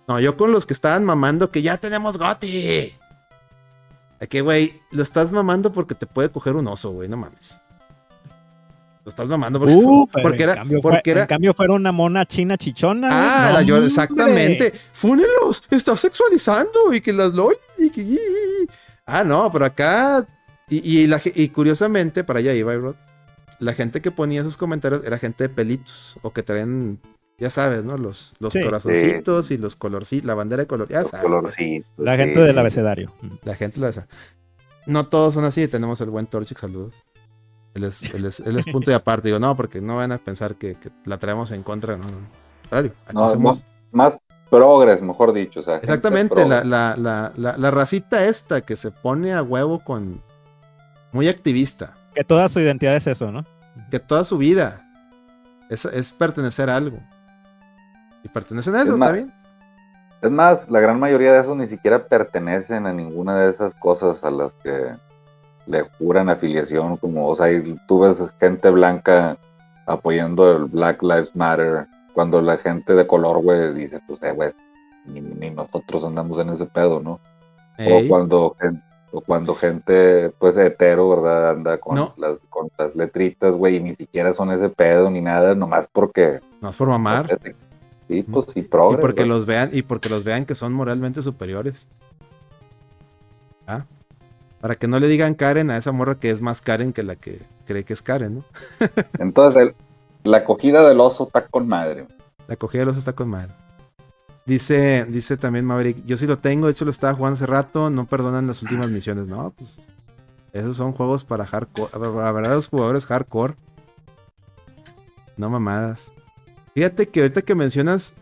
No, 0.08 0.18
yo 0.20 0.36
con 0.36 0.50
los 0.52 0.65
que 0.66 0.73
estaban 0.73 1.05
mamando 1.05 1.50
que 1.50 1.62
ya 1.62 1.76
tenemos 1.76 2.16
Gotti. 2.18 2.94
Que, 4.31 4.40
güey, 4.40 4.81
lo 4.92 5.02
estás 5.02 5.31
mamando 5.32 5.73
porque 5.73 5.94
te 5.94 6.06
puede 6.06 6.31
coger 6.31 6.55
un 6.56 6.66
oso, 6.68 6.90
güey, 6.92 7.08
no 7.08 7.16
mames. 7.18 7.58
Lo 9.05 9.10
estás 9.10 9.28
mamando 9.28 9.58
porque, 9.60 9.74
Uh, 9.74 10.06
pero 10.12 10.23
porque 10.23 10.42
en 10.42 10.48
era. 10.48 10.55
cambio, 10.58 10.81
Porque 10.81 11.00
fue- 11.05 11.12
era 11.12 11.20
en 11.23 11.26
cambio 11.28 11.55
fuera 11.55 11.73
una 11.74 11.92
mona 11.92 12.24
china 12.26 12.56
chichona. 12.56 13.08
Ah, 13.12 13.52
la 13.52 13.58
hombre. 13.60 13.86
exactamente. 13.86 14.73
Fúnelos, 14.92 15.62
está 15.70 15.97
sexualizando 15.97 16.92
y 16.92 17.00
que 17.00 17.12
las 17.12 17.32
lolis 17.34 17.60
y 17.78 17.90
que. 17.90 18.18
Ah, 19.05 19.23
no, 19.23 19.50
pero 19.52 19.65
acá. 19.66 20.26
Y, 20.69 20.78
y 21.03 21.07
la 21.07 21.20
y 21.25 21.49
curiosamente, 21.51 22.25
para 22.25 22.41
allá 22.41 22.53
iba, 22.53 22.75
Rod, 22.75 22.97
La 23.61 23.73
gente 23.73 24.01
que 24.03 24.11
ponía 24.11 24.41
esos 24.41 24.57
comentarios 24.57 25.05
era 25.05 25.17
gente 25.19 25.45
de 25.45 25.49
pelitos 25.49 26.19
o 26.23 26.33
que 26.33 26.43
traen, 26.43 27.01
ya 27.39 27.51
sabes, 27.51 27.85
¿no? 27.85 27.97
Los, 27.97 28.35
los 28.41 28.53
Sí. 28.53 28.61
corazoncitos 28.62 29.51
y 29.53 29.59
los 29.59 29.77
colorcitos, 29.77 30.27
la 30.27 30.35
bandera 30.35 30.62
de 30.62 30.67
color, 30.67 30.89
ya 30.89 31.03
Los 31.03 31.11
sabes. 31.11 31.25
colorcitos, 31.25 31.89
La 31.97 32.12
sí, 32.17 32.19
gente 32.19 32.41
del 32.41 32.55
sí. 32.55 32.59
abecedario. 32.59 33.12
La 33.45 33.55
gente 33.55 33.85
hace. 33.86 34.05
No 34.86 35.07
todos 35.07 35.35
son 35.35 35.45
así, 35.45 35.69
tenemos 35.69 36.01
el 36.01 36.11
buen 36.11 36.27
Torchic, 36.27 36.59
saludos. 36.59 36.95
Él 37.75 37.85
es, 37.85 38.03
él, 38.03 38.25
es, 38.25 38.41
él 38.41 38.59
es 38.59 38.65
punto 38.67 38.91
y 38.91 38.95
aparte. 38.95 39.28
Digo, 39.28 39.39
no, 39.39 39.55
porque 39.55 39.81
no 39.81 39.97
van 39.97 40.11
a 40.11 40.19
pensar 40.19 40.57
que, 40.57 40.75
que 40.77 40.91
la 41.05 41.19
traemos 41.19 41.51
en 41.53 41.62
contra. 41.62 41.97
No, 41.97 42.05
no. 42.07 42.19
Contrario. 42.62 42.93
Aquí 43.05 43.15
No, 43.15 43.28
somos- 43.28 43.65
Más 43.93 44.17
progres, 44.51 45.03
mejor 45.03 45.33
dicho. 45.33 45.61
O 45.61 45.62
sea, 45.62 45.77
Exactamente, 45.77 46.47
la, 46.49 46.65
la, 46.65 46.95
la, 47.36 47.57
la 47.59 47.70
racita 47.70 48.25
esta 48.25 48.62
que 48.62 48.77
se 48.77 48.91
pone 48.91 49.33
a 49.33 49.43
huevo 49.43 49.81
con. 49.85 50.23
Muy 51.17 51.28
activista. 51.28 51.95
Que 52.15 52.23
toda 52.25 52.49
su 52.49 52.61
identidad 52.61 52.95
es 52.97 53.07
eso, 53.07 53.33
¿no? 53.33 53.45
Que 53.91 53.99
toda 53.99 54.23
su 54.25 54.39
vida 54.39 54.81
es, 55.70 55.85
es 55.86 56.12
pertenecer 56.12 56.70
a 56.70 56.77
algo. 56.77 56.99
Y 58.23 58.28
pertenecen 58.28 58.75
a 58.75 58.83
eso, 58.83 58.93
Es 58.93 58.99
más- 58.99 59.09
¿está 59.09 59.12
bien? 59.25 59.33
Es 60.23 60.31
más, 60.31 60.69
la 60.70 60.81
gran 60.81 60.99
mayoría 61.01 61.33
de 61.33 61.41
esos 61.41 61.57
ni 61.57 61.67
siquiera 61.69 62.07
pertenecen 62.07 62.86
a 62.86 62.93
ninguna 62.93 63.36
de 63.39 63.51
esas 63.51 63.75
cosas 63.75 64.25
a 64.25 64.31
las 64.31 64.55
que 64.55 64.95
le 65.67 65.83
juran 65.99 66.28
afiliación, 66.31 66.97
como, 66.97 67.28
o 67.28 67.36
sea, 67.36 67.47
tú 67.89 68.01
ves 68.01 68.23
gente 68.41 68.70
blanca 68.70 69.36
apoyando 69.86 70.51
el 70.57 70.65
Black 70.65 71.03
Lives 71.03 71.35
Matter, 71.35 71.86
cuando 72.15 72.41
la 72.41 72.57
gente 72.57 72.95
de 72.95 73.07
color, 73.07 73.43
güey, 73.43 73.75
dice, 73.75 74.01
pues, 74.07 74.23
eh, 74.23 74.33
güey, 74.33 74.53
ni, 75.07 75.20
ni 75.20 75.51
nosotros 75.51 76.03
andamos 76.05 76.41
en 76.41 76.49
ese 76.51 76.65
pedo, 76.67 77.01
¿no? 77.01 77.20
Ey, 77.78 78.07
O 78.07 78.09
cuando, 78.09 78.57
gen- 78.61 78.83
o 79.17 79.23
cuando 79.23 79.55
gente, 79.55 80.31
pues, 80.39 80.57
hetero, 80.59 81.09
¿verdad? 81.09 81.51
Anda 81.51 81.78
con, 81.78 81.95
No. 81.95 82.12
las, 82.19 82.36
con 82.51 82.69
las 82.77 82.95
letritas, 82.95 83.55
güey, 83.55 83.77
y 83.77 83.81
ni 83.81 83.95
siquiera 83.97 84.35
son 84.35 84.51
ese 84.53 84.69
pedo 84.69 85.11
ni 85.11 85.23
nada, 85.23 85.55
nomás 85.55 85.89
porque... 85.91 86.41
no 86.61 86.69
es 86.69 86.77
por 86.77 86.89
mamar. 86.89 87.39
Sí, 88.09 88.23
pues, 88.23 88.47
Y 88.55 88.62
progres, 88.62 89.01
porque 89.01 89.23
¿verdad? 89.23 89.35
los 89.36 89.47
vean, 89.47 89.70
y 89.73 89.83
porque 89.83 90.09
los 90.11 90.23
vean 90.23 90.45
que 90.45 90.55
son 90.55 90.73
moralmente 90.75 91.23
superiores. 91.23 91.89
¿Ah? 93.67 93.85
Para 94.61 94.75
que 94.75 94.86
no 94.86 95.01
le 95.01 95.09
digan 95.09 95.35
Karen 95.35 95.70
a 95.70 95.77
esa 95.77 95.93
morra 95.93 96.17
que 96.17 96.31
es 96.31 96.41
más 96.43 96.61
Karen 96.61 96.93
que 96.93 97.03
la 97.03 97.17
que 97.17 97.41
cree 97.65 97.85
que 97.85 97.93
es 97.95 98.03
Karen, 98.03 98.36
¿no? 98.36 98.45
Entonces, 99.19 99.62
el- 99.62 99.75
la 100.31 100.39
acogida 100.39 100.86
del 100.89 101.01
oso 101.01 101.25
está 101.27 101.47
con 101.47 101.67
madre. 101.69 102.07
La 102.49 102.55
acogida 102.55 102.81
de 102.81 102.86
los 102.86 102.97
está 102.97 103.12
con 103.15 103.28
madre. 103.28 103.53
Dice, 104.47 105.05
dice 105.08 105.36
también 105.36 105.65
Maverick, 105.65 106.05
yo 106.05 106.16
sí 106.16 106.26
lo 106.26 106.39
tengo, 106.39 106.66
de 106.66 106.73
hecho 106.73 106.84
lo 106.84 106.92
estaba 106.92 107.12
jugando 107.15 107.34
hace 107.34 107.47
rato, 107.47 107.91
no 107.91 108.07
perdonan 108.07 108.47
las 108.47 108.62
últimas 108.62 108.89
misiones. 108.89 109.26
No, 109.26 109.50
pues 109.50 109.81
esos 110.52 110.76
son 110.76 110.92
juegos 110.92 111.25
para 111.25 111.44
hardcore, 111.44 111.91
para 111.91 112.55
los 112.55 112.68
jugadores 112.68 113.07
hardcore. 113.07 113.57
No 115.36 115.50
mamadas. 115.50 116.12
Fíjate 116.75 117.08
que 117.08 117.23
ahorita 117.23 117.42
que 117.42 117.55
mencionas, 117.57 118.15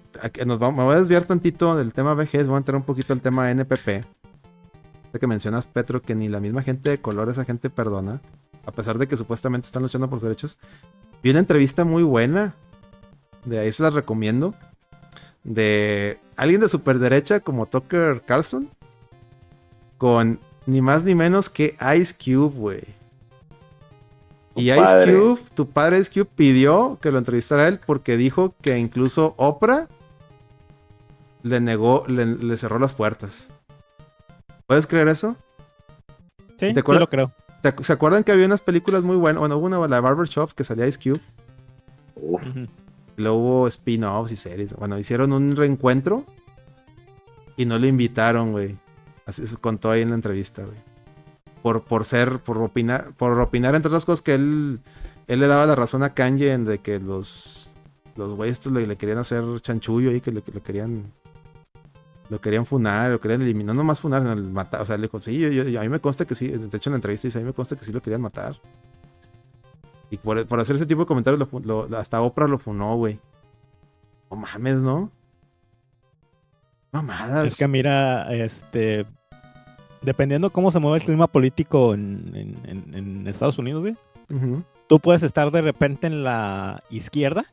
nos 0.47 0.59
vamos, 0.59 0.79
me 0.79 0.85
voy 0.85 0.95
a 0.95 1.01
desviar 1.01 1.27
tantito 1.27 1.77
del 1.77 1.93
tema 1.93 2.15
VGS, 2.15 2.47
voy 2.47 2.55
a 2.55 2.59
entrar 2.59 2.77
un 2.77 2.85
poquito 2.85 3.13
al 3.13 3.21
tema 3.21 3.51
NPP. 3.51 3.89
Ahorita 3.89 5.19
que 5.21 5.27
mencionas, 5.27 5.67
Petro, 5.67 6.01
que 6.01 6.15
ni 6.15 6.29
la 6.29 6.41
misma 6.41 6.63
gente 6.63 6.89
de 6.89 7.01
color 7.01 7.29
esa 7.29 7.45
gente 7.45 7.69
perdona, 7.69 8.23
a 8.65 8.73
pesar 8.73 8.97
de 8.97 9.07
que 9.07 9.17
supuestamente 9.17 9.67
están 9.67 9.83
luchando 9.83 10.09
por 10.09 10.19
sus 10.19 10.29
derechos. 10.29 10.59
Vi 11.23 11.31
una 11.31 11.41
entrevista 11.41 11.85
muy 11.85 12.03
buena, 12.03 12.55
de 13.45 13.59
ahí 13.59 13.71
se 13.73 13.83
las 13.83 13.93
recomiendo, 13.93 14.55
de 15.45 16.19
alguien 16.37 16.61
de 16.61 16.69
super 16.69 16.99
derecha 16.99 17.41
como 17.41 17.67
Tucker 17.67 18.23
Carlson, 18.27 18.69
con 19.99 20.41
ni 20.67 20.81
más 20.81 21.05
ni 21.05 21.15
menos 21.15 21.49
que 21.51 21.77
Ice 21.99 22.15
Cube, 22.19 22.55
güey. 22.59 22.83
Y 24.57 24.71
Ice 24.71 24.81
padre. 24.81 25.13
Cube, 25.19 25.41
tu 25.55 25.69
padre 25.69 25.99
Ice 25.99 26.11
Cube 26.13 26.31
pidió 26.35 26.99
que 27.01 27.11
lo 27.11 27.19
entrevistara 27.19 27.65
a 27.65 27.69
él 27.69 27.81
porque 27.85 28.17
dijo 28.17 28.55
que 28.63 28.79
incluso 28.79 29.35
Oprah 29.37 29.89
le 31.43 31.61
negó, 31.61 32.05
le, 32.07 32.25
le 32.27 32.57
cerró 32.57 32.79
las 32.79 32.95
puertas. 32.95 33.51
¿Puedes 34.67 34.87
creer 34.87 35.09
eso? 35.09 35.37
Sí, 36.51 36.55
¿Te 36.69 36.73
sí 36.75 36.79
acuerdas? 36.81 37.01
lo 37.01 37.09
creo. 37.11 37.33
¿Te 37.63 37.75
ac- 37.75 37.83
¿Se 37.83 37.93
acuerdan 37.93 38.25
que 38.25 38.33
había 38.33 38.47
unas 38.47 38.61
películas 38.61 39.03
muy 39.03 39.17
buenas? 39.17 39.41
Bueno, 39.41 39.57
hubo 39.57 39.67
una, 39.67 39.79
la 39.89 39.97
de 39.97 40.01
Barber 40.01 40.29
Shop, 40.29 40.53
que 40.53 40.65
salía 40.65 40.87
Ice 40.87 40.99
Cube. 41.03 41.21
Ujú. 42.17 42.67
Y 43.17 43.23
Luego 43.23 43.37
hubo 43.39 43.69
spin-offs 43.69 44.33
y 44.33 44.37
series. 44.37 44.75
Bueno, 44.75 44.99
hicieron 44.99 45.33
un 45.33 45.55
reencuentro 45.57 46.25
y 47.57 47.65
no 47.67 47.79
lo 47.79 47.87
invitaron, 47.87 48.53
güey. 48.53 48.77
Así 49.27 49.47
se 49.47 49.57
contó 49.57 49.91
ahí 49.91 50.03
en 50.03 50.11
la 50.11 50.17
entrevista, 50.17 50.63
güey. 50.65 50.77
Por, 51.63 51.85
por 51.85 52.05
ser, 52.05 52.41
por 52.41 52.59
opinar, 52.59 53.15
por 53.17 53.39
opinar 53.41 53.75
entre 53.75 53.89
otras 53.89 54.05
cosas 54.05 54.21
que 54.23 54.35
él, 54.35 54.81
él 55.29 55.41
le 55.41 55.47
daba 55.49 55.65
la 55.67 55.75
razón 55.75 56.03
a 56.03 56.13
Kanye 56.13 56.53
en 56.53 56.65
de 56.67 56.79
que 56.79 57.01
los, 57.01 57.71
los 58.17 58.35
güeyes 58.35 58.67
le, 58.67 58.87
le 58.87 58.97
querían 58.97 59.17
hacer 59.19 59.43
chanchullo 59.63 60.11
ahí, 60.11 60.21
que 60.21 60.31
le, 60.31 60.43
querían, 60.43 61.11
lo 62.29 62.39
querían 62.41 62.67
funar, 62.67 63.13
lo 63.13 63.21
querían 63.21 63.41
eliminar, 63.41 63.75
no 63.75 63.81
nomás 63.83 64.01
funar, 64.01 64.21
sino 64.23 64.37
matar. 64.37 64.83
O 64.83 64.85
sea, 64.85 64.99
le 64.99 65.09
sí, 65.21 65.39
yo- 65.39 65.49
yo- 65.49 65.81
a 65.81 65.83
mí 65.85 65.89
me 65.89 66.01
consta 66.01 66.27
que 66.27 66.35
sí, 66.35 66.49
de 66.49 66.77
hecho 66.77 66.91
en 66.91 66.93
la 66.93 66.97
entrevista 66.97 67.29
dice, 67.29 67.39
a 67.39 67.41
mí 67.41 67.47
me 67.47 67.55
consta 67.55 67.77
que 67.77 67.85
sí 67.87 67.93
lo 67.93 68.03
querían 68.03 68.21
matar. 68.21 68.61
Y 70.15 70.19
por, 70.19 70.47
por 70.47 70.61
hacer 70.61 70.77
ese 70.77 70.87
tipo 70.87 71.01
de 71.01 71.07
comentarios, 71.07 71.39
lo 71.41 71.47
fu- 71.47 71.61
lo- 71.61 71.89
hasta 71.99 72.21
Oprah 72.23 72.47
lo 72.49 72.59
funó, 72.59 72.97
güey. 72.97 73.19
No 74.31 74.37
mames, 74.37 74.77
¿no? 74.83 75.11
Mamadas. 76.93 77.47
Es 77.47 77.57
que 77.59 77.67
mira, 77.69 78.33
este, 78.33 79.05
dependiendo 80.03 80.51
cómo 80.51 80.71
se 80.71 80.79
mueve 80.79 80.99
el 80.99 81.05
clima 81.05 81.27
político 81.27 81.95
en, 81.95 82.31
en- 82.35 82.71
en- 82.71 82.95
en 82.95 83.27
Estados 83.29 83.59
Unidos, 83.59 83.83
güey, 83.83 83.97
tú 84.87 85.01
puedes 85.01 85.23
estar 85.23 85.51
de 85.51 85.63
repente 85.63 86.07
en 86.07 86.23
la 86.25 86.83
izquierda, 86.91 87.47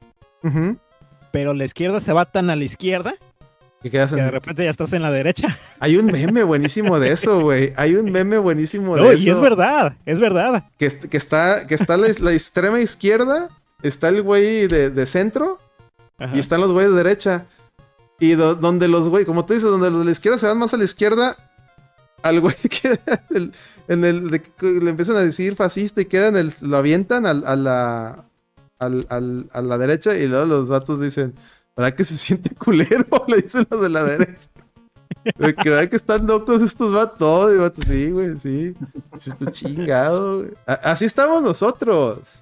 pero 1.31 1.53
la 1.53 1.65
izquierda 1.65 1.99
se 1.99 2.13
va 2.13 2.25
tan 2.25 2.49
a 2.49 2.55
la 2.55 2.63
izquierda 2.63 3.15
¿Qué 3.81 3.89
quedas 3.89 4.11
que 4.13 4.19
en- 4.19 4.25
de 4.25 4.31
repente 4.31 4.63
ya 4.63 4.69
estás 4.69 4.93
en 4.93 5.01
la 5.01 5.11
derecha. 5.11 5.57
Hay 5.79 5.97
un 5.97 6.05
meme 6.07 6.43
buenísimo 6.43 6.99
de 6.99 7.11
eso, 7.11 7.41
güey. 7.41 7.73
Hay 7.77 7.95
un 7.95 8.11
meme 8.11 8.37
buenísimo 8.37 8.95
de 8.95 9.01
No, 9.01 9.11
eso. 9.11 9.23
y 9.27 9.29
es 9.31 9.39
verdad, 9.39 9.95
es 10.05 10.19
verdad. 10.19 10.65
Que, 10.77 10.89
que 10.97 11.17
está, 11.17 11.65
que 11.67 11.75
está 11.75 11.97
la, 11.97 12.07
la 12.19 12.33
extrema 12.33 12.79
izquierda, 12.79 13.49
está 13.81 14.09
el 14.09 14.21
güey 14.21 14.67
de, 14.67 14.89
de 14.91 15.05
centro 15.07 15.59
Ajá. 16.19 16.35
y 16.35 16.39
están 16.39 16.61
los 16.61 16.71
güeyes 16.71 16.91
de 16.91 16.97
derecha. 16.97 17.45
Y 18.19 18.33
do- 18.33 18.53
donde 18.53 18.87
los 18.87 19.09
güeyes, 19.09 19.25
como 19.25 19.45
tú 19.45 19.53
dices, 19.53 19.67
donde 19.69 19.89
los 19.89 19.99
de 19.99 20.05
la 20.05 20.11
izquierda 20.11 20.37
se 20.37 20.45
van 20.45 20.59
más 20.59 20.73
a 20.75 20.77
la 20.77 20.83
izquierda, 20.83 21.35
al 22.21 22.39
güey 22.39 22.53
que 22.69 22.99
el- 23.33 23.51
en 23.87 24.05
el 24.05 24.29
de 24.29 24.41
le 24.61 24.91
empiezan 24.91 25.15
a 25.15 25.21
decir 25.21 25.55
fascista 25.55 26.01
y 26.01 26.05
quedan 26.05 26.35
el, 26.37 26.53
lo 26.61 26.77
avientan 26.77 27.25
al- 27.25 27.43
a 27.47 27.55
la 27.55 28.25
al- 28.77 29.07
al- 29.09 29.49
a 29.51 29.61
la 29.63 29.77
derecha 29.79 30.15
y 30.15 30.27
luego 30.27 30.45
los 30.45 30.69
vatos 30.69 31.01
dicen, 31.01 31.33
¿verdad 31.75 31.93
que 31.95 32.05
se 32.05 32.17
siente 32.17 32.53
culero? 32.55 33.05
Le 33.27 33.41
dicen 33.41 33.67
los 33.69 33.81
de 33.81 33.89
la 33.89 34.03
derecha. 34.03 34.47
Que 35.23 35.69
¿Verdad 35.69 35.89
que 35.89 35.97
están 35.97 36.25
locos 36.25 36.61
estos 36.61 36.93
vatos? 36.93 37.53
Y 37.53 37.57
vatos, 37.57 37.85
sí, 37.85 38.09
güey, 38.11 38.39
sí. 38.39 38.73
Sí, 39.19 39.29
está 39.29 39.51
chingado, 39.51 40.39
güey. 40.39 40.51
Así 40.65 41.05
estamos 41.05 41.41
nosotros. 41.43 42.41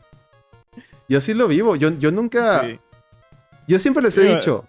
Yo 1.07 1.17
así 1.17 1.33
lo 1.33 1.47
vivo. 1.47 1.75
Yo, 1.75 1.89
yo 1.97 2.11
nunca. 2.11 2.61
Sí. 2.61 2.79
Yo 3.67 3.79
siempre 3.79 4.03
les 4.03 4.17
he 4.17 4.27
Sí, 4.29 4.35
dicho. 4.35 4.65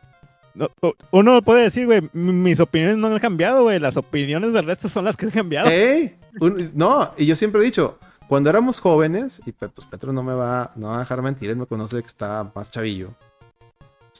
No, 0.54 0.68
uno 1.12 1.40
puede 1.42 1.62
decir, 1.64 1.86
güey, 1.86 2.08
mis 2.12 2.58
opiniones 2.58 2.96
no 2.96 3.06
han 3.06 3.18
cambiado, 3.18 3.62
güey. 3.62 3.78
Las 3.78 3.96
opiniones 3.96 4.52
del 4.52 4.64
resto 4.64 4.88
son 4.88 5.04
las 5.04 5.16
que 5.16 5.26
han 5.26 5.30
cambiado. 5.32 5.70
¡Ey! 5.70 6.18
Un- 6.40 6.70
no, 6.74 7.12
y 7.16 7.26
yo 7.26 7.36
siempre 7.36 7.60
he 7.60 7.64
dicho, 7.64 7.98
cuando 8.28 8.50
éramos 8.50 8.80
jóvenes, 8.80 9.40
y 9.46 9.52
pues 9.52 9.86
Petro 9.86 10.12
no 10.12 10.22
me 10.22 10.34
va, 10.34 10.72
no 10.74 10.88
va 10.88 10.96
a 10.96 11.00
dejar 11.00 11.22
mentir, 11.22 11.50
él 11.50 11.56
me 11.56 11.66
conoce 11.66 12.00
que 12.02 12.08
está 12.08 12.50
más 12.54 12.70
chavillo. 12.70 13.10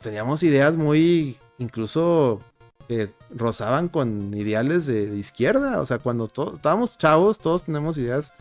Pues 0.01 0.09
teníamos 0.09 0.43
ideas 0.43 0.75
muy, 0.77 1.37
incluso 1.59 2.41
que 2.89 3.11
rozaban 3.35 3.89
con 3.89 4.33
ideales 4.35 4.87
de, 4.87 5.07
de 5.11 5.19
izquierda. 5.19 5.79
O 5.81 5.85
sea, 5.87 5.99
cuando 5.99 6.27
to- 6.27 6.55
estábamos 6.55 6.97
chavos, 6.97 7.39
todos 7.39 7.65
tenemos 7.65 7.99
ideas 7.99 8.33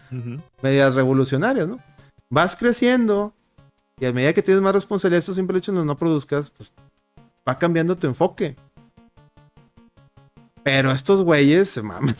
medias 0.62 0.96
revolucionarias, 0.96 1.68
¿no? 1.68 1.78
Vas 2.30 2.56
creciendo 2.56 3.34
y 4.00 4.06
a 4.06 4.14
medida 4.14 4.32
que 4.34 4.42
tienes 4.42 4.64
más 4.64 4.74
responsabilidad, 4.74 5.20
eso 5.20 5.34
siempre 5.34 5.58
hecho 5.58 5.74
no, 5.74 5.84
no 5.84 5.98
produzcas, 5.98 6.50
pues 6.50 6.74
va 7.48 7.60
cambiando 7.60 7.98
tu 7.98 8.08
enfoque. 8.08 8.56
Pero 10.64 10.92
estos 10.92 11.24
güeyes 11.24 11.70
se 11.70 11.82
maman. 11.82 12.16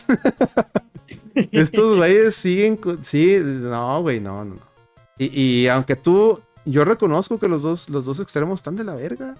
estos 1.52 1.96
güeyes 1.96 2.34
siguen, 2.34 2.78
sí, 3.02 3.38
no, 3.42 4.02
güey, 4.02 4.20
no, 4.20 4.44
no, 4.44 4.56
no. 4.56 4.70
Y, 5.18 5.40
y 5.40 5.68
aunque 5.68 5.96
tú, 5.96 6.40
yo 6.64 6.84
reconozco 6.84 7.38
que 7.38 7.48
los 7.48 7.62
dos, 7.62 7.88
los 7.88 8.04
dos 8.04 8.20
extremos 8.20 8.60
están 8.60 8.76
de 8.76 8.84
la 8.84 8.94
verga. 8.94 9.36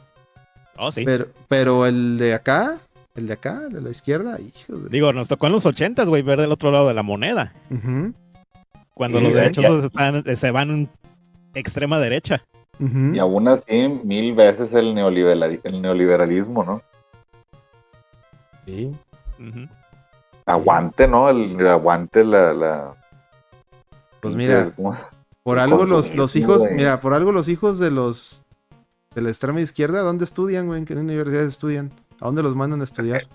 Oh, 0.77 0.91
sí. 0.93 1.05
Pero, 1.05 1.27
pero 1.49 1.87
el 1.87 2.17
de 2.19 2.35
acá, 2.35 2.79
el 3.15 3.27
de 3.27 3.33
acá, 3.35 3.63
el 3.67 3.73
de 3.75 3.81
la 3.83 3.91
izquierda, 3.91 4.39
hijos 4.41 4.85
de... 4.85 4.89
Digo, 4.91 5.13
nos 5.13 5.29
tocó 5.29 5.47
en 5.47 5.53
los 5.53 5.67
ochentas, 5.67 6.09
güey, 6.09 6.23
ver 6.23 6.41
del 6.41 6.53
otro 6.53 6.71
lado 6.71 6.89
de 6.89 6.95
la 6.95 7.03
moneda. 7.03 7.53
Ujú, 7.71 8.13
Cuando 8.95 9.19
Sí, 9.19 9.25
los 9.25 9.35
ya- 9.35 9.41
derechos 9.43 9.85
están- 9.85 10.37
se 10.37 10.51
van 10.51 10.89
extrema 11.55 11.99
derecha. 11.99 12.43
ujú. 12.79 13.15
Y 13.15 13.19
aún 13.19 13.49
así, 13.49 13.89
mil 14.05 14.35
veces 14.35 14.73
el, 14.73 14.95
neoliberal, 14.95 15.61
el 15.63 15.83
neoliberalismo, 15.83 16.65
¿no? 16.65 16.83
Sí. 18.67 18.95
Aguante, 20.47 21.07
¿no? 21.09 21.29
El 21.29 21.67
aguante 21.67 22.25
la... 22.25 22.53
la 22.53 22.95
Pues 24.21 24.35
mira, 24.35 24.71
¿cómo? 24.77 24.97
Por 25.43 25.59
algo 25.59 25.87
los, 25.87 26.15
los 26.15 26.37
hijos, 26.37 26.59
güey. 26.59 26.75
mira, 26.75 27.01
por 27.01 27.15
algo 27.15 27.33
los 27.33 27.49
hijos 27.49 27.79
de 27.79 27.91
los 27.91 28.43
de 29.15 29.23
la 29.23 29.29
extrema 29.31 29.61
izquierda, 29.61 30.01
¿dónde 30.03 30.25
estudian, 30.25 30.67
güey? 30.67 30.79
¿En 30.81 30.85
qué 30.87 30.95
universidades 30.95 31.49
estudian? 31.49 31.91
¿A 32.21 32.27
dónde 32.27 32.43
los 32.43 32.55
mandan 32.55 32.81
a 32.81 32.85
estudiar? 32.85 33.27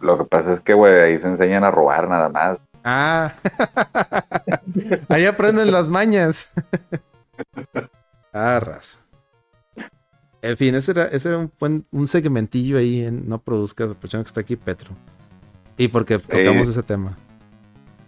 Lo 0.00 0.18
que 0.18 0.24
pasa 0.24 0.54
es 0.54 0.60
que, 0.60 0.74
güey, 0.74 0.92
ahí 1.00 1.18
se 1.18 1.28
enseñan 1.28 1.62
a 1.64 1.70
robar 1.70 2.08
nada 2.08 2.28
más. 2.28 2.58
Ah, 2.82 3.32
ahí 5.08 5.24
aprenden 5.26 5.70
las 5.70 5.88
mañas. 5.88 6.52
ah, 8.32 8.60
raza. 8.60 8.98
En 10.42 10.56
fin, 10.58 10.74
ese 10.74 10.90
era, 10.90 11.04
ese 11.04 11.28
era 11.30 11.38
un, 11.38 11.52
buen- 11.58 11.86
un 11.90 12.06
segmentillo 12.06 12.76
ahí 12.76 13.04
en 13.04 13.28
No 13.28 13.38
Produzcas, 13.40 13.90
aprovechando 13.90 14.24
que 14.24 14.28
está 14.28 14.40
aquí 14.40 14.56
Petro. 14.56 14.90
Y 15.78 15.88
porque 15.88 16.18
tocamos 16.18 16.68
ese 16.68 16.82
tema. 16.82 17.16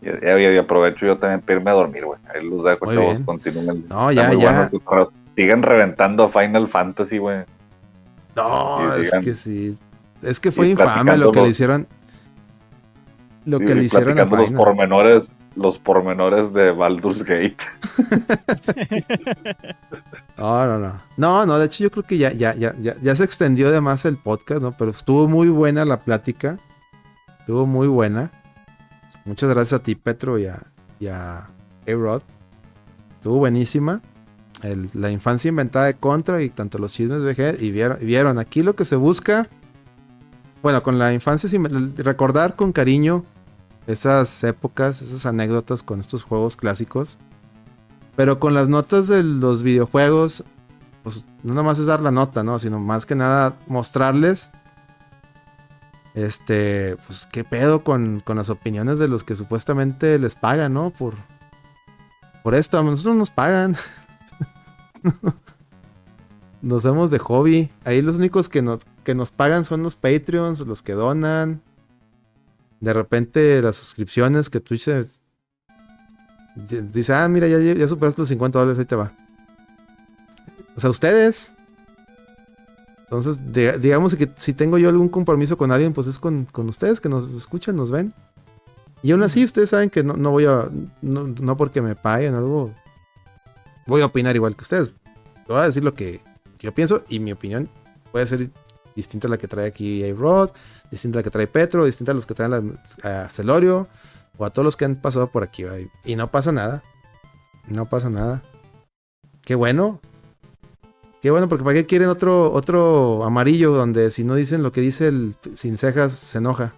Y, 0.07 0.57
aprovecho 0.57 1.07
yo 1.07 1.19
también 1.19 1.41
para 1.41 1.59
irme 1.59 1.71
a 1.71 1.75
dormir, 1.75 2.05
güey. 2.05 2.19
Ahí 2.33 2.49
los 2.49 2.65
dejo, 2.65 2.93
chavos, 2.93 3.21
continúen. 3.25 3.85
No, 3.89 4.13
ya, 4.13 4.33
ya. 4.33 4.71
bueno. 4.71 5.09
Sigan 5.35 5.63
reventando 5.63 6.31
Final 6.31 6.69
Fantasy, 6.69 7.19
güey. 7.19 7.45
No, 8.35 8.95
es 8.95 9.11
que 9.23 9.35
sí. 9.35 9.77
Es 10.23 10.41
que 10.41 10.51
fue 10.51 10.69
infame 10.69 11.17
lo 11.17 11.33
que 11.33 11.43
le 11.43 11.49
hicieron. 11.49 11.87
Lo 13.45 13.61
que 13.61 13.75
le 13.75 13.85
hicieron 13.85 14.19
a 14.19 14.27
platicando 14.27 14.37
los 14.37 14.49
Final. 14.49 14.65
pormenores, 14.65 15.31
los 15.55 15.79
pormenores 15.79 16.53
de 16.53 16.73
Baldur's 16.73 17.23
Gate. 17.23 17.57
No, 20.37 20.67
no, 20.67 20.79
no. 20.79 21.01
No, 21.17 21.47
no, 21.47 21.59
de 21.59 21.67
hecho 21.67 21.83
yo 21.83 21.91
creo 21.91 22.03
que 22.03 22.19
ya, 22.19 22.31
ya, 22.31 22.55
ya, 22.55 22.75
ya, 22.79 22.95
ya 23.01 23.15
se 23.15 23.25
extendió 23.25 23.71
de 23.71 23.81
más 23.81 24.05
el 24.05 24.19
podcast, 24.19 24.61
¿no? 24.61 24.77
Pero 24.77 24.91
estuvo 24.91 25.29
muy 25.29 25.49
buena 25.49 25.87
la 25.87 26.01
plática. 26.01 26.59
Estuvo 27.41 27.65
muy 27.65 27.89
buena. 27.89 28.31
Muchas 29.27 29.51
gracias 29.51 29.81
a 29.81 29.83
ti, 29.83 29.97
Petro, 29.97 30.39
y 30.39 30.47
a, 30.47 30.63
y 31.01 31.09
a 31.09 31.49
A-Rod. 31.87 32.23
Estuvo 33.17 33.39
buenísima. 33.39 34.01
La 34.95 35.11
infancia 35.11 35.49
inventada 35.49 35.87
de 35.87 35.95
Contra 35.95 36.43
y 36.43 36.49
tanto 36.49 36.79
los 36.79 36.93
chismes 36.93 37.23
VG. 37.23 37.61
Y 37.61 37.73
vieron, 37.73 37.99
vieron, 38.01 38.39
aquí 38.39 38.63
lo 38.63 38.77
que 38.77 38.85
se 38.85 38.95
busca. 38.95 39.49
Bueno, 40.63 40.83
con 40.83 40.99
la 40.99 41.13
infancia, 41.13 41.51
recordar 41.97 42.57
con 42.57 42.73
cariño 42.73 43.25
esas 43.87 44.43
épocas, 44.45 45.03
esas 45.03 45.27
anécdotas 45.27 45.83
con 45.83 46.01
estos 46.01 46.23
juegos 46.23 46.57
clásicos. 46.57 47.19
Pero 48.15 48.39
con 48.39 48.55
las 48.55 48.69
notas 48.69 49.09
de 49.09 49.23
los 49.23 49.63
videojuegos, 49.63 50.45
pues 51.03 51.25
no 51.43 51.53
nada 51.53 51.67
más 51.67 51.79
es 51.79 51.87
dar 51.87 52.01
la 52.01 52.11
nota, 52.11 52.45
¿no? 52.45 52.59
Sino 52.59 52.79
más 52.79 53.07
que 53.07 53.15
nada 53.15 53.59
mostrarles, 53.67 54.51
este, 56.17 56.97
pues 57.07 57.29
qué 57.31 57.45
pedo 57.45 57.85
con, 57.85 58.21
con 58.25 58.37
las 58.39 58.51
opiniones 58.51 58.99
de 58.99 59.07
los 59.07 59.23
que 59.23 59.37
supuestamente 59.37 60.19
les 60.19 60.35
pagan, 60.35 60.75
¿no? 60.75 60.91
Por, 60.91 61.15
por 62.43 62.55
esto, 62.57 62.79
a 62.79 62.83
nosotros 62.83 63.15
nos 63.17 63.31
pagan. 63.31 63.77
nos 66.63 66.83
vemos 66.85 67.11
de 67.11 67.19
hobby. 67.19 67.71
Ahí 67.85 68.03
los 68.03 68.17
únicos 68.17 68.49
que 68.49 68.63
nos, 68.63 68.87
que 69.05 69.15
nos 69.15 69.31
pagan 69.31 69.65
son 69.65 69.83
los 69.83 69.95
Patreons, 69.97 70.61
los 70.61 70.83
que 70.83 70.93
donan. 70.95 71.63
De 72.81 72.93
repente 72.93 73.61
las 73.63 73.77
suscripciones 73.77 74.51
que 74.51 74.61
Twitch 74.61 74.89
es- 74.89 75.21
di- 76.55 76.81
dice, 76.81 77.15
ah, 77.15 77.29
mira, 77.29 77.47
ya, 77.49 77.59
ya 77.59 77.89
superaste 77.89 78.21
los 78.23 78.29
50 78.29 78.59
dólares, 78.59 78.79
ahí 78.79 78.85
te 78.87 78.97
va. 78.97 79.13
O 80.77 80.81
sea, 80.81 80.91
ustedes. 80.91 81.53
Entonces, 83.07 83.53
de- 83.53 83.79
digamos 83.79 84.15
que 84.17 84.29
si 84.37 84.53
tengo 84.53 84.79
yo 84.79 84.89
algún 84.89 85.09
compromiso 85.09 85.57
con 85.57 85.71
alguien, 85.71 85.93
pues 85.93 86.07
es 86.09 86.19
con, 86.19 86.45
con 86.47 86.69
ustedes 86.69 87.01
que 87.01 87.09
nos 87.09 87.31
escuchan, 87.31 87.77
nos 87.77 87.91
ven. 87.91 88.13
Y 89.03 89.13
aún 89.13 89.23
así, 89.23 89.45
ustedes 89.45 89.71
saben 89.71 89.91
que 89.91 90.03
no, 90.03 90.15
no 90.15 90.31
voy 90.33 90.47
a. 90.47 90.69
No, 91.03 91.29
no 91.29 91.57
porque 91.57 91.81
me 91.83 91.95
paguen 91.95 92.35
algo. 92.35 92.73
Voy 93.87 94.03
a 94.03 94.07
opinar 94.07 94.35
igual 94.35 94.57
que 94.57 94.63
ustedes. 94.63 94.89
Le 95.47 95.55
voy 95.55 95.59
a 95.59 95.67
decir 95.67 95.85
lo 95.85 95.95
que, 95.95 96.21
que 96.59 96.67
yo 96.67 96.75
pienso 96.75 97.05
y 97.09 97.21
mi 97.21 97.31
opinión 97.31 97.69
puede 98.11 98.27
ser 98.27 98.51
distinta 98.97 99.29
a 99.29 99.31
la 99.31 99.37
que 99.39 99.47
trae 99.47 99.67
aquí 99.69 100.03
A-Rod, 100.09 100.51
distinta 100.91 101.19
a 101.19 101.21
la 101.21 101.23
que 101.23 101.31
trae 101.31 101.47
Petro, 101.47 101.85
distinta 101.85 102.11
a 102.11 102.15
los 102.17 102.27
que 102.27 102.35
traen 102.35 102.51
la- 103.03 103.25
a 103.25 103.29
Celorio 103.29 103.87
o 104.39 104.45
a 104.45 104.51
todos 104.51 104.65
los 104.65 104.77
que 104.77 104.87
han 104.87 104.97
pasado 104.97 105.29
por 105.29 105.45
aquí. 105.45 105.63
¿va? 105.63 105.79
Y- 105.79 105.89
Y 106.05 106.17
no 106.17 106.33
pasa 106.33 106.51
nada. 106.51 106.83
No 107.69 107.87
pasa 107.87 108.11
nada. 108.11 108.43
Qué 109.43 109.55
bueno. 109.55 110.01
Qué 111.27 111.33
bueno, 111.33 111.49
porque 111.49 111.65
¿para 111.65 111.75
qué 111.75 111.87
quieren 111.87 112.09
otro, 112.09 112.53
otro 112.53 113.25
amarillo 113.25 113.73
donde 113.73 114.13
si 114.13 114.23
no 114.23 114.37
dicen 114.37 114.63
lo 114.63 114.71
que 114.71 114.81
dice 114.81 115.09
el 115.09 115.35
sin 115.57 115.77
cejas 115.77 116.13
se 116.13 116.39
enoja? 116.39 116.73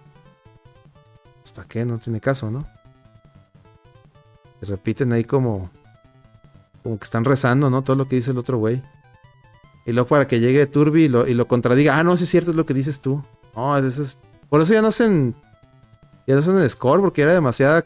Pues 1.43 1.51
¿para 1.51 1.67
qué? 1.67 1.85
No 1.85 1.99
tiene 1.99 2.19
caso, 2.19 2.49
¿no? 2.49 2.65
Repiten 4.59 5.13
ahí 5.13 5.23
como, 5.23 5.69
como 6.81 6.97
que 6.97 7.03
están 7.03 7.25
rezando, 7.25 7.69
¿no? 7.69 7.83
Todo 7.83 7.95
lo 7.95 8.07
que 8.07 8.15
dice 8.15 8.31
el 8.31 8.39
otro 8.39 8.57
güey. 8.57 8.81
Y 9.85 9.91
luego 9.91 10.09
para 10.09 10.27
que 10.27 10.39
llegue 10.39 10.65
Turbi 10.65 11.03
y 11.03 11.09
lo, 11.09 11.27
y 11.27 11.35
lo 11.35 11.47
contradiga. 11.47 11.99
Ah, 11.99 12.03
no, 12.03 12.17
sí 12.17 12.23
es 12.23 12.31
cierto, 12.31 12.49
es 12.49 12.57
lo 12.57 12.65
que 12.65 12.73
dices 12.73 13.01
tú. 13.01 13.23
No, 13.55 13.77
eso 13.77 14.01
es... 14.01 14.17
Por 14.49 14.61
eso 14.61 14.73
ya 14.73 14.81
no 14.81 14.87
hacen... 14.87 15.35
Ya 16.25 16.33
no 16.33 16.41
hacen 16.41 16.57
el 16.57 16.67
score, 16.71 17.01
porque 17.01 17.21
era 17.21 17.33
demasiada 17.33 17.85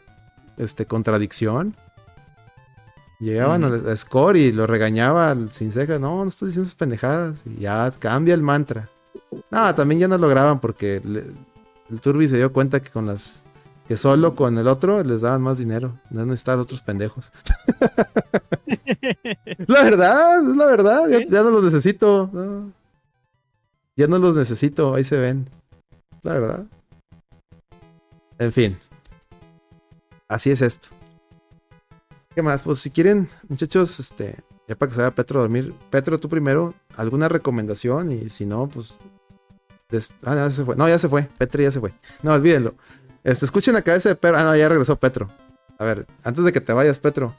este, 0.56 0.86
contradicción. 0.86 1.76
Llegaban 3.20 3.64
al 3.64 3.96
score 3.96 4.36
y 4.36 4.52
lo 4.52 4.66
regañaba 4.66 5.34
sin 5.50 5.72
ceja. 5.72 5.98
No, 5.98 6.22
no 6.24 6.28
estoy 6.28 6.48
diciendo 6.48 6.66
esas 6.66 6.74
pendejadas. 6.76 7.36
Y 7.46 7.60
ya 7.62 7.90
cambia 7.98 8.34
el 8.34 8.42
mantra. 8.42 8.90
No, 9.50 9.74
también 9.74 10.00
ya 10.00 10.08
no 10.08 10.18
lo 10.18 10.28
graban 10.28 10.60
porque 10.60 11.00
le- 11.04 11.24
el 11.90 12.00
Turbi 12.00 12.28
se 12.28 12.36
dio 12.36 12.52
cuenta 12.52 12.80
que 12.80 12.90
con 12.90 13.06
las... 13.06 13.42
Que 13.86 13.98
solo 13.98 14.34
con 14.34 14.56
el 14.56 14.66
otro 14.66 15.02
les 15.04 15.20
daban 15.20 15.42
más 15.42 15.58
dinero. 15.58 15.98
No 16.10 16.24
necesitaban 16.24 16.60
otros 16.60 16.80
pendejos. 16.82 17.30
La 19.66 19.82
verdad, 19.82 20.40
es 20.50 20.56
la 20.56 20.66
verdad. 20.66 21.08
Ya, 21.28 21.42
no 21.42 21.50
los 21.50 21.64
necesito. 21.64 22.30
no. 22.32 22.72
Ya 23.96 24.06
no 24.06 24.18
los 24.18 24.36
necesito. 24.36 24.94
Ahí 24.94 25.04
se 25.04 25.18
ven. 25.18 25.48
La 26.22 26.34
verdad. 26.34 26.64
En 28.38 28.52
fin. 28.52 28.76
Así 30.28 30.50
es 30.50 30.62
esto. 30.62 30.88
¿Qué 32.34 32.42
más? 32.42 32.62
Pues 32.62 32.80
si 32.80 32.90
quieren, 32.90 33.28
muchachos, 33.48 34.00
este, 34.00 34.36
ya 34.68 34.74
para 34.74 34.88
que 34.90 34.96
se 34.96 35.02
vaya 35.02 35.14
Petro 35.14 35.38
a 35.38 35.42
dormir. 35.42 35.72
Petro, 35.90 36.18
tú 36.18 36.28
primero, 36.28 36.74
¿alguna 36.96 37.28
recomendación? 37.28 38.10
Y 38.12 38.28
si 38.30 38.44
no, 38.46 38.68
pues. 38.68 38.94
des- 39.90 40.10
Ah, 40.24 40.34
ya 40.34 40.50
se 40.50 40.64
fue. 40.64 40.74
No, 40.76 40.88
ya 40.88 40.98
se 40.98 41.08
fue. 41.08 41.28
Petro 41.38 41.62
ya 41.62 41.70
se 41.70 41.80
fue. 41.80 41.94
No, 42.22 42.32
olvídenlo. 42.32 42.74
Este, 43.22 43.44
escuchen 43.44 43.74
la 43.74 43.82
cabeza 43.82 44.08
de 44.08 44.16
Petro. 44.16 44.38
Ah, 44.38 44.42
no, 44.44 44.56
ya 44.56 44.68
regresó 44.68 44.96
Petro. 44.96 45.30
A 45.78 45.84
ver, 45.84 46.06
antes 46.24 46.44
de 46.44 46.52
que 46.52 46.60
te 46.60 46.72
vayas, 46.72 46.98
Petro. 46.98 47.34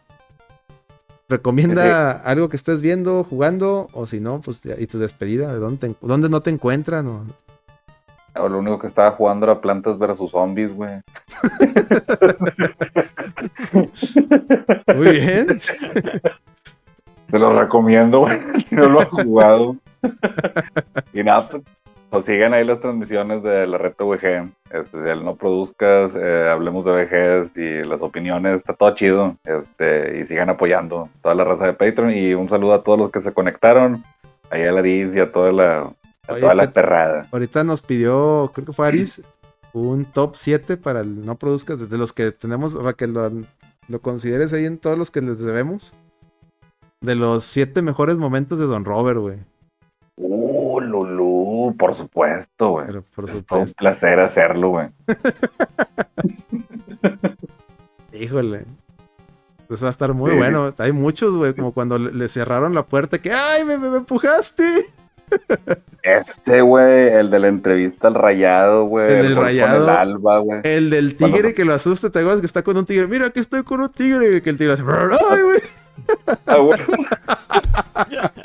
Recomienda 1.27 2.11
algo 2.11 2.49
que 2.49 2.56
estés 2.56 2.82
viendo, 2.82 3.24
jugando, 3.24 3.90
o 3.93 4.06
si 4.06 4.19
no, 4.19 4.41
pues 4.41 4.61
y 4.77 4.85
tu 4.85 4.99
despedida, 4.99 5.51
¿de 5.51 5.59
dónde, 5.59 5.90
te- 5.90 5.95
dónde 6.01 6.30
no 6.30 6.41
te 6.41 6.51
encuentran? 6.51 7.07
o- 7.07 7.25
Lo 8.35 8.59
único 8.59 8.77
que 8.80 8.88
estaba 8.88 9.11
jugando 9.11 9.45
era 9.45 9.61
Plantas 9.61 9.97
versus 9.97 10.31
Zombies, 10.31 10.73
güey. 10.73 10.99
Muy 14.93 15.09
bien. 15.11 15.59
Te 17.31 17.39
lo 17.39 17.57
recomiendo, 17.59 18.19
güey. 18.22 18.38
No 18.72 18.89
lo 18.89 18.99
has 18.99 19.07
jugado. 19.07 19.77
y 21.14 21.23
nada, 21.23 21.47
pues, 21.49 21.64
pues 22.09 22.25
sigan 22.25 22.53
ahí 22.53 22.65
las 22.65 22.81
transmisiones 22.81 23.41
de 23.41 23.67
la 23.67 23.77
reta 23.77 24.03
VG. 24.03 24.49
Este, 24.69 25.11
el 25.11 25.23
no 25.23 25.35
produzcas, 25.35 26.11
eh, 26.15 26.49
hablemos 26.51 26.83
de 26.83 26.91
VGs 26.91 27.57
y 27.57 27.88
las 27.88 28.01
opiniones, 28.01 28.57
está 28.57 28.73
todo 28.73 28.93
chido. 28.95 29.38
Este, 29.45 30.19
y 30.19 30.25
sigan 30.25 30.49
apoyando 30.49 31.09
toda 31.22 31.35
la 31.35 31.45
raza 31.45 31.67
de 31.67 31.73
Patreon. 31.73 32.11
Y 32.11 32.33
un 32.33 32.49
saludo 32.49 32.73
a 32.73 32.83
todos 32.83 32.99
los 32.99 33.11
que 33.11 33.22
se 33.22 33.33
conectaron. 33.33 34.03
Ahí 34.49 34.64
a 34.64 34.72
Laris 34.72 35.15
y 35.15 35.19
a 35.19 35.31
toda 35.31 35.51
la, 35.51 35.89
a 36.27 36.33
Oye, 36.33 36.41
toda 36.41 36.53
la 36.55 36.71
perrada. 36.71 37.27
Ahorita 37.31 37.63
nos 37.63 37.81
pidió, 37.81 38.51
creo 38.53 38.65
que 38.67 38.73
fue 38.73 38.87
Aris, 38.87 39.23
un 39.73 40.05
top 40.05 40.35
7 40.35 40.77
para 40.77 41.01
el 41.01 41.25
no 41.25 41.35
produzcas, 41.37 41.89
de 41.89 41.97
los 41.97 42.13
que 42.13 42.31
tenemos, 42.31 42.75
para 42.75 42.93
que 42.93 43.07
lo, 43.07 43.29
lo 43.87 44.01
consideres 44.01 44.53
ahí 44.53 44.65
en 44.65 44.77
todos 44.77 44.97
los 44.97 45.11
que 45.11 45.21
les 45.21 45.39
debemos. 45.39 45.93
De 47.01 47.15
los 47.15 47.43
7 47.43 47.81
mejores 47.81 48.17
momentos 48.17 48.57
de 48.57 48.65
Don 48.65 48.85
Robert, 48.85 49.19
güey. 49.19 49.37
Uh, 50.17 50.79
Lulú, 50.79 51.75
por 51.77 51.95
supuesto, 51.97 52.69
güey. 52.69 52.87
Pero 52.87 53.01
por 53.03 53.27
Fue 53.27 53.35
un 53.35 53.41
supuesto. 53.41 53.73
placer 53.77 54.19
hacerlo, 54.21 54.69
güey. 54.69 54.87
Híjole. 58.13 58.65
Eso 59.69 59.85
va 59.85 59.89
a 59.89 59.91
estar 59.91 60.13
muy 60.13 60.31
Sí. 60.31 60.37
bueno. 60.37 60.73
Hay 60.77 60.91
muchos, 60.91 61.35
güey, 61.35 61.53
como 61.53 61.73
cuando 61.73 61.97
le, 61.97 62.11
le 62.13 62.29
cerraron 62.29 62.73
la 62.73 62.85
puerta 62.85 63.19
que, 63.21 63.31
¡ay, 63.31 63.65
me, 63.65 63.77
me- 63.77 63.89
me 63.89 63.97
empujaste! 63.97 64.63
Este, 66.03 66.61
güey, 66.61 67.07
el 67.13 67.29
de 67.31 67.39
la 67.39 67.47
entrevista 67.47 68.07
al 68.07 68.13
rayado, 68.13 68.85
güey. 68.85 69.11
El 69.11 69.21
del 69.23 69.35
Rayado. 69.35 69.83
el 69.83 69.89
alba, 69.89 70.37
güey. 70.39 70.61
El 70.63 70.89
del 70.91 71.15
Cuando- 71.17 71.37
tigre 71.37 71.53
que 71.55 71.65
lo 71.65 71.73
asusta, 71.73 72.09
te 72.11 72.19
acuerdas 72.19 72.41
que 72.41 72.45
está 72.47 72.61
con 72.63 72.77
un 72.77 72.85
tigre. 72.85 73.07
Mira 73.07 73.29
que 73.31 73.39
estoy 73.39 73.63
con 73.63 73.81
un 73.81 73.89
tigre. 73.89 74.41
Que 74.41 74.49
el 74.51 74.57
tigre 74.57 74.73
hace, 74.73 74.83
¡ay, 75.31 75.41
güey! 75.41 75.59
Ah, 76.45 76.57
güey. 76.57 76.79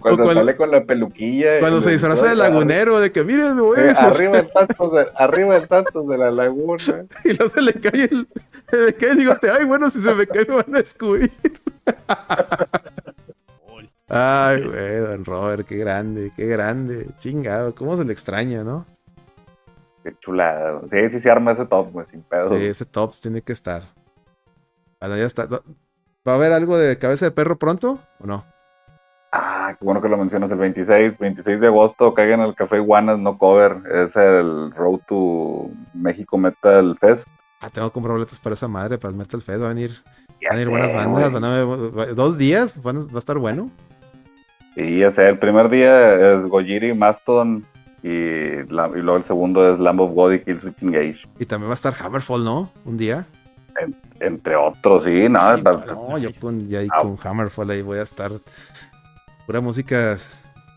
Cuando, 0.00 0.32
sale 0.32 0.56
con 0.56 0.70
la 0.70 0.82
peluquilla. 0.84 1.60
Cuando 1.60 1.78
y 1.80 1.82
se 1.82 1.90
disfraza 1.90 2.28
de 2.28 2.34
lagunero, 2.34 3.00
de 3.00 3.12
que, 3.12 3.22
miren, 3.22 3.58
Eh, 3.58 3.88
disfrazar". 3.88 4.06
arriba 4.14 4.38
el 4.38 4.50
tantos 4.50 4.92
de, 4.92 5.06
arriba 5.16 5.56
el 5.56 5.68
tantos 5.68 6.08
de 6.08 6.18
la 6.18 6.30
laguna. 6.30 6.76
Y 7.24 7.34
luego 7.34 7.52
se 7.54 7.62
le 7.62 7.72
cae 7.74 8.04
el, 8.04 8.26
se 8.70 8.76
le 8.76 8.94
cae 8.94 9.10
el 9.10 9.16
bigote. 9.18 9.50
Ay, 9.50 9.64
bueno, 9.66 9.90
si 9.90 10.00
se 10.00 10.14
me 10.14 10.26
cae 10.26 10.46
me 10.48 10.56
van 10.56 10.74
a 10.74 10.78
descubrir. 10.78 11.30
Ay, 14.10 14.62
güey, 14.66 14.98
don 14.98 15.24
Robert, 15.24 15.66
qué 15.66 15.76
grande, 15.76 16.32
qué 16.34 16.46
grande. 16.46 17.06
Chingado, 17.18 17.74
cómo 17.74 17.96
se 17.96 18.04
le 18.04 18.12
extraña, 18.12 18.64
¿no? 18.64 18.84
Qué 20.02 20.14
chulada. 20.18 20.80
Sí, 20.90 21.10
sí 21.10 21.18
se 21.20 21.30
arma 21.30 21.52
ese 21.52 21.66
top, 21.66 21.92
güey, 21.92 22.06
sin 22.10 22.22
pedo. 22.22 22.48
Sí, 22.48 22.64
ese 22.64 22.84
Tops 22.86 23.20
tiene 23.20 23.42
que 23.42 23.52
estar. 23.52 23.84
Bueno, 25.00 25.16
ya 25.16 25.24
está. 25.26 25.46
¿Va 25.46 26.32
a 26.32 26.34
haber 26.34 26.52
algo 26.52 26.76
de 26.76 26.98
cabeza 26.98 27.26
de 27.26 27.30
perro 27.30 27.56
pronto 27.58 27.98
o 28.18 28.26
no? 28.26 28.44
Ah, 29.32 29.76
qué 29.78 29.84
bueno 29.84 30.02
que 30.02 30.08
lo 30.08 30.16
mencionas. 30.16 30.50
El 30.50 30.58
26, 30.58 31.16
26 31.18 31.60
de 31.60 31.66
agosto, 31.68 32.12
caigan 32.12 32.40
al 32.40 32.56
Café 32.56 32.76
Iguanas, 32.78 33.18
no 33.18 33.38
cover. 33.38 33.76
Es 33.92 34.16
el 34.16 34.72
Road 34.72 35.00
to 35.06 35.70
México 35.94 36.36
Metal 36.36 36.96
Fest. 36.98 37.28
Ah, 37.60 37.68
tengo 37.70 37.88
que 37.88 37.92
comprar 37.94 38.14
boletos 38.14 38.40
para 38.40 38.54
esa 38.54 38.66
madre, 38.66 38.98
para 38.98 39.10
el 39.12 39.16
Metal 39.16 39.40
Fest. 39.40 39.60
Van 39.60 39.76
a 39.76 39.80
ir, 39.80 40.02
Ya 40.40 40.48
van 40.50 40.58
a 40.58 40.62
ir 40.62 40.68
buenas 40.68 40.92
bandas. 40.92 41.32
Van 41.32 41.44
a 41.44 41.58
dos 42.14 42.38
días, 42.38 42.82
van 42.82 42.96
a- 42.96 43.00
va 43.00 43.16
a 43.16 43.18
estar 43.18 43.38
bueno. 43.38 43.70
Sí, 44.80 44.98
ya 45.00 45.12
sé, 45.12 45.28
el 45.28 45.38
primer 45.38 45.68
día 45.68 46.14
es 46.14 46.46
Gojiri, 46.48 46.94
Mastodon 46.94 47.66
y, 48.02 48.62
la- 48.72 48.88
y 48.94 49.00
luego 49.00 49.16
el 49.18 49.24
segundo 49.24 49.74
es 49.74 49.78
Lamb 49.78 50.00
of 50.00 50.12
God 50.12 50.32
y 50.32 50.38
Killswitch 50.40 50.82
Engage. 50.82 51.28
Y 51.38 51.44
también 51.44 51.68
va 51.68 51.72
a 51.72 51.74
estar 51.74 51.92
Hammerfall, 52.00 52.42
¿no? 52.42 52.70
Un 52.86 52.96
día. 52.96 53.26
Entre 54.20 54.56
otros, 54.56 55.04
sí, 55.04 55.28
no, 55.28 55.54
está- 55.54 55.72
no, 55.72 56.16
yo 56.16 56.30
con, 56.40 56.66
ya 56.68 56.78
ahí 56.78 56.88
Ah. 56.92 57.02
con 57.02 57.18
Hammerfall 57.22 57.70
ahí 57.70 57.82
voy 57.82 57.98
a 57.98 58.02
estar. 58.02 58.30
Pura 59.46 59.60
música, 59.60 60.16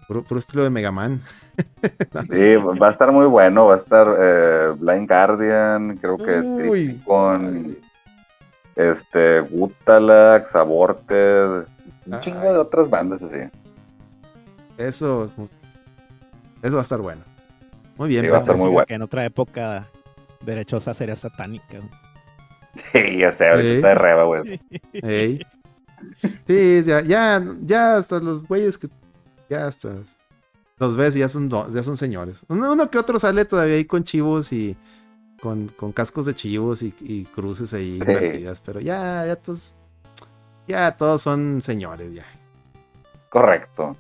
puro, 0.08 0.24
puro 0.24 0.40
estilo 0.40 0.64
de 0.64 0.70
Mega 0.70 0.92
Man. 0.92 1.22
sí, 2.34 2.56
va 2.58 2.88
a 2.90 2.92
estar 2.92 3.12
muy 3.12 3.26
bueno, 3.28 3.68
va 3.68 3.76
a 3.76 3.78
estar 3.78 4.08
eh, 4.20 4.74
Blind 4.78 5.08
Guardian, 5.08 5.98
creo 5.98 6.18
que 6.18 6.40
Uy, 6.42 7.02
con 7.06 7.78
este 8.76 9.40
Gutalax, 9.42 10.56
Aborted, 10.56 11.66
un 12.06 12.20
chingo 12.20 12.42
de 12.42 12.58
otras 12.58 12.90
bandas 12.90 13.22
así. 13.22 13.38
Eso, 14.78 15.26
eso 16.62 16.74
va 16.76 16.80
a 16.80 16.84
estar 16.84 17.00
bueno. 17.00 17.22
Muy 17.98 18.10
bien, 18.10 18.22
Sí, 18.22 18.28
va 18.28 18.38
a 18.38 18.40
Petro. 18.40 18.54
estar 18.54 18.56
muy 18.58 18.66
Música 18.66 18.74
bueno. 18.74 18.86
Que 18.88 18.94
en 18.96 19.02
otra 19.04 19.26
época 19.26 19.88
derechosa 20.46 20.94
sería 20.94 21.16
satánica. 21.16 21.78
güey. 21.78 21.90
Sí, 22.92 23.18
ya 23.20 23.32
sé, 23.34 23.50
ahorita 23.50 23.70
está 23.76 23.88
de 23.90 23.96
reba, 23.96 24.24
güey. 24.24 24.62
Ey. 24.94 25.46
Sí, 26.48 26.84
ya, 26.86 27.02
ya, 27.02 27.42
ya 27.62 27.98
hasta 27.98 28.20
los 28.20 28.44
güeyes 28.48 28.78
que 28.78 28.90
ya 29.50 29.68
hasta 29.68 29.90
los 30.80 30.98
ves 30.98 31.16
y 31.16 31.20
ya 31.20 31.30
son, 31.30 31.50
ya 31.50 31.84
son 31.84 31.96
señores. 31.98 32.42
Uno, 32.50 32.74
uno 32.74 32.90
que 32.90 32.98
otro 32.98 33.20
sale 33.20 33.46
todavía 33.46 33.76
ahí 33.76 33.86
con 33.86 34.04
chivos 34.04 34.52
y 34.52 34.76
con, 35.40 35.68
con 35.70 35.92
cascos 35.92 36.26
de 36.26 36.34
chivos 36.34 36.82
y, 36.82 36.94
y 37.00 37.26
cruces 37.26 37.74
ahí 37.74 37.92
Sí. 37.94 37.98
invertidas, 38.00 38.60
pero 38.62 38.80
ya, 38.82 39.26
ya 39.28 39.36
todos, 39.36 39.76
ya 40.68 40.92
todos 40.98 41.22
son 41.22 41.62
señores, 41.62 42.14
ya. 42.14 42.26
Correcto. 43.30 43.96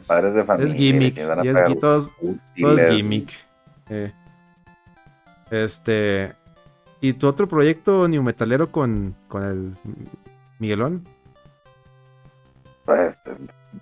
Es, 0.00 0.06
Padres 0.06 0.34
de 0.34 0.44
familia. 0.44 0.66
es 0.66 0.74
gimmick, 0.74 1.16
y 1.16 1.20
es 1.48 1.56
gui- 1.56 1.78
todo 1.80 2.78
es 2.78 2.90
gimmick. 2.90 3.32
Eh. 3.88 4.12
Este. 5.50 6.32
¿Y 7.00 7.12
tu 7.12 7.28
otro 7.28 7.46
proyecto 7.46 8.08
New 8.08 8.22
Metalero 8.22 8.72
con, 8.72 9.14
con 9.28 9.44
el 9.44 9.76
Miguelón? 10.58 11.06
Pues, 12.84 13.16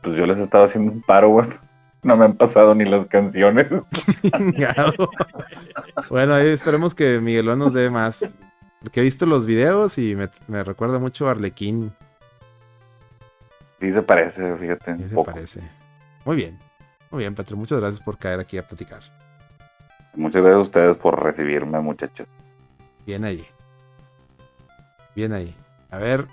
pues 0.03 0.17
yo 0.17 0.27
les 0.27 0.39
estaba 0.39 0.65
haciendo 0.67 0.93
un 0.93 1.01
paro, 1.03 1.29
güey. 1.29 1.49
No 2.03 2.17
me 2.19 2.27
han 2.27 2.35
pasado 2.37 2.75
ni 2.75 2.85
las 2.85 3.07
canciones. 3.07 3.67
Bueno, 6.11 6.35
ahí 6.35 6.49
esperemos 6.49 6.95
que 6.95 7.21
Miguelón 7.21 7.59
nos 7.61 7.73
dé 7.73 7.91
más. 7.91 8.35
Porque 8.83 9.01
he 9.01 9.03
visto 9.03 9.25
los 9.25 9.47
videos 9.47 9.97
y 9.97 10.15
me, 10.15 10.29
me 10.49 10.63
recuerda 10.63 10.99
mucho 10.99 11.27
a 11.27 11.31
Arlequín. 11.33 11.93
Sí 13.81 13.93
se 13.93 14.03
parece, 14.03 14.55
fíjate. 14.57 14.85
¿Qué 14.97 15.03
un 15.05 15.09
se 15.09 15.15
poco. 15.15 15.33
parece? 15.33 15.61
Muy 16.25 16.37
bien. 16.37 16.59
Muy 17.11 17.21
bien, 17.21 17.35
Petro. 17.35 17.57
Muchas 17.57 17.79
gracias 17.81 18.01
por 18.01 18.19
caer 18.19 18.41
aquí 18.41 18.59
a 18.59 18.67
platicar. 18.67 19.01
Muchas 20.15 20.43
gracias 20.43 20.59
a 20.59 20.63
ustedes 20.63 20.97
por 20.97 21.23
recibirme, 21.23 21.81
muchachos. 21.81 22.27
Bien 23.07 23.25
ahí. 23.25 23.45
Bien 25.15 25.33
ahí. 25.33 25.55
A 25.91 25.99
ver. 25.99 26.27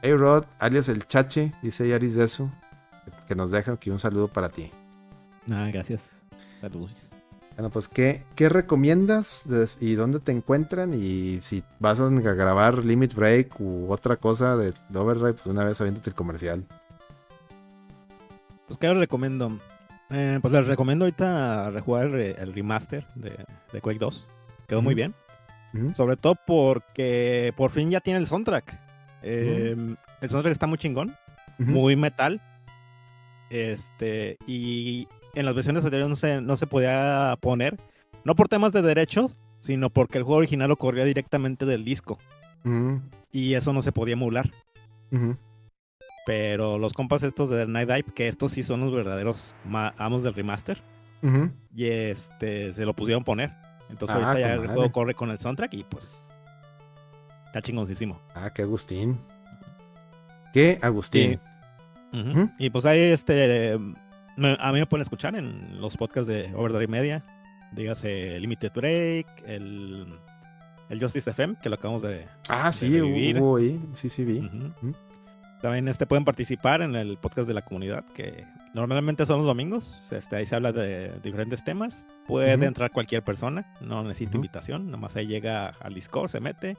Hey 0.00 0.14
Rod, 0.14 0.44
alias 0.60 0.88
el 0.88 1.06
Chache, 1.06 1.52
dice 1.62 1.88
Yaris 1.88 2.14
de 2.14 2.24
eso. 2.24 2.50
Que 3.26 3.34
nos 3.34 3.50
deja 3.50 3.72
aquí 3.72 3.90
un 3.90 3.98
saludo 3.98 4.28
para 4.28 4.48
ti. 4.48 4.70
Ah, 5.50 5.68
gracias. 5.72 6.08
Saludos. 6.60 7.10
Bueno, 7.56 7.70
pues, 7.70 7.88
¿qué, 7.88 8.22
qué 8.36 8.48
recomiendas 8.48 9.44
y 9.80 9.94
dónde 9.94 10.20
te 10.20 10.30
encuentran? 10.30 10.94
Y 10.94 11.40
si 11.40 11.64
vas 11.80 11.98
a 11.98 12.08
grabar 12.08 12.84
Limit 12.84 13.14
Break 13.14 13.60
u 13.60 13.90
otra 13.92 14.16
cosa 14.16 14.56
de, 14.56 14.72
de 14.88 14.98
Overdrive, 14.98 15.34
pues 15.34 15.46
una 15.46 15.64
vez 15.64 15.80
aviéntate 15.80 16.10
el 16.10 16.14
comercial. 16.14 16.64
Pues, 18.68 18.78
¿qué 18.78 18.86
les 18.88 18.96
recomiendo? 18.98 19.58
Eh, 20.10 20.38
pues 20.40 20.52
les 20.54 20.66
recomiendo 20.66 21.04
ahorita 21.04 21.70
rejugar 21.70 22.06
el, 22.06 22.12
re- 22.12 22.36
el 22.40 22.54
remaster 22.54 23.06
de, 23.16 23.44
de 23.72 23.80
Quake 23.80 23.98
2. 23.98 24.26
Quedó 24.68 24.80
muy 24.82 24.94
bien. 24.94 25.14
Sobre 25.94 26.16
todo 26.16 26.34
porque 26.46 27.52
por 27.56 27.70
fin 27.70 27.90
ya 27.90 28.00
tiene 28.00 28.18
el 28.20 28.26
soundtrack. 28.26 28.80
Eh, 29.22 29.74
El 30.20 30.30
soundtrack 30.30 30.52
está 30.52 30.66
muy 30.66 30.78
chingón, 30.78 31.14
muy 31.58 31.96
metal. 31.96 32.40
Este, 33.50 34.38
y 34.46 35.08
en 35.34 35.44
las 35.46 35.54
versiones 35.54 35.82
anteriores 35.84 36.08
no 36.10 36.16
se, 36.16 36.40
no 36.40 36.56
se 36.56 36.66
podía 36.66 37.36
poner, 37.40 37.76
no 38.24 38.34
por 38.34 38.48
temas 38.48 38.72
de 38.72 38.82
derechos, 38.82 39.36
sino 39.60 39.90
porque 39.90 40.18
el 40.18 40.24
juego 40.24 40.38
original 40.38 40.68
lo 40.68 40.76
corría 40.76 41.04
directamente 41.04 41.64
del 41.66 41.84
disco. 41.84 42.18
Y 43.32 43.54
eso 43.54 43.72
no 43.72 43.82
se 43.82 43.92
podía 43.92 44.14
emular. 44.14 44.50
Pero 46.28 46.76
los 46.78 46.92
compas 46.92 47.22
estos 47.22 47.48
de 47.48 47.66
Night 47.66 47.88
Dive, 47.88 48.04
que 48.14 48.28
estos 48.28 48.52
sí 48.52 48.62
son 48.62 48.80
los 48.80 48.92
verdaderos 48.92 49.54
amos 49.96 50.22
del 50.22 50.34
remaster, 50.34 50.82
y 51.74 51.86
este 51.86 52.74
se 52.74 52.84
lo 52.84 52.92
pusieron 52.94 53.24
poner. 53.24 53.50
Entonces 53.88 54.14
Ah, 54.14 54.28
ahorita 54.28 54.40
ya 54.40 54.52
el 54.52 54.66
juego 54.74 54.92
corre 54.92 55.14
con 55.14 55.30
el 55.30 55.38
soundtrack 55.38 55.72
y 55.72 55.84
pues 55.84 56.22
está 57.46 57.62
chingoncísimo. 57.62 58.20
Ah, 58.34 58.50
qué 58.52 58.60
Agustín. 58.60 59.18
Qué 60.52 60.78
Agustín. 60.82 61.40
Y 62.58 62.68
pues 62.68 62.84
ahí 62.84 63.00
este 63.00 63.78
me- 64.36 64.56
a 64.60 64.70
mí 64.72 64.80
me 64.80 64.86
pueden 64.86 65.00
escuchar 65.02 65.34
en 65.34 65.80
los 65.80 65.96
podcasts 65.96 66.28
de 66.28 66.52
Overdrive 66.54 66.88
Media, 66.88 67.24
dígase 67.72 68.38
Limited 68.38 68.72
Break, 68.74 69.26
el, 69.46 70.06
el 70.90 71.00
Justice 71.00 71.30
FM, 71.30 71.56
que 71.62 71.70
lo 71.70 71.76
acabamos 71.76 72.02
de... 72.02 72.26
Ah, 72.50 72.70
sí, 72.70 72.90
de 72.90 73.00
revivir. 73.00 73.40
hubo 73.40 73.56
ahí. 73.56 73.80
Sí, 73.94 74.10
sí, 74.10 74.24
vi. 74.26 74.40
También 75.60 75.88
este, 75.88 76.06
pueden 76.06 76.24
participar 76.24 76.82
en 76.82 76.94
el 76.94 77.18
podcast 77.18 77.48
de 77.48 77.54
la 77.54 77.62
comunidad, 77.62 78.04
que 78.14 78.44
normalmente 78.74 79.26
son 79.26 79.38
los 79.38 79.46
domingos. 79.46 80.06
Este, 80.12 80.36
ahí 80.36 80.46
se 80.46 80.54
habla 80.54 80.72
de 80.72 81.18
diferentes 81.20 81.64
temas. 81.64 82.06
Puede 82.26 82.52
entrar 82.64 82.92
cualquier 82.92 83.24
persona, 83.24 83.74
no 83.80 84.02
necesita 84.04 84.30
Ujú. 84.30 84.38
invitación. 84.38 84.90
Nomás 84.90 85.16
ahí 85.16 85.26
llega 85.26 85.68
al 85.80 85.94
Discord, 85.94 86.28
se 86.28 86.40
mete 86.40 86.76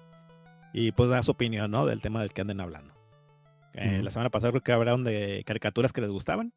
y 0.71 0.91
pues 0.93 1.09
da 1.09 1.21
su 1.23 1.31
opinión 1.31 1.71
¿no? 1.71 1.85
del 1.85 2.01
tema 2.01 2.21
del 2.21 2.31
que 2.31 2.41
anden 2.41 2.61
hablando. 2.61 2.93
Eh. 3.73 4.01
La 4.01 4.11
semana 4.11 4.29
pasada 4.29 4.51
creo 4.51 4.61
que 4.63 4.71
hablaron 4.71 5.03
de 5.03 5.43
caricaturas 5.45 5.91
que 5.91 6.01
les 6.01 6.11
gustaban. 6.11 6.53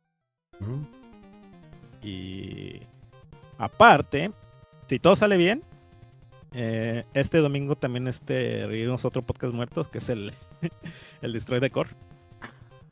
Y 2.03 2.81
aparte, 3.59 4.33
si 4.87 4.99
todo 4.99 5.17
sale 5.17 5.37
bien, 5.37 5.63
eh, 6.53 7.05
este 7.15 7.39
domingo 7.39 7.77
también 7.77 8.07
este, 8.07 8.67
revivimos 8.67 9.05
otro 9.05 9.23
podcast 9.23 9.55
muertos, 9.55 9.89
que 9.89 9.99
es 9.99 10.09
el, 10.09 10.33
el 11.23 11.33
Destroy 11.33 11.61
the 11.61 11.71
Core. 11.71 11.91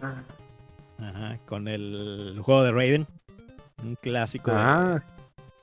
Ajá, 0.03 1.39
con 1.47 1.69
el 1.69 2.39
juego 2.43 2.62
de 2.62 2.73
Raiden. 2.73 3.07
Un 3.83 3.95
clásico 3.97 4.51
de- 4.51 4.57
Ah, 4.59 5.03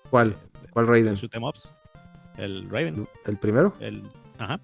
¿cuál? 0.09 0.31
de, 0.31 0.67
¿Cuál 0.71 0.85
de 0.85 0.91
Raiden? 0.91 1.15
shoot 1.15 1.33
'em 1.35 1.43
ups. 1.43 1.71
El 2.37 2.69
Raiden. 2.69 3.07
¿El 3.25 3.37
primero? 3.37 3.73
El, 3.79 4.03
ajá, 4.39 4.59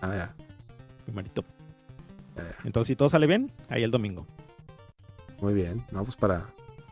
Ah, 0.00 0.14
ya. 0.16 0.34
primerito. 1.04 1.44
Ya, 2.36 2.42
ya. 2.44 2.56
Entonces, 2.64 2.88
si 2.88 2.96
todo 2.96 3.08
sale 3.08 3.26
bien, 3.26 3.52
ahí 3.68 3.82
el 3.82 3.90
domingo. 3.90 4.26
Muy 5.40 5.54
bien. 5.54 5.84
No, 5.90 6.04
pues 6.04 6.16
para 6.16 6.46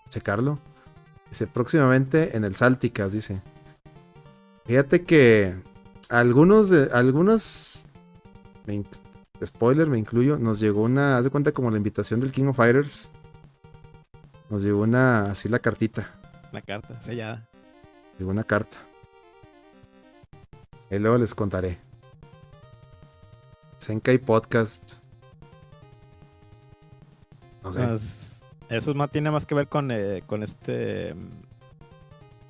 checarlo. 0.08 0.58
Dice, 1.28 1.46
próximamente 1.46 2.36
en 2.36 2.44
el 2.44 2.56
Salticas, 2.56 3.12
dice. 3.12 3.40
Fíjate 4.66 5.04
que 5.04 5.54
algunos 6.08 6.68
de, 6.70 6.90
algunos, 6.92 7.84
me 8.66 8.74
spoiler, 9.44 9.86
me 9.88 9.98
incluyo, 9.98 10.38
nos 10.38 10.60
llegó 10.60 10.82
una, 10.82 11.16
haz 11.16 11.24
de 11.24 11.30
cuenta 11.30 11.52
como 11.52 11.70
la 11.70 11.76
invitación 11.76 12.20
del 12.20 12.32
King 12.32 12.46
of 12.46 12.56
Fighters. 12.56 13.10
Nos 14.48 14.62
llegó 14.62 14.82
una, 14.82 15.30
así 15.30 15.48
la 15.48 15.58
cartita, 15.60 16.12
La 16.52 16.60
carta 16.62 17.00
sellada. 17.00 17.46
llegó 18.18 18.30
una 18.30 18.44
carta. 18.44 18.76
Y 20.90 20.98
luego 20.98 21.18
les 21.18 21.34
contaré. 21.34 21.78
Senkai 23.78 24.18
Podcast. 24.18 24.94
No 27.62 27.72
sé. 27.72 27.86
Más- 27.86 28.44
eso 28.68 28.90
es 28.90 28.96
más, 28.96 29.10
tiene 29.10 29.30
más 29.30 29.46
que 29.46 29.54
ver 29.54 29.68
con, 29.68 29.90
eh, 29.90 30.22
con 30.26 30.42
este. 30.42 31.14
mm, 31.14 31.28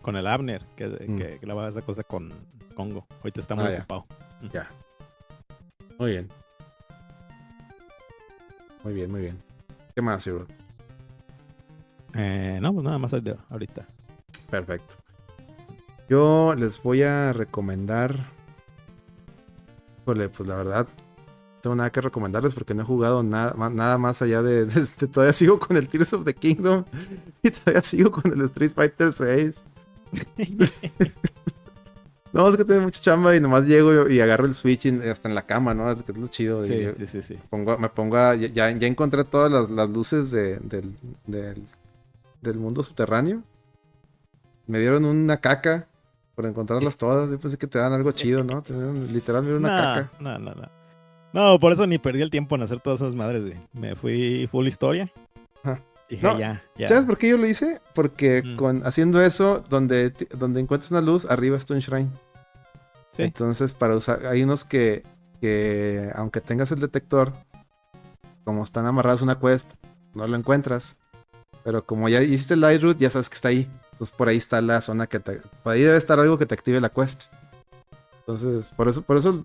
Con 0.02 0.16
el 0.16 0.26
Abner, 0.26 0.64
que, 0.76 0.86
Mm. 0.86 1.18
que 1.18 1.38
grababa 1.42 1.68
esa 1.68 1.82
cosa 1.82 2.02
con 2.02 2.32
Congo. 2.74 3.06
Ahorita 3.18 3.42
está 3.42 3.54
muy 3.54 3.64
Ah, 3.66 3.70
ya. 3.70 3.78
ocupado. 3.80 4.06
Ya. 4.50 4.70
Muy 5.98 6.12
bien. 6.12 6.28
Muy 8.84 8.94
bien, 8.94 9.10
muy 9.10 9.20
bien. 9.20 9.42
¿Qué 9.94 10.02
más, 10.02 10.24
Bro? 10.26 10.46
Eh, 12.14 12.58
no, 12.60 12.72
pues 12.72 12.84
nada 12.84 12.98
más 12.98 13.12
ahorita- 13.12 13.44
ahorita. 13.50 13.86
Perfecto. 14.50 14.96
Yo 16.08 16.54
les 16.56 16.82
voy 16.82 17.02
a 17.02 17.32
recomendar. 17.32 18.26
Híjole, 20.02 20.28
pues 20.28 20.48
la 20.48 20.56
verdad, 20.56 20.88
no 20.88 21.60
tengo 21.60 21.76
nada 21.76 21.90
que 21.90 22.00
recomendarles 22.00 22.54
porque 22.54 22.74
no 22.74 22.82
he 22.82 22.86
jugado 22.86 23.22
nada, 23.22 23.54
nada 23.70 23.98
más 23.98 24.22
allá 24.22 24.42
de, 24.42 24.64
de 24.66 24.80
este, 24.80 25.06
Todavía 25.06 25.32
sigo 25.32 25.58
con 25.60 25.76
el 25.76 25.86
Tears 25.88 26.12
of 26.14 26.24
the 26.24 26.34
Kingdom 26.34 26.84
y 27.42 27.50
todavía 27.50 27.82
sigo 27.82 28.10
con 28.10 28.32
el 28.32 28.40
Street 28.46 28.72
Fighter 28.74 29.12
6. 29.12 29.54
No, 32.32 32.48
es 32.48 32.56
que 32.56 32.64
tengo 32.64 32.82
mucha 32.82 33.00
chamba 33.00 33.34
y 33.34 33.40
nomás 33.40 33.64
llego 33.64 34.08
y, 34.08 34.14
y 34.16 34.20
agarro 34.20 34.44
el 34.46 34.54
Switch 34.54 34.86
y 34.86 34.90
hasta 35.08 35.28
en 35.28 35.34
la 35.34 35.42
cama, 35.46 35.74
¿no? 35.74 35.90
Es 35.90 36.02
que 36.02 36.12
es 36.12 36.18
lo 36.18 36.26
chido. 36.28 36.64
Sí, 36.64 36.82
yo- 36.82 36.92
sí, 36.98 37.06
sí, 37.06 37.22
sí. 37.22 37.38
pongo, 37.50 37.76
me 37.78 37.88
pongo 37.88 38.16
a, 38.16 38.34
ya, 38.36 38.46
ya 38.48 38.70
ya 38.70 38.86
encontré 38.86 39.24
todas 39.24 39.50
las, 39.50 39.68
las 39.70 39.88
luces 39.90 40.30
de- 40.30 40.58
del, 40.58 40.94
del, 41.26 41.62
del 42.40 42.56
mundo 42.56 42.82
subterráneo. 42.82 43.42
Me 44.66 44.78
dieron 44.78 45.04
una 45.04 45.38
caca 45.38 45.88
por 46.36 46.46
encontrarlas 46.46 46.96
todas. 46.96 47.28
Yo 47.30 47.38
pensé 47.40 47.58
que 47.58 47.66
te 47.66 47.78
dan 47.78 47.92
algo 47.92 48.12
chido, 48.12 48.44
¿no? 48.44 48.62
Te 48.62 48.72
dieron, 48.74 49.12
literal, 49.12 49.42
me 49.42 49.48
dieron 49.48 49.64
una 49.64 49.76
Nah, 49.76 49.94
caca. 49.94 50.10
No, 50.20 50.38
no, 50.38 50.54
no. 50.54 50.68
No, 51.32 51.58
por 51.60 51.72
eso 51.72 51.86
ni 51.86 51.98
perdí 51.98 52.22
el 52.22 52.30
tiempo 52.30 52.54
en 52.56 52.62
hacer 52.62 52.80
todas 52.80 53.00
esas 53.00 53.14
madres, 53.14 53.42
güey. 53.42 53.56
Me 53.72 53.94
fui 53.96 54.48
full 54.50 54.66
historia. 54.66 55.12
Dije, 56.10 56.26
No, 56.26 56.38
ya, 56.38 56.62
ya. 56.76 56.88
¿Sabes 56.88 57.04
por 57.04 57.16
qué 57.16 57.30
yo 57.30 57.38
lo 57.38 57.46
hice? 57.46 57.80
Porque 57.94 58.42
Mm. 58.44 58.56
con 58.56 58.86
haciendo 58.86 59.22
eso, 59.22 59.64
donde, 59.70 60.10
donde 60.36 60.60
encuentras 60.60 60.90
una 60.90 61.00
luz, 61.00 61.24
arriba 61.30 61.56
está 61.56 61.72
un 61.74 61.80
shrine. 61.80 62.10
Sí. 63.12 63.22
Entonces, 63.22 63.72
para 63.74 63.94
usar, 63.96 64.26
hay 64.26 64.42
unos 64.42 64.64
que, 64.64 65.02
que, 65.40 66.10
aunque 66.16 66.40
tengas 66.40 66.70
el 66.72 66.80
detector, 66.80 67.32
como 68.44 68.62
están 68.64 68.86
amarrados 68.86 69.20
a 69.20 69.24
una 69.24 69.38
quest, 69.38 69.74
no 70.14 70.26
lo 70.26 70.36
encuentras. 70.36 70.96
Pero 71.62 71.84
como 71.86 72.08
ya 72.08 72.22
hiciste 72.22 72.54
el 72.54 72.60
light 72.60 72.82
route, 72.82 72.98
ya 73.00 73.10
sabes 73.10 73.28
que 73.28 73.34
está 73.36 73.48
ahí. 73.48 73.70
Entonces, 73.92 74.16
por 74.16 74.28
ahí 74.28 74.36
está 74.38 74.60
la 74.60 74.80
zona 74.80 75.06
que 75.06 75.20
te. 75.20 75.40
Por 75.62 75.74
ahí 75.74 75.82
debe 75.82 75.96
estar 75.98 76.18
algo 76.18 76.38
que 76.38 76.46
te 76.46 76.54
active 76.54 76.80
la 76.80 76.88
quest. 76.88 77.24
Entonces, 78.20 78.72
por 78.76 78.88
eso, 78.88 79.02
por 79.02 79.16
eso 79.18 79.44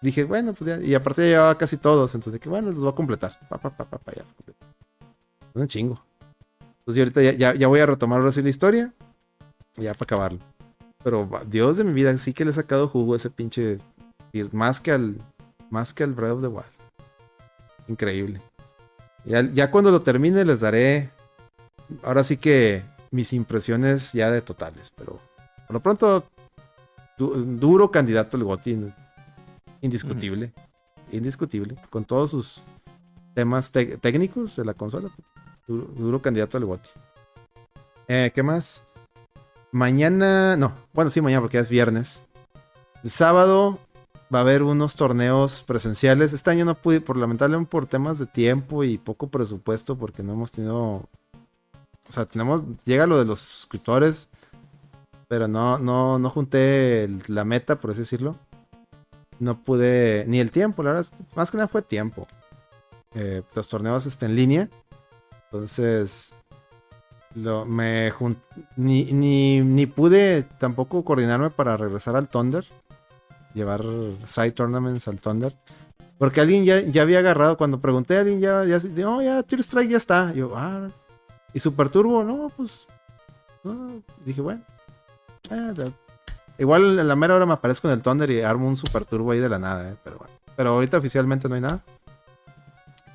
dije, 0.00 0.24
bueno, 0.24 0.54
pues 0.54 0.68
ya. 0.78 0.84
Y 0.84 0.94
aparte 0.94 1.22
ya 1.22 1.28
llevaba 1.28 1.58
casi 1.58 1.76
todos. 1.76 2.14
Entonces, 2.14 2.40
que 2.40 2.48
bueno, 2.48 2.70
los 2.70 2.80
voy 2.80 2.90
a 2.92 2.94
completar. 2.94 3.36
Pa, 3.48 3.58
pa, 3.58 3.70
pa, 3.70 3.84
pa, 3.84 3.98
pa, 3.98 4.12
ya. 4.12 4.22
Un 5.54 5.66
chingo. 5.66 6.02
Entonces, 6.80 6.96
yo 6.96 7.02
ahorita 7.02 7.22
ya, 7.22 7.32
ya, 7.32 7.54
ya 7.54 7.68
voy 7.68 7.80
a 7.80 7.86
retomar 7.86 8.18
ahora 8.20 8.32
sí 8.32 8.42
la 8.42 8.48
historia. 8.48 8.92
Ya 9.76 9.92
para 9.94 10.04
acabarlo. 10.04 10.40
Pero 11.02 11.28
Dios 11.46 11.76
de 11.76 11.84
mi 11.84 11.92
vida, 11.92 12.16
sí 12.18 12.32
que 12.32 12.44
le 12.44 12.50
he 12.50 12.54
sacado 12.54 12.88
jugo 12.88 13.14
a 13.14 13.16
ese 13.16 13.30
pinche. 13.30 13.78
Más 14.52 14.80
que 14.80 14.92
al. 14.92 15.16
Más 15.70 15.94
que 15.94 16.02
al 16.04 16.14
Breath 16.14 16.32
of 16.32 16.40
the 16.42 16.48
Wild. 16.48 16.64
Increíble. 17.88 18.40
Ya, 19.24 19.42
ya 19.42 19.70
cuando 19.70 19.90
lo 19.90 20.00
termine 20.02 20.44
les 20.44 20.60
daré. 20.60 21.10
Ahora 22.02 22.22
sí 22.24 22.36
que 22.36 22.82
mis 23.10 23.32
impresiones 23.32 24.12
ya 24.12 24.30
de 24.30 24.40
totales. 24.42 24.92
Pero 24.96 25.18
por 25.66 25.74
lo 25.74 25.80
pronto. 25.80 26.24
du- 27.18 27.44
duro 27.44 27.90
candidato 27.90 28.36
al 28.36 28.44
GOTY. 28.44 28.92
Indiscutible. 29.80 30.52
Indiscutible. 31.12 31.76
Con 31.90 32.04
todos 32.04 32.30
sus 32.30 32.62
temas 33.34 33.70
técnicos 33.72 34.56
de 34.56 34.64
la 34.64 34.74
consola. 34.74 35.08
Duro, 35.70 36.20
candidato 36.20 36.56
al 36.56 36.64
GOTY. 36.64 36.88
Eh, 38.08 38.32
¿Qué 38.34 38.42
más? 38.42 38.82
Mañana. 39.70 40.56
No, 40.56 40.74
bueno, 40.92 41.10
sí, 41.10 41.20
mañana 41.20 41.40
porque 41.40 41.58
ya 41.58 41.62
es 41.62 41.70
viernes. 41.70 42.22
El 43.04 43.10
sábado 43.10 43.78
va 44.34 44.40
a 44.40 44.42
haber 44.42 44.62
unos 44.64 44.96
torneos 44.96 45.62
presenciales. 45.62 46.32
Este 46.32 46.50
año 46.50 46.64
no 46.64 46.74
pude, 46.74 47.00
por 47.00 47.16
lamentablemente 47.16 47.70
por 47.70 47.86
temas 47.86 48.18
de 48.18 48.26
tiempo 48.26 48.82
y 48.82 48.98
poco 48.98 49.28
presupuesto, 49.28 49.96
porque 49.96 50.24
no 50.24 50.32
hemos 50.32 50.50
tenido. 50.50 50.76
O 50.76 51.08
sea, 52.12 52.24
tenemos. 52.24 52.62
Llega 52.84 53.06
lo 53.06 53.18
de 53.18 53.24
los 53.24 53.38
suscriptores. 53.38 54.28
Pero 55.28 55.46
no, 55.46 55.78
no, 55.78 56.18
no 56.18 56.30
junté 56.30 57.08
la 57.28 57.44
meta, 57.44 57.80
por 57.80 57.92
así 57.92 58.00
decirlo. 58.00 58.36
No 59.38 59.62
pude. 59.62 60.24
Ni 60.26 60.40
el 60.40 60.50
tiempo, 60.50 60.82
la 60.82 60.94
verdad. 60.94 61.06
Más 61.36 61.52
que 61.52 61.58
nada 61.58 61.68
fue 61.68 61.82
tiempo. 61.82 62.26
Eh, 63.14 63.42
los 63.54 63.68
torneos 63.68 64.06
están 64.06 64.30
en 64.30 64.36
línea. 64.36 64.68
Entonces. 65.50 66.34
Lo, 67.34 67.64
me 67.64 68.12
ni, 68.74 69.04
ni, 69.12 69.60
ni 69.60 69.86
pude 69.86 70.42
tampoco 70.58 71.04
coordinarme 71.04 71.50
para 71.50 71.76
regresar 71.76 72.16
al 72.16 72.28
Thunder. 72.28 72.64
Llevar 73.54 73.84
side 74.24 74.52
tournaments 74.52 75.06
al 75.06 75.20
Thunder. 75.20 75.56
Porque 76.18 76.40
alguien 76.40 76.64
ya, 76.64 76.80
ya 76.80 77.02
había 77.02 77.20
agarrado. 77.20 77.56
Cuando 77.56 77.80
pregunté 77.80 78.16
a 78.16 78.20
alguien 78.20 78.40
ya, 78.40 78.64
ya, 78.64 78.78
no, 78.96 79.22
ya 79.22 79.42
Tier 79.42 79.60
Strike 79.60 79.90
ya 79.90 79.96
está. 79.96 80.32
Yo, 80.34 80.52
ah. 80.56 80.90
Y 81.54 81.60
Super 81.60 81.88
Turbo, 81.88 82.22
no, 82.24 82.50
pues. 82.56 82.86
no. 83.64 84.02
Dije, 84.24 84.40
bueno. 84.40 84.62
la- 85.50 85.92
igual 86.58 86.98
en 86.98 87.08
la 87.08 87.16
mera 87.16 87.36
hora 87.36 87.46
me 87.46 87.54
aparezco 87.54 87.88
en 87.88 87.94
el 87.94 88.02
Thunder 88.02 88.30
y 88.30 88.40
armo 88.42 88.68
un 88.68 88.76
Super 88.76 89.04
Turbo 89.04 89.30
ahí 89.32 89.38
de 89.38 89.48
la 89.48 89.58
nada, 89.58 89.90
eh, 89.90 89.96
Pero 90.04 90.18
bueno. 90.18 90.34
Pero 90.56 90.70
ahorita 90.70 90.98
oficialmente 90.98 91.48
no 91.48 91.54
hay 91.54 91.60
nada. 91.60 91.82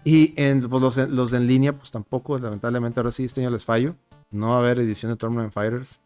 Y 0.06 0.34
en, 0.38 0.62
pues, 0.70 0.82
los, 0.82 1.10
los 1.10 1.34
en 1.34 1.48
línea, 1.48 1.74
pues 1.74 1.90
tampoco, 1.90 2.38
lamentablemente 2.38 3.00
ahora 3.00 3.12
sí 3.12 3.26
este 3.26 3.42
año 3.42 3.50
les 3.50 3.66
fallo. 3.66 3.96
No 4.30 4.50
va 4.50 4.56
a 4.56 4.60
haber 4.60 4.80
edición 4.80 5.12
de 5.12 5.18
Tournament 5.18 5.52
Fighters. 5.52 6.00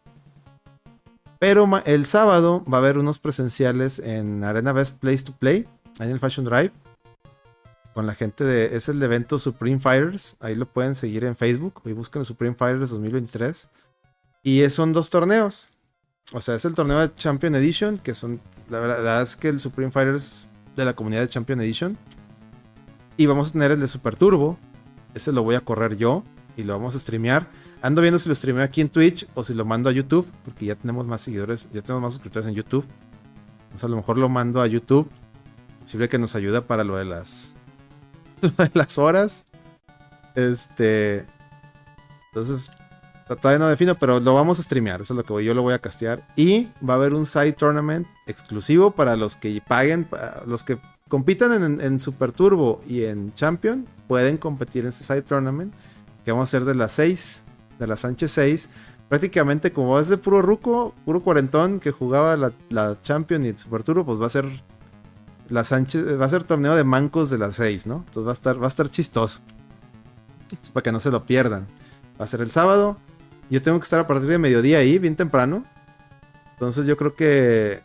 Pero 1.38 1.68
el 1.84 2.06
sábado 2.06 2.64
va 2.64 2.78
a 2.78 2.80
haber 2.80 2.98
unos 2.98 3.18
presenciales 3.18 3.98
en 3.98 4.42
Arena 4.42 4.72
Best 4.72 4.98
Place 4.98 5.24
to 5.24 5.32
Play, 5.32 5.68
ahí 5.98 6.06
en 6.06 6.12
el 6.12 6.18
Fashion 6.18 6.46
Drive. 6.46 6.72
Con 7.94 8.06
la 8.06 8.14
gente 8.14 8.44
de. 8.44 8.76
Es 8.76 8.88
el 8.88 9.02
evento 9.02 9.38
Supreme 9.38 9.80
Fighters. 9.80 10.36
Ahí 10.40 10.54
lo 10.54 10.66
pueden 10.66 10.94
seguir 10.94 11.24
en 11.24 11.36
Facebook. 11.36 11.82
Y 11.84 11.92
buscan 11.92 12.24
Supreme 12.24 12.54
Fighters 12.54 12.90
2023. 12.90 13.68
Y 14.42 14.68
son 14.70 14.92
dos 14.92 15.10
torneos. 15.10 15.68
O 16.32 16.40
sea, 16.40 16.54
es 16.54 16.64
el 16.64 16.74
torneo 16.74 17.00
de 17.00 17.14
Champion 17.16 17.54
Edition. 17.56 17.98
Que 17.98 18.14
son. 18.14 18.40
La 18.68 18.78
verdad 18.78 19.22
es 19.22 19.34
que 19.34 19.48
el 19.48 19.58
Supreme 19.58 19.90
Fighters 19.90 20.50
de 20.76 20.84
la 20.84 20.94
comunidad 20.94 21.22
de 21.22 21.28
Champion 21.28 21.60
Edition. 21.60 21.98
Y 23.20 23.26
vamos 23.26 23.50
a 23.50 23.52
tener 23.52 23.70
el 23.70 23.80
de 23.80 23.86
Super 23.86 24.16
Turbo. 24.16 24.58
Ese 25.12 25.30
lo 25.30 25.42
voy 25.42 25.54
a 25.54 25.60
correr 25.60 25.94
yo. 25.94 26.24
Y 26.56 26.64
lo 26.64 26.72
vamos 26.72 26.94
a 26.94 26.98
streamear. 26.98 27.50
Ando 27.82 28.00
viendo 28.00 28.18
si 28.18 28.30
lo 28.30 28.34
streameo 28.34 28.64
aquí 28.64 28.80
en 28.80 28.88
Twitch 28.88 29.28
o 29.34 29.44
si 29.44 29.52
lo 29.52 29.66
mando 29.66 29.90
a 29.90 29.92
YouTube. 29.92 30.26
Porque 30.42 30.64
ya 30.64 30.74
tenemos 30.74 31.06
más 31.06 31.20
seguidores. 31.20 31.68
Ya 31.70 31.82
tenemos 31.82 32.00
más 32.00 32.14
suscriptores 32.14 32.48
en 32.48 32.54
YouTube. 32.54 32.86
Entonces 33.64 33.84
a 33.84 33.88
lo 33.88 33.96
mejor 33.96 34.16
lo 34.16 34.30
mando 34.30 34.62
a 34.62 34.66
YouTube. 34.66 35.06
Sirve 35.84 36.08
que 36.08 36.16
nos 36.16 36.34
ayuda 36.34 36.66
para 36.66 36.82
lo 36.82 36.96
de 36.96 37.04
las. 37.04 37.56
lo 38.40 38.48
de 38.48 38.70
las 38.72 38.96
horas. 38.96 39.44
Este. 40.34 41.26
Entonces. 42.28 42.70
Todavía 43.28 43.58
no 43.58 43.68
defino, 43.68 43.96
pero 43.96 44.18
lo 44.18 44.34
vamos 44.34 44.58
a 44.60 44.62
streamear. 44.62 45.02
Eso 45.02 45.12
es 45.12 45.18
lo 45.18 45.24
que 45.24 45.32
voy, 45.34 45.44
yo 45.44 45.52
lo 45.52 45.60
voy 45.60 45.74
a 45.74 45.78
castear. 45.78 46.26
Y 46.36 46.68
va 46.82 46.94
a 46.94 46.96
haber 46.96 47.12
un 47.12 47.26
side 47.26 47.52
tournament 47.52 48.06
exclusivo 48.26 48.92
para 48.92 49.14
los 49.14 49.36
que 49.36 49.62
paguen. 49.68 50.08
Los 50.46 50.64
que 50.64 50.78
compitan 51.10 51.62
en, 51.62 51.80
en 51.82 52.00
Super 52.00 52.32
Turbo 52.32 52.80
y 52.88 53.04
en 53.04 53.34
Champion. 53.34 53.86
Pueden 54.08 54.38
competir 54.38 54.84
en 54.84 54.88
ese 54.88 55.04
side 55.04 55.22
tournament. 55.22 55.74
Que 56.24 56.30
vamos 56.30 56.44
a 56.44 56.48
hacer 56.48 56.64
de 56.64 56.74
las 56.74 56.92
6. 56.92 57.42
De 57.78 57.86
las 57.86 58.00
Sánchez 58.00 58.30
6 58.30 58.68
prácticamente 59.10 59.72
como 59.72 59.98
es 59.98 60.06
de 60.06 60.16
puro 60.18 60.40
ruco, 60.40 60.94
puro 61.04 61.20
cuarentón 61.20 61.80
que 61.80 61.90
jugaba 61.90 62.36
la, 62.36 62.52
la 62.68 62.96
Champion 63.02 63.44
y 63.44 63.48
el 63.48 63.58
Super 63.58 63.82
Turbo, 63.82 64.06
pues 64.06 64.20
va 64.20 64.26
a 64.26 64.30
ser 64.30 64.46
la 65.48 65.64
Sánchez, 65.64 66.18
va 66.18 66.26
a 66.26 66.28
ser 66.28 66.44
torneo 66.44 66.76
de 66.76 66.84
mancos 66.84 67.28
de 67.28 67.36
las 67.36 67.56
6, 67.56 67.88
¿no? 67.88 68.04
Entonces 68.06 68.24
va 68.24 68.30
a 68.30 68.32
estar, 68.34 68.62
va 68.62 68.66
a 68.66 68.68
estar 68.68 68.88
chistoso. 68.88 69.40
Es 70.62 70.70
para 70.70 70.84
que 70.84 70.92
no 70.92 71.00
se 71.00 71.10
lo 71.10 71.26
pierdan. 71.26 71.66
Va 72.20 72.24
a 72.24 72.28
ser 72.28 72.40
el 72.40 72.52
sábado. 72.52 72.98
Yo 73.50 73.60
tengo 73.60 73.80
que 73.80 73.84
estar 73.84 73.98
a 73.98 74.06
partir 74.06 74.28
de 74.28 74.38
mediodía 74.38 74.78
ahí, 74.78 75.00
bien 75.00 75.16
temprano. 75.16 75.64
Entonces 76.52 76.86
yo 76.86 76.96
creo 76.96 77.16
que 77.16 77.82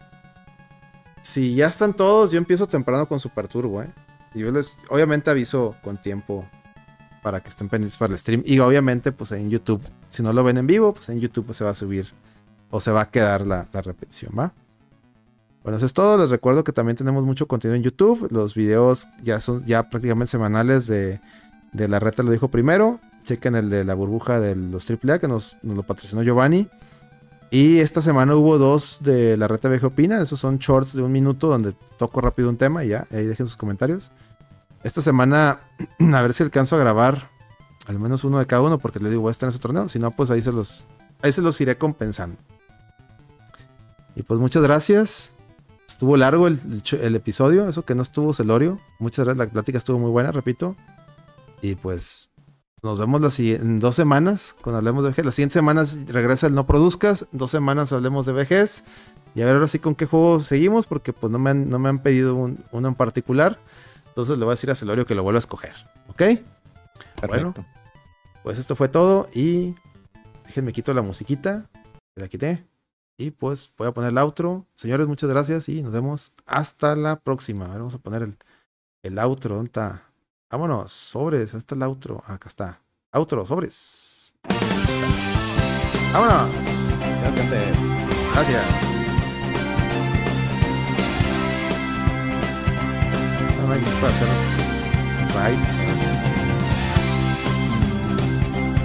si 1.25 1.55
ya 1.55 1.65
están 1.65 1.95
todos, 1.95 2.29
yo 2.29 2.37
empiezo 2.37 2.67
temprano 2.67 3.07
con 3.07 3.19
Super 3.19 3.47
Turbo, 3.47 3.81
¿eh? 3.81 3.87
Y 4.35 4.41
yo 4.41 4.51
les, 4.51 4.77
obviamente 4.89 5.31
aviso 5.31 5.75
con 5.83 5.97
tiempo 5.97 6.45
para 7.23 7.39
que 7.39 7.49
estén 7.49 7.67
pendientes 7.67 7.97
para 7.97 8.13
el 8.13 8.19
stream. 8.19 8.43
Y 8.45 8.59
obviamente, 8.59 9.11
pues 9.11 9.31
en 9.31 9.49
YouTube, 9.49 9.81
si 10.07 10.21
no 10.21 10.33
lo 10.33 10.43
ven 10.43 10.57
en 10.57 10.67
vivo, 10.67 10.93
pues 10.93 11.09
en 11.09 11.19
YouTube 11.19 11.51
se 11.55 11.63
va 11.63 11.71
a 11.71 11.73
subir 11.73 12.13
o 12.69 12.79
se 12.79 12.91
va 12.91 13.01
a 13.01 13.09
quedar 13.09 13.47
la, 13.47 13.67
repetición, 13.73 14.33
¿va? 14.37 14.53
Bueno, 15.63 15.77
eso 15.77 15.87
es 15.87 15.93
todo. 15.93 16.19
Les 16.19 16.29
recuerdo 16.29 16.63
que 16.63 16.71
también 16.71 16.95
tenemos 16.95 17.23
mucho 17.23 17.47
contenido 17.47 17.75
en 17.75 17.81
YouTube. 17.81 18.27
Los 18.29 18.53
videos 18.53 19.07
ya 19.23 19.41
son 19.41 19.65
ya 19.65 19.89
prácticamente 19.89 20.29
semanales 20.29 20.85
de, 20.85 21.19
de 21.73 21.87
la 21.87 21.97
reta 21.97 22.21
lo 22.21 22.29
dijo 22.29 22.49
primero. 22.49 22.99
Chequen 23.23 23.55
el 23.55 23.71
de 23.71 23.83
la 23.83 23.95
burbuja 23.95 24.39
de 24.39 24.55
los 24.55 24.87
AAA 24.87 25.17
que 25.17 25.27
nos 25.27 25.57
lo 25.63 25.81
patrocinó 25.81 26.21
Giovanni. 26.21 26.69
Y 27.55 27.79
esta 27.79 28.01
semana 28.01 28.35
hubo 28.35 28.57
dos 28.57 28.97
de 28.99 29.37
la 29.37 29.47
reta 29.47 29.69
VG 29.69 29.85
Opina. 29.85 30.21
Esos 30.21 30.41
son 30.41 30.57
shorts 30.57 30.93
de 30.93 31.01
un 31.01 31.09
minuto 31.13 31.47
donde 31.47 31.71
toco 31.97 32.19
rápido 32.19 32.49
un 32.49 32.57
tema 32.57 32.83
y 32.83 32.89
ya. 32.89 33.07
Ahí 33.11 33.23
dejen 33.23 33.47
sus 33.47 33.55
comentarios. 33.55 34.11
Esta 34.83 35.01
semana, 35.01 35.61
a 36.13 36.21
ver 36.21 36.33
si 36.33 36.43
alcanzo 36.43 36.75
a 36.75 36.79
grabar 36.79 37.29
al 37.85 37.97
menos 37.97 38.25
uno 38.25 38.39
de 38.39 38.45
cada 38.45 38.61
uno, 38.61 38.77
porque 38.77 38.99
les 38.99 39.09
digo, 39.09 39.21
voy 39.21 39.31
a 39.31 39.41
en 39.41 39.49
ese 39.49 39.59
torneo. 39.59 39.87
Si 39.87 39.99
no, 39.99 40.11
pues 40.11 40.31
ahí 40.31 40.41
se 40.41 40.51
los, 40.51 40.85
ahí 41.21 41.31
se 41.31 41.41
los 41.41 41.61
iré 41.61 41.77
compensando. 41.77 42.35
Y 44.17 44.23
pues 44.23 44.37
muchas 44.37 44.61
gracias. 44.61 45.31
Estuvo 45.87 46.17
largo 46.17 46.47
el, 46.47 46.59
el 47.01 47.15
episodio, 47.15 47.69
eso 47.69 47.85
que 47.85 47.95
no 47.95 48.01
estuvo 48.01 48.33
celorio. 48.33 48.81
Muchas 48.99 49.23
gracias, 49.23 49.47
la 49.47 49.53
plática 49.53 49.77
estuvo 49.77 49.97
muy 49.97 50.11
buena, 50.11 50.33
repito. 50.33 50.75
Y 51.61 51.75
pues 51.75 52.27
nos 52.83 52.99
vemos 52.99 53.19
las 53.21 53.39
en 53.39 53.79
dos 53.79 53.95
semanas 53.95 54.55
cuando 54.61 54.77
hablemos 54.77 55.03
de 55.03 55.09
vejez. 55.09 55.25
Las 55.25 55.35
siguientes 55.35 55.53
semanas 55.53 55.97
regresa 56.07 56.47
el 56.47 56.53
No 56.53 56.67
Produzcas. 56.67 57.25
Dos 57.31 57.51
semanas 57.51 57.91
hablemos 57.93 58.25
de 58.25 58.33
vejez. 58.33 58.83
Y 59.33 59.41
a 59.41 59.45
ver 59.45 59.55
ahora 59.55 59.67
sí 59.67 59.79
con 59.79 59.95
qué 59.95 60.05
juego 60.05 60.41
seguimos, 60.41 60.85
porque 60.85 61.11
pues 61.11 61.31
no 61.31 61.39
me 61.39 61.49
han, 61.49 61.69
no 61.69 61.77
me 61.79 61.89
han 61.89 61.99
pedido 61.99 62.35
un- 62.35 62.63
uno 62.71 62.87
en 62.87 62.95
particular. 62.95 63.59
Entonces 64.07 64.37
le 64.37 64.45
voy 64.45 64.51
a 64.51 64.55
decir 64.55 64.71
a 64.71 64.75
Celorio 64.75 65.05
que 65.05 65.15
lo 65.15 65.23
vuelva 65.23 65.37
a 65.37 65.39
escoger. 65.39 65.73
¿Ok? 66.09 66.21
Bueno. 67.27 67.53
Perfecto. 67.53 67.65
Pues 68.43 68.59
esto 68.59 68.75
fue 68.75 68.87
todo 68.87 69.27
y 69.33 69.75
déjenme 70.45 70.71
quito 70.71 70.93
la 70.93 71.01
musiquita. 71.01 71.65
que 72.15 72.21
La 72.21 72.27
quité. 72.29 72.65
Y 73.17 73.31
pues 73.31 73.71
voy 73.77 73.87
a 73.87 73.91
poner 73.93 74.11
el 74.11 74.17
outro. 74.19 74.65
Señores, 74.75 75.07
muchas 75.07 75.29
gracias 75.29 75.67
y 75.69 75.81
nos 75.81 75.91
vemos 75.91 76.33
hasta 76.45 76.95
la 76.95 77.15
próxima. 77.19 77.65
A 77.65 77.69
ver, 77.69 77.79
vamos 77.79 77.95
a 77.95 77.99
poner 77.99 78.21
el, 78.23 78.37
el 79.03 79.17
outro. 79.19 79.55
¿Dónde 79.55 79.67
está? 79.69 80.03
Vámonos, 80.55 80.89
sobres. 80.89 81.51
¿Dónde 81.51 81.63
está 81.63 81.75
el 81.75 81.83
outro? 81.83 82.23
Ah, 82.25 82.35
acá 82.35 82.47
está. 82.47 82.79
Outro, 83.11 83.45
sobres. 83.45 84.33
Vámonos. 86.13 86.47
Gracias. 88.31 88.63
No, 93.57 93.67
no 93.67 93.73
hacer 94.07 94.29
rights. 95.35 95.71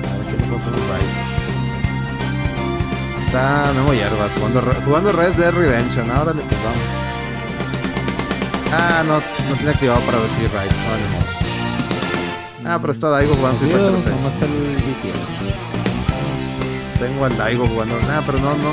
A 0.03 0.11
ver 0.17 0.27
qué 0.27 0.33
le 0.33 0.45
puedo 0.47 0.57
hacer 0.57 0.73
un 0.73 0.85
right. 0.91 1.19
Está 3.21 3.73
Memo 3.77 3.93
Hierbas 3.95 4.33
jugando, 4.35 4.61
jugando 4.85 5.13
Red 5.13 5.35
Dead 5.35 5.53
Redemption. 5.53 6.11
Ahora 6.11 6.33
le 6.33 6.43
pues 6.43 6.65
vamos. 6.65 6.83
Ah, 8.73 9.05
no, 9.07 9.21
no 9.49 9.55
tiene 9.55 9.71
activado 9.71 10.01
para 10.01 10.19
recibir 10.19 10.51
rights. 10.51 10.77
No, 10.77 10.99
modo. 11.17 11.40
Ah, 12.65 12.79
pero 12.81 12.93
está 12.93 13.09
Daigo 13.09 13.35
jugando 13.35 13.55
Street 13.55 13.73
Fighter 13.73 14.01
6. 14.01 14.17
nomás 14.17 14.35
está 14.35 14.47
el 14.47 14.53
VP. 14.77 15.13
Tengo 16.99 17.25
al 17.25 17.37
Daigo 17.37 17.67
jugando. 17.67 17.99
Nah, 18.03 18.21
pero 18.27 18.39
no, 18.39 18.51
no, 18.57 18.73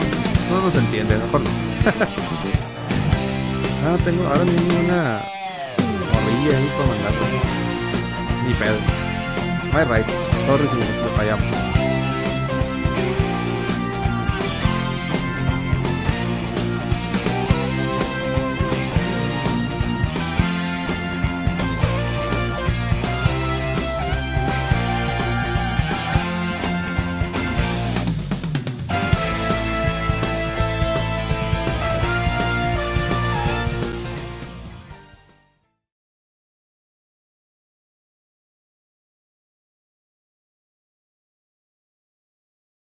no 0.52 0.62
nos 0.62 0.76
entiende. 0.76 1.18
Mejor 1.18 1.42
no. 1.42 1.50
No, 3.84 3.98
tengo 4.04 4.28
ahora 4.28 4.44
mismo 4.44 4.80
una 4.80 5.22
morrilla 6.12 6.58
ahí 6.58 6.70
para 6.76 6.90
mandarlo. 6.90 7.26
Ni 8.46 8.54
pedos. 8.54 8.82
Hay 9.74 9.86
right. 9.86 10.08
Sorry 10.46 10.68
si 10.68 10.76
les 10.76 11.14
fallamos. 11.16 11.77